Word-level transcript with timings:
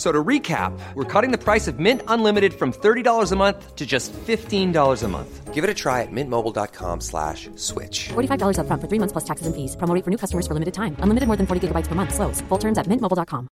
So 0.00 0.10
to 0.10 0.24
recap, 0.24 0.72
we're 0.94 1.04
cutting 1.04 1.30
the 1.30 1.36
price 1.36 1.68
of 1.68 1.78
Mint 1.78 2.00
Unlimited 2.08 2.54
from 2.54 2.72
$30 2.72 3.32
a 3.32 3.36
month 3.36 3.76
to 3.76 3.84
just 3.84 4.14
$15 4.14 4.72
a 4.72 5.08
month. 5.08 5.52
Give 5.52 5.62
it 5.62 5.68
a 5.68 5.74
try 5.74 6.00
at 6.00 6.08
mintmobile.com 6.10 7.02
slash 7.02 7.50
switch. 7.56 8.08
$45 8.08 8.56
upfront 8.64 8.80
for 8.80 8.88
three 8.88 8.98
months 8.98 9.12
plus 9.12 9.28
taxes 9.28 9.46
and 9.46 9.54
fees. 9.54 9.76
Promo 9.76 9.92
for 10.02 10.08
new 10.08 10.16
customers 10.16 10.46
for 10.46 10.54
limited 10.54 10.72
time. 10.72 10.96
Unlimited 11.04 11.28
more 11.28 11.36
than 11.36 11.46
40 11.46 11.68
gigabytes 11.68 11.86
per 11.86 11.94
month. 11.94 12.14
Slows. 12.14 12.40
Full 12.48 12.58
terms 12.58 12.78
at 12.78 12.88
mintmobile.com. 12.88 13.48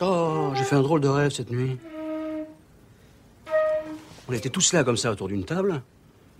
Oh, 0.00 0.52
j'ai 0.56 0.64
fait 0.64 0.74
un 0.74 0.82
drôle 0.82 1.00
de 1.00 1.08
rêve 1.08 1.30
cette 1.30 1.52
nuit. 1.52 1.78
On 4.26 4.32
était 4.32 4.50
tous 4.50 4.72
là 4.72 4.82
comme 4.82 4.96
ça 4.96 5.12
autour 5.12 5.28
d'une 5.28 5.44
table. 5.44 5.82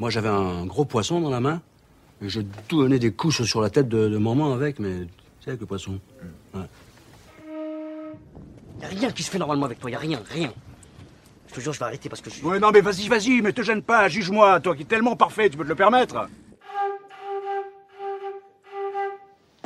Moi 0.00 0.10
j'avais 0.10 0.28
un 0.30 0.66
gros 0.66 0.84
poisson 0.84 1.20
dans 1.20 1.30
la 1.30 1.38
main. 1.38 1.60
Et 2.22 2.28
je 2.28 2.40
donnais 2.68 2.98
des 2.98 3.12
couches 3.12 3.42
sur 3.42 3.60
la 3.62 3.70
tête 3.70 3.88
de, 3.88 4.08
de 4.08 4.18
maman 4.18 4.52
avec, 4.52 4.78
mais 4.78 5.06
tu 5.06 5.44
sais, 5.44 5.50
avec 5.50 5.60
le 5.60 5.66
poisson. 5.66 5.98
Ouais. 6.54 6.60
Y 8.80 8.84
a 8.84 8.88
rien 8.88 9.10
qui 9.10 9.22
se 9.22 9.30
fait 9.30 9.38
normalement 9.38 9.66
avec 9.66 9.78
toi, 9.78 9.90
y 9.90 9.94
a 9.94 9.98
rien, 9.98 10.20
rien. 10.30 10.52
Je 11.48 11.54
te 11.54 11.60
jure, 11.60 11.72
je 11.72 11.78
vais 11.78 11.84
arrêter 11.86 12.08
parce 12.08 12.20
que 12.20 12.30
je... 12.30 12.44
Ouais, 12.44 12.58
non, 12.58 12.70
mais 12.70 12.80
vas-y, 12.80 13.08
vas-y, 13.08 13.40
mais 13.42 13.52
te 13.52 13.62
gêne 13.62 13.82
pas, 13.82 14.08
juge-moi, 14.08 14.60
toi 14.60 14.76
qui 14.76 14.82
es 14.82 14.84
tellement 14.84 15.16
parfait, 15.16 15.50
tu 15.50 15.56
peux 15.56 15.64
te 15.64 15.68
le 15.68 15.74
permettre. 15.74 16.28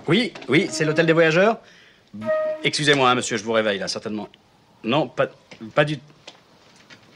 Oui, 0.07 0.33
oui, 0.49 0.69
c'est 0.71 0.85
l'hôtel 0.85 1.07
des 1.07 1.13
voyageurs. 1.13 1.59
Excusez-moi, 2.63 3.11
hein, 3.11 3.15
monsieur, 3.17 3.37
je 3.37 3.45
vous 3.45 3.53
réveille 3.53 3.79
là, 3.79 3.89
certainement. 3.89 4.29
Non, 4.83 5.09
pas, 5.09 5.27
pas 5.75 5.85
du... 5.85 5.99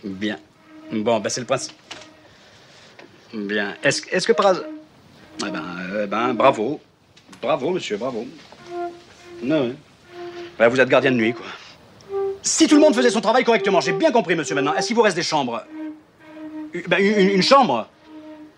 Bien. 0.02 0.38
Bon, 0.92 1.20
ben 1.20 1.28
c'est 1.28 1.40
le 1.40 1.46
principe. 1.46 1.76
Bien. 3.32 3.76
Est-ce 3.82 4.02
est 4.10 4.26
que 4.26 4.32
par 4.32 4.46
hasard... 4.46 4.64
Eh 5.46 5.50
ben, 5.50 5.62
eh 6.02 6.06
ben, 6.06 6.34
bravo. 6.34 6.80
Bravo, 7.40 7.70
monsieur, 7.70 7.96
bravo. 7.96 8.26
Non. 9.42 9.74
Ben, 10.58 10.68
vous 10.68 10.80
êtes 10.80 10.88
gardien 10.88 11.12
de 11.12 11.16
nuit, 11.16 11.32
quoi. 11.32 11.46
Si 12.42 12.66
tout 12.66 12.74
le 12.76 12.80
monde 12.80 12.94
faisait 12.94 13.10
son 13.10 13.20
travail 13.20 13.44
correctement, 13.44 13.80
j'ai 13.80 13.92
bien 13.92 14.10
compris, 14.10 14.34
monsieur, 14.34 14.54
maintenant. 14.54 14.74
Est-ce 14.74 14.88
qu'il 14.88 14.96
vous 14.96 15.02
reste 15.02 15.16
des 15.16 15.22
chambres? 15.22 15.62
Ben, 16.88 16.98
une, 17.00 17.42
chambre? 17.42 17.86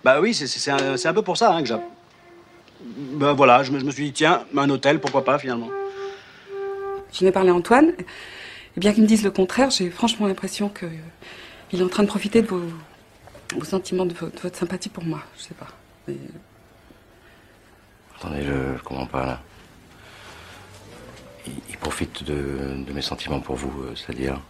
Bah 0.04 0.20
oui, 0.20 0.32
c'est- 0.34 0.70
un, 0.70 0.94
un 1.02 1.12
peu 1.14 1.22
pour 1.22 1.36
ça 1.36 1.52
hein, 1.52 1.62
que 1.62 1.68
j'ai... 1.68 1.76
Ben 2.82 3.34
voilà, 3.34 3.62
je 3.62 3.70
me, 3.72 3.78
je 3.78 3.84
me 3.84 3.90
suis 3.90 4.04
dit, 4.04 4.12
tiens, 4.12 4.44
un 4.56 4.70
hôtel, 4.70 5.00
pourquoi 5.00 5.24
pas, 5.24 5.38
finalement. 5.38 5.68
J'en 7.12 7.26
ai 7.26 7.32
parlé 7.32 7.50
à 7.50 7.54
Antoine? 7.54 7.92
Et 8.76 8.80
bien 8.80 8.92
qu'il 8.94 9.02
me 9.02 9.08
dise 9.08 9.22
le 9.22 9.30
contraire, 9.30 9.70
j'ai 9.70 9.90
franchement 9.90 10.26
l'impression 10.26 10.68
que 10.70 10.86
euh, 10.86 10.88
est 11.72 11.82
en 11.82 11.88
train 11.88 12.02
de 12.04 12.08
profiter 12.08 12.40
de 12.40 12.46
vos, 12.46 12.62
sentiments, 13.64 14.06
de, 14.06 14.14
vo- 14.14 14.28
de 14.28 14.40
votre 14.40 14.56
sympathie 14.56 14.88
pour 14.88 15.04
moi. 15.04 15.20
Je 15.36 15.42
sais 15.42 15.54
pas. 15.54 15.68
Attendez, 18.20 18.42
je, 18.44 18.76
je 18.76 18.82
comprends 18.82 19.06
pas, 19.06 19.24
là. 19.26 19.40
Il, 21.46 21.54
il 21.70 21.76
profite 21.78 22.22
de, 22.22 22.84
de 22.86 22.92
mes 22.92 23.02
sentiments 23.02 23.40
pour 23.40 23.56
vous, 23.56 23.82
euh, 23.82 23.94
c'est-à-dire... 23.96 24.40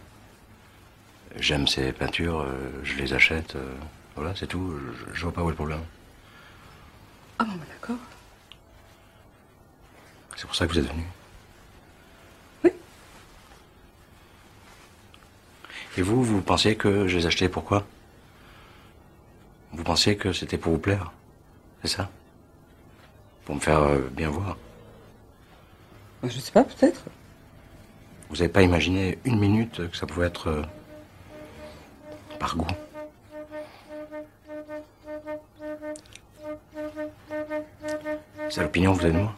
J'aime 1.37 1.65
ces 1.65 1.93
peintures, 1.93 2.41
euh, 2.41 2.81
je 2.83 2.95
les 2.97 3.13
achète, 3.13 3.55
euh, 3.55 3.73
voilà, 4.17 4.35
c'est 4.35 4.47
tout. 4.47 4.77
Je, 4.77 5.13
je 5.13 5.21
vois 5.23 5.31
pas 5.31 5.41
où 5.41 5.47
est 5.47 5.51
le 5.51 5.55
problème. 5.55 5.79
Ah 7.39 7.45
bon, 7.45 7.53
bah, 7.53 7.63
d'accord. 7.71 7.95
C'est 10.35 10.45
pour 10.45 10.55
ça 10.55 10.67
que 10.67 10.73
vous 10.73 10.79
êtes 10.79 10.89
venu 10.91 11.05
Oui. 12.65 12.71
Et 15.97 16.01
vous, 16.01 16.21
vous 16.21 16.41
pensiez 16.41 16.75
que 16.75 17.07
je 17.07 17.15
les 17.17 17.25
achetais 17.25 17.47
pourquoi 17.47 17.85
Vous 19.71 19.83
pensiez 19.85 20.17
que 20.17 20.33
c'était 20.33 20.57
pour 20.57 20.73
vous 20.73 20.79
plaire 20.79 21.13
C'est 21.81 21.87
ça? 21.95 22.09
Pour 23.51 23.57
me 23.57 23.61
faire 23.61 23.81
euh, 23.81 24.09
bien 24.13 24.29
voir. 24.29 24.55
Je 26.23 26.39
sais 26.39 26.53
pas, 26.53 26.63
peut-être. 26.63 27.03
Vous 28.29 28.37
n'avez 28.37 28.47
pas 28.47 28.61
imaginé 28.61 29.19
une 29.25 29.37
minute 29.37 29.89
que 29.91 29.97
ça 29.97 30.05
pouvait 30.05 30.27
être 30.27 30.47
euh, 30.47 30.61
par 32.39 32.55
goût? 32.55 32.65
C'est 38.49 38.61
l'opinion 38.61 38.93
que 38.93 38.99
vous 38.99 39.05
avez 39.05 39.15
de 39.15 39.19
moi. 39.19 39.33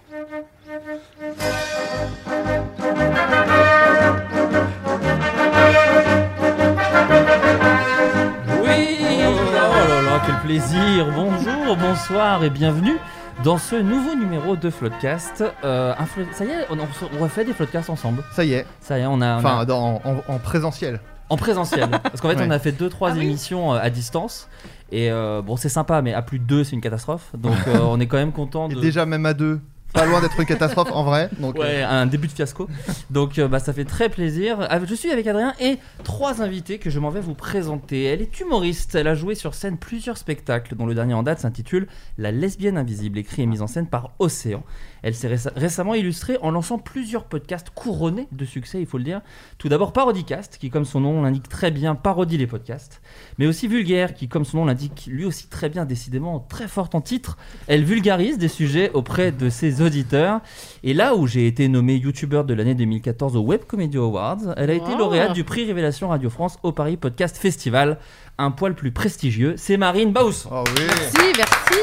Oui. 8.62 9.00
Oh 9.26 9.90
là 9.90 10.02
là, 10.04 10.22
quel 10.24 10.40
plaisir. 10.42 11.12
Bonjour, 11.16 11.78
bonsoir 11.78 12.44
et 12.44 12.52
bienvenue 12.52 13.00
dans 13.44 13.58
ce 13.58 13.76
nouveau 13.76 14.16
numéro 14.16 14.56
de 14.56 14.70
Floodcast. 14.70 15.44
Euh, 15.64 15.94
un 15.98 16.06
Ça 16.34 16.46
y 16.46 16.50
est, 16.50 16.66
on, 16.70 16.78
on 16.78 17.24
refait 17.24 17.46
des 17.46 17.54
Floodcasts 17.54 17.90
ensemble. 17.90 18.24
Ça 18.34 18.44
y 18.44 18.54
est. 18.54 18.66
Ça 18.80 18.98
y 18.98 19.02
est, 19.02 19.06
on 19.06 19.14
a... 19.14 19.16
on 19.16 19.22
a- 19.22 19.38
Enfin, 19.38 19.66
dans- 19.66 20.02
en, 20.06 20.18
en 20.28 20.40
présentiel. 20.40 21.00
En 21.30 21.38
présentiel. 21.38 21.90
Parce 22.04 22.22
qu'en 22.22 22.30
fait, 22.30 22.36
Ouais. 22.36 22.46
on 22.48 22.52
a 22.52 22.60
fait 22.60 22.72
deux, 22.72 22.90
trois 22.90 23.16
émissions 23.18 23.74
euh, 23.74 23.80
à 23.82 23.90
distance. 23.90 24.48
Et 24.92 25.10
euh, 25.12 25.42
bon, 25.42 25.56
c'est 25.58 25.70
sympa, 25.70 26.02
mais 26.02 26.14
à 26.14 26.22
plus 26.22 26.40
de 26.40 26.44
deux, 26.46 26.64
c'est 26.64 26.74
une 26.76 26.82
catastrophe. 26.82 27.32
Donc, 27.38 27.56
euh, 27.68 27.80
on 27.82 28.00
est 28.00 28.08
quand 28.08 28.18
même 28.18 28.32
content 28.34 28.70
Et 28.70 28.76
de. 28.76 28.80
déjà, 28.82 29.06
même 29.06 29.26
à 29.26 29.34
deux, 29.34 29.60
pas 29.94 30.06
loin 30.06 30.22
d'être 30.22 30.40
une 30.40 30.46
catastrophe 30.46 30.92
en 30.92 31.04
vrai. 31.04 31.30
Donc, 31.40 31.56
Ouais, 31.58 31.84
euh, 31.84 31.88
un 31.88 32.06
début 32.06 32.28
de 32.28 32.34
fiasco. 32.34 32.68
Donc 33.12 33.38
euh, 33.40 33.48
bah, 33.48 33.60
ça 33.60 33.74
fait 33.74 33.86
très 33.86 34.10
plaisir. 34.10 34.58
Ah, 34.70 34.80
Je 34.84 34.96
suis 34.96 35.12
avec 35.12 35.28
Adrien 35.28 35.54
et 35.60 35.78
trois 36.04 36.42
invités 36.42 36.80
que 36.80 36.90
je 36.90 37.00
m'en 37.00 37.10
vais 37.10 37.22
vous 37.22 37.36
présenter. 37.36 38.04
Elle 38.06 38.22
est 38.22 38.40
humoriste, 38.40 38.96
elle 38.96 39.08
a 39.08 39.16
joué 39.16 39.36
sur 39.36 39.54
scène 39.54 39.78
plusieurs 39.78 40.18
spectacles 40.18 40.76
dont 40.76 40.86
le 40.86 40.96
dernier 40.96 41.14
en 41.14 41.24
date 41.24 41.40
s'intitule 41.40 41.88
La 42.18 42.32
lesbienne 42.32 42.78
invisible, 42.78 43.18
écrit 43.20 43.44
et 43.44 43.46
mise 43.46 43.62
en 43.62 43.68
scène 43.68 43.88
par 43.88 44.12
Océan. 44.20 44.64
Elle 45.04 45.14
s'est 45.16 45.28
réce- 45.28 45.50
récemment 45.56 45.94
illustrée 45.96 46.38
en 46.42 46.50
lançant 46.50 46.78
plusieurs 46.80 47.26
podcasts 47.26 47.70
couronnés 47.70 48.28
de 48.32 48.46
succès, 48.46 48.80
il 48.80 48.88
faut 48.88 48.98
le 48.98 49.04
dire. 49.04 49.22
Tout 49.58 49.68
d'abord 49.70 49.92
Parodicast, 49.94 50.58
qui 50.58 50.70
comme 50.70 50.86
son 50.86 51.02
nom 51.02 51.22
l'indique 51.22 51.50
très 51.50 51.72
bien 51.72 51.94
parodie 51.94 52.38
les 52.38 52.48
podcasts, 52.48 53.02
mais 53.38 53.46
aussi 53.46 53.68
Vulgaire, 53.68 54.14
qui 54.14 54.28
comme 54.30 54.46
son 54.46 54.58
nom 54.60 54.66
l'indique 54.66 55.08
lui 55.12 55.26
aussi 55.26 55.48
très 55.48 55.68
bien, 55.70 55.86
décidément 55.86 56.40
très 56.40 56.68
forte 56.70 56.96
en 56.96 57.02
titre. 57.02 57.38
Elle 57.68 57.84
vulgarise 57.84 58.38
des 58.38 58.48
sujets 58.48 58.92
auprès 58.94 59.32
de 59.34 59.50
ses 59.50 59.82
auditeurs. 59.84 60.40
Et 60.84 60.94
là 60.94 61.16
où 61.16 61.28
j'ai 61.28 61.46
été 61.48 61.68
nommé 61.68 61.96
youtubeur 61.96 62.46
de 62.46 62.54
l'année 62.54 62.74
2014 62.76 63.36
au 63.36 63.42
Web 63.42 63.62
Comedy 63.68 63.98
Awards, 63.98 64.40
elle 64.58 64.70
a 64.70 64.74
été 64.74 64.86
Oh. 64.94 64.98
lauréate 64.98 65.34
du 65.34 65.44
prix 65.44 65.66
Révélation 65.66 66.08
Radio 66.10 66.30
France 66.30 66.58
au 66.64 66.72
Paris 66.72 66.98
Podcast 66.98 67.38
Festival, 67.38 67.98
un 68.38 68.52
poil 68.52 68.74
plus 68.76 68.92
prestigieux. 68.92 69.54
C'est 69.58 69.78
Marine 69.78 70.12
Baus. 70.12 70.48
Oh 70.52 70.64
oui. 70.78 70.84
Merci, 70.88 71.34
merci. 71.38 71.80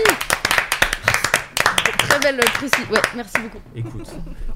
Très 1.99 2.19
belle 2.21 2.41
précision. 2.55 2.91
Ouais, 2.93 2.99
merci 3.15 3.35
beaucoup. 3.43 3.59
Écoute. 3.77 4.11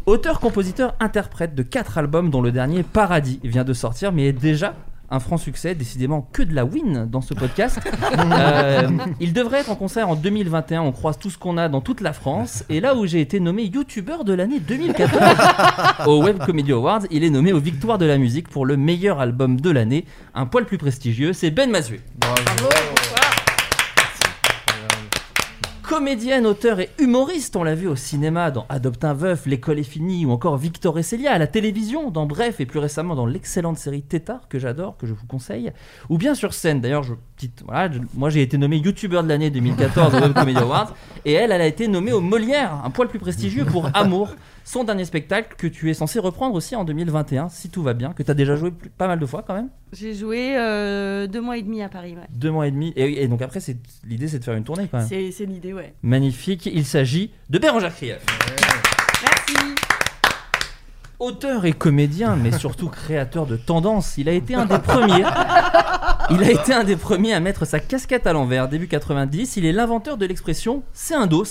Auteur, 0.07 0.41
compositeur, 0.41 0.95
interprète 1.01 1.55
de 1.55 1.63
quatre 1.63 1.99
albums 1.99 2.31
dont 2.31 2.43
le 2.43 2.53
dernier 2.53 2.83
Paradis 2.83 3.41
vient 3.45 3.65
de 3.65 3.73
sortir 3.73 4.13
mais 4.13 4.27
est 4.29 4.33
déjà 4.33 4.75
un 5.15 5.21
franc 5.21 5.37
succès, 5.37 5.75
décidément 5.75 6.29
que 6.33 6.43
de 6.43 6.55
la 6.55 6.65
win 6.65 7.07
dans 7.11 7.21
ce 7.21 7.35
podcast. 7.35 7.81
Euh, 8.35 8.89
il 9.21 9.33
devrait 9.33 9.61
être 9.61 9.71
en 9.71 9.77
concert 9.77 10.09
en 10.09 10.15
2021, 10.15 10.83
on 10.83 10.93
croise 10.93 11.19
tout 11.19 11.31
ce 11.31 11.39
qu'on 11.39 11.57
a 11.57 11.69
dans 11.69 11.81
toute 11.81 12.01
la 12.01 12.13
France. 12.13 12.65
Et 12.69 12.81
là 12.81 12.95
où 12.95 13.07
j'ai 13.07 13.21
été 13.21 13.39
nommé 13.39 13.65
youtubeur 13.65 14.25
de 14.25 14.33
l'année 14.33 14.61
2014 14.61 15.23
au 16.07 16.23
Web 16.23 16.39
Comedy 16.39 16.73
Awards, 16.73 17.03
il 17.11 17.23
est 17.25 17.31
nommé 17.31 17.53
aux 17.53 17.61
Victoires 17.61 17.99
de 17.99 18.07
la 18.07 18.19
musique 18.19 18.49
pour 18.49 18.67
le 18.67 18.77
meilleur 18.77 19.21
album 19.21 19.61
de 19.61 19.71
l'année, 19.71 20.05
un 20.35 20.47
poil 20.47 20.65
plus 20.65 20.79
prestigieux, 20.79 21.33
c'est 21.33 21.51
Ben 21.51 21.71
Mazué. 21.71 22.01
Bravo. 22.19 22.74
Comédienne, 25.95 26.45
auteur 26.45 26.81
et 26.81 26.91
humoriste, 26.99 27.55
on 27.55 27.63
l'a 27.63 27.77
vu 27.77 27.87
au 27.87 27.95
cinéma 27.95 28.51
dans 28.51 28.67
Adopte 28.69 29.05
un 29.05 29.15
veuf, 29.15 29.47
L'école 29.47 29.79
est 29.79 29.85
finie 29.85 30.27
ou 30.27 30.33
encore 30.33 30.57
Victor 30.57 30.99
et 30.99 31.05
Célia, 31.05 31.31
à 31.31 31.39
la 31.39 31.47
télévision 31.47 32.11
dans 32.11 32.27
Bref 32.27 32.59
et 32.59 32.67
plus 32.67 32.81
récemment 32.81 33.15
dans 33.15 33.27
l'excellente 33.27 33.79
série 33.79 34.03
Tétard 34.03 34.49
que 34.49 34.59
j'adore, 34.59 34.97
que 34.97 35.07
je 35.07 35.13
vous 35.13 35.27
conseille, 35.29 35.71
ou 36.09 36.19
bien 36.19 36.35
sur 36.35 36.53
scène. 36.53 36.81
D'ailleurs, 36.81 37.05
je 37.05 37.15
petite, 37.37 37.63
voilà, 37.65 37.95
moi 38.15 38.29
j'ai 38.29 38.43
été 38.43 38.59
nommé 38.59 38.79
YouTuber 38.79 39.23
de 39.23 39.29
l'année 39.29 39.51
2014 39.51 40.17
au 40.17 40.19
Web 40.19 40.33
Comedy 40.33 40.59
Awards 40.59 40.97
et 41.25 41.35
elle, 41.35 41.53
elle 41.53 41.61
a 41.61 41.67
été 41.67 41.87
nommée 41.87 42.11
au 42.11 42.21
Molière, 42.21 42.83
un 42.85 42.91
poil 42.91 43.07
plus 43.07 43.21
prestigieux 43.21 43.65
pour 43.65 43.89
Amour, 43.95 44.35
son 44.65 44.83
dernier 44.85 45.05
spectacle 45.05 45.55
que 45.57 45.67
tu 45.67 45.91
es 45.91 45.95
censé 45.95 46.19
reprendre 46.19 46.55
aussi 46.55 46.75
en 46.75 46.85
2021 46.85 47.49
si 47.51 47.69
tout 47.69 47.83
va 47.83 47.93
bien, 47.95 48.13
que 48.13 48.23
tu 48.23 48.31
as 48.31 48.35
déjà 48.35 48.57
joué 48.57 48.71
plus- 48.71 48.91
pas 48.91 49.07
mal 49.07 49.19
de 49.21 49.27
fois 49.27 49.45
quand 49.47 49.55
même. 49.55 49.69
J'ai 49.93 50.15
joué 50.15 50.57
euh, 50.57 51.27
deux 51.27 51.41
mois 51.41 51.57
et 51.59 51.63
demi 51.63 51.83
à 51.83 51.89
Paris. 51.89 52.15
Ouais. 52.15 52.27
Deux 52.31 52.51
mois 52.51 52.67
et 52.67 52.71
demi 52.71 52.93
et, 52.97 53.23
et 53.23 53.29
donc 53.29 53.43
après 53.43 53.61
c'est 53.61 53.77
l'idée 54.07 54.27
c'est 54.29 54.39
de 54.41 54.45
faire 54.45 54.55
une 54.55 54.65
tournée 54.65 54.89
quand 54.91 54.99
même. 54.99 55.07
C'est 55.09 55.31
c'est 55.33 55.45
l'idée, 55.47 55.73
ouais. 55.73 55.95
Magnifique, 56.03 56.67
il 56.67 56.85
s'agit 56.85 57.31
de 57.51 57.59
Bérangère 57.59 57.95
Krief. 57.95 58.19
Merci. 59.23 59.55
Auteur 61.21 61.65
et 61.65 61.73
comédien, 61.73 62.35
mais 62.37 62.51
surtout 62.53 62.89
créateur 62.89 63.47
de 63.47 63.57
tendances, 63.57 64.19
il 64.19 64.29
a 64.29 64.33
été 64.33 64.55
un 64.57 64.67
des 64.67 64.79
premiers. 64.79 65.25
Il 66.31 66.43
a 66.43 66.51
été 66.51 66.73
un 66.73 66.85
des 66.85 66.97
premiers 66.97 67.35
à 67.35 67.41
mettre 67.41 67.67
sa 67.67 67.81
casquette 67.81 68.27
à 68.27 68.33
l'envers 68.33 68.69
début 68.69 68.89
90. 68.89 69.57
Il 69.57 69.67
est 69.67 69.73
l'inventeur 69.73 70.17
de 70.17 70.25
l'expression 70.25 70.83
c'est 70.93 71.15
un 71.15 71.27
dos 71.27 71.45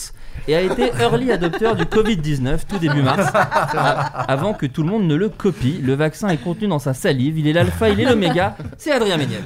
et 0.47 0.55
a 0.55 0.61
été 0.61 0.91
early 0.99 1.31
adopteur 1.31 1.75
du 1.75 1.83
Covid-19 1.83 2.61
tout 2.67 2.79
début 2.79 3.03
mars, 3.03 3.31
avant 4.27 4.53
que 4.53 4.65
tout 4.65 4.83
le 4.83 4.89
monde 4.89 5.05
ne 5.05 5.15
le 5.15 5.29
copie. 5.29 5.79
Le 5.81 5.93
vaccin 5.93 6.29
est 6.29 6.37
contenu 6.37 6.67
dans 6.67 6.79
sa 6.79 6.93
salive, 6.93 7.37
il 7.37 7.47
est 7.47 7.53
l'alpha, 7.53 7.89
il 7.89 7.99
est 7.99 8.05
l'oméga. 8.05 8.57
C'est 8.77 8.91
Adrien 8.91 9.17
Méniel. 9.17 9.43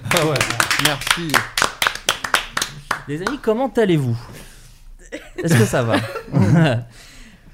Merci. 0.86 1.32
Les 3.08 3.22
amis, 3.22 3.40
comment 3.42 3.72
allez-vous? 3.76 4.18
Est-ce 5.44 5.58
que 5.58 5.66
ça 5.66 5.84
va? 5.84 5.98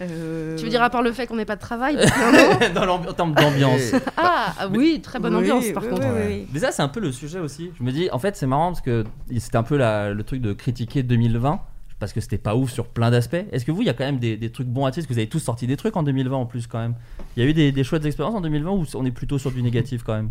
Euh, 0.09 0.57
Tu 0.57 0.63
veux 0.65 0.69
dire 0.69 0.81
à 0.83 0.89
part 0.89 1.01
le 1.01 1.11
fait 1.11 1.27
qu'on 1.27 1.35
n'ait 1.35 1.45
pas 1.45 1.55
de 1.55 1.61
travail 1.61 1.95
Dans 2.75 2.87
en 2.87 3.13
termes 3.13 3.33
d'ambiance. 3.33 3.93
ah, 4.17 4.53
ah 4.59 4.67
oui, 4.71 4.99
très 5.01 5.19
bonne 5.19 5.33
oui, 5.35 5.41
ambiance 5.51 5.71
par 5.73 5.83
oui, 5.83 5.89
contre. 5.89 6.03
oui, 6.07 6.13
oui, 6.15 6.25
oui. 6.27 6.47
Mais 6.53 6.59
ça, 6.59 6.71
c'est 6.71 6.81
un 6.81 6.87
peu 6.87 6.99
le 6.99 7.11
sujet 7.11 7.39
aussi. 7.39 7.71
Je 7.77 7.83
me 7.83 7.91
dis, 7.91 8.09
en 8.11 8.19
fait, 8.19 8.35
c'est 8.35 8.47
marrant 8.47 8.67
parce 8.67 8.81
que 8.81 9.03
c'était 9.37 9.57
un 9.57 9.63
peu 9.63 9.77
la- 9.77 10.13
le 10.13 10.23
truc 10.23 10.41
de 10.41 10.53
critiquer 10.53 11.03
2020 11.03 11.59
parce 11.99 12.11
que 12.11 12.19
c'était 12.19 12.37
pas 12.37 12.55
ouf 12.55 12.71
sur 12.71 12.87
plein 12.87 13.11
d'aspects. 13.11 13.37
Est-ce 13.51 13.63
que 13.63 13.71
vous, 13.71 13.81
il 13.81 13.85
y 13.85 13.89
a 13.89 13.93
quand 13.93 14.03
même 14.03 14.19
des, 14.19 14.35
des 14.35 14.49
trucs 14.51 14.67
bons 14.67 14.85
à 14.85 14.91
dire 14.91 14.95
Parce 14.97 15.07
que 15.07 15.13
vous 15.13 15.19
avez 15.19 15.29
tous 15.29 15.39
sorti 15.39 15.67
des 15.67 15.77
trucs 15.77 15.95
en 15.95 16.03
2020 16.03 16.35
en 16.35 16.45
plus, 16.45 16.67
quand 16.67 16.79
même? 16.79 16.95
Il 17.37 17.43
y 17.43 17.45
a 17.45 17.49
eu 17.49 17.53
des, 17.53 17.71
des 17.71 17.83
chouettes 17.85 18.05
expériences 18.05 18.35
en 18.35 18.41
2020 18.41 18.71
ou 18.71 18.85
on 18.95 19.05
est 19.05 19.11
plutôt 19.11 19.37
sur 19.37 19.51
du 19.51 19.63
négatif 19.63 20.03
quand 20.03 20.13
même? 20.15 20.29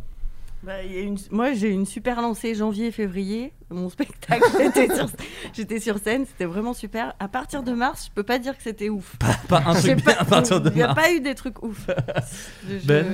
Bah, 0.64 0.82
il 0.84 0.92
y 0.92 0.96
a 0.98 1.00
une- 1.00 1.18
Moi, 1.30 1.54
j'ai 1.54 1.68
eu 1.68 1.72
une 1.72 1.86
super 1.86 2.20
lancée 2.22 2.54
janvier-février. 2.54 3.52
Mon 3.70 3.88
spectacle, 3.88 4.44
j'étais 4.58 4.94
sur... 4.94 5.06
j'étais 5.52 5.80
sur 5.80 5.98
scène, 5.98 6.24
c'était 6.26 6.44
vraiment 6.44 6.72
super. 6.74 7.14
À 7.18 7.26
partir 7.28 7.62
de 7.62 7.72
mars, 7.72 8.06
je 8.06 8.10
peux 8.14 8.22
pas 8.22 8.38
dire 8.38 8.56
que 8.56 8.62
c'était 8.62 8.88
ouf. 8.88 9.16
Pas 9.48 9.62
un 9.66 9.74
truc 9.74 9.96
bien 10.04 10.14
à 10.18 10.24
partir 10.24 10.60
de 10.60 10.70
Il 10.70 10.76
n'y 10.76 10.82
a 10.82 10.94
pas 10.94 11.10
eu 11.12 11.20
des 11.20 11.34
trucs 11.34 11.62
ouf. 11.62 11.86
Je- 12.68 12.86
Ben 12.86 13.06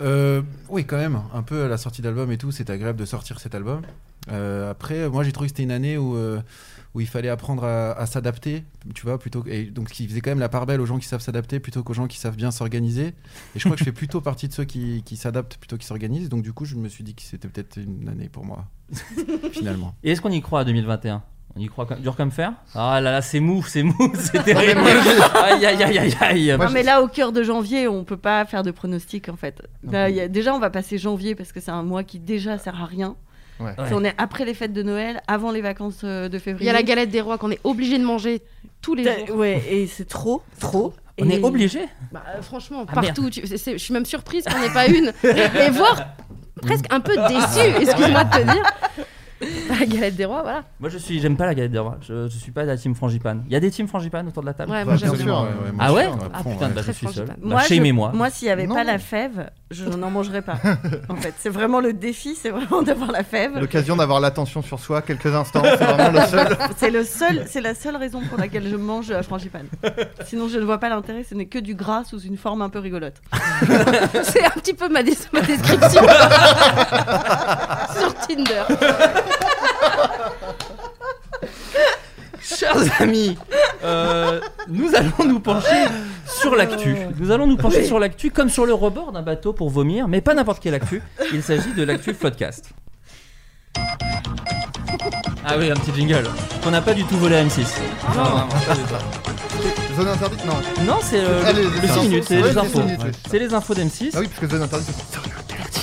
Euh, 0.00 0.42
oui, 0.68 0.84
quand 0.86 0.96
même. 0.96 1.20
Un 1.34 1.42
peu 1.42 1.64
à 1.64 1.68
la 1.68 1.76
sortie 1.76 2.00
d'album 2.02 2.30
et 2.32 2.38
tout, 2.38 2.50
c'est 2.52 2.70
agréable 2.70 2.98
de 2.98 3.04
sortir 3.04 3.38
cet 3.38 3.54
album. 3.54 3.82
Euh, 4.30 4.70
après, 4.70 5.08
moi, 5.08 5.22
j'ai 5.24 5.32
trouvé 5.32 5.48
que 5.48 5.50
c'était 5.52 5.62
une 5.64 5.70
année 5.72 5.96
où, 5.98 6.16
euh, 6.16 6.40
où 6.94 7.00
il 7.00 7.06
fallait 7.06 7.28
apprendre 7.28 7.62
à, 7.64 7.92
à 7.92 8.06
s'adapter, 8.06 8.64
tu 8.94 9.02
vois, 9.06 9.18
plutôt 9.18 9.44
et 9.46 9.64
donc 9.66 9.90
qui 9.90 10.08
faisait 10.08 10.20
quand 10.20 10.30
même 10.32 10.40
la 10.40 10.48
part 10.48 10.66
belle 10.66 10.80
aux 10.80 10.86
gens 10.86 10.98
qui 10.98 11.06
savent 11.06 11.20
s'adapter 11.20 11.60
plutôt 11.60 11.82
qu'aux 11.84 11.94
gens 11.94 12.08
qui 12.08 12.18
savent 12.18 12.36
bien 12.36 12.50
s'organiser. 12.50 13.06
Et 13.54 13.58
je 13.58 13.60
crois 13.64 13.72
que 13.74 13.78
je 13.80 13.84
fais 13.84 13.92
plutôt 13.92 14.20
partie 14.20 14.48
de 14.48 14.52
ceux 14.52 14.64
qui, 14.64 15.02
qui 15.04 15.16
s'adaptent 15.16 15.56
plutôt 15.58 15.76
qu'ils 15.76 15.86
s'organisent. 15.86 16.28
Donc 16.28 16.42
du 16.42 16.52
coup, 16.52 16.64
je 16.64 16.74
me 16.74 16.88
suis 16.88 17.04
dit 17.04 17.14
que 17.14 17.22
c'était 17.22 17.46
peut-être 17.48 17.76
une 17.78 18.08
année 18.08 18.28
pour 18.28 18.44
moi, 18.44 18.64
finalement. 19.52 19.94
Et 20.02 20.10
est-ce 20.12 20.20
qu'on 20.20 20.30
y 20.30 20.40
croit 20.40 20.60
à 20.60 20.64
2021 20.64 21.22
on 21.56 21.60
y 21.60 21.66
croit 21.66 21.84
comme, 21.84 21.98
dur 21.98 22.14
comme 22.14 22.30
fer? 22.30 22.52
Ah 22.76 23.00
là 23.00 23.10
là, 23.10 23.22
c'est 23.22 23.40
mou, 23.40 23.64
c'est 23.66 23.82
mou, 23.82 23.94
c'est 24.14 24.40
terrible. 24.44 24.82
Aïe 25.34 25.66
aïe 25.66 25.82
aïe 25.82 25.98
aïe 25.98 26.16
aïe. 26.20 26.56
Non, 26.56 26.70
mais 26.70 26.84
là, 26.84 27.02
au 27.02 27.08
cœur 27.08 27.32
de 27.32 27.42
janvier, 27.42 27.88
on 27.88 28.04
peut 28.04 28.16
pas 28.16 28.44
faire 28.44 28.62
de 28.62 28.70
pronostic 28.70 29.28
en 29.28 29.34
fait. 29.34 29.60
Là, 29.82 30.08
il 30.10 30.14
y 30.14 30.20
a- 30.20 30.28
Déjà, 30.28 30.54
on 30.54 30.60
va 30.60 30.70
passer 30.70 30.96
janvier 30.96 31.34
parce 31.34 31.50
que 31.50 31.58
c'est 31.58 31.72
un 31.72 31.82
mois 31.82 32.04
qui 32.04 32.20
déjà 32.20 32.56
sert 32.56 32.80
à 32.80 32.86
rien. 32.86 33.16
Ouais. 33.60 33.74
Si 33.88 33.94
on 33.94 34.02
est 34.04 34.14
après 34.18 34.44
les 34.44 34.54
fêtes 34.54 34.72
de 34.72 34.82
Noël, 34.82 35.20
avant 35.28 35.50
les 35.52 35.60
vacances 35.60 36.00
euh, 36.04 36.28
de 36.28 36.36
Il 36.36 36.40
février. 36.40 36.66
y 36.66 36.70
a 36.70 36.72
la 36.72 36.82
galette 36.82 37.10
des 37.10 37.20
rois 37.20 37.36
qu'on 37.38 37.50
est 37.50 37.60
obligé 37.64 37.98
de 37.98 38.04
manger 38.04 38.42
tous 38.80 38.94
les 38.94 39.04
jours. 39.04 39.36
Ouais, 39.36 39.62
et 39.68 39.86
c'est 39.86 40.08
trop, 40.08 40.42
trop. 40.58 40.94
On 41.20 41.28
Et- 41.28 41.34
est 41.34 41.44
obligé 41.44 41.80
Bah, 42.12 42.22
euh, 42.34 42.40
franchement, 42.42 42.86
Ah, 42.88 42.94
partout. 42.94 43.28
je 43.32 43.76
suis 43.76 43.92
même 43.92 44.06
surprise 44.06 44.44
qu'on 44.44 44.58
n'ait 44.58 44.72
pas 44.72 44.86
une. 44.86 45.12
Et 45.24 45.70
voire 45.70 46.06
presque 46.62 46.86
un 46.90 47.00
peu 47.00 47.14
déçue, 47.28 47.76
excuse-moi 47.82 48.24
de 48.24 48.36
te 48.38 48.42
dire. 48.50 48.62
La 49.80 49.86
galette 49.86 50.16
des 50.16 50.24
rois, 50.24 50.42
voilà. 50.42 50.64
Moi 50.80 50.90
je 50.90 50.98
suis, 50.98 51.20
j'aime 51.20 51.36
pas 51.36 51.46
la 51.46 51.54
galette 51.54 51.72
des 51.72 51.78
rois. 51.78 51.98
Je, 52.02 52.28
je 52.28 52.36
suis 52.36 52.52
pas 52.52 52.62
de 52.62 52.66
la 52.68 52.76
team 52.76 52.94
frangipane. 52.94 53.42
Il 53.46 53.52
y 53.52 53.56
a 53.56 53.60
des 53.60 53.70
teams 53.70 53.88
frangipane 53.88 54.28
autour 54.28 54.42
de 54.42 54.46
la 54.48 54.54
table? 54.54 54.70
Ouais, 54.70 54.84
moi 54.84 54.96
j'aime 54.96 55.12
bien 55.12 55.24
bien. 55.24 55.34
sûr. 55.34 55.42
Ouais, 55.42 55.48
ouais, 55.48 55.72
moi, 55.72 55.84
Ah 55.86 55.92
ouais? 55.92 56.08
Ah 56.34 56.38
putain, 56.42 56.66
ouais. 56.68 56.72
bah, 56.74 56.82
je 56.86 56.92
suis 56.92 57.08
seul. 57.08 57.26
Bah, 57.26 57.34
Moi, 57.40 57.60
je- 57.68 58.16
moi, 58.16 58.30
s'il 58.30 58.46
n'y 58.48 58.52
avait 58.52 58.66
Non. 58.66 58.74
pas 58.74 58.84
la 58.84 58.98
fève, 58.98 59.50
je 59.70 59.84
n'en 59.86 60.10
mangerais 60.10 60.42
pas. 60.42 60.56
en 61.08 61.16
fait, 61.16 61.34
c'est 61.38 61.48
vraiment 61.48 61.80
le 61.80 61.92
défi, 61.92 62.34
c'est 62.34 62.50
vraiment 62.50 62.82
d'avoir 62.82 63.12
la 63.12 63.24
fève. 63.24 63.58
L'occasion 63.58 63.96
d'avoir 63.96 64.20
l'attention 64.20 64.60
sur 64.62 64.78
soi 64.78 65.00
quelques 65.02 65.34
instants, 65.34 65.62
c'est 65.64 65.84
vraiment 65.84 66.10
le 66.20 66.26
seul. 66.26 66.56
C'est 66.76 66.90
le 66.90 67.04
seul, 67.04 67.44
c'est 67.46 67.60
la 67.60 67.74
seule 67.74 67.96
raison 67.96 68.20
pour 68.28 68.38
laquelle 68.38 68.66
je 68.68 68.76
mange 68.76 69.10
la 69.10 69.22
frangipane. 69.22 69.66
Sinon, 70.26 70.48
je 70.48 70.58
ne 70.58 70.64
vois 70.64 70.78
pas 70.78 70.88
l'intérêt. 70.88 71.24
Ce 71.24 71.34
n'est 71.34 71.46
que 71.46 71.58
du 71.58 71.74
gras 71.74 72.04
sous 72.04 72.20
une 72.20 72.36
forme 72.36 72.62
un 72.62 72.68
peu 72.68 72.78
rigolote. 72.78 73.20
C'est 74.22 74.44
un 74.44 74.50
petit 74.50 74.74
peu 74.74 74.88
ma 74.88 75.02
description 75.02 76.02
sur 77.98 78.14
Tinder. 78.26 78.64
Chers 82.60 83.00
amis, 83.00 83.38
euh, 83.82 84.38
nous 84.68 84.94
allons 84.94 85.24
nous 85.26 85.40
pencher 85.40 85.86
sur 86.26 86.54
l'actu. 86.54 86.94
Nous 87.18 87.30
allons 87.30 87.46
nous 87.46 87.56
pencher 87.56 87.84
sur 87.86 87.98
l'actu 87.98 88.30
comme 88.30 88.50
sur 88.50 88.66
le 88.66 88.74
rebord 88.74 89.12
d'un 89.12 89.22
bateau 89.22 89.54
pour 89.54 89.70
vomir, 89.70 90.08
mais 90.08 90.20
pas 90.20 90.34
n'importe 90.34 90.62
quelle 90.62 90.74
actu. 90.74 91.02
Il 91.32 91.42
s'agit 91.42 91.72
de 91.72 91.82
l'actu 91.82 92.12
Floodcast. 92.12 92.66
Ah 95.46 95.54
oui, 95.58 95.70
un 95.70 95.74
petit 95.74 95.94
jingle 95.98 96.28
qu'on 96.62 96.70
n'a 96.70 96.82
pas 96.82 96.92
du 96.92 97.04
tout 97.04 97.16
volé 97.16 97.36
à 97.36 97.44
M6. 97.44 97.64
Non, 98.14 98.24
non, 98.24 98.48
pas 98.66 98.74
du 98.74 98.82
tout. 98.82 99.96
Zone 99.96 100.08
interdite 100.08 100.44
Non. 100.44 100.52
Non, 100.84 100.98
c'est 101.00 101.20
euh, 101.20 101.52
le 101.54 101.62
les 101.80 101.88
6 101.88 101.90
infos. 101.92 102.02
minutes, 102.02 102.24
c'est 102.28 102.42
Ouais, 102.42 102.48
les 102.50 102.58
infos. 102.58 102.82
C'est 103.30 103.38
les 103.38 103.54
infos 103.54 103.74
d'M6. 103.74 104.10
Ah 104.12 104.18
oui, 104.20 104.28
parce 104.28 104.40
que 104.40 104.48
zone 104.48 104.62
interdite, 104.62 104.94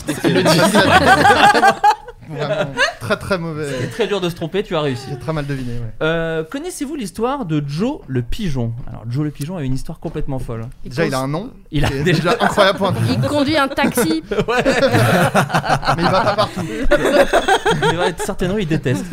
c'est 0.06 0.22
C'est 0.22 0.30
le 0.30 0.44
vraiment 2.30 2.72
très 3.00 3.18
très 3.18 3.38
mauvais. 3.38 3.68
C'est 3.80 3.88
très 3.90 4.08
dur 4.08 4.22
de 4.22 4.30
se 4.30 4.36
tromper, 4.36 4.64
tu 4.64 4.76
as 4.76 4.82
réussi. 4.82 5.08
J'ai 5.10 5.20
très 5.20 5.34
mal 5.34 5.46
deviné. 5.46 5.74
Ouais. 5.74 5.86
Euh, 6.02 6.44
Connaissez-vous 6.44 6.96
l'histoire 6.96 7.46
de 7.46 7.64
Joe 7.68 8.00
le 8.08 8.22
pigeon? 8.22 8.74
Alors 8.88 9.04
Joe 9.10 9.24
le 9.26 9.32
pigeon 9.32 9.58
a 9.58 9.64
une 9.64 9.74
histoire 9.74 10.00
complètement 10.00 10.40
folle. 10.40 10.66
Déjà, 10.86 11.06
il 11.06 11.14
a 11.14 11.20
un 11.20 11.28
nom. 11.28 11.52
Il 11.72 11.86
a 11.86 11.90
qui 11.90 11.94
est 11.96 12.04
déjà- 12.04 12.34
déjà 12.34 12.46
incroyable 12.46 12.78
pour 12.78 12.88
un 12.90 12.94
Il 13.10 13.20
conduit 13.28 13.58
un 13.58 13.68
taxi. 13.68 14.24
Mais 14.32 14.36
il 16.04 16.10
va 16.10 16.22
pas 16.22 16.36
partout. 16.36 16.62
Certainement 18.24 18.58
il 18.58 18.68
déteste. 18.68 19.06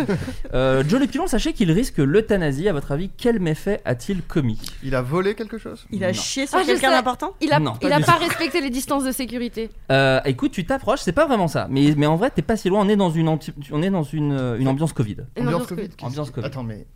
Euh, 0.54 0.82
Joe 0.88 1.00
le 1.00 1.06
pigeon, 1.06 1.26
sachez 1.26 1.52
qu'il 1.52 1.70
risque 1.70 1.98
l'euthanasie. 1.98 2.68
À 2.68 2.72
votre 2.72 2.92
avis, 2.92 3.10
quel 3.16 3.40
méfait 3.40 3.80
a-t-il 3.84 4.22
commis? 4.22 4.58
Il 4.82 4.94
a 4.94 5.02
volé 5.02 5.34
quelque 5.34 5.58
chose? 5.58 5.84
Il 5.90 6.04
a 6.04 6.08
Non. 6.08 6.12
chié 6.14 6.46
sur 6.46 6.58
Ah, 6.58 6.62
je 6.62 6.66
quelqu'un 6.68 6.88
sais. 6.90 6.94
d'important? 6.96 7.32
Il 7.40 7.52
a, 7.52 7.58
Non, 7.58 7.74
il 7.82 7.88
pas 7.88 7.96
a 7.96 7.98
du 7.98 8.04
pas 8.04 8.12
respecté 8.16 8.60
les 8.60 8.70
distances 8.70 9.04
de 9.04 9.12
sécurité. 9.12 9.70
Euh, 9.90 10.20
Écoute, 10.24 10.52
tu 10.52 10.64
t'approches, 10.64 11.00
c'est 11.00 11.12
pas 11.12 11.26
vraiment 11.26 11.48
ça. 11.48 11.66
Mais, 11.70 11.94
mais 11.96 12.06
en 12.06 12.16
vrai, 12.16 12.30
t'es 12.30 12.42
pas 12.42 12.56
si 12.56 12.68
loin. 12.68 12.80
On 12.84 12.88
est 12.88 12.96
dans 12.96 13.03
une, 13.10 13.28
anti- 13.28 13.52
on 13.72 13.82
est 13.82 13.90
dans 13.90 14.02
une, 14.02 14.32
euh, 14.32 14.58
une 14.58 14.68
ambiance 14.68 14.92
Covid. 14.92 15.16
Une 15.36 15.44
Ambiance 15.46 15.62
ambiance 15.62 15.66
Covid. 15.66 15.80
Covid. 15.82 15.88
qu'est-ce 15.96 16.06
Ambiance 16.06 16.26
qu'il- 16.26 16.34
Covid. 16.34 16.46
Attends, 16.46 16.62
mais. 16.62 16.86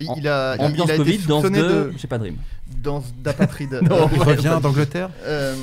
Il, 0.00 0.28
a, 0.28 0.56
Ambiance 0.58 0.88
il 0.88 0.92
a 0.92 0.96
Covid, 0.98 1.18
soupçonné 1.18 1.58
de. 1.58 1.64
de. 1.64 1.92
J'ai 1.96 2.06
pas 2.08 2.18
Dream. 2.18 2.36
Danse 2.82 3.14
d'apatride. 3.22 3.80
Non. 3.88 4.08
Il 4.14 4.22
revient 4.22 4.58
d'Angleterre 4.62 5.08
Euh, 5.24 5.54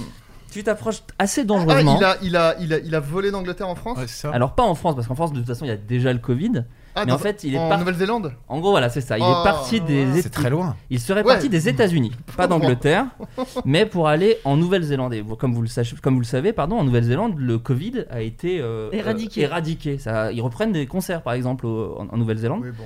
Tu 0.51 0.63
t'approches 0.63 1.03
assez 1.19 1.41
ah, 1.41 1.45
dangereusement. 1.45 1.97
il 1.99 2.03
a, 2.03 2.17
il, 2.23 2.35
a, 2.35 2.55
il, 2.59 2.73
a, 2.73 2.79
il 2.79 2.95
a 2.95 2.99
volé 2.99 3.29
d'Angleterre 3.31 3.67
en 3.69 3.75
France 3.75 3.97
Ouais, 3.99 4.07
c'est 4.07 4.21
ça. 4.27 4.31
Alors 4.31 4.55
pas 4.55 4.63
en 4.63 4.73
France, 4.75 4.95
parce 4.95 5.07
qu'en 5.07 5.15
France 5.15 5.33
de 5.33 5.37
toute 5.39 5.47
façon 5.47 5.65
il 5.65 5.67
y 5.67 5.71
a 5.71 5.77
déjà 5.77 6.11
le 6.13 6.19
Covid. 6.19 6.63
Ah, 6.95 7.05
mais 7.05 7.11
en 7.11 7.17
fait, 7.17 7.43
il 7.43 7.55
est 7.55 7.57
en 7.57 7.69
par- 7.69 7.79
Nouvelle-Zélande 7.79 8.33
En 8.47 8.59
gros 8.59 8.71
voilà, 8.71 8.89
c'est 8.89 9.01
ça. 9.01 9.17
Il 9.17 9.23
Oh, 9.25 9.31
est 9.41 9.43
parti 9.43 9.81
des. 9.81 10.21
C'est 10.21 10.29
très 10.29 10.49
loin. 10.49 10.75
Il 10.89 10.99
serait 10.99 11.21
Ouais. 11.21 11.27
parti 11.33 11.49
des 11.49 11.67
États-Unis, 11.69 12.11
pas 12.37 12.47
d'Angleterre, 12.47 13.05
mais 13.65 13.85
pour 13.85 14.07
aller 14.07 14.37
en 14.45 14.57
Nouvelle-Zélande. 14.57 15.13
Et 15.13 15.23
comme 15.39 15.53
vous 15.53 15.61
le 15.61 15.67
savez, 15.67 15.89
comme 16.01 16.13
vous 16.15 16.19
le 16.21 16.25
savez, 16.25 16.53
pardon, 16.53 16.77
en 16.77 16.83
Nouvelle-Zélande, 16.83 17.33
le 17.37 17.57
Covid 17.57 18.05
a 18.09 18.21
été 18.21 18.59
euh, 18.61 18.89
Éradiqué. 18.91 19.41
euh, 19.43 19.47
éradiqué. 19.47 19.97
Ça, 19.97 20.31
ils 20.31 20.41
reprennent 20.41 20.71
des 20.71 20.85
concerts, 20.85 21.21
par 21.23 21.33
exemple, 21.33 21.65
au- 21.65 21.97
en, 21.99 22.07
en 22.09 22.17
Nouvelle-Zélande. 22.17 22.61
Oui, 22.63 22.71
bon. 22.77 22.85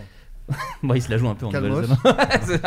Bon, 0.84 0.94
ils 0.94 1.02
se 1.02 1.10
la 1.10 1.18
jouent 1.18 1.28
un 1.30 1.36
peu 1.36 1.46
en. 1.46 1.52
Nouvelle-Zélande. 1.52 1.98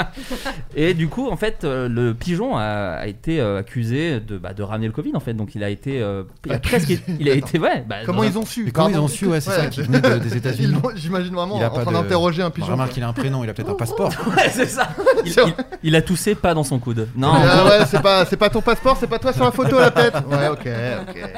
Et 0.77 0.95
du 0.95 1.09
coup, 1.09 1.29
en 1.31 1.37
fait, 1.37 1.65
euh, 1.65 1.89
le 1.89 2.13
pigeon 2.15 2.57
a, 2.57 2.63
a 2.63 3.07
été 3.07 3.41
euh, 3.41 3.59
accusé 3.61 4.21
de, 4.21 4.37
bah, 4.37 4.53
de 4.53 4.63
ramener 4.63 4.87
le 4.87 4.93
Covid, 4.93 5.13
en 5.15 5.21
fait. 5.21 5.33
Donc, 5.35 5.55
il 5.55 5.65
a 5.65 5.71
été, 5.71 6.01
euh, 6.03 6.25
il 6.47 6.53
a 6.53 6.59
presque, 6.59 6.93
il 7.19 7.29
a 7.29 7.35
été, 7.35 7.59
ouais. 7.59 7.85
bah, 7.89 7.97
Comment 8.05 8.19
dans 8.23 8.25
un- 8.27 8.31
ils 8.31 8.39
ont 8.39 8.45
su 8.45 8.65
Mais 8.65 8.71
comment 8.71 8.89
ils 8.91 8.99
ont 8.99 9.09
su, 9.09 9.27
ouais, 9.27 9.41
c'est 9.41 9.51
ça, 9.51 9.67
qu'il 9.69 9.85
venait 9.85 10.01
de- 10.01 10.19
des 10.19 10.37
États-Unis. 10.37 10.69
Ils 10.69 10.73
l'ont- 10.75 10.91
J'imagine 10.95 11.35
vraiment 11.35 11.57
Il 11.57 11.65
a 11.65 11.69
en 11.71 11.75
pas 11.75 11.83
train 11.83 11.93
de- 11.93 11.97
d'interroger 11.97 12.43
un 12.43 12.47
Bon, 12.49 12.55
pigeon. 12.55 12.73
remarque 12.73 12.93
qu'il 12.93 13.03
a 13.03 13.09
un 13.09 13.13
prénom, 13.13 13.45
il 13.45 13.51
a 13.51 13.55
peut-être 13.55 13.71
un 13.71 13.75
passeport. 13.75 14.13
Ouais, 14.37 14.51
c'est 14.51 14.67
ça. 14.67 14.89
Il, 15.25 15.33
C'est 15.33 15.43
il- 15.47 15.55
il 15.85 15.97
a 15.97 16.03
toussé 16.03 16.35
pas 16.35 16.53
dans 16.55 16.65
son 16.65 16.79
coude. 16.79 17.09
Non. 17.17 17.33
Ah 17.35 17.65
ouais, 17.65 17.87
c'est 17.87 18.03
pas, 18.03 18.25
c'est 18.27 18.37
pas 18.37 18.51
ton 18.51 18.61
passeport, 18.61 18.97
c'est 19.01 19.07
pas 19.07 19.19
toi 19.19 19.33
sur 19.33 19.45
la 19.45 19.53
photo 19.53 19.79
à 19.79 19.83
la 19.83 19.91
tête. 19.91 20.15
Ouais, 20.31 20.49
ok, 20.49 20.69
ok. 21.09 21.31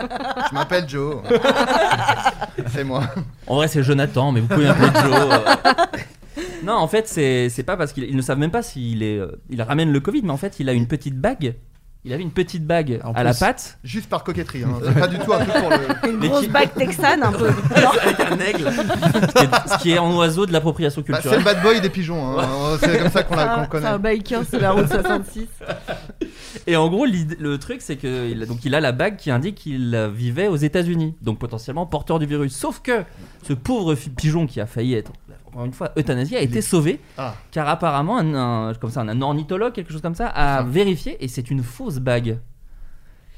Je 0.50 0.54
m'appelle 0.54 0.88
Joe. 0.88 1.16
C'est 2.68 2.84
moi. 2.84 3.02
En 3.46 3.56
vrai, 3.56 3.68
c'est 3.68 3.82
Jonathan, 3.82 4.32
mais 4.32 4.40
vous 4.40 4.48
pouvez 4.48 4.66
m'appeler 4.66 4.88
Joe. 5.02 5.14
euh. 5.14 5.38
Non, 6.64 6.74
en 6.74 6.88
fait, 6.88 7.08
c'est 7.08 7.48
c'est 7.48 7.62
pas 7.62 7.76
parce 7.76 7.92
qu'ils 7.92 8.04
ils 8.04 8.16
ne 8.16 8.22
savent 8.22 8.38
même 8.38 8.50
pas 8.50 8.62
s'il 8.62 9.02
est, 9.02 9.18
euh, 9.18 9.32
il 9.50 9.60
ramène 9.62 9.92
le 9.92 10.00
Covid, 10.00 10.22
mais 10.22 10.30
en 10.30 10.36
fait, 10.36 10.56
il 10.60 10.68
a 10.68 10.72
une 10.72 10.86
petite 10.86 11.16
bague 11.20 11.54
Il 12.04 12.12
avait 12.12 12.22
une 12.22 12.32
petite 12.32 12.66
bague 12.66 13.00
En 13.04 13.12
à 13.12 13.22
la 13.22 13.32
patte. 13.34 13.78
Juste 13.84 14.08
par 14.08 14.24
coquetterie, 14.24 14.64
hein. 14.64 14.78
c'est 14.84 14.98
pas 14.98 15.06
du 15.08 15.18
tout 15.18 15.32
un 15.32 15.44
truc 15.44 15.54
pour 15.54 15.70
le. 15.70 16.10
Une 16.10 16.18
grosse 16.28 16.48
bague 16.48 16.74
texane 16.74 17.22
un 17.22 17.30
peu. 17.32 17.46
avec 18.02 18.20
un 18.20 18.38
aigle. 18.40 18.70
ce, 18.72 19.32
qui 19.32 19.44
est, 19.44 19.68
ce 19.68 19.78
qui 19.82 19.90
est 19.92 19.98
en 19.98 20.16
oiseau 20.16 20.46
de 20.46 20.52
l'appropriation 20.52 21.00
Bah, 21.02 21.06
c'est 21.06 21.12
culturelle. 21.28 21.38
le 21.38 21.44
bad 21.44 21.62
boy 21.62 21.80
des 21.80 21.90
pigeons, 21.90 22.38
hein. 22.40 22.76
c'est 22.80 22.98
comme 22.98 23.10
ça 23.10 23.22
qu'on 23.22 23.34
Ah, 23.38 23.60
C'est 23.62 23.68
connaît. 23.70 23.86
un 23.86 23.98
biker 23.98 24.44
sur 24.44 24.60
la 24.60 24.72
route 24.72 24.88
66. 24.88 25.46
Et 26.66 26.76
en 26.76 26.88
gros, 26.88 27.06
le 27.06 27.56
truc, 27.58 27.80
c'est 27.80 27.96
que 27.96 28.28
il 28.30 28.42
a, 28.42 28.46
donc 28.46 28.64
il 28.64 28.74
a 28.74 28.80
la 28.80 28.92
bague 28.92 29.16
qui 29.16 29.30
indique 29.30 29.54
qu'il 29.56 29.94
euh, 29.94 30.08
vivait 30.08 30.48
aux 30.48 30.56
États-Unis, 30.56 31.14
donc 31.22 31.38
potentiellement 31.38 31.86
porteur 31.86 32.18
du 32.18 32.26
virus. 32.26 32.54
Sauf 32.54 32.80
que 32.80 33.04
ce 33.46 33.52
pauvre 33.52 33.94
pigeon 33.94 34.46
qui 34.46 34.60
a 34.60 34.66
failli 34.66 34.94
être, 34.94 35.12
une 35.64 35.72
fois, 35.72 35.92
euthanasié, 35.98 36.38
a 36.38 36.40
été 36.40 36.60
sauvé, 36.62 36.98
Ah. 37.18 37.34
car 37.50 37.68
apparemment, 37.68 38.18
un, 38.18 38.34
un- 38.70 38.74
comme 38.74 38.90
ça, 38.90 39.00
un 39.02 39.20
ornithologue, 39.22 39.72
quelque 39.72 39.92
chose 39.92 40.00
comme 40.02 40.14
ça, 40.14 40.28
a 40.28 40.62
vérifié 40.62 41.22
et 41.22 41.28
c'est 41.28 41.50
une 41.50 41.62
fausse 41.62 41.98
bague. 41.98 42.38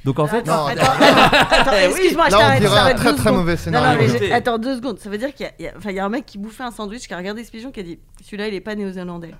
Donc 0.05 0.19
en 0.19 0.27
fait, 0.27 0.39
Attends, 0.49 0.65
Non, 0.65 0.67
attends, 0.67 0.83
attends, 1.01 1.47
attends, 1.51 1.71
Eh 1.83 1.87
oui. 1.87 1.93
excuse-moi, 1.93 2.27
je 2.27 2.31
t'arrête. 2.33 2.63
très, 2.97 3.13
très 3.15 3.17
secondes. 3.23 3.35
mauvais 3.37 3.53
Non, 3.53 3.59
scénario. 3.59 3.89
non, 3.89 3.97
mais 4.03 4.09
j'ai- 4.09 4.17
Écoutez. 4.17 4.33
attends 4.35 4.59
deux 4.59 4.77
secondes. 4.77 4.99
Ça 4.99 5.09
veut 5.09 5.17
dire 5.19 5.33
qu'il 5.35 5.47
y 5.47 5.49
a- 5.49 5.63
y, 5.63 5.67
a- 5.69 5.73
enfin, 5.79 5.91
il 5.91 5.97
y 5.97 5.99
a 5.99 6.05
un 6.05 6.09
mec 6.11 6.27
qui 6.27 6.37
bouffait 6.37 6.63
un 6.63 6.71
sandwich, 6.71 7.07
qui 7.09 7.15
a 7.15 7.17
regardé 7.17 7.43
ce 7.43 7.51
pigeon, 7.51 7.71
qui 7.71 7.81
a 7.81 7.83
dit 7.83 7.99
celui-là, 8.23 8.49
il 8.49 8.55
est 8.55 8.61
pas 8.61 8.75
néo-zélandais. 8.75 9.31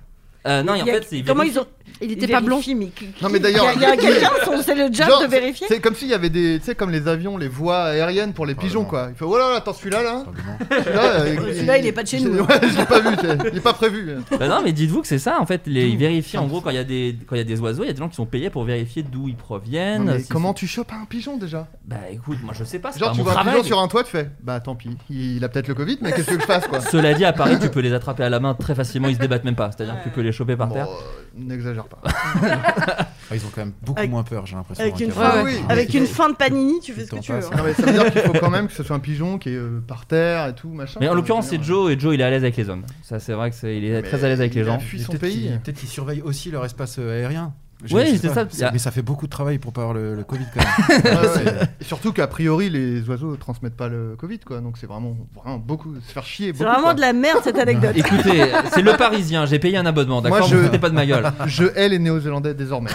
Euh, 0.45 0.63
non, 0.63 0.75
et 0.75 0.81
en 0.81 0.85
Il 0.85 0.87
y 0.87 0.91
a- 0.91 0.93
fait, 0.95 1.07
c'est 1.09 1.21
Comment 1.23 1.43
ils 1.43 1.57
ont 1.59 1.65
Il 2.01 2.11
était 2.11 2.27
pas 2.27 2.41
blond. 2.41 2.59
qui- 2.59 2.75
Non, 2.75 3.29
mais 3.31 3.39
d'ailleurs- 3.39 3.67
il 3.75 3.81
y 3.81 3.85
a, 3.85 3.95
il 3.95 4.01
y 4.03 4.07
a 4.07 4.11
quelqu'un, 4.11 4.29
c'est 4.61 4.75
le 4.75 4.91
job 4.91 5.07
Genre, 5.07 5.21
de 5.21 5.27
vérifier. 5.27 5.65
C'est 5.69 5.79
comme 5.79 5.95
s'il 5.95 6.09
y 6.09 6.13
avait 6.13 6.29
des, 6.29 6.59
tu 6.59 6.65
sais, 6.65 6.75
comme 6.75 6.91
les 6.91 7.07
avions, 7.07 7.37
les 7.37 7.47
voies 7.47 7.83
aériennes 7.83 8.33
pour 8.33 8.45
les 8.45 8.53
pigeons, 8.55 8.83
quoi. 8.85 9.07
Il 9.11 9.15
fait, 9.15 9.23
oh 9.25 9.37
là 9.37 9.49
là, 9.51 9.55
attends, 9.57 9.73
celui-là, 9.73 10.03
là. 10.03 10.23
Celui-là, 10.69 11.01
euh, 11.03 11.35
Celui-là, 11.53 11.77
il 11.77 11.85
est 11.87 11.91
pas 11.93 12.03
de 12.03 12.07
chez 12.07 12.19
nous. 12.19 12.35
Ouais, 12.45 12.59
je 12.61 12.77
l'ai 12.77 12.85
pas 12.85 12.99
vu, 12.99 13.15
il 13.51 13.57
est 13.57 13.61
pas 13.61 13.73
prévu. 13.73 14.11
Bah 14.37 14.47
non, 14.47 14.61
mais 14.63 14.71
dites-vous 14.73 15.01
que 15.01 15.07
c'est 15.07 15.19
ça 15.19 15.39
en 15.39 15.45
fait. 15.45 15.61
Les, 15.67 15.87
ils 15.87 15.97
vérifient 15.97 16.37
en 16.37 16.47
gros 16.47 16.61
quand 16.61 16.69
il 16.69 16.75
y 16.75 16.79
a 16.79 16.83
des 16.83 17.15
quand 17.25 17.35
il 17.35 17.39
y 17.39 17.41
a 17.41 17.45
des 17.45 17.59
oiseaux, 17.59 17.83
il 17.83 17.87
y 17.87 17.89
a 17.89 17.93
des 17.93 17.99
gens 17.99 18.09
qui 18.09 18.15
sont 18.15 18.25
payés 18.25 18.49
pour 18.49 18.63
vérifier 18.65 19.03
d'où 19.03 19.27
ils 19.27 19.35
proviennent. 19.35 20.03
Non, 20.05 20.13
mais 20.13 20.19
si 20.19 20.27
comment 20.29 20.53
tu 20.53 20.67
chopes 20.67 20.91
un 20.91 21.05
pigeon 21.05 21.37
déjà 21.37 21.67
Bah 21.85 21.95
écoute, 22.11 22.37
moi 22.43 22.53
je 22.57 22.63
sais 22.65 22.79
pas. 22.79 22.91
Genre, 22.91 23.09
pas 23.09 23.15
tu 23.15 23.21
vois 23.21 23.39
un 23.39 23.43
pigeon 23.45 23.63
sur 23.63 23.79
un 23.79 23.87
toit, 23.87 24.03
tu 24.03 24.11
fais, 24.11 24.29
bah 24.43 24.59
tant 24.59 24.75
pis, 24.75 24.89
il 25.09 25.43
a 25.43 25.49
peut-être 25.49 25.67
le 25.69 25.73
Covid, 25.75 25.97
mais 26.01 26.11
qu'est-ce 26.11 26.27
que 26.31 26.39
je 26.39 26.45
fasse, 26.45 26.67
quoi? 26.67 26.81
Cela 26.81 27.13
dit, 27.13 27.25
à 27.25 27.33
Paris, 27.33 27.57
tu 27.59 27.69
peux 27.69 27.79
les 27.79 27.93
attraper 27.93 28.23
à 28.23 28.29
la 28.29 28.39
main 28.39 28.53
très 28.53 28.75
facilement, 28.75 29.07
ils 29.07 29.15
se 29.15 29.19
débattent 29.19 29.43
même 29.45 29.55
pas. 29.55 29.71
C'est-à-dire 29.71 29.97
que 29.99 30.03
tu 30.03 30.09
peux 30.09 30.21
les 30.21 30.31
choper 30.35 30.55
par 30.55 30.67
Bon, 30.67 30.73
terre. 30.75 30.87
euh, 30.87 31.37
n'exagère 31.37 31.85
pas. 31.85 31.99
Ah, 33.31 33.35
ils 33.35 33.43
ont 33.43 33.49
quand 33.55 33.61
même 33.61 33.73
beaucoup 33.81 33.97
Avec- 33.97 34.11
moins 34.11 34.21
peur, 34.21 34.45
j'ai 34.45 34.55
l'impression. 34.55 34.83
Avec 34.83 34.93
hein, 34.93 35.05
une, 35.05 35.07
qu'avant. 35.11 35.31
fin, 35.31 35.43
oui. 35.45 35.55
avec 35.67 35.91
une 35.95 36.05
fin 36.05 36.29
de 36.29 36.35
panini, 36.35 36.79
tu 36.79 36.93
fais 36.93 37.05
ce 37.05 37.09
que 37.11 37.15
tu 37.19 37.31
veux. 37.31 37.39
hein. 37.39 37.49
Non, 37.57 37.63
mais 37.63 37.73
ça 37.73 37.81
veut 37.81 37.91
dire 37.91 38.11
qu'il 38.11 38.21
faut 38.21 38.33
quand 38.33 38.51
même 38.51 38.67
que 38.67 38.73
ce 38.73 38.83
soit 38.83 38.95
un 38.95 38.99
pigeon 38.99 39.39
qui 39.39 39.49
est 39.49 39.55
euh, 39.55 39.81
par 39.87 40.05
terre 40.05 40.45
et 40.49 40.53
tout, 40.53 40.69
machin. 40.69 40.99
Mais 41.01 41.09
en 41.09 41.15
l'occurrence, 41.15 41.47
c'est 41.47 41.57
dire, 41.57 41.65
Joe 41.65 41.91
et 41.91 41.99
Joe, 41.99 42.13
il 42.13 42.21
est 42.21 42.23
à 42.23 42.29
l'aise 42.29 42.43
avec 42.43 42.55
les 42.55 42.69
hommes. 42.69 42.83
Ça, 43.01 43.19
c'est 43.19 43.33
vrai 43.33 43.49
que 43.49 43.55
c'est, 43.55 43.75
il 43.75 43.83
est 43.83 44.03
Mais 44.03 44.07
très 44.07 44.23
à 44.23 44.27
l'aise 44.27 44.41
avec 44.41 44.53
les 44.53 44.61
il 44.61 44.65
gens. 44.67 44.77
fui 44.77 44.99
Mais 44.99 45.03
son 45.05 45.13
Peut-être 45.13 45.21
pays. 45.21 45.59
peut-être 45.63 45.77
qu'ils 45.79 45.89
surveillent 45.89 46.21
aussi 46.21 46.51
leur 46.51 46.63
espace 46.65 46.97
euh, 46.99 47.17
aérien. 47.19 47.51
Ouais, 47.93 48.17
c'est 48.17 48.29
ça. 48.29 48.71
Mais 48.71 48.79
ça 48.79 48.91
fait 48.91 49.01
beaucoup 49.01 49.25
de 49.25 49.31
travail 49.31 49.57
pour 49.59 49.73
pas 49.73 49.81
avoir 49.81 49.93
le, 49.93 50.15
le 50.15 50.23
Covid 50.23 50.45
quand 50.53 50.61
même. 50.61 51.01
Ouais, 51.15 51.43
ouais. 51.45 51.53
Et 51.81 51.83
surtout 51.83 52.11
qu'a 52.13 52.27
priori, 52.27 52.69
les 52.69 53.07
oiseaux 53.09 53.35
transmettent 53.35 53.75
pas 53.75 53.87
le 53.87 54.15
Covid, 54.17 54.39
quoi. 54.39 54.59
Donc 54.61 54.77
c'est 54.77 54.87
vraiment, 54.87 55.15
vraiment 55.35 55.57
beaucoup, 55.57 55.93
se 56.05 56.11
faire 56.11 56.23
chier. 56.25 56.51
C'est 56.55 56.63
vraiment 56.63 56.81
quoi. 56.83 56.93
de 56.93 57.01
la 57.01 57.13
merde 57.13 57.39
cette 57.43 57.57
anecdote. 57.57 57.91
Écoutez, 57.95 58.51
c'est 58.73 58.81
le 58.81 58.93
Parisien. 58.97 59.45
J'ai 59.45 59.59
payé 59.59 59.77
un 59.77 59.85
abonnement, 59.85 60.21
d'accord 60.21 60.39
Moi, 60.39 60.47
Vous 60.47 60.71
je- 60.73 60.77
pas 60.77 60.89
de 60.89 60.95
ma 60.95 61.05
gueule. 61.05 61.31
Je 61.47 61.65
hais 61.75 61.89
les 61.89 61.99
Néo-Zélandais 61.99 62.53
désormais. 62.53 62.91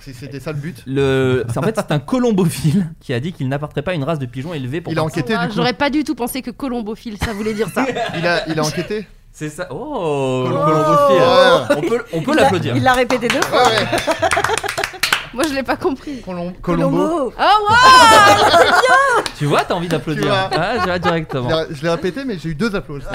C'était 0.00 0.40
ça 0.40 0.52
le 0.52 0.58
but. 0.58 0.82
Le... 0.86 1.44
c'est- 1.48 1.58
En 1.58 1.62
fait, 1.62 1.76
c'est 1.76 1.92
un 1.92 1.98
colombophile 1.98 2.86
qui 3.00 3.12
a 3.12 3.20
dit 3.20 3.32
qu'il 3.32 3.48
n'apporterait 3.48 3.82
pas 3.82 3.94
une 3.94 4.04
race 4.04 4.18
de 4.18 4.26
pigeons 4.26 4.54
élevés 4.54 4.80
pour. 4.80 4.92
Il 4.92 4.98
a 4.98 5.04
enquêté 5.04 5.34
Ah. 5.36 5.48
J'aurais 5.54 5.72
pas 5.72 5.90
du 5.90 6.04
tout 6.04 6.14
pensé 6.14 6.42
que 6.42 6.50
colombophile, 6.50 7.16
ça 7.18 7.32
voulait 7.32 7.54
dire 7.54 7.68
ça. 7.68 7.86
Il 8.16 8.26
a, 8.26 8.48
il 8.48 8.58
a 8.58 8.62
enquêté? 8.64 9.06
C'est 9.32 9.48
ça. 9.50 9.66
Oh, 9.70 10.46
le 10.48 10.54
Oh. 10.56 11.68
Ouais. 11.70 11.76
On 11.76 11.80
peut, 11.88 12.04
on 12.12 12.22
peut 12.22 12.34
l'applaudir. 12.34 12.76
Il 12.76 12.82
l'a 12.82 12.92
répété 12.94 13.28
deux 13.28 13.42
fois. 13.42 13.62
Moi, 15.34 15.44
je 15.48 15.54
l'ai 15.54 15.62
pas 15.62 15.76
compris. 15.76 16.20
Colom- 16.26 16.58
Colombo. 16.60 16.96
Colombo. 16.98 17.32
Oh, 17.38 17.66
wow 17.68 19.22
Tu 19.36 19.44
vois, 19.44 19.62
t'as 19.62 19.74
envie 19.74 19.86
d'applaudir. 19.88 20.22
Tu 20.22 20.28
vois. 20.28 20.50
Ah, 20.52 20.78
Je 20.94 20.98
directement. 20.98 21.48
Je 21.70 21.82
l'ai 21.82 21.90
répété, 21.90 22.24
mais 22.24 22.38
j'ai 22.38 22.48
eu 22.50 22.54
deux 22.54 22.74
applaudissements. 22.74 23.12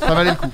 Ça 0.00 0.14
valait 0.14 0.30
le 0.30 0.36
coup. 0.36 0.50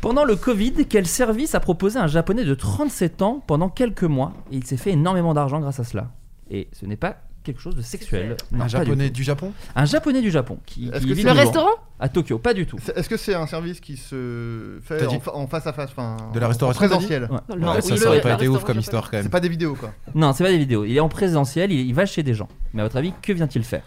Pendant 0.00 0.24
le 0.24 0.36
Covid, 0.36 0.86
quel 0.88 1.06
service 1.06 1.54
a 1.54 1.60
proposé 1.60 1.98
un 1.98 2.06
japonais 2.06 2.44
de 2.44 2.54
37 2.54 3.22
ans 3.22 3.42
pendant 3.46 3.68
quelques 3.68 4.02
mois? 4.04 4.32
Et 4.52 4.56
il 4.56 4.64
s'est 4.64 4.76
fait 4.76 4.90
énormément 4.90 5.34
d'argent 5.34 5.60
grâce 5.60 5.80
à 5.80 5.84
cela. 5.84 6.08
Et 6.50 6.68
ce 6.72 6.84
n'est 6.86 6.96
pas 6.96 7.16
quelque 7.44 7.60
chose 7.60 7.74
de 7.76 7.82
sexuel. 7.82 8.36
Non, 8.52 8.64
Un 8.64 8.68
japonais 8.68 9.10
du 9.10 9.22
Japon? 9.22 9.52
Un 9.74 9.84
japonais 9.86 10.20
du 10.20 10.30
Japon 10.30 10.58
qui, 10.66 10.88
Est-ce 10.88 10.98
qui 11.00 11.08
que 11.08 11.14
vit 11.14 11.22
c'est- 11.22 11.28
Le 11.28 11.34
restaurant? 11.34 11.70
À 12.00 12.08
Tokyo, 12.08 12.38
pas 12.38 12.54
du 12.54 12.66
tout. 12.66 12.78
Est-ce 12.94 13.08
que 13.08 13.16
c'est 13.16 13.34
un 13.34 13.46
service 13.46 13.80
qui 13.80 13.96
se 13.96 14.78
fait 14.82 15.04
en, 15.06 15.10
dit 15.10 15.18
fa- 15.20 15.34
en 15.34 15.46
face 15.46 15.66
à 15.66 15.72
face, 15.72 15.90
enfin, 15.90 16.16
De 16.34 16.38
la 16.38 16.46
en 16.46 16.48
restauration, 16.50 16.78
présentiel? 16.78 17.22
Ouais. 17.30 17.56
Non, 17.56 17.68
Ouais, 17.70 17.76
oui, 17.76 17.82
Ça, 17.82 17.94
le- 17.94 18.00
ça 18.00 18.06
aurait 18.08 18.16
le 18.18 18.22
pas 18.22 18.34
été 18.34 18.48
ouf 18.48 18.64
comme 18.64 18.78
histoire 18.78 19.10
quand 19.10 19.16
même. 19.16 19.22
C'est 19.24 19.28
pas 19.30 19.40
des 19.40 19.48
vidéos, 19.48 19.74
quoi. 19.74 19.92
Non, 20.14 20.32
c'est 20.32 20.44
pas 20.44 20.50
des 20.50 20.58
vidéos. 20.58 20.84
Il 20.84 20.96
est 20.96 21.00
en 21.00 21.08
présentiel, 21.08 21.72
il, 21.72 21.80
il 21.86 21.94
va 21.94 22.06
chez 22.06 22.22
des 22.22 22.34
gens. 22.34 22.48
Mais 22.74 22.82
à 22.82 22.84
votre 22.84 22.96
avis, 22.96 23.12
que 23.22 23.32
vient-il 23.32 23.64
faire? 23.64 23.82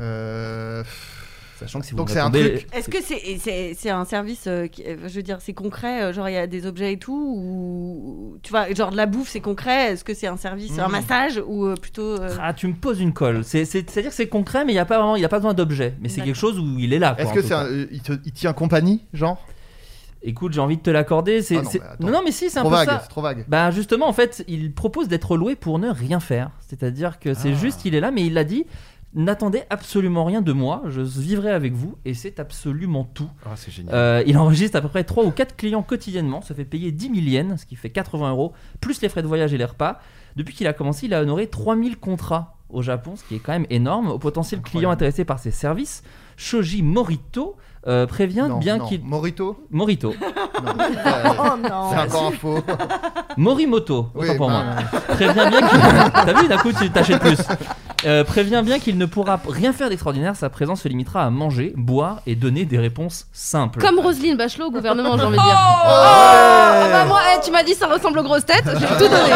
Euh, 0.00 0.84
Sachant 1.58 1.80
que 1.80 1.86
si 1.86 1.92
vous 1.92 1.96
Donc 1.98 2.10
c'est 2.10 2.20
un 2.20 2.30
truc- 2.30 2.66
Est-ce 2.72 2.88
que 2.88 3.02
c'est 3.02 3.38
c'est 3.40 3.74
c'est 3.76 3.90
un 3.90 4.04
service 4.04 4.44
euh, 4.46 4.66
qui, 4.68 4.84
euh, 4.84 4.96
je 5.08 5.14
veux 5.14 5.22
dire 5.22 5.38
c'est 5.40 5.54
concret 5.54 6.02
euh, 6.04 6.12
genre 6.12 6.28
il 6.28 6.34
y 6.34 6.38
a 6.38 6.46
des 6.46 6.66
objets 6.66 6.92
et 6.92 6.98
tout 6.98 7.34
ou 7.36 8.38
tu 8.42 8.50
vois 8.50 8.72
genre 8.72 8.90
de 8.92 8.96
la 8.96 9.06
bouffe 9.06 9.28
c'est 9.28 9.40
concret 9.40 9.92
est-ce 9.92 10.04
que 10.04 10.14
c'est 10.14 10.26
un 10.28 10.36
service 10.36 10.78
un 10.78 10.88
Mm. 10.88 10.92
massage 10.92 11.42
ou 11.46 11.66
euh, 11.66 11.74
plutôt 11.74 12.02
euh, 12.20 12.36
Ah, 12.40 12.54
tu 12.54 12.66
me 12.68 12.74
poses 12.74 13.00
une 13.00 13.12
colle. 13.12 13.42
C'est- 13.44 13.64
c'est- 13.64 13.88
C'est-à-dire 13.90 14.10
que 14.10 14.16
c'est 14.16 14.28
concret, 14.28 14.64
mais 14.64 14.72
il 14.72 14.76
n'y 14.76 14.80
a 14.80 14.84
pas 14.84 14.98
vraiment, 14.98 15.16
il 15.16 15.24
a 15.24 15.28
pas 15.28 15.38
besoin 15.38 15.54
d'objet. 15.54 15.94
Mais 16.00 16.08
c'est 16.08 16.16
D'accord. 16.18 16.26
quelque 16.26 16.36
chose 16.36 16.58
où 16.58 16.78
il 16.78 16.92
est 16.92 16.98
là. 16.98 17.14
quoi, 17.14 17.24
Est-ce 17.24 17.32
que 17.32 17.42
c'est 17.42 17.88
il, 17.90 18.00
te, 18.02 18.12
il 18.24 18.32
tient 18.32 18.52
compagnie, 18.52 19.04
genre? 19.12 19.44
Écoute, 20.22 20.52
j'ai 20.52 20.60
envie 20.60 20.76
de 20.76 20.82
te 20.82 20.90
l'accorder. 20.90 21.42
C'est 21.42 21.56
Ah 21.58 21.62
non, 21.62 21.70
c'est- 21.70 21.78
mais 21.78 21.84
attends. 21.86 22.06
non, 22.06 22.12
non, 22.12 22.20
mais 22.24 22.32
si, 22.32 22.50
c'est 22.50 22.58
un 22.58 22.62
Trop 22.62 22.70
peu 22.70 22.76
vague, 22.76 22.88
ça. 22.88 23.00
c'est 23.02 23.08
trop 23.08 23.22
vague. 23.22 23.44
Bah 23.48 23.70
justement, 23.70 24.08
en 24.08 24.12
fait, 24.12 24.44
il 24.48 24.72
propose 24.72 25.06
d'être 25.08 25.36
loué 25.36 25.54
pour 25.56 25.78
ne 25.78 25.90
rien 25.90 26.18
faire. 26.20 26.50
C'est-à-dire 26.68 27.18
que 27.20 27.34
c'est 27.34 27.52
Ah. 27.52 27.56
juste, 27.56 27.84
il 27.84 27.94
est 27.94 28.00
là, 28.00 28.10
mais 28.10 28.24
il 28.26 28.36
a 28.38 28.44
dit. 28.44 28.66
N'attendez 29.18 29.64
absolument 29.68 30.24
rien 30.24 30.42
de 30.42 30.52
moi, 30.52 30.84
je 30.86 31.00
vivrai 31.00 31.50
avec 31.50 31.72
vous 31.72 31.98
et 32.04 32.14
c'est 32.14 32.38
absolument 32.38 33.02
tout. 33.02 33.28
Ah, 33.44 33.56
c'est 33.56 33.72
génial. 33.72 33.92
Euh, 33.92 34.22
il 34.28 34.38
enregistre 34.38 34.76
à 34.76 34.80
peu 34.80 34.86
près 34.86 35.02
3 35.02 35.24
ou 35.24 35.32
4 35.32 35.56
clients 35.56 35.82
quotidiennement, 35.82 36.40
ça 36.40 36.54
fait 36.54 36.64
payer 36.64 36.92
10 36.92 37.06
000 37.06 37.16
yens, 37.26 37.60
ce 37.60 37.66
qui 37.66 37.74
fait 37.74 37.90
80 37.90 38.30
euros, 38.30 38.52
plus 38.80 39.02
les 39.02 39.08
frais 39.08 39.22
de 39.22 39.26
voyage 39.26 39.52
et 39.52 39.58
les 39.58 39.64
repas. 39.64 40.00
Depuis 40.36 40.54
qu'il 40.54 40.68
a 40.68 40.72
commencé, 40.72 41.06
il 41.06 41.14
a 41.14 41.22
honoré 41.22 41.48
3000 41.48 41.96
contrats 41.96 42.58
au 42.70 42.80
Japon, 42.80 43.16
ce 43.16 43.24
qui 43.24 43.34
est 43.34 43.40
quand 43.40 43.50
même 43.50 43.66
énorme. 43.70 44.08
Au 44.08 44.20
potentiel 44.20 44.60
client 44.60 44.88
intéressé 44.88 45.24
par 45.24 45.40
ses 45.40 45.50
services, 45.50 46.04
Shoji 46.36 46.84
Morito 46.84 47.56
euh, 47.86 48.06
prévient 48.06 48.46
Non, 48.48 48.58
bien 48.58 48.78
non. 48.78 48.86
qu'il... 48.86 49.02
Morito 49.04 49.64
Morito. 49.70 50.14
Non. 50.64 50.72
oh 51.38 51.68
non 51.68 51.90
C'est 51.90 51.98
encore 51.98 52.26
un 52.26 52.32
faux. 52.32 52.58
Morimoto, 53.36 53.98
autant 53.98 54.10
Oui, 54.14 54.36
pour 54.36 54.48
bah, 54.48 54.64
moi. 54.64 55.14
Prévient 55.14 55.48
bien 55.48 55.68
qu'il... 55.68 55.80
T'as 56.12 56.32
vu, 56.40 56.48
d'un 56.48 56.58
coup, 56.58 56.72
tu 56.72 56.90
t'achètes 56.90 57.20
plus. 57.20 57.38
Euh, 58.04 58.22
prévient 58.22 58.62
bien 58.64 58.78
qu'il 58.78 58.96
ne 58.96 59.06
pourra 59.06 59.40
rien 59.48 59.72
faire 59.72 59.88
d'extraordinaire, 59.88 60.36
sa 60.36 60.48
présence 60.50 60.82
se 60.82 60.88
limitera 60.88 61.24
à 61.24 61.30
manger, 61.30 61.72
boire 61.76 62.20
et 62.26 62.36
donner 62.36 62.64
des 62.64 62.78
réponses 62.78 63.26
simples. 63.32 63.80
Comme 63.80 63.98
Roselyne 63.98 64.36
Bachelot 64.36 64.66
au 64.66 64.70
gouvernement, 64.70 65.16
j'ai 65.18 65.24
envie 65.24 65.36
de 65.36 65.42
dire. 65.42 65.58
Oh 65.58 65.88
Ah 65.90 66.88
bah 66.92 67.04
moi, 67.06 67.20
eh, 67.34 67.40
tu 67.44 67.50
m'as 67.50 67.64
dit 67.64 67.74
ça 67.74 67.88
ressemble 67.88 68.20
aux 68.20 68.22
grosses 68.22 68.46
têtes, 68.46 68.64
j'ai 68.78 68.86
tout 68.86 68.98
donné. 69.00 69.32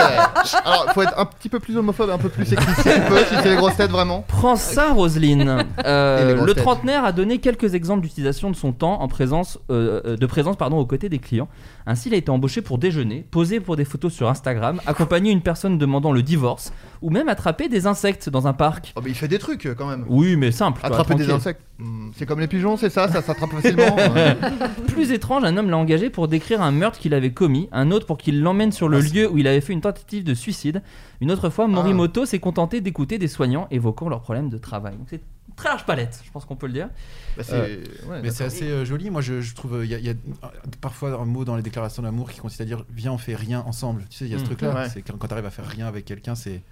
Alors, 0.64 0.86
faut 0.94 1.02
être 1.02 1.18
un 1.18 1.24
petit 1.24 1.48
peu 1.48 1.58
plus 1.58 1.76
homophobe, 1.76 2.10
un 2.10 2.18
peu 2.18 2.28
plus 2.28 2.46
sexiste 2.46 2.82
tu 2.82 3.00
peux, 3.08 3.18
si 3.18 3.34
c'est 3.42 3.50
les 3.50 3.56
grosses 3.56 3.76
têtes 3.76 3.90
vraiment. 3.90 4.24
Prends 4.28 4.56
ça, 4.56 4.92
Roselyne. 4.92 5.64
Euh, 5.84 6.44
le 6.44 6.54
trentenaire 6.54 7.04
a 7.04 7.10
donné 7.10 7.38
quelques 7.38 7.74
exemples 7.74 8.02
d'utilisation 8.02 8.31
de 8.50 8.56
son 8.56 8.72
temps 8.72 9.00
en 9.00 9.08
présence, 9.08 9.58
euh, 9.70 10.00
euh, 10.04 10.16
de 10.16 10.26
présence 10.26 10.56
pardon, 10.56 10.78
aux 10.78 10.86
côtés 10.86 11.08
des 11.08 11.18
clients. 11.18 11.48
Ainsi, 11.86 12.08
il 12.08 12.14
a 12.14 12.16
été 12.16 12.30
embauché 12.30 12.62
pour 12.62 12.78
déjeuner, 12.78 13.26
poser 13.30 13.60
pour 13.60 13.76
des 13.76 13.84
photos 13.84 14.12
sur 14.12 14.28
Instagram, 14.28 14.80
accompagner 14.86 15.30
une 15.30 15.40
personne 15.40 15.78
demandant 15.78 16.12
le 16.12 16.22
divorce, 16.22 16.72
ou 17.00 17.10
même 17.10 17.28
attraper 17.28 17.68
des 17.68 17.86
insectes 17.86 18.28
dans 18.28 18.46
un 18.46 18.52
parc. 18.52 18.92
Oh, 18.96 19.00
mais 19.02 19.10
il 19.10 19.14
fait 19.14 19.28
des 19.28 19.38
trucs 19.38 19.66
euh, 19.66 19.74
quand 19.74 19.86
même. 19.86 20.04
Oui, 20.08 20.36
mais 20.36 20.52
simple. 20.52 20.80
quoi, 20.80 20.88
Attraper 20.88 21.14
des 21.14 21.30
insectes, 21.30 21.60
hmm, 21.78 22.10
c'est 22.16 22.26
comme 22.26 22.40
les 22.40 22.48
pigeons, 22.48 22.76
c'est 22.76 22.90
ça 22.90 23.08
Ça 23.08 23.22
s'attrape 23.22 23.50
facilement. 23.50 23.96
Plus 24.86 25.12
étrange, 25.12 25.44
un 25.44 25.56
homme 25.56 25.70
l'a 25.70 25.76
engagé 25.76 26.10
pour 26.10 26.28
décrire 26.28 26.62
un 26.62 26.70
meurtre 26.72 26.98
qu'il 26.98 27.14
avait 27.14 27.32
commis, 27.32 27.68
un 27.72 27.90
autre 27.90 28.06
pour 28.06 28.18
qu'il 28.18 28.42
l'emmène 28.42 28.72
sur 28.72 28.88
le 28.88 28.98
Ah, 28.98 29.14
lieu 29.14 29.30
où 29.30 29.38
il 29.38 29.46
avait 29.46 29.60
fait 29.60 29.72
une 29.72 29.80
tentative 29.80 30.24
de 30.24 30.34
suicide. 30.34 30.82
Une 31.20 31.30
autre 31.30 31.50
fois, 31.50 31.68
Morimoto 31.68 32.24
s'est 32.26 32.38
contenté 32.38 32.80
d'écouter 32.80 33.18
des 33.18 33.28
soignants 33.28 33.68
évoquant 33.70 34.08
leurs 34.08 34.20
problèmes 34.20 34.48
de 34.48 34.58
travail. 34.58 34.96
Donc 34.96 35.06
c'est 35.08 35.20
très 35.56 35.68
large 35.68 35.84
palette, 35.84 36.20
je 36.24 36.30
pense 36.30 36.44
qu'on 36.44 36.56
peut 36.56 36.66
le 36.66 36.72
dire. 36.72 36.88
Bah, 37.36 37.42
c'est- 37.42 37.52
Euh, 37.54 37.84
ouais, 38.08 38.20
Mais 38.22 38.30
c'est 38.30 38.44
assez 38.44 38.70
euh, 38.70 38.84
joli. 38.84 39.10
Moi, 39.10 39.20
je, 39.22 39.40
je 39.40 39.54
trouve 39.54 39.80
il 39.84 39.90
y, 39.90 39.94
a- 39.94 39.98
il 39.98 40.04
y 40.06 40.10
a 40.10 40.12
euh, 40.12 40.48
parfois 40.80 41.10
un 41.20 41.24
mot 41.24 41.44
dans 41.44 41.56
les 41.56 41.62
déclarations 41.62 42.02
d'amour 42.02 42.30
qui 42.30 42.40
consiste 42.40 42.60
à 42.60 42.64
dire 42.64 42.84
viens, 42.90 43.12
on 43.12 43.18
fait 43.18 43.34
rien 43.34 43.60
ensemble. 43.66 44.04
Tu 44.10 44.18
sais, 44.18 44.24
il 44.26 44.30
y 44.30 44.34
a 44.34 44.38
ce 44.38 44.42
Mm. 44.42 44.46
truc-là. 44.46 44.74
Ouais. 44.74 44.88
C'est 44.88 45.02
quand, 45.02 45.16
quand 45.18 45.26
tu 45.28 45.32
arrives 45.34 45.46
à 45.46 45.50
faire 45.50 45.66
rien 45.66 45.86
avec 45.86 46.04
quelqu'un, 46.04 46.34
c'est 46.34 46.62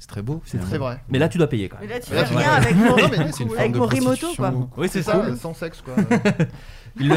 c'est 0.00 0.06
très 0.08 0.22
beau. 0.22 0.40
C'est 0.44 0.58
très 0.58 0.78
vrai. 0.78 1.00
Mais 1.08 1.18
là, 1.18 1.28
tu 1.28 1.38
dois 1.38 1.48
payer 1.48 1.68
quand 1.68 1.78
mais 1.80 1.88
même. 1.88 1.96
là 1.96 2.00
tu 2.00 2.10
Mais 2.12 2.16
là, 2.18 2.24
fais 2.24 2.32
tu- 2.32 2.38
rien 2.38 2.52
avec 2.52 2.74
mon 2.76 2.84
Non, 2.96 2.96
mais 2.96 3.58
avec 3.58 3.74
Morimoto 3.74 4.28
quoi 4.36 4.52
Oui, 4.76 4.88
C'est 4.88 5.02
c'est 5.02 5.10
ça, 5.10 5.18
cool. 5.18 5.30
euh, 5.30 5.36
sans 5.36 5.54
sexe 5.54 5.80
quoi. 5.82 5.94
Il, 7.00 7.08
le- 7.08 7.14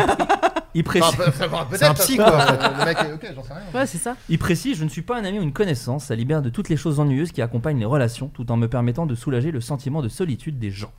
il 0.74 0.84
précise. 0.84 1.08
Enfin, 1.20 1.66
peut- 1.70 1.76
C'est 1.78 1.86
un 1.86 1.94
psy, 1.94 2.16
quoi, 2.16 2.26
trouve, 2.26 2.36
en 2.40 2.46
fait. 2.48 2.70
Le 2.80 2.86
mec, 2.86 2.98
est- 3.00 3.14
ok, 3.14 3.34
j'en 3.36 3.44
sais 3.44 3.54
rien. 3.54 3.64
Ouais, 3.80 3.86
c'est 3.86 3.98
ça. 3.98 4.16
Il 4.30 4.40
précise 4.40 4.78
Je 4.78 4.84
ne 4.84 4.90
suis 4.90 5.02
pas 5.02 5.18
un 5.18 5.26
ami 5.26 5.40
ou 5.40 5.42
une 5.44 5.54
connaissance, 5.54 6.06
ça 6.06 6.16
libère 6.16 6.42
de 6.42 6.50
toutes 6.50 6.70
les 6.70 6.78
choses 6.78 7.00
ennuyeuses 7.00 7.32
qui 7.32 7.42
accompagnent 7.42 7.80
les 7.80 7.86
relations, 7.86 8.28
tout 8.34 8.50
en 8.52 8.58
me 8.58 8.68
permettant 8.68 9.06
de 9.06 9.16
soulager 9.16 9.52
le 9.52 9.62
sentiment 9.62 10.02
de 10.02 10.08
solitude 10.10 10.60
des 10.60 10.72
gens. 10.72 10.92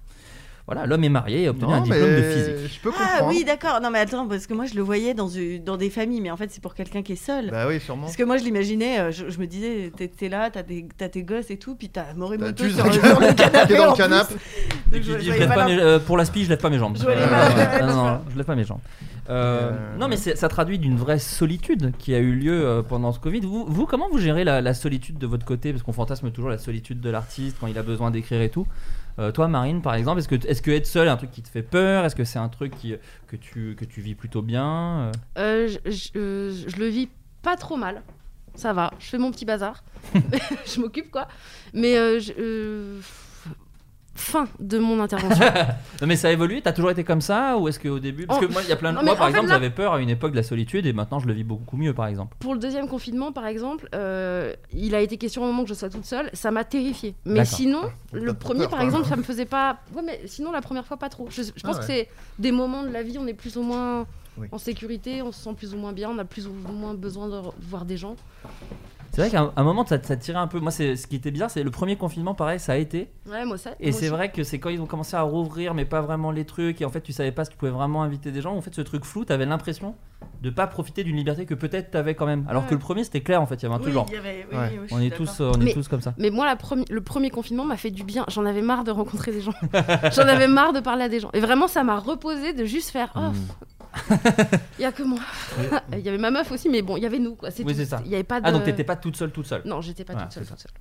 Voilà, 0.66 0.86
l'homme 0.86 1.02
est 1.04 1.08
marié 1.08 1.42
et 1.42 1.46
a 1.48 1.50
obtenu 1.50 1.68
Non, 1.68 1.74
un 1.74 1.80
diplôme 1.80 2.10
de 2.16 2.22
physique. 2.22 2.72
Je 2.74 2.80
peux 2.80 2.90
Ah 2.96 3.18
comprendre. 3.18 3.28
oui, 3.36 3.44
d'accord. 3.44 3.80
Non, 3.82 3.90
mais 3.90 3.98
attends, 3.98 4.26
parce 4.28 4.46
que 4.46 4.54
moi, 4.54 4.64
je 4.66 4.74
le 4.74 4.82
voyais 4.82 5.12
dans, 5.14 5.26
des 5.76 5.90
familles, 5.90 6.20
mais 6.20 6.30
en 6.30 6.36
fait, 6.36 6.50
c'est 6.52 6.62
pour 6.62 6.74
quelqu'un 6.74 7.02
qui 7.02 7.12
est 7.12 7.16
seul. 7.16 7.50
Bah 7.50 7.66
oui, 7.66 7.80
sûrement. 7.80 8.02
Parce 8.04 8.16
que 8.16 8.22
moi, 8.22 8.36
je 8.36 8.44
l'imaginais, 8.44 9.00
euh, 9.00 9.10
je, 9.10 9.28
je 9.28 9.38
me 9.40 9.46
disais, 9.46 9.90
t'es 9.96 10.28
là, 10.28 10.50
t'as 10.50 10.62
tes 10.62 11.22
gosses 11.24 11.50
et 11.50 11.56
tout, 11.56 11.74
puis 11.74 11.88
t'as 11.88 12.14
Morimoto 12.14 12.52
tu 12.64 12.70
sur, 12.70 12.84
sais 12.84 12.92
sur 12.92 13.20
le 13.20 13.32
canapé. 13.34 13.76
dans 13.76 13.92
le. 13.92 13.92
Donc, 14.92 15.02
je- 15.02 15.18
je 15.18 15.32
je 15.32 15.44
pas 15.48 15.66
mes- 15.66 15.78
euh, 15.80 15.98
pour 15.98 16.16
la 16.16 16.24
spie, 16.24 16.44
je 16.44 16.50
lève 16.50 16.60
pas 16.60 16.70
mes 16.70 16.78
jambes. 16.78 16.96
Je 17.00 17.06
Euh, 17.06 17.86
non, 17.86 18.20
je 18.30 18.36
lève 18.36 18.46
pas 18.46 18.54
mes 18.54 18.64
jambes. 18.64 18.80
Euh, 19.30 19.70
non, 19.98 20.08
mais 20.08 20.16
ça 20.16 20.48
traduit 20.48 20.78
d'une 20.78 20.96
vraie 20.96 21.18
solitude 21.18 21.92
qui 21.98 22.14
a 22.14 22.18
eu 22.18 22.32
lieu 22.34 22.52
euh, 22.66 22.82
pendant 22.82 23.12
ce 23.12 23.18
Covid. 23.20 23.40
Vous, 23.40 23.64
vous, 23.66 23.86
comment 23.86 24.08
vous 24.10 24.18
gérez 24.18 24.44
la, 24.44 24.60
la 24.60 24.74
solitude 24.74 25.18
de 25.18 25.26
votre 25.26 25.44
côté? 25.44 25.72
Parce 25.72 25.82
qu'on 25.82 25.92
fantasme 25.92 26.30
toujours 26.30 26.50
la 26.50 26.58
solitude 26.58 27.00
de 27.00 27.08
l'artiste 27.10 27.56
quand 27.60 27.66
il 27.68 27.78
a 27.78 27.82
besoin 27.82 28.10
d'écrire 28.10 28.40
et 28.42 28.48
tout. 28.50 28.66
Euh, 29.18 29.30
toi, 29.32 29.46
Marine, 29.48 29.82
par 29.82 29.94
exemple, 29.94 30.18
est-ce 30.20 30.28
que, 30.28 30.34
est 30.34 30.62
que 30.62 30.70
être 30.70 30.86
seul 30.86 31.06
est 31.06 31.10
un 31.10 31.16
truc 31.16 31.30
qui 31.30 31.42
te 31.42 31.48
fait 31.48 31.62
peur? 31.62 32.04
Est-ce 32.04 32.16
que 32.16 32.24
c'est 32.24 32.38
un 32.38 32.48
truc 32.48 32.74
qui, 32.76 32.94
que, 33.26 33.36
tu, 33.36 33.76
que 33.78 33.84
tu 33.84 34.00
vis 34.00 34.14
plutôt 34.14 34.42
bien 34.42 35.10
Euh, 35.10 35.12
Euh, 35.38 35.68
je, 35.68 35.90
je- 35.90 36.68
je 36.70 36.76
le 36.76 36.86
vis 36.86 37.08
pas 37.42 37.56
trop 37.56 37.76
mal. 37.76 38.02
Ça 38.54 38.72
va, 38.72 38.92
je 38.98 39.06
fais 39.06 39.18
mon 39.18 39.30
petit 39.30 39.44
bazar. 39.44 39.82
je 40.66 40.80
m'occupe 40.80 41.10
quoi. 41.10 41.28
Mais 41.74 41.96
je- 42.20 43.00
fin 44.14 44.46
de 44.60 44.78
mon 44.78 45.00
intervention. 45.00 45.44
Non, 46.00 46.06
mais 46.08 46.16
ça 46.16 46.28
a 46.28 46.32
évolué 46.32 46.60
T'as 46.62 46.72
toujours 46.72 46.90
été 46.90 47.04
comme 47.04 47.20
ça 47.20 47.56
Ou 47.56 47.68
est-ce 47.68 47.78
qu'au 47.78 47.98
début 48.00 48.26
Parce 48.26 48.40
Oh, 48.42 48.46
que 48.46 48.52
moi, 48.52 48.62
il 48.62 48.68
y 48.68 48.72
a 48.72 48.76
plein 48.76 48.90
de... 48.92 48.96
non, 48.98 49.04
moi 49.04 49.14
par 49.16 49.28
exemple, 49.28 49.46
là- 49.48 49.54
j'avais 49.54 49.70
peur 49.70 49.92
à 49.94 50.00
une 50.00 50.08
époque 50.10 50.32
de 50.32 50.36
la 50.36 50.42
solitude 50.42 50.84
et 50.86 50.92
maintenant 50.92 51.18
je 51.20 51.26
le 51.26 51.32
vis 51.32 51.44
beaucoup 51.44 51.76
mieux, 51.76 51.94
par 51.94 52.06
exemple. 52.08 52.36
Pour 52.40 52.54
le 52.54 52.58
deuxième 52.60 52.88
confinement, 52.88 53.30
par 53.32 53.46
exemple, 53.46 53.88
euh, 53.94 54.52
il 54.72 54.94
a 54.94 55.00
été 55.00 55.16
question 55.16 55.42
au 55.42 55.46
moment 55.46 55.62
que 55.62 55.68
je 55.68 55.74
sois 55.74 55.88
toute 55.90 56.04
seule. 56.04 56.28
Ça 56.32 56.50
m'a 56.50 56.64
terrifiée. 56.64 57.14
Mais 57.24 57.44
sinon, 57.44 57.82
T'as 58.10 58.18
le 58.18 58.34
premier, 58.34 58.60
peur, 58.62 58.70
par 58.70 58.82
exemple, 58.82 59.06
ça 59.06 59.16
me 59.16 59.22
faisait 59.22 59.44
pas. 59.46 59.78
Ouais, 59.94 60.02
mais 60.04 60.20
sinon, 60.26 60.50
la 60.52 60.60
première 60.60 60.84
fois, 60.86 60.96
pas 60.96 61.08
trop. 61.08 61.28
Je, 61.30 61.42
je 61.42 61.62
pense 61.62 61.76
Ah 61.76 61.80
que 61.80 61.84
c'est 61.86 62.08
des 62.38 62.52
moments 62.52 62.82
de 62.82 62.88
la 62.88 63.02
vie, 63.02 63.16
on 63.18 63.26
est 63.26 63.34
plus 63.34 63.56
ou 63.56 63.62
moins 63.62 64.06
Oui. 64.36 64.48
en 64.50 64.58
sécurité, 64.58 65.22
on 65.22 65.30
se 65.32 65.40
sent 65.42 65.54
plus 65.56 65.72
ou 65.74 65.76
moins 65.78 65.92
bien, 65.92 66.10
on 66.10 66.18
a 66.18 66.24
plus 66.24 66.46
ou 66.48 66.52
moins 66.52 66.94
besoin 66.94 67.28
de 67.28 67.40
voir 67.60 67.84
des 67.84 67.96
gens. 67.96 68.16
C'est 69.12 69.20
vrai 69.20 69.30
qu'à 69.30 69.52
un, 69.54 69.62
moment, 69.62 69.84
ça, 69.86 70.02
ça 70.02 70.16
tirait 70.16 70.38
un 70.38 70.46
peu. 70.46 70.58
Moi, 70.58 70.70
c'est 70.70 70.96
ce 70.96 71.06
qui 71.06 71.16
était 71.16 71.30
bizarre, 71.30 71.50
c'est 71.50 71.62
le 71.62 71.70
premier 71.70 71.96
confinement, 71.96 72.34
pareil, 72.34 72.58
ça 72.58 72.72
a 72.72 72.76
été. 72.76 73.10
Ouais, 73.30 73.44
moi 73.44 73.58
ça. 73.58 73.72
Et 73.78 73.92
c'est 73.92 74.08
vrai 74.08 74.30
que 74.32 74.42
c'est 74.42 74.58
quand 74.58 74.70
ils 74.70 74.80
ont 74.80 74.86
commencé 74.86 75.14
à 75.16 75.22
rouvrir, 75.22 75.74
mais 75.74 75.84
pas 75.84 76.00
vraiment 76.00 76.30
les 76.30 76.44
trucs, 76.46 76.80
et 76.80 76.84
en 76.86 76.90
fait 76.90 77.02
tu 77.02 77.12
savais 77.12 77.30
pas 77.32 77.44
si 77.44 77.50
tu 77.50 77.56
pouvais 77.58 77.70
vraiment 77.70 78.02
inviter 78.02 78.32
des 78.32 78.40
gens. 78.40 78.56
En 78.56 78.60
fait, 78.62 78.74
ce 78.74 78.80
truc 78.80 79.04
flou, 79.04 79.24
t'avais 79.26 79.44
l'impression 79.44 79.94
de 80.40 80.50
pas 80.50 80.66
profiter 80.68 81.02
d'une 81.04 81.16
liberté 81.16 81.46
que 81.46 81.54
peut-être 81.54 81.90
t'avais 81.90 82.14
quand 82.14 82.26
même. 82.26 82.46
Alors 82.48 82.66
que 82.66 82.72
le 82.74 82.78
premier 82.78 83.02
c'était 83.04 83.20
clair 83.22 83.42
en 83.42 83.46
fait, 83.46 83.56
il 83.56 83.62
y 83.64 83.66
avait 83.66 83.74
un 83.74 83.78
truc 83.78 83.88
Oui, 83.88 83.94
genre. 83.94 84.06
il 84.08 84.14
y 84.14 84.18
avait- 84.18 84.46
oui, 84.50 84.56
Ouais. 84.56 84.80
On 84.92 85.00
est 85.00 85.10
tous, 85.14 85.40
on 85.40 85.52
est 85.60 85.64
Mais- 85.64 85.72
tous 85.74 85.88
comme 85.88 86.00
ça. 86.00 86.14
Mais 86.16 86.30
moi, 86.30 86.46
la 86.46 86.54
premi- 86.56 86.86
le 86.90 87.00
premier 87.02 87.28
confinement 87.30 87.64
m'a 87.64 87.76
fait 87.76 87.90
du 87.90 88.04
bien. 88.04 88.24
J'en 88.28 88.46
avais 88.46 88.62
marre 88.62 88.84
de 88.84 88.92
rencontrer 88.92 89.32
des 89.32 89.40
gens. 89.40 89.52
J'en 90.12 90.22
avais 90.28 90.46
marre 90.48 90.72
de 90.72 90.80
parler 90.80 91.02
à 91.04 91.08
des 91.08 91.20
gens. 91.20 91.30
Et 91.34 91.40
vraiment, 91.40 91.66
ça 91.68 91.82
m'a 91.84 91.98
reposé 91.98 92.52
de 92.54 92.64
juste 92.64 92.90
faire. 92.90 93.12
Oh, 93.16 93.18
Mm. 93.20 93.34
il 94.78 94.82
y 94.82 94.84
a 94.84 94.92
que 94.92 95.02
moi. 95.02 95.18
Il 95.92 95.98
y 96.00 96.08
avait 96.08 96.18
ma 96.18 96.30
meuf 96.30 96.50
aussi, 96.52 96.68
mais 96.68 96.82
bon, 96.82 96.96
il 96.96 97.02
y 97.02 97.06
avait 97.06 97.18
nous. 97.18 97.34
Quoi. 97.34 97.50
C'est 97.50 97.62
Oui, 97.64 97.72
tout. 97.72 97.78
c'est 97.78 97.84
ça. 97.86 98.00
Il 98.04 98.10
y 98.10 98.14
avait 98.14 98.24
pas 98.24 98.40
de. 98.40 98.46
Ah 98.46 98.52
donc 98.52 98.64
t'étais 98.64 98.84
pas 98.84 98.96
toute 98.96 99.16
seule, 99.16 99.30
toute 99.30 99.46
seule. 99.46 99.62
Non, 99.66 99.80
j'étais 99.80 100.04
pas 100.04 100.12
Voilà, 100.14 100.26
toute 100.28 100.34
seule. 100.34 100.46
toute 100.46 100.58
seule. 100.58 100.72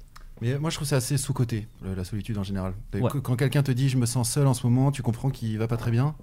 Mais 0.41 0.57
moi, 0.57 0.69
je 0.71 0.75
trouve 0.75 0.87
ça 0.87 0.95
assez 0.95 1.17
sous-côté, 1.17 1.67
la 1.95 2.03
solitude 2.03 2.37
en 2.37 2.43
général. 2.43 2.73
Ouais. 2.93 3.01
Quand 3.21 3.35
quelqu'un 3.35 3.61
te 3.63 3.71
dit 3.71 3.89
je 3.89 3.97
me 3.97 4.05
sens 4.05 4.29
seul 4.31 4.47
en 4.47 4.53
ce 4.53 4.65
moment, 4.65 4.91
tu 4.91 5.01
comprends 5.03 5.29
qu'il 5.29 5.57
va 5.59 5.67
pas 5.67 5.77
très 5.77 5.91
bien. 5.91 6.15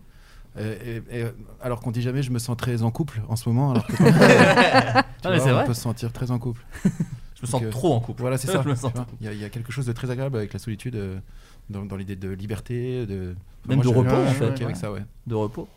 Et- 0.59 1.03
et- 1.11 1.25
alors 1.61 1.81
qu'on 1.81 1.93
dit 1.93 2.03
jamais 2.03 2.23
je 2.23 2.33
me 2.33 2.39
sens 2.41 2.57
très 2.57 2.83
en 2.83 2.91
couple 2.91 3.21
en 3.29 3.37
ce 3.37 3.49
moment, 3.49 3.71
alors 3.73 3.87
que 3.87 3.93
euh, 4.03 4.07
tu 4.07 4.09
Ah, 4.09 5.05
mais 5.25 5.37
vois, 5.37 5.39
c'est 5.39 5.51
on 5.51 5.55
vrai. 5.55 5.65
peut 5.67 5.75
se 5.75 5.81
sentir 5.83 6.13
très 6.13 6.31
en 6.33 6.39
couple. 6.41 6.65
Je 6.85 7.43
me 7.43 7.47
sens 7.47 7.61
Donc, 7.61 7.65
euh, 7.65 7.71
trop 7.71 7.95
en 7.95 8.01
couple. 8.01 8.23
Voilà, 8.23 8.39
c'est 8.39 8.49
ça. 8.49 8.65
Il 9.21 9.27
y, 9.27 9.29
a- 9.29 9.33
il 9.33 9.39
y 9.41 9.45
a 9.45 9.51
quelque 9.51 9.71
chose 9.71 9.87
de 9.87 9.93
très 9.93 10.11
agréable 10.11 10.37
avec 10.37 10.53
la 10.53 10.59
solitude, 10.59 10.97
euh, 10.97 11.19
dans, 11.71 11.85
dans 11.85 11.95
l'idée 11.97 12.17
de 12.17 12.31
liberté, 12.31 13.07
de 13.07 13.37
Même 13.69 13.77
moi, 13.77 13.85
de 13.85 13.89
repos, 13.89 14.11
en 14.17 14.27
fait, 14.33 14.47
avec 14.47 14.67
ouais. 14.67 14.75
ça, 14.75 14.91
ouais. 14.91 15.05
de 15.29 15.35
repos. 15.37 15.69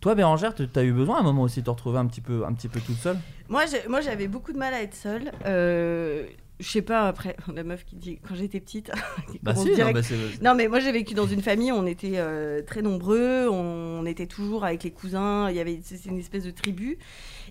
Toi 0.00 0.14
Bérangère, 0.14 0.54
tu 0.54 0.66
as 0.74 0.82
eu 0.82 0.92
besoin 0.92 1.16
à 1.16 1.20
un 1.20 1.22
moment 1.22 1.42
aussi 1.42 1.60
de 1.60 1.66
te 1.66 1.70
retrouver 1.70 1.98
un 1.98 2.06
petit 2.06 2.20
peu, 2.20 2.44
un 2.44 2.52
petit 2.52 2.68
peu 2.68 2.80
toute 2.80 2.98
seule? 2.98 3.18
Moi, 3.48 3.64
moi, 3.88 4.00
j'avais 4.00 4.28
beaucoup 4.28 4.52
de 4.52 4.58
mal 4.58 4.74
à 4.74 4.82
être 4.82 4.94
seule. 4.94 5.32
Euh, 5.46 6.26
je 6.60 6.68
sais 6.68 6.82
pas, 6.82 7.08
après, 7.08 7.36
la 7.54 7.64
meuf 7.64 7.84
qui 7.84 7.96
dit 7.96 8.18
quand 8.26 8.34
j'étais 8.34 8.60
petite. 8.60 8.90
Bah 9.42 9.54
si, 9.54 9.70
non, 9.70 9.92
bah, 9.92 10.00
Non, 10.42 10.54
mais 10.54 10.68
moi 10.68 10.80
j'ai 10.80 10.92
vécu 10.92 11.14
dans 11.14 11.26
une 11.26 11.40
famille, 11.40 11.72
on 11.72 11.86
était 11.86 12.14
euh, 12.16 12.62
très 12.62 12.82
nombreux, 12.82 13.48
on, 13.48 14.04
était 14.04 14.26
toujours 14.26 14.64
avec 14.64 14.82
les 14.82 14.90
cousins, 14.90 15.48
il 15.48 15.56
y 15.56 15.60
avait 15.60 15.80
c'est 15.82 16.04
une 16.06 16.18
espèce 16.18 16.44
de 16.44 16.50
tribu. 16.50 16.98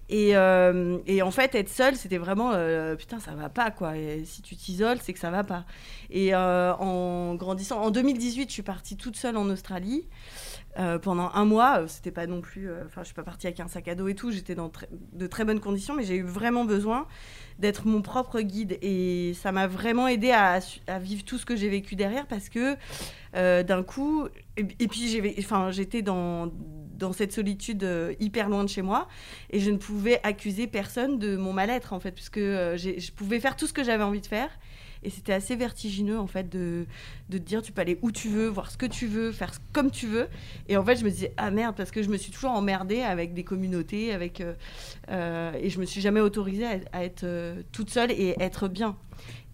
Et, 0.10 0.36
euh, 0.36 0.98
et 1.06 1.22
en 1.22 1.30
fait, 1.30 1.54
être 1.54 1.70
seul, 1.70 1.96
c'était 1.96 2.18
vraiment 2.18 2.52
euh, 2.54 2.96
putain, 2.96 3.20
ça 3.20 3.32
va 3.36 3.50
pas 3.50 3.70
quoi. 3.70 3.96
Et 3.96 4.24
si 4.26 4.42
tu 4.42 4.56
t'isoles, 4.56 4.98
c'est 5.02 5.14
que 5.14 5.20
ça 5.20 5.30
va 5.30 5.44
pas. 5.44 5.66
Et 6.10 6.34
euh, 6.34 6.74
en 6.76 7.36
grandissant, 7.36 7.80
en 7.82 7.92
2018, 7.92 8.50
je 8.50 8.54
suis 8.54 8.64
partie 8.64 8.98
toute 8.98 9.16
seule 9.16 9.38
en 9.38 9.48
Australie. 9.50 10.08
Euh, 10.78 11.00
pendant 11.00 11.32
un 11.34 11.46
mois, 11.46 11.80
Euh, 11.80 11.88
c'était 11.88 12.12
pas 12.12 12.28
non 12.28 12.42
plus. 12.42 12.70
euh, 12.70 12.84
Enfin, 12.86 13.02
je 13.02 13.08
suis 13.08 13.16
pas 13.16 13.24
partie 13.24 13.48
avec 13.48 13.60
un 13.60 13.68
sac 13.68 13.88
à 13.88 13.96
dos 13.96 14.08
et 14.08 14.16
tout. 14.16 14.32
J'étais 14.32 14.56
dans 14.56 14.72
de 15.14 15.28
très 15.28 15.44
bonnes 15.44 15.60
conditions, 15.60 15.96
mais 15.96 16.04
j'ai 16.04 16.18
eu 16.18 16.24
vraiment 16.24 16.66
besoin 16.66 17.08
d'être 17.58 17.88
mon 17.88 18.02
propre 18.02 18.40
guide 18.42 18.78
et 18.82 19.34
ça 19.34 19.52
m'a 19.52 19.68
vraiment 19.68 20.08
aidé 20.08 20.32
à, 20.32 20.60
vivre 21.00 21.26
tout 21.26 21.38
ce 21.38 21.46
que 21.46 21.56
j'ai 21.58 21.68
vécu 21.68 21.96
derrière 21.96 22.26
parce 22.26 22.48
que 22.48 22.78
d'un 23.34 23.84
coup 23.84 24.30
et, 24.56 24.88
puis 24.88 25.22
j'étais 25.72 26.02
dans 26.02 26.50
dans 26.98 27.12
cette 27.12 27.34
solitude 27.34 27.86
hyper 28.22 28.48
loin 28.48 28.64
de 28.64 28.70
chez 28.70 28.82
moi 28.82 29.10
et 29.50 29.60
je 29.60 29.72
ne 29.72 29.78
pouvais 29.78 30.22
accuser 30.24 30.68
personne 30.68 31.20
de 31.20 31.36
mon 31.36 31.52
mal-être 31.52 31.92
en 31.92 32.00
fait 32.00 32.12
puisque 32.12 32.40
je 32.40 33.12
pouvais 33.12 33.42
faire 33.42 33.58
tout 33.58 33.68
ce 33.68 33.74
que 33.74 33.84
j'avais 33.84 34.06
envie 34.06 34.22
de 34.22 34.28
faire 34.28 34.50
et 35.04 35.10
c'était 35.10 35.34
assez 35.34 35.56
vertigineux 35.56 36.20
en 36.20 36.28
fait 36.28 36.50
de, 36.50 36.86
de 37.30 37.38
te 37.38 37.44
dire 37.44 37.62
tu 37.62 37.72
peux 37.72 37.82
aller 37.82 37.98
où 38.02 38.12
tu 38.12 38.30
veux, 38.30 38.48
voir 38.48 38.70
ce 38.70 38.78
que 38.78 38.86
tu 38.86 39.08
veux, 39.08 39.32
faire 39.32 39.52
comme 39.72 39.92
tu 39.92 40.08
veux. 40.08 40.28
Et 40.68 40.78
en 40.78 40.84
fait 40.84 40.98
je 40.98 41.06
me 41.06 41.10
disais 41.10 41.34
ah 41.38 41.52
merde 41.52 41.76
parce 41.76 41.92
que 41.92 42.04
je 42.04 42.10
me 42.10 42.18
suis 42.18 42.32
toujours 42.32 42.52
emmerdée 42.52 43.02
avec 43.02 43.34
des 43.34 43.44
communautés, 43.44 44.14
avec 44.14 44.42
euh, 44.42 44.54
euh, 45.10 45.54
et 45.60 45.70
je 45.70 45.80
me 45.80 45.86
suis 45.86 46.02
jamais 46.02 46.20
autorisée 46.20 46.66
à, 46.92 47.04
être 47.04 47.24
euh, 47.24 47.62
toute 47.72 47.90
seule 47.90 48.12
et 48.12 48.36
être 48.40 48.68
bien. 48.68 48.96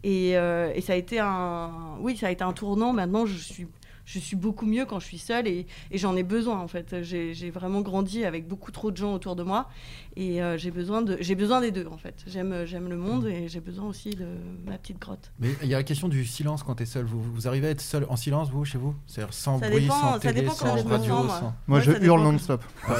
Et, 0.04 0.34
et 0.34 0.82
ça 0.82 0.94
a 0.94 0.96
été 0.96 1.18
un 1.20 1.98
oui 2.00 2.16
ça 2.16 2.28
a 2.28 2.32
été 2.32 2.44
un 2.44 2.54
tournant. 2.54 2.94
Maintenant 2.94 3.26
je 3.26 3.38
suis 3.38 3.66
je 4.06 4.20
suis 4.20 4.36
beaucoup 4.36 4.66
mieux 4.66 4.86
quand 4.86 5.00
je 5.00 5.06
suis 5.06 5.18
seule 5.18 5.48
et, 5.48 5.66
et 5.92 5.98
j'en 5.98 6.16
ai 6.16 6.24
besoin 6.24 6.60
en 6.60 6.68
fait. 6.68 7.02
J'ai 7.02 7.50
vraiment 7.50 7.82
grandi 7.82 8.24
avec 8.24 8.48
beaucoup 8.48 8.72
trop 8.72 8.92
de 8.92 8.98
gens 8.98 9.14
autour 9.14 9.36
de 9.36 9.44
moi 9.44 9.68
et 10.16 10.42
euh, 10.44 10.58
j'ai 10.58 10.72
besoin 10.72 11.02
de 11.02 11.18
j'ai 11.20 11.36
besoin 11.36 11.60
des 11.62 11.72
deux 11.72 11.88
en 11.92 11.98
fait. 11.98 12.16
J'aime 12.28 12.66
j'aime 12.66 12.88
le 12.88 12.98
monde 12.98 13.26
et 13.28 13.48
j'ai 13.48 13.60
besoin 13.62 13.86
aussi 13.88 14.12
de 14.12 14.28
ma 14.66 14.78
petite 14.78 15.00
grotte. 15.00 15.32
Mais 15.40 15.50
il 15.64 15.68
y 15.70 15.74
a 15.74 15.78
la 15.78 15.84
question 15.84 16.08
du 16.08 16.24
silence 16.26 16.62
quand 16.64 16.76
t'es 16.76 16.86
seul. 16.86 17.06
Vous, 17.06 17.22
vous 17.22 17.48
arrivez 17.48 17.68
à 17.68 17.72
être 17.72 17.82
seul 17.82 18.06
en 18.10 18.16
silence, 18.16 18.50
vous, 18.52 18.64
chez 18.64 18.78
vous? 18.78 18.96
C'est-à-dire 19.08 19.34
sans 19.34 19.60
Ça 19.60 19.70
bruit, 19.70 19.82
dépend- 19.82 20.00
sans 20.00 20.14
ça 20.14 20.20
télé, 20.20 20.42
dépend 20.42 20.54
sans 20.54 20.66
comment 20.66 20.78
je 20.78 20.84
me 20.84 20.90
radio, 20.92 21.14
sens, 21.16 21.26
moi. 21.26 21.40
sans... 21.40 21.56
Moi, 21.68 21.78
Ouais, 21.80 21.84
je 21.84 21.92
hurle 22.06 22.22
non-stop. 22.22 22.64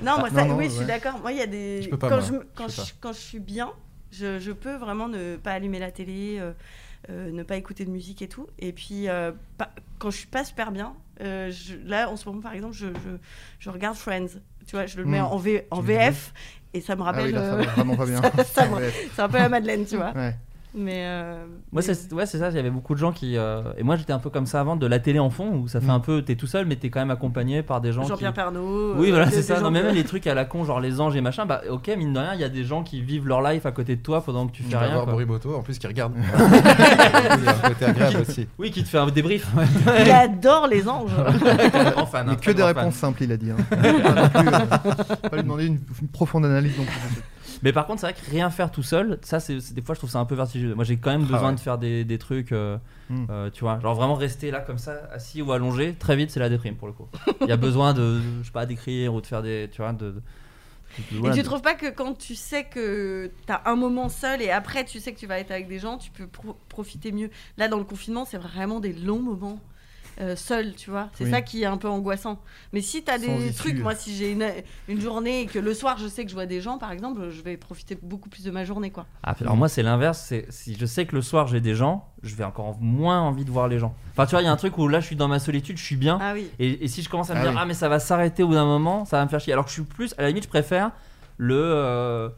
Non, 0.00 0.18
moi, 0.20 0.30
ça, 0.30 0.44
non, 0.44 0.54
oui, 0.56 0.64
ouais. 0.64 0.70
je 0.70 0.76
suis 0.76 0.86
d'accord. 0.86 1.18
Moi, 1.20 1.32
il 1.32 1.38
y 1.38 1.42
a 1.42 1.46
des. 1.46 1.82
Je 1.82 1.88
peux 1.88 1.96
pas, 1.96 2.08
quand, 2.08 2.18
moi. 2.18 2.24
je, 2.26 2.32
me- 2.32 2.46
quand, 2.54 2.68
Je 2.68 2.72
sais 2.74 2.82
je, 2.86 2.92
quand 3.00 3.12
je 3.12 3.18
suis 3.18 3.40
bien, 3.40 3.70
je, 4.12 4.38
je 4.38 4.52
peux 4.52 4.76
vraiment 4.76 5.08
ne 5.08 5.36
pas 5.36 5.50
allumer 5.52 5.80
la 5.80 5.90
télé, 5.90 6.36
euh, 6.38 6.52
euh, 7.10 7.30
ne 7.30 7.42
pas 7.42 7.56
écouter 7.56 7.84
de 7.84 7.90
musique 7.90 8.22
et 8.22 8.28
tout. 8.28 8.46
Et 8.58 8.72
puis, 8.72 9.08
euh, 9.08 9.32
pas- 9.56 9.70
quand 9.98 10.10
je 10.10 10.16
suis 10.18 10.26
pas 10.26 10.44
super 10.44 10.70
bien, 10.72 10.94
euh, 11.20 11.50
je- 11.50 11.76
là, 11.88 12.08
en 12.10 12.16
ce 12.16 12.28
moment, 12.28 12.40
par 12.40 12.52
exemple, 12.54 12.74
je, 12.74 12.86
je, 12.86 13.10
je 13.58 13.70
regarde 13.70 13.96
Friends. 13.96 14.38
Tu 14.66 14.76
vois, 14.76 14.86
je 14.86 14.96
le 14.98 15.04
mets 15.04 15.20
Mm. 15.20 15.24
en, 15.24 15.36
v, 15.38 15.66
en 15.70 15.80
VF 15.80 16.32
et 16.74 16.80
ça 16.80 16.94
me 16.96 17.00
Ah 17.02 17.04
oui, 17.04 17.10
rappelle. 17.10 17.30
là, 17.32 17.40
ça 17.50 17.56
va 17.56 17.62
vraiment 17.64 17.96
pas 17.96 18.06
bien. 18.06 18.20
ça, 18.22 18.44
ça 18.44 18.68
me- 18.68 18.90
c'est 19.14 19.22
un 19.22 19.28
peu 19.28 19.38
la 19.38 19.48
Madeleine, 19.48 19.86
tu 19.86 19.96
vois. 19.96 20.12
Ouais. 20.12 20.34
Mais. 20.74 21.04
euh, 21.06 21.44
Moi, 21.72 21.82
mais- 21.86 21.94
c'est 21.94 22.12
ouais, 22.12 22.26
c'est 22.26 22.38
ça. 22.38 22.50
Il 22.50 22.56
y 22.56 22.58
avait 22.58 22.70
beaucoup 22.70 22.94
de 22.94 22.98
gens 22.98 23.10
qui. 23.12 23.36
euh, 23.36 23.62
Et 23.78 23.82
moi, 23.82 23.96
j'étais 23.96 24.12
un 24.12 24.18
peu 24.18 24.28
comme 24.30 24.46
ça 24.46 24.60
avant, 24.60 24.76
de 24.76 24.86
la 24.86 24.98
télé 24.98 25.18
en 25.18 25.30
fond, 25.30 25.50
où 25.56 25.68
ça 25.68 25.80
fait 25.80 25.86
Mm. 25.86 25.90
un 25.90 26.00
peu. 26.00 26.22
T'es 26.22 26.34
tout 26.36 26.46
seul, 26.46 26.66
mais 26.66 26.76
t'es 26.76 26.90
quand 26.90 27.00
même 27.00 27.10
accompagné 27.10 27.62
par 27.62 27.80
des 27.80 27.92
gens. 27.92 28.02
qui... 28.02 28.08
Jean-Pierre 28.08 28.32
Pernaut. 28.34 28.94
Oui, 28.96 29.08
euh, 29.08 29.10
voilà, 29.10 29.30
c'est 29.30 29.42
ça. 29.42 29.60
Non, 29.60 29.70
mais 29.70 29.82
même 29.82 29.94
les 29.94 30.04
trucs 30.04 30.26
à 30.26 30.34
la 30.34 30.44
con, 30.44 30.64
genre 30.64 30.80
les 30.80 31.00
anges 31.00 31.16
et 31.16 31.20
machin. 31.20 31.46
Bah, 31.46 31.62
ok, 31.70 31.88
mine 31.96 32.12
de 32.12 32.18
rien, 32.18 32.34
il 32.34 32.40
y 32.40 32.44
a 32.44 32.48
des 32.48 32.64
gens 32.64 32.82
qui 32.82 33.00
vivent 33.00 33.26
leur 33.26 33.40
life 33.42 33.64
à 33.66 33.72
côté 33.72 33.96
de 33.96 34.02
toi 34.02 34.20
pendant 34.22 34.46
que 34.46 34.52
tu 34.52 34.62
fais 34.62 34.76
rien. 34.76 34.92
voir 34.92 35.04
quoi. 35.04 35.12
Moriboto, 35.14 35.54
en 35.56 35.62
plus, 35.62 35.78
qui 35.78 35.86
regarde. 35.86 36.12
Il 37.38 37.44
y 37.44 37.48
a 37.48 37.50
un 37.52 37.68
côté 37.68 37.84
agréable 37.86 38.18
aussi. 38.28 38.46
Oui, 38.58 38.70
qui 38.70 38.82
te 38.84 38.88
fait 38.88 38.98
un 38.98 39.06
débrief. 39.08 39.46
Il 40.04 40.10
adore 40.10 40.66
les 40.68 40.88
anges. 40.88 41.10
enfin, 41.96 42.24
Mais 42.26 42.36
que 42.36 42.50
des 42.50 42.62
réponses 42.62 42.94
simples, 42.94 43.22
il 43.24 43.32
a 43.32 43.36
dit. 43.36 43.50
Hein. 43.50 43.56
pas, 43.70 43.76
non 44.14 44.28
plus, 44.28 44.48
euh, 44.48 45.28
pas 45.30 45.36
lui 45.36 45.42
demander 45.42 45.66
une, 45.66 45.78
une 46.02 46.08
profonde 46.08 46.44
analyse 46.44 46.76
non 46.76 46.84
plus. 46.84 47.22
Mais 47.62 47.72
par 47.72 47.86
contre, 47.86 48.00
c'est 48.00 48.06
vrai 48.10 48.14
que 48.14 48.30
rien 48.30 48.50
faire 48.50 48.70
tout 48.70 48.82
seul, 48.82 49.18
ça, 49.22 49.40
c'est 49.40 49.56
des 49.74 49.82
fois, 49.82 49.94
je 49.94 50.00
trouve 50.00 50.10
ça 50.10 50.18
un 50.20 50.24
peu 50.24 50.34
vertigineux. 50.34 50.74
Moi, 50.74 50.84
j'ai 50.84 50.96
quand 50.96 51.10
même 51.10 51.24
Ah 51.28 51.32
besoin 51.32 51.48
ouais. 51.50 51.54
de 51.54 51.60
faire 51.60 51.78
des, 51.78 52.04
des 52.04 52.18
trucs, 52.18 52.52
euh, 52.52 52.78
Mm. 53.10 53.24
euh, 53.30 53.50
tu 53.50 53.60
vois, 53.60 53.80
genre 53.80 53.94
vraiment 53.94 54.14
rester 54.16 54.50
là 54.50 54.60
comme 54.60 54.76
ça, 54.76 55.08
assis 55.12 55.40
ou 55.40 55.50
allongé. 55.52 55.94
Très 55.98 56.14
vite, 56.14 56.30
c'est 56.30 56.40
la 56.40 56.50
déprime 56.50 56.76
pour 56.76 56.88
le 56.88 56.92
coup. 56.94 57.08
Il 57.40 57.46
y 57.48 57.52
a 57.52 57.56
besoin 57.68 57.94
de, 57.94 58.20
je 58.42 58.46
sais 58.46 58.52
pas, 58.52 58.66
d'écrire 58.66 59.14
ou 59.14 59.20
de 59.22 59.26
faire 59.26 59.40
des, 59.42 59.68
tu 59.72 59.80
vois, 59.80 59.92
de. 59.94 60.10
de- 60.10 60.22
Et 60.98 61.18
voilà, 61.18 61.34
tu 61.34 61.42
trouves 61.42 61.62
pas 61.62 61.74
que 61.74 61.90
quand 61.90 62.12
tu 62.18 62.34
sais 62.34 62.64
que 62.64 63.30
t'as 63.46 63.62
un 63.66 63.76
moment 63.76 64.08
seul 64.10 64.42
et 64.42 64.50
après 64.50 64.84
tu 64.84 65.00
sais 65.00 65.12
que 65.14 65.18
tu 65.18 65.26
vas 65.26 65.38
être 65.38 65.50
avec 65.50 65.68
des 65.68 65.78
gens, 65.78 65.96
tu 65.96 66.10
peux 66.10 66.26
pro- 66.26 66.56
profiter 66.68 67.10
mieux 67.12 67.30
Là, 67.56 67.68
dans 67.68 67.78
le 67.78 67.84
confinement, 67.84 68.24
c'est 68.26 68.36
vraiment 68.38 68.78
des 68.80 68.92
longs 68.92 69.22
moments. 69.22 69.58
Euh, 70.20 70.34
seul, 70.36 70.74
tu 70.74 70.90
vois. 70.90 71.08
C'est 71.14 71.24
Oui. 71.24 71.30
ça 71.30 71.42
qui 71.42 71.62
est 71.62 71.66
un 71.66 71.76
peu 71.76 71.88
angoissant. 71.88 72.40
Mais 72.72 72.80
si 72.80 73.02
t'as 73.04 73.18
Sans 73.18 73.26
des 73.26 73.46
issue. 73.48 73.54
trucs, 73.54 73.78
moi, 73.80 73.94
si 73.94 74.16
j'ai 74.16 74.32
une, 74.32 74.44
une 74.88 75.00
journée 75.00 75.42
et 75.42 75.46
que 75.46 75.58
le 75.58 75.74
soir, 75.74 75.96
je 75.98 76.08
sais 76.08 76.24
que 76.24 76.28
je 76.30 76.34
vois 76.34 76.46
des 76.46 76.60
gens, 76.60 76.76
par 76.78 76.90
exemple, 76.92 77.30
je 77.30 77.40
vais 77.42 77.56
profiter 77.56 77.96
beaucoup 78.02 78.28
plus 78.28 78.42
de 78.44 78.50
ma 78.50 78.64
journée, 78.64 78.90
quoi. 78.90 79.06
Ah, 79.22 79.34
alors 79.40 79.56
moi 79.56 79.68
c'est 79.68 79.82
l'inverse, 79.82 80.18
c'est 80.26 80.46
si 80.50 80.76
je 80.76 80.86
sais 80.86 81.06
que 81.06 81.14
le 81.14 81.22
soir 81.22 81.46
j'ai 81.46 81.60
des 81.60 81.74
gens, 81.74 82.08
je 82.22 82.34
vais 82.34 82.44
encore 82.44 82.76
moins 82.80 83.20
envie 83.20 83.44
de 83.44 83.50
voir 83.50 83.68
les 83.68 83.78
gens. 83.78 83.94
Enfin 84.12 84.26
tu 84.26 84.32
vois, 84.32 84.42
il 84.42 84.46
y 84.46 84.48
a 84.48 84.52
un 84.52 84.56
truc 84.56 84.76
où 84.78 84.88
là 84.88 85.00
je 85.00 85.06
suis 85.06 85.16
dans 85.16 85.28
ma 85.28 85.38
solitude, 85.38 85.76
je 85.78 85.84
suis 85.84 85.96
bien. 85.96 86.18
Ah 86.20 86.32
oui. 86.34 86.50
Et, 86.58 86.84
et 86.84 86.88
si 86.88 87.02
je 87.02 87.08
commence 87.08 87.30
à 87.30 87.34
me 87.34 87.38
Ah 87.38 87.42
dire 87.42 87.50
oui. 87.52 87.56
ah 87.60 87.64
mais 87.66 87.74
ça 87.74 87.88
va 87.88 87.98
s'arrêter 88.00 88.42
au 88.42 88.48
bout 88.48 88.54
d'un 88.54 88.64
moment, 88.66 89.04
ça 89.04 89.18
va 89.18 89.24
me 89.24 89.28
faire 89.30 89.40
chier. 89.40 89.52
Alors 89.52 89.64
que 89.66 89.70
je 89.70 89.74
suis 89.74 89.82
plus, 89.84 90.14
à 90.18 90.22
la 90.22 90.28
limite 90.28 90.44
je 90.44 90.48
préfère 90.48 90.90
le 91.36 91.54
euh, 91.56 92.28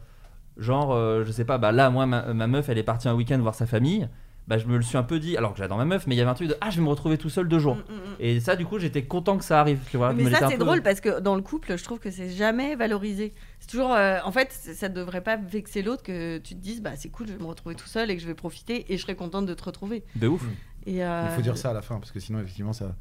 genre 0.57 0.91
euh, 0.93 1.23
je 1.25 1.31
sais 1.31 1.45
pas, 1.45 1.57
bah 1.57 1.71
là 1.71 1.89
moi 1.89 2.05
ma, 2.05 2.33
ma 2.33 2.45
meuf 2.47 2.69
elle 2.69 2.77
est 2.77 2.83
partie 2.83 3.07
un 3.07 3.15
week-end 3.15 3.39
voir 3.39 3.55
sa 3.55 3.65
famille. 3.65 4.07
Bah, 4.51 4.57
je 4.57 4.65
me 4.67 4.75
le 4.75 4.81
suis 4.83 4.97
un 4.97 5.03
peu 5.03 5.17
dit, 5.17 5.37
alors 5.37 5.53
que 5.53 5.59
j'adore 5.59 5.77
ma 5.77 5.85
meuf, 5.85 6.05
mais 6.07 6.15
il 6.15 6.17
y 6.17 6.21
avait 6.21 6.29
un 6.29 6.33
truc 6.33 6.49
de 6.49 6.57
ah, 6.59 6.69
je 6.69 6.75
vais 6.75 6.81
me 6.83 6.89
retrouver 6.89 7.17
tout 7.17 7.29
seul 7.29 7.47
deux 7.47 7.57
jours. 7.57 7.77
Mm, 7.77 7.79
mm, 7.79 7.95
mm. 7.95 8.15
Et 8.19 8.39
ça, 8.41 8.57
du 8.57 8.65
coup, 8.65 8.79
j'étais 8.79 9.01
content 9.03 9.37
que 9.37 9.45
ça 9.45 9.61
arrive. 9.61 9.79
Tu 9.89 9.95
vois, 9.95 10.11
Mais 10.11 10.29
ça, 10.29 10.49
c'est 10.49 10.57
peu- 10.57 10.65
drôle 10.65 10.81
parce 10.81 10.99
que 10.99 11.21
dans 11.21 11.35
le 11.35 11.41
couple, 11.41 11.77
je 11.77 11.81
trouve 11.85 11.99
que 11.99 12.11
c'est 12.11 12.27
jamais 12.31 12.75
valorisé. 12.75 13.33
C'est 13.61 13.69
toujours. 13.69 13.93
euh, 13.93 14.17
en 14.25 14.31
fait, 14.33 14.51
ça 14.51 14.89
ne 14.89 14.93
devrait 14.93 15.21
pas 15.21 15.37
vexer 15.37 15.81
l'autre 15.81 16.03
que 16.03 16.37
tu 16.39 16.53
te 16.53 16.59
dises, 16.59 16.81
bah 16.81 16.91
c'est 16.97 17.07
cool, 17.07 17.27
je 17.27 17.31
vais 17.31 17.39
me 17.39 17.45
retrouver 17.47 17.75
tout 17.75 17.87
seul 17.87 18.11
et 18.11 18.15
que 18.17 18.21
je 18.21 18.27
vais 18.27 18.33
profiter 18.33 18.91
et 18.91 18.97
je 18.97 19.01
serai 19.01 19.15
contente 19.15 19.45
de 19.45 19.53
te 19.53 19.63
retrouver. 19.63 20.03
De 20.17 20.27
ouf. 20.27 20.43
Et, 20.85 21.01
euh, 21.01 21.27
Il 21.29 21.35
faut 21.37 21.41
dire 21.41 21.55
ça 21.57 21.69
à 21.69 21.73
la 21.73 21.81
fin, 21.81 21.97
parce 21.97 22.11
que 22.11 22.19
sinon, 22.19 22.39
effectivement, 22.41 22.73
ça. 22.73 22.93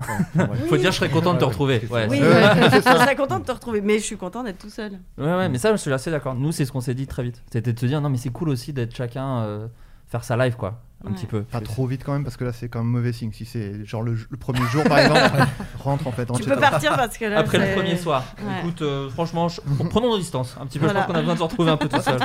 Enfin, 0.00 0.18
bref. 0.34 0.66
Faut 0.66 0.76
dire 0.76 0.90
je 0.90 0.96
serais 0.96 1.10
content 1.10 1.34
de 1.34 1.38
te 1.38 1.44
retrouver. 1.44 1.80
Ouais, 1.88 2.08
Oui, 2.10 2.18
ouais, 2.20 2.70
je 2.74 2.80
serais 2.80 3.14
contente 3.14 3.42
de 3.42 3.46
te 3.46 3.52
retrouver, 3.52 3.80
mais 3.80 3.98
je 4.00 4.04
suis 4.04 4.16
contente 4.16 4.46
d'être 4.46 4.58
tout 4.58 4.70
seul. 4.70 4.92
Ouais, 5.18 5.24
ouais, 5.36 5.48
mais 5.50 5.58
ça, 5.58 5.70
je 5.70 5.76
suis 5.76 5.92
assez 5.92 6.10
d'accord. 6.10 6.34
Nous, 6.34 6.50
c'est 6.50 6.64
ce 6.64 6.72
qu'on 6.72 6.80
s'est 6.80 6.94
dit 6.94 7.06
très 7.06 7.22
vite. 7.22 7.40
C'était 7.52 7.72
de 7.72 7.78
se 7.78 7.86
dire, 7.86 8.00
non, 8.00 8.08
mais 8.08 8.16
c'est 8.16 8.30
cool 8.32 8.48
aussi 8.48 8.72
d'être 8.72 8.96
chacun 8.96 9.42
euh, 9.42 9.68
faire 10.10 10.24
sa 10.24 10.36
live, 10.36 10.56
quoi. 10.56 10.80
Un 11.02 11.08
Ouais. 11.08 11.14
petit 11.14 11.24
peu. 11.24 11.44
Pas 11.44 11.62
trop 11.62 11.86
vite 11.86 12.02
quand 12.04 12.12
même 12.12 12.24
parce 12.24 12.36
que 12.36 12.44
là 12.44 12.52
c'est 12.52 12.68
quand 12.68 12.80
même 12.80 12.88
mauvais 12.92 13.12
signe. 13.14 13.32
Si 13.32 13.46
c'est 13.46 13.86
genre 13.86 14.02
le, 14.02 14.18
le 14.28 14.36
premier 14.36 14.60
jour 14.66 14.84
par 14.84 14.98
exemple, 14.98 15.20
rentre 15.82 16.06
en 16.06 16.12
fait. 16.12 16.30
en 16.30 16.34
Tu 16.34 16.42
peux 16.44 16.56
partir 16.56 16.94
parce 16.94 17.16
que 17.16 17.24
là. 17.24 17.38
Après 17.38 17.56
le 17.56 17.74
premier 17.74 17.96
soir. 17.96 18.22
Ouais. 18.38 18.58
Écoute, 18.60 18.82
euh, 18.82 19.08
franchement, 19.08 19.48
je- 19.48 19.62
prenons 19.88 20.10
nos 20.10 20.18
distances. 20.18 20.58
Un 20.60 20.66
petit 20.66 20.78
peu, 20.78 20.84
Voilà. 20.84 21.00
je 21.00 21.06
pense 21.06 21.12
qu'on 21.14 21.18
a 21.18 21.22
besoin 21.22 21.34
de 21.34 21.38
se 21.38 21.42
retrouver 21.44 21.70
un 21.70 21.76
peu 21.78 21.88
On 21.92 21.96
tout 21.96 22.02
seul. 22.02 22.18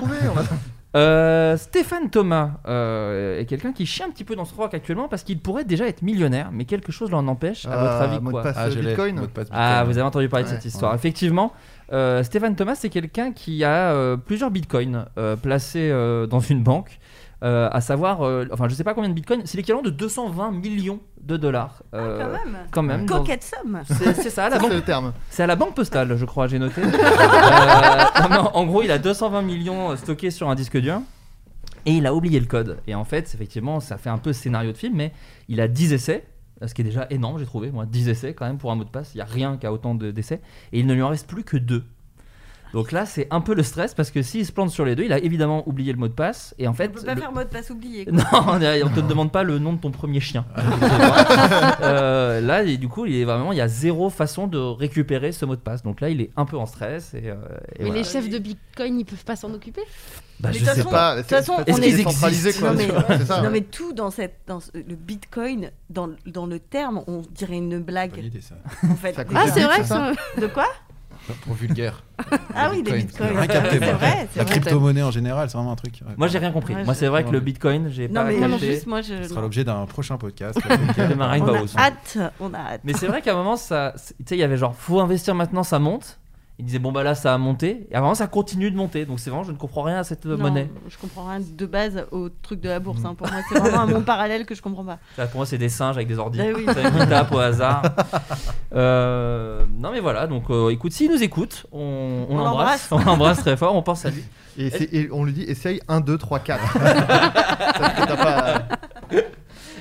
Euh, 0.96 1.58
Stéphane 1.58 2.10
Thomas 2.10 2.52
euh, 2.68 3.40
est 3.40 3.46
quelqu'un 3.46 3.74
qui 3.74 3.86
chie 3.86 4.04
un 4.04 4.10
petit 4.10 4.24
peu 4.24 4.36
dans 4.36 4.46
ce 4.46 4.56
rock 4.56 4.74
actuellement 4.74 5.10
parce 5.10 5.24
qu'il 5.24 5.40
pourrait 5.40 5.66
déjà 5.66 5.88
être 5.88 6.02
millionnaire, 6.02 6.50
mais 6.54 6.64
quelque 6.66 6.92
chose 6.92 7.12
l'en 7.12 7.28
empêche. 7.28 7.66
À 7.66 7.72
Ah, 7.74 7.78
votre 7.82 8.02
avis, 8.12 8.20
mot 8.22 8.28
de 8.28 8.32
quoi 8.32 8.44
passe 8.44 8.56
Ah, 8.58 8.70
je 8.70 8.80
l'ai, 8.80 8.88
Bitcoin. 8.88 9.16
mot 9.16 9.22
de 9.22 9.28
passe 9.28 9.48
Ah, 9.52 9.84
vous 9.86 9.92
avez 9.98 10.02
entendu 10.08 10.30
parler 10.30 10.46
de 10.46 10.50
cette 10.50 10.64
histoire. 10.66 10.94
Effectivement, 10.96 11.52
euh, 11.92 12.24
Stéphane 12.24 12.56
Thomas, 12.56 12.76
c'est 12.76 12.90
quelqu'un 12.90 13.32
qui 13.34 13.64
a 13.66 13.92
euh, 13.94 14.16
plusieurs 14.18 14.52
bitcoins 14.52 15.06
euh, 15.18 15.36
placés 15.36 15.90
euh, 15.92 16.28
dans 16.28 16.40
une 16.42 16.64
banque. 16.64 17.00
Euh, 17.44 17.70
à 17.72 17.82
savoir, 17.82 18.22
euh, 18.24 18.46
enfin, 18.52 18.68
je 18.70 18.76
sais 18.76 18.84
pas 18.84 18.94
combien 18.94 19.10
de 19.10 19.14
bitcoins, 19.14 19.42
c'est 19.46 19.58
l'équivalent 19.58 19.82
de 19.84 19.90
220 19.90 20.52
millions 20.52 21.00
de 21.22 21.38
dollars. 21.38 21.84
Ah, 21.92 21.98
euh, 21.98 22.18
quand 22.20 22.32
même. 22.32 22.58
quand 22.72 22.84
même, 22.84 23.06
dans- 23.06 23.18
Coquette 23.20 23.44
somme. 23.44 23.82
C'est 23.88 24.30
ça, 24.30 24.50
la 24.50 24.56
Ça, 24.56 24.60
banque 24.62 24.70
c'est 24.72 24.76
le 24.78 24.82
terme. 24.84 25.14
c'est 25.30 25.44
à 25.44 25.48
la 25.48 25.56
banque 25.56 25.76
postale, 25.76 26.16
je 26.18 26.26
crois, 26.26 26.48
j'ai 26.48 26.60
noté. 26.60 26.82
Euh, 27.46 28.28
non, 28.30 28.50
en- 28.54 28.66
gros, 28.66 28.82
il 28.84 28.92
a 28.92 28.98
220 28.98 29.42
millions 29.42 29.96
stockés 29.98 30.32
sur 30.32 30.50
un 30.50 30.56
disque 30.56 30.78
dur. 30.78 31.02
Et 31.86 31.92
il 31.94 32.08
a 32.08 32.14
oublié 32.16 32.40
le 32.40 32.46
code. 32.48 32.78
Et 32.88 32.96
en 32.96 33.04
fait, 33.06 33.32
effectivement, 33.36 33.80
ça 33.80 33.98
fait 33.98 34.10
un 34.10 34.18
peu 34.18 34.34
scénario 34.34 34.72
de 34.72 34.78
film, 34.78 34.96
mais 34.96 35.12
il 35.50 35.62
a 35.62 35.68
10 35.68 35.94
essais. 35.94 36.26
Ce 36.66 36.74
qui 36.74 36.82
est 36.82 36.86
déjà 36.86 37.06
énorme, 37.10 37.38
j'ai 37.38 37.46
trouvé. 37.46 37.70
Moi, 37.70 37.86
10 37.86 38.10
essais 38.10 38.34
quand 38.34 38.46
même 38.46 38.58
pour 38.58 38.72
un 38.72 38.76
mot 38.76 38.84
de 38.86 38.90
passe. 38.90 39.12
Il 39.14 39.18
n'y 39.18 39.22
a 39.22 39.26
rien 39.26 39.58
qui 39.58 39.68
a 39.68 39.74
autant 39.74 39.94
de- 39.94 40.10
d'essais. 40.12 40.42
Et 40.72 40.80
il 40.80 40.88
ne 40.88 40.94
lui 40.94 41.02
en 41.04 41.10
reste 41.10 41.28
plus 41.28 41.44
que 41.44 41.58
deux. 41.58 41.84
Donc 42.76 42.92
là, 42.92 43.06
c'est 43.06 43.28
un 43.32 43.40
peu 43.40 43.56
le 43.56 43.64
stress 43.64 43.94
parce 43.94 44.12
que 44.12 44.22
s'il 44.22 44.46
se 44.46 44.52
plante 44.52 44.70
sur 44.70 44.84
les 44.84 44.96
deux, 44.96 45.04
il 45.06 45.14
a 45.14 45.18
évidemment 45.20 45.64
oublié 45.68 45.94
le 45.94 45.98
mot 45.98 46.10
de 46.10 46.14
passe. 46.14 46.54
Et 46.60 46.68
en 46.68 46.74
fait. 46.74 46.90
On 46.90 47.00
peut 47.00 47.06
pas 47.06 47.16
le- 47.16 47.22
faire 47.22 47.32
mot 47.32 47.40
de 47.44 47.48
passe 47.48 47.70
oublié. 47.70 48.04
quoi. 48.06 48.14
non, 48.14 48.24
on 48.84 48.90
te 48.90 49.00
demande 49.00 49.32
pas 49.32 49.44
le 49.44 49.60
nom 49.60 49.72
de 49.74 49.80
ton 49.80 49.92
premier 49.92 50.20
chien. 50.20 50.46
Euh, 51.82 52.42
là, 52.42 52.64
et 52.64 52.78
du 52.78 52.88
coup, 52.88 53.06
il 53.06 53.16
est 53.16 53.24
vraiment, 53.26 53.52
il 53.52 53.58
y 53.58 53.62
a 53.62 53.68
zéro 53.68 54.10
façon 54.10 54.48
de 54.48 54.58
récupérer 54.58 55.32
ce 55.32 55.46
mot 55.46 55.56
de 55.56 55.62
passe. 55.62 55.84
Donc 55.84 56.02
là, 56.02 56.10
il 56.10 56.22
est 56.22 56.32
un 56.36 56.46
peu 56.46 56.58
en 56.58 56.66
stress. 56.66 57.14
Et, 57.14 57.30
euh, 57.30 57.36
et 57.76 57.80
Mais 57.80 57.86
voilà. 57.86 57.94
les 57.96 58.04
chefs 58.04 58.30
de 58.30 58.38
Bitcoin, 58.40 59.00
ils 59.00 59.06
peuvent 59.06 59.24
pas 59.26 59.36
s'en 59.36 59.54
occuper? 59.54 59.82
Bah, 60.42 60.50
Mais 60.52 60.60
je 60.60 60.60
de 60.60 60.66
toute 60.66 60.74
sais 60.76 60.82
façon- 60.82 60.90
pas. 60.90 61.16
De 61.16 61.22
toute 61.22 61.30
façon, 61.30 61.54
c'est- 61.66 61.72
on 61.72 61.76
c'est 61.78 61.88
est 61.90 61.96
décentralisé, 61.96 62.54
quoi. 62.54 62.72
Non 62.72 62.76
mais, 62.76 62.90
C'est 63.20 63.26
ça, 63.26 63.38
non, 63.38 63.44
ouais. 63.44 63.50
mais 63.52 63.62
tout 63.62 63.94
dans 63.94 64.12
cette, 64.12 64.36
dans 64.48 64.60
ce- 64.60 64.72
le 64.76 64.96
Bitcoin, 64.96 65.72
dans, 65.90 66.10
dans 66.26 66.46
le 66.46 66.60
terme, 66.60 67.02
on 67.08 67.22
dirait 67.34 67.56
une 67.56 67.80
blague. 67.80 68.16
Validé, 68.18 68.42
ça. 68.42 68.56
En 68.84 68.96
fait. 68.96 69.14
Cause 69.14 69.26
Ah, 69.34 69.46
c'est 69.54 69.64
vrai 69.64 69.78
ça 69.86 70.14
ça- 70.36 70.42
De 70.42 70.48
quoi? 70.48 70.66
Pour 71.42 71.54
vulgaire. 71.56 72.04
Ah 72.58 72.70
oui, 72.72 72.82
des 72.82 72.94
bitcoins. 72.94 73.36
Rien 73.36 73.48
capté, 73.48 73.80
moi. 73.80 73.94
vrai, 73.94 74.28
La 74.36 74.46
crypto-monnaie 74.46 75.04
en 75.04 75.12
général, 75.12 75.50
c'est 75.50 75.58
vraiment 75.58 75.74
un 75.74 75.76
truc. 75.76 76.00
ouais. 76.08 76.14
Moi, 76.18 76.28
j'ai 76.30 76.38
rien 76.38 76.52
compris. 76.52 76.74
Ouais, 76.74 76.86
Moi, 76.86 76.94
c'est 76.94 77.08
vrai 77.08 77.26
que 77.26 77.30
le 77.32 77.42
Bitcoin, 77.42 77.90
j'ai 77.90 78.08
Non 78.08 78.22
pas 78.22 78.24
mais 78.26 78.40
capté. 78.40 78.78
plus, 78.78 78.88
moi 78.88 79.02
je. 79.02 79.24
Ce 79.24 79.30
sera 79.30 79.42
l'objet 79.42 79.64
d'un 79.66 79.86
prochain 79.86 80.18
podcast. 80.18 80.58
On 80.98 81.22
a 81.22 81.36
hâte, 81.78 82.18
on 82.40 82.54
a 82.54 82.58
hâte. 82.58 82.82
Mais 82.86 82.94
c'est 82.94 83.08
vrai 83.08 83.22
qu'à 83.22 83.34
un 83.34 83.36
moment, 83.36 83.58
ça, 83.58 83.94
c'est- 83.98 84.14
tu 84.20 84.24
sais, 84.30 84.36
il 84.38 84.40
y 84.40 84.44
avait 84.44 84.56
genre, 84.58 84.76
faut 84.76 85.00
investir 85.02 85.36
maintenant, 85.36 85.64
ça 85.64 85.78
monte. 85.80 86.20
Il 86.58 86.64
disait, 86.64 86.80
bon, 86.80 86.94
bah 86.94 87.04
là, 87.04 87.16
ça 87.16 87.34
a 87.34 87.38
monté. 87.38 87.86
Et 87.92 87.96
à 87.96 87.98
un 87.98 88.02
moment, 88.02 88.16
ça 88.16 88.28
continue 88.28 88.72
de 88.72 88.78
monter. 88.78 89.06
Donc 89.06 89.20
c'est 89.20 89.30
vraiment, 89.30 89.44
je 89.44 89.52
ne 89.52 89.58
comprends 89.58 89.82
rien 89.84 89.98
à 90.00 90.04
cette 90.06 90.26
Non, 90.26 90.38
monnaie. 90.38 90.70
Je 90.88 90.98
comprends 90.98 91.28
rien 91.28 91.42
de 91.42 91.66
base 91.66 92.06
au 92.12 92.30
truc 92.30 92.62
de 92.62 92.70
la 92.70 92.80
bourse. 92.80 93.04
hein. 93.04 93.14
Pour 93.14 93.28
moi, 93.28 93.42
c'est 93.50 93.60
vraiment 93.60 93.82
un 93.82 93.86
monde 93.88 94.06
parallèle 94.06 94.46
que 94.46 94.56
je 94.56 94.62
comprends 94.62 94.86
pas. 94.86 94.98
Là, 95.18 95.28
pour 95.28 95.40
moi, 95.40 95.46
c'est 95.46 95.58
des 95.58 95.68
singes 95.68 95.98
avec 95.98 96.08
des 96.08 96.18
ordi. 96.18 96.40
Eh 96.42 96.54
oui. 96.54 96.66
Qui 96.66 97.08
tapent 97.10 97.34
au 97.34 97.40
hasard. 97.40 97.82
Euh, 98.74 99.64
non, 99.80 99.92
mais 99.94 100.02
voilà. 100.02 100.28
Donc, 100.28 100.50
euh, 100.50 100.70
écoute, 100.70 100.92
s'il 100.92 101.10
nous 101.10 101.24
écoute, 101.24 101.66
on, 101.72 102.26
on 102.30 102.36
On 102.36 102.44
l'embrasse. 102.44 102.90
On 102.92 102.98
l'embrasse 103.00 103.40
très 103.40 103.56
fort. 103.56 103.74
On 103.74 103.82
pense 103.82 104.06
à 104.06 104.10
lui. 104.10 104.22
Et, 104.58 105.08
on 105.14 105.24
lui 105.24 105.32
dit 105.32 105.44
essaye 105.44 105.80
1, 105.88 106.02
2, 106.02 106.18
3, 106.18 106.40
4. 106.40 106.78
Parce 106.78 107.94
que 107.94 108.06
t'as 108.06 108.18
pas- 108.18 108.75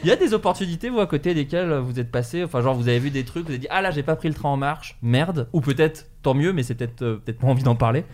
Il 0.05 0.09
y 0.09 0.13
a 0.13 0.17
des 0.17 0.35
opportunités, 0.35 0.91
vous, 0.91 1.01
à 1.01 1.07
côté 1.07 1.35
desquelles 1.35 1.73
vous 1.79 1.99
êtes 1.99 2.11
passé. 2.11 2.45
Enfin, 2.45 2.61
genre, 2.61 2.75
vous 2.75 2.89
avez 2.89 2.99
vu 2.99 3.11
des 3.11 3.25
trucs, 3.25 3.45
vous 3.45 3.51
avez 3.51 3.59
dit, 3.59 3.67
ah 3.71 3.81
là, 3.83 3.91
j'ai 3.91 4.03
pas 4.03 4.17
pris 4.17 4.29
le 4.29 4.35
train 4.35 4.51
en 4.51 4.57
marche, 4.57 4.97
merde. 5.03 5.49
Ou 5.53 5.61
peut-être, 5.61 6.07
tant 6.23 6.35
mieux, 6.35 6.53
mais 6.53 6.63
c'est 6.63 6.75
peut-être 6.75 7.03
euh, 7.03 7.17
peut-être 7.17 7.39
pas 7.39 7.47
envie 7.47 7.63
d'en 7.65 7.75
parler. 7.75 8.05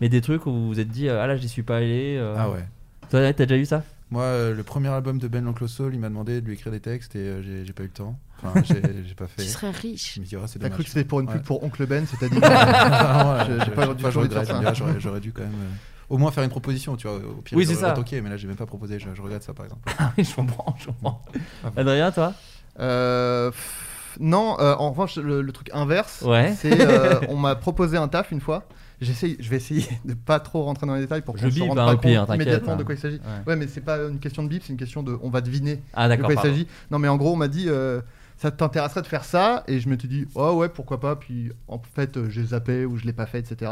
Mais 0.00 0.08
des 0.08 0.20
trucs 0.20 0.46
où 0.46 0.50
vous 0.52 0.66
vous 0.68 0.80
êtes 0.80 0.88
dit, 0.88 1.08
ah 1.08 1.26
là, 1.26 1.36
j'y 1.36 1.48
suis 1.48 1.62
pas 1.62 1.76
allé. 1.76 2.16
euh. 2.18 2.34
Ah 2.36 2.48
ouais. 2.50 2.64
Toi, 3.10 3.32
T'as 3.32 3.46
déjà 3.46 3.56
eu 3.60 3.64
ça? 3.66 3.82
Moi, 4.10 4.22
euh, 4.22 4.54
le 4.54 4.62
premier 4.62 4.88
album 4.88 5.18
de 5.18 5.28
Ben 5.28 5.44
l'Oncle 5.44 5.68
Soul, 5.68 5.92
il 5.94 6.00
m'a 6.00 6.08
demandé 6.08 6.40
de 6.40 6.46
lui 6.46 6.54
écrire 6.54 6.72
des 6.72 6.80
textes 6.80 7.16
et 7.16 7.20
euh, 7.20 7.42
j'ai 7.42 7.64
j'ai 7.64 7.72
pas 7.72 7.82
eu 7.82 7.86
le 7.86 7.92
temps. 7.92 8.18
Enfin, 8.42 8.62
j'ai 8.68 8.80
j'ai 9.06 9.14
pas 9.14 9.26
fait. 9.26 9.42
Tu 9.42 9.48
serais 9.48 9.70
riche. 9.70 10.14
Je 10.16 10.20
me 10.20 10.24
dis, 10.26 10.36
ah, 10.36 10.46
c'est 10.46 10.58
T'as 10.58 10.64
dommage. 10.64 10.74
cru 10.76 10.84
que 10.84 10.90
c'était 10.90 11.04
pour 11.04 11.20
une 11.20 11.26
pub 11.26 11.36
Ouais. 11.36 11.42
pour 11.42 11.62
Oncle 11.64 11.86
Ben, 11.86 12.04
c'est-à-dire. 12.06 12.40
Ah, 12.44 13.46
ouais, 13.48 13.56
J'ai- 13.64 13.70
pas 13.72 13.86
de 13.86 14.00
faire 14.32 14.44
ça. 14.46 14.74
J'aurais 14.74 15.00
j'aurais 15.00 15.20
dû 15.20 15.32
quand 15.32 15.42
même. 15.42 15.52
euh, 15.52 15.93
Au 16.10 16.18
moins 16.18 16.30
faire 16.30 16.44
une 16.44 16.50
proposition, 16.50 16.96
tu 16.96 17.06
vois. 17.08 17.16
Au 17.16 17.40
pire, 17.42 17.56
Oui, 17.56 17.66
c'est 17.66 17.74
ça. 17.74 17.90
retoqué, 17.90 18.20
mais 18.20 18.30
là, 18.30 18.36
j'ai 18.36 18.46
même 18.46 18.56
pas 18.56 18.66
proposé. 18.66 18.98
Je, 18.98 19.08
je 19.14 19.22
regrette 19.22 19.42
ça, 19.42 19.54
par 19.54 19.64
exemple. 19.66 19.90
Ah 19.98 20.12
oui, 20.18 20.24
je 20.24 20.34
comprends, 20.34 20.74
je 20.78 20.86
comprends. 20.86 21.22
Adrien, 21.76 22.10
toi? 22.12 22.32
Euh, 22.80 23.50
pff, 23.50 24.16
non, 24.20 24.56
euh, 24.60 24.74
en 24.74 24.90
revanche, 24.90 25.16
le, 25.16 25.42
le 25.42 25.52
truc 25.52 25.70
inverse, 25.72 26.22
Ouais. 26.22 26.54
c'est 26.58 26.80
euh, 26.80 27.20
on 27.28 27.36
m'a 27.36 27.54
proposé 27.56 27.96
un 27.96 28.08
taf 28.08 28.30
une 28.32 28.40
fois. 28.40 28.64
J'essaye, 29.00 29.36
je 29.40 29.50
vais 29.50 29.56
essayer 29.56 29.86
de 30.04 30.14
pas 30.14 30.40
trop 30.40 30.62
rentrer 30.62 30.86
dans 30.86 30.94
les 30.94 31.00
détails 31.00 31.22
pour 31.22 31.36
Je 31.36 31.44
qu'on 31.44 31.50
se 31.50 31.54
bip, 31.54 31.64
rende 31.68 31.78
hein, 31.78 31.86
pas 31.86 31.96
pire, 31.96 32.26
compte 32.26 32.36
immédiatement 32.36 32.72
hein. 32.72 32.76
de 32.76 32.82
quoi 32.84 32.94
il 32.94 33.00
s'agit. 33.00 33.16
Ouais. 33.16 33.48
Ouais, 33.52 33.56
mais 33.56 33.66
c'est 33.66 33.80
pas 33.80 33.96
une 33.98 34.18
question 34.20 34.42
de 34.44 34.48
bip, 34.48 34.62
c'est 34.64 34.72
une 34.72 34.78
question 34.78 35.02
de, 35.02 35.18
on 35.22 35.30
va 35.30 35.40
deviner 35.40 35.82
Ah, 35.94 36.08
de 36.08 36.22
quoi 36.22 36.32
il 36.34 36.38
s'agit. 36.40 36.66
Non, 36.90 36.98
mais 36.98 37.08
en 37.08 37.16
gros, 37.16 37.32
on 37.32 37.36
m'a 37.36 37.48
dit, 37.48 37.66
euh, 37.68 38.00
ça 38.38 38.50
t'intéresserait 38.50 39.02
de 39.02 39.06
faire 39.08 39.24
ça, 39.24 39.64
et 39.66 39.80
je 39.80 39.88
me 39.88 39.98
suis 39.98 40.08
dit, 40.08 40.26
oh 40.36 40.52
ouais, 40.52 40.68
pourquoi 40.68 41.00
pas? 41.00 41.16
Puis 41.16 41.50
en 41.68 41.80
fait, 41.94 42.28
j'ai 42.28 42.44
zappé 42.44 42.84
ou 42.84 42.96
je 42.96 43.04
l'ai 43.04 43.12
pas 43.12 43.26
fait, 43.26 43.40
etc. 43.40 43.70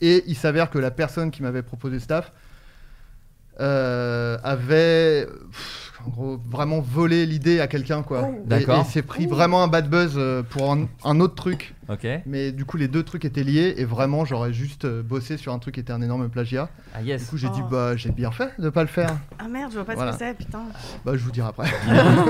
Et 0.00 0.24
il 0.26 0.36
s'avère 0.36 0.70
que 0.70 0.78
la 0.78 0.90
personne 0.90 1.30
qui 1.30 1.42
m'avait 1.42 1.62
proposé 1.62 1.98
ce 1.98 2.06
taf 2.06 2.32
euh, 3.60 4.38
avait 4.44 5.26
pff, 5.26 5.92
en 6.06 6.10
gros, 6.10 6.40
vraiment 6.48 6.78
volé 6.80 7.26
l'idée 7.26 7.58
à 7.58 7.66
quelqu'un 7.66 8.04
quoi. 8.04 8.28
Et- 8.28 8.46
D'accord. 8.46 8.86
Et, 8.88 8.92
s'est 8.92 9.02
pris 9.02 9.26
vraiment 9.26 9.64
un 9.64 9.66
bad 9.66 9.90
buzz 9.90 10.12
euh, 10.16 10.44
pour 10.48 10.70
un, 10.70 10.86
un 11.04 11.18
autre 11.18 11.34
truc. 11.34 11.74
Ok. 11.88 12.06
Mais 12.26 12.52
du 12.52 12.64
coup, 12.64 12.76
les 12.76 12.86
deux 12.86 13.02
trucs 13.02 13.24
étaient 13.24 13.42
liés 13.42 13.74
et 13.78 13.84
vraiment, 13.84 14.24
j'aurais 14.24 14.52
juste 14.52 14.84
euh, 14.84 15.02
bossé 15.02 15.36
sur 15.38 15.52
un 15.52 15.58
truc 15.58 15.74
qui 15.74 15.80
était 15.80 15.92
un 15.92 16.00
énorme 16.02 16.28
plagiat. 16.28 16.68
Ah, 16.94 17.00
Du 17.00 17.08
yes. 17.08 17.24
coup, 17.28 17.36
j'ai 17.36 17.48
dit, 17.48 17.60
Oh. 17.64 17.68
bah, 17.68 17.96
j'ai 17.96 18.12
bien 18.12 18.30
fait 18.30 18.50
de 18.60 18.68
pas 18.70 18.82
le 18.82 18.88
faire. 18.88 19.16
Ah 19.40 19.48
merde, 19.48 19.72
je 19.72 19.76
vois 19.78 19.84
pas 19.86 19.94
Voilà. 19.96 20.12
ce 20.12 20.18
que 20.18 20.24
c'est, 20.24 20.34
putain. 20.34 20.62
Bah, 21.04 21.12
je 21.16 21.24
vous 21.24 21.32
dirai 21.32 21.48
après. 21.48 21.66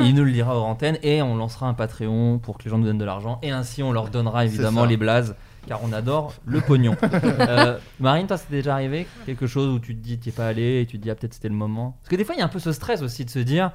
Il, 0.01 0.07
il 0.07 0.15
nous 0.15 0.25
le 0.25 0.33
dira 0.33 0.57
hors 0.57 0.65
antenne 0.67 0.97
et 1.03 1.21
on 1.21 1.37
lancera 1.37 1.67
un 1.69 1.75
Patreon 1.75 2.39
pour 2.39 2.57
que 2.57 2.65
les 2.65 2.71
gens 2.71 2.79
nous 2.79 2.87
donnent 2.87 2.97
de 2.97 3.05
l'argent 3.05 3.39
et 3.43 3.51
ainsi 3.51 3.83
on 3.83 3.93
leur 3.93 4.09
donnera 4.09 4.47
évidemment 4.47 4.83
ça. 4.83 4.87
les 4.87 4.97
blazes 4.97 5.35
car 5.69 5.81
on 5.85 5.93
adore 5.93 6.35
le 6.47 6.61
pognon. 6.61 6.97
Euh, 7.41 7.79
Marine, 8.01 8.27
toi, 8.27 8.37
c'était 8.37 8.57
déjà 8.57 8.75
arrivé 8.75 9.07
quelque 9.27 9.47
chose 9.47 9.69
où 9.69 9.79
tu 9.79 9.95
te 9.95 10.01
dis 10.03 10.19
t'y 10.19 10.31
es 10.31 10.33
pas 10.33 10.47
allé 10.49 10.81
et 10.81 10.87
tu 10.87 10.99
te 10.99 11.03
dis 11.03 11.11
ah, 11.11 11.15
peut-être 11.15 11.35
c'était 11.35 11.49
le 11.49 11.55
moment? 11.55 11.97
Parce 12.01 12.09
que 12.11 12.17
des 12.17 12.25
fois, 12.25 12.35
il 12.35 12.39
y 12.39 12.43
a 12.43 12.45
un 12.45 12.49
peu 12.49 12.59
ce 12.59 12.73
stress 12.73 13.01
aussi 13.03 13.25
de 13.25 13.31
se 13.31 13.39
dire 13.39 13.71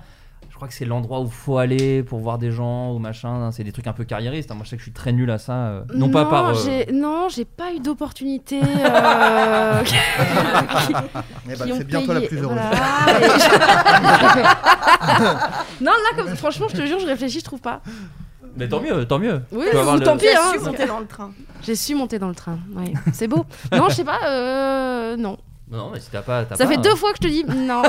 je 0.49 0.55
crois 0.55 0.67
que 0.67 0.73
c'est 0.73 0.83
l'endroit 0.85 1.21
où 1.21 1.27
faut 1.29 1.57
aller 1.57 2.03
pour 2.03 2.19
voir 2.19 2.37
des 2.37 2.51
gens 2.51 2.91
ou 2.93 2.99
machin. 2.99 3.49
C'est 3.51 3.63
des 3.63 3.71
trucs 3.71 3.87
un 3.87 3.93
peu 3.93 4.03
carriéristes. 4.03 4.51
hein. 4.51 4.55
Moi, 4.55 4.65
je 4.65 4.71
sais 4.71 4.75
que 4.75 4.81
je 4.81 4.85
suis 4.85 4.91
très 4.93 5.11
nul 5.13 5.31
à 5.31 5.37
ça. 5.39 5.53
euh, 5.53 5.83
non, 5.95 6.09
pas 6.09 6.25
par. 6.25 6.49
euh, 6.49 6.53
j'ai- 6.63 6.91
Non, 6.91 7.27
j'ai 7.33 7.45
pas 7.45 7.71
eu 7.73 7.79
d'opportunité. 7.79 8.59
euh, 8.61 9.83
qui- 9.83 9.95
Eh 11.49 11.55
bah, 11.55 11.65
qui 11.65 11.71
ont 11.71 11.77
c'est 11.77 11.83
bien 11.85 12.01
toi 12.03 12.13
la 12.15 12.21
plus 12.21 12.37
heureuse. 12.37 12.57
voilà, 12.59 13.19
et 13.19 13.23
je- 13.39 13.49
non, 15.83 15.91
là, 15.91 16.15
comme, 16.23 16.35
franchement, 16.35 16.67
je 16.69 16.75
te 16.77 16.85
jure, 16.85 16.99
je 16.99 17.05
réfléchis, 17.07 17.39
je 17.39 17.45
trouve 17.45 17.61
pas. 17.61 17.81
Mais 18.55 18.67
tant 18.69 18.79
mieux, 18.81 19.05
tant 19.05 19.19
mieux. 19.19 19.41
Oui, 19.51 19.65
ou 19.73 19.99
tant 19.99 20.15
pis, 20.17 20.25
J'ai 20.25 20.35
hein. 20.35 20.51
su 20.53 20.59
monter 20.59 20.85
dans 20.85 20.99
le 20.99 21.07
train. 21.07 21.31
J'ai 21.63 21.75
su 21.75 21.95
monter 21.95 22.19
dans 22.19 22.29
le 22.29 22.35
train. 22.35 22.59
Ouais, 22.75 22.93
c'est 23.13 23.27
beau. 23.27 23.45
Non, 23.71 23.89
je 23.89 23.95
sais 23.95 24.03
pas. 24.03 24.19
euh, 24.27 25.17
non. 25.17 25.37
Non, 25.71 25.89
mais 25.91 25.99
si 25.99 26.09
t'as 26.11 26.21
pas. 26.21 26.45
t'as 26.45 26.55
Ça 26.55 26.65
pas, 26.65 26.71
fait 26.71 26.77
euh, 26.77 26.81
deux 26.81 26.95
fois 26.95 27.11
que 27.13 27.17
je 27.23 27.27
te 27.27 27.31
dis 27.31 27.43
non. 27.45 27.81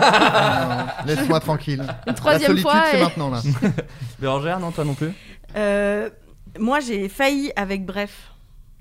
Laisse-moi 1.06 1.40
tranquille. 1.40 1.84
Une 2.06 2.14
troisième 2.14 2.42
La 2.56 2.62
solitude, 2.62 2.70
fois 2.70 2.82
c'est 2.90 2.98
et- 2.98 3.02
maintenant 3.02 3.30
là. 3.30 3.40
Bérangère, 4.18 4.58
non, 4.60 4.70
toi 4.70 4.84
non 4.84 4.94
plus 4.94 5.12
Euh, 5.56 6.08
moi, 6.58 6.80
j'ai 6.80 7.08
failli 7.08 7.52
avec 7.56 7.84
Bref. 7.84 8.30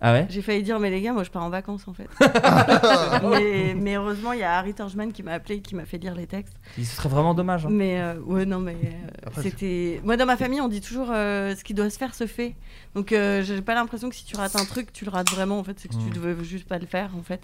Ah 0.01 0.11
ouais 0.11 0.25
J'ai 0.29 0.41
failli 0.41 0.63
dire, 0.63 0.79
mais 0.79 0.89
les 0.89 1.01
gars, 1.01 1.13
moi 1.13 1.23
je 1.23 1.29
pars 1.31 1.43
en 1.43 1.49
vacances 1.49 1.87
en 1.87 1.93
fait. 1.93 2.09
mais, 3.29 3.73
mais 3.75 3.95
heureusement, 3.95 4.33
il 4.33 4.39
y 4.39 4.43
a 4.43 4.57
Harry 4.57 4.73
Torgman 4.73 5.11
qui 5.11 5.23
m'a 5.23 5.33
appelé, 5.33 5.61
qui 5.61 5.75
m'a 5.75 5.85
fait 5.85 5.97
lire 5.97 6.15
les 6.15 6.27
textes. 6.27 6.55
Ce 6.77 6.83
serait 6.83 7.09
vraiment 7.09 7.33
dommage. 7.33 7.65
hein. 7.65 7.69
Mais 7.71 8.01
euh, 8.01 8.19
ouais, 8.25 8.45
non, 8.45 8.59
mais 8.59 8.75
euh, 8.75 9.29
c'était. 9.41 10.01
Moi, 10.03 10.17
dans 10.17 10.25
ma 10.25 10.37
famille, 10.37 10.61
on 10.61 10.67
dit 10.67 10.81
toujours 10.81 11.07
euh, 11.11 11.55
ce 11.55 11.63
qui 11.63 11.73
doit 11.73 11.89
se 11.89 11.97
faire 11.97 12.13
se 12.15 12.27
fait. 12.27 12.55
Donc, 12.95 13.09
j'ai 13.09 13.61
pas 13.61 13.75
l'impression 13.75 14.09
que 14.09 14.15
si 14.15 14.25
tu 14.25 14.35
rates 14.35 14.55
un 14.55 14.65
truc, 14.65 14.91
tu 14.91 15.05
le 15.05 15.11
rates 15.11 15.29
vraiment. 15.29 15.59
En 15.59 15.63
fait, 15.63 15.79
c'est 15.79 15.87
que 15.87 15.93
tu 15.95 15.99
Mm. 16.09 16.13
devais 16.13 16.43
juste 16.43 16.67
pas 16.67 16.79
le 16.79 16.85
faire 16.85 17.11
en 17.17 17.23
fait. 17.23 17.41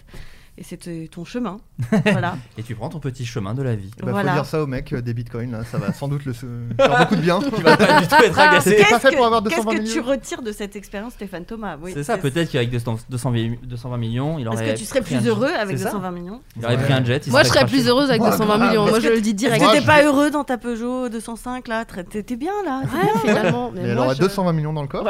Et 0.60 0.62
c'était 0.62 1.08
ton 1.10 1.24
chemin. 1.24 1.56
voilà. 2.04 2.36
Et 2.58 2.62
tu 2.62 2.74
prends 2.74 2.90
ton 2.90 2.98
petit 3.00 3.24
chemin 3.24 3.54
de 3.54 3.62
la 3.62 3.74
vie. 3.74 3.90
Bah, 3.98 4.08
Voilà. 4.10 4.28
Faut 4.32 4.36
dire 4.36 4.44
ça 4.44 4.62
au 4.62 4.66
mec 4.66 4.92
euh, 4.92 5.00
des 5.00 5.14
bitcoins, 5.14 5.52
là, 5.52 5.64
ça 5.64 5.78
va 5.78 5.90
sans 5.94 6.06
doute 6.06 6.26
le 6.26 6.34
faire 6.34 6.50
beaucoup 6.98 7.16
de 7.16 7.22
bien. 7.22 7.40
Il 7.56 7.62
va 7.62 7.76
pas 7.78 8.00
du 8.02 8.06
tout 8.06 8.14
être 8.22 8.38
Ah, 8.38 8.50
agacé. 8.50 8.76
Qu'est-ce 8.76 8.98
fait 8.98 9.10
que, 9.12 9.16
pour 9.16 9.24
avoir 9.24 9.42
qu'est-ce 9.42 9.62
220 9.64 9.78
que 9.84 9.90
tu 9.90 10.00
retires 10.00 10.42
de 10.42 10.52
cette 10.52 10.76
expérience, 10.76 11.14
Stéphane 11.14 11.46
Thomas 11.46 11.78
Oui, 11.80 11.92
C'est 11.94 12.02
ça, 12.04 12.18
peut-être 12.18 12.50
qu'avec 12.50 12.68
200 12.68 12.98
220 13.08 13.56
220 13.62 13.96
millions, 13.96 14.38
il 14.38 14.46
aurait. 14.48 14.62
Est-ce 14.66 14.72
que 14.74 14.78
tu 14.80 14.84
serais 14.84 15.00
plus 15.00 15.26
heureux 15.26 15.48
avec 15.48 15.78
C'est 15.78 15.84
ça. 15.84 15.92
220 15.92 16.10
millions 16.10 16.42
Il 16.58 16.64
aurait 16.66 16.76
pris 16.76 16.92
un 16.92 17.04
jet. 17.06 17.22
il 17.26 17.30
Moi, 17.30 17.42
je 17.42 17.48
serais 17.48 17.64
plus 17.64 17.88
heureuse 17.88 18.10
avec 18.10 18.20
Moi, 18.20 18.30
220 18.32 18.56
grave. 18.58 18.68
millions. 18.68 18.86
Moi, 18.86 19.00
je 19.00 19.08
le 19.08 19.20
dis 19.22 19.32
direct. 19.32 19.64
Je 19.74 19.86
pas 19.86 20.04
heureux 20.04 20.30
dans 20.30 20.44
ta 20.44 20.58
Peugeot 20.58 21.08
205 21.08 21.68
là 21.68 21.86
t'es 21.86 22.36
bien 22.36 22.52
là 22.66 22.82
finalement. 23.24 23.70
Mais 23.74 23.80
elle 23.88 23.98
aura 23.98 24.12
je- 24.12 24.20
220 24.20 24.52
millions 24.52 24.74
dans 24.74 24.82
le 24.82 24.88
corps. 24.88 25.08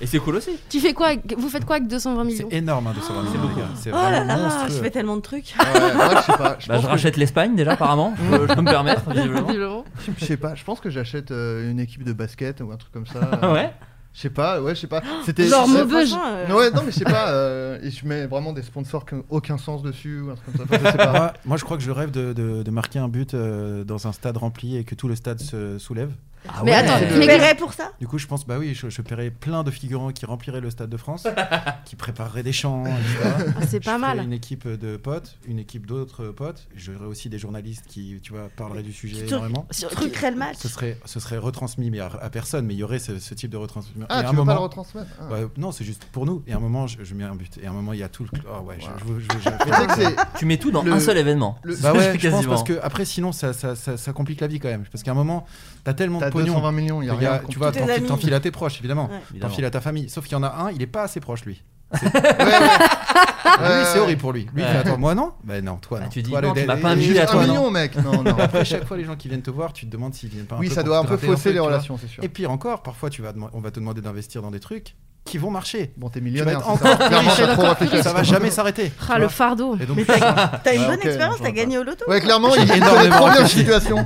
Et 0.00 0.06
c'est 0.06 0.18
cool 0.18 0.36
aussi. 0.36 0.52
Tu 0.70 0.80
fais 0.80 0.94
quoi 0.94 1.08
avec- 1.08 1.36
Vous 1.38 1.50
faites 1.50 1.66
quoi 1.66 1.76
avec 1.76 1.88
220 1.88 2.24
millions 2.24 2.48
C'est 2.50 2.56
énorme, 2.56 2.86
hein, 2.86 2.92
220 2.94 3.22
millions. 3.22 3.66
C'est 3.74 3.90
Oh 3.92 3.96
là, 4.36 4.66
je 4.68 4.74
fais 4.74 4.90
tellement 4.90 5.16
de 5.16 5.22
trucs. 5.22 5.54
Ouais, 5.58 5.94
moi, 5.94 6.08
je 6.16 6.22
sais 6.32 6.38
pas. 6.38 6.56
Je 6.58 6.66
Bah, 6.68 6.78
je 6.80 6.86
rachète 6.86 7.16
l'Espagne 7.16 7.54
déjà, 7.56 7.72
apparemment. 7.72 8.14
Je 8.16 8.36
peux, 8.38 8.48
je 8.48 8.54
peux 8.54 8.60
me 8.62 8.70
permettre, 8.70 9.08
visiblement. 9.10 9.84
Je 10.18 10.24
sais 10.24 10.36
pas, 10.36 10.54
je 10.54 10.64
pense 10.64 10.80
que 10.80 10.90
j'achète 10.90 11.30
euh, 11.30 11.70
une 11.70 11.80
équipe 11.80 12.04
de 12.04 12.12
basket 12.12 12.60
ou 12.60 12.70
un 12.72 12.76
truc 12.76 12.92
comme 12.92 13.06
ça. 13.06 13.20
Ah 13.42 13.52
ouais? 13.52 13.72
Je 14.12 14.22
sais 14.22 14.30
pas, 14.30 14.60
ouais, 14.60 14.74
je 14.74 14.80
sais 14.80 14.86
pas. 14.88 15.02
C'était. 15.24 15.46
Genre. 15.46 15.68
Franchement, 15.68 16.18
euh, 16.26 16.52
Ouais, 16.52 16.70
non, 16.72 16.82
mais 16.84 16.90
je 16.90 16.98
sais 16.98 17.04
pas. 17.04 17.28
euh, 17.30 17.78
et 17.80 17.90
je 17.92 18.04
mets 18.06 18.26
vraiment 18.26 18.52
des 18.52 18.62
sponsors 18.62 19.06
qui 19.06 19.14
n'ont 19.14 19.24
aucun 19.30 19.56
sens 19.56 19.82
dessus 19.82 20.20
ou 20.20 20.30
un 20.30 20.34
truc 20.34 20.56
comme 20.56 20.66
ça. 20.66 20.74
Enfin, 20.74 20.84
je 20.84 20.90
sais 20.90 20.96
pas. 20.98 21.12
Moi, 21.12 21.32
moi, 21.44 21.56
je 21.56 21.64
crois 21.64 21.76
que 21.76 21.82
je 21.84 21.90
rêve 21.92 22.10
de, 22.10 22.32
de- 22.32 22.62
de 22.64 22.70
marquer 22.72 22.98
un 22.98 23.06
but 23.08 23.34
euh, 23.34 23.84
dans 23.84 24.08
un 24.08 24.12
stade 24.12 24.36
rempli 24.36 24.76
et 24.76 24.82
que 24.82 24.96
tout 24.96 25.06
le 25.06 25.14
stade 25.14 25.38
se 25.40 25.78
soulève. 25.78 26.10
Ah 26.48 26.62
Mais 26.64 26.70
ouais. 26.72 26.76
attends, 26.78 27.06
Tu 27.06 27.18
mais 27.18 27.26
paierais 27.26 27.54
pour 27.54 27.72
ça? 27.74 27.92
Du 28.00 28.06
coup, 28.08 28.18
je 28.18 28.26
pense, 28.26 28.46
bah 28.46 28.56
oui, 28.58 28.74
je, 28.74 28.88
je 28.88 29.02
paierais 29.02 29.30
plein 29.30 29.62
de 29.62 29.70
figurants 29.70 30.10
qui 30.10 30.24
rempliraient 30.26 30.60
le 30.60 30.70
stade 30.70 30.88
de 30.90 30.96
France, 30.96 31.26
qui 31.84 31.96
prépareraient 31.96 32.42
des 32.42 32.52
chants, 32.52 32.84
etc. 32.86 33.34
Ah, 33.60 33.66
c'est 33.68 33.80
pas 33.84 33.96
Je 33.96 34.00
mal. 34.00 34.18
Une 34.22 34.32
équipe 34.32 34.66
de 34.66 34.96
potes, 34.96 35.36
une 35.46 35.58
équipe 35.58 35.86
d'autres 35.86 36.26
potes. 36.28 36.66
J'aurais 36.76 37.04
aussi 37.06 37.28
des 37.28 37.38
journalistes 37.38 37.84
qui, 37.86 38.18
tu 38.22 38.32
vois, 38.32 38.48
parleraient 38.56 38.82
du 38.82 38.92
sujet 38.92 39.16
Tu 39.22 39.28
énormément. 39.28 39.66
truquerais 39.90 40.30
le 40.30 40.36
match. 40.38 40.56
Ce 40.58 40.68
serait, 40.68 40.98
ce 41.04 41.20
serait 41.20 41.38
retransmis, 41.38 41.90
mais 41.90 42.00
à, 42.00 42.06
à 42.20 42.30
personne, 42.30 42.64
mais 42.66 42.74
il 42.74 42.78
y 42.78 42.82
aurait 42.84 42.98
ce, 42.98 43.18
ce 43.18 43.34
type 43.34 43.50
de 43.50 43.56
retransmission. 43.56 44.06
Ah, 44.08 44.20
Et 44.20 44.22
tu 44.22 44.28
à 44.28 44.32
veux 44.32 44.38
un 44.40 44.44
pas 44.46 44.52
le 44.52 44.54
moment, 44.54 44.60
retransmettre 44.62 45.10
Ah. 45.20 45.34
Non, 45.56 45.72
c'est 45.72 45.84
juste 45.84 46.04
pour 46.12 46.24
nous. 46.26 46.42
Et 46.46 46.52
à 46.52 46.56
un 46.56 46.60
moment, 46.60 46.86
je, 46.86 46.98
je 47.04 47.14
mets 47.14 47.24
un 47.24 47.34
but. 47.34 47.58
Et 47.62 47.66
à 47.66 47.70
un 47.70 47.74
moment, 47.74 47.92
il 47.92 47.98
y 47.98 48.02
a 48.02 48.08
tout 48.08 48.24
le. 48.24 48.30
Oh 48.48 48.62
ouais, 48.62 48.76
je- 48.80 48.86
Wow. 48.86 48.92
je, 48.98 49.04
veux- 49.04 49.20
je 49.20 49.26
veux- 49.34 49.40
je- 49.44 50.08
Mais 50.08 50.16
tu 50.38 50.46
mets 50.46 50.56
tout 50.56 50.70
dans 50.70 50.82
Le- 50.82 50.92
un 50.92 51.00
seul 51.00 51.18
événement. 51.18 51.58
le- 51.62 51.76
Bah 51.76 51.92
ouais, 51.92 52.00
je 52.02 52.10
pense 52.12 52.22
Quasiment. 52.22 52.48
parce 52.54 52.62
que 52.64 52.78
après, 52.82 53.04
sinon, 53.04 53.32
ça, 53.32 53.52
ça, 53.52 53.76
ça, 53.76 53.96
ça 53.96 54.12
complique 54.12 54.40
la 54.40 54.46
vie 54.46 54.58
quand 54.58 54.68
même. 54.68 54.84
Parce 54.90 55.02
qu'à 55.02 55.10
un 55.10 55.14
moment, 55.14 55.44
t'as 55.84 55.92
tellement 55.94 56.18
de 56.30 56.32
pognon. 56.32 56.46
220 56.54 56.72
millions, 56.72 57.02
il 57.02 57.06
y 57.06 57.10
a 57.10 57.14
Il 57.14 57.22
y 57.22 57.26
a- 57.26 57.32
rien. 57.38 57.42
tu 57.48 57.58
vois, 57.58 57.70
t'enfiles 57.72 58.34
à 58.34 58.40
tes 58.40 58.50
proches, 58.50 58.78
évidemment. 58.78 59.08
Ouais. 59.32 59.38
T'enfiles 59.40 59.64
à 59.66 59.70
ta 59.70 59.80
famille. 59.80 60.08
Sauf 60.08 60.24
qu'il 60.24 60.32
y 60.32 60.40
en 60.40 60.42
a 60.42 60.48
un, 60.48 60.70
il 60.72 60.80
est 60.82 60.86
pas 60.86 61.02
assez 61.02 61.20
proche, 61.20 61.44
lui. 61.44 61.62
Ouais, 62.02 63.66
ouais. 63.68 63.78
lui, 63.80 63.86
c'est 63.92 63.98
horrible 63.98 64.20
pour 64.20 64.32
lui. 64.32 64.42
Lui, 64.54 64.62
il 64.62 64.64
fait, 64.64 64.76
attends, 64.78 64.98
moi 64.98 65.14
non? 65.14 65.32
Ben 65.44 65.64
non, 65.64 65.76
toi 65.76 65.98
Ah, 66.00 66.04
non. 66.04 66.10
tu 66.10 66.22
dis, 66.22 66.30
Toi, 66.30 66.40
non, 66.40 66.52
le- 66.54 66.60
tu 66.60 66.66
m'as 66.66 66.76
les- 66.76 66.80
pas 66.82 66.88
invité 66.90 67.08
Juste 67.08 67.20
à 67.20 67.26
toi, 67.26 67.42
un 67.42 67.46
non 67.46 67.52
million, 67.54 67.70
mec. 67.70 67.96
Non, 67.96 68.22
non. 68.22 68.36
Après, 68.38 68.64
chaque 68.64 68.84
fois, 68.86 68.96
les 68.96 69.04
gens 69.04 69.16
qui 69.16 69.28
viennent 69.28 69.42
te 69.42 69.50
voir, 69.50 69.72
tu 69.72 69.86
te 69.86 69.90
demandes 69.90 70.14
s'ils 70.14 70.28
viennent 70.28 70.46
pas 70.46 70.56
un 70.56 70.60
Oui, 70.60 70.68
peu 70.68 70.74
ça 70.74 70.82
doit 70.82 70.98
un 70.98 71.04
peu 71.04 71.16
fausser 71.16 71.52
les 71.52 71.58
relations, 71.58 71.98
c'est 71.98 72.06
sûr. 72.06 72.22
Et 72.22 72.28
pire 72.28 72.50
encore, 72.50 72.82
parfois, 72.82 73.10
tu 73.10 73.22
vas 73.22 73.32
dem- 73.32 73.48
on 73.52 73.60
va 73.60 73.70
te 73.70 73.80
demander 73.80 74.00
d'investir 74.00 74.40
dans 74.42 74.50
des 74.50 74.60
trucs 74.60 74.94
qui 75.24 75.38
vont 75.38 75.50
marcher. 75.50 75.92
Bon, 75.96 76.08
t'es 76.08 76.18
Tu 76.20 76.24
vas 76.24 76.30
millionnaire. 76.30 76.58
être 76.58 76.64
c'est 76.64 77.44
encore 77.44 77.76
ça. 77.78 77.84
riche. 77.84 78.02
Ça 78.02 78.12
va 78.12 78.22
jamais 78.22 78.50
s'arrêter. 78.50 78.90
Ah, 79.08 79.18
le 79.18 79.28
fardeau. 79.28 79.76
Et 79.80 79.84
donc, 79.86 79.96
Mais 79.96 80.04
t'as 80.04 80.18
t'as 80.64 80.74
une 80.74 80.80
Ouais, 80.82 80.86
bonne 80.88 81.00
expérience, 81.02 81.36
t'as 81.42 81.50
gagné 81.50 81.78
au 81.78 81.84
loto. 81.84 82.04
Ouais, 82.08 82.20
clairement, 82.20 82.50
J'ai 82.54 82.62
il 82.62 82.66
bien 82.66 82.78
la 83.08 83.18
réfléchi. 83.20 83.58
situation. 83.58 83.96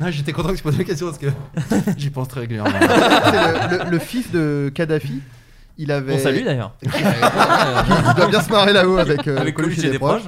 Non, 0.00 0.06
j'étais 0.10 0.32
content 0.32 0.50
que 0.50 0.56
tu 0.56 0.62
poses 0.62 0.78
la 0.78 0.84
question 0.84 1.06
parce 1.06 1.18
que 1.18 1.26
j'y 1.98 2.10
pense 2.10 2.28
très 2.28 2.40
régulièrement. 2.40 2.70
C'est 2.80 3.78
le, 3.78 3.84
le- 3.84 3.90
le 3.90 3.98
fils 3.98 4.30
de 4.30 4.70
Kadhafi. 4.74 5.20
Il 5.78 5.90
avait. 5.90 6.14
On 6.14 6.18
salue 6.18 6.44
d'ailleurs. 6.44 6.72
il 6.82 8.14
doit 8.16 8.26
bien 8.28 8.40
se 8.42 8.50
marrer 8.50 8.72
là-haut 8.72 8.98
avec, 8.98 9.26
euh, 9.26 9.38
Avec 9.38 9.54
Coluche 9.54 9.78
et 9.78 9.90
des 9.90 9.98
proches. 9.98 10.22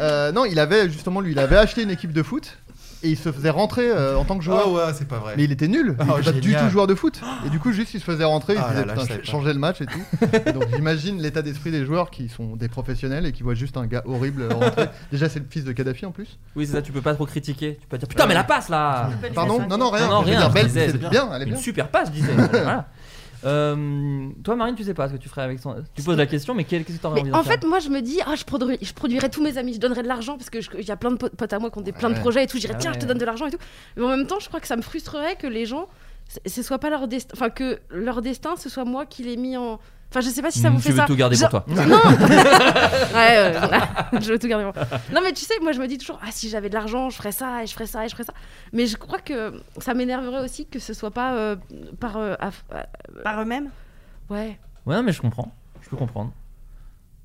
Euh, 0.00 0.32
non, 0.32 0.44
il 0.44 0.58
avait 0.58 0.88
justement 0.90 1.20
lui, 1.20 1.32
il 1.32 1.38
avait 1.38 1.56
acheté 1.56 1.82
une 1.82 1.90
équipe 1.90 2.12
de 2.12 2.22
foot 2.22 2.58
et 3.02 3.10
il 3.10 3.16
se 3.18 3.30
faisait 3.30 3.50
rentrer 3.50 3.88
euh, 3.90 4.16
en 4.18 4.24
tant 4.24 4.36
que 4.38 4.44
joueur. 4.44 4.64
Oh 4.68 4.76
ouais, 4.76 4.92
c'est 4.94 5.06
pas 5.06 5.18
vrai. 5.18 5.34
Mais 5.36 5.44
il 5.44 5.52
était 5.52 5.68
nul, 5.68 5.96
il 6.00 6.06
Oh, 6.10 6.18
était 6.18 6.32
pas 6.32 6.38
du 6.40 6.54
tout 6.54 6.68
joueur 6.70 6.86
de 6.86 6.94
foot. 6.94 7.20
Et 7.46 7.50
du 7.50 7.58
coup, 7.60 7.72
juste 7.72 7.94
il 7.94 8.00
se 8.00 8.04
faisait 8.04 8.24
rentrer, 8.24 8.54
il 8.54 8.60
Ah 8.62 8.70
disait 8.70 8.84
là 8.84 8.94
là, 8.94 9.02
je 9.24 9.30
changer 9.30 9.52
le 9.52 9.58
match 9.58 9.80
et 9.80 9.86
tout. 9.86 10.00
Et 10.46 10.52
donc 10.52 10.64
j'imagine 10.74 11.20
l'état 11.20 11.42
d'esprit 11.42 11.70
des 11.70 11.84
joueurs 11.84 12.10
qui 12.10 12.28
sont 12.28 12.56
des 12.56 12.68
professionnels 12.68 13.26
et 13.26 13.32
qui 13.32 13.42
voient 13.42 13.54
juste 13.54 13.76
un 13.76 13.86
gars 13.86 14.02
horrible 14.06 14.52
rentrer. 14.52 14.86
Déjà, 15.12 15.28
c'est 15.28 15.38
le 15.38 15.46
fils 15.48 15.64
de 15.64 15.72
Kadhafi 15.72 16.06
en 16.06 16.10
plus. 16.12 16.38
Oui, 16.56 16.66
c'est 16.66 16.72
ça, 16.72 16.82
tu 16.82 16.92
peux 16.92 17.00
pas 17.02 17.14
trop 17.14 17.26
critiquer. 17.26 17.76
Tu 17.80 17.86
peux 17.86 17.90
pas 17.90 17.98
dire 17.98 18.08
putain, 18.08 18.26
mais 18.26 18.34
la 18.34 18.44
passe 18.44 18.68
là 18.68 19.10
Pardon? 19.34 19.60
Non, 19.68 19.78
non, 19.78 19.90
rien. 19.90 20.06
Non, 20.08 20.14
non, 20.14 20.20
veux 20.22 20.26
rien, 20.30 20.38
dire, 20.40 20.48
je 20.48 20.54
belle, 20.54 20.66
disais, 20.66 20.92
bien. 20.94 21.08
bien. 21.10 21.28
elle 21.34 21.42
est 21.42 21.44
Une 21.46 21.52
bien. 21.52 21.60
super 21.60 21.88
passe, 21.88 22.08
je 22.08 22.12
disais. 22.14 22.32
voilà. 22.50 22.86
Euh, 23.44 24.28
toi, 24.44 24.56
Marine, 24.56 24.74
tu 24.74 24.84
sais 24.84 24.94
pas 24.94 25.08
ce 25.08 25.12
que 25.14 25.18
tu 25.18 25.28
ferais 25.28 25.42
avec 25.42 25.58
son. 25.60 25.76
Tu 25.94 26.02
poses 26.02 26.16
la 26.16 26.26
question, 26.26 26.54
mais 26.54 26.64
qu'est-ce 26.64 26.84
que 26.84 26.92
t'aurais 27.00 27.16
Mais 27.16 27.20
envie 27.22 27.30
de 27.30 27.36
en 27.36 27.42
faire 27.42 27.52
fait, 27.60 27.66
moi, 27.66 27.78
je 27.78 27.88
me 27.88 28.00
dis, 28.00 28.20
ah, 28.26 28.34
je, 28.34 28.44
produirais, 28.44 28.78
je 28.82 28.92
produirais 28.92 29.28
tous 29.28 29.42
mes 29.42 29.58
amis, 29.58 29.74
je 29.74 29.80
donnerais 29.80 30.02
de 30.02 30.08
l'argent 30.08 30.36
parce 30.36 30.50
que 30.50 30.60
je- 30.60 30.70
il 30.78 30.84
y 30.86 30.90
a 30.90 30.96
plein 30.96 31.12
de 31.12 31.16
potes 31.16 31.52
à 31.52 31.58
moi 31.58 31.70
qui 31.70 31.78
ont 31.78 31.82
des, 31.82 31.92
plein 31.92 32.10
de 32.10 32.18
projets 32.18 32.44
et 32.44 32.46
tout. 32.46 32.56
Je 32.56 32.62
dirais, 32.62 32.74
Ah 32.76 32.80
tiens, 32.80 32.92
je 32.92 32.98
te 32.98 33.06
donne 33.06 33.18
de 33.18 33.24
l'argent 33.24 33.46
et 33.46 33.50
tout. 33.50 33.58
Mais 33.96 34.04
en 34.04 34.08
même 34.08 34.26
temps, 34.26 34.40
je 34.40 34.48
crois 34.48 34.60
que 34.60 34.66
ça 34.66 34.76
me 34.76 34.82
frustrerait 34.82 35.36
que 35.36 35.46
les 35.46 35.66
gens, 35.66 35.88
ce- 36.28 36.50
ce 36.50 36.62
soit 36.62 36.78
pas 36.78 36.90
leur 36.90 37.06
destin, 37.08 37.32
enfin 37.34 37.50
que 37.50 37.78
leur 37.90 38.22
destin, 38.22 38.56
ce 38.56 38.68
soit 38.68 38.84
moi 38.84 39.06
qui 39.06 39.22
l'ai 39.22 39.36
mis 39.36 39.56
en. 39.56 39.78
Enfin, 40.10 40.20
je 40.22 40.30
sais 40.30 40.40
pas 40.40 40.50
si 40.50 40.60
ça 40.60 40.70
Mm, 40.70 40.72
vous 40.74 40.78
tu 40.78 40.84
fait 40.84 40.90
veux 40.92 40.96
ça. 40.98 41.04
tout 41.06 41.16
garder 41.16 41.36
Genre- 41.36 41.50
pour 41.50 41.64
toi. 41.64 41.84
Non 41.86 41.96
Ouais, 43.14 43.36
euh, 43.36 43.60
je 44.20 44.32
veux 44.32 44.38
tout 44.38 44.48
garder 44.48 44.64
pour 44.64 44.74
moi. 44.74 44.98
Non, 45.12 45.20
mais 45.22 45.32
tu 45.32 45.44
sais, 45.44 45.54
moi 45.60 45.72
je 45.72 45.80
me 45.80 45.86
dis 45.86 45.98
toujours, 45.98 46.18
ah, 46.22 46.28
si 46.30 46.48
j'avais 46.48 46.68
de 46.70 46.74
l'argent, 46.74 47.10
je 47.10 47.16
ferais 47.16 47.32
ça 47.32 47.62
et 47.62 47.66
je 47.66 47.74
ferais 47.74 47.86
ça 47.86 48.04
et 48.04 48.08
je 48.08 48.14
ferais 48.14 48.24
ça. 48.24 48.32
Mais 48.72 48.86
je 48.86 48.96
crois 48.96 49.18
que 49.18 49.60
ça 49.78 49.92
m'énerverait 49.94 50.42
aussi 50.42 50.66
que 50.66 50.78
ce 50.78 50.94
soit 50.94 51.10
pas 51.10 51.34
euh, 51.34 51.56
par. 52.00 52.16
euh, 52.16 52.34
euh, 52.72 52.82
Par 53.22 53.40
eux-mêmes? 53.42 53.68
Ouais, 54.30 54.58
Ouais, 54.86 54.94
non, 54.96 55.02
mais 55.02 55.12
je 55.12 55.20
comprends. 55.20 55.52
Je 55.82 55.88
peux 55.90 55.96
comprendre. 55.96 56.32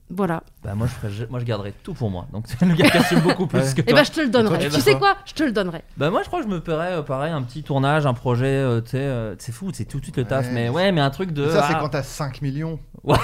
Voilà. 0.10 0.44
Bah, 0.64 0.74
moi, 0.76 0.88
je, 0.88 0.94
ferais, 1.10 1.28
moi, 1.30 1.40
je 1.40 1.46
garderais 1.46 1.74
tout 1.84 1.94
pour 1.94 2.10
moi. 2.12 2.28
Donc, 2.32 2.46
c'est 2.48 2.62
le 2.66 2.74
gars 2.76 2.90
qui 2.90 2.98
assume 2.98 3.20
beaucoup 3.22 3.48
plus 3.48 3.60
Ouais. 3.60 3.74
que 3.74 3.82
Et 3.82 3.86
toi. 3.86 3.94
bah, 3.96 4.04
je 4.04 4.12
te 4.12 4.22
le 4.22 4.30
donnerai. 4.30 4.70
Tu 4.70 4.82
sais 4.82 4.98
quoi? 4.98 5.16
Je 5.26 5.34
te 5.34 5.44
le 5.44 5.52
donnerai. 5.52 5.84
Bah 5.98 6.10
moi 6.10 6.22
je 6.24 6.28
crois 6.28 6.40
que 6.42 6.46
je 6.48 6.52
me 6.54 6.60
paierais 6.60 6.94
euh, 6.94 7.02
pareil 7.02 7.32
un 7.32 7.42
petit 7.42 7.64
tournage, 7.64 8.06
un 8.06 8.14
projet, 8.14 8.46
euh, 8.48 8.82
tu 8.82 8.92
sais, 8.92 8.98
euh, 9.00 9.36
c'est 9.40 9.52
fou, 9.52 9.70
c'est 9.74 9.86
tout 9.86 10.00
de 10.00 10.04
suite 10.04 10.18
le 10.18 10.26
taf, 10.26 10.46
Ouais. 10.48 10.52
mais 10.54 10.70
ouais, 10.70 10.92
mais 10.92 11.02
un 11.02 11.10
truc 11.10 11.32
de... 11.32 11.46
Et 11.46 11.50
ça, 11.50 11.66
c'est 11.68 11.74
ah, 11.76 11.80
quand 11.82 11.90
t'as 11.90 12.04
5 12.04 12.42
millions. 12.42 12.80
Non, 13.06 13.16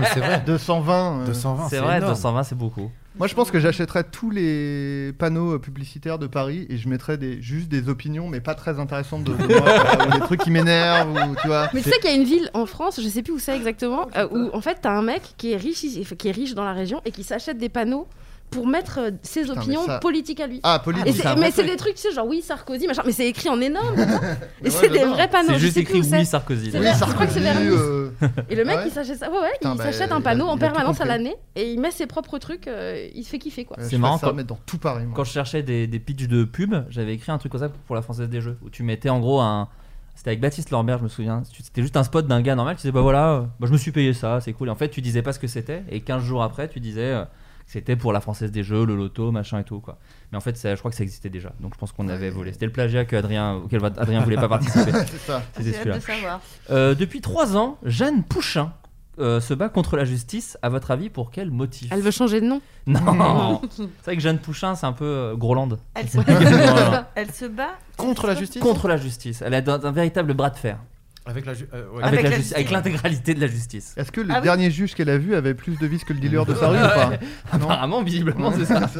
mais 0.00 0.06
c'est 0.14 0.20
vrai. 0.20 0.42
220. 0.46 1.20
euh. 1.22 1.26
220, 1.26 1.62
c'est 1.68 1.76
c'est 1.76 1.82
vrai, 1.82 1.96
énorme. 1.98 2.12
220 2.12 2.42
c'est 2.44 2.54
beaucoup. 2.56 2.90
Moi, 3.18 3.26
je 3.26 3.34
pense 3.34 3.50
que 3.50 3.58
j'achèterais 3.58 4.04
tous 4.04 4.30
les 4.30 5.12
panneaux 5.18 5.54
euh, 5.54 5.58
publicitaires 5.58 6.18
de 6.18 6.28
Paris 6.28 6.66
et 6.70 6.76
je 6.76 6.88
mettrais 6.88 7.18
des, 7.18 7.42
juste 7.42 7.68
des 7.68 7.88
opinions, 7.88 8.28
mais 8.28 8.40
pas 8.40 8.54
très 8.54 8.78
intéressantes 8.78 9.24
de, 9.24 9.32
de 9.46 9.46
moi, 9.46 9.68
euh, 9.68 10.06
ou 10.06 10.12
des 10.12 10.20
trucs 10.20 10.40
qui 10.42 10.50
m'énervent, 10.50 11.12
ou 11.30 11.34
tu 11.40 11.48
vois. 11.48 11.68
Mais 11.74 11.82
tu 11.82 11.90
sais 11.90 11.98
qu'il 11.98 12.10
y 12.10 12.12
a 12.12 12.16
une 12.16 12.24
ville 12.24 12.50
en 12.54 12.66
France, 12.66 13.00
je 13.02 13.08
sais 13.08 13.22
plus 13.22 13.32
où 13.32 13.38
c'est 13.38 13.56
exactement, 13.56 14.06
euh, 14.16 14.28
où 14.30 14.50
en 14.54 14.60
fait 14.60 14.78
t'as 14.80 14.92
un 14.92 15.02
mec 15.02 15.22
qui 15.36 15.52
est 15.52 15.56
riche, 15.56 15.80
qui 15.80 16.28
est 16.28 16.32
riche 16.32 16.54
dans 16.54 16.64
la 16.64 16.72
région 16.72 17.00
et 17.04 17.10
qui 17.10 17.24
s'achète 17.24 17.58
des 17.58 17.68
panneaux 17.68 18.06
pour 18.50 18.66
mettre 18.66 18.98
euh, 18.98 19.10
ses 19.22 19.42
Putain, 19.42 19.60
opinions 19.60 19.86
ça- 19.86 19.98
politiques 20.00 20.40
à 20.40 20.46
lui. 20.46 20.60
Ah, 20.62 20.80
politique. 20.80 21.24
Un 21.24 21.36
mais 21.36 21.50
c'est 21.50 21.64
des 21.64 21.76
trucs, 21.76 21.94
tu 21.94 22.00
sais, 22.02 22.12
genre 22.12 22.26
oui, 22.26 22.42
Sarkozy, 22.42 22.86
machin, 22.86 23.02
mais 23.06 23.12
c'est 23.12 23.28
écrit 23.28 23.48
en 23.48 23.60
énorme. 23.60 23.94
et 24.64 24.70
c'est 24.70 24.88
des 24.88 25.04
vrais 25.04 25.28
panneaux. 25.28 25.48
c'est 25.48 25.54
je 25.54 25.58
juste 25.58 25.76
écrit 25.76 26.00
oui 26.00 26.24
Sarkozy. 26.26 26.70
Oui, 26.74 26.82
Sarkozy. 26.84 27.12
crois 27.14 27.26
que 27.26 27.32
c'est 27.32 27.40
vers 27.40 27.60
Nice. 27.60 27.70
euh, 27.72 28.10
Et 28.48 28.54
le 28.56 28.64
mec, 28.64 28.78
Ah 28.80 28.84
il 28.86 28.92
s'achète 28.92 29.18
ça. 29.18 29.30
Ouais, 29.30 29.36
il 29.62 29.68
bah, 29.76 29.84
s'achète 29.84 30.12
un 30.12 30.18
a- 30.18 30.20
panneau 30.20 30.46
en 30.46 30.58
permanence 30.58 31.00
à 31.00 31.04
l'année 31.04 31.36
et 31.56 31.70
il 31.72 31.80
met 31.80 31.90
ses 31.90 32.06
propres 32.06 32.38
trucs. 32.38 32.66
euh, 32.68 33.08
il 33.14 33.22
se 33.24 33.30
fait 33.30 33.38
kiffer 33.38 33.64
quoi. 33.64 33.76
C'est 33.80 33.98
marrant 33.98 34.18
quand- 34.18 34.32
mettre 34.34 34.48
dans 34.48 34.58
tout 34.66 34.78
Paris. 34.78 35.04
Quand 35.14 35.24
je 35.24 35.30
cherchais 35.32 35.62
des, 35.62 35.86
des 35.86 35.98
pitchs 36.00 36.26
de 36.28 36.44
pub, 36.44 36.74
j'avais 36.90 37.14
écrit 37.14 37.32
un 37.32 37.38
truc 37.38 37.52
comme 37.52 37.60
ça 37.60 37.68
pour 37.86 37.94
la 37.94 38.02
Française 38.02 38.28
des 38.28 38.40
Jeux, 38.40 38.56
où 38.64 38.70
tu 38.70 38.82
mettais 38.82 39.08
en 39.10 39.20
gros 39.20 39.40
un... 39.40 39.68
C'était 40.16 40.30
avec 40.30 40.40
Baptiste 40.40 40.70
Lambert, 40.70 40.98
je 40.98 41.04
me 41.04 41.08
souviens. 41.08 41.42
C'était 41.62 41.80
juste 41.80 41.96
un 41.96 42.02
spot 42.04 42.26
d'un 42.26 42.42
gars 42.42 42.54
normal. 42.54 42.74
Tu 42.76 42.82
disais, 42.82 42.92
bah 42.92 43.00
voilà, 43.00 43.46
bah, 43.58 43.66
je 43.66 43.72
me 43.72 43.78
suis 43.78 43.90
payé 43.90 44.12
ça, 44.12 44.40
c'est 44.42 44.52
cool. 44.52 44.68
Et 44.68 44.70
en 44.70 44.74
fait, 44.74 44.90
tu 44.90 45.00
disais 45.00 45.22
pas 45.22 45.32
ce 45.32 45.38
que 45.38 45.46
c'était. 45.46 45.82
Et 45.88 46.00
15 46.00 46.22
jours 46.22 46.42
après, 46.42 46.68
tu 46.68 46.78
disais 46.78 47.00
euh, 47.12 47.24
c'était 47.72 47.94
pour 47.94 48.12
la 48.12 48.20
Française 48.20 48.50
des 48.50 48.62
Jeux, 48.64 48.84
le 48.84 48.96
loto, 48.96 49.30
machin 49.30 49.60
et 49.60 49.64
tout. 49.64 49.78
quoi. 49.80 49.98
Mais 50.32 50.38
en 50.38 50.40
fait, 50.40 50.56
ça- 50.56 50.74
je 50.74 50.78
crois 50.80 50.90
que 50.90 50.96
ça 50.96 51.04
existait 51.04 51.28
déjà. 51.30 51.52
Donc 51.60 51.72
je 51.74 51.78
pense 51.78 51.92
qu'on 51.92 52.08
avait 52.08 52.30
volé. 52.30 52.52
C'était 52.52 52.66
le 52.66 52.72
plagiat 52.72 53.04
que 53.04 53.14
Adrien, 53.14 53.54
auquel 53.54 53.84
Adrien 53.84 54.20
voulait 54.22 54.36
pas 54.36 54.48
participer. 54.56 54.90
c'est 54.92 55.18
ça. 55.18 55.42
C'était 55.56 55.72
celui-là. 55.72 55.98
de 55.98 56.02
savoir. 56.02 56.40
Euh, 56.70 56.94
depuis 56.96 57.20
3 57.20 57.56
ans, 57.56 57.78
Jeanne 57.84 58.24
Pouchin 58.24 58.72
euh, 59.20 59.38
se 59.40 59.54
bat 59.54 59.68
contre 59.68 59.96
la 59.96 60.04
justice. 60.04 60.56
À 60.62 60.68
votre 60.68 60.90
avis, 60.90 61.10
pour 61.10 61.30
quel 61.30 61.50
motif? 61.50 61.88
Elle 61.92 62.00
veut 62.00 62.10
changer 62.10 62.40
de 62.40 62.46
nom. 62.46 62.60
Non 62.86 63.60
C'est 63.76 63.84
vrai 64.04 64.16
que 64.16 64.22
Jeanne 64.22 64.38
Pouchin, 64.38 64.74
c'est 64.74 64.86
un 64.86 64.92
peu 64.92 65.04
euh, 65.04 65.36
Groland. 65.36 65.68
Elle 65.94 66.08
se, 66.08 66.18
Voilà. 66.18 67.10
elle 67.14 67.30
se 67.30 67.44
bat 67.44 67.72
Contre 67.96 68.26
la 68.26 68.34
justice? 68.34 68.60
Contre 68.62 68.88
la 68.88 68.96
justice. 68.96 69.42
Elle 69.44 69.54
a 69.54 69.58
un, 69.58 69.84
un 69.84 69.92
véritable 69.92 70.34
bras 70.34 70.50
de 70.50 70.56
fer. 70.56 70.78
Avec 71.26 71.44
la 71.46 71.52
ju- 71.54 71.68
euh, 71.74 71.84
ouais. 71.92 72.02
Avec, 72.02 72.20
Avec 72.20 72.22
la 72.24 72.30
la 72.30 72.36
justice- 72.36 72.52
avec 72.54 72.66
justice. 72.66 72.72
l'intégralité 72.72 73.34
de 73.34 73.40
la 73.40 73.46
justice. 73.46 73.94
Est-ce 73.96 74.10
que 74.10 74.20
le 74.22 74.28
Ah 74.32 74.36
oui. 74.38 74.42
dernier 74.42 74.70
juge 74.70 74.94
qu'elle 74.94 75.10
a 75.10 75.18
vu 75.18 75.34
avait 75.34 75.54
plus 75.54 75.78
de 75.78 75.86
vis 75.86 76.02
que 76.02 76.12
le 76.14 76.18
dealer 76.18 76.46
de 76.46 76.54
sa 76.54 76.68
rue 76.70 76.78
ou 76.78 76.80
pas 76.80 77.10
Non 77.58 77.66
Apparemment, 77.66 78.02
visiblement, 78.02 78.52
c'est 78.52 78.64
ça. 78.64 78.80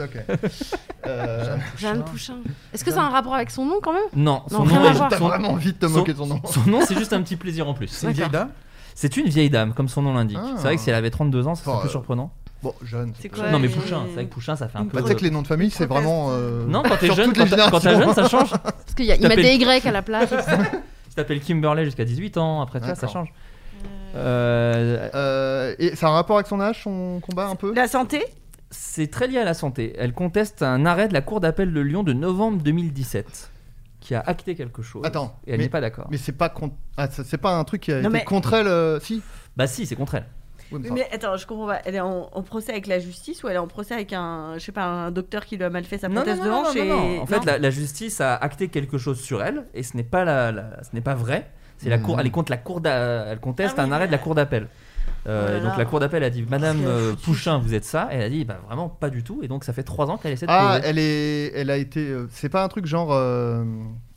Euh, 1.06 1.56
Jeanne 1.78 2.04
Pouchin. 2.04 2.36
Est-ce 2.74 2.84
que 2.84 2.90
ça 2.92 3.00
a 3.02 3.04
un 3.06 3.08
rapport 3.08 3.34
avec 3.34 3.50
son 3.50 3.64
nom 3.64 3.76
quand 3.82 3.92
même? 3.94 4.02
Non, 4.14 4.42
Non, 4.50 4.58
son 4.58 4.62
rien 4.64 4.80
nom 4.80 4.86
à 4.86 4.92
voir. 4.92 5.12
Son- 5.14 5.28
vraiment 5.28 5.48
envie 5.52 5.72
de 5.72 5.78
te 5.78 5.86
son- 5.86 5.92
moquer 5.98 6.12
de 6.12 6.18
son 6.18 6.26
nom. 6.26 6.40
Son 6.44 6.68
nom, 6.70 6.80
c'est 6.86 6.96
juste 6.96 7.12
un 7.14 7.22
petit 7.22 7.36
plaisir 7.36 7.66
en 7.66 7.72
plus. 7.74 7.88
C'est 7.88 8.06
une 8.08 8.12
vieille 8.12 8.28
dame? 8.28 8.50
C'est 8.94 9.16
une 9.16 9.26
vieille 9.26 9.48
dame, 9.50 9.72
comme 9.72 9.88
son 9.88 10.02
nom 10.02 10.12
l'indique. 10.12 10.36
Ah. 10.40 10.52
C'est 10.56 10.62
vrai 10.64 10.76
que 10.76 10.82
si 10.82 10.90
elle 10.90 10.96
avait 10.96 11.10
32 11.10 11.46
ans, 11.46 11.54
ça 11.54 11.62
serait 11.64 11.72
Enfin, 11.72 11.80
plus 11.80 11.88
euh, 11.88 11.92
surprenant. 11.92 12.32
Bon, 12.62 12.74
jeune. 12.84 13.14
C'est 13.18 13.30
quoi 13.30 13.50
non, 13.50 13.58
mais 13.58 13.68
Pouchin, 13.68 14.02
c'est 14.08 14.14
vrai 14.14 14.24
que 14.26 14.30
Pouchin, 14.34 14.56
ça 14.56 14.68
fait 14.68 14.76
un 14.76 14.84
peu. 14.84 14.98
Bah, 14.98 15.02
tu 15.02 15.08
sais 15.08 15.14
que 15.14 15.22
les 15.24 15.30
noms 15.30 15.40
de 15.40 15.46
famille, 15.46 15.70
c'est 15.70 15.86
vraiment. 15.86 16.28
euh, 16.32 16.66
Non, 16.66 16.82
quand 16.82 16.96
t'es 16.98 17.12
jeune, 17.14 17.32
quand 17.32 17.80
t'es 17.80 17.96
jeune, 17.96 18.14
ça 18.14 18.28
change. 18.28 18.50
Parce 18.50 18.94
qu'il 18.94 19.06
y 19.06 19.12
a- 19.12 19.16
des 19.16 19.54
Y 19.54 19.86
à 19.86 19.90
la 19.90 20.02
place. 20.02 20.28
Tu 21.10 21.14
t'appelles 21.16 21.40
Kimberley 21.40 21.84
jusqu'à 21.84 22.04
18 22.06 22.38
ans, 22.38 22.62
après 22.62 22.80
ça, 22.80 22.94
ça 22.94 23.06
change. 23.08 23.32
Euh, 24.14 25.08
Euh, 25.14 25.74
et 25.78 25.94
ça 25.96 26.06
a 26.06 26.10
un 26.10 26.14
rapport 26.14 26.36
avec 26.36 26.46
son 26.46 26.60
âge, 26.60 26.82
son 26.82 27.20
combat 27.20 27.46
un 27.48 27.56
peu? 27.56 27.74
La 27.74 27.88
santé? 27.88 28.24
C'est 28.70 29.10
très 29.10 29.26
lié 29.26 29.38
à 29.38 29.44
la 29.44 29.54
santé. 29.54 29.94
Elle 29.98 30.12
conteste 30.12 30.62
un 30.62 30.86
arrêt 30.86 31.08
de 31.08 31.12
la 31.12 31.20
Cour 31.22 31.40
d'appel 31.40 31.72
de 31.72 31.80
Lyon 31.80 32.02
de 32.04 32.12
novembre 32.12 32.62
2017 32.62 33.50
qui 34.00 34.14
a 34.14 34.20
acté 34.20 34.54
quelque 34.54 34.80
chose. 34.82 35.02
Attends, 35.04 35.36
Et 35.46 35.52
elle 35.52 35.60
n'est 35.60 35.68
pas 35.68 35.80
d'accord. 35.82 36.06
Mais 36.10 36.16
c'est 36.16 36.32
pas 36.32 36.48
contre. 36.48 36.74
Ah, 36.96 37.08
c'est 37.10 37.36
pas 37.38 37.56
un 37.58 37.64
truc 37.64 37.82
qui 37.82 37.92
a 37.92 37.96
Non, 37.96 38.08
été 38.08 38.18
mais- 38.18 38.24
contre 38.24 38.54
elle, 38.54 38.66
euh, 38.68 38.98
si? 39.00 39.22
Bah 39.56 39.66
si, 39.66 39.84
c'est 39.86 39.96
contre 39.96 40.14
elle. 40.14 40.26
Oui, 40.72 40.80
mais 40.92 41.08
attends, 41.12 41.36
je 41.36 41.46
comprends 41.46 41.66
pas. 41.66 41.80
Elle 41.84 41.94
est 41.96 42.00
en, 42.00 42.28
en 42.32 42.42
procès 42.42 42.72
avec 42.72 42.86
la 42.86 42.98
justice 42.98 43.42
ou 43.42 43.48
elle 43.48 43.56
est 43.56 43.58
en 43.58 43.66
procès 43.66 43.94
avec 43.94 44.12
un, 44.12 44.54
je 44.54 44.60
sais 44.64 44.72
pas, 44.72 44.84
un 44.84 45.10
docteur 45.10 45.44
qui 45.44 45.56
lui 45.56 45.64
a 45.64 45.70
mal 45.70 45.84
fait 45.84 45.98
sa 45.98 46.08
Non, 46.08 46.16
non, 46.16 46.20
prothèse 46.22 46.38
non, 46.38 46.44
de 46.44 46.50
non, 46.50 46.56
hanche 46.58 46.74
non, 46.76 46.82
et... 46.84 46.88
non. 46.88 47.20
En 47.22 47.26
fait, 47.26 47.36
Non 47.38 47.42
la, 47.46 47.58
la 47.58 47.70
justice 47.70 48.20
a 48.20 48.36
acté 48.36 48.68
quelque 48.68 48.98
chose 48.98 49.20
sur 49.20 49.42
elle 49.42 49.64
et 49.74 49.82
ce 49.82 49.96
n'est 49.96 50.02
pas 50.04 50.24
la, 50.24 50.52
la- 50.52 50.82
ce 50.82 50.90
n'est 50.94 51.00
pas 51.00 51.14
vrai. 51.14 51.50
C'est 51.78 51.88
la 51.88 51.98
cour, 51.98 52.20
elle 52.20 52.26
est 52.26 52.30
contre 52.30 52.50
la 52.52 52.58
cour, 52.58 52.80
elle 52.84 53.40
conteste 53.40 53.76
Ah 53.78 53.84
oui, 53.84 53.88
un 53.88 53.92
arrêt 53.92 54.06
de 54.06 54.12
la 54.12 54.18
cour 54.18 54.34
d'appel. 54.34 54.68
Euh, 55.26 55.54
Oh 55.54 55.56
et 55.58 55.60
donc 55.66 55.76
la 55.78 55.84
cour 55.86 55.98
d'appel 56.00 56.22
a 56.24 56.30
dit 56.30 56.44
Madame 56.48 56.78
euh, 56.86 57.14
Pouchin, 57.24 57.58
vous 57.58 57.74
êtes 57.74 57.84
ça. 57.84 58.08
Et 58.12 58.16
elle 58.16 58.22
a 58.22 58.28
dit 58.28 58.44
bah 58.44 58.58
vraiment 58.66 58.88
pas 58.88 59.10
du 59.10 59.22
tout. 59.22 59.40
Et 59.42 59.48
donc 59.48 59.64
ça 59.64 59.72
fait 59.72 59.82
trois 59.82 60.08
ans 60.10 60.16
qu'elle 60.18 60.32
essaie 60.32 60.46
de 60.46 60.50
Ah, 60.52 60.78
elle 60.84 60.98
est, 60.98 61.52
elle 61.54 61.70
a 61.70 61.76
été. 61.78 62.00
euh, 62.00 62.26
c'est 62.30 62.48
pas 62.50 62.62
un 62.62 62.68
truc 62.68 62.86
genre. 62.86 63.08
euh, 63.12 63.64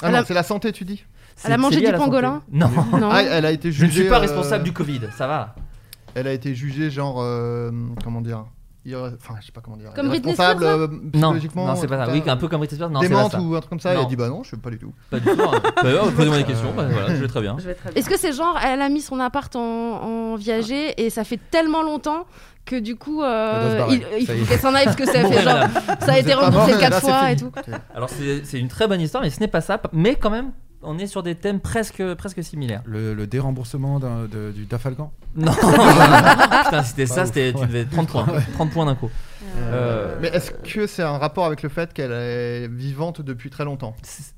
Ah 0.01 0.07
Elle 0.07 0.11
non, 0.13 0.17
a- 0.19 0.25
c'est 0.25 0.33
la 0.33 0.43
santé, 0.43 0.71
tu 0.71 0.83
dis. 0.85 1.03
Elle 1.45 1.51
a 1.53 1.57
mangé 1.57 1.81
du 1.81 1.91
pangolin 1.93 2.41
Non. 2.51 2.69
Non. 2.99 3.09
Ah, 3.11 3.23
elle 3.23 3.45
a 3.45 3.51
été 3.51 3.71
Je 3.71 3.83
ne 3.85 3.89
jugée. 3.89 4.01
suis 4.01 4.09
pas 4.09 4.17
euh, 4.17 4.21
responsable 4.21 4.63
du 4.65 4.71
Covid. 4.73 5.01
Ça 5.17 5.25
va. 5.27 5.55
Elle 6.15 6.27
a 6.27 6.33
été 6.33 6.53
jugée 6.55 6.89
genre. 6.89 7.17
euh, 7.21 7.71
comment 8.03 8.21
dire 8.21 8.45
Enfin, 8.85 9.35
je 9.39 9.45
sais 9.45 9.53
pas 9.53 9.61
comment 9.61 9.77
dire. 9.77 9.93
Comme 9.95 10.09
Britney 10.09 10.31
responsable 10.31 10.59
Spears, 10.61 10.77
euh, 10.79 10.87
Non, 11.13 11.33
non, 11.55 11.75
c'est 11.77 11.87
pas 11.87 11.97
ça. 11.99 12.11
truc 12.11 12.21
Oui, 12.25 12.29
un 12.29 12.35
peu 12.35 12.49
comme 12.49 12.59
Britney 12.59 12.75
Spears. 12.75 12.89
Non, 12.89 12.99
pas 12.99 13.29
ça. 13.29 13.39
ou 13.39 13.55
un 13.55 13.59
truc 13.59 13.69
comme 13.69 13.79
ça. 13.79 13.93
Elle 13.93 13.99
a 13.99 14.03
dit 14.05 14.17
bah 14.17 14.27
non, 14.27 14.43
je 14.43 14.49
sais 14.49 14.57
pas 14.57 14.69
du 14.71 14.77
tout. 14.77 14.91
Pas 15.09 15.19
du 15.19 15.25
tout. 15.25 15.41
hein. 15.41 15.61
Bah, 15.81 15.83
ouais, 15.85 16.11
Posez-moi 16.13 16.37
des 16.39 16.43
questions. 16.43 16.73
bah, 16.75 16.87
voilà, 16.91 17.15
je 17.15 17.21
vais 17.21 17.27
très 17.29 17.39
bien. 17.39 17.55
Est-ce 17.95 18.09
que 18.09 18.17
c'est 18.17 18.33
genre, 18.33 18.59
elle 18.61 18.81
a 18.81 18.89
mis 18.89 18.99
son 18.99 19.21
appart 19.21 19.55
en, 19.55 19.61
en 19.61 20.35
viager 20.35 21.01
et 21.01 21.09
ça 21.09 21.23
fait 21.23 21.39
tellement 21.49 21.81
longtemps 21.81 22.25
que 22.65 22.75
du 22.77 22.97
coup, 22.97 23.21
euh, 23.23 23.85
il, 23.89 24.03
il 24.19 24.27
faut 24.27 24.45
qu'elle 24.45 24.59
s'en 24.59 24.73
aille 24.73 24.83
parce 24.85 24.97
que 24.97 25.05
ça 25.05 25.21
Bon, 25.23 25.31
fait 25.31 25.43
genre, 25.43 25.53
madame. 25.53 25.71
ça 26.01 26.13
a 26.13 26.17
été 26.19 26.33
remboursé 26.33 26.71
mort, 26.71 26.79
quatre 26.79 26.91
là, 26.91 26.99
c'est 26.99 27.07
fois 27.07 27.31
et 27.31 27.35
tout. 27.37 27.51
Alors 27.95 28.09
c'est 28.09 28.59
une 28.59 28.67
très 28.67 28.87
bonne 28.87 28.99
histoire, 29.01 29.23
mais 29.23 29.29
ce 29.29 29.39
n'est 29.39 29.47
pas 29.47 29.61
ça. 29.61 29.81
Mais 29.93 30.15
quand 30.15 30.29
même, 30.29 30.51
on 30.83 30.97
est 30.97 31.07
sur 31.07 31.23
des 31.23 31.35
thèmes 31.35 31.59
presque, 31.59 32.03
presque 32.15 32.43
similaires. 32.43 32.81
Le, 32.85 33.13
le 33.13 33.27
déremboursement 33.27 33.99
d'un- 33.99 34.25
de- 34.25 34.51
du 34.51 34.65
Dafalgan? 34.65 35.11
Non 35.35 35.51
Putain, 35.53 36.83
si 36.83 36.89
c'était 36.91 37.05
ça, 37.05 37.25
c'était, 37.25 37.53
tu 37.53 37.65
devais 37.65 37.85
30 37.85 38.07
points. 38.09 38.25
30 38.53 38.69
points 38.71 38.85
d'un 38.85 38.95
coup. 38.95 39.09
Euh, 39.57 40.15
Mais 40.21 40.29
est-ce 40.29 40.51
que 40.51 40.87
c'est 40.87 41.03
un 41.03 41.17
rapport 41.17 41.45
avec 41.45 41.63
le 41.63 41.69
fait 41.69 41.93
qu'elle 41.93 42.11
est 42.11 42.67
vivante 42.67 43.21
depuis 43.21 43.49
très 43.49 43.65
longtemps? 43.65 43.95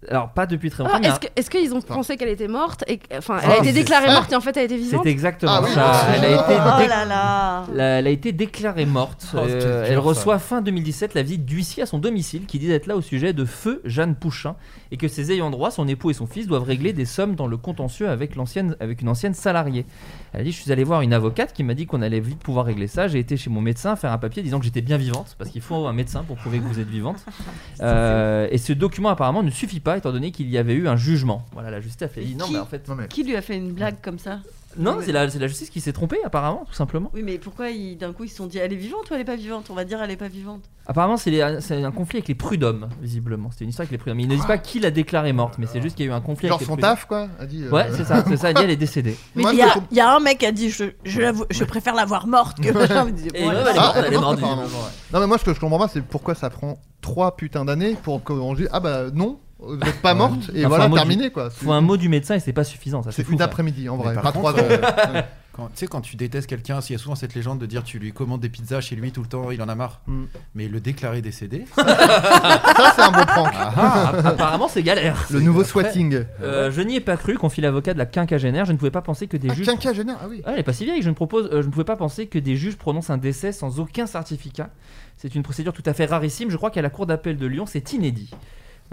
Alors, 0.09 0.29
pas 0.29 0.45
depuis 0.45 0.69
très 0.69 0.83
longtemps, 0.83 0.99
Ah, 1.03 1.07
est-ce 1.07 1.19
que- 1.19 1.27
est-ce 1.35 1.49
qu'ils 1.49 1.73
ont 1.73 1.81
pensé 1.81 2.17
qu'elle 2.17 2.29
était 2.29 2.47
morte 2.47 2.83
et 2.87 2.99
enfin, 3.17 3.37
elle 3.43 3.49
Ah, 3.51 3.55
a 3.55 3.57
été 3.59 3.71
déclarée 3.73 4.07
ça. 4.07 4.13
morte 4.13 4.31
et 4.31 4.35
en 4.35 4.41
fait 4.41 4.55
elle 4.57 4.65
était 4.65 4.77
vivante? 4.77 5.01
C'est 5.03 5.09
exactement 5.11 5.51
Ah 5.55 5.61
oui, 5.63 5.71
ça. 5.73 6.07
Elle 6.15 6.25
a 6.25 6.29
été, 6.29 6.41
Oh 6.49 6.79
dé- 6.81 6.87
là 6.87 7.05
là 7.05 7.63
la- 7.73 7.83
elle 7.99 8.07
a 8.07 8.09
été 8.09 8.31
déclarée 8.31 8.85
morte. 8.85 9.27
Oh, 9.33 9.37
Euh, 9.39 9.85
elle 9.87 9.95
ça. 9.95 9.99
reçoit 9.99 10.39
fin 10.39 10.61
2017 10.61 11.13
la 11.13 11.21
visite 11.23 11.45
d'huissier 11.45 11.83
à 11.83 11.85
son 11.85 11.99
domicile 11.99 12.45
qui 12.45 12.59
dit 12.59 12.67
d'être 12.67 12.87
là 12.87 12.95
au 12.95 13.01
sujet 13.01 13.33
de 13.33 13.45
feu 13.45 13.81
Jeanne 13.85 14.15
Pouchin 14.15 14.55
et 14.91 14.97
que 14.97 15.07
ses 15.07 15.31
ayants 15.31 15.49
droit, 15.51 15.71
son 15.71 15.87
époux 15.87 16.09
et 16.11 16.13
son 16.13 16.27
fils, 16.27 16.47
doivent 16.47 16.63
régler 16.63 16.93
des 16.93 17.05
sommes 17.05 17.35
dans 17.35 17.47
le 17.47 17.57
contentieux 17.57 18.09
avec, 18.09 18.35
l'ancienne, 18.35 18.75
avec 18.79 19.01
une 19.01 19.09
ancienne 19.09 19.33
salariée. 19.33 19.85
Elle 20.33 20.41
a 20.41 20.43
dit 20.43 20.51
Je 20.51 20.61
suis 20.61 20.71
allée 20.71 20.83
voir 20.83 21.01
une 21.01 21.13
avocate 21.13 21.53
qui 21.53 21.63
m'a 21.63 21.73
dit 21.73 21.85
qu'on 21.85 22.01
allait 22.01 22.19
vite 22.19 22.39
pouvoir 22.39 22.65
régler 22.65 22.87
ça. 22.87 23.07
J'ai 23.07 23.19
été 23.19 23.37
chez 23.37 23.49
mon 23.49 23.61
médecin 23.61 23.95
faire 23.95 24.11
un 24.11 24.17
papier 24.17 24.41
disant 24.43 24.59
que 24.59 24.65
j'étais 24.65 24.81
bien 24.81 24.94
vivante 24.97 25.35
parce 25.37 25.49
qu'il 25.49 25.61
faut 25.61 25.87
un 25.87 25.93
médecin 25.93 26.23
pour 26.23 26.37
prouver 26.37 26.59
que 26.59 26.63
vous 26.65 26.79
êtes 26.79 26.89
vivante. 26.89 27.17
Euh, 27.81 28.47
et 28.51 28.57
ce 28.57 28.71
document 28.71 29.09
apparemment 29.09 29.43
ne 29.43 29.49
suffit 29.49 29.81
pas 29.81 29.97
étant 29.97 30.11
donné 30.13 30.31
qu'il 30.31 30.49
y 30.49 30.57
avait 30.57 30.73
eu 30.73 30.87
un 30.87 30.95
jugement. 30.95 31.45
Voilà, 31.51 31.69
la 31.69 31.81
justice 31.81 32.03
a 32.03 32.07
fait 32.07 32.23
non, 32.23 32.45
Qui 32.45 32.53
mais 32.53 32.59
en 32.59 32.65
fait. 32.65 32.87
Non 32.87 32.95
mais 32.95 33.07
Qui 33.09 33.23
lui 33.23 33.35
a 33.35 33.41
fait 33.41 33.57
une 33.57 33.73
blague 33.73 33.97
comme 34.01 34.17
ça? 34.17 34.39
Non, 34.77 34.97
c'est 35.01 35.11
la, 35.11 35.29
c'est 35.29 35.39
la 35.39 35.47
justice 35.47 35.69
qui 35.69 35.81
s'est 35.81 35.93
trompée 35.93 36.17
apparemment, 36.23 36.63
tout 36.67 36.73
simplement. 36.73 37.09
Oui, 37.13 37.21
mais 37.23 37.37
pourquoi 37.37 37.69
ils- 37.69 37.97
d'un 37.97 38.13
coup 38.13 38.23
ils 38.25 38.29
se 38.29 38.35
sont 38.37 38.47
dit 38.47 38.57
elle 38.57 38.73
est 38.73 38.77
vivante 38.77 39.09
ou 39.09 39.13
elle 39.13 39.21
est 39.21 39.25
pas 39.25 39.35
vivante? 39.35 39.67
On 39.69 39.73
va 39.73 39.85
dire 39.85 40.01
elle 40.01 40.11
est 40.11 40.17
pas 40.17 40.27
vivante. 40.27 40.63
Apparemment, 40.87 41.17
c'est 41.17 41.31
les- 41.31 41.57
c'est 41.61 41.83
un 41.83 41.91
conflit 41.91 42.17
avec 42.17 42.27
les 42.27 42.35
prud'hommes, 42.35 42.89
visiblement. 43.01 43.49
C'était 43.51 43.63
une 43.63 43.69
histoire 43.71 43.83
avec 43.85 43.91
les 43.91 43.97
prud'hommes. 43.97 44.19
Ils 44.19 44.27
ne 44.27 44.35
disent 44.35 44.45
pas 44.45 44.57
qui 44.57 44.79
l'a 44.79 44.91
déclarée 44.91 45.33
morte, 45.33 45.55
mais 45.57 45.65
c'est 45.65 45.81
juste 45.81 45.95
qu'il 45.95 46.05
y 46.05 46.09
a 46.09 46.11
eu 46.11 46.15
un 46.15 46.21
conflit 46.21 46.47
genre 46.47 46.57
avec 46.57 46.67
les 46.67 46.73
son 46.75 46.79
taf 46.79 47.05
quoi. 47.05 47.27
A 47.39 47.45
dit. 47.45 47.63
euh, 47.63 47.71
Ouais, 47.71 47.87
c'est 47.91 48.03
ça, 48.03 48.23
c'est 48.27 48.37
ça. 48.37 48.49
Elle 48.49 48.55
dit, 48.55 48.63
elle 48.63 48.69
est 48.69 48.75
décédée. 48.75 49.17
Moi, 49.35 49.51
il 49.53 49.55
je 49.55 49.59
y, 49.61 49.63
a- 49.63 49.75
y 49.91 49.99
un 50.01 50.19
mec 50.19 50.37
qui 50.39 50.45
a 50.45 50.51
dit 50.51 50.69
je, 50.69 50.85
je, 51.03 51.21
l'avoue- 51.21 51.45
je 51.49 51.63
préfère 51.63 51.95
la 51.95 52.05
voir 52.05 52.27
morte 52.27 52.59
que 52.59 52.67
Et 53.35 53.47
ouais, 53.47 53.53
elle- 53.55 53.67
est 53.67 53.75
morte, 53.75 53.95
elle 54.07 54.13
est 54.13 54.17
morte. 54.17 54.39
Non 55.13 55.19
mais 55.21 55.27
moi 55.27 55.37
ce 55.37 55.45
que 55.45 55.53
je 55.53 55.59
comprends 55.59 55.79
pas 55.79 55.87
c'est 55.87 56.01
pourquoi 56.01 56.35
ça 56.35 56.49
prend 56.49 56.77
trois 57.01 57.35
putains 57.37 57.63
d'années 57.63 57.95
pour 58.03 58.23
qu'on 58.23 58.53
dise 58.53 58.67
ah 58.71 58.79
bah 58.81 59.03
non 59.13 59.39
vous 59.59 59.79
êtes 59.79 60.01
pas 60.01 60.13
morte 60.13 60.51
et 60.53 60.65
voilà 60.65 60.89
terminé 60.89 61.29
quoi. 61.29 61.49
Faut 61.49 61.71
un 61.71 61.81
mot 61.81 61.97
du 61.97 62.09
médecin 62.09 62.35
et 62.35 62.39
c'est 62.39 62.53
pas 62.53 62.63
suffisant. 62.63 63.03
Ça, 63.03 63.11
C'est 63.11 63.29
une 63.29 63.41
après-midi 63.41 63.87
en 63.89 63.97
vrai, 63.97 64.13
pas 64.21 64.31
trois 64.31 64.57
euh. 64.57 65.21
Quand, 65.55 65.67
tu 65.67 65.71
sais, 65.75 65.87
quand 65.87 66.01
tu 66.01 66.17
détestes 66.17 66.47
quelqu'un, 66.47 66.81
il 66.81 66.91
y 66.91 66.95
a 66.95 66.97
souvent 66.97 67.15
cette 67.15 67.33
légende 67.33 67.59
de 67.59 67.65
dire 67.65 67.85
tu 67.85 67.97
lui 67.97 68.11
commandes 68.11 68.41
des 68.41 68.49
pizzas 68.49 68.81
chez 68.81 68.97
lui 68.97 69.13
tout 69.13 69.21
le 69.21 69.27
temps, 69.29 69.51
il 69.51 69.61
en 69.61 69.69
a 69.69 69.75
marre. 69.75 70.01
Mm. 70.05 70.23
Mais 70.53 70.67
le 70.67 70.81
déclarer 70.81 71.21
décédé, 71.21 71.63
Ça 71.77 72.91
c'est 72.93 73.01
un 73.01 73.11
bon 73.11 73.25
prank. 73.25 73.53
Ah, 73.55 74.11
apparemment, 74.25 74.67
c'est 74.67 74.83
galère. 74.83 75.25
Le 75.31 75.39
nouveau 75.39 75.63
swatting. 75.63 76.25
euh, 76.41 76.71
je 76.71 76.81
n'y 76.81 76.97
ai 76.97 76.99
pas 76.99 77.15
cru, 77.15 77.37
confie 77.37 77.61
l'avocat 77.61 77.93
de 77.93 77.99
la 77.99 78.05
quinquagénaire. 78.05 78.65
Je 78.65 78.73
ne 78.73 78.77
pouvais 78.77 78.91
pas 78.91 79.01
penser 79.01 79.27
que 79.27 79.37
des 79.37 79.47
Ah, 79.49 79.53
juges. 79.53 79.65
quinquagénaire, 79.65 80.17
ah 80.21 80.27
oui. 80.29 80.41
Ah, 80.45 80.51
elle 80.55 80.59
est 80.59 80.63
pas 80.63 80.73
si 80.73 80.83
vieille. 80.83 81.01
Je 81.01 81.07
ne, 81.07 81.15
propose, 81.15 81.45
euh, 81.53 81.61
je 81.61 81.67
ne 81.67 81.71
pouvais 81.71 81.85
pas 81.85 81.95
penser 81.95 82.27
que 82.27 82.37
des 82.37 82.57
juges 82.57 82.75
prononcent 82.75 83.09
un 83.09 83.17
décès 83.17 83.53
sans 83.53 83.79
aucun 83.79 84.07
certificat. 84.07 84.71
C'est 85.15 85.35
une 85.35 85.43
procédure 85.43 85.71
tout 85.71 85.83
à 85.85 85.93
fait 85.93 86.05
rarissime. 86.05 86.49
Je 86.51 86.57
crois 86.57 86.69
qu'à 86.69 86.81
la 86.81 86.89
cour 86.89 87.05
d'appel 87.05 87.37
de 87.37 87.47
Lyon, 87.47 87.65
c'est 87.65 87.93
inédit. 87.93 88.29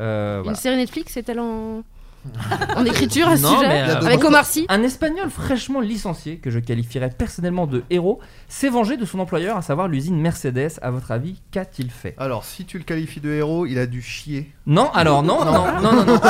Euh, 0.01 0.39
Une 0.39 0.43
voilà. 0.45 0.59
série 0.59 0.77
Netflix 0.77 1.17
est-elle 1.17 1.41
en... 1.41 1.83
en 2.77 2.85
écriture 2.85 3.29
à 3.29 3.37
ce 3.37 3.43
Non, 3.43 3.55
sujet 3.57 3.69
mais, 3.69 3.83
euh, 3.91 4.01
Avec 4.07 4.23
Omar 4.25 4.45
Sy 4.45 4.65
Un 4.69 4.83
Espagnol 4.83 5.29
fraîchement 5.31 5.81
licencié, 5.81 6.37
que 6.39 6.51
je 6.51 6.59
qualifierais 6.61 7.11
personnellement 7.11 7.67
de 7.67 7.83
héros, 7.91 8.21
s'est 8.49 8.69
vengé 8.69 8.97
de 8.97 9.05
son 9.05 9.19
employeur, 9.19 9.57
à 9.57 9.63
savoir 9.63 9.89
l'usine 9.89 10.19
Mercedes. 10.21 10.73
À 10.83 10.91
votre 10.91 11.11
avis, 11.11 11.41
qu'a-t-il 11.51 11.91
fait? 11.91 12.15
Alors 12.19 12.45
si 12.45 12.65
tu 12.65 12.79
le 12.79 12.85
qualifies 12.85 13.21
de 13.21 13.31
héros, 13.31 13.67
il 13.67 13.79
a 13.79 13.87
dû 13.87 14.03
chier. 14.03 14.51
Non, 14.67 14.91
alors 14.95 15.23
non, 15.23 15.45
non, 15.45 15.53
non, 15.83 15.93
non, 15.93 16.05
non. 16.05 16.21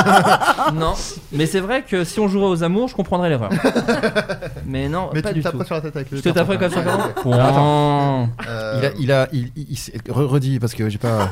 Non, 0.73 0.93
mais 1.31 1.45
c'est 1.45 1.59
vrai 1.59 1.83
que 1.83 2.03
si 2.03 2.19
on 2.19 2.27
jouait 2.27 2.45
aux 2.47 2.63
amours, 2.63 2.87
je 2.87 2.95
comprendrais 2.95 3.29
l'erreur. 3.29 3.51
Mais 4.65 4.87
non, 4.89 5.09
Mais 5.13 5.21
pas 5.21 5.29
tu 5.29 5.35
du 5.35 5.43
tout. 5.43 5.63
sur 5.63 5.75
la 5.75 5.81
tête 5.81 5.95
avec 5.95 6.09
le 6.11 6.17
Je 6.17 6.23
te 6.23 6.29
taperais 6.29 6.57
comme 6.57 6.71
ça, 6.71 6.79
Ouais. 6.79 6.85
comment 7.21 7.21
Point. 7.21 8.29
Euh, 8.47 8.79
il 8.79 8.85
a, 8.85 8.91
il 8.99 9.11
a, 9.11 9.27
il, 9.33 9.51
il- 9.55 9.77
il 10.05 10.11
redit 10.11 10.59
parce 10.59 10.73
que 10.73 10.89
j'ai 10.89 10.97
pas. 10.97 11.29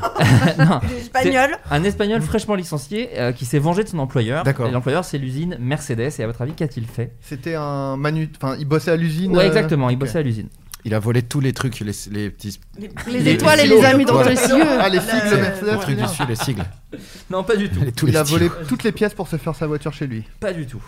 Non, 0.59 0.79
Espagnol. 0.99 1.49
Un 1.69 1.83
Espagnol 1.83 2.21
fraîchement 2.21 2.55
licencié 2.55 3.09
euh, 3.17 3.31
qui 3.31 3.45
s'est 3.45 3.59
vengé 3.59 3.83
de 3.83 3.89
son 3.89 3.99
employeur. 3.99 4.43
D'accord. 4.51 4.67
Et 4.67 4.71
l'employeur, 4.71 5.03
c'est 5.05 5.17
l'usine 5.17 5.57
Mercedes. 5.59 6.11
Et 6.19 6.23
à 6.23 6.27
votre 6.27 6.41
avis, 6.41 6.53
qu'a-t-il 6.53 6.85
fait? 6.85 7.13
C'était 7.21 7.55
un 7.55 7.97
manu... 7.97 8.29
Enfin, 8.41 8.55
il 8.59 8.65
bossait 8.65 8.91
à 8.91 8.95
l'usine. 8.95 9.31
Ouais, 9.35 9.43
euh, 9.43 9.47
exactement, 9.47 9.89
il 9.89 9.97
bossait 9.97 10.19
à 10.19 10.21
l'usine. 10.21 10.47
Il 10.83 10.93
a 10.95 10.99
volé 10.99 11.21
tous 11.21 11.39
les 11.39 11.53
trucs, 11.53 11.79
les, 11.81 11.91
les 12.09 12.29
petits 12.31 12.59
Les 12.79 13.19
Les- 13.19 13.31
étoiles 13.33 13.59
et 13.59 13.67
les 13.67 13.75
les 13.77 13.85
amis 13.85 14.03
dans 14.05 14.23
les 14.23 14.35
cieux. 14.35 14.55
Ah, 14.79 14.89
les 14.89 14.99
sigles 14.99 15.29
Le- 15.31 15.37
Mercedes. 15.37 16.01
dessus, 16.01 16.23
les 16.27 16.35
sigles. 16.35 16.65
Non, 17.29 17.43
pas 17.43 17.55
du 17.55 17.69
tout. 17.69 17.81
Les- 17.81 17.91
tous 17.91 18.07
Il 18.07 18.13
les 18.13 18.17
a 18.17 18.23
volé 18.23 18.49
toutes 18.67 18.83
les 18.83 18.91
pièces 18.91 19.13
pour 19.13 19.27
se 19.27 19.35
faire 19.37 19.55
sa 19.55 19.67
voiture 19.67 19.93
chez 19.93 20.07
lui. 20.07 20.23
Pas 20.39 20.53
du 20.53 20.65
tout. 20.65 20.81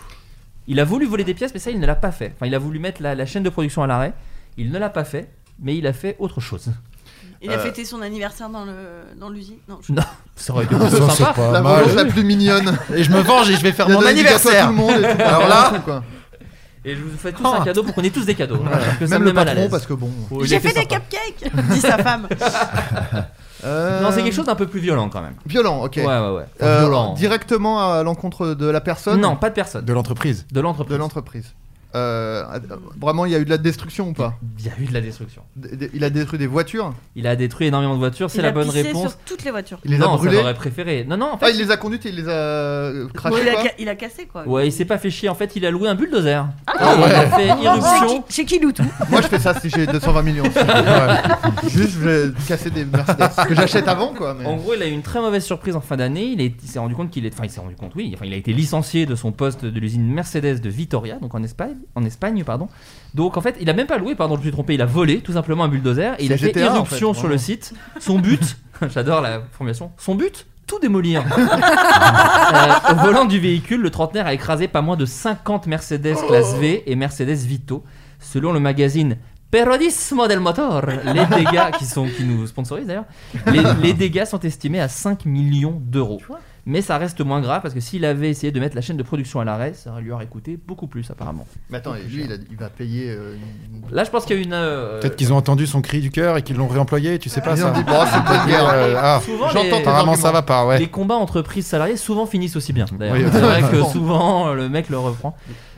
Il 0.66 0.80
a 0.80 0.84
voulu 0.84 1.06
voler 1.06 1.22
des 1.24 1.34
pièces, 1.34 1.52
mais 1.54 1.60
ça, 1.60 1.70
il 1.70 1.78
ne 1.78 1.86
l'a 1.86 1.94
pas 1.94 2.10
fait. 2.10 2.32
Enfin, 2.34 2.46
il 2.46 2.54
a 2.54 2.58
voulu 2.58 2.78
mettre 2.80 3.02
la, 3.02 3.14
la 3.14 3.24
chaîne 3.26 3.42
de 3.44 3.50
production 3.50 3.82
à 3.82 3.86
l'arrêt. 3.86 4.14
Il 4.56 4.70
ne 4.72 4.78
l'a 4.78 4.90
pas 4.90 5.04
fait, 5.04 5.28
mais 5.60 5.76
il 5.76 5.86
a 5.86 5.92
fait 5.92 6.16
autre 6.18 6.40
chose. 6.40 6.70
Il 7.44 7.50
a 7.50 7.54
Euh. 7.54 7.58
fêté 7.58 7.84
son 7.84 8.00
anniversaire 8.02 8.48
dans 8.48 8.64
le 8.64 8.72
dans 9.20 9.28
l'usine. 9.28 9.58
Non, 9.68 9.78
je- 9.86 9.92
Non, 9.92 10.02
ça 10.34 10.52
aurait 10.54 10.64
été 10.64 10.74
Ça, 10.78 10.88
c'est 10.90 11.12
sympa. 11.22 11.32
pas 11.34 11.52
la 11.52 11.60
vengeance 11.60 11.94
la 11.94 12.04
plus 12.06 12.24
mignonne. 12.24 12.76
Et 12.94 13.04
je 13.04 13.10
me 13.10 13.20
venge 13.20 13.50
et 13.50 13.54
je 13.56 13.62
vais 13.62 13.72
faire 13.72 13.88
mon 13.88 14.00
anniversaire. 14.04 14.64
tout 14.66 14.72
le 14.72 14.76
monde 14.76 14.90
et 15.04 15.14
tout. 15.16 15.22
Alors 15.22 15.46
là-. 15.48 15.72
Et 16.86 16.94
je 16.96 17.00
vous 17.02 17.16
fais 17.16 17.32
tous 17.32 17.46
un 17.46 17.64
cadeau 17.64 17.82
pour 17.82 17.94
qu'on 17.94 18.02
ait 18.02 18.10
tous 18.10 18.26
des 18.26 18.34
cadeaux. 18.34 18.58
Voilà, 18.60 18.76
parce 18.78 18.96
que 18.98 19.06
ça 19.06 19.14
Même 19.14 19.22
me 19.22 19.26
le 19.28 19.32
mal 19.32 19.46
patron 19.46 19.68
parce 19.70 19.86
que 19.86 19.94
bon. 19.94 20.10
Oh, 20.30 20.44
J'ai 20.44 20.60
fait 20.60 20.72
des 20.74 20.84
cupcakes, 20.86 21.50
dit 21.70 21.80
sa 21.80 21.98
femme. 21.98 22.28
Euh, 23.64 24.02
Non, 24.02 24.10
c'est 24.12 24.22
quelque 24.22 24.34
chose 24.34 24.44
d'un 24.44 24.56
peu 24.56 24.66
plus 24.66 24.80
violent 24.80 25.08
quand 25.08 25.22
même. 25.22 25.36
Violent, 25.46 25.82
ok. 25.84 25.94
Ouais, 25.96 26.04
ouais, 26.04 26.30
ouais. 26.36 26.44
Euh, 26.62 26.80
violent. 26.80 27.14
Directement 27.14 27.92
à 27.94 28.02
l'encontre 28.02 28.48
de 28.48 28.66
la 28.66 28.82
personne 28.82 29.20
Non, 29.22 29.36
pas 29.36 29.48
de 29.48 29.54
personne. 29.54 29.82
De 29.86 29.92
l'entreprise. 29.94 30.44
De 30.52 30.60
l'entreprise. 30.60 30.92
De 30.94 30.98
l'entreprise. 30.98 31.54
Euh, 31.94 32.44
vraiment, 33.00 33.24
il 33.26 33.32
y 33.32 33.34
a 33.34 33.38
eu 33.38 33.44
de 33.44 33.50
la 33.50 33.58
destruction 33.58 34.08
ou 34.08 34.12
pas 34.12 34.34
Il 34.58 34.66
y 34.66 34.68
a 34.68 34.72
eu 34.80 34.86
de 34.86 34.92
la 34.94 35.00
destruction. 35.00 35.42
D- 35.56 35.90
Il 35.94 36.02
a 36.04 36.10
détruit 36.10 36.38
des 36.38 36.46
voitures 36.46 36.92
Il 37.16 37.26
a 37.26 37.36
détruit 37.36 37.66
énormément 37.68 37.94
de 37.94 37.98
voitures, 37.98 38.30
c'est 38.30 38.42
la 38.42 38.48
a 38.48 38.52
bonne 38.52 38.66
pissé 38.66 38.82
réponse. 38.82 39.10
sur 39.12 39.18
toutes 39.26 39.44
les 39.44 39.50
voitures. 39.50 39.78
Il 39.84 39.90
les 39.92 39.96
a 39.96 40.00
non, 40.00 40.12
ça 40.12 40.16
brûlées 40.18 40.38
j'aurais 40.38 40.54
préféré. 40.54 41.04
Non, 41.08 41.16
non, 41.16 41.32
en 41.34 41.38
fait. 41.38 41.46
Ah, 41.46 41.50
il 41.50 41.58
les 41.58 41.70
a 41.70 41.76
conduites 41.76 42.04
et 42.06 42.08
il 42.10 42.16
les 42.16 42.28
a 42.28 42.32
euh, 42.32 43.08
crachées 43.14 43.36
il, 43.42 43.48
a, 43.48 43.70
il 43.78 43.88
a 43.88 43.94
cassé 43.94 44.26
quoi. 44.26 44.46
Ouais, 44.48 44.66
il 44.68 44.72
s'est 44.72 44.84
pas 44.84 44.98
fait 44.98 45.10
chier. 45.10 45.28
En 45.28 45.34
fait, 45.34 45.54
il 45.56 45.64
a 45.66 45.70
loué 45.70 45.88
un 45.88 45.94
bulldozer. 45.94 46.46
Ah 46.66 46.94
Et 46.96 46.98
ouais. 47.00 47.08
Il 47.08 47.14
a 47.14 47.30
fait 47.30 47.62
irruption. 47.62 48.24
Chez 48.28 48.44
qui 48.44 48.58
tout 48.60 48.72
Moi, 49.10 49.20
je 49.20 49.26
fais 49.28 49.38
ça 49.38 49.58
si 49.60 49.70
j'ai 49.70 49.86
220 49.86 50.22
millions. 50.22 50.44
Ouais. 50.54 51.68
Juste, 51.68 51.92
je 51.94 51.98
vais 52.08 52.32
casser 52.46 52.70
des 52.70 52.84
Mercedes 52.84 53.46
que 53.48 53.54
j'achète 53.54 53.88
avant 53.88 54.08
quoi. 54.14 54.34
mais- 54.38 54.44
En 54.46 54.56
gros, 54.56 54.74
il 54.74 54.82
a 54.82 54.86
eu 54.86 54.92
une 54.92 55.02
très 55.02 55.20
mauvaise 55.20 55.44
surprise 55.44 55.76
en 55.76 55.80
fin 55.80 55.96
d'année. 55.96 56.24
Il, 56.32 56.40
est- 56.40 56.54
il 56.62 56.68
s'est 56.68 56.78
rendu 56.78 56.94
compte 56.94 57.10
qu'il 57.10 57.24
est, 57.26 57.32
enfin, 57.32 57.44
il 57.44 57.50
s'est 57.50 57.60
rendu 57.60 57.74
compte, 57.76 57.92
oui. 57.94 58.12
Enfin, 58.14 58.26
il 58.26 58.32
a 58.32 58.36
été 58.36 58.52
licencié 58.52 59.06
de 59.06 59.14
son 59.14 59.32
poste 59.32 59.64
de 59.64 59.80
l'usine 59.80 60.06
Mercedes 60.12 60.60
de 60.60 60.68
Vitoria, 60.68 61.16
donc 61.16 61.34
en 61.34 61.42
Espagne, 61.42 61.76
en 61.94 62.04
Espagne, 62.04 62.42
pardon. 62.44 62.68
Donc 63.14 63.36
en 63.36 63.40
fait, 63.40 63.56
il 63.60 63.68
a 63.70 63.72
même 63.72 63.86
pas 63.86 63.98
loué, 63.98 64.14
pardon, 64.14 64.34
je 64.34 64.40
me 64.40 64.44
suis 64.44 64.52
trompé. 64.52 64.74
Il 64.74 64.82
a 64.82 64.86
volé 64.86 65.20
tout 65.20 65.32
simplement 65.32 65.64
un 65.64 65.68
bulldozer. 65.68 66.14
Et 66.18 66.24
il 66.24 66.32
a 66.32 66.36
fait 66.36 66.48
GTA, 66.48 66.72
en 66.72 66.76
irruption 66.76 67.14
fait, 67.14 67.20
sur 67.20 67.28
le 67.28 67.38
site. 67.38 67.74
Son 68.00 68.18
but, 68.18 68.56
j'adore 68.94 69.20
la 69.20 69.42
formulation. 69.52 69.92
Son 69.98 70.14
but. 70.14 70.46
Tout 70.66 70.78
démolir. 70.78 71.24
Euh, 72.54 72.92
au 72.92 72.96
volant 72.96 73.24
du 73.24 73.40
véhicule, 73.40 73.80
le 73.80 73.90
trentenaire 73.90 74.26
a 74.26 74.34
écrasé 74.34 74.68
pas 74.68 74.82
moins 74.82 74.96
de 74.96 75.06
50 75.06 75.66
Mercedes 75.66 76.14
classe 76.28 76.54
V 76.56 76.84
et 76.86 76.94
Mercedes 76.94 77.38
Vito. 77.46 77.82
Selon 78.20 78.52
le 78.52 78.60
magazine 78.60 79.16
Periodismo 79.50 80.28
del 80.28 80.40
Motor, 80.40 80.86
les 80.86 81.26
dégâts 81.26 81.70
qui, 81.78 81.86
sont, 81.86 82.06
qui 82.06 82.22
nous 82.24 82.46
sponsorisent 82.46 82.86
d'ailleurs, 82.86 83.06
les, 83.46 83.62
les 83.82 83.92
dégâts 83.92 84.24
sont 84.24 84.40
estimés 84.40 84.80
à 84.80 84.88
5 84.88 85.24
millions 85.24 85.80
d'euros. 85.80 86.20
Mais 86.66 86.80
ça 86.80 86.96
reste 86.96 87.20
moins 87.20 87.42
grave 87.42 87.60
parce 87.60 87.74
que 87.74 87.80
s'il 87.80 88.06
avait 88.06 88.30
essayé 88.30 88.50
de 88.50 88.58
mettre 88.58 88.74
la 88.74 88.80
chaîne 88.80 88.96
de 88.96 89.02
production 89.02 89.38
à 89.38 89.44
l'arrêt, 89.44 89.74
ça 89.74 90.00
lui 90.00 90.10
aurait 90.12 90.26
coûté 90.26 90.58
beaucoup 90.66 90.86
plus 90.86 91.10
apparemment. 91.10 91.46
Mais 91.68 91.76
attends, 91.76 91.92
lui, 91.92 92.24
il, 92.24 92.32
a- 92.32 92.36
il 92.50 92.56
va 92.56 92.70
payer. 92.70 93.10
euh, 93.10 93.34
une- 93.90 93.94
Là, 93.94 94.02
je 94.04 94.10
pense 94.10 94.24
qu'il 94.24 94.36
y 94.36 94.38
a 94.38 94.42
une. 94.42 94.54
euh, 94.54 94.98
Peut-être 95.00 95.16
qu'ils 95.16 95.30
ont 95.32 95.36
entendu 95.36 95.66
son 95.66 95.82
cri 95.82 96.00
du 96.00 96.10
cœur 96.10 96.38
et 96.38 96.42
qu'ils 96.42 96.56
l'ont 96.56 96.66
réemployé, 96.68 97.18
tu 97.18 97.28
sais 97.28 97.42
pas 97.42 97.52
Ils 97.52 97.58
ça. 97.58 97.70
ont 97.70 97.74
dit, 97.74 97.84
bon, 97.84 97.92
c'est 98.10 98.24
pas 98.24 98.44
de 98.44 98.48
guerre. 98.48 98.68
Euh, 98.72 98.94
ah, 98.96 99.20
Souvent, 99.22 99.48
J'entends 99.50 99.76
apparemment 99.78 100.14
ça 100.14 100.32
va 100.32 100.40
pas, 100.40 100.64
ouais. 100.66 100.78
Les 100.78 100.88
combats 100.88 101.16
entreprises 101.16 101.66
salariées 101.66 101.98
souvent 101.98 102.24
finissent 102.24 102.56
aussi 102.56 102.72
bien. 102.72 102.86
D'ailleurs, 102.98 103.16
Oui, 103.16 103.24
c'est 103.30 103.40
vrai 103.40 103.62
que 103.70 103.82
souvent 103.84 104.54
le 104.54 104.68
mec 104.70 104.88
le 104.88 104.98
reprend. 104.98 105.36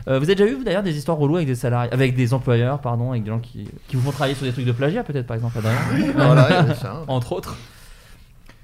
Euh, 0.09 0.21
vous 0.21 0.27
avez 0.27 0.37
déjà 0.37 0.49
eu 0.49 0.55
vous, 0.55 0.63
d'ailleurs 0.63 0.85
des 0.85 0.97
histoires 0.97 1.19
reloues 1.19 1.35
avec 1.35 1.49
des 1.49 1.57
salariés, 1.57 1.93
avec 1.93 2.15
des 2.15 2.33
employeurs, 2.33 2.79
pardon, 2.79 3.11
avec 3.11 3.25
des 3.25 3.31
gens 3.31 3.41
qui, 3.41 3.67
qui 3.89 3.97
vous 3.97 4.03
font 4.03 4.13
travailler 4.13 4.37
sur 4.37 4.47
des 4.47 4.53
trucs 4.53 4.65
de 4.65 4.71
plagiat, 4.71 5.03
peut-être 5.03 5.27
par 5.27 5.35
exemple, 5.37 5.59
Adrien 5.59 6.13
Voilà, 6.15 6.47
il 6.63 6.69
y 6.69 6.71
a 6.71 6.75
ça. 6.77 7.03
entre 7.09 7.33
autres. 7.33 7.57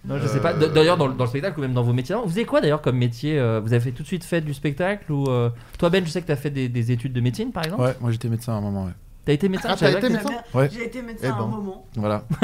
Non, 0.04 0.18
je 0.18 0.26
sais 0.26 0.38
Euh, 0.38 0.40
pas. 0.40 0.52
D- 0.54 0.68
D'ailleurs, 0.74 0.96
dans, 0.96 1.06
le- 1.06 1.14
dans 1.14 1.24
le 1.24 1.30
spectacle 1.30 1.58
ou 1.58 1.62
même 1.62 1.74
dans 1.74 1.82
vos 1.84 1.92
métiers, 1.92 2.16
vous 2.24 2.30
avez 2.32 2.44
quoi 2.44 2.60
d'ailleurs 2.60 2.82
comme 2.82 2.96
métier 2.96 3.38
euh, 3.38 3.60
Vous 3.60 3.72
avez 3.72 3.80
fait 3.82 3.92
tout 3.92 4.02
de 4.02 4.08
suite 4.08 4.24
fait 4.24 4.40
du 4.40 4.52
spectacle 4.52 5.10
ou 5.12 5.26
euh, 5.28 5.50
toi 5.78 5.90
Ben, 5.90 6.04
je 6.04 6.10
sais 6.10 6.20
que 6.20 6.26
tu 6.26 6.32
as 6.32 6.36
fait 6.36 6.50
des, 6.50 6.68
des 6.68 6.90
études 6.90 7.12
de 7.12 7.20
médecine 7.20 7.52
par 7.52 7.64
exemple. 7.64 7.82
Ouais, 7.82 7.96
moi 8.00 8.10
j'étais 8.10 8.28
médecin 8.28 8.54
à 8.54 8.56
un 8.56 8.60
moment, 8.60 8.84
ouais. 8.86 8.92
T'as 9.24 9.32
été 9.34 9.48
médecin 9.48 9.68
Ah, 9.70 9.76
t'as 9.78 9.92
été 9.92 10.08
médecin 10.08 10.30
Ouais. 10.52 10.68
J'ai 10.72 10.86
été 10.86 11.00
médecin 11.02 11.26
Eh 11.28 11.30
à 11.30 11.34
un 11.34 11.38
ben. 11.38 11.46
moment. 11.46 11.86
Voilà. 11.94 12.24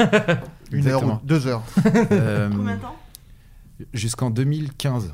Une 0.71 0.87
heure 0.87 1.03
ou 1.03 1.11
Exactement. 1.11 1.21
deux 1.25 1.47
heures. 1.47 1.63
Euh, 2.11 2.49
Combien 2.55 2.77
de 2.77 2.81
temps? 2.81 2.95
Jusqu'en 3.93 4.29
2015. 4.29 5.13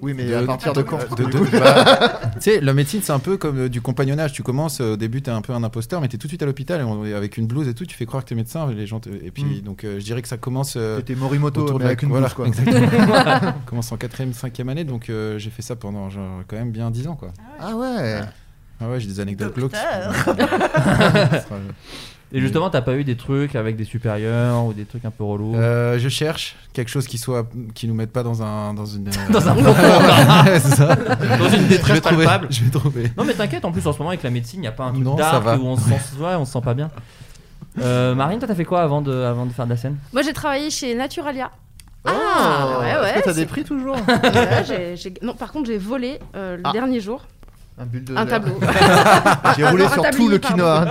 Oui, 0.00 0.14
mais 0.14 0.26
De- 0.26 0.34
à 0.34 0.42
partir 0.44 0.72
de 0.72 0.82
quand 0.82 0.98
de- 1.16 1.24
de- 1.24 1.50
bah, 1.58 2.20
Tu 2.34 2.40
sais, 2.40 2.60
la 2.60 2.72
médecine, 2.72 3.00
c'est 3.02 3.12
un 3.12 3.18
peu 3.18 3.36
comme 3.36 3.58
euh, 3.58 3.68
du 3.68 3.80
compagnonnage. 3.80 4.32
Tu 4.32 4.42
commences, 4.42 4.80
euh, 4.80 4.92
au 4.94 4.96
début, 4.96 5.22
t'es 5.22 5.30
un 5.30 5.40
peu 5.42 5.52
un 5.52 5.64
imposteur, 5.64 6.00
mais 6.00 6.08
t'es 6.08 6.18
tout 6.18 6.26
de 6.26 6.30
suite 6.30 6.42
à 6.42 6.46
l'hôpital 6.46 6.80
et 6.80 6.84
on- 6.84 7.04
et 7.04 7.14
avec 7.14 7.36
une 7.36 7.46
blouse 7.46 7.66
et 7.68 7.74
tout, 7.74 7.84
tu 7.84 7.96
fais 7.96 8.06
croire 8.06 8.22
que 8.24 8.28
t'es 8.28 8.34
médecin. 8.34 8.68
Et, 8.70 8.74
les 8.74 8.86
gens 8.86 9.00
te- 9.00 9.08
et 9.08 9.30
puis, 9.32 9.42
Mm. 9.44 9.60
donc, 9.62 9.84
euh, 9.84 9.98
je 9.98 10.04
dirais 10.04 10.22
que 10.22 10.28
ça 10.28 10.36
commence. 10.36 10.74
euh, 10.76 10.98
C'était 10.98 11.14
Morimoto, 11.16 11.62
autour 11.62 11.78
de 11.78 11.84
la- 11.84 11.88
avec 11.90 12.02
une 12.02 12.10
voilà, 12.10 12.26
blouse, 12.26 12.34
quoi. 12.34 12.46
Exactement. 12.46 12.86
commence 13.66 13.90
en 13.92 13.96
quatrième, 13.96 14.32
cinquième 14.32 14.68
année, 14.68 14.84
donc 14.84 15.10
euh, 15.10 15.38
j'ai 15.38 15.50
fait 15.50 15.62
ça 15.62 15.74
pendant 15.76 16.10
genre, 16.10 16.42
quand 16.46 16.56
même 16.56 16.70
bien 16.70 16.90
10 16.90 17.06
ans, 17.08 17.16
quoi. 17.16 17.32
Ah 17.60 17.74
ouais. 17.74 18.20
Ah 18.80 18.88
ouais, 18.88 19.00
j'ai 19.00 19.08
des 19.08 19.18
anecdotes 19.20 19.54
glauques. 19.56 19.72
Et 22.30 22.40
justement, 22.40 22.68
t'as 22.68 22.82
pas 22.82 22.94
eu 22.94 23.04
des 23.04 23.16
trucs 23.16 23.56
avec 23.56 23.76
des 23.76 23.84
supérieurs 23.84 24.64
ou 24.66 24.74
des 24.74 24.84
trucs 24.84 25.04
un 25.06 25.10
peu 25.10 25.24
relous 25.24 25.54
Euh, 25.56 25.98
je 25.98 26.08
cherche 26.10 26.56
quelque 26.74 26.90
chose 26.90 27.06
qui 27.06 27.16
soit 27.16 27.46
qui 27.74 27.88
nous 27.88 27.94
mette 27.94 28.12
pas 28.12 28.22
dans 28.22 28.42
un 28.42 28.74
dans 28.74 28.84
une 28.84 29.08
euh, 29.08 29.12
Dans 29.30 29.48
un 29.48 29.56
Ouais. 29.56 29.62
Dans 31.38 31.48
une 31.48 31.50
Je 31.50 31.56
vais 31.56 31.68
détresse 31.68 32.00
trouver, 32.02 32.24
palpable. 32.26 32.48
Je 32.50 32.64
vais 32.64 32.70
trouver. 32.70 33.12
Non 33.16 33.24
mais 33.24 33.32
t'inquiète, 33.32 33.64
en 33.64 33.72
plus 33.72 33.86
en 33.86 33.92
ce 33.94 33.98
moment 33.98 34.10
avec 34.10 34.22
la 34.22 34.30
médecine, 34.30 34.58
il 34.60 34.62
n'y 34.62 34.66
a 34.68 34.72
pas 34.72 34.84
un 34.84 34.92
truc 34.92 35.04
Non, 35.04 35.16
ça 35.16 35.32
dark 35.32 35.44
va. 35.44 35.56
où 35.56 35.66
on 35.66 35.76
se 35.76 35.88
sent, 35.88 35.94
ouais, 36.20 36.34
on 36.34 36.44
se 36.44 36.52
sent 36.52 36.60
pas 36.62 36.74
bien. 36.74 36.90
Euh, 37.80 38.14
Marine, 38.14 38.38
toi 38.38 38.46
t'as 38.48 38.54
fait 38.54 38.64
quoi 38.66 38.82
avant 38.82 39.00
de, 39.00 39.12
avant 39.22 39.46
de 39.46 39.52
faire 39.52 39.64
de 39.64 39.70
la 39.70 39.76
scène? 39.78 39.96
Moi, 40.12 40.22
j'ai 40.22 40.32
travaillé 40.34 40.68
chez 40.70 40.94
Naturalia. 40.94 41.50
Ah, 42.04 42.78
ouais, 42.80 42.94
ouais, 43.00 43.20
que 43.20 43.24
t'as 43.24 43.32
des 43.34 43.46
prix 43.46 43.64
toujours? 43.64 43.96
Ouais, 43.96 44.64
j'ai- 44.66 44.96
j'ai- 44.96 45.14
Non, 45.22 45.34
par 45.34 45.50
contre, 45.52 45.66
j'ai 45.68 45.78
volé 45.78 46.18
euh, 46.36 46.56
le 46.56 46.62
Ah. 46.64 46.72
dernier 46.72 47.00
jour 47.00 47.24
Un 47.78 47.84
un 48.16 48.26
tableau. 48.26 48.54
J'ai 49.56 49.66
roulé 49.68 49.86
sur 49.88 50.02
tout 50.10 50.28
le 50.28 50.38
quinoa. 50.38 50.84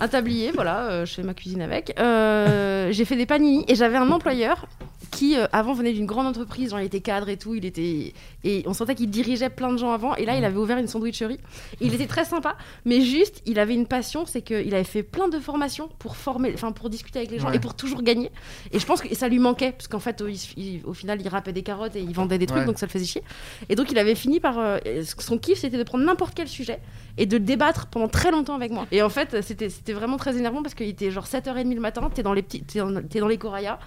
Un 0.00 0.08
tablier, 0.08 0.50
voilà, 0.52 0.90
euh, 0.90 1.06
je 1.06 1.14
fais 1.14 1.22
ma 1.22 1.34
cuisine 1.34 1.62
avec. 1.62 1.94
Euh, 2.00 2.90
j'ai 2.90 3.04
fait 3.04 3.16
des 3.16 3.26
panini 3.26 3.64
et 3.68 3.74
j'avais 3.74 3.98
un 3.98 4.10
employeur 4.10 4.66
qui 5.10 5.36
euh, 5.36 5.46
avant 5.52 5.72
venait 5.72 5.92
d'une 5.92 6.06
grande 6.06 6.26
entreprise, 6.26 6.70
genre 6.70 6.80
il 6.80 6.86
était 6.86 7.00
cadre 7.00 7.28
et 7.28 7.36
tout, 7.36 7.54
il 7.54 7.64
était 7.64 8.12
et 8.44 8.62
on 8.66 8.72
sentait 8.74 8.94
qu'il 8.94 9.10
dirigeait 9.10 9.50
plein 9.50 9.72
de 9.72 9.76
gens 9.78 9.92
avant 9.92 10.14
et 10.16 10.24
là 10.24 10.36
il 10.36 10.44
avait 10.44 10.56
ouvert 10.56 10.78
une 10.78 10.86
sandwicherie. 10.86 11.38
Il 11.80 11.92
était 11.94 12.06
très 12.06 12.24
sympa, 12.24 12.56
mais 12.84 13.00
juste 13.00 13.42
il 13.46 13.58
avait 13.58 13.74
une 13.74 13.86
passion, 13.86 14.24
c'est 14.26 14.42
qu'il 14.42 14.74
avait 14.74 14.84
fait 14.84 15.02
plein 15.02 15.28
de 15.28 15.38
formations 15.38 15.88
pour 15.98 16.16
former, 16.16 16.52
enfin 16.54 16.72
pour 16.72 16.88
discuter 16.90 17.18
avec 17.18 17.30
les 17.30 17.38
gens 17.38 17.48
Ouais. 17.50 17.56
et 17.56 17.60
pour 17.60 17.74
toujours 17.74 18.02
gagner. 18.02 18.30
Et 18.72 18.78
je 18.78 18.86
pense 18.86 19.00
que 19.02 19.14
ça 19.14 19.28
lui 19.28 19.38
manquait 19.38 19.72
parce 19.72 19.88
qu'en 19.88 19.98
fait 20.00 20.22
il 20.56 20.82
au 20.84 20.92
final 20.94 21.20
il 21.20 21.28
râpait 21.28 21.52
des 21.52 21.62
carottes 21.62 21.96
et 21.96 22.00
il 22.00 22.12
vendait 22.14 22.38
des 22.38 22.46
trucs 22.46 22.60
Ouais. 22.60 22.66
donc 22.66 22.78
ça 22.78 22.86
le 22.86 22.90
faisait 22.90 23.04
chier. 23.04 23.22
Et 23.68 23.74
donc 23.76 23.90
il 23.90 23.98
avait 23.98 24.14
fini 24.14 24.40
par 24.40 24.58
euh, 24.58 24.78
son 25.18 25.38
kiff 25.38 25.58
c'était 25.58 25.78
de 25.78 25.82
prendre 25.82 26.04
n'importe 26.04 26.34
quel 26.34 26.48
sujet 26.48 26.78
et 27.18 27.26
de 27.26 27.36
le 27.36 27.44
débattre 27.44 27.86
pendant 27.86 28.08
très 28.08 28.30
longtemps 28.30 28.54
avec 28.54 28.70
moi. 28.70 28.86
Et 28.92 29.02
en 29.02 29.08
fait, 29.08 29.42
c'était 29.42 29.68
c'était 29.68 29.92
vraiment 29.92 30.16
très 30.16 30.36
énervant 30.38 30.62
parce 30.62 30.74
qu'il 30.74 30.88
était 30.88 31.10
genre 31.10 31.26
7h30 31.26 31.74
le 31.74 31.80
matin, 31.80 32.08
t'es 32.14 32.22
dans 32.22 32.32
les 32.32 32.42
petits 32.42 32.62
t'es 32.62 32.78
dans, 32.78 32.90
dans 32.90 33.28
les 33.28 33.36
Coraya. 33.38 33.78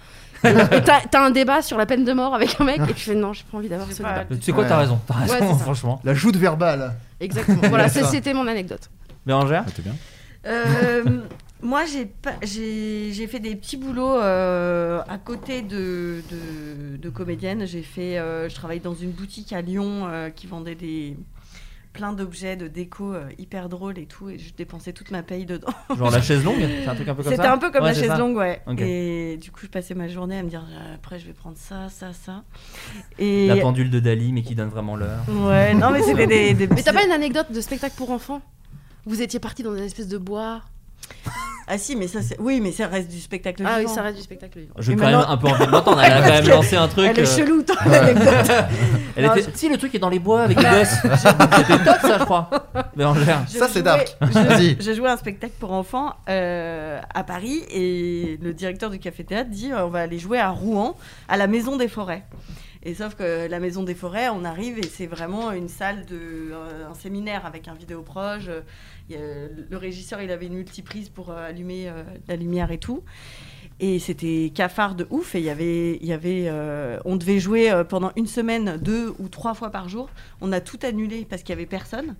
et 0.72 0.82
t'as 1.10 1.24
un 1.24 1.30
débat 1.30 1.62
sur 1.62 1.76
la 1.78 1.86
peine 1.86 2.04
de 2.04 2.12
mort 2.12 2.34
avec 2.34 2.60
un 2.60 2.64
mec 2.64 2.80
et 2.88 2.92
tu 2.94 3.04
fais 3.04 3.14
non, 3.14 3.32
j'ai 3.32 3.44
pas 3.50 3.58
envie 3.58 3.68
d'avoir 3.68 3.90
ce 3.90 4.02
pas- 4.02 4.24
débat. 4.24 4.36
Tu 4.36 4.42
sais 4.42 4.52
quoi, 4.52 4.64
t'as 4.64 4.78
raison, 4.78 4.98
t'as 5.06 5.14
raison, 5.14 5.54
franchement. 5.58 6.00
La 6.04 6.14
joute 6.14 6.36
verbale. 6.36 6.94
Exactement. 7.20 7.60
Voilà, 7.68 7.88
c'était 7.88 8.34
mon 8.34 8.46
anecdote. 8.46 8.90
Bérangère 9.26 9.64
Ah, 9.66 9.70
t'es 9.70 9.82
bien. 9.82 9.94
Euh, 10.46 11.02
moi, 11.62 11.84
j'ai 11.90 12.04
pas- 12.04 12.34
j'ai 12.42 13.10
j'ai 13.12 13.26
fait 13.26 13.38
des 13.40 13.56
petits 13.56 13.76
boulots 13.78 14.18
euh, 14.20 15.00
à 15.08 15.16
côté 15.18 15.62
de, 15.62 16.22
de, 16.30 16.96
de 16.98 17.08
comédienne. 17.10 17.66
J'ai 17.66 17.82
fait, 17.82 18.18
euh, 18.18 18.48
je 18.48 18.54
travaillais 18.54 18.80
dans 18.80 18.94
une 18.94 19.10
boutique 19.12 19.52
à 19.54 19.62
Lyon 19.62 20.06
euh, 20.06 20.28
qui 20.30 20.46
vendait 20.46 20.74
des 20.74 21.16
plein 21.94 22.12
d'objets 22.12 22.56
de 22.56 22.68
déco 22.68 23.14
euh, 23.14 23.28
hyper 23.38 23.68
drôles 23.70 23.98
et 23.98 24.04
tout, 24.06 24.28
et 24.28 24.36
je 24.36 24.52
dépensais 24.52 24.92
toute 24.92 25.10
ma 25.12 25.22
paye 25.22 25.46
dedans. 25.46 25.68
Genre 25.96 26.10
la 26.10 26.20
chaise 26.28 26.44
longue 26.44 26.58
C'est 26.60 26.88
un 26.88 26.94
truc 26.94 27.08
un 27.08 27.14
peu 27.14 27.22
comme 27.22 27.30
ça 27.32 27.36
C'était 27.36 27.48
un 27.48 27.56
peu 27.56 27.70
comme 27.70 27.82
Ouais, 27.84 27.88
la 27.90 27.94
chaise 27.94 28.08
ça. 28.08 28.18
longue, 28.18 28.36
ouais. 28.36 28.60
Et 28.78 29.38
du 29.40 29.50
coup, 29.50 29.60
je 29.62 29.68
passais 29.68 29.94
ma 29.94 30.08
journée 30.08 30.38
à 30.38 30.42
me 30.42 30.48
dire 30.50 30.64
euh, 30.70 30.96
après, 30.96 31.18
je 31.18 31.26
vais 31.26 31.32
prendre 31.32 31.56
ça, 31.56 31.88
ça, 31.88 32.12
ça. 32.12 32.42
Et 33.18 33.46
La 33.46 33.56
pendule 33.56 33.90
de 33.90 34.00
Dali, 34.00 34.32
mais 34.32 34.42
qui 34.42 34.54
donne 34.54 34.68
vraiment 34.68 34.96
l'heure. 34.96 35.24
ouais, 35.28 35.72
non, 35.72 35.90
mais 35.92 36.02
c'était 36.02 36.26
des, 36.26 36.52
des 36.52 36.66
Mais 36.66 36.82
t'as 36.82 36.92
pas 36.92 37.04
une 37.04 37.12
anecdote 37.12 37.50
de 37.52 37.60
spectacle 37.60 37.94
pour 37.96 38.10
enfants? 38.10 38.42
Vous 39.06 39.22
étiez 39.22 39.38
parti 39.40 39.62
dans 39.62 39.74
une 39.76 39.84
espèce 39.84 40.08
de 40.08 40.18
bois? 40.18 40.62
Ah 41.66 41.78
si, 41.78 41.96
mais 41.96 42.08
ça, 42.08 42.20
c'est 42.20 42.38
oui, 42.40 42.60
mais 42.60 42.72
ça 42.72 42.88
reste 42.88 43.08
du 43.10 43.18
spectacle. 43.18 43.62
Ah 43.66 43.74
oui, 43.76 43.80
vivant. 43.82 43.94
ça 43.94 44.02
reste 44.02 44.16
du 44.18 44.22
spectacle 44.22 44.58
vivant. 44.58 44.74
J'ai 44.80 44.92
Et 44.92 44.96
quand 44.96 45.06
même 45.06 45.24
un 45.26 45.36
peu 45.38 45.46
envie 45.48 45.64
de 45.66 45.70
l'entendre. 45.70 46.02
Elle 46.02 46.12
a 46.12 46.20
quand 46.20 46.28
même 46.34 46.48
lancé 46.56 46.76
un 46.76 46.88
truc. 46.88 47.06
Elle 47.10 47.18
est 47.18 47.22
euh, 47.22 47.36
chelou, 47.36 47.62
ton 47.62 47.74
anecdote. 47.90 48.52
Elle 49.16 49.24
Non, 49.26 49.34
était. 49.34 49.50
Si 49.54 49.68
le 49.70 49.78
truc 49.78 49.94
est 49.94 49.98
dans 49.98 50.10
les 50.10 50.18
bois 50.18 50.42
avec 50.42 50.58
les 50.58 50.62
gosses. 50.68 50.88
C'était 51.56 51.78
top 51.84 51.96
ça, 52.02 52.18
je 52.18 52.24
crois. 52.24 52.50
Bérangère. 52.94 53.44
Je 53.50 53.56
Ça, 53.58 53.66
c'est 53.68 53.74
jouais- 53.74 53.82
dark. 53.82 54.14
je-. 54.20 54.74
J'ai 54.78 54.94
joué 54.94 55.08
un 55.08 55.16
spectacle 55.16 55.54
pour 55.58 55.72
enfants 55.72 56.12
euh, 56.28 57.00
à 57.14 57.24
Paris 57.24 57.62
et 57.70 58.38
le 58.42 58.52
directeur 58.52 58.90
du 58.90 58.98
café-théâtre 58.98 59.48
dit 59.48 59.72
euh, 59.72 59.86
on 59.86 59.88
va 59.88 60.00
aller 60.00 60.18
jouer 60.18 60.38
à 60.40 60.50
Rouen, 60.50 60.96
à 61.30 61.38
la 61.38 61.46
Maison 61.46 61.76
des 61.78 61.88
Forêts. 61.88 62.24
Et 62.86 62.94
sauf 62.94 63.14
que 63.14 63.48
la 63.48 63.60
Maison 63.60 63.82
des 63.82 63.94
Forêts, 63.94 64.28
on 64.28 64.44
arrive 64.44 64.78
et 64.78 64.82
c'est 64.86 65.06
vraiment 65.06 65.52
une 65.52 65.68
salle 65.68 66.04
de 66.04 66.50
euh, 66.52 66.86
un 66.88 66.94
séminaire 66.94 67.46
avec 67.46 67.66
un 67.68 67.74
vidéoproche. 67.74 68.48
euh, 68.48 68.60
il 69.08 69.16
y 69.16 69.18
a- 69.18 69.48
le 69.70 69.76
régisseur, 69.76 70.20
il 70.20 70.30
avait 70.30 70.46
une 70.46 70.54
multiprise 70.54 71.08
pour 71.08 71.30
euh, 71.30 71.48
allumer 71.48 71.88
euh, 71.88 72.02
la 72.28 72.36
lumière 72.36 72.70
et 72.70 72.78
tout. 72.78 73.02
Et 73.80 73.98
c'était 73.98 74.52
cafard 74.54 74.94
de 74.94 75.06
ouf. 75.10 75.34
Et 75.34 75.40
il 75.40 75.44
y 75.44 75.50
avait, 75.50 75.96
il 76.00 76.06
y 76.06 76.12
avait, 76.12 76.44
euh, 76.46 76.98
on 77.04 77.16
devait 77.16 77.40
jouer 77.40 77.70
euh, 77.72 77.82
pendant 77.82 78.12
une 78.16 78.26
semaine, 78.28 78.78
deux 78.80 79.12
ou 79.18 79.28
trois 79.28 79.54
fois 79.54 79.70
par 79.70 79.88
jour. 79.88 80.08
On 80.40 80.52
a 80.52 80.60
tout 80.60 80.78
annulé 80.84 81.26
parce 81.28 81.42
qu'il 81.42 81.50
y 81.50 81.58
avait 81.58 81.66
personne. 81.66 82.14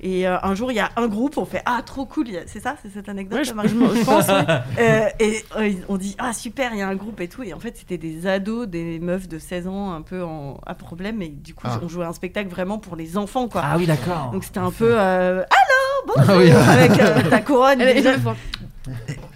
Et 0.00 0.28
euh, 0.28 0.36
un 0.42 0.54
jour, 0.54 0.70
il 0.70 0.76
y 0.76 0.80
a 0.80 0.90
un 0.96 1.08
groupe, 1.08 1.36
on 1.38 1.44
fait 1.44 1.62
Ah, 1.66 1.82
trop 1.84 2.06
cool, 2.06 2.28
c'est 2.46 2.60
ça, 2.60 2.76
c'est 2.82 2.88
cette 2.88 3.08
anecdote 3.08 3.38
Ouais, 3.40 3.44
je, 3.44 3.50
je 3.50 4.04
pense. 4.04 4.26
oui. 4.28 4.54
Euh, 4.78 5.08
Et 5.18 5.44
euh, 5.58 5.72
on 5.88 5.96
dit 5.96 6.14
Ah, 6.18 6.32
super, 6.32 6.70
il 6.72 6.78
y 6.78 6.82
a 6.82 6.88
un 6.88 6.94
groupe 6.94 7.20
et 7.20 7.28
tout. 7.28 7.42
Et 7.42 7.52
en 7.52 7.58
fait, 7.60 7.76
c'était 7.76 7.98
des 7.98 8.26
ados, 8.26 8.68
des 8.68 8.98
meufs 9.00 9.28
de 9.28 9.38
16 9.38 9.66
ans, 9.66 9.92
un 9.92 10.02
peu 10.02 10.22
en, 10.22 10.60
à 10.66 10.74
problème. 10.74 11.20
Et 11.22 11.28
du 11.28 11.54
coup, 11.54 11.66
Ah. 11.68 11.80
on 11.82 11.88
jouait 11.88 12.06
un 12.06 12.12
spectacle 12.12 12.48
vraiment 12.48 12.78
pour 12.78 12.94
les 12.96 13.16
enfants, 13.16 13.48
quoi. 13.48 13.62
Ah 13.64 13.74
oui, 13.76 13.86
d'accord. 13.86 14.30
Donc 14.32 14.44
c'était 14.44 14.58
un 14.60 14.70
peu 14.70 14.94
euh, 14.98 15.40
Allô, 15.42 16.14
bonjour 16.16 16.30
Ah 16.30 16.38
oui. 16.38 16.50
Avec 16.50 17.00
euh, 17.00 17.28
ta 17.30 17.40
couronne. 17.40 17.80
Elle 17.80 17.98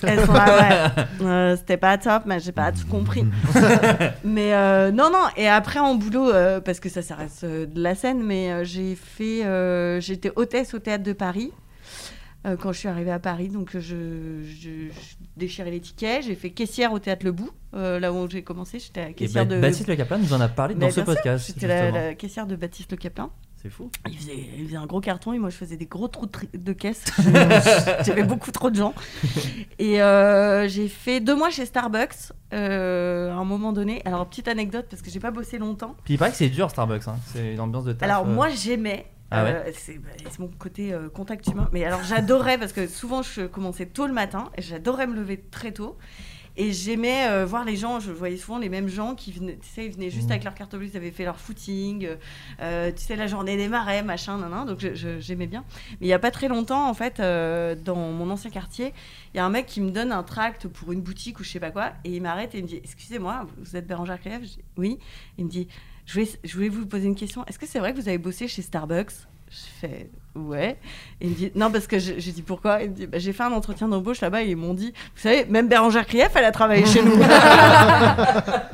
Elles 0.02 0.24
sont 0.26 0.32
là, 0.32 0.92
ouais. 0.96 1.04
Euh, 1.26 1.56
C'était 1.56 1.76
pas 1.76 1.96
top, 1.98 2.24
mais 2.26 2.40
j'ai 2.40 2.52
pas 2.52 2.72
tout 2.72 2.86
compris. 2.88 3.24
mais 4.24 4.54
euh, 4.54 4.90
non, 4.90 5.10
non. 5.10 5.24
Et 5.36 5.48
après, 5.48 5.78
en 5.78 5.94
boulot, 5.94 6.30
euh, 6.30 6.60
parce 6.60 6.80
que 6.80 6.88
ça, 6.88 7.02
ça 7.02 7.14
reste 7.14 7.44
de 7.44 7.80
la 7.80 7.94
scène, 7.94 8.22
mais 8.22 8.64
j'ai 8.64 8.94
fait. 8.96 9.42
J'étais 10.00 10.32
hôtesse 10.36 10.74
au 10.74 10.78
théâtre 10.78 11.04
de 11.04 11.12
Paris. 11.12 11.52
quand 12.60 12.72
je 12.72 12.78
suis 12.78 12.88
arrivée 12.88 13.10
à 13.12 13.18
Paris, 13.18 13.48
donc 13.48 13.70
je, 13.74 13.80
je- 13.80 14.42
je 14.44 15.14
déchirais 15.36 15.70
les 15.70 15.80
tickets. 15.80 16.24
J'ai 16.24 16.34
fait 16.36 16.50
caissière 16.50 16.92
au 16.92 16.98
théâtre 16.98 17.24
Le 17.24 17.32
Bout, 17.32 17.50
là 17.72 18.12
où 18.12 18.28
j'ai 18.30 18.42
commencé. 18.42 18.78
J'étais 18.78 19.10
Et 19.10 19.14
caissière 19.14 19.46
Ba- 19.46 19.54
de. 19.56 19.60
Baptiste 19.60 19.88
Le 19.88 19.96
Caplin 19.96 20.18
nous 20.18 20.32
en 20.32 20.40
a 20.40 20.48
parlé 20.48 20.74
Mais 20.74 20.80
dans 20.86 20.90
ce 20.90 20.96
bien 20.96 21.04
sûr, 21.04 21.14
podcast. 21.14 21.46
J'étais 21.46 21.66
la, 21.66 21.90
la 21.90 22.14
caissière 22.14 22.46
de 22.46 22.56
Baptiste 22.56 22.90
Le 22.92 22.96
Caplin. 22.96 23.30
C'est 23.62 23.70
fou. 23.70 23.90
Il 24.06 24.16
faisait, 24.16 24.36
il 24.58 24.66
faisait 24.66 24.76
un 24.76 24.86
gros 24.86 25.00
carton 25.00 25.32
et 25.32 25.38
moi 25.38 25.48
je 25.50 25.56
faisais 25.56 25.76
des 25.76 25.86
gros 25.86 26.08
trous 26.08 26.26
de, 26.26 26.58
de 26.58 26.72
caisse. 26.72 27.04
J'avais 28.04 28.22
beaucoup 28.22 28.52
trop 28.52 28.70
de 28.70 28.76
gens. 28.76 28.94
Et 29.78 30.02
euh, 30.02 30.68
j'ai 30.68 30.88
fait 30.88 31.20
deux 31.20 31.34
mois 31.34 31.50
chez 31.50 31.64
Starbucks 31.64 32.32
euh, 32.52 33.32
à 33.32 33.36
un 33.36 33.44
moment 33.44 33.72
donné. 33.72 34.02
Alors, 34.04 34.26
petite 34.28 34.48
anecdote 34.48 34.86
parce 34.90 35.02
que 35.02 35.10
j'ai 35.10 35.20
pas 35.20 35.30
bossé 35.30 35.58
longtemps. 35.58 35.96
Puis 36.04 36.14
il 36.14 36.18
paraît 36.18 36.30
que 36.30 36.36
c'est 36.36 36.50
dur 36.50 36.70
Starbucks, 36.70 37.08
hein. 37.08 37.16
c'est 37.32 37.54
une 37.54 37.60
ambiance 37.60 37.84
de 37.84 37.92
taf. 37.92 38.08
Alors, 38.08 38.26
euh. 38.26 38.32
moi 38.32 38.48
j'aimais. 38.50 39.06
Ah 39.32 39.42
ouais 39.42 39.72
c'est 39.76 39.98
bah, 39.98 40.10
c'est 40.30 40.38
mon 40.38 40.46
côté 40.46 40.94
contact 41.12 41.48
humain. 41.48 41.68
Mais 41.72 41.84
alors 41.84 42.04
j'adorais 42.04 42.58
parce 42.58 42.72
que 42.72 42.86
souvent 42.86 43.22
je 43.22 43.42
commençais 43.42 43.86
tôt 43.86 44.06
le 44.06 44.12
matin 44.12 44.50
et 44.56 44.62
j'adorais 44.62 45.08
me 45.08 45.16
lever 45.16 45.40
très 45.50 45.72
tôt. 45.72 45.96
Et 46.58 46.72
j'aimais 46.72 47.28
euh, 47.28 47.44
voir 47.44 47.64
les 47.64 47.76
gens, 47.76 48.00
je 48.00 48.10
voyais 48.10 48.36
souvent 48.38 48.58
les 48.58 48.68
mêmes 48.70 48.88
gens 48.88 49.14
qui 49.14 49.30
venaient, 49.32 49.56
tu 49.56 49.68
sais, 49.68 49.86
ils 49.86 49.92
venaient 49.92 50.10
juste 50.10 50.24
Mhm. 50.26 50.30
avec 50.32 50.44
leur 50.44 50.54
carte 50.54 50.74
bleue, 50.74 50.86
ils 50.86 50.96
avaient 50.96 51.10
fait 51.10 51.24
leur 51.24 51.38
footing, 51.38 52.06
euh, 52.06 52.16
euh, 52.60 52.90
tu 52.92 53.02
sais, 53.02 53.14
la 53.16 53.26
journée 53.26 53.56
des 53.58 53.68
marais, 53.68 54.02
machin, 54.02 54.38
nan, 54.38 54.50
nan, 54.50 54.66
donc 54.66 54.78
j'aimais 55.20 55.46
bien. 55.46 55.64
Mais 55.92 55.96
il 56.02 56.06
n'y 56.06 56.12
a 56.14 56.18
pas 56.18 56.30
très 56.30 56.48
longtemps, 56.48 56.88
en 56.88 56.94
fait, 56.94 57.20
euh, 57.20 57.74
dans 57.74 57.96
mon 58.10 58.30
ancien 58.30 58.50
quartier, 58.50 58.94
il 59.34 59.36
y 59.36 59.40
a 59.40 59.44
un 59.44 59.50
mec 59.50 59.66
qui 59.66 59.80
me 59.82 59.90
donne 59.90 60.12
un 60.12 60.22
tract 60.22 60.66
pour 60.68 60.92
une 60.92 61.02
boutique 61.02 61.40
ou 61.40 61.44
je 61.44 61.50
sais 61.50 61.60
pas 61.60 61.70
quoi, 61.70 61.92
et 62.04 62.16
il 62.16 62.22
m'arrête 62.22 62.54
et 62.54 62.58
il 62.58 62.64
me 62.64 62.68
dit 62.68 62.80
Excusez-moi, 62.82 63.46
vous 63.58 63.76
êtes 63.76 63.86
Bérangère 63.86 64.18
dis 64.40 64.58
Oui. 64.78 64.98
Il 65.36 65.44
me 65.44 65.50
dit 65.50 65.68
je 66.06 66.14
voulais, 66.14 66.30
je 66.44 66.54
voulais 66.54 66.68
vous 66.68 66.86
poser 66.86 67.06
une 67.06 67.16
question. 67.16 67.44
Est-ce 67.46 67.58
que 67.58 67.66
c'est 67.66 67.80
vrai 67.80 67.92
que 67.92 68.00
vous 68.00 68.08
avez 68.08 68.18
bossé 68.18 68.48
chez 68.48 68.62
Starbucks? 68.62 69.12
Je 69.50 69.56
fais 69.80 70.10
Ouais. 70.34 70.76
Et 71.22 71.26
il 71.26 71.30
me 71.30 71.34
dit 71.34 71.52
Non, 71.54 71.70
parce 71.70 71.86
que 71.86 71.98
je 71.98 72.12
dis 72.12 72.42
Pourquoi? 72.42 72.82
Il 72.82 72.90
me 72.90 72.94
dit 72.94 73.06
bah, 73.06 73.18
J'ai 73.18 73.32
fait 73.32 73.42
un 73.44 73.52
entretien 73.52 73.88
d'embauche 73.88 74.20
là-bas 74.20 74.42
et 74.42 74.50
ils 74.50 74.56
m'ont 74.56 74.74
dit 74.74 74.92
Vous 75.14 75.22
savez, 75.22 75.46
même 75.46 75.66
Bérangère 75.68 76.06
Krief, 76.06 76.28
elle 76.34 76.44
a 76.44 76.50
travaillé 76.52 76.84
chez 76.84 77.02
nous. 77.02 77.12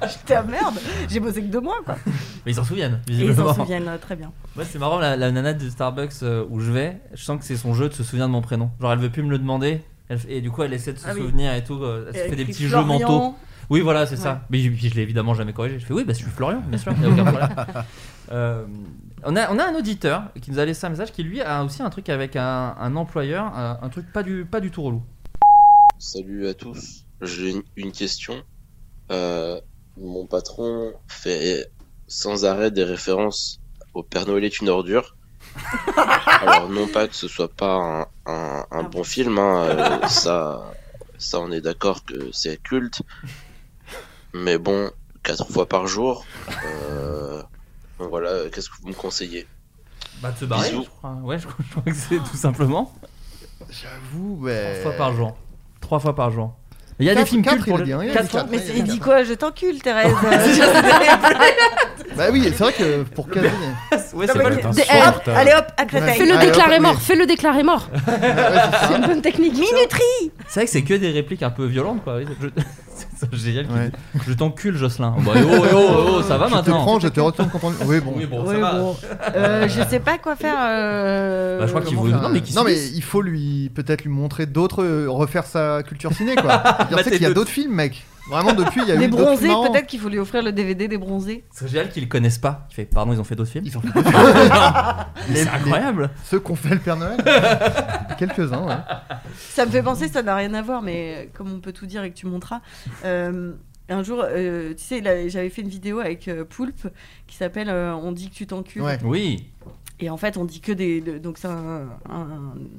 J'étais 0.09 0.35
ah 0.35 0.43
merde, 0.43 0.75
j'ai 1.09 1.21
bossé 1.21 1.41
que 1.43 1.47
deux 1.47 1.61
mois, 1.61 1.79
quoi. 1.85 1.97
Mais 2.45 2.53
ils 2.53 2.55
s'en 2.55 2.65
souviennent, 2.65 3.01
ils 3.09 3.35
s'en 3.35 3.55
souviennent 3.55 3.87
euh, 3.89 3.99
très 3.99 4.17
bien. 4.17 4.33
Moi, 4.57 4.65
c'est 4.65 4.79
marrant, 4.79 4.99
la, 4.99 5.17
la 5.17 5.31
nana 5.31 5.53
de 5.53 5.69
Starbucks 5.71 6.11
euh, 6.25 6.45
où 6.51 6.59
je 6.61 6.73
vais, 6.73 6.97
je 7.15 7.23
sens 7.23 7.39
que 7.39 7.45
c'est 7.45 7.57
son 7.57 7.75
jeu 7.75 7.89
de 7.89 7.95
se 7.95 8.03
souvenir 8.03 8.27
de 8.27 8.33
mon 8.33 8.43
prénom. 8.43 8.71
Genre, 8.81 8.93
elle 8.93 8.99
veut 8.99 9.11
plus 9.11 9.23
me 9.23 9.31
le 9.31 9.39
demander, 9.39 9.83
elle 10.09 10.19
et 10.29 10.41
du 10.41 10.51
coup, 10.51 10.63
elle 10.65 10.73
essaie 10.73 10.93
de 10.93 10.99
se 10.99 11.07
Ah 11.07 11.13
oui. 11.15 11.21
souvenir 11.21 11.55
et 11.55 11.63
tout. 11.63 11.75
euh, 11.83 12.11
elle 12.13 12.21
se 12.25 12.29
fait 12.29 12.37
des 12.37 12.45
petits 12.45 12.65
Florian. 12.67 12.99
jeux 12.99 13.05
mentaux. 13.07 13.35
Oui, 13.71 13.81
voilà, 13.81 14.07
c'est 14.07 14.17
Ouais. 14.17 14.21
ça. 14.23 14.43
Mais 14.51 14.59
je, 14.59 14.69
puis 14.71 14.89
je 14.89 14.95
l'ai 14.97 15.03
évidemment 15.03 15.35
jamais 15.35 15.53
corrigé. 15.53 15.79
Je 15.79 15.87
fais 15.87 15.95
oui, 15.95 16.03
bah, 16.05 16.13
je 16.13 16.19
suis 16.19 16.31
Florian, 16.31 16.63
bien 16.67 16.79
sûr, 16.79 16.93
y 17.01 17.05
a 17.05 17.09
aucun 17.09 17.25
problème. 17.25 17.49
Euh, 18.33 18.65
on, 19.25 19.37
a, 19.37 19.51
on 19.53 19.59
a 19.59 19.65
un 19.65 19.75
auditeur 19.75 20.25
qui 20.41 20.51
nous 20.51 20.59
a 20.59 20.65
laissé 20.65 20.87
un 20.87 20.91
message 20.91 21.13
qui 21.13 21.23
lui 21.23 21.41
a 21.41 21.65
aussi 21.65 21.83
un 21.83 21.91
truc 21.91 22.09
avec 22.09 22.37
un, 22.37 22.75
un 22.79 22.97
employeur, 22.97 23.45
un, 23.57 23.79
un 23.83 23.89
truc 23.89 24.11
pas 24.13 24.23
du, 24.23 24.45
pas 24.45 24.61
du 24.61 24.71
tout 24.71 24.83
relou. 24.83 25.03
Salut 25.99 26.49
à 26.49 26.55
tous. 26.55 27.05
J'ai 27.21 27.51
une- 27.51 27.63
une 27.77 27.93
question. 27.93 28.43
Euh, 29.11 29.61
mon 29.97 30.27
patron 30.27 30.95
fait 31.07 31.71
sans 32.09 32.45
arrêt 32.45 32.71
des 32.71 32.85
références 32.85 33.61
au 33.95 34.03
Père 34.03 34.27
Noël 34.27 34.45
est 34.45 34.61
une 34.61 34.69
ordure. 34.69 35.17
Alors 36.41 36.69
non 36.71 36.87
pas 36.87 37.09
que 37.09 37.15
ce 37.15 37.29
soit 37.29 37.53
pas 37.53 37.75
un, 37.75 38.07
un- 38.33 38.67
un 38.71 38.83
bon 38.85 39.05
film, 39.05 39.39
hein, 39.39 39.65
euh, 39.67 40.07
ça, 40.09 40.73
ça 41.19 41.41
on 41.41 41.51
est 41.53 41.61
d'accord 41.61 42.05
que 42.05 42.31
c'est 42.33 42.61
culte. 42.63 43.03
Mais 44.33 44.57
bon, 44.59 44.91
quatre 45.23 45.47
fois 45.53 45.69
par 45.69 45.87
jour, 45.87 46.25
euh, 46.65 47.43
voilà, 48.09 48.49
qu'est-ce 48.53 48.69
que 48.71 48.75
vous 48.83 48.89
me 48.89 48.95
conseillez? 48.95 49.47
Bah, 50.23 50.31
de 50.31 50.39
se 50.39 50.45
barrer, 50.45 50.71
Bisous. 50.71 50.85
je 50.85 50.89
crois. 50.89 51.17
Ouais, 51.23 51.39
je, 51.39 51.47
crois- 51.47 51.65
je 51.67 51.71
crois 51.71 51.83
que 51.85 51.95
c'est 51.99 52.19
tout 52.31 52.37
simplement. 52.37 52.93
J'avoue, 53.71 54.39
ouais. 54.43 54.81
Trois 54.81 54.91
fois 54.93 54.99
par 54.99 55.15
jour. 55.15 55.37
Trois 55.81 55.99
fois 56.01 56.15
par 56.15 56.31
jour. 56.31 56.55
Il 56.99 57.07
y 57.07 57.11
a 57.11 57.15
des 57.15 57.25
films 57.25 57.43
quatre, 57.43 57.55
cultes 57.65 57.67
il 57.67 57.71
pour 57.71 57.77
a 57.77 57.81
le- 57.81 57.85
dit, 57.87 57.93
hein, 57.93 58.01
il 58.05 58.11
a 58.11 58.13
quatre 58.13 58.25
dit 58.25 58.31
fois. 58.31 58.41
quatre. 58.43 58.51
Mais 58.51 58.59
c'est- 58.59 58.77
il 58.77 58.85
dit 58.85 58.99
quoi? 59.01 59.25
Je 59.25 59.33
t'encule, 59.33 59.81
Thérèse. 59.83 60.15
Bah 62.17 62.25
oui, 62.31 62.43
c'est 62.45 62.59
vrai 62.63 62.73
que 62.75 63.03
pour 63.05 63.29
caser. 63.31 63.49
Ouais, 64.13 64.27
c'est 64.27 64.37
mais 64.37 64.43
pas 64.45 64.51
le 64.51 64.61
temps. 64.61 64.71
des- 64.71 64.83
Soft, 64.83 65.29
hop, 65.29 65.29
allez 65.35 65.53
hop, 65.57 65.67
acclatez. 65.79 66.05
Ouais. 66.07 66.13
Fais-le 66.15 66.35
Allez, 66.37 66.47
déclarer 66.47 66.77
hop, 66.77 66.83
mort, 66.83 66.95
oui. 66.97 67.01
fais-le 67.01 67.27
déclarer 67.27 67.63
mort. 67.63 67.89
C'est 68.05 68.97
une 68.97 69.07
bonne 69.07 69.23
technique. 69.23 69.55
Minuterie 69.55 70.31
C'est 70.47 70.61
vrai 70.61 70.65
que 70.67 70.71
c'est 70.71 70.83
que 70.83 70.95
des 70.95 71.11
répliques 71.11 71.43
un 71.43 71.51
peu 71.51 71.65
violentes, 71.65 72.05
quoi. 72.05 72.21
Je- 72.23 72.49
C'est 73.17 73.35
génial. 73.37 73.67
qu'il 73.67 73.75
Ouais. 73.77 73.91
dit, 73.91 74.21
Je 74.27 74.33
t'encule, 74.33 74.77
Jocelyn. 74.77 75.15
Bah, 75.25 75.33
eh 75.37 75.41
oh, 75.43 75.49
eh 75.53 75.59
oh, 75.59 75.65
eh 75.75 75.75
oh, 76.19 76.23
ça 76.23 76.37
va 76.39 76.47
Je 76.47 76.51
te 76.51 76.57
maintenant. 76.57 76.83
prends, 76.83 77.01
je 77.01 77.09
te 77.09 77.21
retourne 77.21 77.49
comprendre. 77.51 77.77
Oui, 77.87 78.01
bon. 78.01 78.15
Oui, 78.17 78.27
bon, 78.27 78.43
Oui, 78.45 78.55
ça 78.55 78.61
va. 78.61 78.73
bon. 78.79 78.97
Euh, 79.37 79.69
je 79.69 79.83
sais 79.89 80.01
pas 80.01 80.19
quoi 80.19 80.35
faire. 80.37 80.57
euh, 80.61 81.59
Bah, 81.61 81.67
je 81.67 81.71
crois 81.71 81.83
qu'il 81.83 81.97
faire 81.97 82.21
non, 82.23 82.29
mais 82.29 82.41
qu'il 82.41 82.55
non, 82.57 82.65
mais 82.65 82.77
il 82.89 83.03
faut 83.03 83.23
lui 83.23 83.71
peut-être 83.75 84.03
lui 84.03 84.11
montrer 84.11 84.47
d'autres, 84.47 84.83
euh, 84.83 85.07
refaire 85.09 85.45
sa 85.47 85.83
culture 85.83 86.13
ciné 86.13 86.35
quoi. 86.35 86.63
Je 86.91 86.95
Mater 86.97 87.05
sais 87.05 87.11
qu'il 87.13 87.23
y 87.23 87.25
a 87.25 87.29
d'autres- 87.29 87.41
d'autres 87.43 87.51
films, 87.51 87.75
mec. 87.75 88.05
Vraiment 88.29 88.53
depuis, 88.53 88.81
il 88.83 88.89
y 88.89 88.93
a 88.93 88.95
Les 88.95 89.07
eu 89.07 89.09
d'autres 89.11 89.25
bronzés, 89.25 89.49
films 89.49 89.73
peut-être 89.73 89.87
qu'il 89.87 89.99
faut 90.01 90.09
lui 90.09 90.19
offrir 90.19 90.43
le 90.43 90.53
DVD 90.53 90.87
des 90.89 90.97
bronzés. 90.99 91.45
C'est 91.51 91.69
génial 91.69 91.91
qu'ils 91.91 92.05
le 92.05 92.09
connaissent 92.09 92.39
pas. 92.39 92.67
Il 92.71 92.75
fait, 92.75 92.85
pardon, 92.85 93.13
ils 93.13 93.21
ont 93.21 93.25
fait 93.25 93.35
d'autres 93.35 93.51
films. 93.51 93.65
Ils 93.67 93.77
ont 93.77 93.81
fait 93.83 93.89
Mais 93.95 95.35
Les- 95.35 95.43
C'est 95.43 95.49
incroyable. 95.49 96.11
ceux 96.25 96.41
qu'on 96.41 96.55
fait 96.55 96.71
le 96.75 96.79
Père 96.81 96.97
Noël. 96.97 97.19
Quelques-uns, 98.19 98.65
ouais. 98.67 98.75
Ça 99.51 99.67
me 99.67 99.71
fait 99.71 99.83
penser, 99.83 100.09
ça 100.09 100.23
n'a 100.23 100.37
rien 100.37 100.55
à 100.55 100.63
voir, 100.63 100.83
mais 100.83 101.31
comme 101.35 101.53
on 101.53 101.61
peut 101.61 101.73
tout 101.73 101.87
dire 101.87 102.03
et 102.05 102.11
que 102.11 102.17
tu 102.17 102.27
monteras. 102.27 102.61
euh, 103.05 103.53
un 103.89 104.03
jour, 104.03 104.23
euh, 104.25 104.71
tu 104.75 104.83
sais, 104.83 105.29
j'avais 105.29 105.51
fait 105.51 105.63
une 105.63 105.69
vidéo 105.69 105.99
avec 105.99 106.29
euh, 106.29 106.45
Poulpe 106.45 106.87
qui 107.27 107.37
s'appelle 107.37 107.69
euh, 107.69 107.93
On 107.95 108.13
dit 108.13 108.31
que 108.31 108.35
tu 108.35 108.47
t'encules. 108.47 108.81
Ouais. 108.83 108.99
Oui. 109.05 109.51
Et 110.05 110.11
en 110.11 110.17
fait, 110.17 110.37
on 110.37 110.45
dit 110.45 110.61
que 110.61 110.73
des. 110.73 111.01
de- 111.01 111.19
donc, 111.19 111.39
c'est 111.39 111.47
un, 111.47 111.87
un 112.11 112.27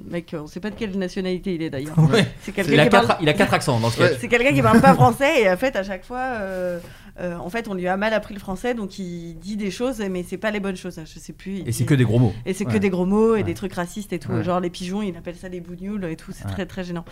mec, 0.09 0.35
on 0.37 0.45
sait 0.45 0.59
pas 0.59 0.69
de 0.69 0.75
quelle 0.75 0.97
nationalité 0.97 1.55
il 1.55 1.61
est 1.61 1.69
d'ailleurs. 1.69 1.97
Ouais. 1.97 2.25
C'est 2.41 2.51
Il 2.51 2.53
quelqu'un 2.53 2.79
a, 2.79 2.83
qui 2.83 2.89
quatre, 2.89 3.07
parle. 3.07 3.19
il 3.21 3.29
a 3.29 3.33
quatre 3.33 3.53
accents 3.53 3.79
dans 3.79 3.89
sketch. 3.89 4.11
Ouais. 4.11 4.17
C'est 4.19 4.27
quelqu'un 4.27 4.51
qui 4.53 4.61
parle 4.61 4.81
pas 4.81 4.93
français 4.93 5.41
et 5.43 5.49
en 5.49 5.55
fait 5.55 5.75
à 5.77 5.83
chaque 5.83 6.03
fois, 6.03 6.19
euh, 6.19 6.79
euh, 7.21 7.37
en 7.37 7.49
fait 7.49 7.67
on 7.69 7.75
lui 7.75 7.87
a 7.87 7.95
mal 7.95 8.13
appris 8.13 8.33
le 8.33 8.39
français 8.41 8.73
donc 8.73 8.97
il 8.99 9.35
dit 9.35 9.55
des 9.55 9.69
choses 9.71 9.99
mais 10.11 10.23
c'est 10.27 10.37
pas 10.37 10.51
les 10.51 10.59
bonnes 10.59 10.75
choses. 10.75 10.99
Je 11.05 11.19
sais 11.19 11.31
plus. 11.33 11.59
il 11.59 11.69
Et 11.69 11.71
c'est 11.71 11.83
dit- 11.83 11.85
que 11.85 11.93
des 11.93 12.03
gros 12.03 12.19
mots. 12.19 12.33
Et 12.45 12.53
c'est 12.53 12.67
Ouais. 12.67 12.73
que 12.73 12.77
des 12.77 12.89
gros 12.89 13.05
mots 13.05 13.35
et 13.35 13.43
des 13.43 13.53
trucs 13.53 13.73
racistes 13.73 14.11
et 14.11 14.19
tout. 14.19 14.31
Ouais. 14.33 14.43
Genre 14.43 14.59
les 14.59 14.69
pigeons, 14.69 15.01
il 15.01 15.15
appelle 15.15 15.35
ça 15.37 15.47
des 15.47 15.61
bougnoules 15.61 16.03
et 16.05 16.17
tout. 16.17 16.31
C'est 16.33 16.47
très 16.47 16.65
très 16.65 16.83
gênant. 16.83 17.05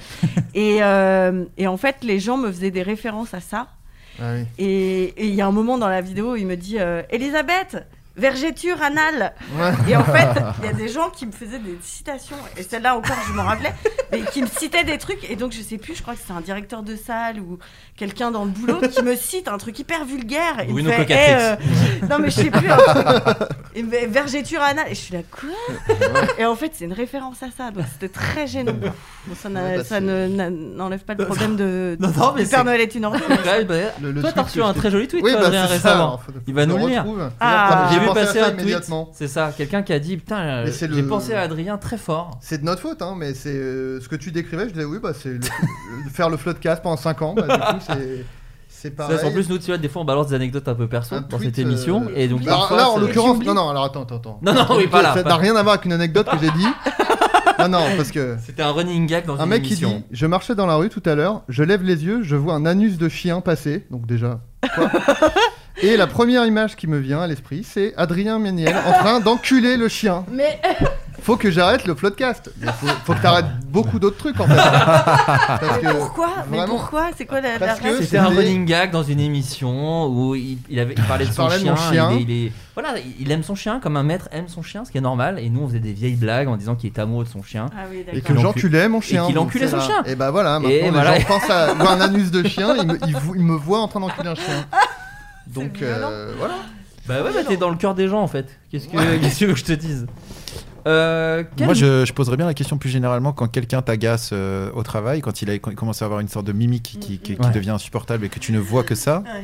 et, 0.53 0.79
euh, 0.83 1.45
et 1.57 1.67
en 1.67 1.77
fait, 1.77 1.97
les 2.03 2.19
gens 2.19 2.35
me 2.37 2.51
faisaient 2.51 2.71
des 2.71 2.83
références 2.83 3.33
à 3.33 3.39
ça. 3.39 3.67
Ah 4.21 4.33
oui. 4.35 4.45
Et 4.57 5.03
et 5.23 5.27
il 5.27 5.35
y 5.35 5.41
a 5.41 5.47
un 5.47 5.51
moment 5.53 5.77
dans 5.77 5.87
la 5.87 6.01
vidéo 6.01 6.33
où 6.33 6.35
il 6.35 6.45
me 6.45 6.57
dit 6.57 6.75
euh, 6.79 7.01
Elisabeth, 7.11 7.77
vergéture 8.15 8.81
anale. 8.81 9.33
Ouais. 9.57 9.71
Et 9.89 9.95
en 9.95 10.03
fait, 10.03 10.27
il 10.61 10.65
y 10.65 10.69
a 10.69 10.73
des 10.73 10.87
gens 10.87 11.09
qui 11.09 11.25
me 11.25 11.31
faisaient 11.31 11.59
des 11.59 11.77
citations, 11.81 12.37
et 12.57 12.63
celle-là 12.63 12.95
encore, 12.95 13.17
je 13.27 13.33
m'en 13.33 13.43
rappelais, 13.43 13.73
mais 14.11 14.21
qui 14.21 14.41
me 14.41 14.47
citaient 14.47 14.83
des 14.83 14.97
trucs, 14.97 15.29
et 15.29 15.35
donc 15.35 15.51
je 15.53 15.61
sais 15.61 15.77
plus, 15.77 15.95
je 15.95 16.01
crois 16.01 16.15
que 16.15 16.21
c'est 16.25 16.33
un 16.33 16.41
directeur 16.41 16.83
de 16.83 16.95
salle 16.95 17.39
ou 17.39 17.57
quelqu'un 17.95 18.31
dans 18.31 18.45
le 18.45 18.51
boulot 18.51 18.79
qui 18.91 19.01
me 19.03 19.15
cite 19.15 19.47
un 19.47 19.57
truc 19.57 19.77
hyper 19.79 20.05
vulgaire. 20.05 20.57
Il 20.67 20.73
Bruno 20.73 20.89
me 20.89 20.93
fait. 20.95 21.07
Eh, 21.09 21.33
euh, 21.33 21.55
non, 22.09 22.19
mais 22.19 22.29
je 22.29 22.35
sais 22.35 22.51
plus. 22.51 22.67
fait, 23.75 24.07
vergéture 24.07 24.61
anale. 24.61 24.87
Et 24.89 24.95
je 24.95 24.99
suis 24.99 25.13
là, 25.13 25.21
quoi? 25.29 25.95
Et 26.37 26.45
en 26.45 26.55
fait, 26.55 26.71
c'est 26.73 26.85
une 26.85 26.93
référence 26.93 27.41
à 27.43 27.47
ça, 27.55 27.71
donc 27.71 27.85
c'était 27.91 28.11
très 28.11 28.47
gênant. 28.47 28.73
Bon, 29.27 29.35
ça 29.35 29.49
bah, 29.49 29.99
n'enlève 29.99 31.03
pas 31.03 31.13
le 31.13 31.25
problème 31.25 31.55
de. 31.55 31.97
Non, 31.99 32.09
non, 32.09 32.33
mais 32.35 32.45
Père 32.45 32.65
Noël 32.65 32.81
est 32.81 32.95
une 32.95 33.05
ordure. 33.05 33.29
Ouais, 33.29 33.65
bah, 33.65 33.75
Le- 34.01 34.11
le 34.11 34.21
Toi, 34.21 34.31
t'as 34.31 34.43
reçu 34.43 34.61
un 34.61 34.73
très 34.73 34.89
joli 34.91 35.07
tweet, 35.07 35.23
Oui, 35.23 35.31
bah, 35.33 35.45
Adrien, 35.45 35.65
récemment. 35.65 36.19
Il 36.47 36.53
va 36.53 36.65
nous 36.65 36.77
le 36.77 36.87
lire. 36.87 37.05
Ah. 37.39 37.89
J'ai 38.01 38.07
J'ai 38.07 38.07
vu 38.07 38.07
pensé 38.07 38.19
à 38.19 38.25
passer 38.25 38.39
ça 38.39 38.45
un 38.45 38.49
tweet. 38.49 38.61
immédiatement. 38.61 39.09
C'est 39.13 39.27
ça, 39.27 39.53
quelqu'un 39.57 39.81
qui 39.83 39.93
a 39.93 39.99
dit 39.99 40.17
Putain, 40.17 40.39
euh, 40.39 40.63
Mais 40.65 40.71
c'est 40.71 40.91
j'ai 40.93 41.01
le- 41.01 41.07
pensé 41.07 41.33
à 41.33 41.41
Adrien 41.41 41.77
très 41.77 41.97
fort. 41.97 42.37
C'est 42.41 42.59
de 42.59 42.65
notre 42.65 42.81
faute, 42.81 43.01
hein, 43.01 43.15
mais 43.17 43.33
c'est 43.33 43.49
euh, 43.53 43.99
ce 44.01 44.09
que 44.09 44.15
tu 44.15 44.31
décrivais. 44.31 44.67
Je 44.69 44.73
disais, 44.73 44.85
oui, 44.85 44.97
bah, 45.01 45.11
c'est 45.13 45.29
le- 45.29 45.35
le- 45.39 46.09
faire 46.11 46.29
le 46.29 46.37
floodcast 46.37 46.81
pendant 46.83 46.97
5 46.97 47.21
ans. 47.21 47.33
Bah, 47.35 47.43
du 47.47 47.79
coup, 47.79 47.85
c'est. 47.87 48.25
C'est 48.73 48.97
Ça, 48.97 49.07
pareil. 49.07 49.19
en 49.25 49.31
plus, 49.31 49.47
nous, 49.47 49.59
tu 49.59 49.67
vois, 49.67 49.77
des 49.77 49.89
fois, 49.89 50.01
on 50.01 50.05
balance 50.05 50.27
des 50.29 50.33
anecdotes 50.35 50.67
un 50.67 50.73
peu 50.73 50.87
perso 50.87 51.13
Un 51.13 51.21
dans 51.21 51.37
tweet, 51.37 51.49
cette 51.55 51.59
émission. 51.59 52.05
euh, 52.07 52.13
Et 52.15 52.27
donc, 52.27 52.43
parfois, 52.45 52.77
là, 52.77 52.89
en 52.89 52.97
l'occurrence, 52.97 53.37
non, 53.43 53.53
non, 53.53 53.69
alors 53.69 53.83
attends, 53.83 54.03
attends, 54.03 54.15
attends. 54.15 54.39
Non, 54.41 54.53
non, 54.55 54.65
oui, 54.75 54.87
pas 54.87 55.03
là, 55.03 55.13
Ça 55.13 55.21
pas- 55.21 55.29
n'a 55.29 55.35
rien 55.35 55.55
à 55.55 55.61
voir 55.61 55.75
avec 55.75 55.85
une 55.85 55.93
anecdote 55.93 56.27
que 56.27 56.37
j'ai 56.39 56.49
dit. 56.49 56.65
non, 57.59 57.69
non, 57.69 57.83
parce 57.95 58.09
que. 58.09 58.37
C'était 58.43 58.63
un 58.63 58.71
running 58.71 59.05
gag 59.05 59.25
dans 59.27 59.39
Un 59.39 59.43
une 59.43 59.49
mec 59.49 59.61
qui 59.61 59.73
émission. 59.73 59.97
dit 59.99 60.03
Je 60.11 60.25
marchais 60.25 60.55
dans 60.55 60.65
la 60.65 60.75
rue 60.77 60.89
tout 60.89 61.03
à 61.05 61.13
l'heure, 61.13 61.43
je 61.47 61.61
lève 61.63 61.83
les 61.83 62.03
yeux, 62.05 62.23
je 62.23 62.35
vois 62.35 62.55
un 62.55 62.65
anus 62.65 62.97
de 62.97 63.07
chien 63.07 63.39
passer. 63.41 63.85
Donc, 63.91 64.07
déjà. 64.07 64.39
quoi? 64.73 64.89
Et 65.81 65.97
la 65.97 66.07
première 66.07 66.45
image 66.45 66.75
qui 66.75 66.87
me 66.87 66.97
vient 66.99 67.21
à 67.21 67.27
l'esprit, 67.27 67.63
c'est 67.63 67.93
Adrien 67.97 68.37
Méniel 68.39 68.75
en 68.85 68.93
train 68.93 69.19
d'enculer 69.19 69.77
le 69.77 69.87
chien. 69.87 70.25
Mais 70.31 70.59
faut 71.23 71.37
que 71.37 71.49
j'arrête 71.49 71.85
le 71.87 71.95
floodcast. 71.95 72.51
Mais 72.59 72.67
Faut, 72.71 72.85
faut 73.05 73.13
que 73.13 73.21
t'arrêtes 73.21 73.45
beaucoup 73.67 73.97
d'autres 73.97 74.17
trucs 74.17 74.39
en 74.39 74.45
fait. 74.45 74.55
Parce 74.55 75.77
que 75.79 75.91
Pourquoi? 75.97 76.29
Mais 76.51 76.59
pourquoi? 76.67 77.07
C'est 77.17 77.25
quoi 77.25 77.41
la, 77.41 77.53
la 77.53 77.59
Parce 77.59 77.79
que 77.79 77.85
règle 77.85 78.03
C'était 78.03 78.17
un 78.17 78.27
running 78.27 78.65
gag 78.65 78.91
dans 78.91 79.01
une 79.01 79.19
émission 79.19 80.05
où 80.07 80.35
il, 80.35 80.59
il 80.69 80.79
avait, 80.79 80.93
il 80.95 81.03
parlait 81.03 81.25
de 81.25 81.31
son 81.31 81.47
de 81.47 81.51
chien. 81.51 82.11
Il, 82.11 82.17
est, 82.17 82.21
il 82.21 82.45
est- 82.47 82.51
voilà, 82.75 82.89
il 83.19 83.31
aime 83.31 83.43
son 83.43 83.55
chien 83.55 83.79
comme 83.81 83.97
un 83.97 84.03
maître 84.03 84.29
aime 84.31 84.47
son 84.47 84.61
chien, 84.61 84.85
ce 84.85 84.91
qui 84.91 84.97
est 84.99 85.01
normal. 85.01 85.39
Et 85.39 85.49
nous, 85.49 85.61
on 85.63 85.67
faisait 85.67 85.79
des 85.79 85.93
vieilles 85.93 86.15
blagues 86.15 86.47
en 86.47 86.57
disant 86.57 86.75
qu'il 86.75 86.89
est 86.91 86.99
amoureux 86.99 87.25
de 87.25 87.29
son 87.29 87.41
chien. 87.43 87.65
Ah 87.75 87.85
oui, 87.91 88.05
Et 88.11 88.19
d'accord. 88.21 88.35
que 88.35 88.41
j'enculais 88.41 88.87
mon 88.87 89.01
chien. 89.01 89.23
Et 89.23 89.27
qu'il 89.27 89.39
enculait 89.39 89.67
son 89.67 89.77
là. 89.77 89.83
chien. 89.83 90.03
Et 90.05 90.15
bah 90.15 90.29
voilà, 90.31 90.59
maintenant 90.59 90.69
Et 90.69 90.83
les 90.83 90.89
voilà. 90.91 91.19
gens 91.19 91.25
pensent 91.27 91.49
à 91.49 91.73
voir 91.73 91.93
un 91.93 92.01
anus 92.01 92.29
de 92.31 92.47
chien, 92.47 92.75
ils 92.79 92.87
me, 92.87 92.97
ils 93.35 93.43
me 93.43 93.55
voient 93.55 93.79
en 93.81 93.87
train 93.87 93.99
d'enculer 93.99 94.29
un 94.29 94.35
chien. 94.35 94.65
Donc 95.53 95.81
euh, 95.81 96.33
voilà. 96.37 96.55
Bah 97.07 97.23
ouais, 97.23 97.33
bah 97.33 97.43
t'es 97.47 97.57
dans 97.57 97.69
le 97.69 97.77
cœur 97.77 97.95
des 97.95 98.07
gens 98.07 98.21
en 98.21 98.27
fait. 98.27 98.59
Qu'est-ce 98.71 98.87
que, 98.87 98.91
qu'est-ce 99.19 99.33
que 99.33 99.37
tu 99.39 99.45
veux 99.47 99.53
que 99.53 99.59
je 99.59 99.65
te 99.65 99.71
dise 99.73 100.05
Euh, 100.87 101.43
quel- 101.55 101.65
Moi, 101.65 101.73
je, 101.73 102.05
je 102.05 102.13
poserais 102.13 102.37
bien 102.37 102.45
la 102.45 102.53
question 102.53 102.77
plus 102.77 102.89
généralement 102.89 103.33
quand 103.33 103.47
quelqu'un 103.47 103.81
t'agace 103.81 104.31
euh, 104.33 104.71
au 104.73 104.81
travail, 104.83 105.21
quand 105.21 105.41
il, 105.41 105.49
a, 105.49 105.53
quand 105.59 105.69
il 105.71 105.75
commence 105.77 106.01
à 106.01 106.05
avoir 106.05 106.19
une 106.21 106.27
sorte 106.27 106.45
de 106.47 106.53
mimique 106.53 106.83
qui, 106.99 107.17
qui- 107.19 107.19
qui 107.19 107.33
Ouais. 107.39 107.51
devient 107.51 107.71
insupportable 107.71 108.25
et 108.25 108.29
que 108.29 108.39
tu 108.39 108.51
ne 108.51 108.59
vois 108.59 108.83
que 108.83 108.95
ça. 108.95 109.19
Ouais. 109.19 109.43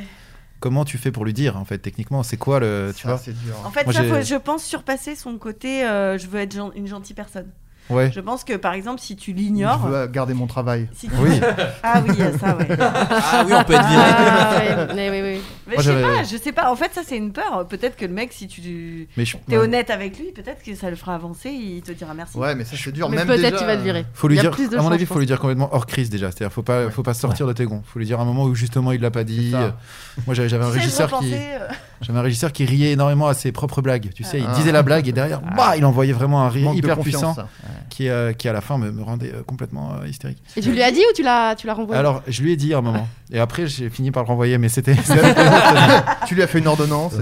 Comment 0.60 0.86
tu 0.86 0.98
fais 0.98 1.12
pour 1.12 1.24
lui 1.26 1.34
dire 1.34 1.56
en 1.58 1.66
fait 1.66 1.78
techniquement 1.78 2.24
C'est 2.24 2.38
quoi 2.38 2.60
le 2.60 2.92
tu 2.96 3.04
Ça, 3.04 3.10
vois 3.10 3.18
c'est 3.20 3.34
dur. 3.44 3.54
En 3.64 3.70
fait, 3.70 3.84
Moi, 3.84 3.94
ça, 3.94 4.02
j'ai- 4.04 4.10
faut, 4.10 4.22
je 4.22 4.36
pense, 4.36 4.64
surpasser 4.64 5.16
son 5.16 5.38
côté 5.38 5.86
euh, 5.86 6.18
je 6.18 6.26
veux 6.28 6.40
être 6.40 6.54
gen- 6.56 6.72
une 6.76 6.88
gentille 6.88 7.16
personne. 7.16 7.48
Ouais. 7.90 8.12
Je 8.14 8.20
pense 8.20 8.44
que 8.44 8.54
par 8.58 8.74
exemple, 8.74 9.00
si 9.02 9.16
tu 9.16 9.32
Je 9.32 9.36
l'ignores. 9.38 9.88
veux 9.88 10.08
garder 10.08 10.34
mon 10.34 10.48
travail. 10.48 10.88
Si 10.94 11.08
tu- 11.08 11.14
Oui. 11.20 11.40
Ah 11.84 12.02
oui, 12.06 12.16
ça, 12.40 12.56
ouais. 12.58 12.68
Ah 12.80 13.44
oui, 13.46 13.54
on 13.56 13.64
peut 13.64 13.74
être 13.74 13.88
viré. 13.88 14.04
Ah, 14.18 14.56
ouais, 14.60 14.94
mais 14.96 15.10
oui, 15.10 15.22
oui. 15.24 15.42
Mais 15.68 15.74
Moi, 15.76 15.84
je 15.84 15.92
sais 15.92 16.02
pas, 16.02 16.24
je 16.24 16.38
sais 16.38 16.52
pas. 16.52 16.72
En 16.72 16.76
fait, 16.76 16.94
ça, 16.94 17.02
c'est 17.06 17.18
une 17.18 17.32
peur. 17.32 17.66
Peut-être 17.70 17.96
que 17.96 18.06
le 18.06 18.14
mec, 18.14 18.34
si 18.34 18.48
tu 18.48 19.08
Mais 19.16 19.26
je- 19.26 19.38
es 19.38 19.52
ouais. 19.52 19.58
honnête 19.58 19.90
avec 19.90 20.18
lui, 20.20 20.32
peut-être 20.34 20.64
que 20.64 20.76
ça 20.76 20.90
le 20.90 20.96
fera 20.96 21.16
avancer. 21.16 21.50
Il 21.50 21.82
te 21.82 21.92
dira 21.92 22.14
merci. 22.14 22.38
Ouais, 22.38 22.56
mais 22.56 22.66
ça 22.66 22.76
c'est 22.82 22.92
dur. 22.92 23.10
Mais 23.10 23.18
Même 23.18 23.28
peut-être 23.28 23.42
déjà, 23.52 23.58
tu 23.58 23.66
vas 23.66 23.78
te 23.78 23.82
virer. 23.84 24.06
Faut 24.14 24.28
lui 24.28 24.36
Il 24.36 24.38
y 24.38 24.40
a 24.40 24.44
dire, 24.44 24.52
plus 24.52 24.70
de 24.70 24.78
à 24.78 24.82
mon 24.82 24.92
avis, 24.92 25.06
je 25.06 25.10
faut 25.14 25.20
lui 25.20 25.26
dire 25.26 25.40
complètement 25.40 25.70
hors 25.74 25.86
crise 25.86 26.10
déjà. 26.10 26.32
C'est-à-dire, 26.32 26.52
faut 26.54 26.64
pas, 26.64 26.90
faut 26.90 27.04
pas 27.04 27.14
sortir 27.14 27.48
de 27.48 27.54
tes 27.54 27.66
gonds. 27.66 27.84
Faut 27.86 28.00
lui 28.00 28.06
dire 28.06 28.20
un 28.20 28.26
moment 28.26 28.44
où 28.44 28.56
justement 28.56 28.92
il 28.92 29.02
l'a 29.02 29.12
pas 29.12 29.24
dit. 29.24 29.52
ça. 29.52 29.78
Moi, 30.26 30.36
j'avais 30.36 30.56
un 30.56 30.68
je 30.72 30.78
régisseur 30.78 31.20
qui, 31.20 31.34
euh, 31.34 31.68
j'avais 32.02 32.20
un 32.20 32.22
régisseur 32.24 32.52
qui 32.52 32.66
riait 32.66 32.92
énormément 32.92 33.28
à 33.28 33.34
ses 33.34 33.52
propres 33.52 33.82
blagues. 33.82 34.10
Tu 34.14 34.24
sais, 34.24 34.40
il 34.40 34.46
Ah. 34.50 34.54
disait 34.56 34.72
la 34.72 34.84
blague 34.84 35.08
et 35.08 35.12
derrière, 35.12 35.42
bah, 35.42 35.78
il 35.78 35.86
envoyait 35.86 36.14
vraiment 36.14 36.42
un 36.44 36.50
rire 36.50 36.72
hyper 36.74 37.00
puissant, 37.00 37.34
ça. 37.34 37.48
Qui, 37.90 38.10
euh, 38.10 38.34
qui 38.34 38.48
à 38.50 38.54
la 38.54 38.62
fin 38.62 38.78
me, 38.78 38.92
me 38.92 39.04
rendait 39.04 39.34
euh, 39.34 39.44
complètement 39.44 39.94
euh, 40.02 40.08
hystérique. 40.08 40.38
Et 40.56 40.62
tu 40.62 40.72
lui 40.72 40.82
as 40.84 40.92
dit 40.92 41.00
ou 41.00 41.14
tu 41.16 41.24
l'as, 41.24 41.56
tu 41.56 41.68
l'as 41.68 41.74
renvoyé? 41.74 42.00
Alors, 42.00 42.22
je 42.28 42.42
lui 42.42 42.52
ai 42.54 42.56
dit 42.56 42.74
à 42.74 42.78
un 42.78 42.82
moment, 42.82 43.08
et 43.32 43.40
après 43.40 43.68
j'ai 43.68 43.90
fini 43.90 44.12
par 44.12 44.24
le 44.24 44.28
renvoyer, 44.28 44.58
mais 44.58 44.70
c'était. 44.70 44.96
tu 46.28 46.36
lui 46.36 46.42
as 46.44 46.48
fait 46.48 46.60
une 46.60 46.68
ordonnance. 46.68 47.14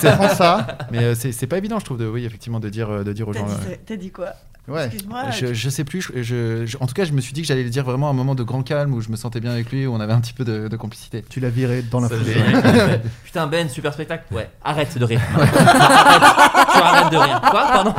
C'est 0.00 0.12
prends 0.16 0.28
ça. 0.34 0.78
Mais 0.90 0.98
euh, 1.04 1.14
c'est 1.14 1.32
c'est 1.32 1.46
pas 1.46 1.58
évident, 1.58 1.78
je 1.78 1.84
trouve, 1.84 1.98
de, 1.98 2.06
oui, 2.06 2.24
effectivement, 2.24 2.60
de 2.60 2.68
dire, 2.68 3.04
de 3.04 3.12
dire 3.12 3.28
aux 3.28 3.32
T'as 3.34 3.40
gens. 3.40 3.46
dit, 3.46 3.52
euh, 3.70 3.74
t'as 3.86 3.96
dit 3.96 4.10
quoi? 4.10 4.28
Ouais. 4.68 4.84
Excuse-moi. 4.86 5.30
Je, 5.30 5.52
je 5.52 5.70
sais 5.70 5.82
plus, 5.84 6.00
je- 6.02 6.22
je- 6.22 6.66
je- 6.66 6.76
en 6.78 6.86
tout 6.86 6.94
cas, 6.94 7.04
je 7.04 7.12
me 7.12 7.20
suis 7.20 7.32
dit 7.32 7.40
que 7.42 7.48
j'allais 7.48 7.64
le 7.64 7.70
dire 7.70 7.82
vraiment 7.82 8.06
à 8.06 8.10
un 8.10 8.14
moment 8.14 8.34
de 8.36 8.42
grand 8.44 8.62
calme 8.62 8.92
où 8.94 9.00
je 9.00 9.08
me 9.08 9.16
sentais 9.16 9.40
bien 9.40 9.50
avec 9.50 9.72
lui, 9.72 9.86
où 9.86 9.92
on 9.94 9.98
avait 10.00 10.12
un 10.12 10.20
petit 10.20 10.34
peu 10.34 10.44
de, 10.44 10.68
de 10.68 10.76
complicité. 10.76 11.24
Tu 11.28 11.40
l'as 11.40 11.48
viré 11.48 11.82
dans 11.82 11.98
la 11.98 12.08
foulée. 12.08 12.36
Putain, 13.24 13.46
Ben, 13.48 13.68
super 13.68 13.92
spectacle. 13.94 14.24
Ouais, 14.32 14.48
arrête 14.62 14.96
de 14.96 15.04
rire. 15.04 15.20
arrête. 15.34 15.50
Tu 16.72 16.78
arrêtes 16.78 17.12
de 17.12 17.16
rire. 17.16 17.40
Quoi 17.50 17.66
Pardon? 17.66 17.94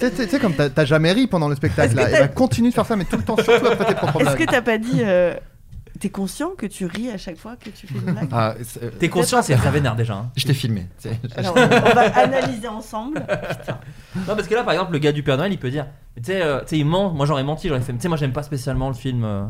Tu 0.00 0.28
sais- 0.28 0.38
comme 0.38 0.54
t'as 0.54 0.70
t'as 0.70 0.84
jamais 0.84 1.12
ri 1.12 1.26
pendant 1.26 1.48
le 1.48 1.54
spectacle, 1.54 1.94
là, 1.94 2.08
et 2.08 2.12
t'as- 2.12 2.20
bah, 2.22 2.28
continue 2.28 2.70
de 2.70 2.74
faire 2.74 2.86
ça, 2.86 2.96
mais 2.96 3.04
tout 3.04 3.16
le 3.16 3.22
temps, 3.22 3.36
surtout 3.36 3.66
après 3.66 3.84
tes 3.86 3.94
propres 3.94 4.22
Est-ce 4.22 4.36
que 4.36 4.44
t'as 4.44 4.62
pas 4.62 4.78
dit. 4.78 5.00
euh, 5.02 5.34
T'es 5.98 6.08
conscient 6.08 6.50
que 6.56 6.64
tu 6.64 6.86
ris 6.86 7.10
à 7.10 7.18
chaque 7.18 7.36
fois 7.36 7.56
que 7.62 7.68
tu 7.68 7.86
fais 7.86 7.94
une 7.94 8.12
blague 8.12 8.28
Ah, 8.32 8.54
c'est- 8.64 8.82
euh, 8.82 8.90
T'es 8.98 9.10
conscient, 9.10 9.42
c'est 9.42 9.54
très 9.56 9.70
vénère 9.70 9.94
déjà. 9.96 10.14
hein. 10.14 10.30
je 10.34 10.46
t'ai 10.46 10.54
filmé. 10.54 10.86
c'est- 10.96 11.10
Alors, 11.36 11.52
on 11.54 11.94
va 11.94 12.18
analyser 12.18 12.68
ensemble. 12.68 13.22
Non, 14.16 14.34
parce 14.34 14.48
que 14.48 14.54
là, 14.54 14.62
par 14.64 14.72
exemple, 14.72 14.92
le 14.92 14.98
gars 14.98 15.12
du 15.12 15.22
Père 15.22 15.36
Noël, 15.36 15.52
il 15.52 15.58
peut 15.58 15.70
dire 15.70 15.86
mais 16.16 16.22
Tu 16.22 16.32
sais, 16.32 16.40
euh, 16.42 16.60
tu 16.60 16.68
sais, 16.68 16.78
il 16.78 16.86
ment. 16.86 17.10
Moi, 17.12 17.26
j'aurais 17.26 17.44
menti. 17.44 17.68
J'aurais 17.68 17.80
fait 17.82 17.92
Tu 17.92 18.00
sais, 18.00 18.08
moi, 18.08 18.16
j'aime 18.16 18.32
pas 18.32 18.42
spécialement 18.42 18.88
le 18.88 18.94
film. 18.94 19.24
euh, 19.24 19.42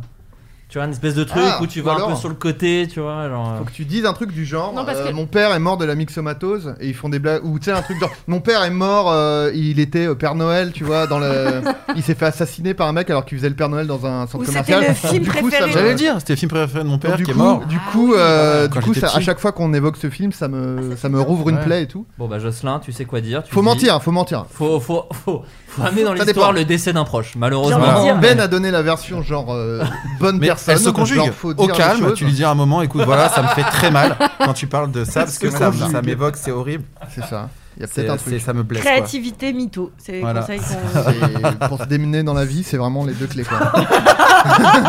Tu 0.70 0.78
vois, 0.78 0.84
une 0.86 0.92
espèce 0.92 1.14
de 1.16 1.24
truc 1.24 1.42
Ah, 1.44 1.58
où 1.60 1.66
tu 1.66 1.80
ou 1.80 1.84
vas 1.84 1.94
un 1.94 2.08
peu 2.10 2.14
sur 2.14 2.28
le 2.28 2.36
côté, 2.36 2.86
tu 2.88 3.00
vois. 3.00 3.28
Genre, 3.28 3.48
euh, 3.54 3.58
Faut 3.58 3.64
que 3.64 3.72
tu 3.72 3.84
dises 3.84 4.06
un 4.06 4.12
truc 4.12 4.30
du 4.32 4.44
genre. 4.46 4.72
Non, 4.72 4.84
parce 4.84 4.98
euh, 4.98 5.08
que- 5.08 5.12
Mon 5.12 5.26
père 5.26 5.52
est 5.52 5.58
mort 5.58 5.76
de 5.76 5.84
la 5.84 5.96
myxomatose 5.96 6.74
et 6.80 6.86
ils 6.86 6.94
font 6.94 7.08
des 7.08 7.18
blagues. 7.18 7.44
Ou 7.44 7.58
tu 7.58 7.64
sais, 7.64 7.72
un 7.72 7.82
truc 7.82 7.98
genre. 7.98 8.10
Mon 8.28 8.40
père 8.40 8.62
est 8.62 8.70
mort, 8.70 9.10
euh, 9.10 9.50
il 9.52 9.80
était 9.80 10.06
euh, 10.06 10.14
Père 10.14 10.36
Noël, 10.36 10.70
tu 10.72 10.84
vois. 10.84 11.08
Dans 11.08 11.18
le... 11.18 11.62
Il 11.96 12.04
s'est 12.04 12.14
fait 12.14 12.26
assassiner 12.26 12.72
par 12.72 12.86
un 12.86 12.92
mec 12.92 13.10
alors 13.10 13.24
qu'il 13.24 13.36
faisait 13.36 13.48
le 13.48 13.56
Père 13.56 13.68
Noël 13.68 13.88
dans 13.88 14.06
un 14.06 14.28
centre 14.28 14.44
Ou 14.44 14.44
c'était 14.44 14.74
commercial. 14.74 14.88
le 14.88 14.94
film 14.94 15.22
Du 15.24 15.30
coup, 15.30 15.50
ça 15.50 15.56
préféré. 15.58 15.66
me- 15.66 15.72
J'allais 15.72 15.90
le 15.90 15.94
dire, 15.96 16.14
c'était 16.20 16.34
le 16.34 16.38
film 16.38 16.50
préféré 16.50 16.84
de 16.84 16.88
mon 16.88 16.98
père 16.98 17.10
Donc, 17.10 17.18
du 17.18 17.24
qui 17.24 17.32
coup, 17.32 17.38
est 17.40 17.42
mort. 17.42 17.66
Du 17.66 17.76
Ah 17.84 17.90
coup, 17.90 18.06
oui. 18.12 18.16
euh, 18.16 18.68
Quand 18.68 18.78
du 18.78 18.84
coup 18.86 18.94
j'étais 18.94 19.06
ça- 19.08 19.12
à 19.12 19.16
petit. 19.16 19.24
chaque 19.24 19.40
fois 19.40 19.50
qu'on 19.50 19.74
évoque 19.74 19.96
ce 19.96 20.08
film, 20.08 20.30
ça 20.30 20.46
me, 20.46 20.94
ça 20.96 21.08
me 21.08 21.20
rouvre 21.20 21.48
une 21.48 21.56
Ouais. 21.56 21.64
plaie 21.64 21.82
et 21.82 21.86
tout. 21.88 22.06
Bon, 22.16 22.28
bah, 22.28 22.38
Jocelyn, 22.38 22.78
tu 22.78 22.92
sais 22.92 23.04
quoi 23.06 23.20
dire. 23.20 23.42
tu 23.42 23.52
Faut 23.52 23.60
dis- 23.60 23.66
mentir, 23.66 24.00
faut 24.02 24.12
mentir. 24.12 24.46
Faut, 24.52 24.78
faut, 24.78 25.02
faut, 25.24 25.42
faut 25.66 25.82
amener 25.82 26.04
dans 26.04 26.16
Ça 26.16 26.24
l'histoire 26.24 26.48
dépend. 26.52 26.58
le 26.60 26.64
décès 26.64 26.92
d'un 26.92 27.04
proche, 27.04 27.34
malheureusement. 27.36 27.80
J'ai 27.84 27.90
envie 27.90 27.98
de 27.98 28.04
dire- 28.04 28.20
Ben 28.20 28.38
a 28.40 28.46
donné 28.46 28.70
la 28.70 28.82
version 28.82 29.20
genre 29.22 29.52
euh, 29.52 29.82
bonne 30.20 30.38
Mais 30.38 30.46
personne. 30.64 30.74
elle 30.74 30.80
se 30.80 30.90
conjugue 30.90 31.32
au 31.56 31.66
calme. 31.68 32.12
Tu 32.14 32.24
lui 32.24 32.32
dis 32.32 32.44
à 32.44 32.50
un 32.50 32.54
moment, 32.54 32.82
écoute, 32.82 33.02
voilà, 33.04 33.28
ça 33.28 33.42
me 33.42 33.48
fait 33.48 33.62
très 33.64 33.90
mal 33.90 34.16
quand 34.44 34.52
tu 34.52 34.66
parles 34.66 34.90
de 34.90 35.04
ça 35.04 35.20
parce 35.20 35.38
que 35.38 35.50
ça, 35.50 35.70
ça 35.72 36.02
m'évoque, 36.02 36.36
c'est 36.36 36.50
horrible. 36.52 36.84
C'est 37.14 37.24
ça. 37.24 37.48
Il 37.76 37.82
y 37.82 37.84
a 37.84 37.88
peut-être 37.88 38.10
un 38.10 38.16
truc. 38.16 38.40
ça 38.40 38.52
me 38.52 38.62
blesse. 38.62 38.82
quoi. 38.82 38.90
Créativité, 38.90 39.52
mytho. 39.52 39.92
C'est 39.96 40.12
les 40.12 40.20
Voilà. 40.20 40.40
conseils 40.40 40.60
qu'on. 40.60 41.68
Pour 41.68 41.78
se 41.78 41.84
démener 41.86 42.22
dans 42.22 42.34
la 42.34 42.44
vie, 42.44 42.62
c'est 42.62 42.76
vraiment 42.76 43.04
les 43.06 43.14
deux 43.14 43.26
clés 43.26 43.44
quoi. 43.44 43.58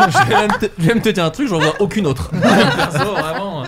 je 0.08 0.28
vais 0.28 0.36
même 0.48 0.58
te, 0.58 0.66
je 0.78 0.82
vais 0.86 0.94
même 0.94 1.02
te 1.02 1.08
dire 1.08 1.24
un 1.24 1.30
truc, 1.30 1.48
j'en 1.48 1.58
vois 1.58 1.74
aucune 1.80 2.06
autre. 2.06 2.30
Perso, 2.30 3.12
vraiment. 3.14 3.62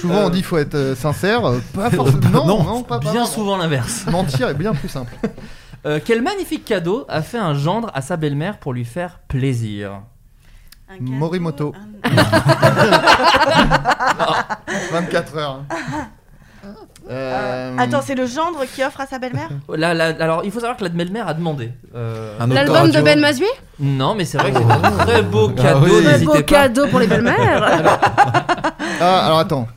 Souvent 0.00 0.26
on 0.26 0.28
dit 0.30 0.42
faut 0.42 0.56
être 0.58 0.74
euh, 0.76 0.94
sincère, 0.94 1.44
euh, 1.46 1.58
pas 1.74 1.90
forcément. 1.90 2.30
Non, 2.30 2.46
non. 2.46 2.62
non, 2.62 2.82
pas 2.82 2.98
Bien 3.00 3.24
souvent 3.26 3.56
l'inverse. 3.56 4.04
Mentir 4.10 4.48
est 4.48 4.54
bien 4.54 4.72
plus 4.72 4.88
simple. 4.88 5.12
Euh, 5.86 6.00
quel 6.04 6.22
magnifique 6.22 6.64
cadeau 6.64 7.04
a 7.08 7.22
fait 7.22 7.38
un 7.38 7.54
gendre 7.54 7.90
à 7.94 8.00
sa 8.02 8.16
belle-mère 8.16 8.58
pour 8.58 8.72
lui 8.72 8.84
faire 8.84 9.20
plaisir? 9.28 10.00
Cadeau, 10.88 11.12
Morimoto. 11.12 11.74
un- 12.04 12.10
24 14.92 15.36
heures. 15.36 15.60
Euh, 17.10 17.76
Attends, 17.78 18.02
c'est 18.02 18.14
le 18.14 18.26
gendre 18.26 18.64
qui 18.74 18.82
offre 18.84 19.00
à 19.00 19.06
sa 19.06 19.18
belle-mère 19.18 19.48
Là, 19.74 19.94
là, 19.94 20.12
alors, 20.20 20.42
il 20.44 20.50
faut 20.50 20.60
savoir 20.60 20.76
que 20.76 20.82
la 20.84 20.90
belle-mère 20.90 21.26
a 21.26 21.32
demandé. 21.32 21.72
euh, 21.94 22.36
Un 22.38 22.46
L'album 22.48 22.90
de. 22.90 23.00
Ben 23.00 23.18
Mazué 23.18 23.46
Non, 23.80 24.14
mais 24.14 24.26
c'est 24.26 24.36
vrai 24.36 24.52
que 24.52 24.58
c'est 24.58 24.64
un 24.86 24.90
très 25.06 25.22
beau 25.22 25.50
Ah 25.58 25.62
cadeau. 25.62 25.80
oui. 25.86 25.90
Très 26.02 26.12
n'hésitez 26.12 26.26
beau 26.26 26.32
pas. 26.34 26.42
cadeau 26.42 26.86
pour 26.88 26.98
les 27.00 27.06
belles-mères. 27.06 27.98
Ah, 29.00 29.26
alors 29.26 29.38
attends. 29.38 29.68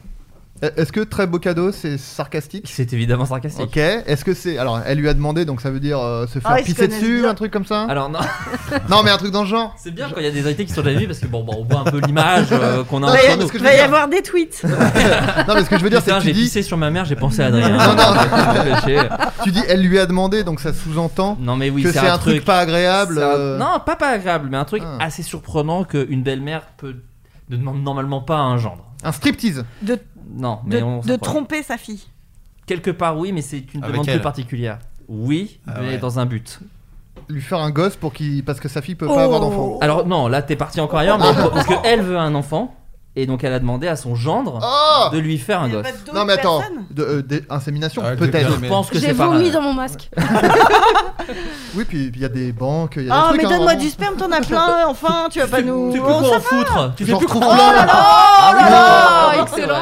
Est-ce 0.62 0.92
que 0.92 1.00
très 1.02 1.26
beau 1.26 1.40
cadeau 1.40 1.72
c'est 1.72 1.98
sarcastique? 1.98 2.70
C'est 2.72 2.94
évidemment 2.94 3.26
sarcastique. 3.26 3.62
Ok. 3.64 3.78
Est-ce 3.78 4.24
que 4.24 4.34
c'est. 4.36 4.58
Alors 4.60 4.80
elle 4.86 5.00
lui 5.00 5.10
a 5.10 5.14
demandé 5.16 5.44
donc 5.44 5.60
ça 5.62 5.72
veut 5.72 5.80
dire 5.80 5.98
euh, 6.00 6.28
se 6.28 6.40
faire 6.40 6.52
Ah, 6.54 6.60
ils 6.60 6.62
se 6.62 6.66
pisser 6.68 6.84
connaissent 6.88 7.02
dessus, 7.02 7.22
bien. 7.22 7.30
un 7.30 7.34
truc 7.34 7.52
comme 7.52 7.66
ça? 7.66 7.86
Alors, 7.90 8.10
non, 8.10 8.20
Non 8.90 9.02
mais 9.04 9.10
un 9.12 9.18
truc 9.18 9.32
dans 9.32 9.42
le 9.42 9.48
genre. 9.48 9.74
c'est 9.78 9.90
bien 9.92 10.10
quand 10.10 10.20
il 10.20 10.26
y 10.26 10.28
a 10.28 10.32
des 10.32 10.46
invités 10.46 10.66
qui 10.66 10.74
sont 10.74 10.84
jamais 10.84 11.08
parce 11.08 11.20
que 11.20 11.26
bon, 11.28 11.44
bon, 11.44 11.54
on 11.60 11.64
voit 11.64 11.80
un 11.82 11.92
peu 11.92 12.00
l'image 12.00 12.48
euh, 12.52 12.84
qu'on 12.84 13.02
a 13.04 13.08
Non, 13.08 13.14
Il 13.14 13.18
va 13.18 13.24
y- 13.24 13.34
entre 13.34 13.44
nous. 13.44 13.50
que 13.50 13.58
je 13.58 13.64
va 13.64 13.72
y 13.74 13.76
dire- 13.76 13.86
avoir 13.86 14.08
des 14.08 14.22
tweets. 14.22 14.64
Non 15.48 15.56
mais 15.56 15.64
ce 15.64 15.70
que 15.70 15.78
je 15.78 15.84
veux 15.84 15.90
dire 15.90 16.00
c'est 16.00 16.12
Putain, 16.12 16.18
que 16.18 16.22
tu 16.22 16.28
j'ai 16.28 16.34
dis, 16.34 16.42
pissé 16.44 16.62
sur 16.62 16.78
ma 16.78 16.90
mère, 16.92 17.06
j'ai 17.06 17.16
pensé 17.16 17.42
à 17.42 17.48
Adrien. 17.48 17.70
Non, 17.70 17.96
non. 17.96 18.72
Empêché. 18.76 19.02
tu 19.44 19.52
dis 19.52 19.62
elle 19.68 19.82
lui 19.82 19.98
a 20.00 20.06
demandé 20.06 20.44
donc 20.44 20.60
ça 20.60 20.74
sous-entend 20.74 21.38
Non, 21.40 21.56
mais 21.56 21.70
oui, 21.72 21.84
que 21.84 21.92
c'est 21.92 22.00
un 22.08 22.18
truc, 22.18 22.46
pas 22.46 22.60
agréable. 22.60 23.16
c'est 23.18 23.24
un- 23.24 23.28
euh, 23.28 23.58
Non, 23.58 23.80
pas 23.86 23.96
pas 23.96 24.10
agréable, 24.10 24.48
mais 24.52 24.58
un 24.58 24.66
truc 24.66 24.84
Ah. 24.86 24.98
assez 25.06 25.24
surprenant 25.24 25.84
qu'une 25.84 26.22
belle-mère 26.24 26.64
peut 26.78 26.96
ne 27.50 27.58
demande 27.58 27.82
normalement 27.84 28.22
pas 28.22 28.38
à 28.38 28.42
un 28.42 28.58
gendre. 28.58 28.86
Un 29.04 29.12
striptease. 29.12 29.66
De, 29.82 29.98
Non, 30.34 30.60
de, 30.66 30.78
mais 30.78 30.84
on 30.84 31.00
de 31.02 31.12
fout. 31.14 31.22
tromper 31.22 31.64
sa 31.64 31.78
fille. 31.78 32.04
Quelque 32.66 32.92
part, 32.92 33.18
oui, 33.18 33.32
mais 33.32 33.42
c'est 33.42 33.74
une 33.74 33.84
Avec 33.84 33.94
demande 33.94 34.08
elle. 34.08 34.16
plus 34.16 34.24
particulière. 34.24 34.80
Oui, 35.08 35.60
Ah 35.68 35.76
mais 35.82 35.88
ouais. 35.90 35.98
dans 35.98 36.20
un 36.20 36.26
but. 36.26 36.60
Lui 37.28 37.42
faire 37.42 37.60
un 37.60 37.72
gosse 37.72 37.96
pour 37.96 38.14
qu'il 38.14 38.44
parce 38.46 38.60
que 38.60 38.70
sa 38.70 38.82
fille 38.82 38.96
peut 38.96 39.08
Oh. 39.10 39.16
pas 39.16 39.24
avoir 39.24 39.40
d'enfant. 39.42 39.78
Alors 39.82 40.06
non, 40.08 40.28
là 40.28 40.42
t'es 40.42 40.56
parti 40.56 40.80
encore 40.80 41.00
ailleurs, 41.00 41.18
mais 41.20 41.26
parce 41.54 41.66
qu'elle 41.68 42.02
veut 42.02 42.18
un 42.18 42.34
enfant 42.36 42.76
et 43.16 43.26
donc 43.26 43.44
elle 43.44 43.54
a 43.54 43.60
demandé 43.60 43.88
à 43.88 43.96
son 43.96 44.16
gendre 44.16 44.60
Oh 44.64 45.10
de 45.14 45.20
lui 45.20 45.38
faire 45.38 45.62
un 45.62 45.68
Il 45.68 45.74
y 45.74 45.78
a 45.78 45.82
gosse. 45.82 45.92
d'autres 46.06 46.18
Non 46.18 46.26
mais 46.26 46.34
attends, 46.34 46.60
personnes 46.60 46.86
de, 46.92 47.04
euh, 47.04 47.22
des- 47.22 47.44
insémination 47.50 48.02
Ah, 48.06 48.16
peut-être. 48.16 48.58
mais- 48.60 48.68
Je 48.68 48.72
pense 48.72 48.90
que 48.90 49.00
J'ai 49.00 49.08
c'est 49.08 49.14
pas. 49.14 49.26
vomi 49.28 49.52
dans 49.52 49.62
mon 49.62 49.74
masque. 49.74 50.10
Oui 51.76 51.86
puis 51.86 52.12
puis 52.12 52.20
il 52.20 52.24
y 52.24 52.26
a 52.26 52.30
des 52.30 52.52
banques, 52.52 52.94
il 52.98 53.08
y 53.08 53.10
a 53.10 53.14
Ah, 53.16 53.22
des 53.22 53.28
trucs. 53.28 53.42
mais 53.42 53.46
hein, 53.46 53.50
donne-moi 53.50 53.66
vraiment. 53.68 53.82
du 53.82 53.90
sperme, 53.90 54.16
t'en 54.16 54.32
as 54.32 54.42
plein, 54.42 54.86
enfin, 54.88 55.28
tu 55.32 55.40
vas 55.40 55.48
pas 55.48 55.62
nous. 55.62 55.92
Tu 55.92 55.98
sais 56.00 56.04
Oh, 56.04 56.08
plus 56.08 56.20
quoi 56.22 56.30
ça 56.30 56.36
en 56.36 56.40
foutre. 56.42 56.94
Tu 56.98 57.06
sais 57.06 57.12
J'en 57.12 57.18
plus 57.20 57.28
retrouve 57.28 57.44
quoi- 57.44 57.56
plein. 57.56 57.64
Oh 57.70 57.72
là 57.74 57.86
là 57.86 57.94
Ah 57.94 58.52
oui, 58.56 58.62
Ah, 58.66 59.34
non, 59.38 59.44
excellent. 59.44 59.68
c'est 59.68 59.72
vrai. 59.72 59.82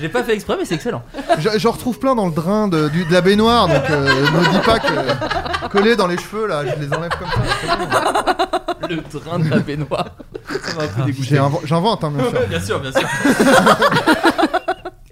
J'ai 0.00 0.08
pas 0.08 0.22
fait 0.24 0.34
exprès, 0.34 0.56
mais 0.58 0.64
c'est 0.66 0.74
excellent. 0.74 1.02
Je- 1.38 1.58
J'en 1.58 1.70
retrouve 1.72 1.98
plein 1.98 2.14
dans 2.14 2.26
le 2.26 2.32
drain 2.32 2.68
de, 2.68 2.88
du- 2.88 3.04
de 3.04 3.12
la 3.12 3.20
baignoire, 3.20 3.68
donc 3.68 3.88
euh, 3.90 4.04
ne 4.08 4.50
dis 4.50 4.58
pas 4.66 4.78
que 4.78 5.68
collé 5.68 5.96
dans 5.96 6.06
les 6.06 6.18
cheveux 6.18 6.46
là, 6.46 6.62
je 6.66 6.80
les 6.84 6.92
enlève 6.94 7.10
comme 7.10 7.28
ça. 7.28 7.42
c'est 7.60 7.68
bon. 7.68 8.49
Le 8.90 9.02
train 9.02 9.38
de 9.38 9.48
la 9.48 9.58
baignoire. 9.60 10.16
Ça 10.48 10.74
m'a 10.76 10.82
un 10.84 10.86
peu 10.88 11.02
dégoûté. 11.02 11.22
J'ai 11.28 11.36
invo- 11.38 11.60
J'invente, 11.64 12.02
hein, 12.04 12.10
bien 12.14 12.28
sûr. 12.30 12.40
bien 12.48 12.60
sûr, 12.60 12.80
bien 12.80 12.92
sûr. 12.92 13.08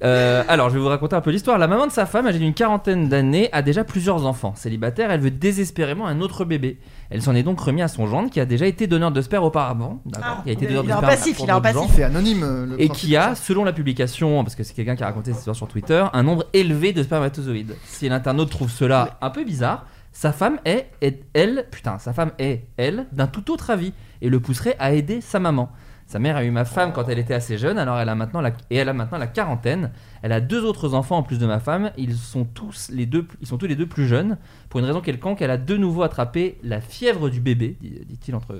Euh, 0.05 0.45
alors, 0.47 0.69
je 0.71 0.75
vais 0.75 0.81
vous 0.81 0.87
raconter 0.87 1.17
un 1.17 1.21
peu 1.21 1.33
l'histoire. 1.33 1.59
La 1.59 1.67
maman 1.67 1.85
de 1.89 1.91
sa 1.91 2.07
femme, 2.07 2.25
âgée 2.29 2.39
d'une 2.39 2.55
quarantaine 2.55 3.09
d'années, 3.09 3.49
a 3.51 3.63
déjà 3.63 3.83
plusieurs 3.83 4.27
enfants. 4.27 4.53
Célibataire, 4.55 5.11
elle 5.11 5.19
veut 5.21 5.33
désespérément 5.33 6.07
un 6.07 6.21
autre 6.21 6.45
bébé. 6.45 6.79
Elle 7.11 7.21
s'en 7.21 7.35
est 7.35 7.43
donc 7.43 7.59
remis 7.59 7.83
à 7.83 7.89
son 7.89 8.07
gendre, 8.07 8.31
qui 8.31 8.39
a 8.39 8.47
déjà 8.47 8.67
été 8.67 8.87
donneur 8.87 9.11
de 9.11 9.21
sperme 9.21 9.43
auparavant. 9.43 10.01
D'accord. 10.07 10.37
Ah, 10.39 10.43
qui 10.45 10.51
a 10.51 10.53
été 10.53 10.67
il 10.67 10.75
donneur 10.75 10.83
a 10.83 10.87
de 10.87 10.93
un 10.93 10.97
sperme 10.99 11.11
passif, 11.11 11.37
pour 11.37 11.47
il 11.47 11.53
d'autres 11.53 11.69
gens. 11.73 11.81
passif. 11.81 11.97
C'est 11.97 12.05
anonyme. 12.05 12.43
euh, 12.45 12.67
le 12.67 12.81
Et 12.81 12.91
qui 12.91 13.17
a, 13.17 13.35
selon 13.35 13.65
la 13.65 13.73
publication, 13.73 14.45
parce 14.45 14.55
que 14.55 14.63
c'est 14.63 14.75
quelqu'un 14.75 14.95
qui 14.95 15.03
a 15.03 15.07
raconté 15.07 15.33
cette 15.33 15.39
histoire 15.41 15.57
sur 15.57 15.67
Twitter, 15.67 16.05
un 16.13 16.23
nombre 16.23 16.45
élevé 16.53 16.93
de 16.93 17.03
spermatozoïdes. 17.03 17.75
Si 17.85 18.09
l'internaute 18.09 18.51
trouve 18.51 18.71
cela 18.71 19.19
un 19.21 19.31
peu 19.31 19.43
bizarre, 19.43 19.85
Sa 20.13 20.33
femme 20.33 20.59
est, 20.65 20.91
est, 21.01 21.23
elle, 21.35 21.67
putain, 21.71 21.99
sa 21.99 22.13
femme 22.13 22.33
est, 22.39 22.65
elle, 22.77 23.07
d'un 23.13 23.27
tout 23.27 23.51
autre 23.53 23.71
avis 23.71 23.93
et 24.21 24.29
le 24.29 24.41
pousserait 24.41 24.77
à 24.79 24.93
aider 24.93 25.21
sa 25.21 25.39
maman. 25.39 25.71
Sa 26.07 26.19
mère 26.19 26.37
a 26.37 26.45
eu 26.45 26.51
ma 26.51 26.65
femme 26.65 26.93
quand 26.95 27.07
elle 27.11 27.19
était 27.19 27.35
assez 27.35 27.59
jeune, 27.59 27.79
alors 27.79 27.99
elle 27.99 28.09
a 28.09 28.15
maintenant 28.15 28.41
la, 28.41 28.51
et 28.71 28.77
elle 28.77 28.89
a 28.89 28.95
maintenant 28.95 29.19
la 29.19 29.27
quarantaine. 29.27 29.91
Elle 30.23 30.33
a 30.33 30.41
deux 30.41 30.65
autres 30.65 30.95
enfants 30.95 31.19
en 31.19 31.23
plus 31.23 31.39
de 31.39 31.45
ma 31.47 31.61
femme. 31.61 31.91
Ils 31.99 32.17
sont 32.17 32.45
tous 32.47 32.89
les 32.91 33.05
deux, 33.05 33.29
ils 33.43 33.47
sont 33.47 33.59
tous 33.59 33.67
les 33.67 33.77
deux 33.77 33.87
plus 33.87 34.09
jeunes. 34.09 34.39
Pour 34.71 34.81
une 34.81 34.87
raison 34.87 35.03
quelconque, 35.03 35.43
elle 35.43 35.51
a 35.51 35.59
de 35.59 35.77
nouveau 35.77 36.03
attrapé 36.03 36.57
la 36.63 36.81
fièvre 36.81 37.29
du 37.29 37.41
bébé, 37.41 37.77
dit- 37.83 38.01
dit-il 38.09 38.35
entre 38.35 38.59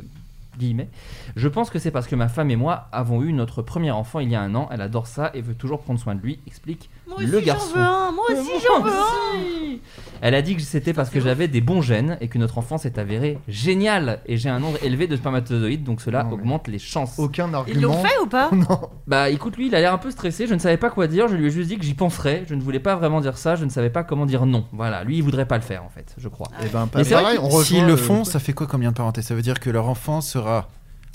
guillemets. 0.59 0.91
Je 1.37 1.49
pense 1.49 1.71
que 1.71 1.79
c'est 1.79 1.91
parce 1.91 2.07
que 2.07 2.17
ma 2.17 2.29
femme 2.29 2.51
et 2.51 2.57
moi 2.57 2.89
avons 2.93 3.23
eu 3.23 3.33
notre 3.33 3.63
premier 3.63 3.93
enfant 3.93 4.21
il 4.21 4.29
y 4.29 4.35
a 4.35 4.43
un 4.43 4.55
an. 4.55 4.69
Elle 4.71 4.83
adore 4.83 5.07
ça 5.07 5.31
et 5.33 5.41
veut 5.41 5.55
toujours 5.55 5.81
prendre 5.81 5.99
soin 5.99 6.15
de 6.15 6.21
lui. 6.21 6.41
Explique 6.47 6.91
Moi 7.09 7.17
le 7.21 7.37
aussi, 7.39 7.47
garçon. 7.47 7.67
j'en 7.75 7.81
veux 7.81 7.87
un. 7.87 8.13
Moi 8.13 8.25
aussi, 8.33 8.51
j'en 8.67 8.83
veux 8.83 8.91
un. 8.91 9.03
aussi. 9.03 9.81
Elle 10.21 10.35
a 10.35 10.43
dit 10.43 10.57
que 10.57 10.63
c'était 10.63 10.93
parce 10.93 11.11
que 11.11 11.21
j'avais 11.21 11.47
des 11.47 11.61
bons 11.61 11.81
gènes 11.81 12.19
et 12.21 12.27
que 12.27 12.39
notre 12.39 12.59
enfant 12.59 12.77
s'est 12.77 12.99
avéré 12.99 13.39
génial 13.47 14.21
et 14.27 14.37
j'ai 14.37 14.49
un 14.49 14.59
nombre 14.59 14.77
élevé 14.83 15.07
de 15.07 15.15
spermatozoïdes 15.15 15.85
donc 15.85 16.01
cela 16.01 16.27
augmente 16.33 16.67
les 16.67 16.81
chances. 16.81 17.19
Aucun 17.21 17.49
Ils 17.69 17.81
l'ont 17.81 18.03
fait 18.03 18.19
ou 18.21 18.27
pas 18.27 18.51
Non. 18.53 18.91
Bah 19.07 19.31
écoute 19.31 19.57
lui 19.57 19.69
il 19.69 19.75
a 19.77 19.81
l'air 19.81 19.93
un 19.95 19.99
peu 19.99 20.11
stressé, 20.11 20.49
je 20.49 20.55
ne 20.55 20.59
savais 20.59 20.77
pas 20.77 20.91
quoi 20.91 21.07
dire, 21.07 21.29
je 21.29 21.37
lui 21.37 21.47
ai 21.47 21.51
juste 21.51 21.69
dit 21.69 21.79
que 21.79 21.85
j'y 21.85 21.95
penserais, 21.95 22.43
je 22.49 22.57
ne 22.57 22.61
voulais 22.61 22.81
pas 22.81 22.97
vraiment 22.97 23.21
dire 23.21 23.39
ça, 23.39 23.55
je 23.55 23.65
ne 23.65 23.71
savais 23.71 23.91
pas 23.91 24.03
comment 24.03 24.27
dire 24.27 24.45
non. 24.45 24.65
Voilà, 24.73 25.05
lui 25.05 25.19
il 25.19 25.23
voudrait 25.23 25.47
pas 25.47 25.57
le 25.57 25.63
faire 25.63 25.85
en 25.85 25.89
fait, 25.89 26.15
je 26.19 26.29
crois. 26.29 26.49
Eh 26.65 26.67
ben, 26.67 26.89
rejoint 26.93 27.63
S'ils 27.65 27.83
le 27.85 27.91
le- 27.93 27.97
font, 27.97 28.25
ça 28.25 28.41
fait 28.41 28.53
quoi 28.53 28.67
comme 28.67 28.83
lien 28.83 28.91
de 28.91 28.97
parenté? 28.97 29.23
Ça 29.23 29.37
veut 29.37 29.43
dire 29.43 29.61
que 29.61 29.71
leur 29.71 29.89
enfant 29.89 30.21
sera 30.21 30.69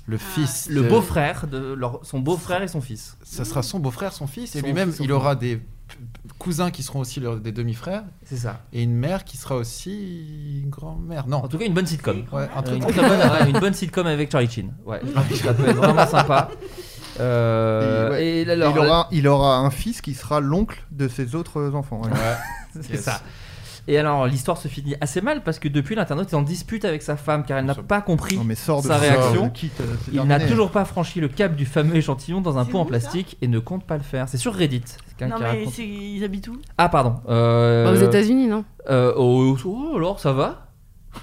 le 0.06 0.18
fils. 0.18 0.68
Le 0.70 0.84
beau-frère 0.84 1.47
de 1.47 1.74
leur, 1.74 1.99
son 2.04 2.20
beau-frère 2.20 2.62
et 2.64 2.68
son 2.68 2.82
fils. 2.82 3.18
Ça 3.24 3.45
sera 3.45 3.64
son 3.64 3.80
beau-frère, 3.80 4.12
son 4.14 4.28
fils, 4.28 4.56
et 4.56 4.60
Son- 4.60 4.66
lui-même, 4.66 4.91
son 4.91 5.04
il 5.04 5.12
aura 5.12 5.36
des 5.36 5.62
cousins 6.39 6.72
qui 6.72 6.84
seront 6.84 6.99
aussi 6.99 7.20
leur- 7.20 7.38
des 7.38 7.51
demi-frères. 7.51 8.04
C'est 8.26 8.38
ça. 8.38 8.62
Et 8.74 8.82
une 8.84 8.95
mère 8.95 9.24
qui 9.24 9.38
sera 9.38 9.56
aussi 9.56 10.60
une 10.64 10.70
grand-mère. 10.70 11.28
Non. 11.28 11.38
En 11.38 11.47
tout 11.47 11.58
cas 11.58 11.66
une 11.66 11.74
bonne 11.74 11.86
sitcom. 11.86 12.24
Ouais, 12.32 12.49
un 12.56 12.60
Euh, 12.60 12.62
truc 12.64 12.78
une, 12.78 12.86
très 12.88 13.01
bonne, 13.08 13.20
ouais, 13.20 13.49
une 13.49 13.60
bonne 13.60 13.74
sitcom 13.74 14.08
avec 14.08 14.32
Charlie 14.32 14.49
Chin. 14.49 14.68
Ouais, 14.86 15.01
ça 15.41 15.54
peut 15.54 15.68
être 15.70 15.76
vraiment 15.78 16.08
sympa. 16.08 16.49
Euh, 17.20 18.08
Et, 18.08 18.12
ouais. 18.12 18.26
et 18.47 18.49
alors- 18.51 18.72
il, 18.76 18.80
aura, 18.80 19.08
il 19.12 19.28
aura 19.28 19.58
un 19.58 19.70
fils 19.70 20.01
qui 20.01 20.14
sera 20.16 20.39
l'oncle 20.39 20.84
de 20.91 21.08
ses 21.08 21.36
autres 21.36 21.74
enfants. 21.76 22.01
ouais. 22.04 22.10
C'est 22.82 22.97
ça. 22.97 23.22
Et 23.88 23.98
alors 23.98 24.28
l'histoire 24.28 24.58
se 24.58 24.68
finit 24.70 24.96
assez 25.02 25.20
mal 25.20 25.44
parce 25.44 25.60
que 25.60 25.68
depuis 25.68 25.96
l'internaute 25.96 26.32
est 26.32 26.36
en 26.36 26.42
dispute 26.42 26.86
avec 26.86 27.02
sa 27.02 27.18
femme 27.18 27.44
car 27.44 27.58
elle 27.58 27.66
n'a 27.66 27.76
pas 27.76 28.02
compris 28.02 28.38
Non, 28.38 28.44
mais 28.46 28.56
sors 28.56 28.82
de 28.82 28.88
sa 28.88 28.98
réaction. 28.98 29.50
quitte, 29.50 29.82
euh, 29.82 29.86
Il 30.14 30.22
n'a 30.24 30.40
toujours 30.40 30.72
pas 30.72 30.86
franchi 30.86 31.20
le 31.20 31.28
cap 31.28 31.56
du 31.56 31.66
fameux 31.66 31.96
échantillon 31.96 32.40
dans 32.40 32.58
un 32.58 32.64
pot 32.66 32.78
en 32.80 32.86
plastique 32.86 33.38
et 33.42 33.48
ne 33.48 33.60
compte 33.60 33.84
pas 33.86 33.98
le 33.98 34.04
faire. 34.04 34.30
C'est 34.30 34.38
sur 34.38 34.54
Reddit. 34.54 34.84
Non, 35.22 35.36
mais 35.40 35.46
raconte- 35.46 35.78
ils 35.78 36.24
habitent 36.24 36.48
où? 36.48 36.58
Ah 36.78 36.90
pardon. 36.90 37.16
Euh, 37.30 37.86
Bah, 37.86 37.92
aux 37.92 37.96
États-Unis, 38.04 38.48
non? 38.48 38.64
euh, 38.90 39.14
oh, 39.18 39.56
oh, 39.66 39.94
alors 39.96 40.20
ça 40.20 40.34
va? 40.34 40.68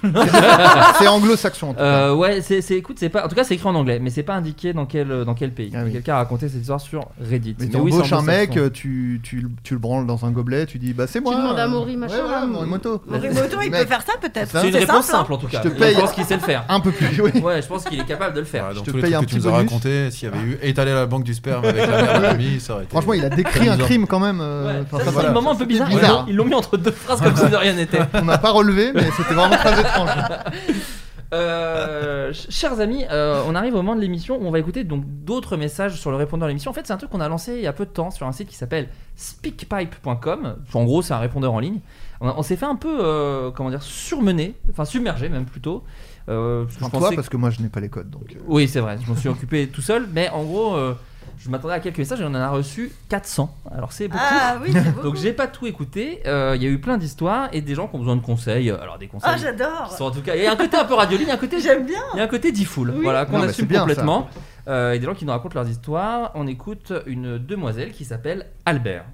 C'est 0.99 1.07
anglo-saxon. 1.07 1.69
en 1.69 1.73
tout 1.73 1.79
cas. 1.79 1.83
Euh, 1.83 2.15
ouais, 2.15 2.41
c'est, 2.41 2.61
c'est- 2.61 2.75
écoute, 2.75 2.97
c'est 2.99 3.09
pas. 3.09 3.25
En 3.25 3.27
tout 3.27 3.35
cas, 3.35 3.43
c'est 3.43 3.55
écrit 3.55 3.67
en 3.67 3.75
anglais, 3.75 3.99
mais 4.01 4.09
c'est 4.09 4.23
pas 4.23 4.33
indiqué 4.35 4.73
dans 4.73 4.85
quel 4.85 5.25
dans 5.25 5.33
quel 5.33 5.51
pays. 5.51 5.71
Ah 5.75 5.81
oui. 5.85 5.91
Quelqu'un 5.91 6.13
a 6.15 6.17
raconté 6.17 6.49
cette 6.49 6.61
histoire 6.61 6.81
sur 6.81 7.07
Reddit. 7.21 7.55
Mais 7.59 7.67
Mais 7.67 7.75
oui, 7.79 7.91
c'est 7.91 7.97
t'embauches 8.09 8.13
un 8.13 8.21
mec, 8.21 8.57
euh, 8.57 8.69
tu, 8.69 9.19
tu, 9.23 9.47
tu 9.63 9.73
le 9.73 9.79
branles 9.79 10.05
dans 10.07 10.25
un 10.25 10.31
gobelet, 10.31 10.65
tu 10.65 10.79
dis 10.79 10.93
bah 10.93 11.07
c'est 11.07 11.19
moi. 11.19 11.35
demandes 11.35 11.59
à 11.59 11.65
euh, 11.65 11.67
Maury, 11.67 11.97
machin, 11.97 12.15
Ouais, 12.15 12.21
voilà, 12.23 12.39
là. 12.41 12.45
Morimoto. 12.47 13.01
Morimoto, 13.07 13.57
il 13.63 13.71
peut 13.71 13.85
faire 13.85 14.01
ça 14.01 14.13
peut-être. 14.21 14.49
C'est 14.51 14.67
une 14.67 14.73
C'est 14.73 14.79
réponse 14.79 15.05
simple, 15.05 15.15
hein. 15.15 15.19
simple 15.19 15.33
en 15.33 15.37
tout 15.37 15.47
cas. 15.47 15.61
Je 15.63 15.69
te 15.69 15.73
Et 15.75 15.77
paye 15.79 15.95
Je 15.95 15.99
pense 15.99 16.11
qu'il 16.13 16.25
sait 16.25 16.35
le 16.35 16.39
faire. 16.41 16.63
Un 16.69 16.79
peu 16.79 16.91
plus, 16.91 17.21
oui. 17.21 17.31
Ouais, 17.41 17.61
je 17.61 17.67
pense 17.67 17.83
qu'il 17.83 17.99
est 17.99 18.05
capable 18.05 18.35
de 18.35 18.39
le 18.39 18.45
faire. 18.45 18.67
Ouais, 18.69 18.73
dans 18.75 18.81
te 18.81 18.89
tous 18.91 18.95
les 18.97 19.01
paye 19.03 19.11
trucs 19.13 19.23
un 19.23 19.25
que 19.25 19.29
tu 19.31 19.35
petit 19.37 19.45
nous 19.47 19.53
as 19.53 19.57
bonus. 19.57 19.69
raconté, 19.71 20.11
s'il 20.11 20.29
y 20.29 20.31
avait 20.31 20.41
eu 20.45 20.57
étalé 20.61 20.93
la 20.93 21.05
banque 21.05 21.23
du 21.23 21.33
sperme 21.33 21.65
avec 21.65 21.87
la 21.89 22.01
mère 22.01 22.21
de 22.21 22.25
famille, 22.27 22.59
ça 22.59 22.73
aurait 22.73 22.83
été. 22.83 22.91
Franchement, 22.91 23.13
il 23.13 23.25
a 23.25 23.29
décrit 23.29 23.69
un 23.69 23.77
crime 23.77 24.07
quand 24.07 24.19
même. 24.19 24.39
euh, 24.41 24.65
Ouais, 24.67 24.79
enfin, 24.85 24.97
ça, 24.99 25.03
ça, 25.05 25.05
c'est 25.05 25.11
voilà. 25.13 25.29
un 25.29 25.33
moment 25.33 25.51
un 25.51 25.55
peu 25.55 25.65
bizarre. 25.65 25.87
Ils 25.91 25.95
bizarre. 25.97 26.11
l'ont- 26.21 26.25
Ils 26.27 26.35
l'ont 26.35 26.45
mis 26.45 26.53
entre 26.55 26.77
deux 26.77 26.91
phrases 26.91 27.21
comme 27.21 27.35
si 27.35 27.49
de 27.49 27.55
rien 27.55 27.73
n'était. 27.73 27.99
On 28.13 28.23
n'a 28.25 28.37
pas 28.37 28.51
relevé, 28.51 28.91
mais 28.93 29.09
c'était 29.17 29.33
vraiment 29.33 29.55
très. 29.57 29.71
Euh, 31.33 32.33
ch- 32.33 32.47
chers 32.49 32.79
amis, 32.81 33.05
euh, 33.09 33.41
on 33.47 33.55
arrive 33.55 33.73
au 33.73 33.77
moment 33.77 33.95
de 33.95 34.01
l'émission 34.01 34.35
où 34.37 34.45
on 34.45 34.51
va 34.51 34.59
écouter 34.59 34.83
donc 34.83 35.03
d'autres 35.05 35.55
messages 35.55 35.95
sur 35.95 36.11
le 36.11 36.17
répondeur 36.17 36.47
de 36.47 36.49
l'émission. 36.49 36.71
En 36.71 36.73
fait, 36.73 36.85
c'est 36.85 36.91
un 36.91 36.97
truc 36.97 37.09
qu'on 37.09 37.21
a 37.21 37.29
lancé 37.29 37.53
il 37.55 37.61
y 37.61 37.67
a 37.67 37.73
peu 37.73 37.85
de 37.85 37.89
temps 37.89 38.11
sur 38.11 38.27
un 38.27 38.33
site 38.33 38.49
qui 38.49 38.55
s'appelle 38.55 38.89
speakpipe.com. 39.15 40.57
En 40.73 40.83
gros, 40.83 41.01
c'est 41.01 41.13
un 41.13 41.19
répondeur 41.19 41.53
en 41.53 41.59
ligne. 41.59 41.79
On, 42.19 42.43
s'est 42.43 42.57
fait 42.57 42.65
un 42.65 42.75
peu, 42.75 42.97
euh, 42.99 43.49
comment 43.49 43.69
dire, 43.69 43.81
surmener, 43.81 44.55
enfin 44.69 44.83
submerger 44.85 45.29
même 45.29 45.45
plutôt. 45.45 45.83
Euh, 46.29 46.65
je 46.69 46.79
toi, 46.79 46.89
pensais 46.89 47.15
parce 47.15 47.29
que 47.29 47.37
moi 47.37 47.49
je 47.49 47.61
n'ai 47.61 47.69
pas 47.69 47.79
les 47.79 47.89
codes. 47.89 48.09
Donc, 48.09 48.35
Oui, 48.45 48.67
c'est 48.67 48.81
vrai, 48.81 48.97
je 49.01 49.09
m'en 49.09 49.15
suis 49.17 49.29
occupé 49.29 49.67
tout 49.67 49.81
seul, 49.81 50.07
mais 50.11 50.29
en 50.29 50.43
gros, 50.43 50.75
je 51.39 51.49
m'attendais 51.49 51.73
à 51.73 51.79
quelques 51.79 51.97
messages 51.97 52.21
et 52.21 52.23
on 52.23 52.27
en 52.27 52.35
a 52.35 52.49
reçu 52.49 52.91
400. 53.09 53.53
Alors 53.75 53.91
c'est 53.91 54.07
beaucoup. 54.07 54.23
Ah 54.25 54.57
oui, 54.61 54.69
c'est 54.73 54.83
beaucoup. 54.93 55.01
Donc 55.07 55.15
j'ai 55.15 55.33
pas 55.33 55.47
tout 55.47 55.65
écouté, 55.67 56.21
Euh, 56.25 56.53
il 56.55 56.63
y 56.63 56.65
a 56.67 56.69
eu 56.69 56.79
plein 56.79 56.97
d'histoires 56.97 57.49
et 57.51 57.61
des 57.61 57.73
gens 57.75 57.87
qui 57.87 57.95
ont 57.95 57.99
besoin 57.99 58.15
de 58.15 58.21
conseils. 58.21 58.69
Alors 58.69 58.97
des 58.97 59.07
conseils. 59.07 59.31
Ah, 59.33 59.37
j'adore. 59.37 59.87
qui 59.89 59.95
sont 59.95 60.05
en 60.05 60.11
tout 60.11 60.21
cas, 60.21 60.35
il 60.35 60.43
y 60.43 60.45
a 60.45 60.51
un 60.51 60.55
côté 60.55 60.77
un 60.77 60.85
peu 60.85 60.93
radioline, 60.93 61.25
il 61.27 61.29
y 61.29 61.31
a 61.31 61.35
un 61.35 61.37
côté 61.37 61.59
J'aime 61.61 61.85
bien. 61.85 62.01
il 62.13 62.17
y 62.17 62.19
a 62.21 62.23
un 62.23 62.27
côté 62.27 62.51
difool, 62.51 62.93
voilà, 63.01 63.25
qu'on 63.25 63.33
Non, 63.33 63.39
mais 63.39 63.47
assume 63.49 63.65
c'est 63.65 63.69
bien, 63.69 63.79
complètement. 63.81 64.27
Euh, 64.67 64.93
et 64.93 64.99
des 64.99 65.05
gens 65.05 65.15
qui 65.15 65.25
nous 65.25 65.31
racontent 65.31 65.55
leurs 65.59 65.69
histoires. 65.69 66.31
On 66.35 66.45
écoute 66.47 66.93
une 67.07 67.37
demoiselle 67.39 67.91
qui 67.91 68.05
s'appelle 68.05 68.45
Albert. 68.65 69.05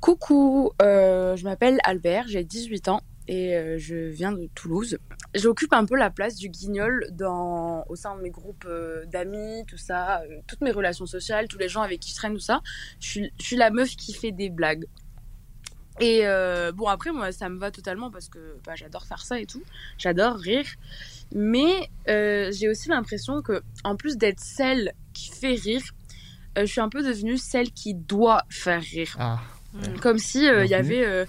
Coucou, 0.00 0.70
euh, 0.80 1.36
je 1.36 1.44
m'appelle 1.44 1.78
Albert, 1.84 2.24
j'ai 2.28 2.42
18 2.44 2.88
ans 2.88 3.00
et 3.30 3.54
euh, 3.54 3.78
je 3.78 3.94
viens 3.94 4.32
de 4.32 4.48
Toulouse. 4.56 4.98
J'occupe 5.36 5.72
un 5.72 5.86
peu 5.86 5.94
la 5.96 6.10
place 6.10 6.34
du 6.34 6.48
guignol 6.48 7.06
dans, 7.12 7.84
au 7.88 7.94
sein 7.94 8.16
de 8.16 8.22
mes 8.22 8.30
groupes 8.30 8.64
euh, 8.66 9.06
d'amis, 9.06 9.64
tout 9.68 9.76
ça, 9.76 10.22
euh, 10.22 10.40
toutes 10.48 10.62
mes 10.62 10.72
relations 10.72 11.06
sociales, 11.06 11.46
tous 11.46 11.56
les 11.56 11.68
gens 11.68 11.80
avec 11.80 12.00
qui 12.00 12.10
je 12.10 12.16
traîne, 12.16 12.34
tout 12.34 12.40
ça. 12.40 12.60
Je 12.98 13.28
suis, 13.38 13.56
la 13.56 13.70
meuf 13.70 13.94
qui 13.94 14.14
fait 14.14 14.32
des 14.32 14.50
blagues. 14.50 14.84
Et 16.00 16.22
bon, 16.74 16.86
après, 16.86 17.12
moi, 17.12 17.30
ça 17.30 17.50
me 17.50 17.58
va 17.58 17.70
totalement 17.70 18.10
parce 18.10 18.30
que 18.30 18.56
bah, 18.64 18.74
j'adore 18.74 19.04
faire 19.04 19.20
ça 19.20 19.38
et 19.38 19.44
tout. 19.44 19.62
J'adore 19.98 20.36
rire. 20.36 20.64
Mais 21.32 21.90
j'ai 22.06 22.70
aussi 22.70 22.88
l'impression 22.88 23.42
que, 23.42 23.60
en 23.84 23.96
plus 23.96 24.16
d'être 24.16 24.40
celle 24.40 24.94
qui 25.12 25.28
fait 25.28 25.54
rire, 25.54 25.82
je 26.56 26.64
suis 26.64 26.80
un 26.80 26.88
peu 26.88 27.02
devenue 27.02 27.36
celle 27.36 27.70
qui 27.70 27.92
doit 27.94 28.44
faire 28.48 28.80
rire. 28.80 29.14
Ah. 29.18 29.40
Comme 30.02 30.18
si 30.18 30.48
euh, 30.48 30.64
il 30.64 30.70
y 30.70 30.74
avait 30.74 31.06
euh, 31.06 31.24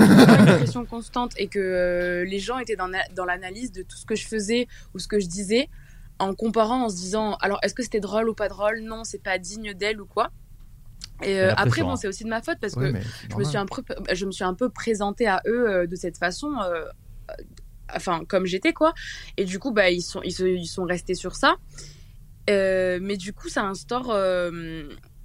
une 0.00 0.46
pression 0.56 0.86
constante 0.86 1.32
et 1.36 1.48
que 1.48 1.58
euh, 1.58 2.24
les 2.24 2.38
gens 2.38 2.58
étaient 2.58 2.76
dans, 2.76 2.90
dans 3.14 3.24
l'analyse 3.24 3.72
de 3.72 3.82
tout 3.82 3.96
ce 3.96 4.06
que 4.06 4.14
je 4.14 4.26
faisais 4.26 4.66
ou 4.94 4.98
ce 4.98 5.06
que 5.08 5.20
je 5.20 5.26
disais 5.26 5.68
en 6.18 6.34
comparant, 6.34 6.84
en 6.84 6.88
se 6.88 6.96
disant 6.96 7.34
alors 7.40 7.58
est-ce 7.62 7.74
que 7.74 7.82
c'était 7.82 8.00
drôle 8.00 8.28
ou 8.28 8.34
pas 8.34 8.48
drôle? 8.48 8.80
Non, 8.80 9.04
c'est 9.04 9.22
pas 9.22 9.38
digne 9.38 9.74
d'elle 9.74 10.00
ou 10.00 10.06
quoi? 10.06 10.30
Et 11.22 11.38
euh, 11.40 11.52
après, 11.56 11.82
bon, 11.82 11.96
c'est 11.96 12.08
aussi 12.08 12.24
de 12.24 12.28
ma 12.28 12.42
faute 12.42 12.58
parce 12.60 12.74
Oui, 12.76 12.92
que 12.92 12.98
je 13.30 13.36
me, 13.36 13.44
suis 13.44 13.56
un 13.58 13.66
peu, 13.66 13.82
je 14.12 14.26
me 14.26 14.32
suis 14.32 14.44
un 14.44 14.54
peu 14.54 14.70
présentée 14.70 15.26
à 15.26 15.40
eux 15.46 15.68
euh, 15.70 15.86
de 15.86 15.94
cette 15.94 16.16
façon, 16.18 16.52
euh, 16.64 16.84
enfin, 17.94 18.24
comme 18.26 18.46
j'étais, 18.46 18.72
quoi. 18.72 18.92
Et 19.36 19.44
du 19.44 19.58
coup, 19.58 19.70
bah, 19.72 19.90
ils, 19.90 20.02
sont, 20.02 20.22
ils, 20.22 20.32
se- 20.32 20.42
ils 20.44 20.66
sont 20.66 20.84
restés 20.84 21.14
sur 21.14 21.36
ça. 21.36 21.56
Euh, 22.50 22.98
mais 23.00 23.16
du 23.16 23.32
coup, 23.32 23.48
ça 23.48 23.62
instaure. 23.62 24.10